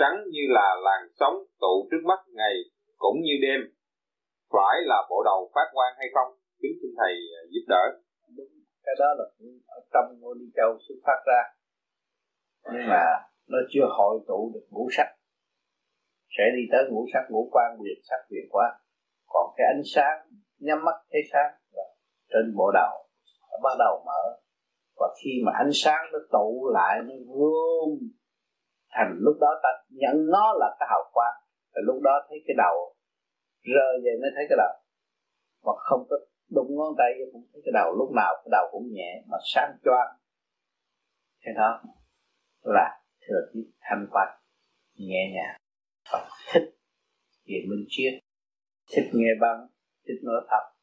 trắng 0.00 0.16
như 0.34 0.44
là 0.56 0.68
làn 0.86 1.02
sóng 1.18 1.36
tụ 1.60 1.74
trước 1.90 2.02
mắt 2.10 2.20
ngày 2.38 2.54
cũng 2.96 3.16
như 3.26 3.34
đêm, 3.46 3.60
phải 4.54 4.76
là 4.90 4.98
bộ 5.10 5.18
đầu 5.30 5.50
phát 5.54 5.68
quang 5.72 5.94
hay 5.98 6.08
không? 6.14 6.30
Kính 6.62 6.74
xin 6.80 6.90
Thầy 6.98 7.12
à, 7.38 7.40
giúp 7.52 7.64
đỡ. 7.68 7.84
Cái 8.84 8.94
đó 8.98 9.08
là 9.18 9.24
ở 9.66 9.80
trong 9.92 10.20
mô 10.20 10.34
ni 10.34 10.46
châu 10.56 10.70
xuất 10.88 10.98
phát 11.06 11.20
ra, 11.26 11.42
nhưng 12.72 12.86
mà 12.88 13.04
nó 13.48 13.58
chưa 13.70 13.86
hội 13.98 14.20
tụ 14.28 14.50
được 14.54 14.66
ngũ 14.70 14.88
sắc 14.96 15.08
sẽ 16.38 16.44
đi 16.56 16.62
tới 16.72 16.82
ngũ 16.90 17.06
sắc 17.12 17.24
ngũ 17.30 17.48
quan 17.52 17.76
quyền 17.80 17.98
sắc 18.08 18.20
quyền 18.30 18.46
quan 18.50 18.72
còn 19.26 19.54
cái 19.56 19.66
ánh 19.74 19.82
sáng 19.94 20.18
nhắm 20.58 20.84
mắt 20.84 20.96
thấy 21.10 21.20
sáng 21.32 21.57
trên 22.30 22.54
bộ 22.56 22.70
đầu. 22.74 22.94
Nó 23.50 23.58
bắt 23.62 23.74
đầu 23.78 24.02
mở. 24.06 24.22
Và 24.96 25.08
khi 25.22 25.30
mà 25.46 25.52
ánh 25.58 25.70
sáng 25.72 26.02
nó 26.12 26.18
tụ 26.32 26.70
lại, 26.74 26.98
nó 27.06 27.14
gom 27.26 27.98
thành 28.90 29.16
lúc 29.20 29.36
đó 29.40 29.60
ta 29.62 29.68
nhận 29.88 30.16
nó 30.30 30.52
là 30.52 30.76
cái 30.78 30.86
hào 30.90 31.10
quang. 31.12 31.36
Thì 31.72 31.80
lúc 31.84 32.02
đó 32.02 32.26
thấy 32.28 32.38
cái 32.46 32.54
đầu 32.58 32.94
rơi 33.62 34.00
về 34.04 34.10
mới 34.20 34.30
thấy 34.34 34.44
cái 34.48 34.56
đầu. 34.56 34.74
Mà 35.64 35.72
không 35.78 36.06
có 36.10 36.16
đụng 36.50 36.76
ngón 36.76 36.94
tay 36.98 37.10
cũng 37.32 37.46
thấy 37.52 37.62
cái 37.64 37.72
đầu. 37.74 37.94
Lúc 37.98 38.10
nào 38.16 38.34
cái 38.36 38.48
đầu 38.50 38.68
cũng 38.72 38.86
nhẹ 38.92 39.22
mà 39.26 39.38
sáng 39.54 39.76
choang. 39.84 40.08
Thế 41.44 41.52
đó 41.56 41.82
là 42.62 43.00
thừa 43.20 43.40
tiếp 43.52 43.70
thanh 43.80 44.06
quan 44.10 44.28
nhẹ 44.94 45.32
nhàng. 45.34 45.56
Và 46.12 46.28
thích 46.52 46.74
hiện 47.46 47.62
minh 47.70 47.84
triết. 47.88 48.12
Thích 48.96 49.10
nghe 49.12 49.30
băng 49.40 49.66
thích 50.06 50.20
nói 50.22 50.42
thật 50.48 50.77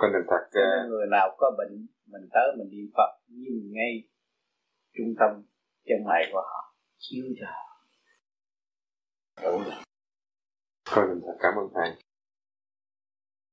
con 0.00 0.12
nên 0.12 0.22
thật 0.30 0.44
uh... 0.48 0.90
người 0.90 1.06
nào 1.10 1.36
có 1.38 1.50
bệnh 1.58 1.86
mình 2.12 2.28
tới 2.32 2.46
mình 2.58 2.68
niệm 2.70 2.90
Phật 2.96 3.10
nhìn 3.28 3.72
ngay 3.72 3.92
trung 4.96 5.14
tâm 5.18 5.30
chân 5.86 5.98
mày 6.06 6.22
của 6.32 6.40
họ 6.40 6.74
chiếu 6.98 7.24
cho 7.40 7.46
đủ 9.42 9.58
rồi. 9.58 9.74
Con 10.94 11.08
nên 11.08 11.20
thật 11.26 11.36
cảm 11.42 11.52
ơn 11.58 11.68
thầy. 11.74 11.90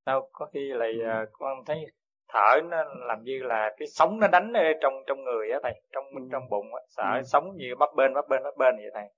Đâu 0.06 0.28
có 0.32 0.46
khi 0.52 0.60
lại 0.74 0.92
uh, 1.22 1.28
con 1.32 1.64
thấy 1.66 1.86
thở 2.32 2.60
nó 2.70 2.84
làm 3.08 3.22
như 3.22 3.38
là 3.42 3.70
cái 3.76 3.88
sống 3.88 4.20
nó 4.20 4.28
đánh 4.28 4.52
ở 4.52 4.62
trong 4.82 4.92
trong 5.06 5.24
người 5.24 5.50
á 5.50 5.58
thầy 5.62 5.82
trong 5.92 6.04
ừ. 6.04 6.28
trong 6.32 6.48
bụng 6.50 6.74
á 6.74 6.80
sợ 6.88 7.02
ừ. 7.14 7.22
sống 7.22 7.56
như 7.56 7.74
bắp 7.78 7.88
bên 7.96 8.14
bắp 8.14 8.28
bên 8.28 8.42
bắp 8.44 8.56
bên 8.56 8.76
vậy 8.76 8.90
thầy. 8.94 9.08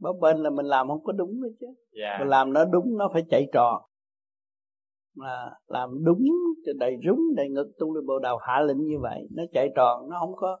Bắp 0.00 0.14
bên 0.20 0.36
là 0.36 0.50
mình 0.50 0.66
làm 0.66 0.88
không 0.88 1.04
có 1.04 1.12
đúng 1.12 1.42
đấy 1.42 1.50
chứ. 1.60 1.66
Dạ. 2.00 2.16
mình 2.18 2.28
làm 2.28 2.52
nó 2.52 2.64
đúng 2.64 2.98
nó 2.98 3.10
phải 3.12 3.22
chạy 3.30 3.46
tròn 3.52 3.82
là 5.16 5.58
làm 5.66 6.04
đúng 6.04 6.24
cho 6.66 6.72
đầy 6.78 6.96
rúng, 7.06 7.20
đầy 7.36 7.48
ngực 7.48 7.72
tung 7.78 7.94
lên 7.94 8.06
bộ 8.06 8.18
đầu 8.18 8.36
hạ 8.36 8.60
lệnh 8.60 8.84
như 8.86 8.98
vậy, 9.02 9.28
nó 9.30 9.42
chạy 9.52 9.68
tròn, 9.76 10.08
nó 10.10 10.16
không 10.20 10.36
có 10.36 10.60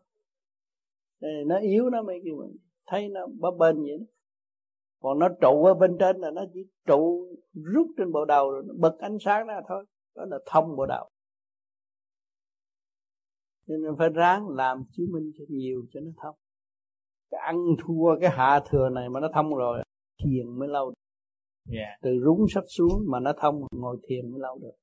nó 1.46 1.58
yếu, 1.58 1.90
nó 1.90 2.02
mới 2.02 2.20
kêu 2.24 2.36
mình 2.36 2.56
thấy 2.86 3.08
nó 3.08 3.26
bấp 3.40 3.54
bên 3.58 3.76
vậy 3.76 3.98
đó. 3.98 4.04
còn 5.00 5.18
nó 5.18 5.28
trụ 5.40 5.64
ở 5.64 5.74
bên 5.74 5.96
trên 6.00 6.16
là 6.16 6.30
nó 6.30 6.42
chỉ 6.54 6.60
trụ 6.86 7.26
rút 7.74 7.86
trên 7.96 8.12
bộ 8.12 8.24
đầu 8.24 8.50
rồi 8.50 8.62
nó 8.66 8.74
bật 8.78 8.98
ánh 8.98 9.18
sáng 9.20 9.46
ra 9.46 9.60
thôi, 9.68 9.84
đó 10.16 10.24
là 10.30 10.38
thông 10.46 10.76
bộ 10.76 10.86
đầu 10.86 11.08
nên 13.66 13.96
phải 13.98 14.08
ráng 14.08 14.48
làm 14.48 14.84
chứng 14.92 15.06
minh 15.12 15.32
cho 15.38 15.44
nhiều 15.48 15.82
cho 15.92 16.00
nó 16.00 16.10
thông. 16.22 16.34
Cái 17.30 17.40
ăn 17.40 17.56
thua, 17.78 18.20
cái 18.20 18.30
hạ 18.30 18.60
thừa 18.70 18.88
này 18.88 19.08
mà 19.08 19.20
nó 19.20 19.28
thông 19.34 19.54
rồi, 19.54 19.82
thiền 20.24 20.58
mới 20.58 20.68
lâu 20.68 20.92
yeah. 21.72 21.88
Dạ. 21.88 21.96
từ 22.02 22.10
rúng 22.24 22.46
sắp 22.54 22.64
xuống 22.68 23.04
mà 23.06 23.20
nó 23.20 23.32
thông 23.40 23.60
ngồi 23.70 23.96
thiền 24.08 24.30
mới 24.30 24.40
lâu 24.40 24.58
được. 24.62 24.74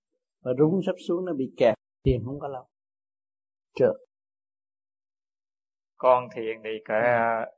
Và 0.42 0.52
rúng 0.60 0.82
sắp 0.86 0.96
xuống 1.08 1.26
nó 1.26 1.34
bị 1.34 1.54
kẹt 1.58 1.76
thiền 2.06 2.22
không 2.26 2.40
có 2.40 2.48
lâu. 2.48 2.66
Trượt 3.76 3.96
con 6.04 6.28
thiền 6.36 6.62
thì 6.64 6.70
cỡ 6.86 6.94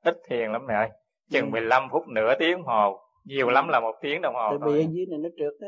ít 0.03 0.17
thiền 0.29 0.51
lắm 0.51 0.61
mẹ 0.67 0.73
ơi. 0.73 0.89
Chừng 1.29 1.45
ừ. 1.45 1.49
15 1.51 1.87
phút 1.91 2.03
nửa 2.07 2.33
tiếng 2.39 2.63
hồ. 2.63 2.99
Nhiều 3.23 3.49
lắm 3.49 3.67
là 3.69 3.79
một 3.79 3.95
tiếng 4.01 4.21
đồng 4.21 4.33
hồ 4.33 4.49
Tại 4.49 4.69
vì 4.73 4.85
ở 4.85 4.89
dưới 4.91 5.05
này 5.05 5.19
nó 5.19 5.29
trượt 5.37 5.53
đó 5.59 5.67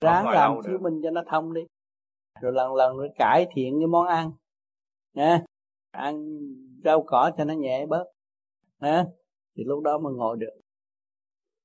ráng 0.00 0.28
làm 0.28 0.56
chứng 0.64 0.82
minh 0.82 1.00
cho 1.02 1.10
nó 1.10 1.22
thông 1.30 1.54
đi. 1.54 1.60
Rồi 2.40 2.52
lần 2.52 2.74
lần 2.74 2.96
rồi 2.96 3.08
cải 3.18 3.46
thiện 3.54 3.80
cái 3.80 3.86
món 3.86 4.06
ăn. 4.06 4.30
Nha. 5.14 5.42
Ăn 5.90 6.38
rau 6.84 7.02
cỏ 7.06 7.30
cho 7.38 7.44
nó 7.44 7.54
nhẹ 7.54 7.86
bớt. 7.86 8.04
Nha. 8.80 9.04
Thì 9.56 9.64
lúc 9.66 9.82
đó 9.82 9.98
mới 9.98 10.12
ngồi 10.14 10.36
được 10.36 10.59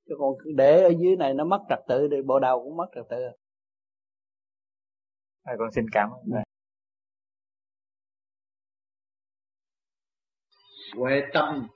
chứ 0.07 0.15
còn 0.19 0.55
để 0.55 0.83
ở 0.83 0.89
dưới 0.99 1.15
này 1.15 1.33
nó 1.33 1.45
mất 1.45 1.59
trật 1.69 1.79
tự 1.87 2.07
thì 2.11 2.17
bộ 2.25 2.39
đầu 2.39 2.63
cũng 2.63 2.77
mất 2.77 2.87
trật 2.95 3.05
tự. 3.09 3.17
À, 5.43 5.53
con 5.59 5.71
xin 5.71 5.85
cảm 5.91 6.09
ơn 6.09 6.31
thầy. 6.31 6.43
Huệ 10.95 11.21
tâm 11.33 11.67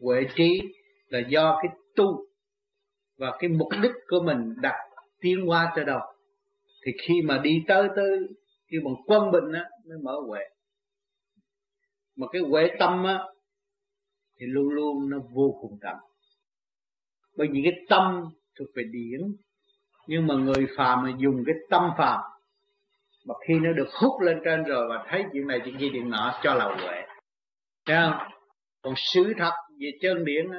huệ 0.00 0.20
trí 0.36 0.60
là 1.06 1.18
do 1.28 1.58
cái 1.62 1.76
tu 1.96 2.26
và 3.18 3.36
cái 3.38 3.50
mục 3.50 3.68
đích 3.82 3.92
của 4.08 4.20
mình 4.24 4.54
đặt 4.62 4.76
tiến 5.20 5.48
qua 5.48 5.72
tới 5.76 5.84
đâu 5.84 6.00
thì 6.86 6.92
khi 7.08 7.22
mà 7.24 7.40
đi 7.44 7.64
tới 7.68 7.88
tới 7.96 8.18
khi 8.70 8.76
bằng 8.84 8.94
quân 9.06 9.30
bình 9.30 9.52
á 9.52 9.70
mới 9.88 9.98
mở 10.02 10.12
huệ. 10.28 10.40
Mà 12.16 12.26
cái 12.32 12.42
huệ 12.42 12.62
tâm 12.78 13.04
á 13.04 13.24
thì 14.40 14.46
luôn 14.46 14.68
luôn 14.68 15.10
nó 15.10 15.18
vô 15.18 15.58
cùng 15.60 15.78
tận 15.82 15.96
bởi 17.36 17.48
vì 17.52 17.60
cái 17.64 17.84
tâm 17.88 18.30
thuộc 18.58 18.68
về 18.74 18.84
điển. 18.92 19.36
Nhưng 20.06 20.26
mà 20.26 20.34
người 20.34 20.66
phàm 20.76 21.02
mà 21.02 21.10
dùng 21.18 21.44
cái 21.46 21.54
tâm 21.70 21.90
phàm 21.98 22.20
mà 23.26 23.34
khi 23.48 23.54
nó 23.54 23.72
được 23.72 23.88
hút 24.00 24.20
lên 24.20 24.40
trên 24.44 24.64
rồi 24.64 24.88
và 24.88 25.04
thấy 25.08 25.24
chuyện 25.32 25.46
này 25.46 25.60
chuyện 25.64 25.76
kia 25.78 25.88
chuyện 25.92 26.10
nọ 26.10 26.40
cho 26.42 26.54
là 26.54 26.64
huệ. 26.64 27.02
Thấy 27.86 27.96
không? 27.96 28.28
Còn 28.82 28.94
sự 28.96 29.32
thật 29.38 29.52
về 29.80 29.90
chân 30.00 30.24
điển 30.24 30.52
đó, 30.52 30.58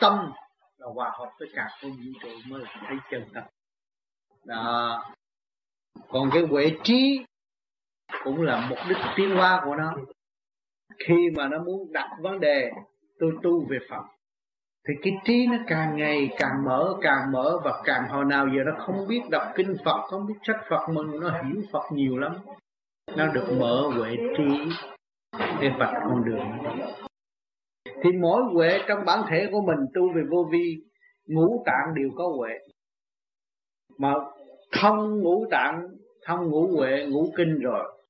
tâm 0.00 0.32
là 0.78 0.86
hòa 0.94 1.10
hợp 1.18 1.30
với 1.38 1.48
cả 1.54 1.68
không 1.80 1.90
vũ 1.90 2.20
trụ 2.22 2.28
mới 2.46 2.62
thấy 2.86 2.96
chân 3.10 3.24
thật. 3.34 3.44
đó. 4.44 5.04
Còn 6.08 6.30
cái 6.32 6.42
huệ 6.42 6.70
trí 6.84 7.24
cũng 8.24 8.42
là 8.42 8.66
mục 8.70 8.78
đích 8.88 8.98
tiến 9.16 9.30
hóa 9.30 9.62
của 9.64 9.74
nó. 9.74 9.94
Khi 10.98 11.30
mà 11.36 11.48
nó 11.48 11.58
muốn 11.58 11.92
đặt 11.92 12.10
vấn 12.20 12.40
đề 12.40 12.70
tôi 13.18 13.32
tu 13.42 13.66
về 13.70 13.78
Phật 13.90 14.02
thì 14.88 14.94
cái 15.02 15.12
trí 15.24 15.46
nó 15.46 15.56
càng 15.66 15.96
ngày 15.96 16.30
càng 16.38 16.64
mở 16.64 16.94
càng 17.02 17.32
mở 17.32 17.58
và 17.64 17.82
càng 17.84 18.08
hồi 18.08 18.24
nào 18.24 18.46
giờ 18.56 18.62
nó 18.66 18.72
không 18.78 19.08
biết 19.08 19.20
đọc 19.30 19.42
kinh 19.56 19.76
Phật, 19.84 20.00
không 20.10 20.26
biết 20.26 20.34
sách 20.46 20.60
Phật, 20.70 20.88
mà 20.88 21.02
nó 21.20 21.30
hiểu 21.30 21.62
Phật 21.72 21.92
nhiều 21.92 22.18
lắm. 22.18 22.36
Nó 23.16 23.26
được 23.26 23.46
mở 23.58 23.90
huệ 23.96 24.16
trí 24.36 24.70
để 25.60 25.70
vạch 25.78 25.94
con 26.04 26.24
đường. 26.24 26.46
Thì 27.84 28.12
mỗi 28.12 28.42
huệ 28.54 28.80
trong 28.88 29.04
bản 29.04 29.22
thể 29.30 29.48
của 29.52 29.60
mình, 29.60 29.78
tu 29.94 30.12
về 30.14 30.22
vô 30.30 30.48
vi, 30.52 30.76
ngũ 31.26 31.62
tạng 31.66 31.94
đều 31.94 32.08
có 32.16 32.24
huệ. 32.38 32.50
Mà 33.98 34.14
thông 34.80 35.20
ngũ 35.20 35.46
tạng 35.50 35.88
thông 36.26 36.50
ngũ 36.50 36.76
huệ, 36.76 37.06
ngũ 37.06 37.32
kinh 37.36 37.58
rồi, 37.58 38.00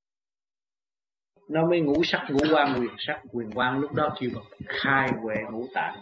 nó 1.51 1.66
mới 1.66 1.81
ngũ 1.81 2.05
sắc, 2.05 2.27
ngũ 2.31 2.55
quan 2.55 2.81
quyền 2.81 2.95
sắc 2.99 3.23
quyền 3.32 3.51
quan 3.55 3.81
lúc 3.81 3.95
đó 3.95 4.16
kêu 4.20 4.31
bằng 4.35 4.45
khai 4.66 5.11
huệ 5.23 5.36
ngũ 5.51 5.66
tạng 5.74 5.95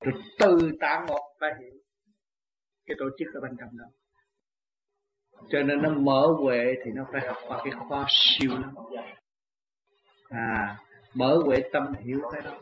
rồi 0.00 0.14
từ 0.38 0.70
tạng 0.80 1.06
một 1.06 1.36
ta 1.40 1.46
hiểu 1.60 1.74
cái 2.86 2.96
tổ 2.98 3.04
chức 3.18 3.28
ở 3.34 3.40
bên 3.40 3.56
trong 3.60 3.78
đó. 3.78 3.84
Cho 5.50 5.62
nên 5.62 5.82
nó 5.82 5.90
mở 5.90 6.26
huệ 6.42 6.74
thì 6.84 6.90
nó 6.94 7.04
phải 7.12 7.26
học 7.26 7.36
qua 7.48 7.60
cái 7.64 7.72
khoa 7.88 8.06
siêu 8.08 8.50
lắm. 8.50 8.74
À 10.28 10.78
mở 11.14 11.42
huệ 11.44 11.62
tâm 11.72 11.94
hiểu 12.04 12.20
cái 12.32 12.42
đó. 12.42 12.60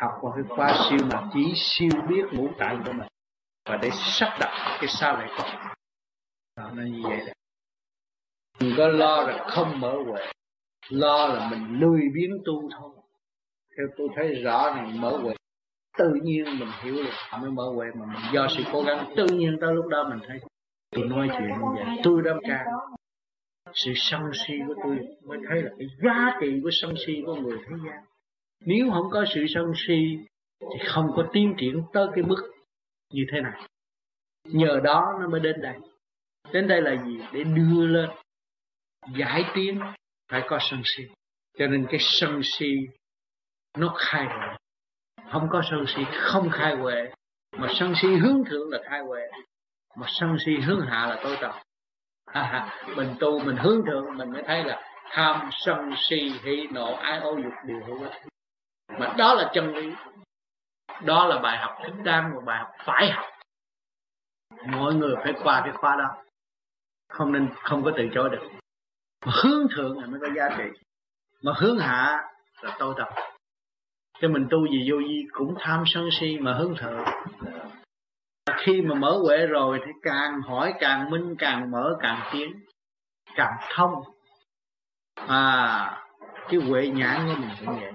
Học 0.00 0.12
qua 0.20 0.32
cái 0.36 0.44
khoa 0.48 0.88
siêu 0.90 1.08
mà 1.12 1.30
chỉ 1.34 1.52
siêu 1.56 1.90
biết 2.08 2.24
ngũ 2.32 2.48
tạng 2.58 2.82
của 2.86 2.92
mình. 2.92 3.08
Và 3.64 3.76
để 3.82 3.90
sắp 3.92 4.36
đặt 4.40 4.78
cái 4.80 4.88
sao 4.88 5.16
lại 5.16 5.28
có. 5.38 5.74
Đó, 6.56 6.70
nó 6.74 6.82
như 6.82 7.00
vậy 7.02 7.18
đó. 7.26 7.32
Đừng 8.60 8.74
có 8.76 8.88
lo 8.88 9.22
là 9.22 9.46
không 9.48 9.80
mở 9.80 9.94
huệ. 10.06 10.26
Lo 10.88 11.26
là 11.26 11.50
mình 11.50 11.80
lười 11.80 12.00
biến 12.14 12.38
tu 12.44 12.68
thôi. 12.78 12.90
Theo 13.76 13.86
tôi 13.96 14.08
thấy 14.16 14.34
rõ 14.34 14.76
là 14.76 14.82
mở 14.82 15.16
huệ 15.22 15.34
tự 15.98 16.14
nhiên 16.22 16.44
mình 16.44 16.68
hiểu 16.82 16.94
được 16.96 17.38
mới 17.40 17.50
mở 17.50 17.64
huệ 17.74 17.86
mà 17.94 18.06
mình 18.06 18.32
do 18.32 18.48
sự 18.56 18.62
cố 18.72 18.82
gắng 18.82 19.12
tự 19.16 19.26
nhiên 19.26 19.58
tới 19.60 19.74
lúc 19.74 19.86
đó 19.88 20.08
mình 20.10 20.18
thấy 20.28 20.40
tôi 20.90 21.04
nói 21.04 21.28
chuyện 21.32 21.48
như 21.48 21.66
vậy, 21.74 21.84
tôi 22.02 22.22
đam 22.22 22.38
ca 22.48 22.64
sự 23.74 23.92
sân 23.96 24.20
si 24.34 24.54
của 24.66 24.74
tôi 24.84 24.98
mới 25.24 25.38
thấy 25.48 25.62
là 25.62 25.70
cái 25.78 25.88
giá 26.02 26.36
trị 26.40 26.60
của 26.62 26.70
sân 26.72 26.94
si 27.06 27.22
của 27.26 27.34
người 27.34 27.58
thế 27.58 27.76
gian. 27.86 28.04
Nếu 28.64 28.90
không 28.90 29.10
có 29.10 29.24
sự 29.34 29.46
sân 29.48 29.72
si 29.86 30.18
thì 30.60 30.78
không 30.86 31.12
có 31.16 31.28
tiến 31.32 31.54
triển 31.58 31.82
tới 31.92 32.06
cái 32.14 32.24
mức 32.24 32.52
như 33.12 33.26
thế 33.32 33.40
này. 33.40 33.62
Nhờ 34.44 34.80
đó 34.84 35.18
nó 35.20 35.28
mới 35.28 35.40
đến 35.40 35.60
đây. 35.62 35.74
Đến 36.52 36.68
đây 36.68 36.82
là 36.82 37.04
gì? 37.04 37.18
Để 37.32 37.44
đưa 37.44 37.86
lên, 37.86 38.10
giải 39.16 39.44
tiến 39.54 39.80
phải 40.30 40.42
có 40.48 40.58
sân 40.60 40.82
si. 40.84 41.04
Cho 41.58 41.66
nên 41.66 41.86
cái 41.90 42.00
sân 42.00 42.40
si 42.42 42.88
nó 43.78 43.94
khai 43.96 44.26
huệ 44.26 44.56
không 45.30 45.48
có 45.50 45.62
sân 45.70 45.84
si 45.86 46.02
không 46.12 46.50
khai 46.50 46.76
huệ. 46.76 47.10
Mà 47.56 47.68
sân 47.74 47.94
si 48.02 48.08
hướng 48.08 48.44
thượng 48.44 48.70
là 48.70 48.78
khai 48.84 49.00
huệ. 49.00 49.30
Mà 49.96 50.06
sân 50.08 50.36
si 50.46 50.56
hướng 50.56 50.80
hạ 50.80 51.06
là 51.06 51.20
tối 51.22 51.36
trọng 51.40 51.54
à, 52.32 52.84
mình 52.96 53.14
tu 53.20 53.38
mình 53.44 53.56
hướng 53.56 53.84
thượng 53.86 54.16
mình 54.16 54.32
mới 54.32 54.42
thấy 54.46 54.64
là 54.64 54.82
tham 55.10 55.50
sân 55.52 55.94
si 55.96 56.32
hỉ 56.42 56.66
nộ 56.70 56.94
ái 56.94 57.18
ô 57.18 57.36
dục 57.36 57.52
đều 57.66 57.80
hữu 57.86 58.02
ích. 58.02 58.12
Mà 58.98 59.14
đó 59.18 59.34
là 59.34 59.50
chân 59.54 59.74
lý. 59.74 59.92
Đó 61.02 61.26
là 61.26 61.38
bài 61.38 61.58
học 61.58 61.78
thích 61.82 61.94
đáng 62.02 62.32
và 62.34 62.40
bài 62.44 62.58
học 62.58 62.70
phải 62.84 63.10
học. 63.10 63.26
Mọi 64.66 64.94
người 64.94 65.14
phải 65.24 65.32
qua 65.42 65.60
cái 65.64 65.72
khóa 65.72 65.96
đó. 65.96 66.22
Không 67.08 67.32
nên 67.32 67.48
không 67.62 67.84
có 67.84 67.92
từ 67.96 68.04
chối 68.14 68.30
được. 68.30 68.48
Mà 69.26 69.32
hướng 69.42 69.66
thượng 69.76 69.98
là 69.98 70.06
mới 70.06 70.20
có 70.20 70.26
giá 70.36 70.48
trị. 70.58 70.78
Mà 71.42 71.52
hướng 71.56 71.78
hạ 71.78 72.28
là 72.60 72.76
tối 72.78 72.94
tập 72.98 73.08
cho 74.20 74.28
mình 74.28 74.46
tu 74.50 74.66
gì 74.66 74.90
vô 74.90 74.98
vi 74.98 75.26
cũng 75.32 75.54
tham 75.58 75.82
sân 75.86 76.08
si 76.20 76.38
mà 76.38 76.54
hướng 76.54 76.74
thượng 76.76 77.04
khi 78.58 78.82
mà 78.82 78.94
mở 78.94 79.18
huệ 79.26 79.46
rồi 79.46 79.80
thì 79.86 79.92
càng 80.02 80.40
hỏi 80.40 80.74
càng 80.80 81.10
minh, 81.10 81.34
càng 81.38 81.70
mở, 81.70 81.96
càng 82.00 82.28
tiến, 82.32 82.60
càng 83.34 83.52
thông. 83.74 83.92
À 85.26 86.04
cái 86.48 86.60
huệ 86.60 86.88
nhãn 86.88 87.26
của 87.26 87.40
mình 87.40 87.50
cũng 87.60 87.80
vậy. 87.80 87.92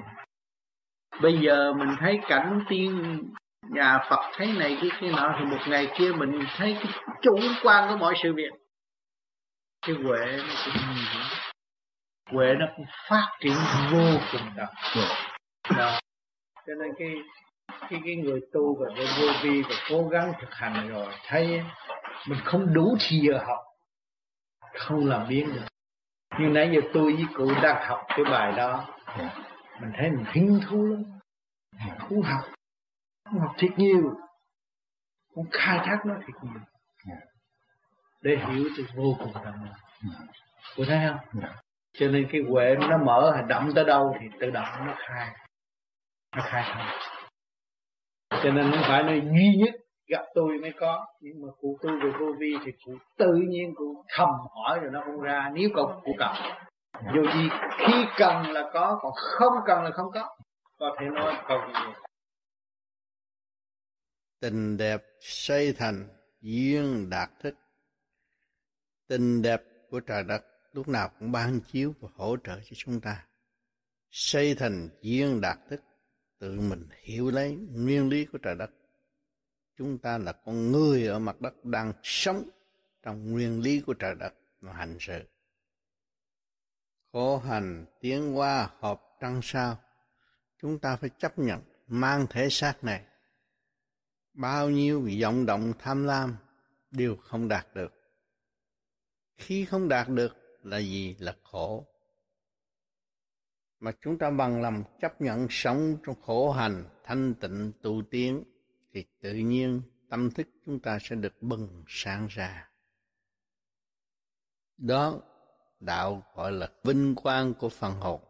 Bây 1.21 1.39
giờ 1.39 1.73
mình 1.73 1.89
thấy 1.99 2.19
cảnh 2.27 2.65
tiên 2.69 3.23
nhà 3.69 3.99
Phật 4.09 4.31
thấy 4.33 4.53
này 4.59 4.77
cái 4.81 4.89
kia 4.99 5.11
nọ, 5.11 5.35
thì 5.39 5.45
một 5.45 5.61
ngày 5.67 5.87
kia 5.97 6.11
mình 6.11 6.39
thấy 6.57 6.77
cái 6.83 6.93
chủ 7.21 7.39
quan 7.63 7.89
của 7.89 7.97
mọi 7.97 8.13
sự 8.23 8.33
việc. 8.33 8.51
Cái 9.87 9.95
huệ 9.95 10.37
nó 10.37 10.53
cũng 10.65 10.95
huệ 12.31 12.53
nó 12.59 12.65
cũng 12.75 12.85
phát 13.09 13.27
triển 13.39 13.55
vô 13.91 14.19
cùng 14.31 14.49
đặc 14.55 14.69
biệt 14.95 15.99
cho 16.67 16.73
nên 16.73 16.93
cái 16.99 17.15
cái 17.89 18.01
cái 18.05 18.15
người 18.15 18.41
tu 18.53 18.75
và 18.79 18.85
cái 18.95 19.05
vô 19.19 19.27
vi 19.43 19.61
và 19.61 19.75
cố 19.89 20.07
gắng 20.07 20.33
thực 20.41 20.53
hành 20.53 20.89
rồi 20.89 21.13
thấy 21.27 21.61
mình 22.27 22.39
không 22.43 22.73
đủ 22.73 22.97
thì 22.99 23.17
giờ 23.17 23.39
học 23.45 23.59
không 24.73 25.07
làm 25.07 25.27
biến 25.29 25.53
được. 25.53 25.65
Nhưng 26.39 26.53
nãy 26.53 26.71
giờ 26.73 26.81
tôi 26.93 27.13
với 27.13 27.25
cụ 27.35 27.51
đang 27.61 27.87
học 27.87 28.03
cái 28.07 28.25
bài 28.31 28.53
đó 28.57 28.87
mình 29.81 29.91
thấy 29.97 30.09
mình 30.09 30.25
hứng 30.33 30.59
thú 30.67 30.85
lắm. 30.85 31.03
Thú 32.09 32.21
học 32.25 32.43
học 33.39 33.55
thiệt 33.57 33.71
nhiều. 33.77 34.13
Cũng 35.33 35.45
khai 35.51 35.79
thác 35.85 35.97
nó 36.05 36.13
thiệt 36.19 36.35
nhiều 36.43 36.61
để 38.21 38.37
hiểu 38.37 38.69
thì 38.77 38.83
vô 38.95 39.15
cùng 39.19 39.33
đậm 39.45 39.53
cô 40.75 40.83
thấy 40.87 40.99
không? 41.07 41.43
Cho 41.93 42.07
nên 42.07 42.27
cái 42.31 42.41
huệ 42.49 42.75
nó 42.89 42.97
mở 42.97 43.43
đậm 43.47 43.71
tới 43.75 43.85
đâu 43.85 44.17
thì 44.21 44.27
tự 44.39 44.49
động 44.49 44.85
nó 44.85 44.93
khai 44.97 45.35
nó 46.35 46.43
khai 46.45 46.63
thông 46.73 47.13
cho 48.43 48.51
nên 48.51 48.71
không 48.71 48.83
phải 48.87 49.03
nơi 49.03 49.21
duy 49.21 49.55
nhất 49.57 49.75
gặp 50.07 50.25
tôi 50.35 50.57
mới 50.61 50.71
có. 50.79 51.05
Nhưng 51.21 51.41
mà 51.41 51.47
cụ 51.61 51.79
tu 51.81 51.89
về 51.89 52.11
vô 52.19 52.25
vi 52.39 52.53
thì 52.65 52.71
cụ 52.85 52.91
tự 53.17 53.33
nhiên 53.47 53.75
cụ 53.75 54.05
thầm 54.15 54.29
hỏi 54.29 54.79
rồi 54.79 54.91
nó 54.91 55.01
không 55.05 55.21
ra. 55.21 55.51
Nếu 55.53 55.69
cậu 55.75 56.01
cụ 56.03 56.15
cần 56.19 56.35
dù 57.15 57.23
gì 57.33 57.49
khi 57.77 57.93
cần 58.17 58.51
là 58.51 58.69
có, 58.73 58.99
còn 59.01 59.11
không 59.15 59.53
cần 59.65 59.83
là 59.83 59.91
không 59.91 60.11
có. 60.13 60.35
Có 60.77 60.95
thể 60.99 61.05
nói 61.05 61.33
câu 61.47 61.57
gì 61.67 61.93
tình 64.43 64.77
đẹp 64.77 65.03
xây 65.21 65.73
thành, 65.73 66.07
duyên 66.41 67.09
đạt 67.09 67.29
thích. 67.39 67.55
Tình 69.07 69.41
đẹp 69.41 69.61
của 69.89 69.99
trời 69.99 70.23
đất 70.23 70.43
lúc 70.71 70.87
nào 70.87 71.09
cũng 71.19 71.31
ban 71.31 71.59
chiếu 71.67 71.93
và 71.99 72.09
hỗ 72.15 72.37
trợ 72.43 72.55
cho 72.55 72.75
chúng 72.75 73.01
ta. 73.01 73.25
Xây 74.11 74.55
thành 74.55 74.89
duyên 75.01 75.41
đạt 75.41 75.57
thích 75.69 75.79
tự 76.43 76.59
mình 76.59 76.87
hiểu 77.01 77.31
lấy 77.31 77.57
nguyên 77.71 78.09
lý 78.09 78.25
của 78.25 78.37
trời 78.37 78.55
đất. 78.55 78.71
Chúng 79.77 79.97
ta 79.97 80.17
là 80.17 80.31
con 80.31 80.71
người 80.71 81.07
ở 81.07 81.19
mặt 81.19 81.41
đất 81.41 81.65
đang 81.65 81.93
sống 82.03 82.49
trong 83.03 83.31
nguyên 83.31 83.61
lý 83.61 83.81
của 83.81 83.93
trời 83.93 84.15
đất 84.15 84.33
mà 84.61 84.73
hành 84.73 84.97
sự. 84.99 85.19
Khổ 87.11 87.37
hành, 87.37 87.85
tiến 87.99 88.37
qua 88.37 88.69
hợp, 88.79 89.01
trăng 89.19 89.39
sao. 89.43 89.77
Chúng 90.61 90.79
ta 90.79 90.95
phải 90.95 91.09
chấp 91.17 91.39
nhận 91.39 91.61
mang 91.87 92.27
thể 92.29 92.47
xác 92.49 92.83
này. 92.83 93.03
Bao 94.33 94.69
nhiêu 94.69 95.09
vọng 95.21 95.45
động, 95.45 95.73
tham 95.79 96.03
lam 96.03 96.35
đều 96.91 97.15
không 97.15 97.47
đạt 97.47 97.67
được. 97.75 97.93
Khi 99.37 99.65
không 99.65 99.87
đạt 99.87 100.09
được 100.09 100.35
là 100.63 100.77
gì? 100.77 101.15
Là 101.19 101.35
khổ 101.43 101.87
mà 103.83 103.91
chúng 104.01 104.17
ta 104.17 104.31
bằng 104.31 104.61
lòng 104.61 104.83
chấp 105.01 105.21
nhận 105.21 105.47
sống 105.49 105.97
trong 106.05 106.21
khổ 106.21 106.51
hành 106.51 106.85
thanh 107.03 107.33
tịnh, 107.33 107.71
tu 107.81 108.01
tiến, 108.11 108.43
thì 108.93 109.05
tự 109.21 109.33
nhiên 109.33 109.81
tâm 110.09 110.31
thức 110.31 110.47
chúng 110.65 110.79
ta 110.79 110.97
sẽ 111.01 111.15
được 111.15 111.41
bừng 111.41 111.83
sáng 111.87 112.27
ra. 112.29 112.69
Đó, 114.77 115.21
đạo 115.79 116.23
gọi 116.35 116.51
là 116.51 116.69
vinh 116.83 117.15
quang 117.15 117.53
của 117.53 117.69
phần 117.69 117.93
hồn. 117.93 118.21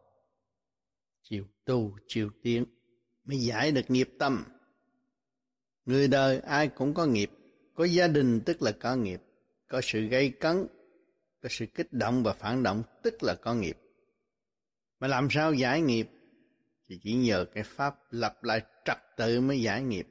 Chiều 1.23 1.45
tu, 1.65 1.97
chiều 2.07 2.29
tiến 2.43 2.65
mới 3.25 3.37
giải 3.37 3.71
được 3.71 3.85
nghiệp 3.87 4.09
tâm. 4.19 4.43
Người 5.85 6.07
đời 6.07 6.39
ai 6.39 6.67
cũng 6.67 6.93
có 6.93 7.05
nghiệp, 7.05 7.31
có 7.75 7.83
gia 7.83 8.07
đình 8.07 8.41
tức 8.45 8.61
là 8.61 8.71
có 8.71 8.95
nghiệp, 8.95 9.21
có 9.67 9.81
sự 9.83 10.01
gây 10.07 10.29
cấn, 10.29 10.67
có 11.41 11.49
sự 11.51 11.65
kích 11.65 11.93
động 11.93 12.23
và 12.23 12.33
phản 12.33 12.63
động 12.63 12.83
tức 13.03 13.23
là 13.23 13.35
có 13.35 13.53
nghiệp 13.53 13.77
mà 15.03 15.09
làm 15.09 15.27
sao 15.31 15.53
giải 15.53 15.81
nghiệp? 15.81 16.09
Thì 16.87 16.99
chỉ 17.03 17.13
nhờ 17.13 17.45
cái 17.53 17.63
pháp 17.63 17.95
lập 18.09 18.43
lại 18.43 18.61
trật 18.85 18.97
tự 19.17 19.41
mới 19.41 19.61
giải 19.61 19.83
nghiệp. 19.83 20.07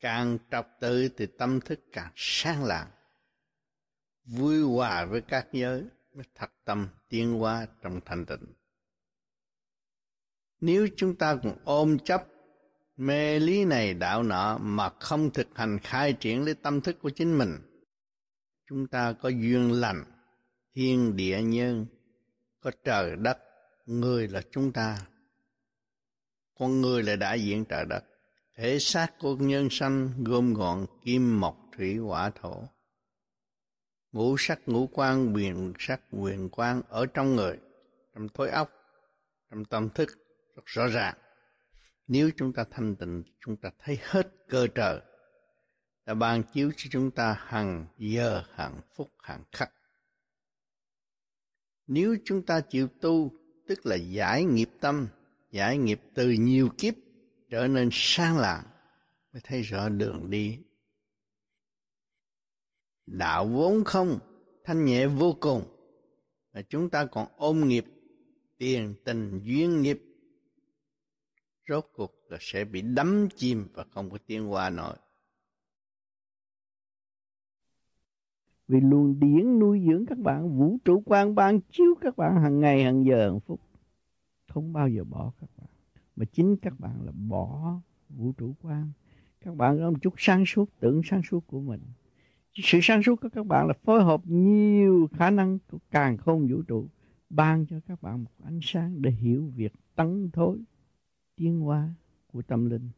Càng 0.00 0.38
trật 0.50 0.66
tự 0.80 1.08
thì 1.16 1.26
tâm 1.26 1.60
thức 1.60 1.80
càng 1.92 2.12
sáng 2.16 2.64
lạng. 2.64 2.90
Vui 4.24 4.62
hòa 4.62 5.04
với 5.04 5.20
các 5.20 5.46
giới 5.52 5.84
mới 6.14 6.24
thật 6.34 6.50
tâm 6.64 6.88
tiến 7.08 7.32
hóa 7.32 7.66
trong 7.82 8.00
thành 8.04 8.26
tịnh. 8.26 8.46
Nếu 10.60 10.88
chúng 10.96 11.14
ta 11.16 11.36
còn 11.42 11.56
ôm 11.64 11.98
chấp, 11.98 12.26
mê 12.96 13.38
lý 13.38 13.64
này 13.64 13.94
đạo 13.94 14.22
nọ 14.22 14.58
mà 14.58 14.90
không 15.00 15.30
thực 15.30 15.48
hành 15.54 15.78
khai 15.78 16.12
triển 16.12 16.44
lấy 16.44 16.54
tâm 16.54 16.80
thức 16.80 16.96
của 17.02 17.10
chính 17.10 17.38
mình, 17.38 17.50
chúng 18.68 18.86
ta 18.86 19.12
có 19.12 19.28
duyên 19.28 19.72
lành, 19.72 20.04
thiên 20.74 21.16
địa 21.16 21.42
nhân, 21.42 21.86
có 22.60 22.70
trời 22.84 23.16
đất 23.16 23.38
người 23.86 24.28
là 24.28 24.42
chúng 24.50 24.72
ta. 24.72 25.06
Con 26.58 26.80
người 26.80 27.02
là 27.02 27.16
đại 27.16 27.44
diện 27.44 27.64
trời 27.64 27.84
đất. 27.84 28.04
Thể 28.56 28.78
xác 28.78 29.18
của 29.18 29.36
nhân 29.36 29.68
sanh 29.70 30.24
gồm 30.24 30.54
gọn 30.54 30.86
kim 31.04 31.40
mộc 31.40 31.56
thủy 31.76 31.96
hỏa 31.96 32.30
thổ. 32.30 32.68
Ngũ 34.12 34.36
sắc, 34.38 34.60
ngũ 34.66 34.86
quan 34.86 35.32
quyền 35.34 35.72
sắc 35.78 36.00
quyền 36.10 36.48
quan 36.52 36.82
ở 36.88 37.06
trong 37.06 37.36
người. 37.36 37.58
Trong 38.14 38.28
thối 38.28 38.50
óc, 38.50 38.70
trong 39.50 39.64
tâm 39.64 39.90
thức, 39.90 40.08
rất 40.56 40.62
rõ 40.66 40.86
ràng. 40.86 41.14
Nếu 42.06 42.30
chúng 42.36 42.52
ta 42.52 42.64
thanh 42.70 42.96
tịnh, 42.96 43.22
chúng 43.40 43.56
ta 43.56 43.70
thấy 43.78 43.98
hết 44.02 44.28
cơ 44.48 44.66
trời. 44.74 45.00
Đã 46.06 46.14
ban 46.14 46.42
chiếu 46.42 46.70
cho 46.76 46.88
chúng 46.90 47.10
ta 47.10 47.36
hàng 47.40 47.86
giờ, 47.98 48.42
hàng 48.54 48.80
phút, 48.94 49.10
hàng 49.18 49.44
khắc. 49.52 49.72
Nếu 51.86 52.16
chúng 52.24 52.46
ta 52.46 52.60
chịu 52.60 52.88
tu 53.00 53.43
tức 53.66 53.86
là 53.86 53.96
giải 53.96 54.44
nghiệp 54.44 54.70
tâm, 54.80 55.08
giải 55.50 55.78
nghiệp 55.78 56.00
từ 56.14 56.30
nhiều 56.30 56.68
kiếp 56.78 56.94
trở 57.50 57.66
nên 57.68 57.88
sang 57.92 58.38
lạng 58.38 58.64
mới 59.32 59.40
thấy 59.44 59.62
rõ 59.62 59.88
đường 59.88 60.30
đi. 60.30 60.58
Đạo 63.06 63.46
vốn 63.46 63.84
không, 63.84 64.18
thanh 64.64 64.84
nhẹ 64.84 65.06
vô 65.06 65.36
cùng. 65.40 65.64
Mà 66.52 66.62
chúng 66.62 66.90
ta 66.90 67.06
còn 67.06 67.28
ôm 67.36 67.68
nghiệp, 67.68 67.84
tiền 68.58 68.94
tình 69.04 69.40
duyên 69.44 69.82
nghiệp. 69.82 70.02
Rốt 71.68 71.86
cuộc 71.94 72.14
là 72.28 72.38
sẽ 72.40 72.64
bị 72.64 72.82
đắm 72.82 73.28
chìm 73.36 73.68
và 73.74 73.84
không 73.90 74.10
có 74.10 74.18
tiến 74.26 74.52
qua 74.52 74.70
nổi. 74.70 74.96
Vì 78.68 78.80
luồng 78.80 79.20
điển 79.20 79.58
nuôi 79.58 79.84
dưỡng 79.86 80.06
các 80.06 80.18
bạn, 80.18 80.58
vũ 80.58 80.78
trụ 80.84 81.02
quan 81.06 81.34
ban 81.34 81.60
chiếu 81.60 81.94
các 82.00 82.16
bạn 82.16 82.42
hàng 82.42 82.60
ngày, 82.60 82.84
hàng 82.84 83.04
giờ, 83.04 83.30
hàng 83.30 83.40
phút. 83.40 83.60
Không 84.48 84.72
bao 84.72 84.88
giờ 84.88 85.04
bỏ 85.04 85.32
các 85.40 85.50
bạn. 85.56 85.66
Mà 86.16 86.24
chính 86.32 86.56
các 86.56 86.80
bạn 86.80 87.04
là 87.04 87.12
bỏ 87.28 87.80
vũ 88.08 88.32
trụ 88.32 88.54
quan. 88.62 88.92
Các 89.40 89.56
bạn 89.56 89.78
có 89.78 89.90
một 89.90 89.96
chút 90.02 90.14
sáng 90.16 90.44
suốt, 90.46 90.70
tưởng 90.80 91.00
sáng 91.04 91.22
suốt 91.22 91.46
của 91.46 91.60
mình. 91.60 91.80
Sự 92.54 92.78
sáng 92.82 93.02
suốt 93.02 93.20
của 93.20 93.28
các 93.28 93.46
bạn 93.46 93.66
là 93.66 93.74
phối 93.84 94.04
hợp 94.04 94.20
nhiều 94.24 95.08
khả 95.12 95.30
năng 95.30 95.58
của 95.70 95.78
càng 95.90 96.16
không 96.16 96.48
vũ 96.48 96.62
trụ, 96.62 96.88
ban 97.30 97.66
cho 97.66 97.80
các 97.86 98.02
bạn 98.02 98.24
một 98.24 98.30
ánh 98.44 98.58
sáng 98.62 99.02
để 99.02 99.10
hiểu 99.10 99.46
việc 99.56 99.72
tấn 99.94 100.30
thối, 100.30 100.58
tiến 101.36 101.60
hóa 101.60 101.94
của 102.32 102.42
tâm 102.42 102.66
linh. 102.66 102.90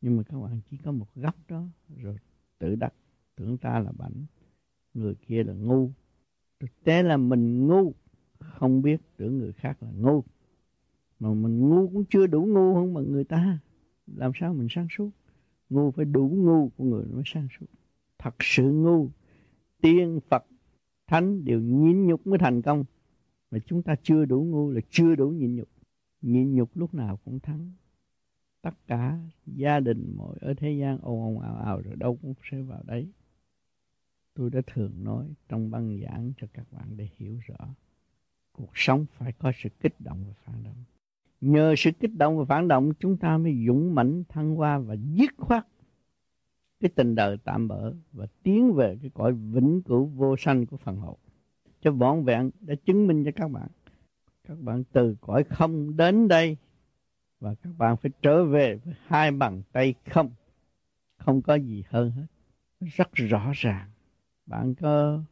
Nhưng 0.00 0.16
mà 0.16 0.22
các 0.22 0.38
bạn 0.38 0.60
chỉ 0.70 0.76
có 0.76 0.92
một 0.92 1.06
góc 1.14 1.34
đó 1.48 1.64
rồi 1.96 2.16
tự 2.58 2.74
đặt 2.74 2.94
tưởng 3.36 3.58
ta 3.58 3.78
là 3.78 3.92
bảnh 3.92 4.24
người 4.94 5.14
kia 5.14 5.44
là 5.44 5.52
ngu. 5.52 5.90
Thực 6.60 6.84
tế 6.84 7.02
là 7.02 7.16
mình 7.16 7.66
ngu, 7.66 7.92
không 8.38 8.82
biết 8.82 9.00
tưởng 9.16 9.38
người 9.38 9.52
khác 9.52 9.82
là 9.82 9.88
ngu. 9.96 10.24
Mà 11.20 11.34
mình 11.34 11.68
ngu 11.68 11.88
cũng 11.88 12.04
chưa 12.04 12.26
đủ 12.26 12.44
ngu 12.46 12.74
hơn 12.74 12.94
mà 12.94 13.00
người 13.00 13.24
ta 13.24 13.58
làm 14.06 14.32
sao 14.34 14.54
mình 14.54 14.66
sáng 14.70 14.86
suốt? 14.90 15.10
Ngu 15.70 15.90
phải 15.90 16.04
đủ 16.04 16.28
ngu 16.28 16.68
của 16.68 16.84
người 16.84 17.04
mới 17.04 17.22
sáng 17.26 17.48
suốt. 17.58 17.66
Thật 18.18 18.34
sự 18.40 18.72
ngu. 18.72 19.08
Tiên 19.80 20.20
phật, 20.28 20.44
thánh 21.06 21.44
đều 21.44 21.60
nhịn 21.60 22.06
nhục 22.06 22.26
mới 22.26 22.38
thành 22.38 22.62
công. 22.62 22.84
Mà 23.50 23.58
chúng 23.66 23.82
ta 23.82 23.94
chưa 24.02 24.24
đủ 24.24 24.42
ngu 24.44 24.70
là 24.70 24.80
chưa 24.90 25.14
đủ 25.14 25.30
nhịn 25.30 25.56
nhục. 25.56 25.68
Nhịn 26.22 26.54
nhục 26.54 26.76
lúc 26.76 26.94
nào 26.94 27.18
cũng 27.24 27.40
thắng. 27.40 27.72
Tất 28.62 28.74
cả 28.86 29.18
gia 29.46 29.80
đình 29.80 30.14
mọi 30.16 30.36
ở 30.40 30.54
thế 30.54 30.72
gian 30.72 30.98
ồn 31.02 31.22
ồn 31.22 31.40
ào 31.40 31.56
ào 31.56 31.80
rồi 31.80 31.96
đâu 31.96 32.18
cũng 32.22 32.34
sẽ 32.50 32.62
vào 32.62 32.82
đấy 32.86 33.08
tôi 34.34 34.50
đã 34.50 34.60
thường 34.66 35.04
nói 35.04 35.34
trong 35.48 35.70
băng 35.70 36.00
giảng 36.04 36.32
cho 36.36 36.46
các 36.52 36.72
bạn 36.72 36.96
để 36.96 37.08
hiểu 37.16 37.38
rõ. 37.46 37.68
Cuộc 38.52 38.70
sống 38.74 39.06
phải 39.12 39.32
có 39.32 39.52
sự 39.56 39.68
kích 39.80 39.94
động 39.98 40.24
và 40.28 40.34
phản 40.44 40.64
động. 40.64 40.84
Nhờ 41.40 41.74
sự 41.76 41.90
kích 42.00 42.16
động 42.16 42.38
và 42.38 42.44
phản 42.44 42.68
động, 42.68 42.92
chúng 42.98 43.16
ta 43.16 43.38
mới 43.38 43.64
dũng 43.66 43.94
mãnh, 43.94 44.24
thăng 44.28 44.54
hoa 44.54 44.78
và 44.78 44.94
dứt 44.94 45.30
khoát 45.36 45.66
cái 46.80 46.90
tình 46.94 47.14
đời 47.14 47.36
tạm 47.44 47.68
bỡ 47.68 47.92
và 48.12 48.26
tiến 48.42 48.72
về 48.72 48.98
cái 49.02 49.10
cõi 49.14 49.32
vĩnh 49.32 49.82
cửu 49.82 50.06
vô 50.06 50.36
sanh 50.36 50.66
của 50.66 50.76
phần 50.76 50.96
hồn. 50.96 51.18
Cho 51.80 51.92
vọn 51.92 52.24
vẹn 52.24 52.50
đã 52.60 52.74
chứng 52.84 53.06
minh 53.06 53.24
cho 53.24 53.30
các 53.36 53.48
bạn. 53.48 53.68
Các 54.48 54.60
bạn 54.60 54.84
từ 54.92 55.16
cõi 55.20 55.44
không 55.44 55.96
đến 55.96 56.28
đây 56.28 56.56
và 57.40 57.54
các 57.54 57.70
bạn 57.78 57.96
phải 57.96 58.10
trở 58.22 58.44
về 58.44 58.74
với 58.74 58.94
hai 59.06 59.30
bàn 59.30 59.62
tay 59.72 59.94
không. 60.10 60.30
Không 61.16 61.42
có 61.42 61.54
gì 61.54 61.84
hơn 61.88 62.10
hết. 62.10 62.26
Rất 62.80 63.08
rõ 63.12 63.52
ràng 63.54 63.90
bạn 64.50 64.74
có 64.74 65.22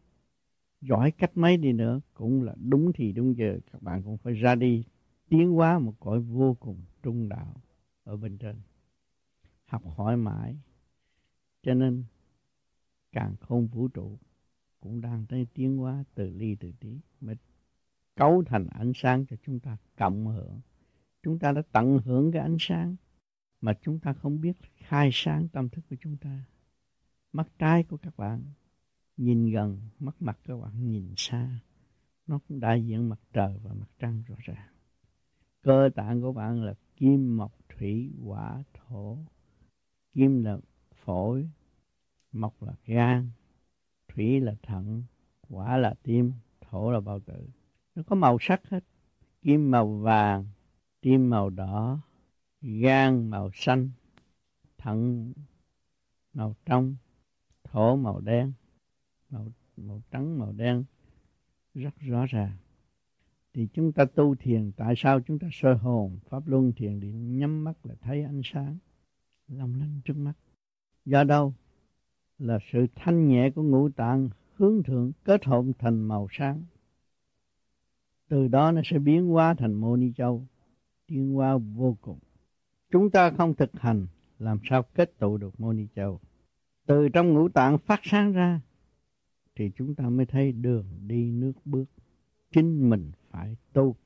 giỏi 0.81 1.11
cách 1.11 1.37
mấy 1.37 1.57
đi 1.57 1.73
nữa, 1.73 2.01
cũng 2.15 2.43
là 2.43 2.55
đúng 2.59 2.93
thì 2.95 3.13
đúng 3.13 3.37
giờ. 3.37 3.59
Các 3.73 3.83
bạn 3.83 4.03
cũng 4.03 4.19
phải 4.19 4.35
ra 4.35 4.55
đi, 4.55 4.85
tiến 5.29 5.51
hóa 5.53 5.79
một 5.79 5.95
cõi 6.01 6.21
vô 6.21 6.57
cùng 6.61 6.81
trung 7.03 7.29
đạo 7.29 7.55
ở 8.05 8.17
bên 8.17 8.39
trên. 8.39 8.57
Học 9.65 9.83
hỏi 9.97 10.17
mãi, 10.17 10.57
cho 11.63 11.75
nên 11.75 12.05
càng 13.13 13.37
không 13.41 13.67
vũ 13.67 13.89
trụ, 13.89 14.19
cũng 14.81 15.01
đang 15.01 15.27
tới 15.29 15.47
tiến 15.55 15.77
hóa 15.77 16.05
từ 16.15 16.31
ly 16.31 16.55
từ 16.55 16.73
tí, 16.81 17.01
mới 17.21 17.37
cấu 18.17 18.43
thành 18.47 18.67
ánh 18.67 18.93
sáng 18.95 19.27
cho 19.27 19.37
chúng 19.43 19.61
ta 19.61 19.77
cộng 19.97 20.27
hưởng. 20.27 20.61
Chúng 21.23 21.39
ta 21.39 21.53
đã 21.53 21.63
tận 21.73 21.99
hưởng 22.05 22.33
cái 22.33 22.43
ánh 22.43 22.57
sáng 22.61 22.97
mà 23.61 23.75
chúng 23.83 23.99
ta 23.99 24.13
không 24.13 24.41
biết 24.41 24.57
khai 24.77 25.11
sáng 25.13 25.49
tâm 25.49 25.69
thức 25.69 25.85
của 25.91 25.97
chúng 26.01 26.17
ta. 26.17 26.45
Mắt 27.33 27.49
trái 27.59 27.83
của 27.83 27.97
các 27.97 28.17
bạn 28.17 28.43
nhìn 29.19 29.51
gần, 29.51 29.81
mắt 29.99 30.17
mặt 30.21 30.39
các 30.45 30.57
bạn, 30.57 30.91
nhìn 30.91 31.15
xa. 31.17 31.61
Nó 32.27 32.39
cũng 32.49 32.61
đại 32.61 32.87
diện 32.87 33.09
mặt 33.09 33.21
trời 33.33 33.59
và 33.63 33.73
mặt 33.75 33.89
trăng 33.99 34.23
rõ 34.27 34.37
ràng. 34.39 34.69
Cơ 35.63 35.91
tạng 35.95 36.21
của 36.21 36.33
bạn 36.33 36.63
là 36.63 36.75
kim, 36.97 37.37
mộc, 37.37 37.53
thủy, 37.69 38.13
hỏa, 38.23 38.63
thổ. 38.75 39.19
Kim 40.15 40.45
là 40.45 40.59
phổi, 41.05 41.49
mộc 42.33 42.63
là 42.63 42.73
gan, 42.87 43.31
thủy 44.09 44.41
là 44.41 44.55
thận, 44.63 45.03
hỏa 45.49 45.77
là 45.77 45.95
tim, 46.03 46.33
thổ 46.61 46.91
là 46.91 47.01
bao 47.01 47.21
tử. 47.21 47.49
Nó 47.95 48.03
có 48.07 48.17
màu 48.17 48.39
sắc 48.41 48.69
hết. 48.69 48.85
Kim 49.43 49.71
màu 49.71 49.99
vàng, 49.99 50.47
tim 51.01 51.31
màu 51.31 51.51
đỏ, 51.51 51.99
gan 52.61 53.31
màu 53.31 53.51
xanh, 53.55 53.91
thận 54.79 55.33
màu 56.33 56.57
trong, 56.65 56.97
thổ 57.65 57.97
màu 57.97 58.21
đen 58.21 58.53
màu 59.31 59.47
màu 59.77 60.03
trắng, 60.11 60.39
màu 60.39 60.53
đen, 60.53 60.85
rất 61.75 61.95
rõ 62.01 62.27
ràng. 62.27 62.57
Thì 63.55 63.69
chúng 63.73 63.93
ta 63.93 64.05
tu 64.05 64.35
thiền, 64.35 64.73
tại 64.73 64.95
sao 64.97 65.21
chúng 65.21 65.39
ta 65.39 65.49
soi 65.53 65.77
hồn? 65.77 66.19
Pháp 66.29 66.47
luân 66.47 66.73
thiền 66.73 67.01
điện 67.01 67.39
nhắm 67.39 67.65
mắt 67.65 67.87
là 67.87 67.95
thấy 68.01 68.23
ánh 68.23 68.41
sáng, 68.45 68.77
long 69.49 69.75
lanh 69.81 70.01
trước 70.05 70.17
mắt. 70.17 70.33
Do 71.05 71.25
đâu? 71.25 71.55
Là 72.39 72.59
sự 72.73 72.87
thanh 72.95 73.29
nhẹ 73.29 73.51
của 73.51 73.63
ngũ 73.63 73.89
tạng 73.89 74.29
hướng 74.55 74.83
thượng 74.83 75.13
kết 75.25 75.45
hợp 75.45 75.65
thành 75.79 76.09
màu 76.09 76.29
sáng. 76.31 76.65
Từ 78.29 78.49
đó 78.49 78.73
nó 78.73 78.81
sẽ 78.85 78.99
biến 78.99 79.27
hóa 79.27 79.55
thành 79.55 79.73
mô 79.75 79.97
ni 79.97 80.13
châu, 80.17 80.47
tiến 81.07 81.33
hóa 81.35 81.57
vô 81.57 81.97
cùng. 82.01 82.19
Chúng 82.91 83.11
ta 83.11 83.31
không 83.31 83.55
thực 83.55 83.71
hành, 83.73 84.07
làm 84.39 84.59
sao 84.65 84.83
kết 84.83 85.19
tụ 85.19 85.37
được 85.37 85.61
mô 85.61 85.73
ni 85.73 85.87
châu? 85.97 86.21
Từ 86.87 87.09
trong 87.09 87.33
ngũ 87.35 87.49
tạng 87.49 87.79
phát 87.79 88.01
sáng 88.03 88.33
ra 88.33 88.61
thì 89.59 89.71
chúng 89.77 89.95
ta 89.95 90.05
mới 90.09 90.27
thấy 90.27 90.53
đường 90.53 90.85
đi 91.07 91.33
nước 91.33 91.53
bước. 91.65 91.85
Chính 92.51 92.91
mình 92.91 93.11
phải 93.31 93.57
tu. 93.73 93.97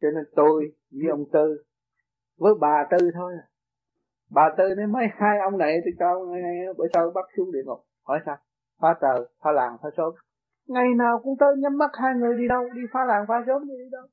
Cho 0.00 0.08
nên 0.10 0.24
tôi 0.36 0.72
với 0.90 1.10
ông 1.10 1.24
tư, 1.32 1.62
với 2.38 2.54
bà 2.60 2.86
tư 2.90 3.10
thôi. 3.14 3.32
Bà 4.30 4.54
tư 4.58 4.64
nói, 4.76 4.86
mấy 4.86 5.04
hai 5.16 5.38
ông 5.38 5.58
này 5.58 5.78
thì 5.84 5.90
cho 5.98 6.26
bữa 6.76 6.86
sau 6.94 7.10
bắt 7.14 7.24
xuống 7.36 7.52
địa 7.52 7.62
ngục. 7.64 7.78
Hỏi 8.02 8.20
sao? 8.26 8.36
Phá 8.80 8.94
trời 9.00 9.28
phá 9.42 9.52
làng, 9.52 9.76
phá 9.82 9.88
sớm 9.96 10.14
ngày 10.66 10.94
nào 10.96 11.20
cũng 11.22 11.36
tới 11.38 11.56
nhắm 11.58 11.78
mắt 11.78 11.90
hai 12.02 12.14
người 12.14 12.36
đi 12.38 12.48
đâu, 12.48 12.62
đi 12.74 12.82
phá 12.92 13.04
làng, 13.04 13.24
phá 13.28 13.34
sớm 13.46 13.68
đi 13.68 13.74
đâu. 13.90 14.06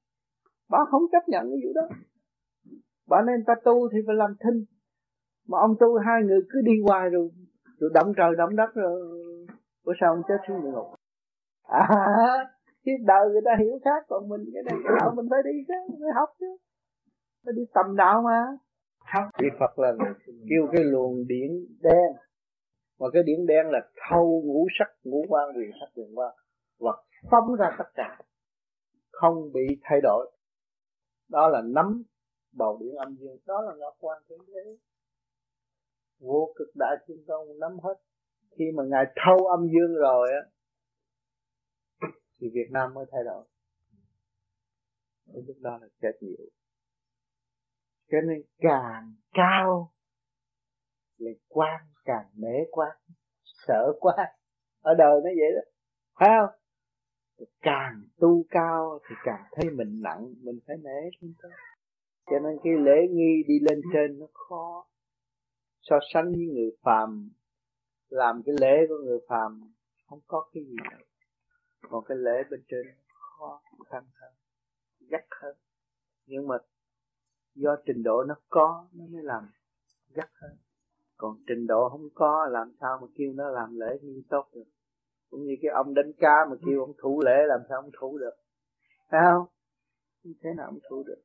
Bà 0.69 0.80
không 0.92 1.01
chấp 1.11 1.24
nhận 1.27 1.50
cái 1.50 1.60
vụ 1.64 1.72
đó. 1.76 1.95
Bà 3.08 3.22
nên 3.22 3.43
ta 3.48 3.53
tu 3.64 3.90
thì 3.90 3.98
phải 4.08 4.16
làm 4.16 4.35
thinh, 4.43 4.66
mà 5.48 5.58
ông 5.60 5.76
tu 5.80 5.98
hai 5.98 6.24
người 6.24 6.42
cứ 6.50 6.61
đi 6.61 6.72
hoài 6.88 7.10
rồi 7.10 7.30
tôi 7.82 7.90
đấm 7.93 8.14
trời 8.18 8.30
đấm 8.38 8.56
đất 8.56 8.69
rồi 8.74 9.01
bữa 9.85 9.93
sau 10.01 10.14
ông 10.14 10.22
chết 10.27 10.38
xuống 10.48 10.61
địa 10.64 10.72
ngục. 10.72 10.88
À 11.64 11.88
cái 12.85 12.95
đời 13.06 13.30
người 13.32 13.42
ta 13.45 13.51
hiểu 13.60 13.80
khác, 13.85 14.06
còn 14.08 14.30
mình 14.30 14.42
cái 14.53 14.64
này, 14.64 14.76
cái 14.84 14.93
đạo 15.00 15.14
mình 15.16 15.27
phải 15.30 15.40
đi 15.45 15.51
chứ 15.68 15.74
phải 15.90 16.14
học 16.16 16.30
chứ. 16.40 16.58
Phải 17.45 17.53
đi 17.58 17.61
tầm 17.74 17.95
đạo 17.95 18.22
mà. 18.22 18.58
Học 19.00 19.24
thì 19.40 19.48
Phật 19.60 19.80
là 19.80 19.93
kêu 20.50 20.68
cái 20.72 20.84
luồng 20.84 21.27
điển 21.27 21.51
đen. 21.82 22.11
Mà 23.00 23.08
cái 23.14 23.24
điển 23.24 23.45
đen 23.45 23.69
là 23.69 23.80
thâu 24.10 24.42
ngũ 24.45 24.68
sắc, 24.80 24.92
ngũ 25.03 25.26
quan 25.30 25.58
quyền 25.58 25.72
sắc 25.80 25.92
quyền 25.95 26.18
quan 26.18 26.35
và 26.80 26.92
phóng 27.32 27.56
ra 27.56 27.76
tất 27.77 27.90
cả. 27.93 28.18
Không 29.11 29.51
bị 29.53 29.80
thay 29.82 30.01
đổi. 30.03 30.32
Đó 31.30 31.48
là 31.48 31.61
nắm 31.61 32.03
bầu 32.58 32.77
điện 32.82 32.95
âm 32.95 33.16
dương, 33.16 33.38
đó 33.48 33.61
là 33.61 33.74
ngọc 33.76 33.93
quan 34.00 34.22
thế 34.30 34.35
giới 34.48 34.77
vô 36.22 36.53
cực 36.56 36.67
đại 36.75 36.95
thiên 37.08 37.17
tôn 37.27 37.59
nắm 37.59 37.80
hết. 37.83 37.95
Khi 38.58 38.66
mà 38.75 38.83
ngài 38.88 39.06
thâu 39.16 39.38
âm 39.38 39.59
dương 39.59 39.95
rồi 40.01 40.30
á, 40.32 40.41
thì 42.40 42.48
Việt 42.53 42.67
Nam 42.72 42.93
mới 42.93 43.06
thay 43.11 43.24
đổi. 43.25 43.45
Đến 45.25 45.45
lúc 45.48 45.58
đó 45.59 45.80
là 45.82 45.88
chết 46.01 46.11
nhiều 46.22 46.50
cho 48.11 48.17
nên 48.22 48.41
càng 48.58 49.14
cao 49.33 49.91
là 51.17 51.32
quan, 51.48 51.82
càng 52.06 52.25
nể 52.35 52.58
quan, 52.72 52.98
sợ 53.43 53.93
quan. 54.00 54.30
Ở 54.82 54.93
đời 54.98 55.22
nó 55.24 55.30
vậy 55.40 55.51
đó. 55.56 55.61
Phải 56.19 56.30
không? 56.40 56.56
Càng 57.61 58.03
tu 58.19 58.43
cao 58.50 59.00
thì 59.09 59.16
càng 59.24 59.43
thấy 59.51 59.69
mình 59.69 60.01
nặng, 60.01 60.33
mình 60.41 60.59
phải 60.67 60.75
nể 60.83 61.09
chúng 61.22 61.33
ta. 61.43 61.50
Cho 62.25 62.40
nên 62.40 62.58
cái 62.64 62.74
lễ 62.74 63.08
nghi 63.09 63.43
đi 63.48 63.59
lên 63.69 63.82
trên 63.93 64.19
nó 64.19 64.25
khó 64.33 64.88
so 65.82 66.00
sánh 66.14 66.32
với 66.32 66.48
người 66.53 66.72
phàm, 66.84 67.30
làm 68.10 68.42
cái 68.45 68.56
lễ 68.61 68.85
của 68.90 68.98
người 69.06 69.19
phàm, 69.27 69.61
không 70.10 70.19
có 70.27 70.50
cái 70.53 70.64
gì 70.64 70.76
đâu. 70.92 71.00
Còn 71.90 72.03
cái 72.08 72.18
lễ 72.18 72.43
bên 72.51 72.64
trên 72.68 72.82
khó 73.10 73.61
khăn 73.90 74.03
hơn, 74.14 74.34
gắt 75.10 75.26
hơn. 75.42 75.56
Nhưng 76.26 76.48
mà 76.48 76.58
do 77.56 77.76
trình 77.85 78.03
độ 78.03 78.24
nó 78.24 78.35
có, 78.50 78.88
nó 78.93 79.06
mới 79.10 79.24
làm 79.24 79.50
gắt 80.10 80.30
hơn. 80.34 80.58
Còn 81.18 81.38
trình 81.48 81.68
độ 81.68 81.90
không 81.90 82.10
có, 82.14 82.48
làm 82.51 82.72
sao 82.82 83.00
mà 83.01 83.08
kêu 83.16 83.34
nó 83.34 83.50
làm 83.50 83.80
lễ 83.80 84.00
nghiêm 84.01 84.24
tốt 84.30 84.50
được? 84.53 84.64
Cũng 85.30 85.43
như 85.43 85.56
cái 85.61 85.72
ông 85.72 85.93
đánh 85.93 86.11
cá 86.18 86.45
mà 86.50 86.56
kêu 86.66 86.80
ông 86.80 86.93
thủ 86.98 87.22
lễ, 87.26 87.45
làm 87.48 87.60
sao 87.69 87.82
ông 87.82 87.90
thủ 88.00 88.18
được? 88.18 88.34
Phải 89.10 89.22
không? 89.32 89.45
Không 90.24 90.34
thế 90.43 90.50
nào 90.58 90.66
ông 90.66 90.80
thủ 90.90 91.03
được 91.08 91.22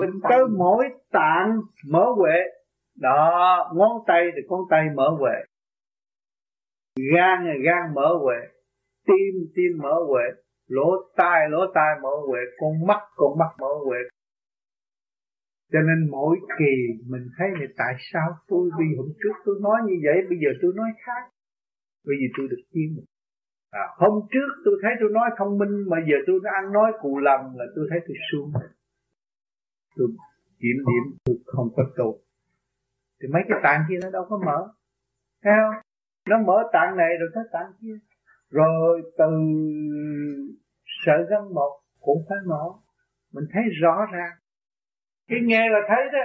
mình 0.00 0.10
tới 0.30 0.44
mỗi 0.58 0.88
tạng 1.12 1.60
mở 1.88 2.04
huệ. 2.16 2.38
Đó 3.00 3.72
ngón 3.74 3.92
tay 4.06 4.22
thì 4.36 4.42
ngón 4.48 4.60
tay 4.70 4.86
mở 4.94 5.08
huệ. 5.18 5.34
Gan 7.14 7.46
là 7.46 7.54
gan 7.64 7.94
mở 7.94 8.08
huệ. 8.22 8.36
Tim 9.06 9.34
tim 9.54 9.78
mở 9.82 9.94
huệ. 10.08 10.24
Lỗ 10.68 10.90
tai 11.16 11.48
lỗ 11.50 11.58
tai 11.74 12.00
mở 12.02 12.10
huệ. 12.28 12.40
Con 12.58 12.86
mắt 12.86 13.00
con 13.16 13.38
mắt 13.38 13.50
mở 13.60 13.74
huệ. 13.86 13.98
Cho 15.72 15.78
nên 15.80 16.10
mỗi 16.10 16.36
kỳ 16.58 17.02
mình 17.10 17.28
thấy 17.38 17.48
là 17.60 17.66
tại 17.76 17.94
sao 18.12 18.28
tôi 18.48 18.70
vì 18.78 18.86
hôm 18.96 19.06
trước 19.22 19.36
tôi 19.44 19.54
nói 19.62 19.80
như 19.86 19.94
vậy 20.04 20.16
bây 20.28 20.38
giờ 20.38 20.48
tôi 20.62 20.72
nói 20.76 20.90
khác. 21.06 21.30
Bởi 22.06 22.16
vì 22.20 22.26
tôi 22.36 22.48
được 22.50 22.62
chiêm 22.72 23.04
à, 23.72 23.84
hôm 23.96 24.14
trước 24.32 24.48
tôi 24.64 24.74
thấy 24.82 24.92
tôi 25.00 25.10
nói 25.12 25.30
thông 25.38 25.58
minh 25.58 25.74
mà 25.90 25.96
giờ 26.08 26.16
tôi 26.26 26.40
đã 26.44 26.50
ăn 26.62 26.72
nói 26.72 26.92
cụ 27.00 27.18
lầm 27.18 27.40
là 27.54 27.64
tôi 27.76 27.86
thấy 27.90 28.00
tôi 28.06 28.16
xuống 28.32 28.52
tôi 29.96 30.08
kiểm 30.58 30.76
điểm, 30.76 31.18
tôi 31.24 31.36
không 31.46 31.68
có 31.76 31.82
tốt 31.96 32.18
thì 33.22 33.28
mấy 33.28 33.42
cái 33.48 33.58
tạng 33.62 33.84
kia 33.88 33.98
nó 34.02 34.10
đâu 34.10 34.26
có 34.30 34.38
mở. 34.46 34.68
Thấy 35.42 35.52
không? 35.56 35.82
Nó 36.28 36.38
mở 36.46 36.70
tạng 36.72 36.96
này 36.96 37.08
rồi 37.20 37.30
tới 37.34 37.44
tạng 37.52 37.72
kia. 37.80 37.98
Rồi 38.50 39.02
từ 39.18 39.26
sợ 40.84 41.26
gân 41.30 41.54
một 41.54 41.80
cũng 42.00 42.24
phải 42.28 42.38
mở 42.46 42.64
mình 43.32 43.44
thấy 43.52 43.62
rõ 43.80 44.06
ràng. 44.12 44.32
Cái 45.28 45.38
nghe 45.42 45.68
là 45.68 45.78
thấy 45.88 46.04
đó. 46.12 46.18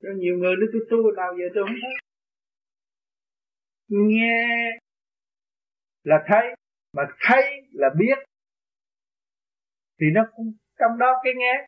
Rồi 0.00 0.14
nhiều 0.16 0.36
người 0.38 0.54
nó 0.60 0.66
cứ 0.72 0.86
tu 0.90 1.12
nào 1.16 1.32
giờ 1.38 1.44
tôi 1.54 1.64
không 1.64 1.76
thấy. 1.82 1.94
Nghe 3.88 4.46
là 6.04 6.24
thấy, 6.26 6.54
mà 6.92 7.02
thấy 7.28 7.42
là 7.72 7.88
biết. 7.98 8.18
Thì 10.00 10.06
nó 10.14 10.26
cũng 10.36 10.52
trong 10.78 10.98
đó 10.98 11.20
cái 11.24 11.32
nghe. 11.36 11.66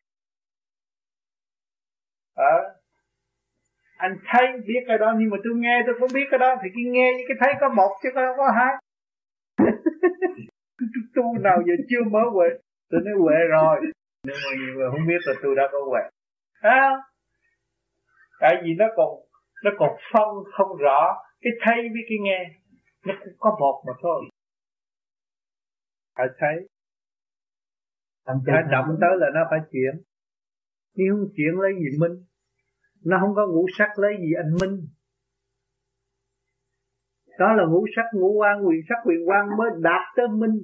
Ờ. 2.34 2.74
Anh 3.96 4.16
thấy 4.26 4.46
biết 4.66 4.84
cái 4.88 4.98
đó 4.98 5.14
nhưng 5.18 5.30
mà 5.30 5.36
tôi 5.44 5.52
nghe 5.56 5.82
tôi 5.86 5.94
không 5.98 6.08
biết 6.14 6.26
cái 6.30 6.38
đó. 6.38 6.56
Thì 6.62 6.68
cái 6.74 6.84
nghe 6.86 7.12
với 7.12 7.24
cái 7.28 7.36
thấy 7.40 7.54
có 7.60 7.68
một 7.68 7.96
chứ 8.02 8.08
không 8.14 8.36
có 8.36 8.50
hai. 8.56 8.74
Tu 11.14 11.38
nào 11.38 11.62
giờ 11.66 11.74
chưa 11.88 12.02
mở 12.10 12.20
huệ. 12.32 12.48
Tôi 12.90 13.00
nói 13.04 13.14
huệ 13.22 13.36
rồi. 13.50 13.80
Nhưng 14.26 14.36
mà 14.44 14.50
nhiều 14.60 14.74
người 14.74 14.90
không 14.90 15.06
biết 15.06 15.20
là 15.26 15.34
tôi 15.42 15.54
đã 15.56 15.62
có 15.72 15.78
huệ. 15.90 16.00
À, 16.60 16.90
tại 18.40 18.54
vì 18.62 18.74
nó 18.78 18.86
còn 18.96 19.08
nó 19.64 19.70
còn 19.78 19.96
phân 20.12 20.28
không 20.52 20.76
rõ. 20.76 21.16
Cái 21.40 21.52
thấy 21.60 21.76
với 21.76 22.02
cái 22.08 22.18
nghe 22.20 22.50
nó 23.06 23.14
cũng 23.24 23.34
có 23.38 23.56
một 23.60 23.82
mà 23.86 23.92
thôi. 24.02 24.24
Phải 26.16 26.26
thấy 26.38 26.68
phải 28.26 28.62
động 28.70 28.96
tới 29.00 29.10
là 29.18 29.26
nó 29.34 29.40
phải 29.50 29.60
chuyển. 29.72 30.02
Nếu 30.96 31.14
không 31.14 31.28
chuyển 31.36 31.60
lấy 31.62 31.72
gì 31.80 31.98
minh? 31.98 32.24
Nó 33.04 33.18
không 33.20 33.34
có 33.34 33.46
ngũ 33.46 33.66
sắc 33.78 33.98
lấy 33.98 34.12
gì 34.20 34.32
anh 34.36 34.54
minh. 34.60 34.86
Đó 37.38 37.52
là 37.52 37.64
ngũ 37.64 37.86
sắc 37.96 38.04
ngũ 38.12 38.32
quan 38.32 38.66
quyền 38.66 38.80
sắc 38.88 38.98
quyền 39.04 39.28
quan 39.28 39.46
mới 39.58 39.70
đạt 39.82 40.02
tới 40.16 40.28
minh. 40.28 40.62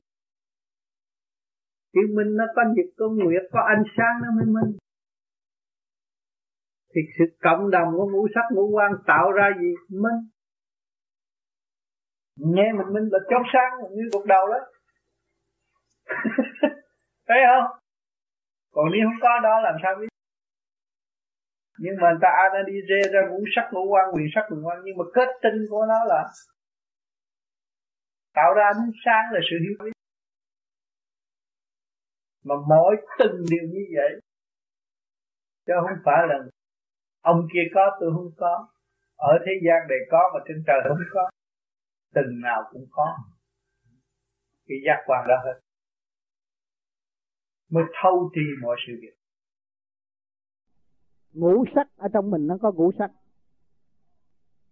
Chữ 1.93 2.01
minh 2.17 2.37
nó 2.37 2.45
có 2.57 2.63
nhật 2.77 2.87
có 2.97 3.09
nguyệt 3.09 3.43
có 3.53 3.61
ánh 3.61 3.85
sáng 3.97 4.15
nó 4.23 4.29
mới 4.37 4.47
minh. 4.47 4.79
Thì 6.95 7.01
sự 7.19 7.25
cộng 7.43 7.71
đồng 7.71 7.89
của 7.97 8.07
ngũ 8.13 8.29
sắc 8.35 8.45
ngũ 8.53 8.71
quan 8.71 8.93
tạo 9.07 9.33
ra 9.33 9.51
gì? 9.61 9.75
Minh. 9.89 10.29
Nghe 12.37 12.73
mình 12.73 12.95
minh 12.95 13.09
là 13.13 13.19
chót 13.31 13.43
sáng 13.53 13.73
như 13.97 14.03
gục 14.13 14.27
đầu 14.27 14.47
đó 14.49 14.59
thấy 17.33 17.43
không? 17.51 17.69
Còn 18.75 18.85
nếu 18.93 19.03
không 19.07 19.21
có 19.27 19.33
đó, 19.43 19.55
làm 19.61 19.77
sao 19.83 19.93
biết? 20.01 20.13
Nhưng 21.79 21.95
mà 22.01 22.09
người 22.11 22.23
ta 22.23 22.29
đã 22.55 22.61
đi, 22.67 22.75
rê 22.89 23.01
ra 23.13 23.21
ngũ 23.29 23.41
sắc 23.55 23.67
ngũ 23.73 23.85
quan 23.93 24.05
quyền 24.15 24.27
sắc 24.35 24.45
quyền 24.51 24.67
quan, 24.67 24.79
nhưng 24.85 24.97
mà 24.99 25.05
kết 25.15 25.29
tinh 25.43 25.59
của 25.71 25.85
nó 25.89 26.05
là 26.05 26.21
tạo 28.35 28.55
ra 28.55 28.65
ánh 28.65 28.91
sáng 29.05 29.25
là 29.33 29.41
sự 29.51 29.57
hiểu 29.65 29.75
biết. 29.85 29.93
Mà 32.45 32.55
mỗi 32.69 32.97
từng 33.19 33.37
điều 33.51 33.65
như 33.75 33.85
vậy, 33.97 34.21
chứ 35.67 35.73
không 35.81 35.99
phải 36.05 36.21
là 36.29 36.39
ông 37.23 37.41
kia 37.53 37.67
có, 37.75 37.97
tôi 38.01 38.11
không 38.15 38.33
có. 38.37 38.69
Ở 39.17 39.39
thế 39.47 39.53
gian 39.65 39.89
này 39.89 39.99
có 40.11 40.31
mà 40.35 40.41
trên 40.49 40.65
trời 40.67 40.81
không 40.89 40.99
có, 41.13 41.31
từng 42.15 42.41
nào 42.43 42.63
cũng 42.71 42.87
có. 42.91 43.17
Cái 44.67 44.79
giác 44.87 45.03
quan 45.07 45.27
đó 45.29 45.35
hết 45.45 45.61
mới 47.73 47.85
thâu 48.03 48.31
tri 48.35 48.41
mọi 48.63 48.77
sự 48.87 48.93
việc. 49.03 49.15
Ngũ 51.33 51.65
sắc 51.75 51.89
ở 51.97 52.09
trong 52.13 52.31
mình 52.31 52.47
nó 52.47 52.59
có 52.63 52.73
ngũ 52.73 52.93
sắc. 52.99 53.11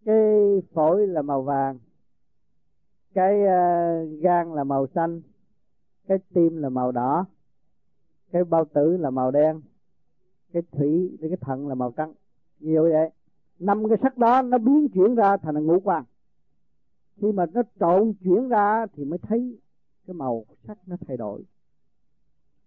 Cái 0.04 0.16
phổi 0.72 1.06
là 1.06 1.22
màu 1.22 1.42
vàng 1.42 1.78
cái 3.14 3.40
uh, 3.40 4.20
gan 4.22 4.54
là 4.54 4.64
màu 4.64 4.86
xanh 4.94 5.20
cái 6.08 6.18
tim 6.34 6.56
là 6.56 6.68
màu 6.68 6.92
đỏ 6.92 7.26
cái 8.32 8.44
bao 8.44 8.64
tử 8.64 8.96
là 8.96 9.10
màu 9.10 9.30
đen 9.30 9.60
cái 10.52 10.62
thủy 10.72 11.18
cái 11.20 11.30
thận 11.40 11.68
là 11.68 11.74
màu 11.74 11.92
trắng. 11.96 12.12
Nhiều 12.58 12.82
vậy. 12.82 13.10
Năm 13.58 13.88
cái 13.88 13.98
sắc 14.02 14.18
đó 14.18 14.42
nó 14.42 14.58
biến 14.58 14.88
chuyển 14.94 15.14
ra 15.14 15.36
thành 15.36 15.54
là 15.54 15.60
ngũ 15.60 15.80
quan. 15.80 16.04
Khi 17.16 17.32
mà 17.32 17.46
nó 17.52 17.62
trộn 17.80 18.12
chuyển 18.24 18.48
ra 18.48 18.86
thì 18.92 19.04
mới 19.04 19.18
thấy 19.18 19.58
cái 20.06 20.14
màu 20.14 20.44
sắc 20.66 20.78
nó 20.86 20.96
thay 21.06 21.16
đổi 21.16 21.44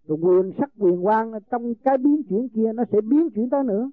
rồi 0.06 0.18
quyền 0.22 0.52
sắc 0.58 0.70
quyền 0.78 1.02
quang 1.02 1.32
trong 1.50 1.74
cái 1.74 1.98
biến 1.98 2.22
chuyển 2.28 2.48
kia 2.48 2.72
nó 2.72 2.84
sẽ 2.92 3.00
biến 3.00 3.30
chuyển 3.30 3.50
tới 3.50 3.64
nữa. 3.64 3.90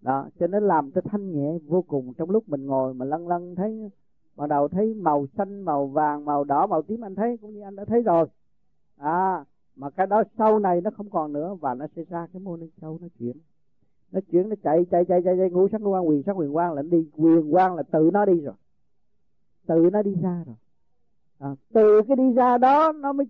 Đó 0.00 0.28
cho 0.40 0.46
nên 0.46 0.62
làm 0.62 0.90
cho 0.90 1.00
thanh 1.00 1.32
nhẹ 1.32 1.58
vô 1.66 1.82
cùng. 1.82 2.14
Trong 2.14 2.30
lúc 2.30 2.48
mình 2.48 2.66
ngồi 2.66 2.94
mà 2.94 3.04
lăn 3.04 3.28
lăn 3.28 3.54
thấy 3.54 3.90
bắt 4.36 4.46
đầu 4.46 4.68
thấy 4.68 4.94
màu 4.94 5.26
xanh 5.36 5.62
màu 5.62 5.86
vàng 5.86 6.24
màu 6.24 6.44
đỏ 6.44 6.66
màu 6.66 6.82
tím 6.82 7.04
anh 7.04 7.14
thấy 7.14 7.36
cũng 7.36 7.54
như 7.54 7.60
anh 7.60 7.76
đã 7.76 7.84
thấy 7.84 8.02
rồi. 8.02 8.26
À 8.96 9.44
mà 9.76 9.90
cái 9.90 10.06
đó 10.06 10.22
sau 10.38 10.58
này 10.58 10.80
nó 10.80 10.90
không 10.90 11.10
còn 11.10 11.32
nữa 11.32 11.54
và 11.60 11.74
nó 11.74 11.86
sẽ 11.96 12.04
ra 12.04 12.26
cái 12.32 12.40
môn 12.40 12.60
lên 12.60 12.70
châu 12.80 12.98
nó 13.00 13.08
chuyển. 13.18 13.36
Nó 14.12 14.20
chuyển 14.30 14.48
nó 14.48 14.54
chạy 14.62 14.84
chạy 14.90 15.04
chạy 15.04 15.22
chạy, 15.22 15.34
chạy 15.38 15.50
ngũ 15.50 15.68
sắc 15.68 15.80
quan 15.84 16.08
quyền 16.08 16.22
sắc 16.22 16.32
quyền 16.32 16.56
quan 16.56 16.72
là 16.72 16.82
đi. 16.82 17.10
Quyền 17.16 17.54
quan 17.54 17.74
là 17.74 17.82
tự 17.82 18.10
nó 18.12 18.24
đi 18.24 18.40
rồi. 18.40 18.54
Tự 19.66 19.90
nó 19.92 20.02
đi 20.02 20.14
ra 20.22 20.44
rồi 20.46 20.56
à, 21.42 21.50
từ 21.74 22.02
cái 22.08 22.16
đi 22.16 22.32
ra 22.32 22.58
đó 22.58 22.92
nó 22.92 23.12
mới 23.12 23.26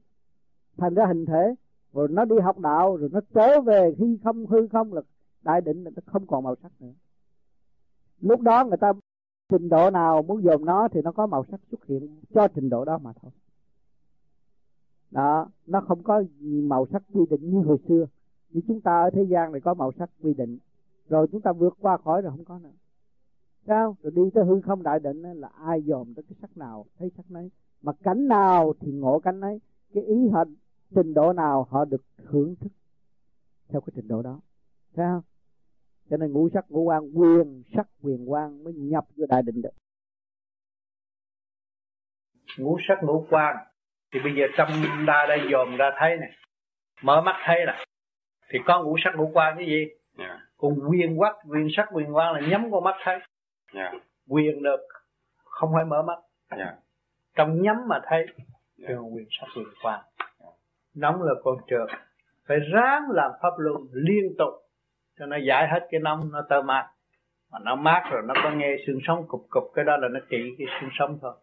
thành 0.77 0.95
ra 0.95 1.07
hình 1.07 1.27
thể. 1.27 1.55
Rồi 1.93 2.09
nó 2.09 2.25
đi 2.25 2.37
học 2.39 2.59
đạo 2.59 2.97
rồi 2.97 3.09
nó 3.13 3.21
trở 3.35 3.61
về 3.61 3.95
khi 3.99 4.19
không 4.25 4.47
hư 4.47 4.69
không 4.69 4.93
là 4.93 5.03
đại 5.43 5.61
định 5.61 5.85
là 5.85 5.91
nó 5.97 6.03
không 6.07 6.27
còn 6.27 6.45
màu 6.45 6.55
sắc 6.63 6.73
nữa. 6.81 6.93
Lúc 8.21 8.41
đó 8.41 8.65
người 8.65 8.77
ta 8.77 8.93
trình 9.49 9.69
độ 9.69 9.91
nào 9.91 10.23
muốn 10.23 10.45
dồn 10.45 10.65
nó 10.65 10.89
thì 10.89 11.03
nó 11.03 11.13
có 11.13 11.27
màu 11.27 11.45
sắc 11.51 11.61
xuất 11.71 11.87
hiện 11.87 12.21
cho 12.35 12.49
trình 12.49 12.69
độ 12.69 12.85
đó 12.85 12.99
mà 12.99 13.13
thôi. 13.23 13.31
Đó 15.11 15.49
nó 15.67 15.81
không 15.81 16.03
có 16.03 16.23
màu 16.43 16.87
sắc 16.93 17.03
quy 17.13 17.27
định 17.31 17.51
như 17.51 17.61
hồi 17.61 17.79
xưa. 17.89 18.07
Như 18.51 18.61
chúng 18.69 18.81
ta 18.81 19.03
ở 19.03 19.11
thế 19.11 19.23
gian 19.23 19.53
này 19.53 19.61
có 19.61 19.75
màu 19.75 19.93
sắc 19.99 20.11
quy 20.23 20.35
định. 20.35 20.59
Rồi 21.09 21.27
chúng 21.33 21.41
ta 21.41 21.53
vượt 21.53 21.75
qua 21.81 21.97
khỏi 21.97 22.23
rồi 22.23 22.33
không 22.37 22.45
có 22.45 22.59
nữa. 22.59 22.71
Sao? 23.67 23.97
Rồi 24.03 24.13
đi 24.17 24.23
tới 24.35 24.45
hư 24.45 24.61
không 24.61 24.83
đại 24.83 25.01
định 25.01 25.23
là 25.23 25.49
ai 25.49 25.83
dòm 25.83 26.15
tới 26.15 26.23
cái 26.23 26.37
sắc 26.41 26.57
nào 26.57 26.87
thấy 26.99 27.11
sắc 27.17 27.31
nấy 27.31 27.51
mà 27.83 27.93
cảnh 28.05 28.29
nào 28.29 28.73
thì 28.81 28.93
ngộ 28.93 29.19
cảnh 29.19 29.41
ấy 29.41 29.61
cái 29.95 30.05
ý 30.05 30.29
họ 30.33 30.45
trình 30.95 31.15
độ 31.15 31.33
nào 31.33 31.67
họ 31.71 31.85
được 31.85 32.03
hưởng 32.17 32.55
thức 32.61 32.73
theo 33.69 33.81
cái 33.81 33.93
trình 33.97 34.09
độ 34.09 34.23
đó 34.23 34.41
sao 34.97 35.23
cho 36.11 36.17
nên 36.17 36.33
ngũ 36.33 36.49
sắc 36.55 36.71
ngũ 36.71 36.83
quan 36.83 37.03
quyền 37.15 37.63
sắc 37.77 37.87
quyền 38.03 38.31
quan 38.31 38.65
mới 38.65 38.73
nhập 38.75 39.05
vô 39.17 39.27
đại 39.29 39.43
định 39.43 39.63
được 39.63 39.71
ngũ 42.59 42.79
sắc 42.89 42.99
ngũ 43.03 43.27
quan 43.31 43.57
thì 44.13 44.21
bây 44.25 44.33
giờ 44.35 44.43
trong 44.57 44.69
đa 45.07 45.27
đây 45.29 45.41
dòm 45.53 45.77
ra 45.77 45.91
thấy 45.99 46.17
này 46.17 46.31
mở 47.03 47.21
mắt 47.21 47.37
thấy 47.47 47.67
là 47.67 47.85
thì 48.53 48.59
có 48.67 48.83
ngũ 48.83 48.97
sắc 49.05 49.15
ngũ 49.17 49.31
quan 49.35 49.55
cái 49.59 49.67
gì 49.67 49.79
yeah. 49.79 49.91
Dạ. 50.19 50.41
còn 50.57 50.79
quyền 50.89 51.19
quắc 51.19 51.37
quyền 51.49 51.69
sắc 51.77 51.89
quyền 51.93 52.17
quan 52.17 52.35
là 52.35 52.41
nhắm 52.49 52.71
con 52.71 52.85
mắt 52.85 52.95
thấy 53.05 53.15
yeah. 53.15 53.25
Dạ. 53.75 53.93
quyền 54.29 54.63
được 54.63 54.81
không 55.45 55.71
phải 55.75 55.85
mở 55.85 56.03
mắt 56.03 56.19
yeah. 56.57 56.79
Trong 57.35 57.63
nhắm 57.63 57.77
mà 57.89 58.01
thấy 58.05 58.27
trường 58.89 59.15
quyền 59.15 59.27
sắc 59.31 59.47
quyền 59.57 59.69
quang 59.83 60.05
nóng 60.95 61.23
là 61.23 61.33
con 61.45 61.57
trượt 61.67 61.99
phải 62.45 62.59
ráng 62.73 63.03
làm 63.11 63.31
pháp 63.43 63.59
luân 63.59 63.77
liên 63.93 64.35
tục, 64.39 64.55
cho 65.19 65.27
nó 65.27 65.37
giải 65.37 65.69
hết 65.69 65.87
cái 65.91 66.01
nóng, 66.01 66.33
nó 66.33 66.43
tơ 66.49 66.63
mát. 66.63 66.93
Mà 67.51 67.59
nó 67.65 67.77
mát 67.77 68.03
rồi, 68.13 68.23
nó 68.27 68.35
có 68.43 68.51
nghe 68.51 68.77
xương 68.87 68.99
sống 69.07 69.25
cục 69.29 69.47
cục, 69.51 69.65
cái 69.75 69.85
đó 69.85 69.97
là 69.97 70.09
nó 70.09 70.21
trị 70.31 70.55
cái 70.59 70.67
xương 70.81 70.91
sống 70.99 71.19
thôi. 71.23 71.35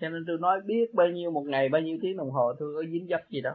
Cho 0.00 0.08
nên 0.08 0.24
tôi 0.26 0.38
nói 0.40 0.60
biết 0.64 0.94
bao 0.94 1.08
nhiêu 1.08 1.30
một 1.30 1.44
ngày, 1.46 1.68
bao 1.68 1.82
nhiêu 1.82 1.98
tiếng 2.02 2.16
đồng 2.16 2.30
hồ, 2.30 2.52
tôi 2.58 2.74
có 2.74 2.90
dính 2.90 3.06
dấp 3.08 3.20
gì 3.30 3.40
đâu. 3.40 3.54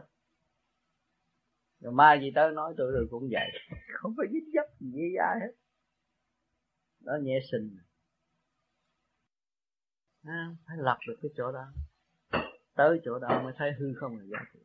Rồi 1.80 1.92
mai 1.92 2.20
gì 2.20 2.32
tới 2.34 2.52
nói 2.52 2.74
tôi 2.76 2.92
rồi 2.92 3.06
cũng 3.10 3.28
vậy. 3.30 3.48
Không 3.92 4.14
có 4.16 4.24
dính 4.32 4.50
dấp 4.54 4.64
gì 4.80 4.92
với 4.92 5.26
ai 5.26 5.36
hết. 5.40 5.52
Đó 7.00 7.12
nhẹ 7.22 7.38
sinh 7.50 7.76
à, 10.24 10.48
phải 10.66 10.76
lọc 10.78 10.98
được 11.08 11.16
cái 11.22 11.30
chỗ 11.36 11.52
đó. 11.52 11.64
Tới 12.74 13.00
chỗ 13.04 13.18
đó 13.18 13.42
mới 13.42 13.52
thấy 13.56 13.72
hư 13.78 13.94
không 14.00 14.16
là 14.16 14.24
giá 14.24 14.38
trị 14.52 14.60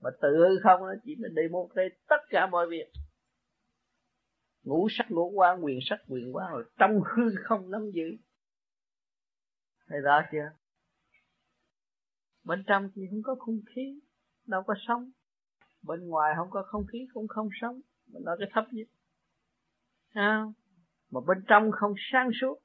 mà 0.00 0.10
tự 0.22 0.28
hư 0.36 0.58
không 0.62 0.80
nó 0.80 0.94
chỉ 1.04 1.16
mình 1.16 1.34
đi 1.34 1.42
một 1.50 1.70
đây 1.74 1.88
tất 2.08 2.20
cả 2.30 2.46
mọi 2.46 2.66
việc. 2.70 2.92
Ngũ 4.62 4.88
sắc 4.90 5.10
ngũ 5.10 5.30
quan 5.30 5.64
quyền 5.64 5.78
sắc 5.82 6.00
quyền 6.08 6.36
quan 6.36 6.52
rồi 6.52 6.64
trong 6.78 7.00
hư 7.16 7.22
không 7.44 7.70
nắm 7.70 7.90
giữ. 7.90 8.16
Thấy 9.88 10.00
rõ 10.00 10.22
chưa? 10.32 10.50
Bên 12.44 12.64
trong 12.66 12.90
thì 12.94 13.02
không 13.10 13.22
có 13.22 13.34
không 13.38 13.60
khí 13.74 14.00
đâu 14.46 14.62
có 14.66 14.74
sống 14.88 15.10
bên 15.82 16.08
ngoài 16.08 16.34
không 16.36 16.50
có 16.50 16.62
không 16.62 16.86
khí 16.92 17.08
cũng 17.14 17.28
không 17.28 17.48
sống 17.60 17.80
mình 18.06 18.24
nói 18.24 18.36
cái 18.38 18.48
thấp 18.52 18.64
nhất. 18.70 18.88
Sao 20.14 20.54
mà 21.10 21.20
bên 21.26 21.44
trong 21.48 21.70
không 21.72 21.94
sáng 22.12 22.30
suốt 22.40 22.58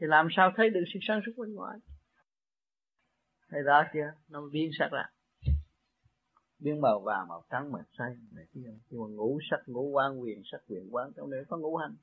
thì 0.00 0.06
làm 0.06 0.28
sao 0.36 0.52
thấy 0.56 0.70
được 0.70 0.84
sự 0.94 0.98
sáng 1.02 1.20
suốt 1.26 1.32
bên 1.36 1.54
ngoài? 1.54 1.78
Thấy 3.50 3.62
rõ 3.62 3.82
chưa? 3.94 4.12
Nó 4.28 4.48
biến 4.52 4.70
sắc 4.78 4.88
ra. 4.92 5.04
Biến 6.58 6.80
màu 6.80 7.00
vàng 7.00 7.28
màu 7.28 7.44
trắng 7.50 7.72
màu 7.72 7.82
xanh 7.98 8.14
này 8.36 8.44
kia. 8.54 8.70
Nhưng 8.90 9.00
mà 9.00 9.06
ngũ 9.16 9.38
sắc 9.50 9.60
ngũ 9.66 9.90
quan 9.90 10.20
quyền 10.20 10.42
sắc 10.52 10.58
quyền 10.68 10.88
quan 10.90 11.10
trong 11.16 11.30
này 11.30 11.40
có 11.48 11.56
ngũ 11.56 11.76
hành. 11.76 11.96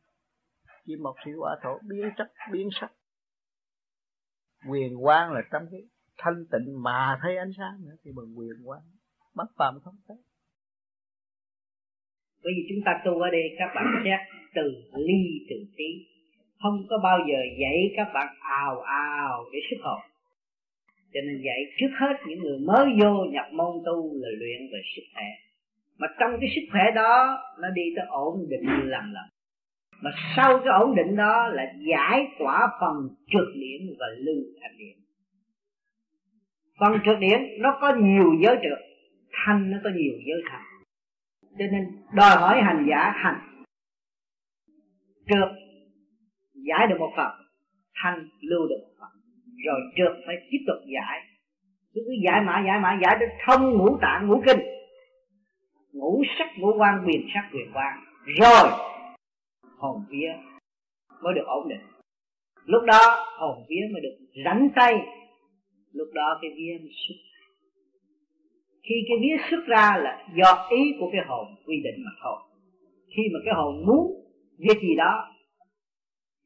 Kim 0.85 1.03
mộc 1.03 1.15
thủy 1.25 1.33
hỏa 1.38 1.56
thổ 1.64 1.80
biến 1.90 2.09
sắc 2.17 2.27
biến 2.51 2.69
sắc. 2.82 2.91
Quyền 4.69 5.06
quan 5.06 5.32
là 5.33 5.41
trong 5.51 5.67
cái 5.72 5.82
thanh 6.17 6.45
tịnh 6.51 6.83
mà 6.83 7.19
thấy 7.22 7.38
ánh 7.38 7.51
sáng 7.57 7.85
nữa 7.85 7.95
thì 8.03 8.11
bằng 8.15 8.38
quyền 8.38 8.57
quan 8.64 8.82
mắt 9.35 9.48
phàm 9.57 9.80
không 9.83 9.95
thấy. 10.07 10.17
Bởi 12.43 12.53
vì 12.56 12.64
chúng 12.69 12.83
ta 12.85 12.91
tu 13.06 13.11
ở 13.11 13.30
đây 13.32 13.41
các 13.59 13.69
bạn 13.75 13.85
xét 14.03 14.19
từ 14.56 14.61
ly 14.98 15.22
từ 15.49 15.56
tí 15.77 16.15
không 16.66 16.85
có 16.90 16.98
bao 17.03 17.19
giờ 17.27 17.40
dạy 17.60 17.94
các 17.98 18.08
bạn 18.14 18.27
ào 18.42 18.82
ào 18.82 19.45
để 19.53 19.60
sức 19.69 19.77
hồn 19.84 20.00
cho 21.14 21.19
nên 21.22 21.42
dạy 21.45 21.60
trước 21.77 21.92
hết 22.00 22.14
những 22.27 22.40
người 22.40 22.60
mới 22.60 22.85
vô 23.02 23.26
nhập 23.26 23.45
môn 23.52 23.84
tu 23.85 24.11
là 24.14 24.30
luyện 24.40 24.61
về 24.74 24.82
sức 24.95 25.02
khỏe. 25.14 25.24
Mà 25.98 26.08
trong 26.19 26.32
cái 26.42 26.50
sức 26.56 26.61
khỏe 26.72 26.92
đó, 26.95 27.38
nó 27.61 27.69
đi 27.69 27.82
tới 27.95 28.06
ổn 28.10 28.45
định 28.50 28.66
lần 28.66 29.14
lần 29.14 29.26
mà 30.02 30.11
sau 30.35 30.60
cái 30.60 30.74
ổn 30.80 30.95
định 30.95 31.16
đó 31.16 31.48
là 31.48 31.74
giải 31.90 32.27
tỏa 32.40 32.68
phần 32.82 33.10
trượt 33.27 33.48
điển 33.56 33.95
và 34.00 34.06
lưu 34.18 34.44
thành 34.61 34.77
điển 34.77 34.98
phần 36.80 37.00
trượt 37.06 37.19
điển 37.19 37.42
nó 37.60 37.77
có 37.82 37.95
nhiều 37.95 38.34
giới 38.42 38.56
trượt. 38.64 38.80
Thanh 39.32 39.72
nó 39.72 39.77
có 39.84 39.90
nhiều 39.90 40.14
giới 40.26 40.42
thanh. 40.50 40.64
Cho 41.60 41.66
nên 41.72 41.84
đòi 42.14 42.35
hỏi 42.35 42.61
hành 42.61 42.85
giả 42.90 43.14
hành. 43.16 43.40
Trượt 45.27 45.65
giải 46.68 46.88
được 46.88 46.95
một 47.00 47.11
phần, 47.18 47.32
thanh 48.03 48.30
lưu 48.42 48.68
được 48.69 48.80
một 48.82 48.94
phần. 49.00 49.10
Rồi 49.66 49.80
trượt 49.98 50.24
phải 50.26 50.35
tiếp 50.52 50.58
tục 50.68 50.77
giải. 50.95 51.22
Cứ 51.94 52.02
giải 52.26 52.42
mãi 52.42 52.64
giải 52.68 52.80
mãi, 52.80 52.98
giải 53.03 53.18
đến 53.19 53.30
thông 53.45 53.77
ngũ 53.77 53.98
tạng, 54.02 54.27
ngũ 54.27 54.42
kinh. 54.45 54.60
Ngũ 55.94 56.24
sắc, 56.38 56.48
ngũ 56.58 56.74
quan, 56.77 57.03
quyền 57.08 57.27
sắc, 57.34 57.50
quyền 57.53 57.72
quan. 57.74 57.94
Rồi, 58.26 58.69
hồn 59.77 60.06
vía 60.10 60.34
mới 61.22 61.34
được 61.34 61.45
ổn 61.45 61.68
định. 61.69 61.82
Lúc 62.66 62.84
đó, 62.84 63.26
hồn 63.40 63.66
vía 63.69 63.82
mới 63.94 64.02
được 64.02 64.16
rảnh 64.45 64.69
tay. 64.76 64.94
Lúc 65.94 66.08
đó 66.14 66.40
cái 66.42 66.52
vía 66.58 66.77
mới 66.82 66.92
xuất 67.08 67.16
khi 68.90 68.95
cái 69.08 69.18
vía 69.22 69.38
xuất 69.50 69.66
ra 69.68 69.98
là 70.03 70.27
do 70.35 70.68
ý 70.69 70.95
của 71.00 71.10
cái 71.11 71.22
hồn 71.27 71.48
quy 71.66 71.76
định 71.84 72.06
mà 72.06 72.11
thôi. 72.24 72.38
Khi 73.16 73.24
mà 73.34 73.40
cái 73.45 73.53
hồn 73.58 73.85
muốn 73.85 74.08
việc 74.58 74.82
gì 74.82 74.95
đó 74.98 75.35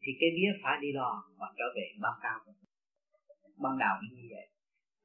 thì 0.09 0.15
cái 0.21 0.29
vía 0.37 0.51
phải 0.63 0.77
đi 0.81 0.91
lo 0.99 1.11
và 1.39 1.47
trở 1.57 1.65
về 1.75 1.85
báo 2.01 2.15
cao 2.23 2.39
ban 3.63 3.73
đầu 3.83 3.95
như 4.15 4.25
vậy. 4.33 4.45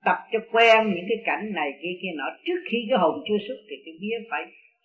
Tập 0.05 0.19
cho 0.33 0.39
quen 0.53 0.79
những 0.95 1.07
cái 1.11 1.19
cảnh 1.29 1.53
này 1.59 1.71
kia 1.83 1.95
kia 2.03 2.13
nọ, 2.19 2.29
trước 2.47 2.61
khi 2.69 2.79
cái 2.89 2.99
hồn 3.03 3.15
chưa 3.29 3.41
xuất 3.47 3.59
thì 3.69 3.77
cái 3.85 3.95
vía 4.01 4.19
phải 4.31 4.43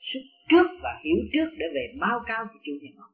xuất 0.10 0.24
trước 0.50 0.68
và 0.84 0.92
hiểu 1.04 1.20
trước 1.34 1.50
để 1.60 1.66
về 1.76 1.86
báo 2.00 2.20
cáo 2.28 2.42
cho 2.52 2.60
chủ 2.66 2.74
nhân 2.82 2.94
họ. 2.98 3.10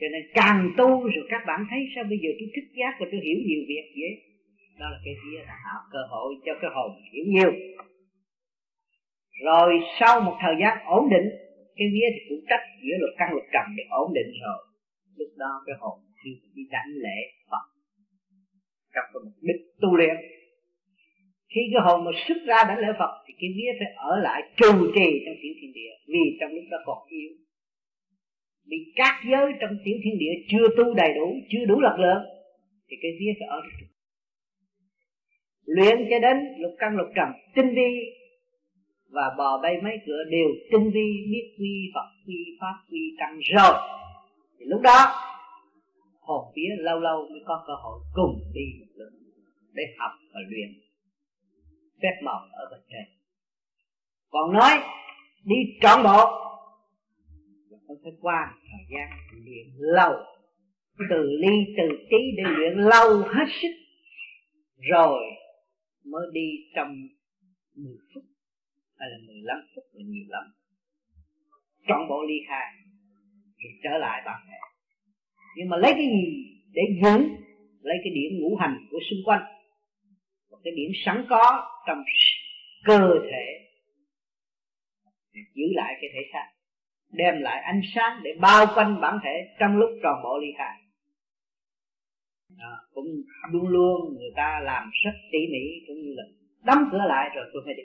Cho 0.00 0.06
nên 0.12 0.22
càng 0.34 0.60
tu 0.78 0.88
rồi 1.14 1.26
các 1.28 1.42
bạn 1.46 1.60
thấy 1.70 1.80
sao 1.94 2.04
bây 2.04 2.18
giờ 2.22 2.30
tôi 2.38 2.48
thức 2.54 2.66
giác 2.78 2.92
và 3.00 3.06
tôi 3.10 3.20
hiểu 3.26 3.38
nhiều 3.48 3.62
việc 3.70 3.86
vậy? 4.00 4.14
Đó 4.80 4.86
là 4.92 4.98
cái 5.04 5.14
vía 5.22 5.38
là 5.38 5.56
tạo 5.66 5.80
cơ 5.92 6.02
hội 6.10 6.34
cho 6.46 6.52
cái 6.60 6.70
hồn 6.74 6.90
hiểu 7.12 7.24
nhiều. 7.34 7.52
Rồi 9.44 9.70
sau 9.98 10.20
một 10.20 10.36
thời 10.42 10.54
gian 10.60 10.74
ổn 10.86 11.04
định, 11.14 11.28
cái 11.76 11.88
vía 11.94 12.08
thì 12.14 12.20
cũng 12.28 12.44
trách 12.50 12.64
giữa 12.82 12.96
luật 13.00 13.14
căn 13.18 13.28
luật 13.32 13.46
trần 13.52 13.66
được 13.76 13.88
ổn 13.90 14.08
định 14.14 14.30
rồi 14.44 14.58
lúc 15.18 15.28
đó 15.36 15.52
cái 15.66 15.76
hồn 15.80 15.98
khi 16.24 16.30
đi 16.54 16.62
đảnh 16.70 16.92
lễ 17.04 17.18
Phật, 17.50 17.64
trong 18.94 19.06
cái 19.12 19.20
mục 19.24 19.38
đích 19.48 19.60
tu 19.80 19.96
luyện. 19.96 20.16
Khi 21.54 21.60
cái 21.72 21.82
hồn 21.84 22.04
mà 22.04 22.10
xuất 22.28 22.38
ra 22.46 22.58
đảnh 22.68 22.78
lễ 22.78 22.90
Phật 22.98 23.12
thì 23.26 23.34
cái 23.40 23.50
vía 23.56 23.72
phải 23.78 23.90
ở 23.96 24.12
lại 24.26 24.40
trù 24.56 24.72
trì 24.94 25.08
trong 25.24 25.36
tiểu 25.42 25.54
thiên 25.60 25.72
địa, 25.78 25.92
vì 26.12 26.24
trong 26.40 26.50
lúc 26.56 26.64
đó 26.70 26.78
còn 26.86 26.98
yếu. 27.08 27.30
Bị 28.70 28.78
các 28.96 29.14
giới 29.30 29.52
trong 29.60 29.70
tiểu 29.84 29.96
thiên 30.04 30.18
địa 30.18 30.34
chưa 30.50 30.66
tu 30.76 30.94
đầy 30.94 31.10
đủ, 31.18 31.28
chưa 31.50 31.64
đủ 31.64 31.80
lực 31.80 31.96
lượng, 31.98 32.22
thì 32.88 32.96
cái 33.02 33.12
vía 33.20 33.32
phải 33.38 33.48
ở 33.48 33.60
được 33.64 33.86
luyện 35.64 35.96
cho 36.10 36.18
đến 36.18 36.36
lục 36.58 36.72
căn 36.78 36.96
lục 36.96 37.06
trần, 37.16 37.28
tinh 37.54 37.74
vi, 37.74 37.90
và 39.10 39.22
bò 39.38 39.60
bay 39.62 39.74
mấy 39.82 39.96
cửa 40.06 40.24
đều 40.30 40.48
tinh 40.72 40.90
vi, 40.94 41.26
biết 41.30 41.54
quy 41.58 41.90
Phật, 41.94 42.08
quy 42.26 42.56
pháp, 42.60 42.74
quy 42.90 43.16
tăng 43.18 43.38
rồi 43.38 44.01
thì 44.62 44.68
lúc 44.68 44.80
đó 44.80 44.98
hồn 46.20 46.52
vía 46.56 46.70
lâu 46.78 47.00
lâu 47.00 47.28
mới 47.30 47.40
có 47.46 47.64
cơ 47.66 47.72
hội 47.82 48.00
cùng 48.14 48.40
đi 48.54 48.66
một 48.80 48.92
lượt 48.94 49.10
để 49.72 49.82
học 49.98 50.12
và 50.34 50.40
luyện 50.48 50.68
phép 52.02 52.20
màu 52.22 52.40
ở 52.52 52.68
bên 52.70 52.80
trên 52.88 53.22
còn 54.32 54.52
nói, 54.52 54.72
đi 55.44 55.56
trọn 55.80 56.02
bộ 56.04 56.20
là 57.70 57.78
không 57.86 57.96
phải 58.02 58.12
qua 58.20 58.54
thời 58.70 58.84
gian 58.90 59.08
luyện 59.44 59.66
lâu. 59.78 60.12
Từ 61.10 61.22
ly, 61.40 61.74
từ 61.76 61.96
tí 62.10 62.16
để 62.36 62.42
luyện 62.56 62.78
lâu 62.78 63.18
hết 63.18 63.46
sức, 63.62 63.74
rồi 64.90 65.22
mới 66.04 66.26
đi 66.32 66.48
trong 66.74 66.96
10 67.74 67.94
phút 68.14 68.22
hay 68.98 69.08
là 69.10 69.16
15 69.26 69.58
phút 69.74 69.84
là 69.92 70.02
nhiều 70.06 70.24
lắm. 70.28 70.44
Trọn 71.88 72.08
bộ 72.08 72.22
ly 72.28 72.34
khai 72.48 72.81
thì 73.62 73.68
trở 73.82 73.98
lại 73.98 74.22
bản 74.26 74.40
thể 74.48 74.56
nhưng 75.56 75.68
mà 75.68 75.76
lấy 75.76 75.92
cái 75.92 76.06
gì 76.06 76.46
để 76.72 76.82
giữ? 77.02 77.28
Lấy 77.82 77.96
cái 78.04 78.12
điểm 78.14 78.40
ngũ 78.40 78.56
hành 78.56 78.76
của 78.90 78.98
xung 79.10 79.18
quanh. 79.24 79.42
Một 80.50 80.58
cái 80.64 80.72
điểm 80.76 80.90
sẵn 81.04 81.26
có 81.28 81.70
trong 81.86 82.02
cơ 82.84 83.08
thể. 83.30 83.68
Giữ 85.54 85.64
lại 85.72 85.94
cái 86.00 86.10
thể 86.14 86.20
xác. 86.32 86.46
Đem 87.12 87.34
lại 87.40 87.62
ánh 87.62 87.80
sáng 87.94 88.20
để 88.24 88.30
bao 88.40 88.66
quanh 88.74 89.00
bản 89.00 89.18
thể 89.24 89.48
trong 89.60 89.76
lúc 89.76 89.90
tròn 90.02 90.20
bộ 90.24 90.38
ly 90.38 90.48
khai. 90.58 90.78
À, 92.58 92.72
cũng 92.94 93.06
luôn 93.50 93.68
luôn 93.68 94.14
người 94.18 94.32
ta 94.36 94.60
làm 94.62 94.90
rất 95.04 95.14
tỉ 95.32 95.38
mỉ 95.52 95.86
cũng 95.86 95.96
như 95.96 96.14
là 96.16 96.24
đóng 96.64 96.88
cửa 96.92 97.04
lại 97.08 97.30
rồi 97.34 97.44
tôi 97.52 97.62
phải 97.64 97.74
đi. 97.74 97.82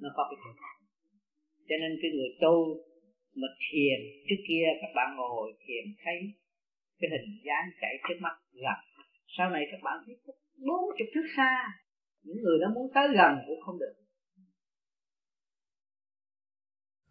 Nó 0.00 0.08
có 0.16 0.26
cái 0.30 0.36
chuyện 0.44 0.54
cho 1.68 1.76
nên 1.80 1.98
cái 2.02 2.10
người 2.10 2.30
tu 2.40 2.54
mà 3.42 3.48
thiền 3.66 3.98
trước 4.28 4.40
kia 4.48 4.64
các 4.80 4.90
bạn 4.96 5.16
ngồi 5.16 5.52
thiền 5.66 5.94
thấy 6.04 6.18
cái 7.00 7.10
hình 7.10 7.40
dáng 7.46 7.66
chạy 7.80 7.90
trước 8.08 8.18
mắt 8.20 8.34
gần. 8.52 8.80
Sau 9.38 9.50
này 9.50 9.62
các 9.72 9.80
bạn 9.82 9.96
thấy 10.06 10.16
bốn 10.66 10.80
chục 10.98 11.08
thước 11.14 11.26
xa. 11.36 11.52
Những 12.22 12.36
người 12.42 12.58
đó 12.60 12.66
muốn 12.74 12.90
tới 12.94 13.08
gần 13.08 13.32
cũng 13.46 13.60
không 13.66 13.78
được. 13.78 13.94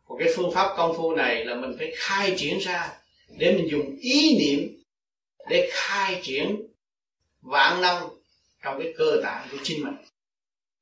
Một 0.08 0.16
cái 0.20 0.28
phương 0.36 0.52
pháp 0.54 0.74
công 0.78 0.96
phu 0.98 1.16
này 1.16 1.46
là 1.46 1.56
mình 1.56 1.72
phải 1.78 1.92
khai 1.96 2.34
triển 2.38 2.58
ra 2.60 2.88
để 3.40 3.56
mình 3.58 3.68
dùng 3.72 3.96
ý 4.02 4.38
niệm 4.40 4.84
để 5.50 5.70
khai 5.72 6.20
triển 6.24 6.56
vạn 7.42 7.82
năng 7.82 8.04
trong 8.64 8.80
cái 8.80 8.94
cơ 8.98 9.22
tạng 9.24 9.48
của 9.52 9.58
chính 9.64 9.86
mình, 9.86 9.96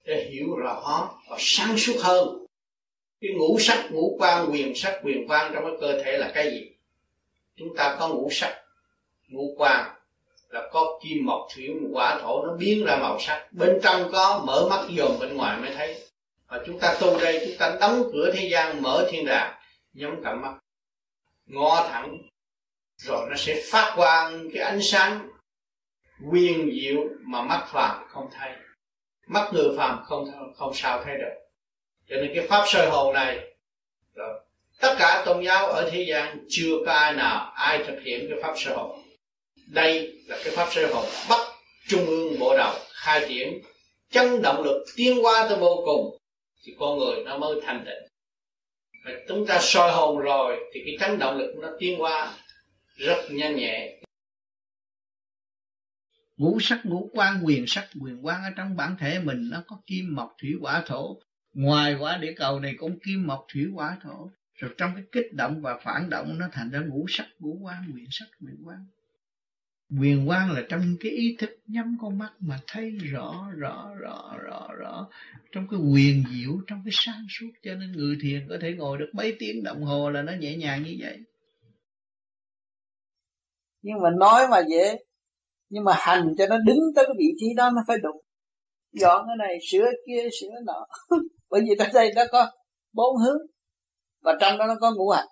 để 0.06 0.30
hiểu 0.32 0.56
rõ 0.56 1.10
và 1.30 1.38
sáng 1.40 1.78
suốt 1.78 1.96
hơn 2.04 2.47
cái 3.22 3.32
ngũ 3.34 3.60
sắc, 3.60 3.88
ngũ 3.92 4.16
quan, 4.20 4.52
quyền 4.52 4.76
sắc, 4.76 5.00
quyền 5.04 5.28
quan 5.28 5.52
trong 5.54 5.64
cái 5.64 5.74
cơ 5.82 6.04
thể 6.04 6.18
là 6.18 6.32
cái 6.34 6.52
gì? 6.52 6.72
Chúng 7.56 7.76
ta 7.78 7.96
có 8.00 8.10
ngũ 8.10 8.30
sắc, 8.32 8.62
ngũ 9.28 9.56
quan 9.58 9.94
là 10.50 10.70
có 10.72 11.00
kim, 11.04 11.26
mộc, 11.26 11.48
thủy, 11.56 11.70
hỏa, 11.94 12.20
thổ, 12.22 12.46
nó 12.46 12.54
biến 12.54 12.86
ra 12.86 12.98
màu 13.02 13.20
sắc. 13.20 13.48
Bên 13.52 13.80
trong 13.84 14.12
có 14.12 14.44
mở 14.48 14.68
mắt 14.70 14.86
dòm 14.98 15.20
bên 15.20 15.38
ngoài 15.38 15.58
mới 15.58 15.76
thấy. 15.76 16.04
Và 16.48 16.64
chúng 16.66 16.80
ta 16.80 16.98
tu 17.00 17.20
đây, 17.20 17.46
chúng 17.48 17.58
ta 17.58 17.78
đóng 17.80 18.10
cửa 18.14 18.32
thế 18.34 18.50
gian, 18.52 18.82
mở 18.82 19.08
thiên 19.12 19.26
đàng 19.26 19.60
nhắm 19.94 20.24
cặp 20.24 20.38
mắt. 20.38 20.54
Ngó 21.46 21.88
thẳng, 21.90 22.18
rồi 22.98 23.28
nó 23.30 23.36
sẽ 23.36 23.62
phát 23.72 23.94
quang 23.96 24.50
cái 24.54 24.64
ánh 24.64 24.80
sáng 24.82 25.30
quyền 26.32 26.72
diệu 26.82 27.04
mà 27.22 27.42
mắt 27.42 27.68
phàm 27.68 28.08
không 28.10 28.30
thấy. 28.32 28.52
Mắt 29.28 29.50
người 29.54 29.78
phàm 29.78 30.04
không 30.04 30.26
không 30.56 30.74
sao 30.74 31.04
thấy 31.04 31.18
được 31.18 31.47
cho 32.10 32.16
nên 32.16 32.32
cái 32.36 32.48
pháp 32.48 32.64
soi 32.68 32.90
hồn 32.90 33.14
này, 33.14 33.40
rồi, 34.16 34.40
tất 34.80 34.96
cả 35.00 35.24
tôn 35.26 35.44
giáo 35.44 35.68
ở 35.68 35.90
thế 35.92 36.06
gian 36.10 36.46
chưa 36.50 36.72
có 36.86 36.92
ai 36.92 37.14
nào, 37.14 37.52
ai 37.56 37.84
thực 37.88 38.00
hiện 38.04 38.28
cái 38.30 38.40
pháp 38.42 38.54
soi 38.58 38.74
hồn. 38.76 39.04
Đây 39.68 40.22
là 40.28 40.38
cái 40.44 40.56
pháp 40.56 40.70
soi 40.72 40.88
hồn 40.88 41.06
bắt 41.30 41.40
trung 41.88 42.06
ương 42.06 42.40
bộ 42.40 42.58
đầu 42.58 42.74
khai 42.94 43.26
triển 43.30 43.62
chân 44.12 44.42
động 44.42 44.64
lực 44.64 44.86
tiến 44.96 45.26
qua 45.26 45.46
tới 45.50 45.58
vô 45.58 45.84
cùng, 45.86 46.18
thì 46.64 46.76
con 46.80 47.00
người 47.00 47.24
nó 47.26 47.38
mới 47.38 47.62
thành 47.66 47.86
định 47.86 48.04
và 49.06 49.12
chúng 49.28 49.46
ta 49.48 49.60
soi 49.62 49.92
hồn 49.92 50.18
rồi, 50.18 50.58
thì 50.74 50.82
cái 50.86 50.98
chấn 51.00 51.20
động 51.20 51.38
lực 51.38 51.56
nó 51.62 51.70
tiến 51.80 52.02
qua 52.02 52.34
rất 52.96 53.28
nhanh 53.30 53.56
nhẹ. 53.56 53.94
Ngũ 56.38 56.58
sắc 56.62 56.80
ngũ 56.84 57.10
quan 57.14 57.42
quyền 57.46 57.68
sắc 57.68 57.88
quyền 58.02 58.26
quan 58.26 58.44
ở 58.44 58.50
trong 58.58 58.76
bản 58.76 58.96
thể 59.00 59.20
mình 59.20 59.50
nó 59.52 59.64
có 59.68 59.78
kim, 59.88 60.16
mộc, 60.16 60.36
thủy, 60.42 60.52
hỏa, 60.62 60.84
thổ 60.86 61.18
ngoài 61.58 61.96
quả 62.00 62.18
địa 62.18 62.34
cầu 62.38 62.60
này 62.60 62.76
cũng 62.78 63.00
kim 63.06 63.28
mộc 63.28 63.46
thủy 63.54 63.66
hỏa 63.74 63.98
thổ. 64.04 64.30
Rồi 64.56 64.72
trong 64.78 64.92
cái 64.96 65.04
kích 65.12 65.34
động 65.34 65.62
và 65.62 65.80
phản 65.84 66.10
động 66.10 66.38
nó 66.38 66.48
thành 66.52 66.70
ra 66.70 66.80
ngũ 66.80 67.06
sắc, 67.10 67.28
ngũ 67.40 67.60
quan 67.64 67.92
nguyện 67.92 68.08
sắc, 68.12 68.26
nguyện 68.40 68.58
quan 68.66 68.86
quyền 70.00 70.30
quan 70.30 70.52
là 70.52 70.62
trong 70.70 70.82
cái 71.00 71.12
ý 71.12 71.36
thức 71.40 71.50
nhắm 71.68 71.98
con 72.02 72.18
mắt 72.18 72.32
mà 72.40 72.60
thấy 72.68 72.92
rõ 72.92 73.48
rõ 73.58 73.94
rõ 74.00 74.36
rõ 74.44 74.68
rõ. 74.78 75.08
Trong 75.52 75.68
cái 75.72 75.80
quyền 75.80 76.24
diệu, 76.32 76.52
trong 76.68 76.82
cái 76.86 76.92
sáng 76.94 77.26
suốt. 77.30 77.52
Cho 77.64 77.76
nên 77.76 77.92
người 77.92 78.18
thiền 78.22 78.48
có 78.50 78.58
thể 78.62 78.74
ngồi 78.74 78.98
được 78.98 79.10
mấy 79.14 79.36
tiếng 79.40 79.64
đồng 79.64 79.84
hồ 79.84 80.10
là 80.10 80.22
nó 80.22 80.34
nhẹ 80.40 80.58
nhàng 80.58 80.84
như 80.84 80.96
vậy. 81.00 81.18
Nhưng 83.82 83.98
mà 84.04 84.10
nói 84.20 84.48
mà 84.52 84.58
dễ. 84.70 84.98
Nhưng 85.70 85.84
mà 85.84 85.94
hành 85.96 86.34
cho 86.38 86.48
nó 86.50 86.58
đứng 86.66 86.80
tới 86.96 87.06
cái 87.06 87.16
vị 87.20 87.28
trí 87.38 87.48
đó, 87.58 87.72
nó 87.76 87.82
phải 87.88 87.98
đúng 88.04 88.22
dọn 88.94 89.26
cái 89.28 89.36
này, 89.48 89.58
sửa 89.72 89.92
kia, 90.08 90.28
sửa 90.40 90.48
nọ. 90.66 90.86
bởi 91.50 91.62
vì 91.62 91.76
tới 91.80 91.88
đây 91.94 92.12
nó 92.16 92.24
có 92.32 92.52
bốn 92.94 93.18
hướng, 93.18 93.38
và 94.22 94.34
trong 94.42 94.58
đó 94.58 94.66
nó 94.68 94.76
có 94.82 94.92
ngũ 94.96 95.10
hành. 95.10 95.28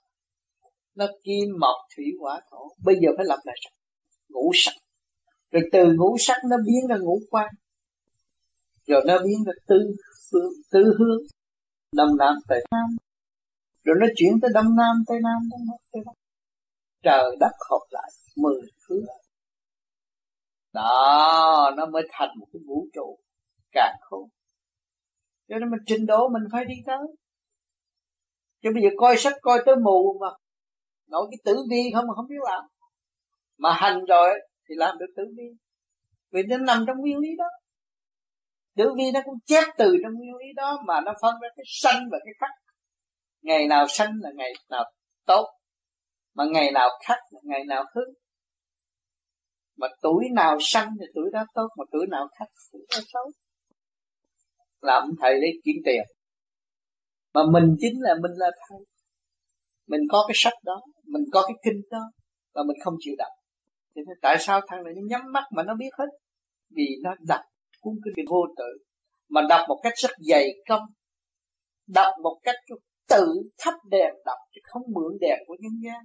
Nó 0.96 1.06
kim, 1.24 1.50
mộc, 1.60 1.76
thủy, 1.96 2.06
hỏa, 2.20 2.42
thổ. 2.52 2.70
Bây 2.84 2.96
giờ 2.96 3.10
phải 3.18 3.26
lập 3.26 3.40
lại 3.44 3.56
ngũ 4.30 4.52
sắc. 4.54 4.74
Rồi 5.52 5.64
từ 5.72 5.94
ngũ 5.98 6.16
sắc 6.20 6.38
nó 6.50 6.58
biến 6.66 6.88
ra 6.90 6.98
ngũ 6.98 7.20
quan. 7.30 7.50
Rồi 8.88 9.02
nó 9.08 9.18
biến 9.18 9.44
ra 9.46 9.54
tư 9.68 9.76
phương, 10.32 10.52
tư 10.72 10.84
hướng. 11.00 11.22
Đông 11.92 12.18
nam 12.18 12.36
tây 12.48 12.64
nam. 12.72 12.86
Rồi 13.84 13.96
nó 14.00 14.08
chuyển 14.16 14.40
tới 14.42 14.52
đông 14.54 14.76
nam 14.76 14.96
tây 15.08 15.18
nam, 15.24 15.50
đông 15.52 15.62
bắc 15.72 15.78
tây 15.92 16.02
bắc. 16.06 16.12
Trời 17.04 17.36
đất 17.40 17.52
hợp 17.70 17.86
lại 17.90 18.12
mười 18.36 18.62
thứ. 18.88 19.02
Đó, 20.74 21.72
nó 21.78 21.86
mới 21.86 22.04
thành 22.12 22.30
một 22.40 22.48
cái 22.54 22.62
vũ 22.68 22.88
trụ 22.94 23.20
càng 23.72 23.96
khôn 24.02 24.30
cho 25.48 25.60
nên 25.60 25.70
mình 25.70 25.80
trình 25.86 26.06
độ 26.06 26.30
mình 26.30 26.44
phải 26.52 26.66
đi 26.66 26.76
tới. 26.86 27.08
Chứ 28.64 28.70
bây 28.74 28.84
giờ 28.84 28.90
coi 28.98 29.18
sách 29.18 29.34
coi 29.42 29.62
tới 29.66 29.76
mù 29.76 30.18
mà 30.22 30.28
nổi 31.08 31.28
cái 31.32 31.38
tử 31.46 31.58
vi 31.70 31.92
không 31.94 32.08
mà 32.08 32.14
không 32.16 32.28
biết 32.28 32.42
làm. 32.44 32.64
Mà 33.58 33.74
hành 33.74 34.06
rồi 34.06 34.40
thì 34.70 34.76
làm 34.78 34.98
được 34.98 35.14
tử 35.18 35.24
vi. 35.38 35.44
Vì 36.32 36.44
nó 36.44 36.58
nằm 36.58 36.84
trong 36.88 36.98
nguyên 36.98 37.18
lý 37.18 37.30
đó. 37.38 37.46
Tử 38.76 38.94
vi 38.98 39.04
nó 39.14 39.20
cũng 39.26 39.40
chép 39.46 39.64
từ 39.78 39.98
trong 40.04 40.14
nguyên 40.14 40.36
lý 40.36 40.46
đó 40.56 40.78
mà 40.88 41.02
nó 41.02 41.14
phân 41.22 41.36
ra 41.42 41.50
cái 41.56 41.64
sanh 41.68 42.04
và 42.12 42.18
cái 42.26 42.34
khắc. 42.40 42.50
Ngày 43.42 43.68
nào 43.68 43.86
sanh 43.90 44.12
là 44.22 44.30
ngày 44.36 44.54
nào 44.70 44.84
tốt, 45.26 45.46
mà 46.34 46.44
ngày 46.52 46.72
nào 46.72 46.90
khắc 47.08 47.18
là 47.32 47.40
ngày 47.44 47.64
nào 47.66 47.84
hư. 47.96 48.02
Mà 49.78 49.88
tuổi 50.02 50.26
nào 50.34 50.58
sanh 50.62 50.90
thì 51.00 51.06
tuổi 51.16 51.30
đó 51.34 51.46
tốt, 51.54 51.68
mà 51.78 51.86
tuổi 51.92 52.08
nào 52.10 52.28
khắc 52.40 52.48
thì 52.48 52.62
tuổi 52.72 52.86
đó 52.92 53.00
xấu 53.14 53.32
làm 54.86 55.04
thầy 55.22 55.34
để 55.42 55.48
kiếm 55.64 55.76
tiền. 55.86 56.04
Mà 57.34 57.42
mình 57.52 57.76
chính 57.80 58.02
là 58.02 58.16
mình 58.22 58.32
là 58.36 58.52
thầy 58.70 58.80
mình 59.88 60.02
có 60.10 60.26
cái 60.28 60.36
sách 60.36 60.54
đó, 60.64 60.82
mình 61.06 61.24
có 61.32 61.42
cái 61.48 61.56
kinh 61.64 61.82
đó, 61.92 62.12
và 62.54 62.64
mình 62.68 62.78
không 62.84 62.94
chịu 63.00 63.16
đọc. 63.18 63.32
Thì 63.96 64.02
tại 64.22 64.38
sao 64.40 64.62
thằng 64.68 64.84
này 64.84 64.94
nó 64.96 65.02
nhắm 65.06 65.22
mắt 65.32 65.44
mà 65.52 65.64
nó 65.64 65.76
biết 65.76 65.90
hết? 66.00 66.06
Vì 66.70 66.88
nó 67.04 67.16
đọc 67.28 67.42
cuốn 67.82 67.94
kinh 68.04 68.26
vô 68.30 68.46
tự, 68.58 68.86
mà 69.30 69.42
đọc 69.50 69.62
một 69.68 69.80
cách 69.84 69.94
rất 69.96 70.12
dày 70.20 70.48
công, 70.70 70.82
đọc 71.88 72.14
một 72.24 72.40
cách 72.44 72.56
tự 73.10 73.26
thắp 73.58 73.74
đèn 73.90 74.14
đọc, 74.26 74.38
chứ 74.56 74.62
không 74.64 74.84
mượn 74.94 75.18
đèn 75.22 75.40
của 75.48 75.56
nhân 75.60 75.72
gian. 75.86 76.02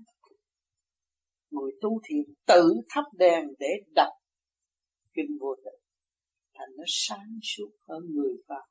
Người 1.51 1.71
tu 1.81 1.91
thiền 2.09 2.35
tự 2.47 2.75
thắp 2.89 3.05
đèn 3.19 3.45
để 3.59 3.69
đọc 3.95 4.13
kinh 5.15 5.27
vô 5.41 5.55
tự 5.65 5.80
thành 6.61 6.77
nó 6.77 6.85
sáng 6.87 7.39
suốt 7.43 7.71
hơn 7.89 8.03
người 8.15 8.35
phàm. 8.49 8.67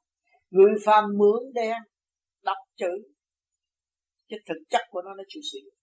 Người 0.50 0.74
phàm 0.85 1.03
mướn 1.18 1.53
đen 1.53 1.77
đọc 2.43 2.58
chữ 2.76 2.93
chứ 4.30 4.35
thực 4.48 4.59
chất 4.69 4.82
của 4.90 5.01
nó 5.01 5.14
nó 5.14 5.24
chịu 5.27 5.42
sử 5.51 5.59
dụng 5.66 5.80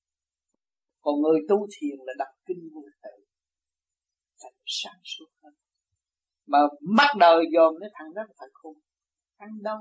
còn 1.01 1.15
người 1.23 1.41
tu 1.49 1.67
thiền 1.77 1.99
là 2.07 2.13
đọc 2.19 2.29
kinh 2.47 2.69
vô 2.75 2.81
tự. 3.03 3.25
Thành 4.43 4.59
sáng 4.67 5.01
suốt 5.05 5.27
hơn. 5.43 5.55
Mà 6.47 6.59
mắt 6.81 7.11
đời 7.19 7.45
dòm 7.55 7.75
nó 7.81 7.87
thằng 7.95 8.15
đó 8.15 8.23
là 8.23 8.35
thằng 8.39 8.49
khôn. 8.53 8.77
Ăn 9.37 9.51
đâu? 9.63 9.79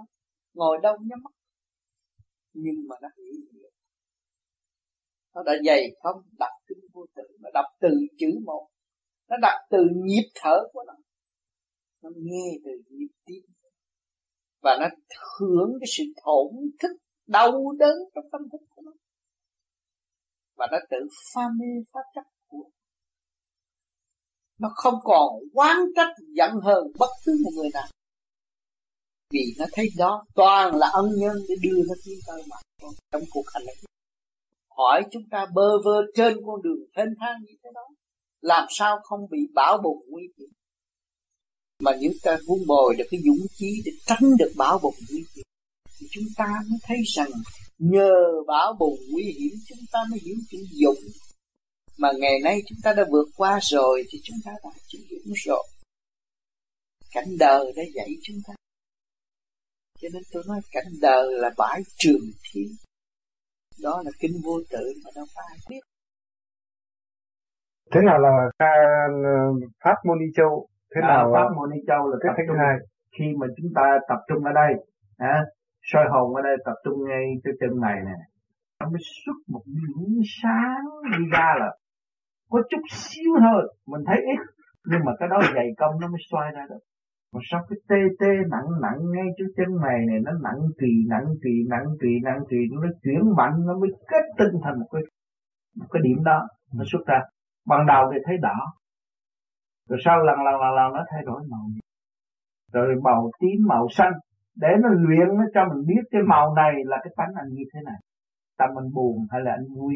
Ngồi 0.54 0.78
đâu 0.84 0.96
nhắm 1.02 1.20
mắt? 1.24 1.32
Nhưng 2.54 2.76
mà 2.90 2.96
nó 3.02 3.08
hiểu 3.18 3.34
nhiều 3.54 3.70
nó 5.36 5.44
đã 5.44 5.54
dày 5.66 5.82
không 6.04 6.22
đọc 6.40 6.52
kinh 6.68 6.78
vô 6.94 7.06
tự, 7.16 7.24
mà 7.40 7.50
đọc 7.54 7.66
từ 7.82 7.90
chữ 8.18 8.28
một. 8.46 8.68
Nó 9.30 9.38
đọc 9.42 9.60
từ 9.70 9.78
nhịp 10.06 10.30
thở 10.36 10.58
của 10.74 10.84
nó 10.88 10.94
nó 12.06 12.12
nghe 12.16 12.48
từ 12.66 12.72
nhịp 12.90 13.14
tim. 13.26 13.44
Và 14.62 14.78
nó 14.80 14.88
hưởng 15.40 15.72
cái 15.80 15.88
sự 15.98 16.04
thổn 16.24 16.48
thức, 16.80 16.98
đau 17.28 17.52
đớn 17.80 17.98
trong 18.16 18.26
tâm 18.32 18.42
thức 18.52 18.66
của 18.70 18.82
nó. 18.86 18.92
Và 20.58 20.68
nó 20.72 20.78
tự 20.90 20.98
pha 21.34 21.42
mê 21.60 21.84
phá 21.94 22.00
chấp 22.16 22.26
của 22.48 22.70
nó. 24.60 24.70
Không 24.76 24.96
còn 25.04 25.34
oán 25.54 25.78
trách, 25.96 26.14
giận 26.38 26.52
hờn 26.64 26.84
bất 27.00 27.10
cứ 27.26 27.32
một 27.44 27.52
người 27.56 27.70
nào. 27.74 27.88
Vì 29.34 29.42
nó 29.60 29.66
thấy 29.74 29.88
đó 29.98 30.26
toàn 30.36 30.76
là 30.76 30.88
ân 30.94 31.06
nhân 31.18 31.36
để 31.50 31.56
đưa 31.64 31.78
nó 31.88 31.94
tiến 32.06 32.20
tới 32.28 32.42
mà 32.50 32.56
trong 33.12 33.22
cuộc 33.32 33.44
hành 33.54 33.66
này 33.66 33.76
hỏi 34.78 35.04
chúng 35.12 35.24
ta 35.32 35.46
bơ 35.54 35.70
vơ 35.86 36.02
trên 36.16 36.38
con 36.46 36.62
đường 36.62 36.80
thênh 36.96 37.10
thang 37.20 37.38
như 37.46 37.54
thế 37.64 37.70
đó, 37.74 37.88
làm 38.42 38.68
sao 38.70 39.00
không 39.04 39.20
bị 39.32 39.38
bão 39.54 39.78
bùng 39.84 39.98
nguy 40.10 40.24
hiểm? 40.38 40.50
Mà 41.84 41.92
nếu 42.02 42.12
ta 42.24 42.38
vun 42.48 42.60
bồi 42.68 42.96
được 42.98 43.06
cái 43.12 43.22
dũng 43.26 43.48
khí 43.60 43.82
để 43.86 43.92
tránh 44.06 44.38
được 44.40 44.52
bão 44.58 44.80
bùng 44.80 44.96
nguy 45.10 45.26
hiểm, 45.36 45.46
thì 46.00 46.08
chúng 46.12 46.24
ta 46.38 46.46
mới 46.70 46.80
thấy 46.84 46.98
rằng 47.06 47.30
nhờ 47.80 48.12
bão 48.48 48.74
bùng 48.80 49.00
nguy 49.12 49.24
hiểm, 49.24 49.52
chúng 49.68 49.86
ta 49.92 50.00
mới 50.10 50.20
hiểu 50.24 50.36
chữ 50.50 50.58
dũng. 50.72 51.04
Mà 51.98 52.10
ngày 52.20 52.40
nay 52.44 52.62
chúng 52.68 52.78
ta 52.84 52.94
đã 52.94 53.06
vượt 53.12 53.28
qua 53.38 53.60
rồi, 53.62 54.04
thì 54.10 54.20
chúng 54.24 54.38
ta 54.46 54.52
đã 54.64 54.70
chữ 54.88 55.00
dũng 55.10 55.34
rồi. 55.46 55.68
Cảnh 57.12 57.38
đời 57.40 57.74
đã 57.76 57.84
dạy 57.94 58.10
chúng 58.24 58.38
ta. 58.48 58.54
Cho 60.00 60.10
nên 60.14 60.24
tôi 60.32 60.44
nói 60.48 60.62
cảnh 60.72 60.92
đời 61.02 61.28
là 61.32 61.50
bãi 61.58 61.82
trường 61.98 62.32
thiên. 62.52 62.76
Đó 63.82 64.02
là 64.06 64.12
kinh 64.20 64.42
vô 64.44 64.62
tự 64.70 64.94
mà 65.04 65.12
đâu 65.16 65.26
có 65.36 65.42
ai 65.50 65.58
biết. 65.70 65.80
Thế 67.92 68.00
nào 68.06 68.20
là 68.20 68.30
ờ, 68.58 68.68
pháp 69.84 69.96
môn 70.06 70.20
y 70.20 70.26
châu? 70.36 70.68
Thế 70.96 71.02
à, 71.02 71.08
nào 71.08 71.32
pháp 71.34 71.48
môn 71.56 71.70
đi 71.72 71.78
châu 71.88 72.10
là 72.10 72.18
cái 72.22 72.46
trung 72.48 72.58
hai. 72.60 72.76
khi 73.18 73.26
mà 73.40 73.48
chúng 73.58 73.72
ta 73.76 74.00
tập 74.10 74.20
trung 74.28 74.44
ở 74.44 74.52
đây 74.54 74.74
à, 75.18 75.46
soi 75.82 76.06
hồn 76.10 76.36
ở 76.36 76.42
đây 76.42 76.56
tập 76.66 76.76
trung 76.84 76.98
ngay 77.08 77.26
cái 77.44 77.54
chân 77.60 77.82
này 77.82 77.98
nè. 78.06 78.18
Nó 78.80 78.90
mới 78.90 79.02
xuất 79.26 79.38
một 79.48 79.62
điểm 79.66 80.22
sáng 80.42 80.86
đi 81.12 81.26
ra 81.32 81.56
là 81.60 81.76
có 82.50 82.62
chút 82.70 82.82
xíu 82.92 83.32
thôi 83.40 83.74
mình 83.88 84.02
thấy 84.08 84.18
ít 84.18 84.40
nhưng 84.86 85.00
mà 85.06 85.12
cái 85.20 85.30
đó 85.30 85.40
dày 85.56 85.68
công 85.78 86.00
nó 86.02 86.08
mới 86.08 86.22
xoay 86.32 86.52
ra 86.52 86.66
được. 86.70 86.84
Mà 87.34 87.40
sao 87.52 87.66
cái 87.70 87.78
tê 87.90 87.96
tê 88.20 88.32
nặng 88.52 88.68
nặng 88.82 89.00
ngay 89.14 89.28
chỗ 89.38 89.46
chân 89.58 89.82
mày 89.82 90.00
này 90.08 90.20
nó 90.26 90.32
nặng 90.44 90.60
kỳ 90.80 90.92
nặng 91.10 91.26
kỳ 91.44 91.54
nặng 91.70 91.86
kỳ 92.02 92.10
nặng 92.24 92.40
kỳ 92.50 92.58
nó 92.72 92.88
chuyển 93.04 93.36
mạnh 93.38 93.56
nó 93.68 93.80
mới 93.80 93.90
kết 94.08 94.26
tinh 94.38 94.62
thành 94.64 94.80
một 94.80 94.88
cái 94.92 95.02
một 95.80 95.86
cái 95.92 96.02
điểm 96.04 96.24
đó 96.24 96.48
nó 96.74 96.84
xuất 96.92 97.06
ra. 97.08 97.20
Ban 97.68 97.86
đầu 97.86 98.12
thì 98.14 98.20
thấy 98.26 98.38
đỏ 98.38 98.58
rồi 99.90 100.00
sau 100.06 100.18
lần 100.18 100.36
lần 100.46 100.62
lần 100.62 100.74
lần 100.76 100.94
nó 100.94 101.06
thay 101.12 101.22
đổi 101.26 101.42
màu 101.50 101.66
rồi 102.74 102.96
màu 103.04 103.32
tím, 103.40 103.68
màu 103.68 103.88
xanh. 103.90 104.14
Để 104.56 104.68
nó 104.82 104.90
luyện 104.90 105.28
nó 105.38 105.44
cho 105.54 105.66
mình 105.74 105.86
biết 105.88 106.02
cái 106.12 106.22
màu 106.28 106.56
này 106.56 106.74
là 106.86 106.98
cái 107.04 107.14
tánh 107.18 107.34
anh 107.36 107.48
như 107.50 107.64
thế 107.74 107.80
này 107.86 108.00
tâm 108.58 108.70
anh 108.78 108.94
buồn 108.94 109.28
hay 109.32 109.42
là 109.42 109.52
anh 109.52 109.66
vui? 109.76 109.96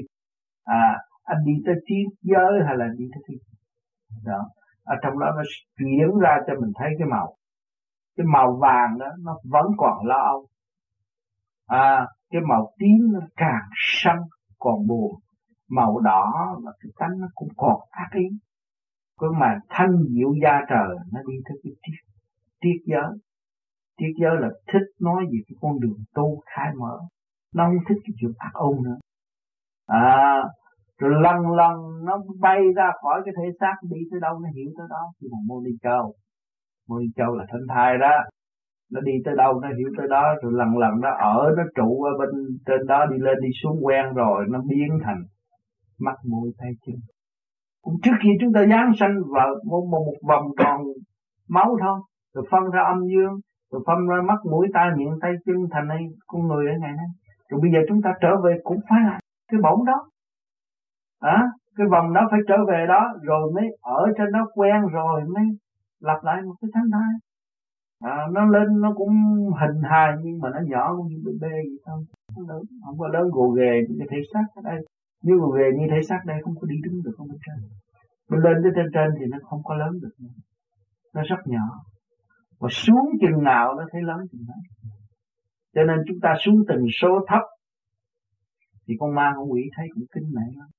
À 0.64 0.98
anh 1.24 1.38
đi 1.46 1.54
tới 1.66 1.76
trí 1.88 1.96
giới 2.22 2.54
hay 2.66 2.78
là 2.78 2.86
đi 2.98 3.06
tới 3.14 3.24
thiên 3.28 3.38
đó. 4.26 4.50
Ở 4.84 4.96
trong 5.04 5.20
đó 5.20 5.28
nó 5.36 5.44
chuyển 5.78 6.20
ra 6.22 6.38
cho 6.48 6.54
mình 6.62 6.72
thấy 6.76 6.90
cái 7.00 7.08
màu. 7.08 7.36
Cái 8.18 8.26
màu 8.34 8.58
vàng 8.62 8.98
đó, 9.00 9.08
nó 9.26 9.38
vẫn 9.44 9.66
còn 9.78 10.08
lo 10.08 10.24
âu. 10.26 10.48
À 11.68 12.08
cái 12.30 12.42
màu 12.50 12.72
tím 12.78 13.12
nó 13.14 13.20
càng 13.36 13.70
sân 13.76 14.18
còn 14.60 14.88
buồn. 14.88 15.20
Màu 15.70 16.00
đỏ 16.00 16.34
là 16.64 16.72
cái 16.80 16.92
tánh 17.00 17.20
nó 17.20 17.28
cũng 17.36 17.50
còn 17.58 17.80
ác 17.90 18.10
ý 18.14 18.26
cái 19.20 19.30
mà 19.40 19.60
thanh 19.70 19.96
diệu 20.10 20.34
gia 20.44 20.62
trời, 20.70 20.98
nó 21.14 21.20
đi 21.28 21.36
theo 21.50 21.58
cái 21.64 21.74
triết 21.84 22.00
triết 22.62 22.82
giới. 22.86 23.12
Triết 23.98 24.16
giới 24.22 24.36
là 24.40 24.50
thích 24.74 24.88
nói 25.02 25.26
về 25.32 25.40
cái 25.48 25.56
con 25.62 25.80
đường 25.80 25.98
tu 26.14 26.42
khai 26.46 26.74
mở. 26.80 27.00
Nó 27.56 27.66
không 27.66 27.84
thích 27.90 28.02
cái 28.06 28.14
chuyện 28.20 28.32
ác 28.38 28.52
ôn 28.54 28.84
nữa. 28.84 28.98
À 29.88 30.44
rồi 31.00 31.12
lần 31.22 31.52
lần 31.58 32.06
nó 32.06 32.24
bay 32.40 32.60
ra 32.76 32.92
khỏi 33.02 33.22
cái 33.26 33.34
thể 33.38 33.50
xác, 33.60 33.76
đi 33.90 33.98
tới 34.12 34.20
đâu 34.20 34.40
nó 34.40 34.50
hiểu 34.56 34.72
tới 34.78 34.88
đó. 34.90 35.12
Thì 35.22 35.28
mà 35.32 35.38
môn 35.48 35.64
đi 35.64 35.72
châu 35.84 36.14
môn 36.88 37.00
đi 37.02 37.08
châu 37.16 37.36
là 37.36 37.46
thanh 37.52 37.68
thai 37.70 37.98
đó, 37.98 38.12
nó 38.92 39.02
đi 39.02 39.12
tới 39.26 39.36
đâu 39.38 39.60
nó 39.62 39.68
hiểu 39.78 39.90
tới 39.98 40.08
đó. 40.10 40.36
Rồi 40.42 40.52
lần 40.56 40.78
lần 40.78 40.94
nó 41.02 41.10
ở, 41.10 41.54
nó 41.58 41.64
trụ 41.76 42.04
ở 42.04 42.12
bên 42.20 42.30
trên 42.66 42.88
đó, 42.88 43.06
đi 43.06 43.18
lên 43.20 43.38
đi 43.42 43.50
xuống 43.64 43.78
quen 43.86 44.06
rồi, 44.16 44.46
nó 44.50 44.62
biến 44.70 45.00
thành 45.04 45.24
mắt 46.00 46.16
mũi 46.26 46.52
tay 46.58 46.70
chân 46.86 46.96
trước 48.04 48.12
khi 48.24 48.30
chúng 48.42 48.54
ta 48.54 48.66
giáng 48.70 48.92
sanh 49.00 49.16
vào 49.36 49.48
một, 49.66 49.88
một, 49.92 50.04
một 50.06 50.18
vòng 50.28 50.52
tròn 50.58 50.82
máu 51.50 51.78
thôi 51.82 52.00
rồi 52.34 52.46
phân 52.52 52.64
ra 52.74 52.84
âm 52.84 53.08
dương 53.08 53.40
rồi 53.72 53.84
phân 53.88 54.08
ra 54.08 54.16
mắt 54.22 54.40
mũi 54.52 54.68
tai 54.74 54.90
miệng 54.98 55.20
tay 55.22 55.32
chân 55.46 55.56
thành 55.72 55.88
này 55.88 56.00
con 56.28 56.48
người 56.48 56.66
ở 56.68 56.74
ngày 56.80 56.94
nay. 56.98 57.06
Rồi 57.50 57.62
bây 57.62 57.72
giờ 57.72 57.80
chúng 57.88 58.02
ta 58.02 58.14
trở 58.22 58.42
về 58.44 58.60
cũng 58.64 58.80
phải 58.90 59.00
là 59.04 59.20
cái 59.52 59.60
bổng 59.64 59.86
đó. 59.86 60.10
À, 61.20 61.44
cái 61.76 61.88
vòng 61.88 62.14
đó 62.14 62.28
phải 62.32 62.40
trở 62.48 62.56
về 62.68 62.86
đó 62.88 63.14
rồi 63.22 63.52
mới 63.56 63.68
ở 63.82 64.06
trên 64.18 64.32
đó 64.32 64.48
quen 64.54 64.82
rồi 64.92 65.22
mới 65.34 65.44
lặp 66.00 66.24
lại 66.24 66.42
một 66.42 66.56
cái 66.62 66.70
thánh 66.74 66.90
thai. 66.94 67.14
À, 68.12 68.18
nó 68.32 68.46
lên 68.46 68.82
nó 68.82 68.94
cũng 68.96 69.14
hình 69.60 69.82
hài 69.90 70.12
nhưng 70.24 70.40
mà 70.40 70.50
nó 70.50 70.60
nhỏ 70.68 70.94
cũng 70.98 71.08
như 71.08 71.22
bê 71.26 71.32
bê 71.42 71.52
vậy 71.52 71.80
thôi. 71.86 72.04
Không 72.36 72.48
không 72.86 72.98
có 73.00 73.08
lớn 73.08 73.30
gồ 73.32 73.50
ghề 73.50 73.82
như 73.90 73.96
cái 74.00 74.08
thể 74.12 74.18
xác 74.34 74.44
ở 74.56 74.62
đây 74.66 74.86
nếu 75.24 75.36
mà 75.42 75.48
về 75.58 75.70
như 75.78 75.86
thể 75.92 76.02
xác 76.10 76.20
đây 76.26 76.38
không 76.44 76.56
có 76.60 76.68
đi 76.68 76.76
đứng 76.84 77.04
được, 77.04 77.12
không 77.18 77.28
bên 77.28 77.38
trên. 77.46 77.70
Mình 78.30 78.40
lên 78.40 78.58
tới 78.64 78.72
trên 78.76 78.86
trên 78.94 79.10
thì 79.20 79.26
nó 79.32 79.38
không 79.44 79.64
có 79.64 79.76
lớn 79.76 79.92
được. 80.02 80.16
Nữa. 80.20 80.30
nó 81.14 81.22
rất 81.30 81.42
nhỏ. 81.46 81.68
Và 82.60 82.70
xuống 82.72 83.06
chừng 83.22 83.44
nào 83.44 83.76
nó 83.78 83.84
thấy 83.92 84.02
lớn 84.02 84.18
chừng 84.32 84.46
đấy. 84.48 84.62
Cho 85.76 85.84
nên 85.84 85.98
chúng 86.08 86.20
ta 86.22 86.34
xuống 86.40 86.64
từng 86.68 86.86
số 87.02 87.26
thấp, 87.28 87.44
thì 88.88 88.94
con 89.00 89.16
ma 89.16 89.34
con 89.36 89.52
quỷ 89.52 89.62
thấy 89.76 89.88
cũng 89.94 90.04
kinh 90.14 90.32
mẹ 90.36 90.46
lắm. 90.58 90.70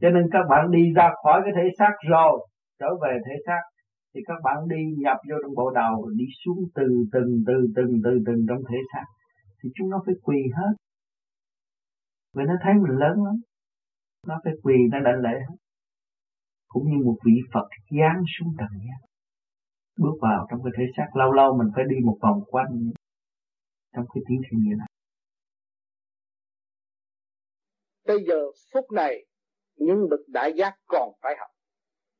Cho 0.00 0.10
nên 0.10 0.24
các 0.32 0.44
bạn 0.50 0.70
đi 0.70 0.92
ra 0.96 1.10
khỏi 1.22 1.40
cái 1.44 1.52
thể 1.56 1.68
xác 1.78 1.92
rồi, 2.08 2.48
trở 2.80 2.88
về 3.02 3.18
thể 3.26 3.34
xác, 3.46 3.60
thì 4.14 4.20
các 4.26 4.38
bạn 4.44 4.56
đi 4.68 4.82
nhập 4.98 5.16
vô 5.30 5.36
trong 5.42 5.54
bộ 5.54 5.70
đầu, 5.70 6.10
đi 6.16 6.24
xuống 6.44 6.58
từ 6.74 6.86
từng 7.12 7.42
từ 7.46 7.66
từng 7.76 8.00
từ 8.04 8.10
từng 8.26 8.46
trong 8.48 8.62
thể 8.70 8.78
xác, 8.92 9.04
thì 9.62 9.70
chúng 9.74 9.90
nó 9.90 10.02
phải 10.06 10.14
quỳ 10.22 10.38
hết 10.56 10.72
vì 12.34 12.42
nó 12.46 12.54
thấy 12.64 12.74
mình 12.74 12.98
lớn 12.98 13.24
lắm. 13.24 13.36
Nó 14.26 14.40
phải 14.44 14.52
quỳ, 14.62 14.74
nó 14.92 15.00
đảnh 15.00 15.20
lễ 15.20 15.38
hết. 15.48 15.56
Cũng 16.68 16.84
như 16.90 17.04
một 17.04 17.16
vị 17.24 17.32
Phật 17.52 17.68
giáng 17.90 18.22
xuống 18.38 18.54
trần 18.58 18.68
gian. 18.72 19.00
Bước 19.98 20.16
vào 20.20 20.46
trong 20.50 20.60
cái 20.64 20.72
thể 20.78 20.84
xác, 20.96 21.16
lâu 21.16 21.32
lâu 21.32 21.56
mình 21.58 21.68
phải 21.74 21.84
đi 21.88 21.96
một 22.04 22.18
vòng 22.22 22.40
quanh 22.46 22.90
trong 23.94 24.04
cái 24.14 24.22
tiến 24.28 24.40
thiên 24.50 24.60
như 24.60 24.74
này. 24.78 24.88
Bây 28.06 28.24
giờ 28.24 28.40
phút 28.72 28.92
này, 28.92 29.26
những 29.76 30.08
bậc 30.10 30.20
đại 30.28 30.52
giác 30.56 30.74
còn 30.86 31.12
phải 31.22 31.34
học. 31.38 31.48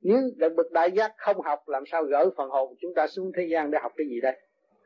Những 0.01 0.25
bậc 0.57 0.67
đại 0.73 0.93
giác 0.93 1.13
không 1.17 1.37
học, 1.45 1.59
làm 1.67 1.83
sao 1.87 2.05
gỡ 2.05 2.31
phần 2.37 2.51
hồn 2.51 2.75
chúng 2.81 2.93
ta 2.97 3.07
xuống 3.07 3.31
thế 3.37 3.49
gian 3.51 3.71
để 3.71 3.79
học 3.83 3.93
cái 3.97 4.07
gì 4.07 4.21
đây? 4.23 4.41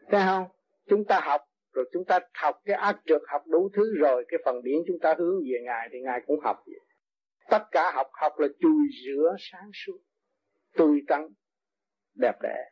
Thấy 0.08 0.20
không? 0.26 0.44
Chúng 0.88 1.04
ta 1.04 1.20
học 1.24 1.40
rồi 1.72 1.88
chúng 1.92 2.04
ta 2.04 2.20
học 2.34 2.60
cái 2.64 2.76
ác 2.76 2.96
trượt 3.06 3.22
học 3.28 3.42
đủ 3.46 3.70
thứ 3.74 3.94
rồi, 3.98 4.24
cái 4.28 4.40
phần 4.44 4.62
điển 4.62 4.76
chúng 4.86 4.98
ta 5.02 5.14
hướng 5.18 5.36
về 5.40 5.60
ngài 5.64 5.88
thì 5.92 6.00
ngài 6.00 6.20
cũng 6.26 6.40
học 6.40 6.56
vậy. 6.66 6.80
Tất 7.50 7.62
cả 7.70 7.92
học 7.94 8.06
học 8.12 8.32
là 8.38 8.48
chùi 8.60 8.82
rửa 9.04 9.36
sáng 9.38 9.70
suốt, 9.74 9.98
tươi 10.76 11.00
tắn, 11.08 11.28
đẹp 12.14 12.34
đẽ. 12.42 12.64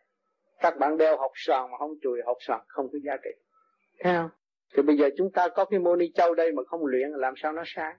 Các 0.59 0.79
bạn 0.79 0.97
đeo 0.97 1.17
học 1.17 1.31
sòn 1.35 1.71
mà 1.71 1.79
không 1.79 1.91
chùi 2.03 2.19
học 2.27 2.37
sòn 2.41 2.61
không 2.67 2.87
có 2.93 2.99
giá 3.05 3.17
trị. 3.25 3.31
Thấy 3.99 4.15
không? 4.15 4.31
Thì 4.75 4.83
bây 4.83 4.97
giờ 4.97 5.11
chúng 5.17 5.33
ta 5.33 5.49
có 5.49 5.65
cái 5.65 5.81
môn 5.81 5.99
ni 5.99 6.13
châu 6.15 6.35
đây 6.35 6.53
mà 6.53 6.63
không 6.67 6.87
luyện, 6.87 7.11
làm 7.11 7.35
sao 7.37 7.53
nó 7.53 7.63
sáng? 7.67 7.97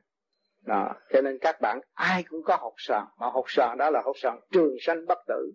Đó, 0.66 0.95
cho 1.14 1.22
nên 1.22 1.38
các 1.42 1.61
bạn, 1.61 1.80
ai 1.93 2.24
cũng 2.30 2.43
có 2.43 2.56
học 2.56 2.74
sòn 2.77 3.08
mà 3.19 3.30
học 3.30 3.45
sòn 3.48 3.77
đó 3.77 3.90
là 3.90 4.01
học 4.01 4.16
sòn 4.17 4.40
trường 4.51 4.76
sanh 4.82 5.06
bất 5.06 5.17
tử, 5.27 5.53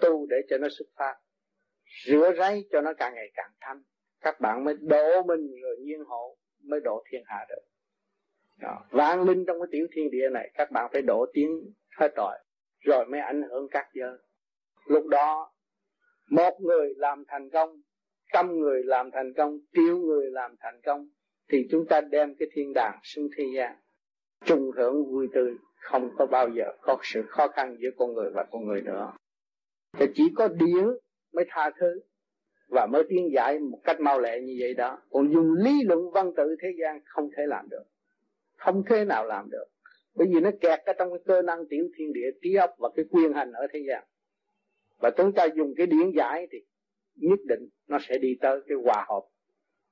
tu 0.00 0.26
để 0.26 0.36
cho 0.48 0.58
nó 0.58 0.68
xuất 0.78 0.86
phát, 0.96 1.16
rửa 2.06 2.32
ráy 2.32 2.64
cho 2.72 2.80
nó 2.80 2.94
càng 2.94 3.14
ngày 3.14 3.30
càng 3.34 3.50
thanh 3.60 3.82
các 4.26 4.40
bạn 4.40 4.64
mới 4.64 4.74
độ 4.80 5.22
mình 5.22 5.50
rồi 5.62 5.76
nhiên 5.80 6.04
hộ 6.04 6.36
mới 6.62 6.80
độ 6.84 7.04
thiên 7.10 7.22
hạ 7.26 7.46
được. 7.48 7.62
Đó. 8.60 8.84
vạn 8.90 9.22
linh 9.22 9.44
trong 9.46 9.60
cái 9.60 9.68
tiểu 9.70 9.86
thiên 9.92 10.10
địa 10.10 10.28
này, 10.32 10.50
các 10.54 10.70
bạn 10.70 10.90
phải 10.92 11.02
độ 11.02 11.26
tiếng 11.32 11.72
hết 11.98 12.08
rồi 12.16 12.36
rồi 12.80 13.06
mới 13.06 13.20
ảnh 13.20 13.42
hưởng 13.42 13.68
các 13.70 13.88
giới. 13.94 14.18
Lúc 14.86 15.06
đó, 15.06 15.52
một 16.30 16.60
người 16.60 16.94
làm 16.96 17.24
thành 17.28 17.50
công, 17.50 17.80
trăm 18.32 18.58
người 18.58 18.84
làm 18.84 19.10
thành 19.10 19.32
công, 19.36 19.58
triệu 19.72 19.98
người 19.98 20.30
làm 20.30 20.56
thành 20.60 20.80
công, 20.84 21.08
thì 21.52 21.66
chúng 21.70 21.86
ta 21.86 22.00
đem 22.00 22.34
cái 22.38 22.48
thiên 22.52 22.72
đàng 22.74 22.98
xuống 23.02 23.28
thế 23.36 23.44
gian, 23.56 23.76
chung 24.44 24.70
hưởng 24.76 25.04
vui 25.12 25.28
tươi, 25.34 25.54
không 25.80 26.10
có 26.18 26.26
bao 26.26 26.48
giờ 26.48 26.72
có 26.80 26.98
sự 27.02 27.22
khó 27.28 27.48
khăn 27.48 27.76
giữa 27.78 27.90
con 27.98 28.14
người 28.14 28.30
và 28.34 28.44
con 28.50 28.66
người 28.66 28.80
nữa. 28.82 29.12
Thì 29.98 30.06
chỉ 30.14 30.24
có 30.36 30.48
điển 30.48 30.84
mới 31.32 31.44
tha 31.48 31.70
thứ 31.80 32.00
và 32.68 32.86
mới 32.86 33.04
tiến 33.08 33.32
giải 33.32 33.58
một 33.58 33.80
cách 33.84 34.00
mau 34.00 34.20
lẹ 34.20 34.40
như 34.40 34.56
vậy 34.60 34.74
đó. 34.74 34.98
Còn 35.10 35.32
dùng 35.32 35.52
lý 35.52 35.82
luận 35.84 36.10
văn 36.10 36.32
tự 36.36 36.56
thế 36.62 36.68
gian 36.80 37.00
không 37.04 37.30
thể 37.36 37.42
làm 37.46 37.68
được. 37.70 37.84
Không 38.56 38.82
thể 38.90 39.04
nào 39.04 39.24
làm 39.24 39.50
được. 39.50 39.64
Bởi 40.14 40.28
vì 40.34 40.40
nó 40.40 40.50
kẹt 40.60 40.80
ở 40.86 40.92
trong 40.92 41.10
cái 41.10 41.20
cơ 41.26 41.42
năng 41.42 41.68
tiểu 41.68 41.88
thiên 41.96 42.12
địa, 42.12 42.30
trí 42.42 42.54
óc 42.54 42.70
và 42.78 42.88
cái 42.96 43.04
quyền 43.10 43.32
hành 43.32 43.52
ở 43.52 43.66
thế 43.72 43.80
gian. 43.88 44.04
Và 44.98 45.10
chúng 45.10 45.32
ta 45.32 45.44
dùng 45.44 45.74
cái 45.76 45.86
điển 45.86 46.10
giải 46.16 46.46
thì 46.50 46.58
nhất 47.14 47.38
định 47.48 47.68
nó 47.88 47.98
sẽ 48.08 48.18
đi 48.18 48.36
tới 48.40 48.60
cái 48.68 48.76
hòa 48.84 49.04
hợp 49.08 49.22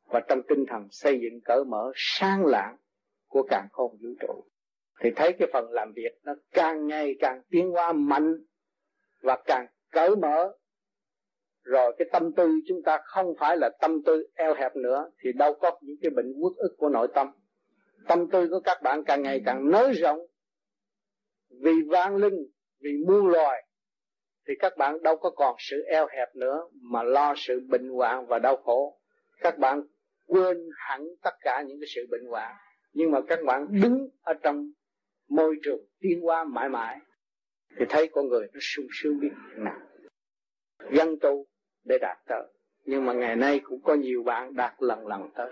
và 0.04 0.20
trong 0.28 0.42
tinh 0.48 0.64
thần 0.68 0.88
xây 0.90 1.20
dựng 1.20 1.40
cởi 1.44 1.64
mở 1.64 1.92
sang 1.94 2.46
lạng 2.46 2.76
của 3.28 3.42
càng 3.50 3.68
khôn 3.72 3.96
vũ 4.02 4.08
trụ. 4.20 4.44
Thì 5.00 5.10
thấy 5.16 5.32
cái 5.32 5.48
phần 5.52 5.70
làm 5.70 5.92
việc 5.96 6.18
nó 6.24 6.34
càng 6.52 6.86
ngày 6.86 7.14
càng 7.20 7.42
tiến 7.50 7.70
hóa 7.70 7.92
mạnh 7.92 8.44
và 9.22 9.42
càng 9.44 9.66
cởi 9.90 10.16
mở 10.16 10.52
rồi 11.64 11.94
cái 11.98 12.08
tâm 12.12 12.32
tư 12.32 12.48
chúng 12.68 12.82
ta 12.82 12.98
không 13.04 13.34
phải 13.38 13.56
là 13.56 13.70
tâm 13.80 14.02
tư 14.02 14.26
eo 14.34 14.54
hẹp 14.54 14.76
nữa, 14.76 15.10
thì 15.20 15.32
đâu 15.32 15.54
có 15.54 15.78
những 15.80 15.96
cái 16.02 16.10
bệnh 16.10 16.32
uất 16.36 16.52
ức 16.56 16.74
của 16.78 16.88
nội 16.88 17.08
tâm. 17.14 17.30
Tâm 18.08 18.30
tư 18.30 18.48
của 18.48 18.60
các 18.60 18.82
bạn 18.82 19.04
càng 19.04 19.22
ngày 19.22 19.42
càng 19.46 19.70
nới 19.70 19.92
rộng. 19.92 20.18
Vì 21.62 21.72
vang 21.88 22.16
linh, 22.16 22.34
vì 22.80 22.90
muôn 23.06 23.26
loài, 23.26 23.64
thì 24.48 24.54
các 24.58 24.76
bạn 24.76 25.02
đâu 25.02 25.16
có 25.16 25.30
còn 25.30 25.56
sự 25.58 25.82
eo 25.86 26.06
hẹp 26.06 26.36
nữa 26.36 26.60
mà 26.82 27.02
lo 27.02 27.34
sự 27.36 27.60
bệnh 27.68 27.88
hoạn 27.88 28.26
và 28.26 28.38
đau 28.38 28.56
khổ. 28.56 29.00
Các 29.40 29.58
bạn 29.58 29.82
quên 30.26 30.68
hẳn 30.76 31.08
tất 31.22 31.34
cả 31.40 31.62
những 31.62 31.80
cái 31.80 31.88
sự 31.94 32.06
bệnh 32.10 32.26
hoạn. 32.28 32.54
Nhưng 32.92 33.10
mà 33.10 33.20
các 33.28 33.38
bạn 33.46 33.66
đứng 33.82 34.08
ở 34.22 34.34
trong 34.42 34.70
môi 35.28 35.56
trường 35.62 35.80
tiến 36.00 36.20
hóa 36.20 36.44
mãi 36.44 36.68
mãi, 36.68 36.98
thì 37.78 37.84
thấy 37.88 38.08
con 38.12 38.28
người 38.28 38.46
nó 38.52 38.60
sung 38.60 38.86
sướng 38.92 39.20
biết 39.20 39.30
nào. 39.56 39.80
Dân 40.92 41.18
tu 41.20 41.46
để 41.84 41.98
đạt 42.00 42.18
tới. 42.26 42.42
Nhưng 42.84 43.06
mà 43.06 43.12
ngày 43.12 43.36
nay 43.36 43.60
cũng 43.64 43.80
có 43.82 43.94
nhiều 43.94 44.22
bạn 44.22 44.54
đạt 44.56 44.72
lần 44.78 45.06
lần 45.06 45.30
tới. 45.34 45.50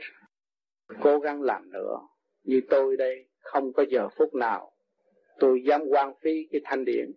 Cố 1.00 1.18
gắng 1.18 1.42
làm 1.42 1.70
nữa. 1.70 1.98
Như 2.44 2.60
tôi 2.70 2.96
đây, 2.96 3.28
không 3.40 3.72
có 3.72 3.84
giờ 3.90 4.08
phút 4.08 4.34
nào 4.34 4.72
tôi 5.38 5.62
dám 5.64 5.82
quan 5.90 6.14
phí 6.22 6.48
cái 6.52 6.60
thanh 6.64 6.84
điển. 6.84 7.12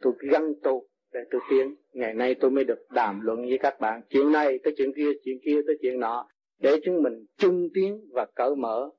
Tôi 0.00 0.12
gắn 0.20 0.52
tu 0.62 0.86
để 1.12 1.20
tôi 1.30 1.40
tiến. 1.50 1.74
Ngày 1.92 2.14
nay 2.14 2.34
tôi 2.40 2.50
mới 2.50 2.64
được 2.64 2.86
đàm 2.90 3.20
luận 3.20 3.42
với 3.48 3.58
các 3.58 3.80
bạn. 3.80 4.02
Chuyện 4.10 4.32
này 4.32 4.58
tới 4.64 4.74
chuyện 4.76 4.92
kia 4.96 5.10
chuyện 5.24 5.38
kia 5.44 5.60
tới 5.66 5.78
chuyện 5.82 6.00
nọ. 6.00 6.28
Để 6.58 6.80
chúng 6.84 7.02
mình 7.02 7.26
chung 7.36 7.68
tiến 7.74 8.00
và 8.12 8.26
cởi 8.34 8.54
mở, 8.56 8.90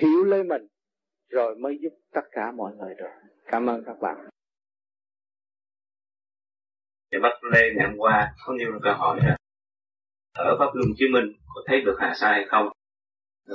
hiểu 0.00 0.24
lấy 0.24 0.44
mình, 0.44 0.66
rồi 1.28 1.54
mới 1.54 1.78
giúp 1.80 1.92
tất 2.12 2.24
cả 2.30 2.52
mọi 2.52 2.72
người 2.76 2.94
được. 2.94 3.10
Cảm 3.46 3.66
ơn 3.66 3.82
các 3.86 3.96
bạn 4.00 4.16
thì 7.16 7.22
Bắc 7.22 7.44
Lê 7.52 7.60
ngày 7.74 7.86
hôm 7.88 7.96
qua 7.98 8.34
có 8.46 8.54
nhiều 8.58 8.80
câu 8.82 8.94
hỏi 8.94 9.18
là 9.22 9.36
ở 10.38 10.56
Pháp 10.58 10.70
Luân 10.74 10.88
Chứng 10.98 11.12
Minh, 11.12 11.32
có 11.54 11.62
thấy 11.66 11.80
được 11.80 11.96
hà 12.00 12.14
sa 12.14 12.28
hay 12.28 12.44
không? 12.48 12.68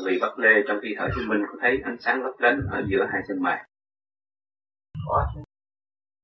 Vì 0.06 0.20
Bắc 0.22 0.40
Lê 0.40 0.50
trong 0.68 0.80
khi 0.82 0.90
thở 0.98 1.08
chứng 1.16 1.28
minh, 1.30 1.42
có 1.50 1.58
thấy 1.62 1.72
ánh 1.84 1.98
sáng 2.00 2.24
lấp 2.24 2.36
lánh 2.40 2.60
ở 2.72 2.84
giữa 2.90 3.04
hai 3.12 3.22
chân 3.28 3.38
mày. 3.42 3.66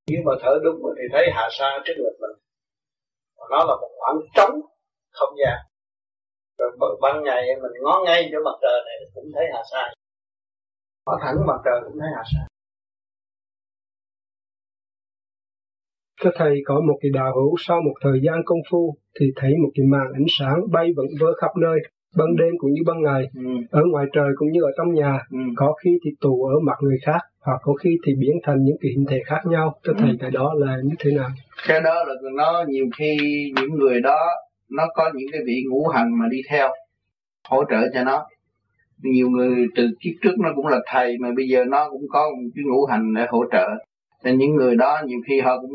Nếu 0.07 0.21
mà 0.25 0.31
thở 0.41 0.59
đúng 0.63 0.81
thì 0.97 1.03
thấy 1.11 1.27
hà 1.35 1.47
sa 1.59 1.79
trước 1.85 1.93
ngực 1.97 2.17
mình. 2.21 2.37
Nó 3.49 3.57
là 3.57 3.75
một 3.81 3.91
khoảng 3.97 4.17
trống 4.35 4.61
không 5.11 5.35
gian. 5.39 5.57
Rồi 6.57 6.97
ban 7.01 7.23
ngày 7.23 7.43
mình 7.61 7.71
ngó 7.81 8.01
ngay 8.05 8.29
chỗ 8.31 8.37
mặt 8.45 8.57
trời 8.61 8.81
này 8.85 8.95
cũng 9.13 9.31
thấy 9.35 9.45
hà 9.53 9.61
sa. 9.71 9.93
Ngó 11.05 11.17
thẳng 11.21 11.35
mặt 11.47 11.59
trời 11.65 11.81
cũng 11.85 11.99
thấy 11.99 12.09
hà 12.15 12.23
sa. 12.33 12.47
Các 16.23 16.33
thầy 16.37 16.61
có 16.65 16.81
một 16.87 16.97
cái 17.01 17.11
đạo 17.13 17.33
hữu 17.35 17.55
sau 17.67 17.81
một 17.81 17.93
thời 18.01 18.19
gian 18.23 18.41
công 18.45 18.59
phu 18.71 18.95
thì 19.19 19.25
thấy 19.35 19.51
một 19.63 19.69
cái 19.75 19.85
màn 19.85 20.07
ánh 20.13 20.25
sáng 20.39 20.59
bay 20.71 20.93
vẩn 20.97 21.05
vơ 21.19 21.27
khắp 21.41 21.51
nơi, 21.61 21.79
ban 22.17 22.35
đêm 22.35 22.53
cũng 22.57 22.71
như 22.71 22.81
ban 22.85 23.01
ngày, 23.01 23.23
ừ. 23.35 23.49
ở 23.71 23.81
ngoài 23.91 24.05
trời 24.13 24.29
cũng 24.35 24.51
như 24.51 24.61
ở 24.63 24.71
trong 24.77 24.93
nhà, 24.93 25.19
ừ. 25.31 25.39
có 25.55 25.73
khi 25.83 25.91
thì 26.05 26.11
tù 26.21 26.43
ở 26.43 26.59
mặt 26.59 26.77
người 26.81 26.97
khác, 27.05 27.19
hoặc 27.41 27.59
có 27.63 27.73
khi 27.73 27.97
thì 28.05 28.13
biến 28.19 28.35
thành 28.43 28.57
những 28.63 28.77
cái 28.81 28.91
hình 28.91 29.05
thể 29.09 29.21
khác 29.25 29.41
nhau. 29.45 29.75
Các 29.83 29.95
thầy 29.99 30.09
ừ. 30.09 30.15
cái 30.19 30.31
đó 30.31 30.53
là 30.57 30.77
như 30.83 30.95
thế 30.99 31.11
nào? 31.11 31.29
Cái 31.67 31.81
đó 31.81 32.03
là 32.07 32.13
nó 32.35 32.63
nhiều 32.67 32.85
khi 32.97 33.17
những 33.55 33.75
người 33.79 34.01
đó 34.01 34.19
nó 34.71 34.83
có 34.95 35.11
những 35.15 35.27
cái 35.31 35.41
vị 35.45 35.63
ngũ 35.69 35.87
hành 35.87 36.19
mà 36.19 36.25
đi 36.31 36.37
theo 36.49 36.69
hỗ 37.49 37.63
trợ 37.69 37.81
cho 37.93 38.03
nó 38.03 38.25
nhiều 39.03 39.29
người 39.29 39.65
từ 39.75 39.87
kiếp 39.99 40.13
trước 40.21 40.39
nó 40.39 40.49
cũng 40.55 40.67
là 40.67 40.79
thầy 40.85 41.17
mà 41.19 41.29
bây 41.35 41.47
giờ 41.47 41.65
nó 41.67 41.89
cũng 41.89 42.01
có 42.09 42.29
một 42.29 42.49
cái 42.55 42.63
ngũ 42.67 42.85
hành 42.85 43.13
để 43.15 43.25
hỗ 43.29 43.43
trợ 43.51 43.67
nên 44.23 44.37
những 44.37 44.55
người 44.55 44.75
đó 44.75 45.01
nhiều 45.05 45.19
khi 45.27 45.39
họ 45.39 45.61
cũng 45.61 45.71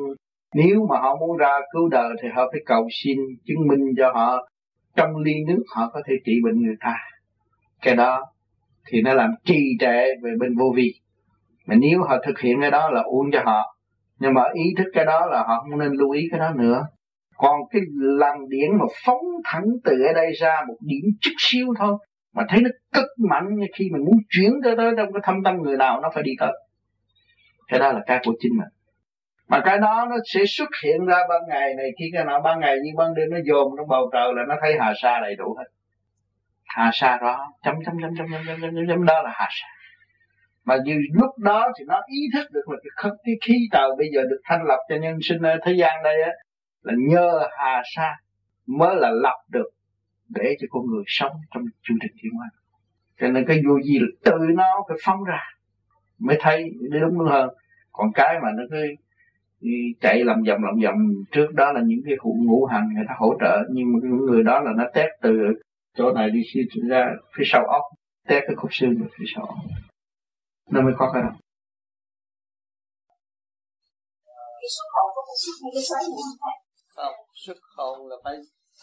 nếu 0.55 0.87
mà 0.91 0.99
họ 1.01 1.17
muốn 1.17 1.37
ra 1.37 1.59
cứu 1.73 1.89
đời 1.89 2.11
thì 2.23 2.29
họ 2.35 2.49
phải 2.53 2.61
cầu 2.67 2.89
xin 3.05 3.19
chứng 3.47 3.69
minh 3.69 3.95
cho 3.97 4.13
họ 4.15 4.49
trong 4.97 5.17
ly 5.17 5.35
nước 5.47 5.63
họ 5.75 5.91
có 5.93 6.03
thể 6.07 6.15
trị 6.25 6.33
bệnh 6.45 6.63
người 6.63 6.77
ta. 6.81 6.97
Cái 7.83 7.97
đó 7.97 8.25
thì 8.89 9.03
nó 9.03 9.15
làm 9.15 9.31
trì 9.45 9.77
trệ 9.81 10.05
về 10.23 10.31
bên 10.39 10.57
vô 10.59 10.73
vi. 10.77 10.93
Mà 11.67 11.75
nếu 11.75 12.03
họ 12.03 12.17
thực 12.27 12.41
hiện 12.41 12.61
cái 12.61 12.71
đó 12.71 12.91
là 12.91 13.03
uống 13.03 13.31
cho 13.33 13.43
họ, 13.45 13.77
nhưng 14.19 14.35
mà 14.35 14.43
ý 14.55 14.63
thức 14.79 14.91
cái 14.93 15.05
đó 15.05 15.27
là 15.27 15.45
họ 15.49 15.61
không 15.61 15.79
nên 15.79 15.93
lưu 15.93 16.11
ý 16.11 16.29
cái 16.31 16.41
đó 16.41 16.51
nữa. 16.57 16.87
Còn 17.37 17.61
cái 17.71 17.83
làn 17.95 18.49
điển 18.49 18.71
mà 18.79 18.85
phóng 19.07 19.25
thẳng 19.45 19.65
từ 19.85 19.93
ở 20.09 20.13
đây 20.13 20.33
ra 20.41 20.57
một 20.69 20.77
điểm 20.81 21.05
chút 21.21 21.33
xíu 21.39 21.67
thôi, 21.79 21.99
mà 22.35 22.45
thấy 22.49 22.61
nó 22.61 22.71
cực 22.93 23.07
mạnh 23.29 23.57
khi 23.79 23.85
mình 23.93 24.05
muốn 24.05 24.17
chuyển 24.29 24.53
tới 24.65 24.77
tới 24.77 24.93
trong 24.97 25.13
cái 25.13 25.21
thâm 25.25 25.43
tâm 25.45 25.57
người 25.63 25.77
nào 25.77 26.01
nó 26.01 26.11
phải 26.15 26.23
đi 26.23 26.33
tới. 26.39 26.53
Cái 27.69 27.81
đó 27.81 27.93
là 27.93 28.01
cái 28.07 28.21
của 28.25 28.33
chính 28.41 28.53
mình 28.59 28.69
mà 29.53 29.61
cái 29.65 29.79
đó 29.79 30.07
nó 30.11 30.17
sẽ 30.25 30.41
xuất 30.47 30.69
hiện 30.85 31.05
ra 31.07 31.17
ban 31.29 31.41
ngày 31.49 31.75
này 31.75 31.91
khi 31.99 32.11
cái 32.13 32.25
nào 32.25 32.41
ban 32.41 32.61
ngày 32.61 32.77
như 32.83 32.91
ban 32.97 33.15
đêm 33.15 33.31
nó 33.31 33.39
dồn 33.45 33.73
trong 33.77 33.89
bầu 33.89 34.11
trời 34.13 34.33
là 34.35 34.43
nó 34.49 34.55
thấy 34.61 34.77
hà 34.81 34.93
sa 35.03 35.21
đầy 35.21 35.37
đủ 35.37 35.57
hết. 35.59 35.65
Hà 36.65 36.91
sa 36.93 37.19
đó 37.23 37.53
chấm 37.63 37.75
chấm 37.87 37.95
chấm 38.03 38.11
chấm 38.19 38.27
chấm 38.33 38.43
chấm 38.47 38.61
chấm, 38.61 38.87
chấm 38.89 39.05
đó 39.05 39.23
là 39.23 39.31
hà 39.35 39.49
sa. 39.51 39.69
Mà 40.65 40.77
như 40.85 40.95
lúc 41.13 41.39
đó 41.39 41.69
thì 41.79 41.85
nó 41.89 42.01
ý 42.07 42.21
thức 42.35 42.47
được 42.53 42.69
là 42.69 42.77
cái, 42.97 43.13
cái 43.25 43.35
khí 43.43 43.55
trời 43.73 43.89
bây 43.99 44.07
giờ 44.15 44.23
được 44.31 44.41
thanh 44.45 44.65
lập 44.65 44.79
cho 44.89 44.97
nhân 44.97 45.19
sinh 45.23 45.39
thế 45.65 45.73
gian 45.73 46.03
đây 46.05 46.23
á 46.23 46.31
là 46.83 46.95
nhờ 47.09 47.49
hà 47.59 47.83
sa 47.85 48.17
mới 48.67 48.97
là 48.97 49.11
lập 49.11 49.39
được 49.51 49.71
để 50.29 50.57
cho 50.61 50.67
con 50.71 50.83
người 50.87 51.05
sống 51.07 51.33
trong 51.55 51.63
chương 51.89 51.97
trình 52.03 52.13
thiên 52.23 52.33
hóa. 52.33 52.47
Cho 53.21 53.29
nên 53.29 53.45
cái 53.49 53.63
vô 53.69 53.81
gì 53.85 53.99
là 53.99 54.07
tự 54.25 54.39
nó 54.55 54.85
phải 54.89 54.97
phóng 55.05 55.25
ra 55.25 55.43
mới 56.19 56.37
thấy 56.41 56.71
đúng 57.01 57.19
hơn. 57.19 57.49
Còn 57.93 58.13
cái 58.15 58.39
mà 58.43 58.49
nó 58.57 58.63
cứ 58.71 58.79
thì 59.63 59.71
chạy 60.01 60.25
làm 60.25 60.43
vòng 60.49 60.65
làm 60.65 60.75
vòng 60.85 60.99
trước 61.33 61.47
đó 61.55 61.73
là 61.73 61.81
những 61.85 62.01
cái 62.07 62.15
cụ 62.19 62.37
ngũ 62.39 62.65
hành 62.67 62.89
người 62.95 63.05
ta 63.09 63.15
hỗ 63.19 63.35
trợ, 63.41 63.57
nhưng 63.71 63.93
mà 63.93 63.99
cái 64.03 64.11
người 64.11 64.43
đó 64.43 64.61
là 64.61 64.71
nó 64.77 64.85
tét 64.95 65.11
từ 65.23 65.31
chỗ 65.97 66.13
này 66.13 66.31
đi 66.31 66.41
xuyên 66.53 66.89
ra 66.89 67.07
phía 67.37 67.45
sau 67.47 67.65
óc 67.67 67.83
tét 68.29 68.43
cái 68.47 68.57
khúc 68.57 68.71
xương 68.73 68.95
phía 69.19 69.25
sau 69.35 69.45
óc 69.45 69.57
nó 70.71 70.83
mới 70.83 70.93
có 70.99 71.11
cái 71.15 71.23
đó 71.23 71.29
cái 74.63 75.93
không? 76.97 77.15
Xuất 77.35 77.57
hồn 77.77 78.09
là 78.09 78.17
phải 78.25 78.35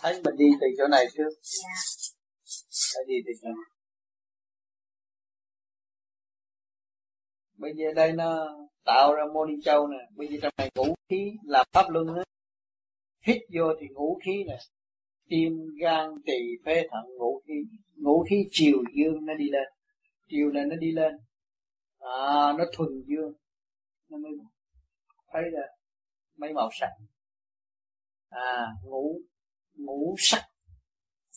thấy 0.01 0.21
mình 0.25 0.35
đi 0.37 0.45
từ 0.61 0.67
chỗ 0.77 0.87
này 0.87 1.05
trước. 1.17 1.29
Phải 2.93 3.03
đi 3.07 3.15
từ 3.25 3.31
chỗ 3.41 3.47
này. 3.47 3.78
Bây 7.59 7.73
giờ 7.75 7.93
đây 7.95 8.13
nó 8.13 8.57
tạo 8.85 9.15
ra 9.15 9.23
mô 9.33 9.45
đi 9.45 9.53
châu 9.63 9.87
nè. 9.87 9.97
Bây 10.15 10.27
giờ 10.27 10.37
trong 10.41 10.53
này 10.57 10.69
ngũ 10.75 10.95
khí 11.09 11.31
là 11.43 11.63
pháp 11.71 11.89
luân 11.89 12.07
á. 12.15 12.23
Hít 13.21 13.41
vô 13.53 13.63
thì 13.79 13.87
ngũ 13.87 14.19
khí 14.23 14.43
nè 14.47 14.57
tim, 15.29 15.75
gan, 15.79 16.09
tỳ, 16.25 16.39
phế, 16.65 16.87
thận, 16.91 17.05
ngũ 17.17 17.41
khí. 17.47 17.53
Ngũ 17.95 18.25
khí 18.29 18.47
chiều 18.51 18.77
dương 18.95 19.25
nó 19.25 19.33
đi 19.33 19.49
lên. 19.49 19.67
Chiều 20.27 20.51
này 20.51 20.65
nó 20.65 20.75
đi 20.75 20.91
lên. 20.91 21.13
À 21.99 22.53
nó 22.57 22.65
thuần 22.73 22.89
dương. 23.05 23.33
Nó 24.09 24.17
mới 24.17 24.31
thấy 25.31 25.43
là 25.51 25.61
mấy 26.37 26.53
màu 26.53 26.69
sắc. 26.79 26.89
À 28.29 28.67
ngũ 28.83 29.19
ngũ 29.73 30.15
sắc. 30.17 30.43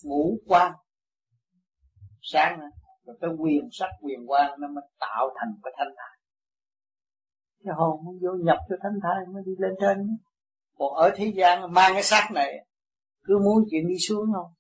Ngũ 0.02 0.39
quan 0.47 0.73
sáng 2.23 2.60
nữa 2.60 2.70
rồi 3.05 3.17
cái 3.20 3.31
quyền 3.39 3.68
sắc, 3.73 3.89
quyền 4.01 4.31
quan 4.31 4.60
nó 4.60 4.68
mới 4.68 4.84
tạo 5.01 5.34
thành 5.36 5.55
cái 5.62 5.73
thanh 5.76 5.94
thản 5.97 6.11
cái 7.65 7.74
hồn 7.76 8.00
nó 8.05 8.10
vô 8.20 8.39
nhập 8.44 8.58
cho 8.68 8.76
thánh 8.82 8.99
thai 9.02 9.26
mới 9.34 9.42
đi 9.47 9.52
lên 9.58 9.73
trên. 9.81 10.18
Còn 10.78 10.94
ở 10.94 11.10
thế 11.16 11.32
gian 11.36 11.73
mang 11.73 11.92
cái 11.92 12.02
xác 12.02 12.28
này 12.34 12.66
cứ 13.24 13.39
muốn 13.39 13.65
chuyện 13.70 13.89
đi 13.89 13.99
xuống 13.99 14.32
không? 14.34 14.52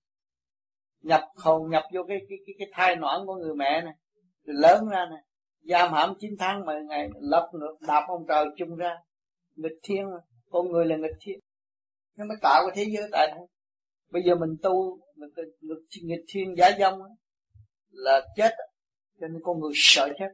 Nhập 1.02 1.24
hồn 1.36 1.70
nhập 1.70 1.82
vô 1.94 2.02
cái 2.08 2.18
cái 2.28 2.38
cái, 2.46 2.54
cái 2.58 2.68
thai 2.72 2.96
noãn 2.96 3.20
của 3.26 3.34
người 3.34 3.54
mẹ 3.54 3.80
này 3.80 3.94
rồi 4.44 4.56
lớn 4.58 4.88
ra 4.88 5.06
này 5.10 5.22
giam 5.62 5.92
hãm 5.92 6.14
9 6.20 6.30
tháng 6.38 6.64
10 6.64 6.82
ngày 6.84 7.08
lật 7.20 7.50
ngược 7.52 7.76
đạp 7.88 8.04
ông 8.08 8.24
trời 8.28 8.44
chung 8.58 8.76
ra 8.76 8.96
nghịch 9.56 9.78
thiên. 9.82 10.06
Con 10.50 10.70
người 10.70 10.86
là 10.86 10.96
nghịch 10.96 11.16
thiên. 11.20 11.38
Nó 12.16 12.24
mới 12.24 12.36
tạo 12.42 12.62
cái 12.66 12.76
thế 12.76 12.92
giới 12.96 13.08
tại 13.12 13.28
đây. 13.30 13.46
Bây 14.10 14.22
giờ 14.22 14.34
mình 14.34 14.56
tu 14.62 14.98
mình 15.16 15.30
nghịch, 15.60 16.02
nghịch 16.02 16.24
thiên 16.28 16.54
giả 16.58 16.70
dâm 16.78 16.94
là 17.90 18.20
chết 18.36 18.52
cho 19.20 19.28
nên 19.28 19.42
con 19.44 19.60
người 19.60 19.72
sợ 19.74 20.08
chết. 20.18 20.28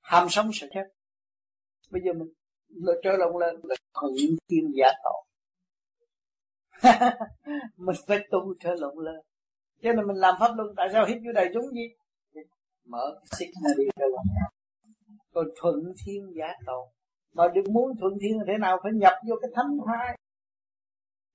Ham 0.00 0.28
sống 0.30 0.50
sợ 0.52 0.66
chết 0.74 0.84
bây 1.90 2.02
giờ 2.04 2.12
mình 2.12 2.28
là 2.68 2.92
trở 3.02 3.16
lộn 3.16 3.40
lên 3.40 3.60
là 3.62 3.74
thuận 3.94 4.12
thiên 4.48 4.72
giả 4.74 4.88
tội 5.04 5.24
mình 7.76 7.96
phải 8.06 8.18
tu 8.30 8.54
trở 8.60 8.74
lộn 8.74 9.04
lên. 9.04 9.20
Cho 9.82 9.92
nên 9.92 10.06
mình 10.06 10.16
làm 10.16 10.34
pháp 10.40 10.50
luân, 10.56 10.68
tại 10.76 10.88
sao 10.92 11.06
hít 11.06 11.18
vô 11.24 11.32
đầy 11.32 11.50
chúng 11.54 11.64
gì 11.72 11.82
mở 12.84 13.20
xích 13.32 13.48
ra 13.64 13.70
đi 13.76 13.84
trở 13.96 14.04
lộn 14.04 14.22
còn 15.34 15.46
thuận 15.60 15.76
thiên 16.04 16.32
giả 16.36 16.52
tội 16.66 16.86
mà 17.34 17.48
được 17.54 17.70
muốn 17.70 17.92
thuận 18.00 18.12
thiên 18.20 18.38
thế 18.46 18.58
nào, 18.58 18.80
phải 18.82 18.92
nhập 18.92 19.12
vô 19.28 19.34
cái 19.42 19.50
thánh 19.54 19.78
thai 19.86 20.18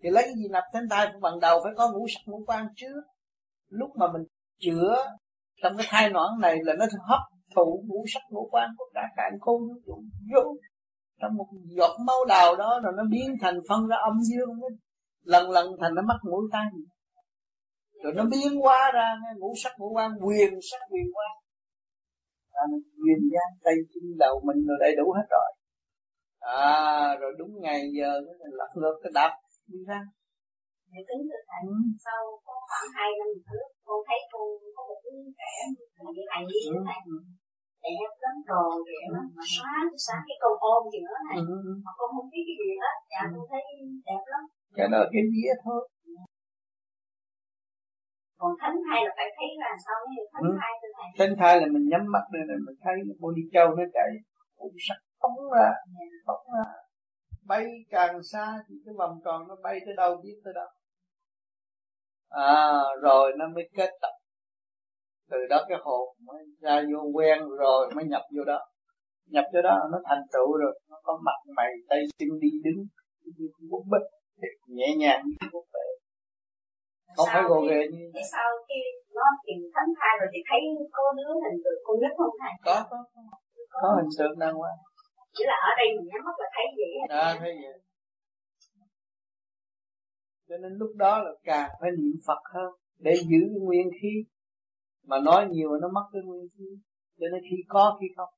thì 0.03 0.10
lấy 0.10 0.24
cái 0.24 0.34
gì 0.36 0.48
nhập 0.50 0.64
thánh 0.74 0.90
thai 0.90 1.11
bằng 1.22 1.40
đầu, 1.40 1.60
phải 1.64 1.74
có 1.78 1.92
ngũ 1.92 2.06
sắc 2.10 2.22
ngũ 2.26 2.44
quan 2.48 2.68
trước. 2.76 3.02
Lúc 3.69 3.90
mà 3.95 4.11
mình 4.14 4.24
chữa 4.60 5.06
trong 5.64 5.78
cái 5.78 5.88
thai 5.90 6.10
noãn 6.10 6.30
này 6.42 6.58
là 6.64 6.74
nó 6.74 6.86
hấp 7.08 7.19
thụ 7.56 7.84
ngũ 7.88 8.03
sắc 8.14 8.22
ngũ 8.30 8.50
quan 8.52 8.69
của 8.78 8.86
cả 8.94 9.02
cả 9.18 9.24
khôn 9.42 9.61
vũ 9.86 10.02
vô. 10.34 10.56
Trong 11.22 11.38
một 11.38 11.48
giọt 11.78 11.98
máu 12.08 12.26
đào 12.28 12.56
đó 12.56 12.80
rồi 12.84 12.94
nó 12.98 13.03
biến 13.11 13.36
thành 13.42 13.60
phân 13.69 13.88
ra 13.88 13.98
âm 13.98 14.14
dương 14.30 14.50
lần 15.24 15.50
lần 15.50 15.68
thành 15.82 15.95
nó 15.95 16.02
mắc 16.02 16.18
mũi 16.30 16.44
tai. 16.52 16.66
Rồi 18.03 18.14
nó 18.16 18.24
biến 18.32 18.60
hóa 18.61 18.92
ra 18.94 19.16
ngũ 19.38 19.53
sắc 19.64 19.72
ngũ 19.78 19.90
quan 19.95 20.11
quyền 20.26 20.50
sắc 20.72 20.82
quyền 20.92 21.08
quan. 21.14 21.32
À, 22.52 22.64
quyền 23.03 23.19
gian 23.34 23.50
tay 23.64 23.74
chân 23.94 24.03
đầu 24.19 24.42
mình 24.45 24.66
rồi 24.68 24.78
đầy 24.80 24.95
đủ 24.95 25.11
hết 25.11 25.28
rồi. 25.30 25.50
À 26.40 27.16
rồi 27.19 27.32
đúng 27.38 27.61
ngày 27.61 27.82
giờ 27.98 28.11
nó 28.26 28.32
lật 28.60 28.72
ngược 28.76 28.95
cái 29.03 29.11
đạp 29.14 29.32
đi 29.68 29.80
ra. 29.88 30.02
Để 30.92 31.00
tính 31.08 31.24
được 31.32 31.44
thành 31.52 31.68
ừ. 31.68 31.80
sau 32.06 32.22
có 32.45 32.53
khoảng 32.68 32.88
hai 32.98 33.10
năm 33.19 33.32
trước 33.48 33.68
con 33.86 34.00
thấy 34.08 34.19
con 34.32 34.45
có 34.76 34.82
một 34.90 35.00
đứa 35.03 35.18
trẻ 35.40 35.53
là 36.06 36.11
như 36.16 36.24
này 36.32 36.42
như 36.48 36.60
thế 36.74 36.80
này 36.90 37.00
đẹp 37.85 38.11
lắm 38.24 38.35
rồi 38.51 38.72
đẹp 38.90 39.08
lắm 39.16 39.25
mà 39.38 39.43
sáng 39.56 39.88
sáng 40.06 40.22
cái 40.27 40.38
con 40.41 40.53
ôm 40.74 40.82
gì 40.93 40.99
nữa 41.08 41.19
này. 41.27 41.38
Ừ. 41.38 41.58
mà 41.85 41.91
con 41.98 42.09
không 42.16 42.30
biết 42.33 42.43
cái 42.48 42.56
gì 42.61 42.69
hết 42.83 42.95
dạ 43.11 43.22
con 43.33 43.45
thấy 43.51 43.64
đẹp 44.09 44.24
lắm. 44.33 44.43
Cái 44.77 44.88
đó 44.93 45.01
cái 45.14 45.24
vía 45.32 45.53
thôi. 45.64 45.82
Còn 48.40 48.51
thánh 48.61 48.77
thai 48.85 48.99
là 49.06 49.11
phải 49.17 49.30
thấy 49.38 49.49
là 49.64 49.72
sao 49.85 49.98
như 50.11 50.22
thánh 50.33 50.48
ừ. 50.51 50.58
thai 50.61 50.72
thầy 50.82 51.08
thánh 51.19 51.33
thai 51.40 51.53
là 51.61 51.67
mình 51.74 51.85
nhắm 51.91 52.03
mắt 52.14 52.25
lên 52.33 52.45
là 52.51 52.56
mình 52.66 52.77
thấy 52.83 52.95
con 53.22 53.32
đi 53.38 53.43
châu 53.53 53.67
nó 53.77 53.83
chạy 53.95 54.09
cũng 54.59 54.75
sắc 54.88 54.99
phóng 55.22 55.38
ra 55.56 55.69
phóng 56.27 56.43
ra. 56.56 56.66
Bay 57.51 57.66
càng 57.90 58.24
xa 58.32 58.45
thì 58.67 58.75
cái 58.85 58.93
vòng 58.98 59.16
tròn 59.25 59.48
nó 59.48 59.56
bay 59.64 59.80
tới 59.85 59.93
đâu 59.98 60.11
biết 60.24 60.38
tới 60.43 60.53
đâu 60.59 60.69
à 62.30 62.83
rồi 63.01 63.32
nó 63.38 63.45
mới 63.56 63.69
kết 63.77 63.90
tập 64.01 64.18
từ 65.30 65.38
đó 65.49 65.66
cái 65.69 65.77
hồn 65.82 66.16
mới 66.27 66.43
ra 66.61 66.82
vô 66.93 67.01
quen 67.14 67.40
rồi 67.59 67.90
mới 67.95 68.06
nhập 68.06 68.22
vô 68.35 68.43
đó. 68.43 68.59
Nhập 69.25 69.45
vô 69.53 69.61
đó 69.61 69.80
nó 69.91 69.98
thành 70.06 70.22
tựu 70.33 70.58
rồi 70.58 70.80
nó 70.90 70.98
có 71.03 71.19
mặt 71.25 71.53
mày 71.56 71.72
tay 71.90 71.99
chân 72.17 72.30
đi 72.41 72.49
đứng 72.64 72.85
bút 73.69 73.83
bích 73.91 74.08
nhẹ 74.67 74.95
nhàng 74.98 75.22
như 75.25 75.48
bút 75.53 75.66
bệ 75.74 75.88
không 77.16 77.27
phải 77.33 77.43
gồ 77.49 77.59
ghề 77.69 77.82
như 77.93 78.03
thế 78.14 78.22
sau 78.33 78.49
khi 78.67 78.80
nó 79.16 79.25
tìm 79.45 79.59
thánh 79.75 79.91
thai 79.99 80.14
rồi 80.19 80.30
thì 80.33 80.40
thấy 80.49 80.61
cô 80.98 81.03
đứa 81.17 81.32
hình 81.45 81.59
tượng 81.64 81.80
cô 81.85 81.93
nhất 82.01 82.11
không 82.17 82.35
thầy 82.41 82.53
có 82.66 82.75
có 82.91 82.98
có, 83.72 83.80
có 83.83 83.90
hình 83.99 84.11
tượng 84.17 84.40
đàng 84.40 84.56
hoàng 84.56 84.77
chỉ 85.35 85.43
là 85.48 85.58
ở 85.69 85.72
đây 85.80 85.88
mình 85.95 86.08
nhắm 86.11 86.22
mắt 86.25 86.35
là 86.41 86.49
thấy 86.56 86.66
vậy 86.80 86.91
à 87.24 87.27
thấy 87.40 87.53
vậy. 87.64 87.77
Cho 90.49 90.58
nên 90.58 90.72
lúc 90.82 90.91
đó 90.95 91.19
là 91.19 91.32
càng 91.43 91.69
phải 91.82 91.91
niệm 91.91 92.17
Phật 92.27 92.41
hơn 92.53 92.72
để 92.99 93.14
giữ 93.30 93.41
nguyên 93.61 93.88
khí 94.01 94.14
mà 95.08 95.19
nói 95.19 95.48
nhiều 95.52 95.69
nó 95.82 95.88
mất 95.88 96.06
cái 96.14 96.22
nguyên 96.26 96.48
khí. 96.58 96.66
Cho 97.19 97.28
nên 97.32 97.42
khi 97.50 97.58
có 97.68 97.98
khi 98.02 98.08
không. 98.18 98.30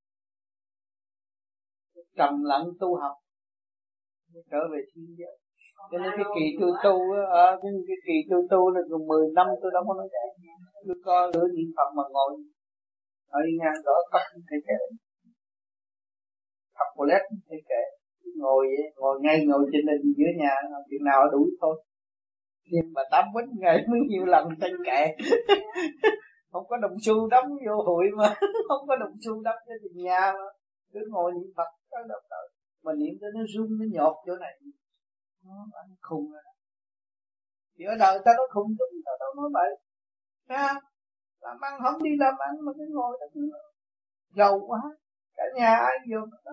Trầm 2.18 2.44
lặng 2.44 2.66
tu 2.80 2.96
học 2.96 3.16
trở 4.52 4.62
về 4.72 4.80
thiên 4.96 5.06
giới. 5.18 5.38
Cho 5.92 5.98
nên 5.98 6.12
cái 6.18 6.26
kỳ 6.36 6.46
tôi 6.60 6.72
tu 6.84 6.96
á 7.20 7.22
à, 7.44 7.46
cái, 7.62 7.72
cái 7.88 7.98
kỳ 8.06 8.14
tôi 8.30 8.42
tu 8.52 8.70
là 8.76 8.82
gần 8.90 9.08
10 9.08 9.28
năm 9.36 9.48
tôi 9.62 9.72
đâu 9.74 9.84
có 9.88 9.94
nói 9.94 10.08
vậy. 10.12 10.28
Tôi 10.88 10.96
coi 11.06 11.32
lửa 11.34 11.48
niệm 11.56 11.70
phật 11.78 11.90
mà 11.98 12.04
ngồi 12.12 12.32
ở 13.28 13.40
đi 13.46 13.54
ngang 13.60 13.82
đó 13.86 13.96
bắt 14.14 14.22
thấy 14.50 14.60
kệ. 14.68 14.74
Học 16.78 16.88
một 16.98 17.06
lét 17.10 17.22
thể 17.50 17.58
kệ. 17.70 17.84
Ngồi 18.36 18.66
vậy 18.68 18.94
ngồi 18.96 19.20
ngay 19.22 19.46
ngồi 19.46 19.64
trên 19.72 19.86
đình 19.86 20.14
giữa 20.18 20.32
nhà 20.38 20.56
chuyện 20.90 21.04
nào 21.04 21.22
đủ 21.32 21.46
thôi. 21.62 21.84
Nhưng 22.72 22.94
mà 22.94 23.02
tám 23.12 23.26
quýnh 23.34 23.60
ngày 23.60 23.78
mới 23.90 24.00
nhiều 24.08 24.26
lần 24.26 24.48
tranh 24.62 24.78
kệ 24.86 25.16
không 26.52 26.68
có 26.68 26.78
đồng 26.78 26.96
xu 27.02 27.28
đóng 27.28 27.50
vô 27.68 27.84
hội 27.84 28.06
mà. 28.18 28.36
Không 28.68 28.88
có 28.88 28.96
đồng 28.96 29.14
xu 29.26 29.42
đóng 29.42 29.60
cho 29.68 29.74
tiền 29.84 30.04
nhà 30.04 30.34
mà. 30.34 30.50
Cứ 30.94 31.00
ngồi 31.10 31.32
niệm 31.32 31.52
phật 31.58 31.70
có 31.92 31.98
đâu 32.10 32.20
đâu 32.30 32.48
mà 32.84 32.92
niệm 32.94 33.14
tới 33.22 33.30
nó 33.36 33.42
rung, 33.54 33.80
nó 33.80 33.86
nhột 33.92 34.16
chỗ 34.26 34.36
này. 34.36 34.60
Nó 35.46 35.54
ăn 35.74 35.96
khùng 36.02 36.32
rồi 36.32 36.42
thì 37.82 37.86
ở 37.86 37.96
đời 38.00 38.20
ta 38.26 38.32
nó 38.38 38.44
khùng 38.54 38.68
chúng, 38.78 39.02
ta 39.06 39.12
đâu 39.20 39.30
nói 39.36 39.50
vậy. 39.54 39.72
Ha 40.50 40.82
làm 41.42 41.58
ăn 41.62 41.74
không 41.84 42.04
đi 42.04 42.10
làm 42.20 42.34
ăn 42.38 42.54
mà 42.66 42.72
cứ 42.78 42.86
ngồi 42.90 43.18
đó 43.22 43.28
cứ 43.34 43.42
giàu 44.36 44.60
quá. 44.68 44.80
Cả 45.36 45.44
nhà 45.56 45.76
ai 45.76 45.98
vừa 46.10 46.26
đó? 46.46 46.52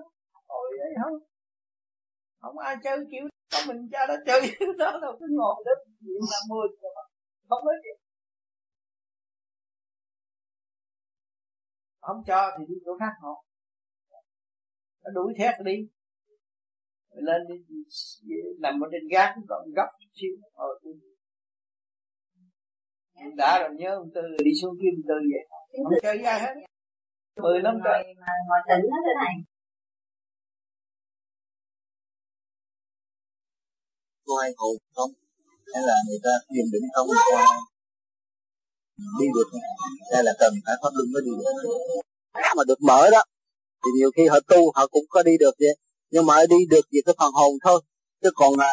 Ngồi 0.48 0.66
đấy 0.78 0.90
không? 1.02 1.18
Không 2.40 2.58
ai 2.58 2.76
chơi 2.84 2.98
kiểu 3.10 3.24
có 3.52 3.58
mình 3.68 3.88
cha 3.92 4.06
đó 4.06 4.14
chơi 4.26 4.40
đó 4.78 4.98
đâu. 5.02 5.12
Cứ 5.20 5.26
ngồi 5.30 5.64
đó 5.66 5.72
chuyện 6.00 6.20
là 6.30 6.38
mười 6.48 6.68
không 7.48 7.62
có 7.64 7.72
gì. 7.84 8.07
Không 12.08 12.22
cho 12.26 12.40
thì 12.58 12.64
đi 12.68 12.74
chỗ 12.84 12.92
khác 13.00 13.12
ngồi. 13.22 13.36
Nó 15.04 15.10
đuổi 15.14 15.32
thét 15.38 15.54
đi. 15.64 15.76
Lên 17.10 17.40
đi 17.48 17.56
nằm 18.58 18.80
ở 18.84 18.86
trên 18.92 19.08
gác 19.10 19.34
còn 19.48 19.62
gấp 19.76 19.88
xíu 20.20 20.34
ờ 20.54 20.68
đã 23.36 23.58
rồi 23.62 23.70
nhớ 23.78 23.90
ông 23.96 24.10
tư 24.14 24.20
đi 24.44 24.50
xuống 24.62 24.74
kim 24.80 24.94
tư 25.08 25.14
vậy. 25.32 25.44
Không 25.84 25.92
chơi 26.02 26.22
ai 26.22 26.40
hết. 26.40 26.54
Mười 27.36 27.62
năm 27.62 27.74
trời. 27.84 28.02
Mà 28.26 28.32
ngồi 28.48 28.60
tỉnh 28.68 28.84
hết 28.92 29.02
thế 29.06 29.14
này. 29.24 29.34
Có 34.26 34.34
ai 34.42 34.50
hồn 34.56 34.76
không? 34.94 35.10
Hay 35.74 35.82
là 35.86 35.94
người 36.08 36.18
ta 36.24 36.30
thiền 36.50 36.66
định 36.72 36.86
không 36.94 37.06
qua 37.34 37.44
đi 39.20 39.26
được 39.34 39.48
đây 40.12 40.24
là 40.24 40.32
cần 40.38 40.52
phải 40.66 40.74
pháp 40.82 40.90
luân 40.96 41.08
mới 41.12 41.22
đi 41.26 41.30
được 41.38 41.52
mà 42.56 42.64
được 42.64 42.80
mở 42.80 43.10
đó 43.10 43.22
thì 43.84 43.90
nhiều 43.98 44.10
khi 44.16 44.26
họ 44.26 44.40
tu 44.40 44.72
họ 44.74 44.86
cũng 44.86 45.04
có 45.08 45.22
đi 45.22 45.32
được 45.40 45.54
vậy. 45.60 45.76
Nhưng 46.10 46.26
mà 46.26 46.34
đi 46.50 46.56
được 46.70 46.84
vì 46.92 47.00
cái 47.06 47.14
phần 47.18 47.32
hồn 47.32 47.52
thôi. 47.64 47.80
Chứ 48.22 48.30
còn 48.34 48.52
à, 48.58 48.72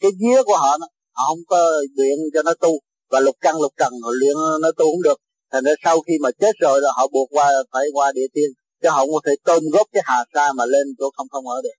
cái 0.00 0.10
vía 0.20 0.42
của 0.46 0.56
họ 0.56 0.78
họ 1.12 1.24
không 1.28 1.44
có 1.46 1.70
luyện 1.96 2.18
cho 2.34 2.42
nó 2.42 2.54
tu. 2.60 2.70
Và 3.10 3.20
lục 3.20 3.36
căn 3.40 3.60
lục 3.60 3.72
trần 3.76 3.92
họ 4.02 4.10
luyện 4.20 4.36
nó 4.62 4.72
tu 4.78 4.84
không 4.84 5.02
được. 5.02 5.18
Thành 5.52 5.64
ra 5.64 5.72
sau 5.84 6.00
khi 6.00 6.12
mà 6.20 6.30
chết 6.40 6.52
rồi 6.60 6.80
là 6.82 6.88
họ 6.96 7.06
buộc 7.12 7.28
qua 7.30 7.52
phải 7.72 7.86
qua 7.92 8.12
địa 8.12 8.26
tiên. 8.32 8.50
Chứ 8.82 8.88
họ 8.88 8.98
không 8.98 9.12
có 9.12 9.20
thể 9.26 9.32
tôn 9.44 9.62
góp 9.72 9.86
cái 9.92 10.02
hà 10.06 10.24
sa 10.34 10.52
mà 10.52 10.64
lên 10.66 10.86
chỗ 10.98 11.10
không 11.16 11.28
không 11.28 11.48
ở 11.48 11.62
được. 11.62 11.76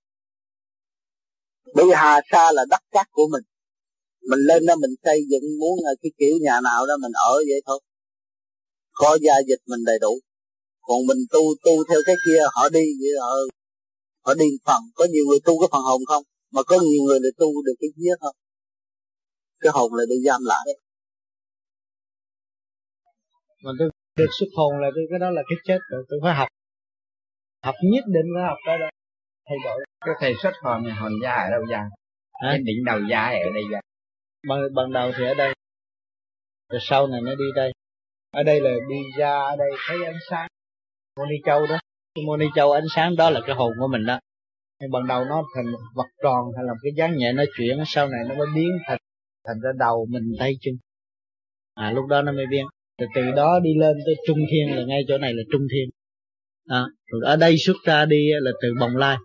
Bởi 1.74 1.84
vì 1.84 1.92
hà 1.94 2.20
sa 2.32 2.52
là 2.52 2.64
đất 2.70 2.80
cát 2.90 3.06
của 3.10 3.28
mình 3.32 3.42
mình 4.30 4.42
lên 4.48 4.60
đó 4.68 4.74
mình 4.82 4.94
xây 5.04 5.18
dựng 5.30 5.46
muốn 5.60 5.76
cái 6.02 6.10
kiểu 6.18 6.34
nhà 6.44 6.56
nào 6.68 6.80
đó 6.88 6.94
mình 7.04 7.14
ở 7.30 7.34
vậy 7.48 7.60
thôi. 7.66 7.80
Có 9.00 9.18
gia 9.24 9.36
dịch 9.48 9.62
mình 9.70 9.82
đầy 9.90 9.98
đủ. 10.04 10.12
Còn 10.86 10.98
mình 11.08 11.20
tu 11.32 11.42
tu 11.64 11.74
theo 11.88 12.00
cái 12.06 12.16
kia 12.24 12.40
họ 12.54 12.68
đi 12.68 12.84
vậy 13.00 13.14
họ 13.24 13.32
họ 14.26 14.32
đi 14.42 14.48
phần. 14.66 14.82
Có 14.98 15.04
nhiều 15.12 15.24
người 15.28 15.40
tu 15.46 15.52
cái 15.60 15.68
phần 15.72 15.82
hồn 15.88 16.00
không? 16.10 16.24
Mà 16.54 16.62
có 16.62 16.76
nhiều 16.88 17.02
người 17.06 17.18
lại 17.22 17.32
tu 17.40 17.48
được 17.66 17.76
cái 17.80 17.90
kia 17.96 18.14
không 18.20 18.36
cái 19.60 19.70
hồn 19.74 19.94
lại 19.94 20.06
bị 20.10 20.16
giam 20.26 20.40
lại. 20.44 20.66
Mà 23.64 23.70
tôi 23.78 23.88
được 24.16 24.32
xuất 24.38 24.50
hồn 24.56 24.72
là 24.82 24.88
tôi 24.94 25.04
cái 25.10 25.18
đó 25.18 25.30
là 25.30 25.42
cái 25.48 25.58
chết 25.64 25.78
rồi 25.90 26.04
tôi 26.08 26.18
phải 26.22 26.34
học. 26.34 26.48
Học 27.62 27.74
nhất 27.92 28.04
định 28.14 28.28
phải 28.34 28.44
học 28.48 28.58
cái 28.66 28.76
đó. 28.78 28.88
Thay 29.48 29.58
đổi. 29.64 29.78
Cái 30.06 30.14
thầy 30.20 30.32
xuất 30.42 30.54
hồn 30.62 30.82
thì 30.84 30.90
hồn 31.00 31.12
gia 31.22 31.34
ở 31.46 31.50
đâu 31.50 31.62
ra? 31.70 31.82
Cái 32.42 32.58
đỉnh 32.58 32.84
đầu 32.86 32.98
gia 33.10 33.22
ở 33.26 33.50
đây 33.54 33.64
ra 33.72 33.80
ban, 34.48 34.60
ban 34.74 34.92
đầu 34.92 35.12
thì 35.16 35.24
ở 35.24 35.34
đây 35.34 35.54
rồi 36.68 36.80
sau 36.82 37.06
này 37.06 37.20
nó 37.24 37.34
đi 37.34 37.44
đây. 37.56 37.72
Ở 38.30 38.42
đây 38.42 38.60
là 38.60 38.70
đi 38.88 38.96
ra 39.18 39.30
ở 39.30 39.56
đây 39.56 39.68
thấy 39.88 40.04
ánh 40.04 40.18
sáng. 40.30 40.48
Moni 41.16 41.36
châu 41.44 41.66
đó. 41.66 41.78
Cái 42.14 42.24
moni 42.24 42.46
châu 42.54 42.72
ánh 42.72 42.86
sáng 42.94 43.16
đó 43.16 43.30
là 43.30 43.40
cái 43.46 43.56
hồn 43.56 43.72
của 43.80 43.88
mình 43.88 44.06
đó. 44.06 44.18
Nhưng 44.80 44.90
ban 44.90 45.06
đầu 45.06 45.24
nó 45.24 45.42
thành 45.54 45.72
một 45.72 45.78
vật 45.94 46.06
tròn 46.22 46.44
hay 46.56 46.64
là 46.66 46.72
cái 46.82 46.92
dáng 46.96 47.16
nhẹ 47.16 47.32
nó 47.32 47.44
chuyển, 47.56 47.78
sau 47.86 48.08
này 48.08 48.20
nó 48.28 48.34
mới 48.34 48.46
biến 48.54 48.78
thành 48.86 48.98
thành 49.46 49.56
ra 49.62 49.70
đầu 49.78 50.06
mình 50.10 50.22
tay 50.38 50.52
chân. 50.60 50.74
À 51.74 51.92
lúc 51.92 52.06
đó 52.06 52.22
nó 52.22 52.32
mới 52.32 52.46
biến. 52.50 52.66
Rồi 52.98 53.08
từ 53.14 53.22
đó 53.36 53.60
đi 53.62 53.70
lên 53.78 53.96
tới 54.06 54.14
trung 54.26 54.38
thiên 54.50 54.76
là 54.76 54.84
ngay 54.84 55.02
chỗ 55.08 55.18
này 55.18 55.34
là 55.34 55.42
trung 55.52 55.62
thiên. 55.72 55.90
À, 56.66 56.84
rồi 57.06 57.22
ở 57.24 57.36
đây 57.36 57.56
xuất 57.58 57.76
ra 57.84 58.04
đi 58.04 58.30
là 58.40 58.50
từ 58.62 58.68
bồng 58.80 58.96
lai. 58.96 59.16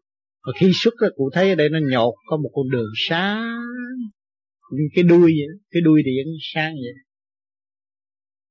Và 0.45 0.53
khi 0.59 0.71
xuất 0.73 0.93
ra 1.01 1.07
cụ 1.15 1.29
thấy 1.33 1.49
ở 1.49 1.55
đây 1.55 1.69
nó 1.69 1.79
nhột 1.91 2.13
có 2.29 2.37
một 2.37 2.49
con 2.53 2.69
đường 2.69 2.91
sáng 2.95 3.67
như 4.71 4.83
cái 4.95 5.03
đuôi 5.03 5.29
vậy 5.39 5.51
cái 5.71 5.81
đuôi 5.85 6.01
điện 6.05 6.25
sáng 6.53 6.73
vậy 6.73 6.95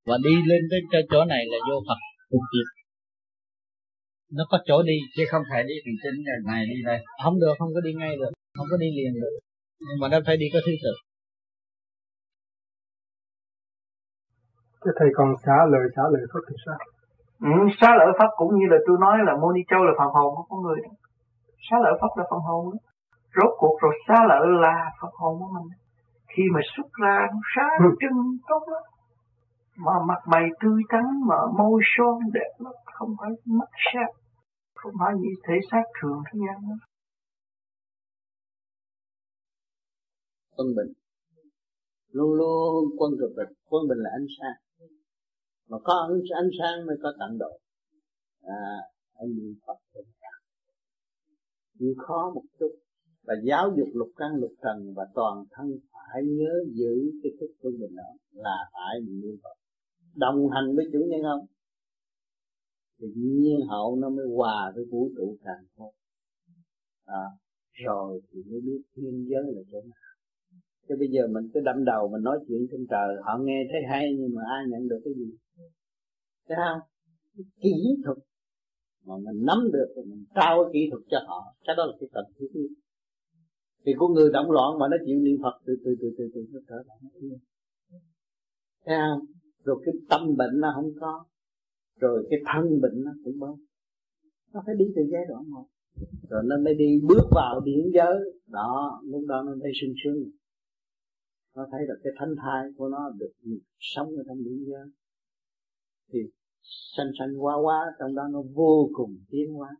và 0.07 0.16
đi 0.24 0.34
lên 0.50 0.62
tới 0.70 0.81
cái 0.92 1.02
chỗ 1.10 1.24
này 1.24 1.42
là 1.50 1.58
vô 1.68 1.76
Phật 1.89 2.00
cùng 2.31 2.47
kịp 2.52 2.68
nó 4.36 4.44
có 4.50 4.58
chỗ 4.65 4.82
đi 4.82 4.99
chứ 5.16 5.24
không 5.31 5.42
phải 5.50 5.62
đi 5.62 5.74
từ 5.84 5.92
trên 6.02 6.15
này 6.47 6.66
đi 6.66 6.82
đây 6.84 6.99
không 7.24 7.41
được 7.41 7.55
không 7.58 7.68
có 7.74 7.81
đi 7.81 7.92
ngay 7.94 8.16
được 8.16 8.32
không 8.57 8.66
có 8.70 8.76
đi 8.76 8.86
liền 8.97 9.15
được 9.15 9.34
nhưng 9.81 10.00
mà 10.00 10.08
nó 10.08 10.18
phải 10.26 10.36
đi 10.36 10.47
có 10.52 10.60
thứ 10.66 10.73
tự 10.84 10.94
Thế 14.84 14.91
thầy 14.99 15.08
còn 15.15 15.28
xả 15.44 15.57
lời 15.73 15.84
xả 15.97 16.02
lời 16.12 16.23
Phật 16.32 16.44
thì 16.49 16.57
sao? 16.66 16.78
Ừ, 17.50 17.55
xá 17.81 17.89
lợi 17.99 18.10
Pháp 18.18 18.31
cũng 18.36 18.52
như 18.58 18.66
là 18.70 18.78
tôi 18.86 18.97
nói 19.00 19.16
là 19.26 19.32
Mô 19.41 19.52
Ni 19.52 19.60
Châu 19.70 19.84
là 19.84 19.92
phần 19.99 20.10
hồn 20.15 20.28
của 20.36 20.44
con 20.49 20.58
người 20.62 20.78
đó. 20.84 20.91
Xá 21.66 21.76
lợi 21.84 21.94
Pháp 22.00 22.12
là 22.16 22.24
phần 22.31 22.41
hồn 22.49 22.62
đó. 22.73 22.78
Rốt 23.36 23.52
cuộc 23.60 23.76
rồi 23.82 23.94
xá 24.08 24.16
lợi 24.31 24.47
là 24.65 24.74
phần 25.00 25.10
hồn 25.20 25.32
của 25.41 25.50
mình. 25.55 25.68
Khi 26.33 26.43
mà 26.55 26.61
xuất 26.77 26.89
ra 27.02 27.17
nó 27.33 27.41
sáng 27.57 27.78
ừ. 27.78 27.97
trưng 28.01 28.19
tốt 28.49 28.62
lắm. 28.73 28.83
Mà 29.77 29.93
mặt 30.09 30.20
mày 30.33 30.44
tươi 30.61 30.83
tắn 30.93 31.05
mà 31.28 31.36
môi 31.59 31.83
son 31.97 32.19
đẹp 32.35 32.52
lắm. 32.59 32.73
Không 32.85 33.15
phải 33.20 33.31
mắt 33.44 33.70
sát. 33.93 34.11
Không 34.75 34.93
phải 35.01 35.12
như 35.20 35.31
thể 35.49 35.55
xác 35.70 35.85
thường 36.01 36.23
thế 36.27 36.39
gian 36.47 36.62
đó. 36.69 36.77
Quân 40.57 40.69
bình 40.77 40.93
luôn 42.12 42.33
luôn 42.39 42.85
quân 42.99 43.11
cực 43.20 43.31
bình 43.36 43.52
quân 43.70 43.83
bình 43.89 43.99
là 43.99 44.11
ánh 44.19 44.27
sáng 44.39 44.59
mà 45.69 45.78
có 45.85 45.94
ánh, 46.09 46.20
ánh 46.43 46.51
sáng 46.59 46.86
mới 46.86 46.97
có 47.02 47.12
tận 47.20 47.39
độ 47.39 47.52
à 48.43 48.77
anh 49.15 49.28
niệm 49.36 49.55
phật 49.67 49.78
chịu 51.78 51.94
khó 52.07 52.31
một 52.35 52.43
chút 52.59 52.73
và 53.26 53.34
giáo 53.44 53.75
dục 53.76 53.89
lục 53.92 54.09
căn 54.17 54.31
lục 54.41 54.52
trần 54.62 54.94
và 54.94 55.05
toàn 55.15 55.44
thân 55.51 55.78
phải 55.92 56.23
nhớ 56.25 56.52
giữ 56.73 57.10
cái 57.23 57.33
thức 57.41 57.51
của 57.62 57.70
mình 57.81 57.97
đó 57.97 58.10
là 58.33 58.57
phải 58.73 59.01
niệm 59.01 59.36
phật. 59.42 59.57
Đồng 60.15 60.51
hành 60.51 60.76
với 60.76 60.84
chủ 60.92 60.99
nhân 61.09 61.20
không? 61.23 61.47
Thì 63.01 63.07
nhiên 63.17 63.60
hậu 63.68 63.97
nó 63.97 64.09
mới 64.09 64.26
hòa 64.36 64.73
với 64.75 64.84
vũ 64.91 65.10
trụ 65.17 65.36
càng 65.44 65.65
khôn 65.76 65.94
à, 67.05 67.25
rồi 67.73 68.20
thì 68.31 68.42
mới 68.51 68.60
biết 68.60 68.83
thiên 68.97 69.26
giới 69.28 69.42
là 69.55 69.62
chỗ 69.73 69.81
nào. 69.81 70.12
Chứ 70.89 70.94
bây 70.99 71.09
giờ 71.09 71.26
mình 71.31 71.51
cứ 71.55 71.60
đâm 71.60 71.84
đầu 71.84 72.09
mình 72.09 72.23
nói 72.23 72.39
chuyện 72.49 72.67
trên 72.70 72.86
trời 72.91 73.17
họ 73.23 73.39
nghe 73.42 73.65
thấy 73.70 73.81
hay 73.91 74.05
nhưng 74.18 74.34
mà 74.34 74.42
ai 74.49 74.65
nhận 74.68 74.89
được 74.89 75.01
cái 75.05 75.15
gì? 75.15 75.36
Thấy 76.49 76.57
không? 76.57 76.81
Cái 77.36 77.44
kỹ 77.62 78.02
thuật 78.05 78.18
mà 79.07 79.15
mình 79.17 79.47
nắm 79.47 79.59
được 79.73 79.92
thì 79.97 80.02
mình 80.10 80.25
trao 80.34 80.65
cái 80.65 80.70
kỹ 80.73 80.81
thuật 80.91 81.02
cho 81.10 81.18
họ 81.26 81.55
cái 81.67 81.76
đó 81.76 81.84
là 81.86 81.92
cái 82.01 82.09
cần 82.12 82.25
thiết 82.39 82.49
nhất 82.55 82.82
thì 83.85 83.93
con 83.99 84.12
người 84.12 84.31
động 84.33 84.51
loạn 84.51 84.78
mà 84.78 84.86
nó 84.91 84.97
chịu 85.07 85.20
niệm 85.20 85.36
phật 85.43 85.61
từ 85.67 85.77
từ 85.85 85.97
từ 86.01 86.11
từ 86.19 86.31
từ, 86.35 86.47
nó 86.52 86.61
trở 86.69 86.75
lại 86.86 86.99
nó 87.02 87.11
yên. 87.15 87.39
Thấy 88.85 88.97
không? 88.99 89.27
Rồi 89.65 89.83
cái 89.85 89.94
tâm 90.11 90.36
bệnh 90.36 90.61
nó 90.61 90.73
không 90.75 90.91
có. 91.01 91.25
Rồi 92.01 92.27
cái 92.31 92.39
thân 92.52 92.81
bệnh 92.81 93.05
nó 93.05 93.12
cũng 93.25 93.39
bớt. 93.39 93.57
Nó 94.52 94.62
phải 94.67 94.75
đi 94.78 94.85
từ 94.97 95.02
giai 95.12 95.23
đoạn 95.28 95.51
một. 95.51 95.67
Rồi 96.31 96.43
nó 96.47 96.57
mới 96.65 96.75
đi 96.75 97.01
bước 97.09 97.25
vào 97.31 97.61
điển 97.61 97.91
giới. 97.94 98.19
Đó, 98.47 99.01
lúc 99.05 99.23
đó 99.28 99.43
nó 99.47 99.55
mới 99.55 99.73
sung 99.81 99.94
sướng. 100.05 100.31
Nó 101.57 101.67
thấy 101.70 101.81
được 101.89 102.01
cái 102.05 102.12
thanh 102.19 102.35
thai 102.43 102.62
của 102.77 102.89
nó 102.89 103.11
được 103.19 103.33
sống 103.78 104.09
ở 104.09 104.23
trong 104.27 104.44
điển 104.44 104.65
giới. 104.65 104.86
Thì 106.12 106.19
sanh 106.97 107.11
sanh 107.19 107.43
qua 107.43 107.55
qua 107.62 107.81
trong 107.99 108.15
đó 108.15 108.23
nó 108.33 108.43
vô 108.55 108.91
cùng 108.93 109.17
tiến 109.31 109.55
hóa. 109.55 109.70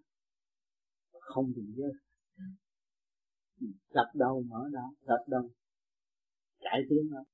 Không 1.21 1.53
bị 1.57 1.63
giới 1.77 1.93
gặp 3.95 4.09
đâu 4.15 4.43
mở 4.51 4.61
đâu 4.73 4.89
gặp 5.07 5.23
đâu. 5.27 5.43
Chạy 6.61 6.81
tiến 6.89 7.11
đâu 7.13 7.25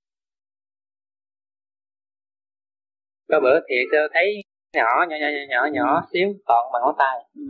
có 3.28 3.40
bữa 3.40 3.60
thì 3.68 3.76
tôi 3.92 4.08
thấy 4.14 4.42
nhỏ 4.72 4.90
nhỏ 5.08 5.16
nhỏ 5.20 5.28
nhỏ 5.28 5.44
nhỏ, 5.48 5.68
nhỏ 5.72 6.00
ừ. 6.00 6.06
xíu 6.12 6.28
còn 6.46 6.72
bằng 6.72 6.82
ngón 6.82 6.94
tay. 6.98 7.16
Ừ. 7.34 7.42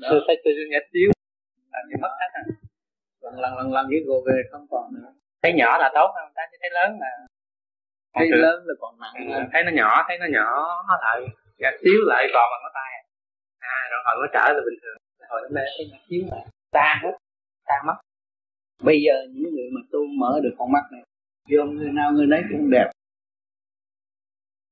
tôi 0.10 0.20
thấy 0.26 0.36
tôi 0.44 0.54
nhỏ 0.70 0.78
xíu. 0.92 1.10
Làm 1.72 1.82
gì 1.88 1.94
mất 2.02 2.12
hết 2.20 2.28
rồi 2.34 2.56
lần 3.20 3.40
lần 3.40 3.56
lần 3.58 3.72
lần 3.72 3.86
với 3.88 4.00
gồ 4.06 4.22
về 4.26 4.42
không 4.52 4.66
còn 4.70 4.94
nữa. 4.94 5.12
Thấy 5.42 5.52
nhỏ 5.52 5.78
là 5.78 5.90
tốt 5.94 6.10
không 6.14 6.32
ta 6.34 6.42
thấy 6.60 6.70
lớn 6.70 6.98
là 7.00 7.10
thấy 8.14 8.28
lớn 8.28 8.64
là 8.66 8.74
còn 8.80 8.94
nặng 9.00 9.14
ừ, 9.34 9.40
thấy 9.52 9.64
nó 9.64 9.70
nhỏ 9.74 10.04
thấy 10.08 10.18
nó 10.18 10.26
nhỏ 10.30 10.48
nó 10.88 10.98
lại 11.02 11.20
gạt 11.58 11.74
xíu 11.82 11.98
lại 12.06 12.26
còn 12.34 12.46
bằng 12.52 12.60
ngón 12.62 12.72
tay. 12.74 12.90
À 13.58 13.76
rồi 13.90 14.00
hồi 14.04 14.16
nó 14.20 14.26
trở 14.34 14.52
lại 14.52 14.62
bình 14.66 14.78
thường. 14.82 14.98
Hồi 15.30 15.40
nó 15.42 15.48
lên 15.60 15.68
thấy 15.76 15.86
nhỏ 15.92 15.98
xíu 16.08 16.22
là 16.30 16.38
tan 16.72 16.96
hết 17.02 17.14
tan 17.70 17.86
mất 17.86 17.98
bây 18.82 19.02
giờ 19.06 19.12
những 19.32 19.54
người 19.54 19.70
mà 19.74 19.80
tu 19.92 19.98
mở 20.18 20.40
được 20.42 20.54
con 20.58 20.72
mắt 20.72 20.82
này, 20.92 21.02
vô 21.50 21.64
người 21.64 21.92
nào 21.92 22.12
người 22.12 22.26
nấy 22.26 22.42
cũng 22.50 22.70
đẹp. 22.70 22.90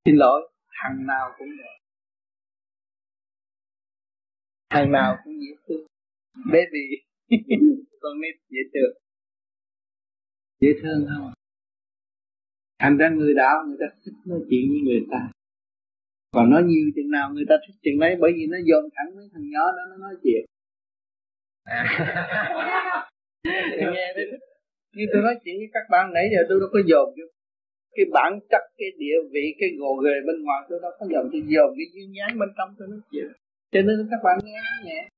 Xin 0.04 0.16
lỗi 0.16 0.50
thằng 0.82 1.06
nào 1.06 1.34
cũng 1.38 1.48
đẹp. 1.58 1.78
Thằng 4.70 4.92
nào 4.92 5.16
cũng 5.24 5.34
dễ 5.40 5.54
thương. 5.68 5.86
Baby 6.52 6.84
con 8.00 8.20
nít 8.20 8.34
dễ 8.48 8.60
thương. 8.74 9.02
Dễ 10.60 10.68
thương 10.82 11.06
không 11.08 11.32
thành 12.78 12.96
ra 12.96 13.10
người 13.10 13.34
đạo, 13.34 13.64
người 13.66 13.76
ta 13.80 13.86
thích 14.04 14.14
nói 14.26 14.40
chuyện 14.50 14.68
với 14.70 14.80
người 14.84 15.06
ta. 15.10 15.30
Còn 16.30 16.50
nói 16.50 16.62
nhiều 16.62 16.90
chừng 16.96 17.10
nào 17.10 17.30
người 17.34 17.44
ta 17.48 17.54
thích 17.66 17.76
chừng 17.82 17.98
đấy, 17.98 18.16
bởi 18.20 18.32
vì 18.36 18.46
nó 18.46 18.58
dồn 18.64 18.84
thẳng 18.94 19.16
với 19.16 19.28
thằng 19.32 19.50
nhỏ 19.50 19.64
đó, 19.76 19.82
nó 19.90 19.96
nói 19.96 20.14
chuyện 20.22 20.44
à. 21.68 23.08
nghe 23.92 24.12
đấy 24.16 24.26
như 24.96 25.04
tôi 25.12 25.22
nói 25.22 25.34
chuyện 25.44 25.54
với 25.58 25.70
các 25.72 25.84
bạn 25.90 26.12
nãy 26.14 26.24
giờ 26.32 26.40
tôi 26.48 26.60
đâu 26.60 26.68
có 26.72 26.80
dồn 26.90 27.06
cái, 27.16 27.26
cái 27.96 28.06
bản 28.12 28.40
chất 28.50 28.62
cái 28.78 28.88
địa 28.98 29.18
vị 29.32 29.44
cái 29.60 29.68
gồ 29.78 29.92
ghề 30.04 30.16
bên 30.26 30.36
ngoài 30.44 30.60
tôi 30.68 30.78
đâu 30.82 30.92
có 30.98 31.06
dồn. 31.12 31.28
Tôi 31.32 31.42
dồn 31.54 31.70
cái 31.78 31.86
duyên 31.94 32.08
dáng 32.16 32.38
bên 32.38 32.48
trong 32.56 32.74
tôi 32.78 32.88
nói 32.88 33.00
chuyện. 33.10 33.28
Cho 33.72 33.80
nên 33.82 34.08
các 34.10 34.20
bạn 34.24 34.38
nghe 34.44 34.60
nó 34.66 34.74
nhẹ. 34.86 35.08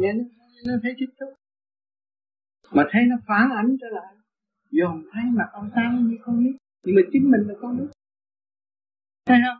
Nghe 0.00 0.12
nó, 0.12 0.24
nó 0.66 0.72
thấy 0.82 0.92
thích 0.98 1.14
thú. 1.20 1.26
Mà 2.70 2.84
thấy 2.90 3.02
nó 3.10 3.16
phản 3.26 3.50
ảnh 3.60 3.76
trở 3.80 3.88
lại. 3.88 4.14
Dòm 4.70 5.08
thấy 5.12 5.22
mặt 5.38 5.48
ông 5.52 5.70
ta 5.76 5.82
như 6.02 6.16
con 6.24 6.44
nít. 6.44 6.56
Nhưng 6.84 6.94
mà 6.96 7.02
chính 7.12 7.30
mình 7.30 7.40
là 7.48 7.54
con 7.60 7.78
nít. 7.78 7.88
Thấy 9.26 9.38
không? 9.46 9.58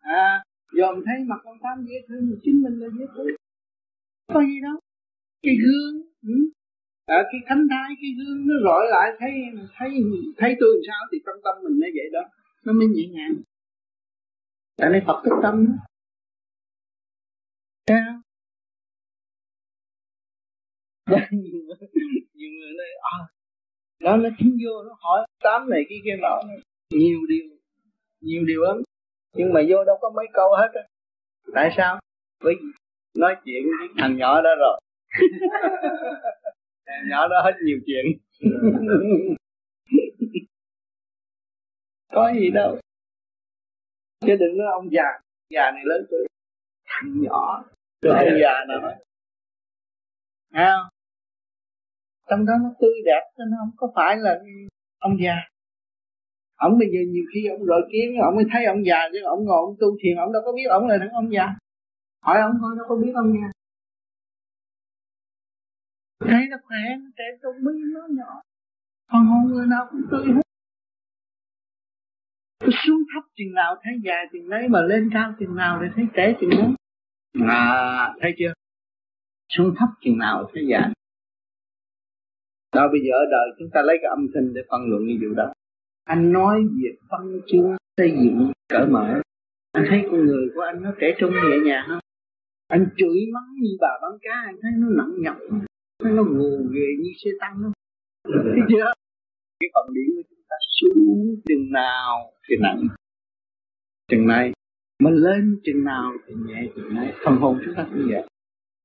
À 0.00 0.42
dòm 0.72 0.94
thấy 1.06 1.16
mặt 1.26 1.40
ông 1.44 1.58
Tám 1.62 1.86
dễ 1.88 1.96
thương 2.08 2.30
mà 2.30 2.36
chính 2.42 2.62
mình 2.62 2.80
là 2.80 2.88
dễ 2.98 3.04
thương 3.14 3.26
có 4.34 4.40
gì 4.40 4.60
đâu 4.62 4.76
cái 5.48 5.56
gương 5.64 5.94
ừ? 6.22 6.36
Ờ, 7.06 7.16
cái 7.32 7.40
thánh 7.48 7.66
thái 7.70 7.90
cái 8.02 8.10
gương 8.18 8.46
nó 8.48 8.54
rọi 8.64 8.86
lại 8.90 9.10
thấy 9.18 9.30
thấy 9.78 9.90
thấy 10.36 10.56
tôi 10.60 10.68
làm 10.74 10.82
sao 10.88 11.06
thì 11.12 11.18
trong 11.26 11.36
tâm 11.44 11.54
mình 11.64 11.80
nó 11.80 11.86
vậy 11.94 12.08
đó. 12.12 12.20
Nó 12.64 12.72
mới 12.72 12.86
nhẹ 12.88 13.06
nhàng. 13.10 13.34
Tại 14.76 14.90
nên 14.92 15.02
Phật 15.06 15.22
thức 15.24 15.34
tâm 15.42 15.66
đó. 15.66 15.72
Thấy 17.86 17.98
không? 18.06 18.20
nhiều 21.30 21.60
người, 21.66 21.76
nhiều 22.34 22.50
người 22.58 22.72
nói 22.78 22.86
à, 23.02 23.18
nó 24.00 24.16
nó 24.16 24.28
chính 24.38 24.58
vô 24.64 24.82
nó 24.82 24.96
hỏi 25.00 25.26
tám 25.44 25.70
này 25.70 25.80
cái 25.88 25.98
kia 26.04 26.16
nọ. 26.22 26.42
Nhiều 26.90 27.18
điều 27.28 27.44
nhiều 28.20 28.44
điều 28.44 28.62
lắm. 28.62 28.76
Nhưng 29.36 29.52
mà 29.52 29.60
vô 29.68 29.84
đâu 29.84 29.96
có 30.00 30.10
mấy 30.16 30.26
câu 30.32 30.48
hết 30.56 30.70
á. 30.74 30.82
Tại 31.54 31.70
sao? 31.76 32.00
Bởi 32.44 32.54
vì 32.54 32.68
nói 33.18 33.36
chuyện 33.44 33.62
với 33.78 33.88
thằng 33.98 34.16
nhỏ 34.16 34.42
đó 34.42 34.50
rồi 34.58 34.80
nhỏ 37.08 37.28
đó 37.28 37.42
hết 37.44 37.52
nhiều 37.64 37.78
chuyện. 37.86 38.06
Có 42.12 42.32
gì 42.40 42.50
đâu. 42.50 42.78
Chứ 44.20 44.36
đừng 44.40 44.58
nói 44.58 44.66
ông 44.72 44.88
già. 44.92 45.20
Già 45.50 45.70
này 45.70 45.82
lớn 45.84 46.06
tuổi. 46.10 46.26
Thằng 46.86 47.22
nhỏ. 47.22 47.64
Rồi. 48.02 48.14
ông 48.14 48.38
già 48.42 48.64
nào. 48.68 48.92
À, 50.52 50.74
trong 52.30 52.46
đó 52.46 52.52
nó 52.62 52.70
tươi 52.80 52.94
đẹp 53.04 53.22
nên 53.38 53.48
không 53.58 53.70
có 53.76 53.92
phải 53.96 54.16
là 54.16 54.40
ông 54.98 55.16
già. 55.24 55.36
Ông 56.56 56.78
bây 56.78 56.88
giờ 56.88 57.00
nhiều 57.08 57.24
khi 57.34 57.48
ông 57.48 57.62
gọi 57.62 57.82
kiến 57.92 58.16
ông 58.22 58.36
mới 58.36 58.44
thấy 58.52 58.64
ông 58.64 58.86
già 58.86 59.08
chứ 59.12 59.18
ông 59.24 59.44
ngồi 59.44 59.60
ông 59.66 59.76
tu 59.80 59.96
thiền 60.00 60.16
ông 60.16 60.32
đâu 60.32 60.42
có 60.44 60.52
biết 60.52 60.66
ông 60.70 60.86
là 60.86 60.96
thằng 60.98 61.12
ông 61.12 61.32
già. 61.32 61.46
Hỏi 62.22 62.40
ông 62.40 62.52
thôi 62.60 62.74
đâu 62.78 62.86
có 62.88 62.96
biết 62.96 63.12
ông 63.14 63.32
già 63.32 63.57
thấy 66.20 66.46
nó 66.50 66.56
khỏe, 66.62 66.78
nó 67.00 67.10
trẻ 67.16 67.24
trung 67.42 67.64
mi 67.64 67.72
nó 67.94 68.00
nhỏ. 68.10 68.42
Còn 69.12 69.26
hồn 69.26 69.52
người 69.52 69.66
nào 69.66 69.88
cũng 69.90 70.02
tươi 70.10 70.26
hết 70.26 70.42
cứ 72.68 72.74
xuống 72.86 73.02
thấp 73.14 73.24
chừng 73.36 73.54
nào, 73.54 73.76
thấy 73.82 73.92
dài 74.04 74.26
chừng 74.32 74.48
đấy, 74.50 74.68
mà 74.68 74.82
lên 74.82 75.10
cao 75.12 75.34
chừng 75.38 75.54
nào 75.54 75.80
thì 75.82 75.88
thấy 75.96 76.04
trẻ 76.14 76.34
chừng 76.40 76.50
đấy. 76.50 76.68
À 77.48 78.14
thấy 78.20 78.34
chưa? 78.38 78.52
Xuống 79.48 79.74
thấp 79.78 79.88
chừng 80.00 80.18
nào 80.18 80.50
thấy 80.54 80.66
dài. 80.70 80.90
đó, 82.74 82.88
bây 82.92 83.00
giờ 83.00 83.12
ở 83.12 83.24
đời 83.30 83.48
chúng 83.58 83.68
ta 83.72 83.82
lấy 83.82 83.98
cái 84.02 84.08
âm 84.08 84.26
thanh 84.34 84.54
để 84.54 84.60
phân 84.70 84.80
luận 84.90 85.06
như 85.06 85.18
vụ 85.22 85.34
đó. 85.34 85.52
Anh 86.04 86.32
nói 86.32 86.62
việc 86.82 86.98
phân 87.10 87.40
chương 87.46 87.76
xây 87.96 88.10
dựng, 88.10 88.52
cởi 88.68 88.86
mở. 88.86 89.20
Anh 89.72 89.84
thấy 89.90 90.02
con 90.10 90.26
người 90.26 90.48
của 90.54 90.60
anh 90.60 90.82
nó 90.82 90.90
trẻ 91.00 91.16
trung, 91.18 91.30
nhẹ 91.30 91.58
nhàng 91.64 91.84
không? 91.88 91.98
Anh 92.68 92.86
chửi 92.96 93.18
mắng 93.34 93.54
như 93.60 93.76
bà 93.80 93.98
bán 94.02 94.12
cá, 94.22 94.42
anh 94.46 94.56
thấy 94.62 94.70
nó 94.76 94.88
nặng 94.96 95.12
nhọc 95.18 95.36
nó 96.04 96.24
ngủ 96.24 96.68
ghê 96.74 96.86
như 97.00 97.10
xe 97.24 97.30
tăng 97.40 97.62
đó. 97.62 97.72
Thấy 98.24 98.60
chưa 98.68 98.84
cái 99.60 99.70
phần 99.74 99.94
điểm 99.94 100.16
của 100.16 100.22
chúng 100.30 100.44
ta 100.48 100.56
xuống 100.80 101.36
chừng 101.48 101.72
nào 101.72 102.32
thì 102.48 102.56
nặng. 102.60 102.88
Chừng 104.10 104.26
này 104.26 104.52
mà 105.02 105.10
lên 105.10 105.60
chừng 105.64 105.84
nào 105.84 106.12
thì 106.26 106.34
nhẹ 106.46 106.68
chừng 106.76 106.94
này. 106.94 107.12
Phần 107.24 107.36
hồn 107.36 107.58
chúng 107.64 107.74
ta 107.76 107.86
cũng 107.90 108.06
vậy. 108.10 108.22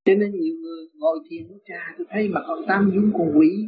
Cho 0.06 0.14
nên 0.14 0.32
nhiều 0.32 0.56
người 0.62 0.86
ngồi 0.94 1.20
thiền 1.30 1.44
nó 1.52 1.58
cha 1.66 1.96
tôi 1.98 2.08
thấy 2.10 2.30
mà 2.30 2.42
ông 2.42 2.66
tam 2.68 2.92
dung 2.96 3.12
con 3.18 3.40
quỷ. 3.40 3.68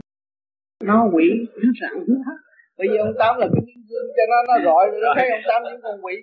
Nó 0.84 1.10
quỷ 1.14 1.24
nó 1.64 1.72
sẵn 1.82 2.06
hết. 2.08 2.38
Bây 2.78 2.88
giờ 2.88 2.98
ông 3.04 3.16
tám 3.20 3.40
là 3.40 3.48
cái 3.54 3.64
miếng 3.66 3.86
gương 3.90 4.08
cho 4.18 4.24
nó 4.30 4.36
nó 4.48 4.66
gọi 4.66 4.90
rồi 4.92 5.02
nó 5.04 5.14
thấy 5.16 5.30
ông 5.30 5.42
tám 5.48 5.64
những 5.64 5.82
con 5.84 6.06
quỷ. 6.06 6.22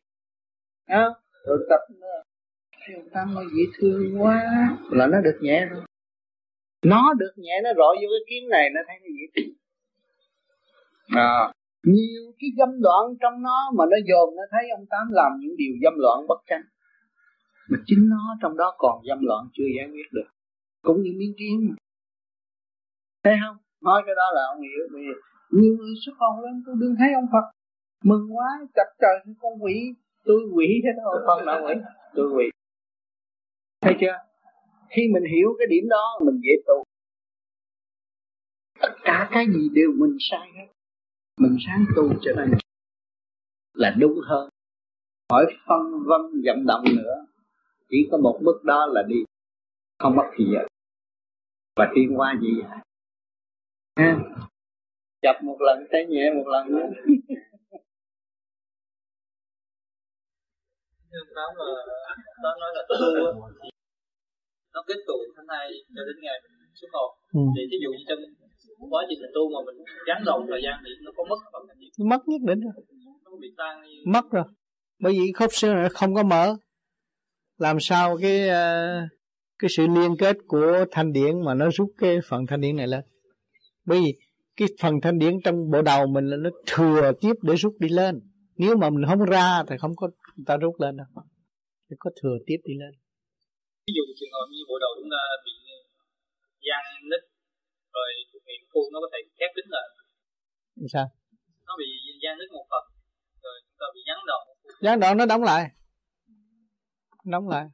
À, 0.86 1.04
rồi 1.46 1.58
tập 1.70 1.80
nữa. 2.00 2.22
Thấy 2.86 2.96
ông 2.96 3.08
tám 3.12 3.34
nó 3.34 3.42
dễ 3.42 3.64
thương 3.78 4.22
quá. 4.22 4.42
Là 4.90 5.06
nó 5.06 5.20
được 5.20 5.38
nhẹ 5.40 5.66
rồi 5.70 5.82
nó 6.84 7.14
được 7.18 7.32
nhẹ 7.36 7.60
nó 7.64 7.70
rọi 7.76 7.96
vô 8.00 8.08
cái 8.12 8.24
kiến 8.28 8.48
này 8.48 8.70
nó 8.74 8.80
thấy 8.86 8.96
nó 9.02 9.08
dễ 9.18 9.26
thương 9.34 9.54
à, 11.16 11.52
nhiều 11.82 12.22
cái 12.38 12.50
dâm 12.58 12.68
loạn 12.84 13.04
trong 13.20 13.42
nó 13.42 13.70
mà 13.76 13.84
nó 13.90 13.96
dồn 14.08 14.36
nó 14.36 14.42
thấy 14.50 14.70
ông 14.76 14.86
tám 14.90 15.06
làm 15.10 15.32
những 15.40 15.56
điều 15.56 15.72
dâm 15.82 15.94
loạn 15.96 16.26
bất 16.28 16.40
chánh 16.46 16.62
mà 17.72 17.78
chính 17.86 18.08
nó 18.08 18.36
trong 18.42 18.56
đó 18.56 18.74
còn 18.78 19.02
dâm 19.08 19.18
loạn 19.22 19.48
chưa 19.52 19.64
giải 19.76 19.88
quyết 19.92 20.08
được. 20.12 20.28
Cũng 20.82 21.02
như 21.02 21.12
miếng 21.16 21.34
kiến 21.38 21.68
mà. 21.68 21.74
Thấy 23.24 23.34
không? 23.44 23.56
Nói 23.80 24.02
cái 24.06 24.14
đó 24.14 24.26
là 24.34 24.42
ông 24.54 24.62
hiểu 24.62 24.82
vì 24.94 25.02
nhiều 25.50 25.74
người 25.78 25.94
xuất 26.06 26.12
hồn 26.18 26.44
lên 26.44 26.62
tôi 26.66 26.74
đừng 26.78 26.94
thấy 26.98 27.08
ông 27.14 27.26
Phật. 27.32 27.46
Mừng 28.04 28.36
quá 28.36 28.48
chặt 28.74 28.88
trời 29.00 29.34
con 29.40 29.52
quỷ 29.62 29.94
tôi 30.24 30.40
quỷ 30.54 30.66
thế 30.84 30.90
thôi. 31.04 31.22
Con 31.26 31.44
là 31.44 31.60
quỷ 31.66 31.74
tôi 32.14 32.30
quỷ. 32.36 32.44
Thấy 33.80 33.94
chưa 34.00 34.16
khi 34.96 35.02
mình 35.14 35.24
hiểu 35.32 35.48
cái 35.58 35.66
điểm 35.70 35.88
đó, 35.88 36.18
mình 36.24 36.40
dễ 36.42 36.52
tu. 36.66 36.84
Tất 38.80 38.94
cả 39.04 39.28
cái 39.32 39.46
gì 39.54 39.68
đều 39.72 39.92
mình 39.96 40.16
sai 40.20 40.48
hết. 40.56 40.66
Mình 41.40 41.56
sáng 41.66 41.84
tu 41.96 42.08
cho 42.22 42.32
nên 42.36 42.50
là 43.72 43.94
đúng 43.98 44.20
hơn. 44.24 44.48
Khỏi 45.28 45.46
phân 45.68 45.82
vân 46.06 46.42
vận 46.44 46.66
động 46.66 46.84
nữa, 46.96 47.26
chỉ 47.88 48.08
có 48.10 48.18
một 48.18 48.40
bước 48.42 48.64
đó 48.64 48.86
là 48.86 49.02
đi. 49.02 49.24
Không 49.98 50.16
mất 50.16 50.30
gì 50.38 50.44
giờ. 50.52 50.66
Và 51.76 51.92
tiên 51.94 52.12
qua 52.16 52.34
gì 52.42 52.48
vậy 52.56 52.78
ha? 53.96 54.18
Chập 55.22 55.42
một 55.42 55.56
lần 55.60 55.86
thấy 55.90 56.06
nhẹ 56.06 56.32
một 56.34 56.44
lần 56.46 56.66
nữa. 56.66 56.86
Tám 61.34 61.56
là 61.56 61.64
đó 62.42 62.56
nói 62.60 62.70
là 62.74 62.86
tu 62.88 63.71
nó 64.74 64.80
kết 64.88 64.98
tụ 65.08 65.18
tháng 65.36 65.46
hai 65.48 65.66
cho 65.94 66.02
đến 66.08 66.16
ngày 66.22 66.36
mình 66.42 66.70
xuất 66.80 66.90
hồn 66.92 67.10
ừ. 67.32 67.40
thì 67.54 67.62
ví 67.70 67.78
dụ 67.82 67.90
như 67.98 68.04
trong 68.08 68.20
quá 68.92 69.02
trình 69.08 69.18
mình 69.22 69.30
tu 69.34 69.42
mà 69.54 69.60
mình 69.66 69.84
gắn 70.06 70.22
đầu 70.26 70.46
thời 70.50 70.60
gian 70.64 70.74
thì 70.84 70.90
nó 71.04 71.10
có 71.16 71.24
mất 71.30 71.40
phần 71.52 71.62
gì 71.80 72.04
mất 72.04 72.20
nhất 72.26 72.40
định 72.48 72.60
rồi. 72.60 72.72
Nó 73.24 73.30
bị 73.40 73.48
tan 73.56 73.82
như... 73.82 74.02
mất 74.06 74.24
rồi. 74.30 74.44
Bởi 74.98 75.12
vì 75.12 75.32
khớp 75.34 75.50
xương 75.52 75.74
này 75.74 75.88
không 75.88 76.14
có 76.14 76.22
mở. 76.22 76.56
Làm 77.58 77.80
sao 77.80 78.18
cái 78.22 78.48
ờ, 78.48 79.00
cái 79.58 79.68
sự 79.76 79.86
liên 79.86 80.16
kết 80.18 80.36
của 80.46 80.84
thanh 80.90 81.12
điển 81.12 81.44
mà 81.44 81.54
nó 81.54 81.68
rút 81.72 81.88
cái 81.98 82.18
phần 82.28 82.46
thanh 82.46 82.60
điển 82.60 82.76
này 82.76 82.88
lên? 82.88 83.00
Bởi 83.84 84.00
vì 84.00 84.14
cái 84.56 84.68
phần 84.80 85.00
thanh 85.02 85.18
điển 85.18 85.34
trong 85.44 85.70
bộ 85.70 85.82
đầu 85.82 86.06
mình 86.06 86.26
là 86.26 86.36
nó 86.36 86.50
thừa 86.66 87.12
tiếp 87.20 87.32
để 87.42 87.54
rút 87.54 87.74
đi 87.78 87.88
lên. 87.88 88.20
Nếu 88.56 88.76
mà 88.76 88.90
mình 88.90 89.04
không 89.08 89.20
ra 89.20 89.62
thì 89.68 89.76
không 89.78 89.96
có 89.96 90.08
người 90.36 90.44
ta 90.46 90.56
rút 90.56 90.80
lên 90.80 90.96
đâu. 90.96 91.06
Phải 91.88 91.96
có 91.98 92.10
thừa 92.22 92.36
tiếp 92.46 92.56
đi 92.64 92.74
lên 92.78 93.01
ví 93.86 93.92
dụ 93.96 94.02
trường 94.18 94.32
hợp 94.36 94.46
như 94.50 94.62
bộ 94.68 94.76
đầu 94.84 94.90
chúng 94.98 95.10
ta 95.14 95.22
bị 95.44 95.52
gian 96.66 96.82
nứt 97.10 97.22
rồi 97.94 98.08
miệng 98.46 98.64
phun 98.72 98.84
nó 98.92 98.98
có 99.00 99.08
thể 99.12 99.18
khép 99.38 99.50
kín 99.56 99.66
lại. 99.68 99.88
Sao? 100.92 101.06
Nó 101.66 101.72
bị 101.78 101.86
gian 102.22 102.38
nứt 102.38 102.48
một 102.52 102.66
phần 102.70 102.84
rồi 103.42 103.54
chúng 103.66 103.76
ta 103.80 103.86
bị 103.94 104.00
gián 104.08 104.18
đoạn 104.26 104.42
gián 104.84 105.00
đoạn 105.00 105.16
nó 105.16 105.26
đóng 105.26 105.42
lại. 105.42 105.70
Đóng 107.24 107.48
lại. 107.48 107.66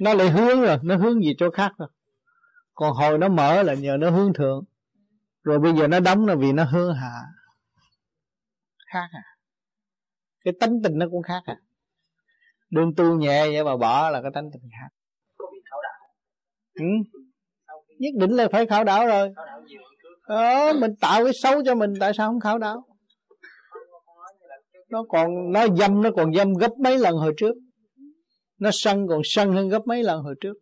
Nó 0.00 0.14
lại 0.14 0.30
hướng 0.30 0.60
rồi 0.60 0.78
nó 0.82 0.96
hướng 0.96 1.20
gì 1.24 1.32
chỗ 1.38 1.50
khác 1.50 1.72
rồi. 1.78 1.88
Còn 2.74 2.92
hồi 2.92 3.18
nó 3.18 3.28
mở 3.28 3.62
là 3.62 3.74
nhờ 3.74 3.96
nó 4.00 4.10
hướng 4.10 4.32
thượng. 4.34 4.64
Rồi 5.42 5.58
bây 5.58 5.72
giờ 5.72 5.88
nó 5.88 6.00
đóng 6.00 6.26
là 6.26 6.34
vì 6.34 6.52
nó 6.52 6.64
hướng 6.64 6.94
hạ 6.94 7.14
khác 8.86 9.08
à. 9.12 9.24
Cái 10.44 10.54
tánh 10.60 10.82
tình 10.84 10.98
nó 10.98 11.06
cũng 11.10 11.22
khác 11.22 11.42
à 11.46 11.56
đương 12.76 12.94
tu 12.96 13.18
nhẹ 13.18 13.46
vậy 13.52 13.64
mà 13.64 13.76
bỏ 13.76 14.10
là 14.10 14.22
cái 14.22 14.30
tánh 14.34 14.50
tình 14.52 14.62
khác. 14.80 14.88
Ừ. 16.74 16.84
nhất 17.98 18.10
định 18.18 18.30
là 18.30 18.48
phải 18.52 18.66
khảo 18.66 18.84
đảo 18.84 19.06
rồi. 19.06 19.30
Ờ, 20.22 20.72
mình 20.80 20.90
tạo 21.00 21.24
cái 21.24 21.32
xấu 21.42 21.64
cho 21.64 21.74
mình 21.74 21.92
tại 22.00 22.12
sao 22.16 22.28
không 22.28 22.40
khảo 22.40 22.58
đảo? 22.58 22.86
Nó 24.88 25.04
còn 25.08 25.52
nó 25.52 25.66
dâm 25.68 26.02
nó 26.02 26.10
còn 26.16 26.34
dâm 26.34 26.54
gấp 26.54 26.70
mấy 26.78 26.98
lần 26.98 27.16
hồi 27.16 27.34
trước. 27.36 27.54
Nó 28.58 28.70
sân 28.72 29.06
còn 29.08 29.20
sân 29.24 29.52
hơn 29.52 29.68
gấp 29.68 29.82
mấy 29.86 30.02
lần 30.02 30.22
hồi 30.22 30.34
trước. 30.40 30.54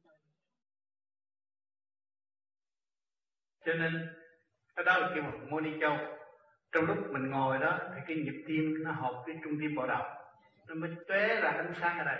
Cho 3.66 3.72
nên 3.72 3.92
cái 4.76 4.84
đó 4.84 4.98
là 4.98 5.10
kêu 5.14 5.22
một 5.50 5.60
châu. 5.80 5.96
Trong 6.72 6.84
lúc 6.84 6.96
mình 7.12 7.30
ngồi 7.30 7.58
đó 7.58 7.78
thì 7.94 8.00
cái 8.08 8.16
nhịp 8.16 8.44
tim 8.48 8.84
nó 8.84 8.92
hợp 8.92 9.22
với 9.26 9.34
trung 9.44 9.52
tim 9.60 9.74
bộ 9.76 9.86
đầu 9.86 10.02
nó 10.68 10.74
mới 10.74 10.90
tuế 11.08 11.40
ra 11.40 11.50
ánh 11.50 11.72
sáng 11.80 11.98
ở 11.98 12.04
đây. 12.04 12.18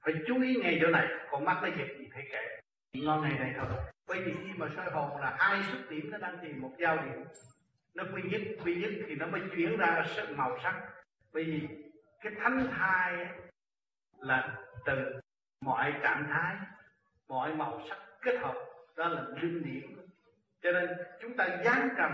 Phải 0.00 0.14
chú 0.26 0.42
ý 0.42 0.56
ngay 0.56 0.78
chỗ 0.82 0.88
này 0.88 1.06
còn 1.30 1.44
mắt 1.44 1.58
nó 1.62 1.68
giật 1.68 1.88
gì 1.98 2.08
thấy 2.12 2.22
kệ 2.32 2.58
ngon 2.92 3.22
ngày 3.22 3.38
này 3.38 3.54
thôi. 3.56 3.66
Bởi 4.08 4.22
vì 4.22 4.32
khi 4.32 4.52
mà 4.56 4.66
soi 4.76 4.90
hồn 4.90 5.20
là 5.20 5.36
hai 5.38 5.62
xuất 5.62 5.90
điểm 5.90 6.10
nó 6.10 6.18
đang 6.18 6.38
tìm 6.42 6.60
một 6.60 6.72
giao 6.78 6.96
điểm. 6.96 7.24
Nó 7.94 8.04
quy 8.14 8.22
nhất 8.22 8.40
quy 8.64 8.74
nhất 8.74 8.90
thì 9.06 9.14
nó 9.14 9.26
mới 9.26 9.40
chuyển 9.56 9.76
ra 9.76 10.04
sắc 10.16 10.30
màu 10.30 10.58
sắc. 10.62 10.82
Bởi 11.32 11.44
vì 11.44 11.68
cái 12.20 12.32
thánh 12.40 12.68
thai 12.76 13.26
là 14.18 14.56
từ 14.84 15.20
mọi 15.60 15.94
trạng 16.02 16.26
thái, 16.32 16.56
mọi 17.28 17.54
màu 17.54 17.82
sắc 17.88 17.98
kết 18.22 18.38
hợp, 18.40 18.54
đó 18.96 19.08
là 19.08 19.22
linh 19.42 19.64
điểm. 19.64 19.96
Cho 20.62 20.72
nên 20.72 20.88
chúng 21.20 21.36
ta 21.36 21.48
dán 21.64 21.88
cầm 21.96 22.12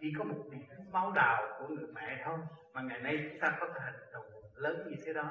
chỉ 0.00 0.14
có 0.18 0.24
một 0.24 0.44
điểm 0.50 0.62
máu 0.92 1.12
đào 1.12 1.58
của 1.58 1.68
người 1.68 1.86
mẹ 1.94 2.22
thôi, 2.24 2.38
mà 2.72 2.82
ngày 2.82 3.00
nay 3.00 3.28
chúng 3.30 3.40
ta 3.40 3.56
có 3.60 3.68
thể 3.74 3.80
hành 3.84 4.12
động 4.12 4.31
lớn 4.62 4.86
như 4.90 4.96
thế 5.04 5.12
đó, 5.12 5.30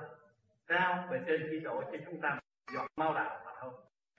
sao 0.70 1.08
về 1.12 1.22
trên 1.28 1.48
chỉ 1.52 1.60
độ 1.60 1.82
cho 1.92 1.98
chúng 2.06 2.22
ta 2.22 2.40
dọn 2.74 2.88
mau 2.96 3.14
đạo 3.14 3.42
mà 3.46 3.52
thôi? 3.62 3.72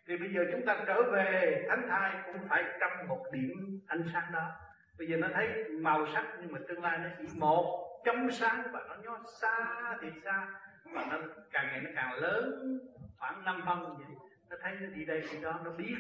Thì 0.07 0.16
bây 0.16 0.34
giờ 0.34 0.41
chúng 0.52 0.66
ta 0.66 0.84
trở 0.86 1.02
về, 1.12 1.65
thánh 1.68 1.86
thai 1.89 2.23
cũng 2.26 2.49
phải 2.49 2.65
trong 2.81 3.08
một 3.08 3.24
điểm 3.32 3.81
ánh 3.86 4.05
sáng 4.12 4.32
đó. 4.32 4.50
Bây 4.99 5.08
giờ 5.08 5.16
nó 5.16 5.28
thấy 5.34 5.65
màu 5.70 6.07
sắc, 6.15 6.36
nhưng 6.41 6.52
mà 6.52 6.58
tương 6.68 6.82
lai 6.82 6.99
nó 6.99 7.08
chỉ 7.18 7.39
một 7.39 7.89
chấm 8.05 8.31
sáng 8.31 8.62
và 8.73 8.81
nó 8.89 8.94
nhó 9.02 9.18
xa 9.41 9.99
thì 10.02 10.08
xa. 10.24 10.60
Và 10.84 11.07
nó 11.10 11.18
càng 11.52 11.66
ngày 11.66 11.81
nó 11.81 11.91
càng 11.94 12.15
lớn, 12.15 12.78
khoảng 13.18 13.44
năm 13.44 13.62
phân 13.66 13.97
vậy. 13.99 14.16
Nó 14.50 14.57
thấy 14.62 14.73
nó 14.81 14.86
đi 14.86 15.05
đây 15.05 15.20
đi 15.32 15.41
đó, 15.41 15.60
nó 15.65 15.70
biết 15.70 15.94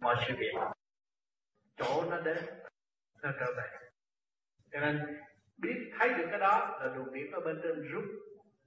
mọi 0.00 0.16
sự 0.26 0.34
việc. 0.38 0.54
Chỗ 1.76 2.04
nó 2.10 2.20
đến, 2.20 2.38
nó 3.22 3.30
trở 3.40 3.46
về. 3.56 3.78
Cho 4.72 4.80
nên, 4.80 5.20
biết 5.56 5.92
thấy 5.98 6.14
được 6.14 6.26
cái 6.30 6.38
đó 6.38 6.78
là 6.80 6.94
đường 6.94 7.12
điểm 7.12 7.32
ở 7.32 7.40
bên 7.40 7.60
trên 7.62 7.88
rút 7.92 8.04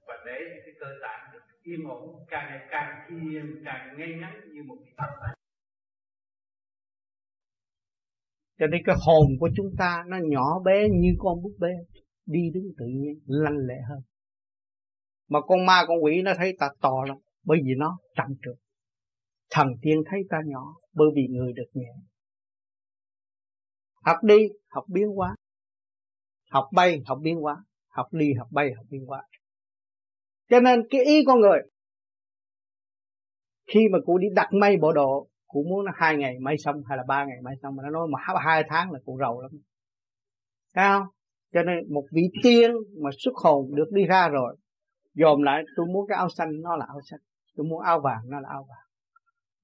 và 0.08 0.14
để 0.26 0.38
cái 0.64 0.74
cơ 0.80 0.86
tạng 1.02 1.22
được 1.32 1.44
yên 1.62 1.80
ổn, 1.88 2.24
càng 2.30 2.46
ngày 2.50 2.68
càng 2.70 3.06
thiền 3.08 3.62
càng 3.64 3.94
ngay 3.98 4.12
ngắn 4.20 4.34
như 4.52 4.62
một 4.62 4.76
cái 4.84 4.94
thật 4.98 5.34
cho 8.58 8.66
nên 8.66 8.82
cái 8.84 8.96
hồn 9.06 9.26
của 9.40 9.50
chúng 9.56 9.66
ta 9.78 10.04
nó 10.08 10.16
nhỏ 10.28 10.60
bé 10.64 10.88
như 10.88 11.08
con 11.18 11.42
búp 11.42 11.52
bê, 11.58 11.68
đi 12.26 12.40
đứng 12.54 12.64
tự 12.78 12.86
nhiên, 12.86 13.20
lanh 13.26 13.56
lẹ 13.56 13.80
hơn. 13.88 14.00
Mà 15.28 15.40
con 15.40 15.66
ma, 15.66 15.84
con 15.88 16.04
quỷ 16.04 16.22
nó 16.22 16.32
thấy 16.36 16.56
ta 16.58 16.68
to 16.80 17.04
lắm, 17.06 17.16
bởi 17.44 17.58
vì 17.64 17.74
nó 17.76 17.98
trầm 18.14 18.26
trượt. 18.42 18.56
Thần 19.50 19.66
tiên 19.82 20.02
thấy 20.10 20.20
ta 20.30 20.38
nhỏ, 20.46 20.74
bởi 20.92 21.08
vì 21.14 21.22
người 21.30 21.52
được 21.52 21.70
nhẹ. 21.72 21.90
Học 24.04 24.16
đi, 24.22 24.48
học 24.68 24.84
biến 24.88 25.08
hóa. 25.08 25.34
Học 26.50 26.68
bay, 26.72 27.02
học 27.06 27.18
biến 27.22 27.36
hóa. 27.36 27.64
Học 27.88 28.06
đi, 28.12 28.32
học 28.38 28.48
bay, 28.50 28.72
học 28.76 28.86
biến 28.90 29.06
hóa 29.06 29.22
cho 30.48 30.60
nên 30.60 30.82
cái 30.90 31.04
ý 31.04 31.24
con 31.26 31.40
người, 31.40 31.58
khi 33.66 33.80
mà 33.92 33.98
cụ 34.06 34.18
đi 34.18 34.28
đặt 34.34 34.48
mây 34.52 34.76
bộ 34.76 34.92
độ, 34.92 35.28
cụ 35.46 35.64
muốn 35.68 35.84
nó 35.84 35.92
hai 35.94 36.16
ngày 36.16 36.38
mây 36.40 36.58
xong 36.58 36.82
hay 36.88 36.98
là 36.98 37.04
ba 37.08 37.24
ngày 37.24 37.36
mây 37.42 37.54
xong, 37.62 37.76
mà 37.76 37.82
nó 37.82 37.90
nói 37.90 38.08
mà 38.08 38.18
hai 38.44 38.64
tháng 38.68 38.90
là 38.90 38.98
cụ 39.04 39.18
rầu 39.20 39.40
lắm. 39.40 39.50
Thấy 40.74 40.84
không? 40.88 41.06
Cho 41.54 41.62
nên 41.62 41.94
một 41.94 42.04
vị 42.12 42.22
tiên 42.42 42.70
mà 43.02 43.10
xuất 43.18 43.32
hồn 43.34 43.74
được 43.74 43.92
đi 43.92 44.04
ra 44.06 44.28
rồi, 44.28 44.56
dòm 45.14 45.42
lại, 45.42 45.62
tôi 45.76 45.86
muốn 45.86 46.06
cái 46.08 46.16
áo 46.16 46.28
xanh, 46.28 46.48
nó 46.62 46.76
là 46.76 46.86
áo 46.88 47.00
xanh, 47.10 47.20
tôi 47.56 47.66
muốn 47.66 47.82
áo 47.82 48.00
vàng, 48.00 48.20
nó 48.26 48.40
là 48.40 48.48
áo 48.48 48.66
vàng. 48.68 48.86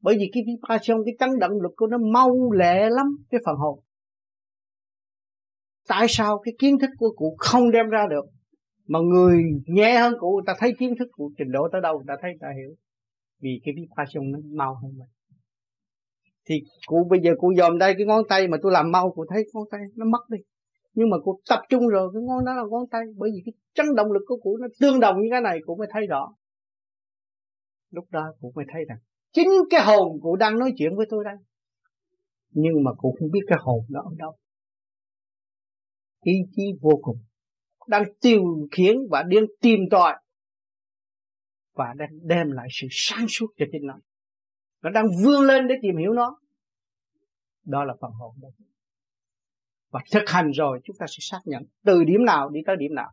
Bởi 0.02 0.16
vì 0.18 0.30
cái 0.32 0.42
vibration 0.46 1.04
cái 1.04 1.14
chấn 1.18 1.38
động 1.38 1.60
lực 1.62 1.72
của 1.76 1.86
nó 1.86 1.98
mau 1.98 2.52
lẹ 2.52 2.90
lắm, 2.90 3.16
cái 3.30 3.40
phần 3.46 3.56
hồn. 3.56 3.80
Tại 5.88 6.06
sao 6.08 6.38
cái 6.38 6.54
kiến 6.58 6.78
thức 6.78 6.90
của 6.98 7.12
cụ 7.16 7.36
không 7.38 7.70
đem 7.70 7.88
ra 7.88 8.06
được? 8.10 8.24
Mà 8.88 8.98
người 9.00 9.42
nhẹ 9.66 9.98
hơn 9.98 10.14
cụ 10.20 10.40
ta 10.46 10.54
thấy 10.58 10.72
kiến 10.78 10.94
thức 10.98 11.08
của 11.12 11.30
trình 11.38 11.52
độ 11.52 11.68
tới 11.72 11.80
đâu 11.80 12.02
ta 12.06 12.14
thấy 12.22 12.30
ta 12.40 12.48
hiểu. 12.56 12.74
Vì 13.40 13.60
cái 13.64 13.74
vibration 13.76 14.30
nó 14.30 14.38
mau 14.52 14.74
hơn 14.82 14.92
mình. 14.98 15.08
Thì 16.46 16.62
cụ, 16.86 17.06
bây 17.10 17.20
giờ 17.20 17.30
cụ 17.38 17.52
dòm 17.56 17.78
đây 17.78 17.94
cái 17.98 18.06
ngón 18.06 18.22
tay 18.28 18.48
mà 18.48 18.56
tôi 18.62 18.72
làm 18.72 18.90
mau, 18.90 19.10
cụ 19.10 19.24
thấy 19.28 19.44
ngón 19.54 19.64
tay 19.70 19.80
nó 19.96 20.04
mất 20.06 20.30
đi. 20.30 20.38
Nhưng 20.94 21.10
mà 21.10 21.16
cụ 21.24 21.40
tập 21.50 21.60
trung 21.68 21.88
rồi, 21.88 22.10
cái 22.14 22.22
ngón 22.22 22.44
đó 22.44 22.54
là 22.54 22.62
ngón 22.70 22.86
tay. 22.90 23.02
Bởi 23.16 23.30
vì 23.34 23.42
cái 23.44 23.52
chấn 23.74 23.86
động 23.96 24.12
lực 24.12 24.22
của 24.26 24.36
cụ 24.42 24.56
nó 24.60 24.66
tương 24.80 25.00
đồng 25.00 25.22
như 25.22 25.28
cái 25.30 25.40
này, 25.40 25.58
cụ 25.66 25.76
mới 25.76 25.88
thấy 25.90 26.06
rõ. 26.06 26.34
Lúc 27.90 28.04
đó 28.10 28.34
cụ 28.40 28.52
mới 28.54 28.64
thấy 28.72 28.84
rằng, 28.88 28.98
chính 29.32 29.48
cái 29.70 29.84
hồn 29.84 30.20
cụ 30.22 30.36
đang 30.36 30.58
nói 30.58 30.72
chuyện 30.76 30.96
với 30.96 31.06
tôi 31.10 31.24
đây. 31.24 31.36
Nhưng 32.50 32.84
mà 32.84 32.92
cụ 32.98 33.16
không 33.18 33.30
biết 33.30 33.40
cái 33.46 33.58
hồn 33.60 33.80
nó 33.90 34.00
ở 34.00 34.10
đâu. 34.18 34.36
Ý 36.22 36.32
chí 36.56 36.62
vô 36.80 36.98
cùng 37.02 37.16
đang 37.88 38.04
tiêu 38.20 38.68
khiển 38.72 38.96
và 39.10 39.22
điên 39.22 39.44
tìm 39.60 39.80
tòi 39.90 40.14
và 41.74 41.94
đang 41.96 42.10
đem 42.22 42.50
lại 42.50 42.68
sự 42.70 42.86
sáng 42.90 43.26
suốt 43.28 43.46
cho 43.56 43.66
chính 43.72 43.86
nó. 43.86 43.98
Nó 44.82 44.90
đang 44.90 45.06
vươn 45.22 45.42
lên 45.46 45.68
để 45.68 45.74
tìm 45.82 45.96
hiểu 45.96 46.12
nó. 46.12 46.40
Đó 47.64 47.84
là 47.84 47.94
phần 48.00 48.10
hồn 48.10 48.34
đó. 48.42 48.48
Và 49.90 50.00
thực 50.12 50.22
hành 50.26 50.50
rồi, 50.50 50.80
chúng 50.84 50.96
ta 50.98 51.06
sẽ 51.08 51.16
xác 51.20 51.40
nhận 51.44 51.62
từ 51.84 52.04
điểm 52.04 52.24
nào 52.24 52.50
đi 52.50 52.60
tới 52.66 52.76
điểm 52.76 52.94
nào. 52.94 53.10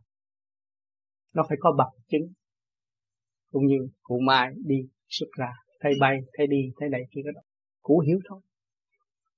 Nó 1.34 1.42
phải 1.48 1.58
có 1.60 1.72
bằng 1.78 1.92
chứng. 2.08 2.32
Cũng 3.50 3.66
như 3.66 3.88
cụ 4.02 4.18
mai 4.26 4.52
đi 4.66 4.88
xuất 5.08 5.26
ra, 5.38 5.52
thấy 5.80 5.92
bay, 6.00 6.18
thấy 6.32 6.46
đi, 6.46 6.72
thấy 6.80 6.88
này 6.88 7.02
kia 7.10 7.20
đó. 7.34 7.40
Cụ 7.82 7.98
hiểu 8.06 8.18
thôi. 8.28 8.40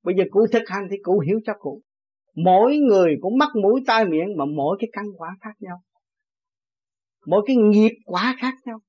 Bây 0.03 0.15
giờ 0.19 0.25
cụ 0.31 0.47
thực 0.53 0.63
hành 0.67 0.87
thì 0.91 0.97
cụ 1.03 1.21
hiểu 1.21 1.41
cho 1.45 1.53
cụ 1.59 1.83
mỗi 2.35 2.77
người 2.77 3.17
cũng 3.21 3.39
mắc 3.39 3.49
mũi 3.63 3.81
tai 3.87 4.05
miệng 4.05 4.37
mà 4.37 4.45
mỗi 4.45 4.77
cái 4.81 4.89
căn 4.93 5.05
quả 5.17 5.37
khác 5.41 5.55
nhau. 5.59 5.83
Mỗi 7.27 7.45
cái 7.47 7.57
nghiệp 7.57 7.93
quả 8.05 8.37
khác 8.39 8.55
nhau. 8.65 8.81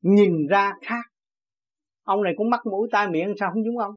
Nhìn 0.00 0.46
ra 0.46 0.72
khác. 0.82 1.02
Ông 2.02 2.22
này 2.22 2.32
cũng 2.36 2.50
mắc 2.50 2.60
mũi 2.70 2.88
tai 2.92 3.08
miệng, 3.08 3.34
sao 3.40 3.50
không 3.52 3.64
giống 3.64 3.78
ông? 3.78 3.94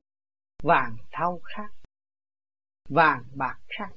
Vàng 0.63 0.95
thau 1.11 1.39
khác. 1.43 1.69
Vàng 2.89 3.23
bạc 3.35 3.57
khác. 3.77 3.89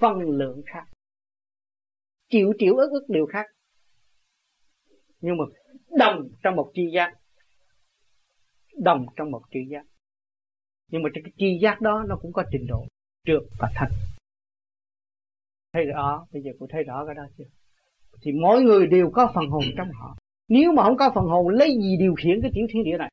Phân 0.00 0.18
lượng 0.20 0.62
khác. 0.66 0.84
Triệu 2.28 2.52
triệu 2.58 2.76
ức 2.76 2.90
ức 2.92 3.04
đều 3.08 3.26
khác. 3.26 3.46
Nhưng 5.20 5.36
mà 5.36 5.44
đồng 5.98 6.28
trong 6.42 6.56
một 6.56 6.70
chi 6.74 6.82
giác. 6.94 7.12
Đồng 8.82 9.06
trong 9.16 9.30
một 9.30 9.42
chi 9.50 9.60
giác. 9.70 9.82
Nhưng 10.88 11.02
mà 11.02 11.08
cái 11.14 11.32
chi 11.36 11.58
giác 11.62 11.80
đó 11.80 12.04
nó 12.08 12.18
cũng 12.22 12.32
có 12.32 12.44
trình 12.52 12.66
độ 12.68 12.86
trượt 13.24 13.42
và 13.58 13.68
thanh 13.74 13.90
thấy 15.74 15.84
rõ, 15.84 16.26
bây 16.32 16.42
giờ 16.42 16.50
cô 16.58 16.66
thấy 16.70 16.82
rõ 16.82 17.06
cái 17.06 17.14
đó 17.14 17.22
chưa? 17.38 17.44
Thì 18.22 18.32
mỗi 18.32 18.62
người 18.62 18.86
đều 18.86 19.10
có 19.10 19.32
phần 19.34 19.46
hồn 19.46 19.62
trong 19.76 19.88
họ. 19.92 20.16
Nếu 20.48 20.72
mà 20.72 20.82
không 20.82 20.96
có 20.96 21.12
phần 21.14 21.24
hồn, 21.24 21.48
lấy 21.48 21.68
gì 21.68 21.96
điều 21.98 22.14
khiển 22.14 22.40
cái 22.42 22.50
tiểu 22.54 22.66
thiên 22.70 22.84
địa 22.84 22.98
này? 22.98 23.10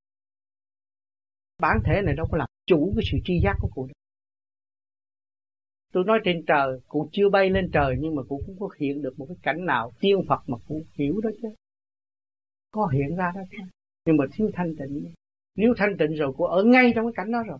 Bản 1.59 1.77
thể 1.85 2.01
này 2.01 2.15
đâu 2.15 2.27
có 2.31 2.37
làm 2.37 2.47
chủ 2.65 2.93
cái 2.95 3.03
sự 3.11 3.17
tri 3.25 3.39
giác 3.43 3.55
của 3.59 3.69
cụ 3.73 3.87
đâu. 3.87 3.93
Tôi 5.93 6.03
nói 6.03 6.19
trên 6.23 6.43
trời 6.47 6.79
cụ 6.87 7.09
chưa 7.11 7.29
bay 7.29 7.49
lên 7.49 7.69
trời 7.73 7.95
nhưng 7.99 8.15
mà 8.15 8.23
cụ 8.29 8.43
cũng 8.45 8.55
có 8.59 8.69
hiện 8.79 9.01
được 9.01 9.19
một 9.19 9.25
cái 9.29 9.37
cảnh 9.43 9.65
nào 9.65 9.91
tiên 9.99 10.17
phật 10.27 10.41
mà 10.47 10.57
cụ 10.67 10.83
hiểu 10.93 11.21
đó 11.23 11.29
chứ. 11.41 11.47
Có 12.71 12.87
hiện 12.93 13.15
ra 13.17 13.31
đó 13.35 13.41
chứ. 13.51 13.57
Nhưng 14.05 14.17
mà 14.17 14.25
thiếu 14.33 14.49
thanh 14.53 14.75
tịnh. 14.79 15.13
Nếu 15.55 15.73
thanh 15.77 15.97
tịnh 15.99 16.13
rồi 16.13 16.33
cụ 16.37 16.45
ở 16.45 16.63
ngay 16.63 16.91
trong 16.95 17.05
cái 17.05 17.13
cảnh 17.15 17.31
đó 17.31 17.43
rồi 17.47 17.59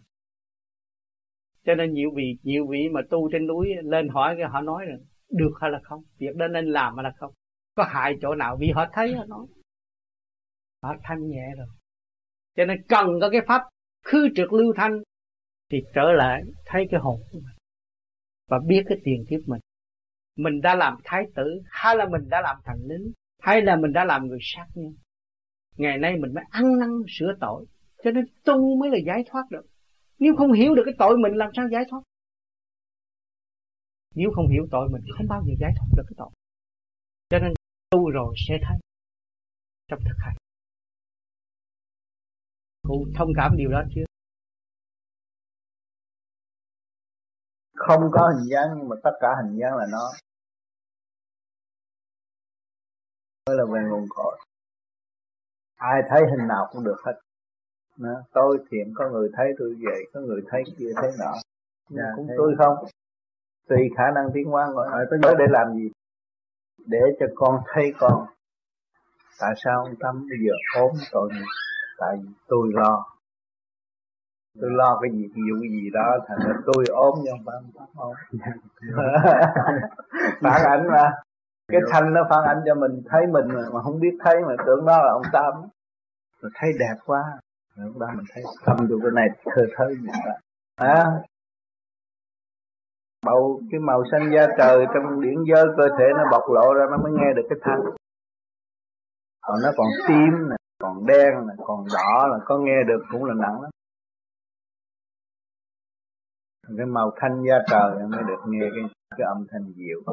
cho 1.66 1.76
nên 1.76 1.94
nhiều 1.94 2.10
vị 2.16 2.38
nhiều 2.44 2.68
vị 2.68 2.90
mà 2.92 3.02
tu 3.10 3.30
trên 3.32 3.48
núi 3.48 3.68
lên 3.84 4.08
hỏi 4.08 4.36
cái 4.38 4.50
họ 4.50 4.62
nói 4.62 4.86
rằng 4.86 5.00
được 5.30 5.52
hay 5.62 5.72
là 5.72 5.80
không? 5.84 6.04
Việc 6.18 6.36
đó 6.36 6.48
nên 6.48 6.66
làm 6.66 6.96
hay 6.96 7.04
là 7.04 7.12
không? 7.18 7.34
Có 7.76 7.84
hại 7.84 8.14
chỗ 8.22 8.36
nào? 8.36 8.58
Vì 8.60 8.72
họ 8.76 8.86
thấy 8.94 9.14
họ 9.14 9.26
nói. 9.26 9.46
Họ 10.84 10.96
thanh 11.04 11.28
nhẹ 11.28 11.46
rồi. 11.58 11.68
Cho 12.58 12.66
nên 12.66 12.78
cần 12.90 13.08
có 13.22 13.30
cái 13.30 13.42
pháp 13.48 13.62
khư 14.06 14.30
trượt 14.36 14.48
lưu 14.52 14.74
thanh 14.76 15.00
thì 15.72 15.78
trở 15.96 16.12
lại 16.12 16.42
thấy 16.66 16.88
cái 16.92 17.00
hồn 17.00 17.20
của 17.32 17.40
mình 17.40 17.56
và 18.52 18.60
biết 18.68 18.84
cái 18.88 18.98
tiền 19.04 19.26
kiếp 19.30 19.40
mình. 19.48 19.62
Mình 20.38 20.62
đã 20.62 20.76
làm 20.76 20.98
thái 21.04 21.24
tử, 21.36 21.62
hay 21.70 21.96
là 21.96 22.06
mình 22.10 22.30
đã 22.30 22.42
làm 22.42 22.58
thành 22.66 22.80
lính, 22.84 23.12
hay 23.40 23.62
là 23.62 23.76
mình 23.76 23.94
đã 23.94 24.06
làm 24.06 24.28
người 24.28 24.40
sát 24.42 24.66
nhân, 24.76 24.94
ngày 25.78 25.98
nay 25.98 26.18
mình 26.18 26.34
mới 26.34 26.44
ăn 26.50 26.80
năn 26.80 26.90
sửa 27.08 27.34
tội. 27.40 27.66
Cho 28.04 28.12
nên 28.12 28.26
tu 28.46 28.80
mới 28.80 28.90
là 28.90 28.98
giải 29.06 29.24
thoát 29.28 29.44
được 29.52 29.66
nếu 30.24 30.36
không 30.38 30.52
hiểu 30.52 30.76
được 30.76 30.84
cái 30.86 30.94
tội 31.00 31.18
mình 31.18 31.34
làm 31.34 31.50
sao 31.56 31.66
giải 31.72 31.84
thoát? 31.90 32.02
Nếu 34.16 34.30
không 34.36 34.48
hiểu 34.48 34.68
tội 34.72 34.90
mình, 34.92 35.04
không 35.18 35.28
bao 35.30 35.42
giờ 35.48 35.54
giải 35.60 35.72
thoát 35.78 35.88
được 35.98 36.04
cái 36.08 36.16
tội. 36.18 36.30
Cho 37.30 37.40
nên, 37.40 37.54
tu 37.90 38.10
rồi 38.10 38.36
sẽ 38.48 38.54
thấy 38.68 38.78
trong 39.88 40.00
thực 40.00 40.18
hành. 40.18 40.36
Cụ 42.84 43.06
thông 43.18 43.30
cảm 43.36 43.58
điều 43.58 43.70
đó 43.72 43.84
chưa? 43.96 44.06
Không 47.76 48.02
có 48.12 48.32
hình 48.34 48.50
dáng, 48.50 48.70
nhưng 48.78 48.90
mà 48.90 48.96
tất 49.04 49.12
cả 49.22 49.28
hình 49.42 49.60
dáng 49.60 49.76
là 49.78 49.86
nó. 49.92 50.12
Mới 53.48 53.58
là 53.58 53.64
về 53.74 53.82
nguồn 53.90 54.06
cội. 54.10 54.40
Ai 55.76 56.02
thấy 56.10 56.22
hình 56.32 56.48
nào 56.48 56.70
cũng 56.72 56.84
được 56.84 56.98
hết 57.06 57.22
đó. 57.98 58.24
tôi 58.34 58.58
thiện 58.72 58.94
có 58.96 59.10
người 59.10 59.30
thấy 59.38 59.54
tôi 59.60 59.76
vậy 59.84 60.04
có 60.14 60.20
người 60.20 60.42
thấy 60.50 60.64
kia 60.78 60.92
thấy 60.96 61.12
nọ. 61.20 61.34
Dạ, 61.90 62.04
cũng 62.16 62.28
thấy 62.28 62.36
tôi 62.38 62.56
không. 62.58 62.76
Tùy 63.70 63.90
khả 63.98 64.12
năng 64.16 64.32
tiến 64.34 64.46
hóa 64.48 64.66
hỏi 64.76 65.06
tôi 65.10 65.20
nhớ 65.20 65.36
để 65.40 65.46
làm 65.50 65.74
gì? 65.74 65.92
Để 66.86 67.00
cho 67.20 67.26
con 67.36 67.62
thấy 67.74 67.94
con. 68.00 68.26
Tại 69.40 69.54
sao 69.64 69.84
ông 69.84 69.96
tâm 70.00 70.28
bây 70.30 70.38
giờ 70.46 70.82
ốm 70.82 70.92
tội 71.12 71.30
tại 72.00 72.18
vì 72.22 72.30
tôi 72.48 72.70
lo. 72.74 73.06
Tôi 74.62 74.72
lo 74.72 75.00
cái 75.02 75.12
gì 75.12 75.28
cái 75.36 75.70
gì 75.72 75.90
đó 75.94 76.18
thành 76.28 76.38
ra 76.48 76.54
tôi 76.66 76.86
ốm 76.90 77.14
nhưng 77.24 77.36
phải 77.46 77.56
ông 77.56 77.72
tâm 77.76 77.88
ốm. 77.96 78.16
Phản 80.42 80.62
ảnh 80.66 80.88
mà. 80.88 81.12
Cái 81.68 81.82
thanh 81.92 82.14
nó 82.14 82.22
phản 82.30 82.44
ảnh 82.44 82.62
cho 82.66 82.76
mình 82.76 83.04
thấy 83.10 83.28
mình 83.28 83.48
mà, 83.48 83.62
mà 83.74 83.82
không 83.82 84.00
biết 84.00 84.18
thấy 84.20 84.36
mà 84.48 84.56
tưởng 84.66 84.86
đó 84.86 84.98
là 84.98 85.12
ông 85.12 85.32
tâm. 85.34 85.54
Rồi 86.42 86.52
thấy 86.56 86.72
đẹp 86.80 86.96
quá 87.06 87.24
lúc 87.76 87.98
đó 87.98 88.08
mình 88.16 88.26
thấy 88.34 88.44
tâm 88.66 88.78
của 88.90 89.00
cái 89.04 89.12
này 89.16 89.28
thơ 89.46 89.62
thơ 89.76 89.90
gì 89.90 90.08
đó 90.26 90.34
à, 90.76 91.06
bầu 93.26 93.62
cái 93.72 93.80
màu 93.80 94.04
xanh 94.12 94.32
da 94.36 94.48
trời 94.58 94.86
trong 94.94 95.22
điển 95.22 95.36
giới 95.52 95.66
cơ 95.78 95.88
thể 96.00 96.06
nó 96.18 96.24
bộc 96.32 96.44
lộ 96.50 96.74
ra 96.74 96.86
nó 96.92 96.98
mới 96.98 97.12
nghe 97.12 97.34
được 97.36 97.48
cái 97.50 97.60
thanh. 97.62 97.82
Còn 99.42 99.58
nó 99.64 99.72
còn 99.78 99.88
tím 100.08 100.50
nè 100.50 100.56
còn 100.80 101.06
đen 101.06 101.34
nè 101.48 101.54
còn 101.58 101.86
đỏ 101.94 102.28
là 102.28 102.38
có 102.46 102.58
nghe 102.58 102.84
được 102.88 103.04
cũng 103.12 103.26
là 103.26 103.34
nặng 103.34 103.62
lắm. 103.62 103.72
Cái 106.78 106.86
màu 106.86 107.12
thanh 107.22 107.44
da 107.48 107.56
trời 107.70 108.08
mới 108.08 108.24
được 108.28 108.42
nghe 108.48 108.66
cái 108.76 108.84
cái 109.18 109.28
âm 109.28 109.46
thanh 109.52 109.74
dịu 109.76 110.04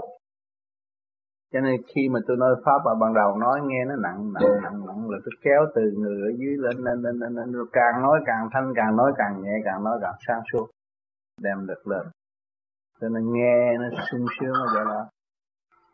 cho 1.52 1.60
nên 1.60 1.82
khi 1.94 2.08
mà 2.08 2.20
tôi 2.26 2.36
nói 2.36 2.54
pháp 2.64 2.84
ở 2.84 2.94
ban 2.94 3.14
đầu 3.14 3.36
nói 3.36 3.60
nghe 3.64 3.84
nó 3.84 3.96
nặng 3.96 4.32
nặng 4.32 4.62
nặng 4.62 4.86
nặng 4.86 5.10
là 5.10 5.18
tôi 5.24 5.32
kéo 5.42 5.66
từ 5.74 5.82
người 5.98 6.22
ở 6.22 6.30
dưới 6.38 6.56
lên 6.56 6.76
lên 6.76 7.02
lên 7.02 7.18
lên, 7.18 7.34
lên. 7.34 7.66
càng 7.72 8.02
nói 8.02 8.20
càng 8.26 8.48
thanh 8.52 8.72
càng 8.76 8.96
nói 8.96 9.12
càng 9.16 9.42
nhẹ 9.42 9.52
càng 9.64 9.84
nói 9.84 9.98
càng 10.02 10.14
sáng 10.26 10.40
suốt 10.52 10.66
đem 11.42 11.66
được 11.66 11.86
lên. 11.86 12.06
Cho 13.00 13.08
nên 13.08 13.32
nghe 13.32 13.78
nó 13.78 13.88
sung 14.10 14.26
sướng 14.40 14.54
vậy 14.74 14.84
đó. 14.84 15.06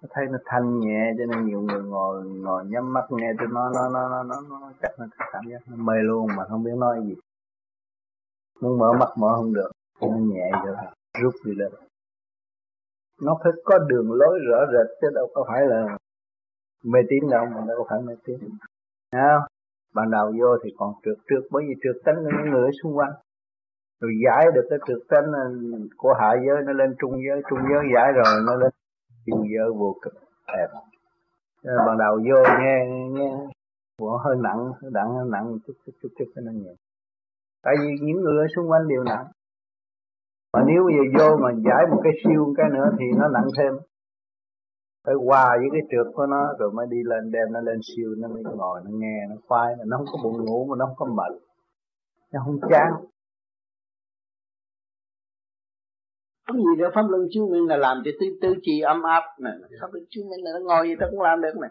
Nó 0.03 0.09
thấy 0.11 0.25
nó 0.31 0.39
thanh 0.45 0.79
nhẹ 0.79 1.13
cho 1.19 1.25
nên 1.27 1.47
nhiều 1.47 1.61
người 1.61 1.83
ngồi 1.83 2.25
ngồi 2.25 2.65
nhắm 2.67 2.93
mắt 2.93 3.05
nghe 3.11 3.33
tôi 3.39 3.49
nói 3.49 3.71
nó 3.75 3.89
nó 3.89 4.09
nó 4.09 4.23
nó, 4.23 4.41
nó 4.51 4.73
chắc 4.83 4.91
nó 4.99 5.07
cảm 5.33 5.43
giác 5.51 5.59
nó 5.67 5.77
mê 5.77 5.95
luôn 6.03 6.27
mà 6.37 6.45
không 6.49 6.65
biết 6.65 6.75
nói 6.79 7.01
gì. 7.07 7.15
Muốn 8.61 8.79
mở 8.79 8.93
mắt 8.93 9.09
mở 9.19 9.29
không 9.37 9.55
được 9.55 9.71
nó 10.01 10.17
nhẹ 10.17 10.51
rồi 10.67 10.77
rút 11.23 11.35
đi 11.45 11.53
lên 11.55 11.73
nó 13.25 13.39
phải 13.45 13.53
có 13.65 13.79
đường 13.79 14.13
lối 14.13 14.39
rõ 14.49 14.59
rệt, 14.73 14.87
chứ 15.01 15.09
đâu 15.15 15.27
có 15.35 15.45
phải 15.49 15.67
là 15.67 15.97
mê 16.85 17.01
tín 17.09 17.31
đâu, 17.31 17.45
mà 17.47 17.61
đâu 17.69 17.77
có 17.79 17.85
phải 17.91 17.99
mê 18.07 18.15
tín. 18.25 18.37
Không? 19.13 19.43
Ban 19.95 20.11
đầu 20.11 20.33
vô 20.41 20.59
thì 20.65 20.71
còn 20.79 20.93
trượt 21.05 21.19
trượt, 21.29 21.43
bởi 21.51 21.65
vì 21.69 21.75
trượt 21.83 21.97
tánh 22.05 22.17
những 22.25 22.51
người 22.51 22.63
ở 22.63 22.71
xung 22.83 22.97
quanh. 22.97 23.13
Rồi 24.01 24.13
giải 24.25 24.47
được 24.55 24.67
cái 24.71 24.79
trượt 24.87 24.99
tánh 25.09 25.33
ờ, 25.33 25.45
của 25.97 26.15
hạ 26.21 26.35
giới, 26.47 26.63
nó 26.67 26.73
lên 26.73 26.95
trung 26.99 27.13
giới 27.29 27.43
trung 27.51 27.59
giới 27.71 27.83
giải 27.95 28.13
rồi, 28.13 28.43
nó 28.47 28.55
lên 28.55 28.71
siêu 29.27 29.37
giới 29.55 29.71
vô 29.79 29.97
cực, 30.03 30.15
đẹp. 30.57 30.69
Ờ, 31.65 31.77
Ban 31.87 31.99
đầu 31.99 32.15
vô 32.29 32.43
nghe 32.61 32.87
nghe 33.11 33.31
của 33.99 34.19
hơi 34.25 34.37
nặng 34.41 34.73
hơi 34.83 34.91
nặng 34.95 35.15
hơi 35.15 35.27
nặng 35.33 35.59
chút 35.67 35.73
chút 35.87 35.93
chút 36.03 36.09
chút 36.19 36.25
cái 36.35 36.45
nó 36.47 36.53
nhẹ. 36.53 36.75
Tại 37.63 37.75
vì 37.81 37.89
những 38.01 38.21
người 38.21 38.39
ở 38.39 38.47
xung 38.57 38.71
quanh 38.71 38.89
đều 38.89 39.03
nặng 39.03 39.27
mà 40.55 40.61
nếu 40.67 40.85
bây 40.85 40.95
giờ 40.97 41.03
vô 41.19 41.37
mà 41.37 41.51
giải 41.67 41.83
một 41.91 42.01
cái 42.05 42.13
siêu 42.25 42.55
cái 42.57 42.67
nữa 42.75 42.89
thì 42.99 43.05
nó 43.19 43.29
nặng 43.29 43.49
thêm. 43.59 43.73
Phải 45.05 45.15
qua 45.25 45.45
với 45.61 45.69
cái 45.73 45.81
trượt 45.91 46.15
của 46.15 46.27
nó 46.27 46.43
rồi 46.59 46.71
mới 46.73 46.87
đi 46.91 46.97
lên 47.05 47.31
đem 47.31 47.53
nó 47.53 47.61
lên 47.61 47.81
siêu, 47.83 48.15
nó 48.19 48.29
mới 48.29 48.43
ngồi, 48.43 48.81
nó 48.85 48.91
nghe, 48.93 49.27
nó 49.29 49.37
khoai 49.49 49.75
nó 49.87 49.97
không 49.97 50.07
có 50.13 50.19
buồn 50.23 50.45
ngủ 50.45 50.67
mà 50.71 50.77
nó 50.79 50.87
không 50.87 50.97
có 50.97 51.07
mệt. 51.07 51.33
Nó 52.33 52.41
không 52.45 52.59
chán. 52.71 52.93
Cái 56.47 56.57
gì 56.57 56.83
đó 56.83 56.91
pháp 56.95 57.03
luân 57.09 57.23
chứng 57.33 57.51
minh 57.51 57.67
là 57.69 57.77
làm 57.77 58.03
cho 58.05 58.11
tư 58.21 58.27
tư 58.43 58.55
chi 58.63 58.81
âm 58.81 59.03
áp 59.03 59.23
này 59.41 59.53
pháp 59.81 59.89
luân 59.93 60.05
chứng 60.11 60.25
minh 60.31 60.45
là 60.45 60.51
nó 60.55 60.61
ngồi 60.67 60.89
gì 60.89 60.95
ta 61.01 61.07
cũng 61.11 61.21
làm 61.21 61.41
được 61.41 61.57
này 61.61 61.71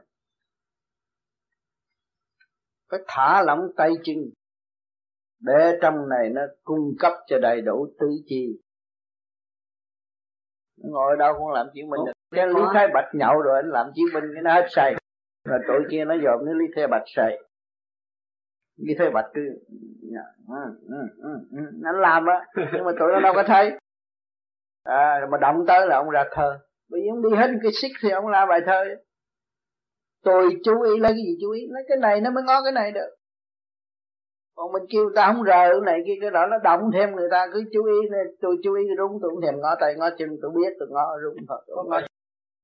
phải 2.94 3.00
thả 3.08 3.42
lỏng 3.42 3.60
tay 3.76 3.92
chân. 4.04 4.18
Để 5.40 5.78
trong 5.82 6.10
này 6.10 6.30
nó 6.30 6.42
cung 6.64 6.94
cấp 7.00 7.14
cho 7.28 7.40
đầy 7.42 7.62
đủ 7.62 7.88
tứ 8.00 8.08
chi 8.26 8.60
ngồi 10.78 11.18
đâu 11.20 11.34
cũng 11.38 11.52
làm 11.52 11.68
chứng 11.74 11.90
minh 11.90 12.02
được 12.06 12.12
cái 12.36 12.48
lý 12.48 12.62
thái 12.74 12.88
bạch 12.94 13.10
nhậu 13.14 13.42
rồi 13.42 13.56
anh 13.56 13.70
làm 13.70 13.88
chứng 13.96 14.14
minh 14.14 14.32
cái 14.34 14.44
nó 14.44 14.54
hết 14.54 14.68
say 14.70 14.96
rồi 15.46 15.60
tội 15.68 15.82
kia 15.92 16.06
nó 16.06 16.16
dòm 16.24 16.46
cái 16.46 16.54
lý 16.54 16.66
thái 16.76 16.88
bạch 16.88 17.04
say 17.06 17.38
lý 18.78 18.94
thái 19.00 19.10
bạch 19.10 19.26
cứ 19.34 19.42
ừ, 20.48 20.56
ừ, 21.18 21.28
ừ, 21.52 21.60
nó 21.82 21.92
làm 21.92 22.26
á 22.26 22.46
nhưng 22.56 22.86
mà 22.86 22.92
tụi 23.00 23.12
nó 23.12 23.20
đâu 23.20 23.34
có 23.36 23.44
thấy. 23.48 23.72
À, 24.84 25.28
mà 25.32 25.38
động 25.38 25.66
tới 25.68 25.88
là 25.88 25.96
ông 25.96 26.10
ra 26.10 26.24
thơ. 26.32 26.60
Bây 26.90 27.02
giờ 27.02 27.12
ông 27.12 27.22
đi 27.24 27.38
hết 27.38 27.48
cái 27.64 27.72
xích 27.82 27.92
thì 28.02 28.10
ông 28.10 28.28
ra 28.28 28.46
bài 28.46 28.60
thơ. 28.66 28.84
Tôi 30.24 30.56
chú 30.64 30.82
ý 30.82 31.00
lấy 31.00 31.12
cái 31.12 31.24
gì 31.26 31.38
chú 31.42 31.52
ý? 31.52 31.62
Lấy 31.70 31.84
cái 31.88 31.98
này 31.98 32.22
nó 32.22 32.32
mới 32.32 32.44
ngó 32.44 32.64
cái 32.64 32.72
này 32.72 32.92
được 32.92 33.16
còn 34.56 34.72
mình 34.72 34.84
kêu 34.90 35.10
ta 35.16 35.34
không 35.34 35.46
rờ 35.46 35.80
này 35.86 36.00
kia 36.06 36.18
cái 36.22 36.32
đó 36.32 36.48
nó 36.52 36.58
động 36.64 36.82
thêm 36.94 37.16
người 37.16 37.28
ta 37.32 37.48
cứ 37.54 37.64
chú 37.74 37.86
ý 37.86 38.10
này 38.12 38.22
tôi 38.42 38.58
chú 38.64 38.76
ý 38.76 38.84
đúng 38.98 39.20
tôi 39.22 39.32
không 39.32 39.42
thèm 39.42 39.62
ngó 39.62 39.76
tay 39.82 39.96
ngó 39.98 40.10
chân 40.18 40.30
tôi 40.42 40.52
biết 40.56 40.74
tôi 40.80 40.88
ngó 40.92 41.18
đúng 41.24 41.46
thôi 41.48 41.62
tôi 41.68 41.86
ngó 41.90 42.00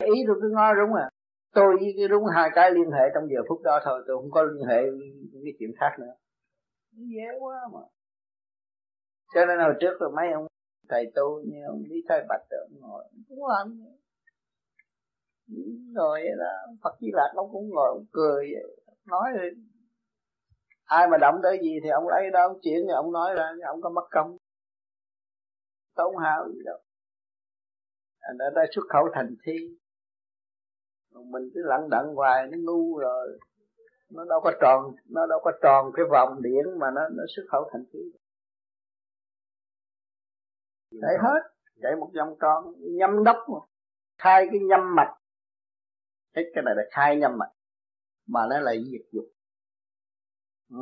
ý 0.06 0.24
tôi 0.28 0.36
cứ 0.42 0.50
ngó 0.50 0.74
đúng 0.74 0.94
à. 0.94 1.10
Tôi 1.54 1.76
với 1.80 1.94
cái 1.98 2.08
đúng 2.08 2.24
hai 2.36 2.50
cái 2.56 2.72
liên 2.72 2.92
hệ 2.92 3.04
trong 3.14 3.24
giờ 3.30 3.42
phút 3.50 3.62
đó 3.64 3.80
thôi 3.86 4.04
tôi 4.08 4.18
không 4.18 4.32
có 4.32 4.44
liên 4.44 4.68
hệ 4.68 4.82
cái 5.44 5.54
chuyện 5.60 5.72
khác 5.80 5.92
nữa. 6.00 6.14
Dễ 6.92 7.28
quá 7.40 7.56
mà. 7.74 7.80
Cho 9.34 9.46
nên 9.46 9.60
hồi 9.60 9.74
trước 9.80 10.02
là 10.02 10.08
mấy 10.16 10.32
ông 10.32 10.48
thầy 10.90 11.12
tu 11.16 11.42
như 11.46 11.58
ông 11.68 11.84
lý 11.90 11.96
thái 12.10 12.26
bạch 12.30 12.42
ông 12.50 12.80
ngồi 12.82 13.04
cũng 13.30 13.48
làm 13.48 13.84
ngồi 15.94 16.20
vậy 16.22 16.36
đó 16.40 16.74
phật 16.84 16.98
di 17.00 17.08
lạc 17.14 17.32
ông 17.36 17.50
cũng 17.52 17.70
ngồi 17.70 17.90
ông 17.90 18.06
cười 18.12 18.50
vậy. 18.54 18.78
nói 19.06 19.30
rồi 19.38 19.50
ai 20.90 21.08
mà 21.08 21.18
động 21.18 21.40
tới 21.44 21.60
gì 21.62 21.80
thì 21.84 21.90
ông 21.90 22.08
lấy 22.08 22.30
đó, 22.34 22.48
ông 22.48 22.60
chuyển 22.62 22.86
thì 22.88 22.94
ông 22.94 23.12
nói 23.12 23.36
ra 23.36 23.52
ông 23.68 23.82
có 23.82 23.90
mất 23.90 24.08
công. 24.12 24.38
Tốn 25.96 26.18
hao 26.18 26.50
gì 26.52 26.60
đâu. 26.66 26.80
Anh 28.20 28.38
đã 28.38 28.46
ta 28.56 28.62
xuất 28.76 28.82
khẩu 28.90 29.10
thành 29.14 29.36
thi. 29.46 29.78
Mình 31.12 31.50
cứ 31.54 31.62
lặng 31.66 31.90
đặng 31.90 32.16
hoài, 32.16 32.48
nó 32.48 32.58
ngu 32.58 32.98
rồi. 32.98 33.40
Nó 34.10 34.26
đâu 34.26 34.42
có 34.44 34.52
tròn, 34.62 34.96
nó 35.10 35.26
đâu 35.26 35.40
có 35.44 35.52
tròn 35.62 35.92
cái 35.96 36.06
vòng 36.12 36.42
điển 36.42 36.80
mà 36.80 36.88
nó 36.96 37.02
nó 37.12 37.24
xuất 37.36 37.44
khẩu 37.52 37.70
thành 37.72 37.84
thi. 37.94 38.00
Chạy 41.02 41.16
hết, 41.22 41.40
chạy 41.82 41.96
một 41.96 42.12
vòng 42.16 42.36
tròn, 42.42 42.74
nhâm 42.80 43.24
đốc 43.24 43.38
khai 44.18 44.48
cái 44.52 44.60
nhâm 44.60 44.96
mạch. 44.96 45.16
Hết 46.36 46.44
cái 46.56 46.64
này 46.64 46.74
là 46.78 46.84
khai 46.92 47.18
nhâm 47.18 47.38
mạch, 47.38 47.52
mà 48.28 48.40
nó 48.50 48.60
lại 48.60 48.84
diệt 48.92 49.06
dục. 49.12 49.26
Ừ, 50.70 50.78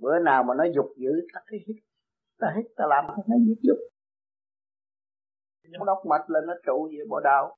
bữa 0.00 0.18
nào 0.18 0.42
mà 0.42 0.54
nó 0.58 0.64
dục 0.74 0.86
dữ, 0.96 1.10
ta 1.34 1.40
cứ 1.46 1.56
hít 1.66 1.76
ta 2.38 2.46
hít 2.56 2.66
ta 2.76 2.84
làm 2.88 3.04
nó 3.06 3.36
diệt 3.46 3.58
dục. 3.62 3.76
Nó 5.68 5.84
đốc 5.84 5.98
mạch 6.06 6.30
lên 6.30 6.46
nó 6.46 6.54
trụ 6.66 6.88
về 6.92 7.04
bộ 7.08 7.20
đạo. 7.20 7.56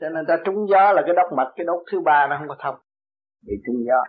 Cho 0.00 0.08
nên 0.08 0.24
ta 0.28 0.36
trúng 0.44 0.66
gió 0.68 0.92
là 0.92 1.02
cái 1.06 1.14
đốc 1.16 1.26
mạch, 1.36 1.52
cái 1.56 1.64
đốc 1.66 1.82
thứ 1.92 2.00
ba 2.00 2.26
nó 2.30 2.36
không 2.38 2.48
có 2.48 2.56
thông. 2.58 2.76
Bị 3.46 3.52
trúng 3.66 3.84
gió. 3.86 4.02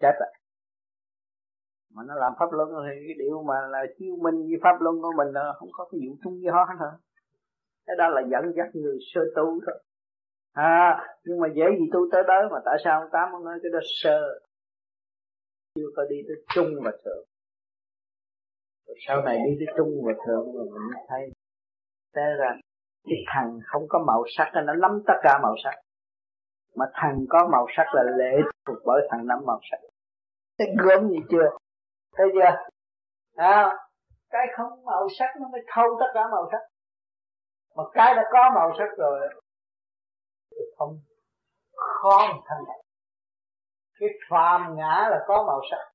Chết 0.00 0.12
rồi. 0.20 0.28
Mà 1.94 2.02
nó 2.06 2.14
làm 2.14 2.32
pháp 2.38 2.46
luân 2.52 2.68
thì 2.68 2.94
cái 3.06 3.14
điều 3.18 3.42
mà 3.42 3.54
là 3.70 3.78
chiêu 3.98 4.16
minh 4.16 4.34
với 4.34 4.58
pháp 4.62 4.76
luân 4.80 5.02
của 5.02 5.12
mình 5.16 5.28
là 5.32 5.52
không 5.58 5.68
có 5.72 5.88
cái 5.90 6.00
vụ 6.06 6.16
trúng 6.24 6.42
gió 6.42 6.66
nữa. 6.80 6.98
Cái 7.86 7.96
đó 7.98 8.08
là 8.08 8.22
dẫn 8.30 8.52
dắt 8.56 8.66
người 8.74 8.98
sơ 9.14 9.20
tu 9.36 9.60
thôi 9.66 9.82
à 10.56 11.06
nhưng 11.24 11.40
mà 11.40 11.48
dễ 11.54 11.64
gì 11.78 11.84
tu 11.92 12.00
tới 12.12 12.22
đó 12.28 12.48
mà 12.52 12.58
tại 12.64 12.76
sao 12.84 13.00
ông 13.00 13.10
tám 13.12 13.32
ông 13.32 13.44
nói 13.44 13.58
cái 13.62 13.70
đó 13.72 13.78
sơ? 14.02 14.40
Chưa 15.74 15.86
có 15.96 16.04
đi 16.10 16.16
tới 16.28 16.36
trung 16.54 16.68
và 16.84 16.90
thượng. 17.04 17.24
Rồi 18.86 18.96
sau 19.06 19.22
này 19.22 19.38
đi 19.46 19.56
tới 19.58 19.74
trung 19.78 20.02
và 20.06 20.12
thượng 20.26 20.52
rồi 20.54 20.64
mình 20.64 21.04
thấy 21.08 21.30
té 22.14 22.22
ra. 22.38 22.56
Cái 23.04 23.18
thằng 23.34 23.60
không 23.66 23.82
có 23.88 23.98
màu 24.06 24.24
sắc 24.36 24.50
nó 24.54 24.74
nắm 24.74 25.02
tất 25.06 25.14
cả 25.22 25.38
màu 25.42 25.54
sắc. 25.64 25.74
Mà 26.74 26.86
thằng 26.92 27.24
có 27.28 27.48
màu 27.52 27.66
sắc 27.76 27.86
là 27.92 28.02
lệ 28.02 28.40
thuộc 28.66 28.78
bởi 28.84 29.08
thằng 29.10 29.26
nắm 29.26 29.38
màu 29.46 29.60
sắc. 29.70 29.78
Thấy 30.58 30.68
gớm 30.84 31.08
gì 31.08 31.18
chưa? 31.30 31.50
Thấy 32.16 32.26
chưa? 32.34 32.68
À, 33.36 33.76
cái 34.30 34.46
không 34.56 34.84
màu 34.84 35.08
sắc 35.18 35.34
nó 35.40 35.48
mới 35.48 35.60
thâu 35.74 35.86
tất 36.00 36.06
cả 36.14 36.20
màu 36.30 36.48
sắc. 36.52 36.60
Mà 37.76 37.82
cái 37.92 38.14
đã 38.14 38.22
có 38.32 38.50
màu 38.54 38.72
sắc 38.78 38.98
rồi 38.98 39.28
được 40.56 40.70
không 40.76 41.00
khó 41.72 42.42
thanh 42.48 42.64
lọc 42.66 42.86
cái 44.00 44.08
phàm 44.30 44.76
ngã 44.76 45.08
là 45.10 45.24
có 45.26 45.44
màu 45.46 45.60
sắc. 45.70 45.92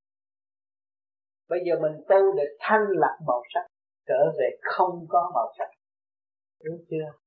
Bây 1.48 1.58
giờ 1.66 1.74
mình 1.82 1.92
tu 2.08 2.36
để 2.36 2.44
thanh 2.60 2.84
lọc 2.88 3.16
màu 3.26 3.42
sắc, 3.54 3.66
trở 4.06 4.32
về 4.38 4.50
không 4.62 5.06
có 5.08 5.30
màu 5.34 5.52
sắc. 5.58 5.68
Đúng 6.64 6.76
chưa? 6.90 7.18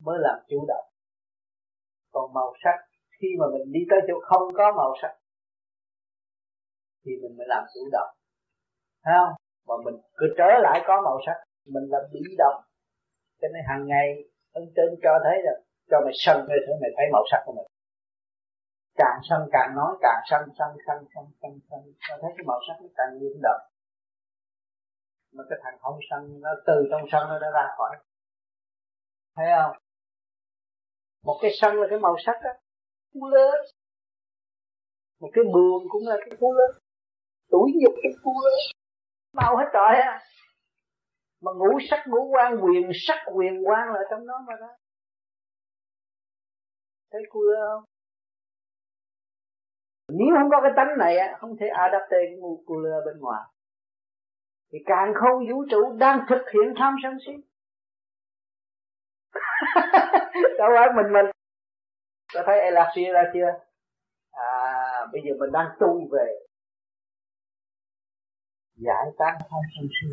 Mới 0.00 0.18
làm 0.20 0.38
chủ 0.48 0.64
động. 0.68 0.86
Còn 2.12 2.32
màu 2.34 2.54
sắc, 2.64 2.76
khi 3.20 3.28
mà 3.38 3.46
mình 3.52 3.72
đi 3.72 3.80
tới 3.90 4.00
chỗ 4.08 4.14
không 4.22 4.42
có 4.56 4.72
màu 4.76 4.94
sắc, 5.02 5.16
thì 7.04 7.12
mình 7.22 7.36
mới 7.38 7.46
làm 7.48 7.64
chủ 7.74 7.80
động. 7.92 8.10
Thấy 9.04 9.14
không? 9.18 9.34
Mà 9.68 9.74
mình 9.84 10.00
cứ 10.16 10.26
trở 10.38 10.48
lại 10.62 10.80
có 10.86 11.02
màu 11.04 11.18
sắc, 11.26 11.36
mình 11.66 11.84
là 11.88 11.98
bị 12.12 12.20
động. 12.38 12.62
Cho 13.40 13.48
nên 13.52 13.62
hàng 13.68 13.86
ngày 13.86 14.06
ông 14.52 14.64
trên 14.76 14.88
cho 15.02 15.18
thấy 15.24 15.36
rằng 15.44 15.62
cho 15.90 15.96
mày 16.04 16.14
sân 16.24 16.36
mày 16.48 16.58
thử 16.64 16.72
mày 16.82 16.90
thấy 16.96 17.06
màu 17.12 17.24
sắc 17.30 17.40
của 17.46 17.52
mình. 17.52 17.68
Càng 19.00 19.18
sân 19.28 19.40
càng 19.52 19.70
nói, 19.78 19.92
càng 20.04 20.20
sân 20.30 20.42
sân 20.58 20.70
sân 20.86 20.98
sân 21.14 21.24
sân 21.40 21.52
sân. 21.70 21.80
Nó 22.10 22.16
thấy 22.22 22.30
cái 22.36 22.44
màu 22.46 22.60
sắc 22.68 22.76
nó 22.82 22.88
càng 22.96 23.10
nhiễm 23.18 23.36
đậm 23.42 23.60
mà 25.32 25.44
cái 25.50 25.58
thằng 25.62 25.78
không 25.80 25.98
sân, 26.10 26.40
nó 26.40 26.50
từ 26.66 26.88
trong 26.90 27.02
sân 27.12 27.28
nó 27.28 27.38
đã 27.38 27.48
ra 27.54 27.66
khỏi. 27.76 27.96
Thấy 29.36 29.46
không? 29.56 29.76
Một 31.24 31.38
cái 31.42 31.50
sân 31.60 31.74
là 31.80 31.86
cái 31.90 31.98
màu 31.98 32.16
sắc 32.26 32.36
đó 32.44 32.50
cú 33.12 33.26
lớn. 33.26 33.60
Một 35.20 35.30
cái 35.32 35.44
buồn 35.44 35.86
cũng 35.90 36.02
là 36.08 36.16
cái 36.20 36.36
cú 36.40 36.52
lớn. 36.52 36.82
Tuổi 37.50 37.70
nhục 37.74 37.94
cái 38.02 38.12
cú 38.22 38.32
lớn. 38.44 38.58
Mau 39.32 39.56
hết 39.56 39.64
trọi 39.72 39.96
á 39.96 40.20
mà 41.40 41.52
ngũ 41.52 41.78
sắc, 41.90 42.04
ngũ 42.06 42.30
quan, 42.32 42.58
quyền 42.62 42.90
sắc, 42.94 43.18
quyền 43.34 43.68
quan 43.68 43.88
là 43.88 44.00
trong 44.10 44.26
đó 44.26 44.34
mà 44.46 44.54
đó 44.60 44.76
thấy 47.12 47.22
cua 47.30 47.54
không? 47.68 47.84
Nếu 50.08 50.28
không 50.38 50.50
có 50.50 50.60
cái 50.62 50.72
tánh 50.76 50.98
này 50.98 51.16
á, 51.18 51.36
không 51.40 51.56
thể 51.60 51.66
adapte 51.66 52.16
cái 52.26 52.36
ngu 52.38 52.62
cooler 52.66 53.04
bên 53.06 53.18
ngoài. 53.20 53.42
Thì 54.72 54.78
càng 54.86 55.12
không 55.14 55.46
vũ 55.50 55.64
trụ 55.70 55.96
đang 55.98 56.26
thực 56.28 56.44
hiện 56.54 56.74
tham 56.78 56.94
sân 57.02 57.18
si. 57.26 57.32
Đâu 60.58 60.68
phải 60.76 60.88
mình 60.96 61.12
mình. 61.12 61.26
Ta 62.34 62.42
thấy 62.46 62.60
Elasia 62.60 63.12
ra 63.12 63.22
chưa? 63.34 63.50
À 64.30 65.06
bây 65.12 65.22
giờ 65.24 65.34
mình 65.40 65.52
đang 65.52 65.66
tu 65.80 66.08
về. 66.12 66.26
Giải 68.74 69.06
tán 69.18 69.34
tham 69.38 69.60
sân 69.76 69.88
si. 70.00 70.08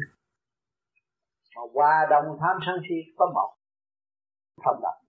Mà 1.56 1.62
qua 1.74 2.08
đồng 2.10 2.38
tham 2.42 2.58
sân 2.66 2.76
si 2.90 2.96
có 3.18 3.32
một. 3.34 3.54
Không 4.64 4.80
động 4.82 5.07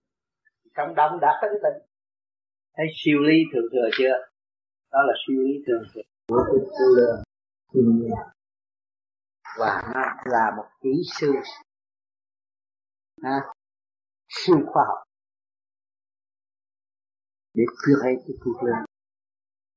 trong 0.79 0.95
động 0.95 1.19
đạt 1.21 1.35
tới 1.41 1.49
cái 1.53 1.59
tình 1.63 1.87
thấy 2.77 2.85
siêu 2.95 3.19
lý 3.19 3.37
thường 3.53 3.67
thừa 3.71 3.89
chưa? 3.97 4.15
Đó 4.91 4.99
là 5.07 5.13
siêu 5.27 5.41
lý 5.45 5.53
thường 5.67 5.83
thừa. 5.93 6.01
Của 6.27 6.43
cái 6.47 6.59
tu 6.79 6.87
thiên 7.73 7.99
nhiên 7.99 8.11
và 9.59 9.81
nó 9.93 10.01
là 10.25 10.53
một 10.57 10.65
kỹ 10.81 10.89
sư. 11.19 11.31
Ha, 13.23 13.53
siêu 14.29 14.57
khoa 14.67 14.83
học. 14.87 15.03
Để 17.53 17.63
create 17.83 18.23
cái 18.27 18.37
cuộc 18.43 18.63
lên 18.63 18.75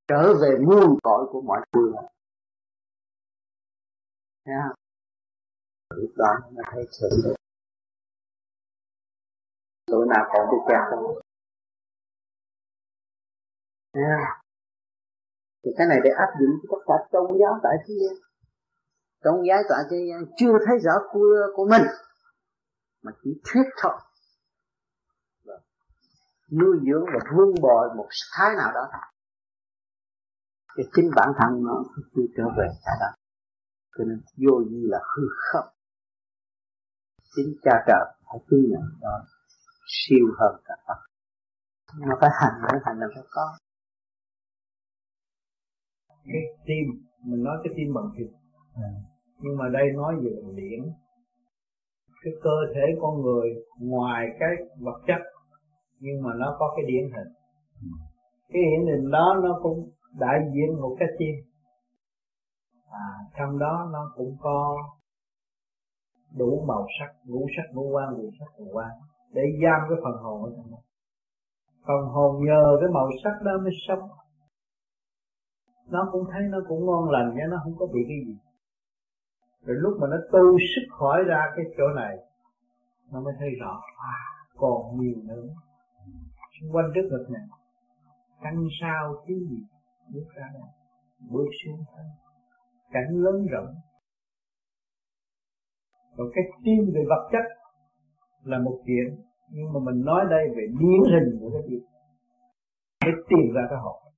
trở 0.09 0.35
về 0.43 0.51
nguồn 0.61 0.99
cội 1.03 1.27
của 1.33 1.43
mọi 1.43 1.61
người. 1.73 1.93
Nha 4.45 4.69
lúc 5.95 6.11
đó 6.17 6.33
nó 6.53 6.63
thấy 6.73 6.85
sự 6.91 7.09
được 7.25 7.35
tụi 9.93 10.07
nào 10.13 10.25
còn 10.33 10.43
bị 10.51 10.59
kẹt 10.69 10.83
không? 10.91 11.05
Nha 13.95 14.19
thì 15.65 15.71
cái 15.79 15.87
này 15.87 15.99
để 16.05 16.11
áp 16.11 16.31
dụng 16.41 16.55
cho 16.63 16.69
tất 16.71 16.83
cả 16.87 16.95
tôn 17.13 17.27
giáo 17.41 17.61
tại 17.63 17.73
thế 17.87 17.95
gian. 18.01 18.15
Tôn 19.23 19.37
giáo 19.49 19.59
tại 19.69 19.83
thế 19.91 19.97
gian 20.09 20.21
chưa 20.37 20.53
thấy 20.67 20.79
rõ 20.79 20.93
của, 21.13 21.37
của 21.57 21.67
mình 21.71 21.83
mà 23.03 23.13
chỉ 23.23 23.31
thuyết 23.45 23.67
thôi. 23.77 23.93
Nuôi 26.61 26.77
dưỡng 26.87 27.05
và 27.15 27.21
vương 27.37 27.55
bồi 27.63 27.89
một 27.97 28.09
thái 28.33 28.51
nào 28.57 28.73
đó 28.75 28.89
thì 30.77 30.83
chính 30.95 31.11
bản 31.17 31.29
thân 31.39 31.65
nó 31.65 31.85
chưa 32.15 32.27
trở 32.37 32.45
về 32.59 32.69
cả 32.85 32.93
đó. 33.01 33.07
Cho 33.99 34.05
nên 34.05 34.21
vô 34.37 34.61
như 34.71 34.87
là 34.91 34.99
hư 35.17 35.23
không. 35.53 35.69
Chính 37.37 37.55
cha 37.63 37.85
trời 37.87 38.05
phải 38.27 38.39
chứng 38.51 38.65
nhận 38.71 38.83
đó 39.01 39.25
siêu 40.01 40.27
hơn 40.39 40.55
cả 40.65 40.75
Phật. 40.87 41.01
Nó 42.09 42.15
phải 42.21 42.31
hành 42.41 42.63
mới 42.63 42.81
hành 42.85 42.99
là 42.99 43.07
phải 43.15 43.25
có. 43.31 43.47
Cái 46.25 46.43
tim 46.67 46.85
mình 47.25 47.43
nói 47.43 47.57
cái 47.65 47.73
tim 47.77 47.95
bằng 47.95 48.09
thịt. 48.17 48.31
À. 48.75 48.91
nhưng 49.39 49.57
mà 49.57 49.65
đây 49.73 49.87
nói 49.95 50.15
về 50.23 50.31
bằng 50.43 50.57
điển 50.57 50.81
cái 52.23 52.33
cơ 52.43 52.57
thể 52.75 52.87
con 53.01 53.23
người 53.23 53.49
ngoài 53.81 54.27
cái 54.41 54.51
vật 54.81 54.99
chất 55.07 55.23
nhưng 55.99 56.23
mà 56.23 56.31
nó 56.37 56.57
có 56.59 56.75
cái 56.77 56.85
điển 56.89 57.05
hình. 57.05 57.33
Ừ. 57.83 57.89
cái 58.49 58.63
điển 58.63 58.87
hình 58.87 59.11
đó 59.11 59.41
nó 59.43 59.61
cũng 59.63 59.91
đại 60.19 60.39
diện 60.55 60.81
một 60.81 60.97
cái 60.99 61.09
tim. 61.19 61.35
À 62.91 63.09
trong 63.39 63.59
đó 63.59 63.89
nó 63.93 64.13
cũng 64.17 64.37
có 64.41 64.77
đủ 66.39 66.65
màu 66.69 66.87
sắc 67.01 67.15
ngũ 67.25 67.47
sắc 67.57 67.75
ngũ 67.75 67.91
quan 67.91 68.15
ngũ 68.15 68.31
sắc 68.39 68.47
ngũ 68.57 68.71
quan 68.73 68.91
để 69.33 69.43
giam 69.63 69.81
cái 69.89 69.99
phần 70.05 70.23
hồn 70.23 70.45
ở 70.45 70.51
trong 70.57 70.71
đó. 70.71 70.79
Phần 71.87 72.03
hồn 72.15 72.45
nhờ 72.47 72.77
cái 72.81 72.91
màu 72.95 73.09
sắc 73.25 73.43
đó 73.45 73.53
mới 73.63 73.73
sống. 73.89 74.09
Nó 75.89 76.09
cũng 76.13 76.25
thấy 76.33 76.43
nó 76.51 76.59
cũng 76.69 76.87
ngon 76.87 77.11
lành 77.11 77.35
nhé 77.37 77.43
nó 77.51 77.57
không 77.65 77.75
có 77.79 77.87
bị 77.87 78.01
cái 78.09 78.19
gì. 78.27 78.37
Rồi 79.65 79.77
lúc 79.81 79.95
mà 80.01 80.07
nó 80.11 80.17
tu 80.33 80.59
sức 80.59 80.87
khỏi 80.99 81.23
ra 81.27 81.41
cái 81.57 81.65
chỗ 81.79 81.85
này, 81.97 82.17
nó 83.13 83.21
mới 83.21 83.35
thấy 83.39 83.49
rõ 83.61 83.81
à 83.99 84.19
còn 84.57 85.01
nhiều 85.01 85.17
nữa. 85.25 85.47
Xung 86.61 86.73
quanh 86.73 86.87
trước 86.95 87.09
ngực 87.11 87.27
này 87.31 87.43
căn 88.43 88.55
sao 88.81 89.15
chứ 89.27 89.35
gì, 89.35 89.59
bước 90.15 90.27
ra 90.37 90.51
đây 90.55 90.69
bước 91.31 91.49
xuống 91.65 91.85
thân, 91.97 92.07
cảnh 92.91 93.09
lớn 93.11 93.47
rộng. 93.51 93.75
Còn 96.17 96.27
cái 96.35 96.45
tim 96.65 96.85
về 96.95 97.03
vật 97.09 97.29
chất 97.33 97.62
là 98.45 98.59
một 98.59 98.79
chuyện. 98.87 99.17
Nhưng 99.51 99.73
mà 99.73 99.81
mình 99.81 100.05
nói 100.05 100.25
đây 100.31 100.49
về 100.57 100.67
biến 100.81 101.03
hình 101.13 101.39
của 101.41 101.51
cái 101.51 101.63
chuyện. 101.69 101.83
Để 103.05 103.13
tìm 103.29 103.55
ra 103.55 103.63
cái 103.71 103.79
hồn 103.79 104.12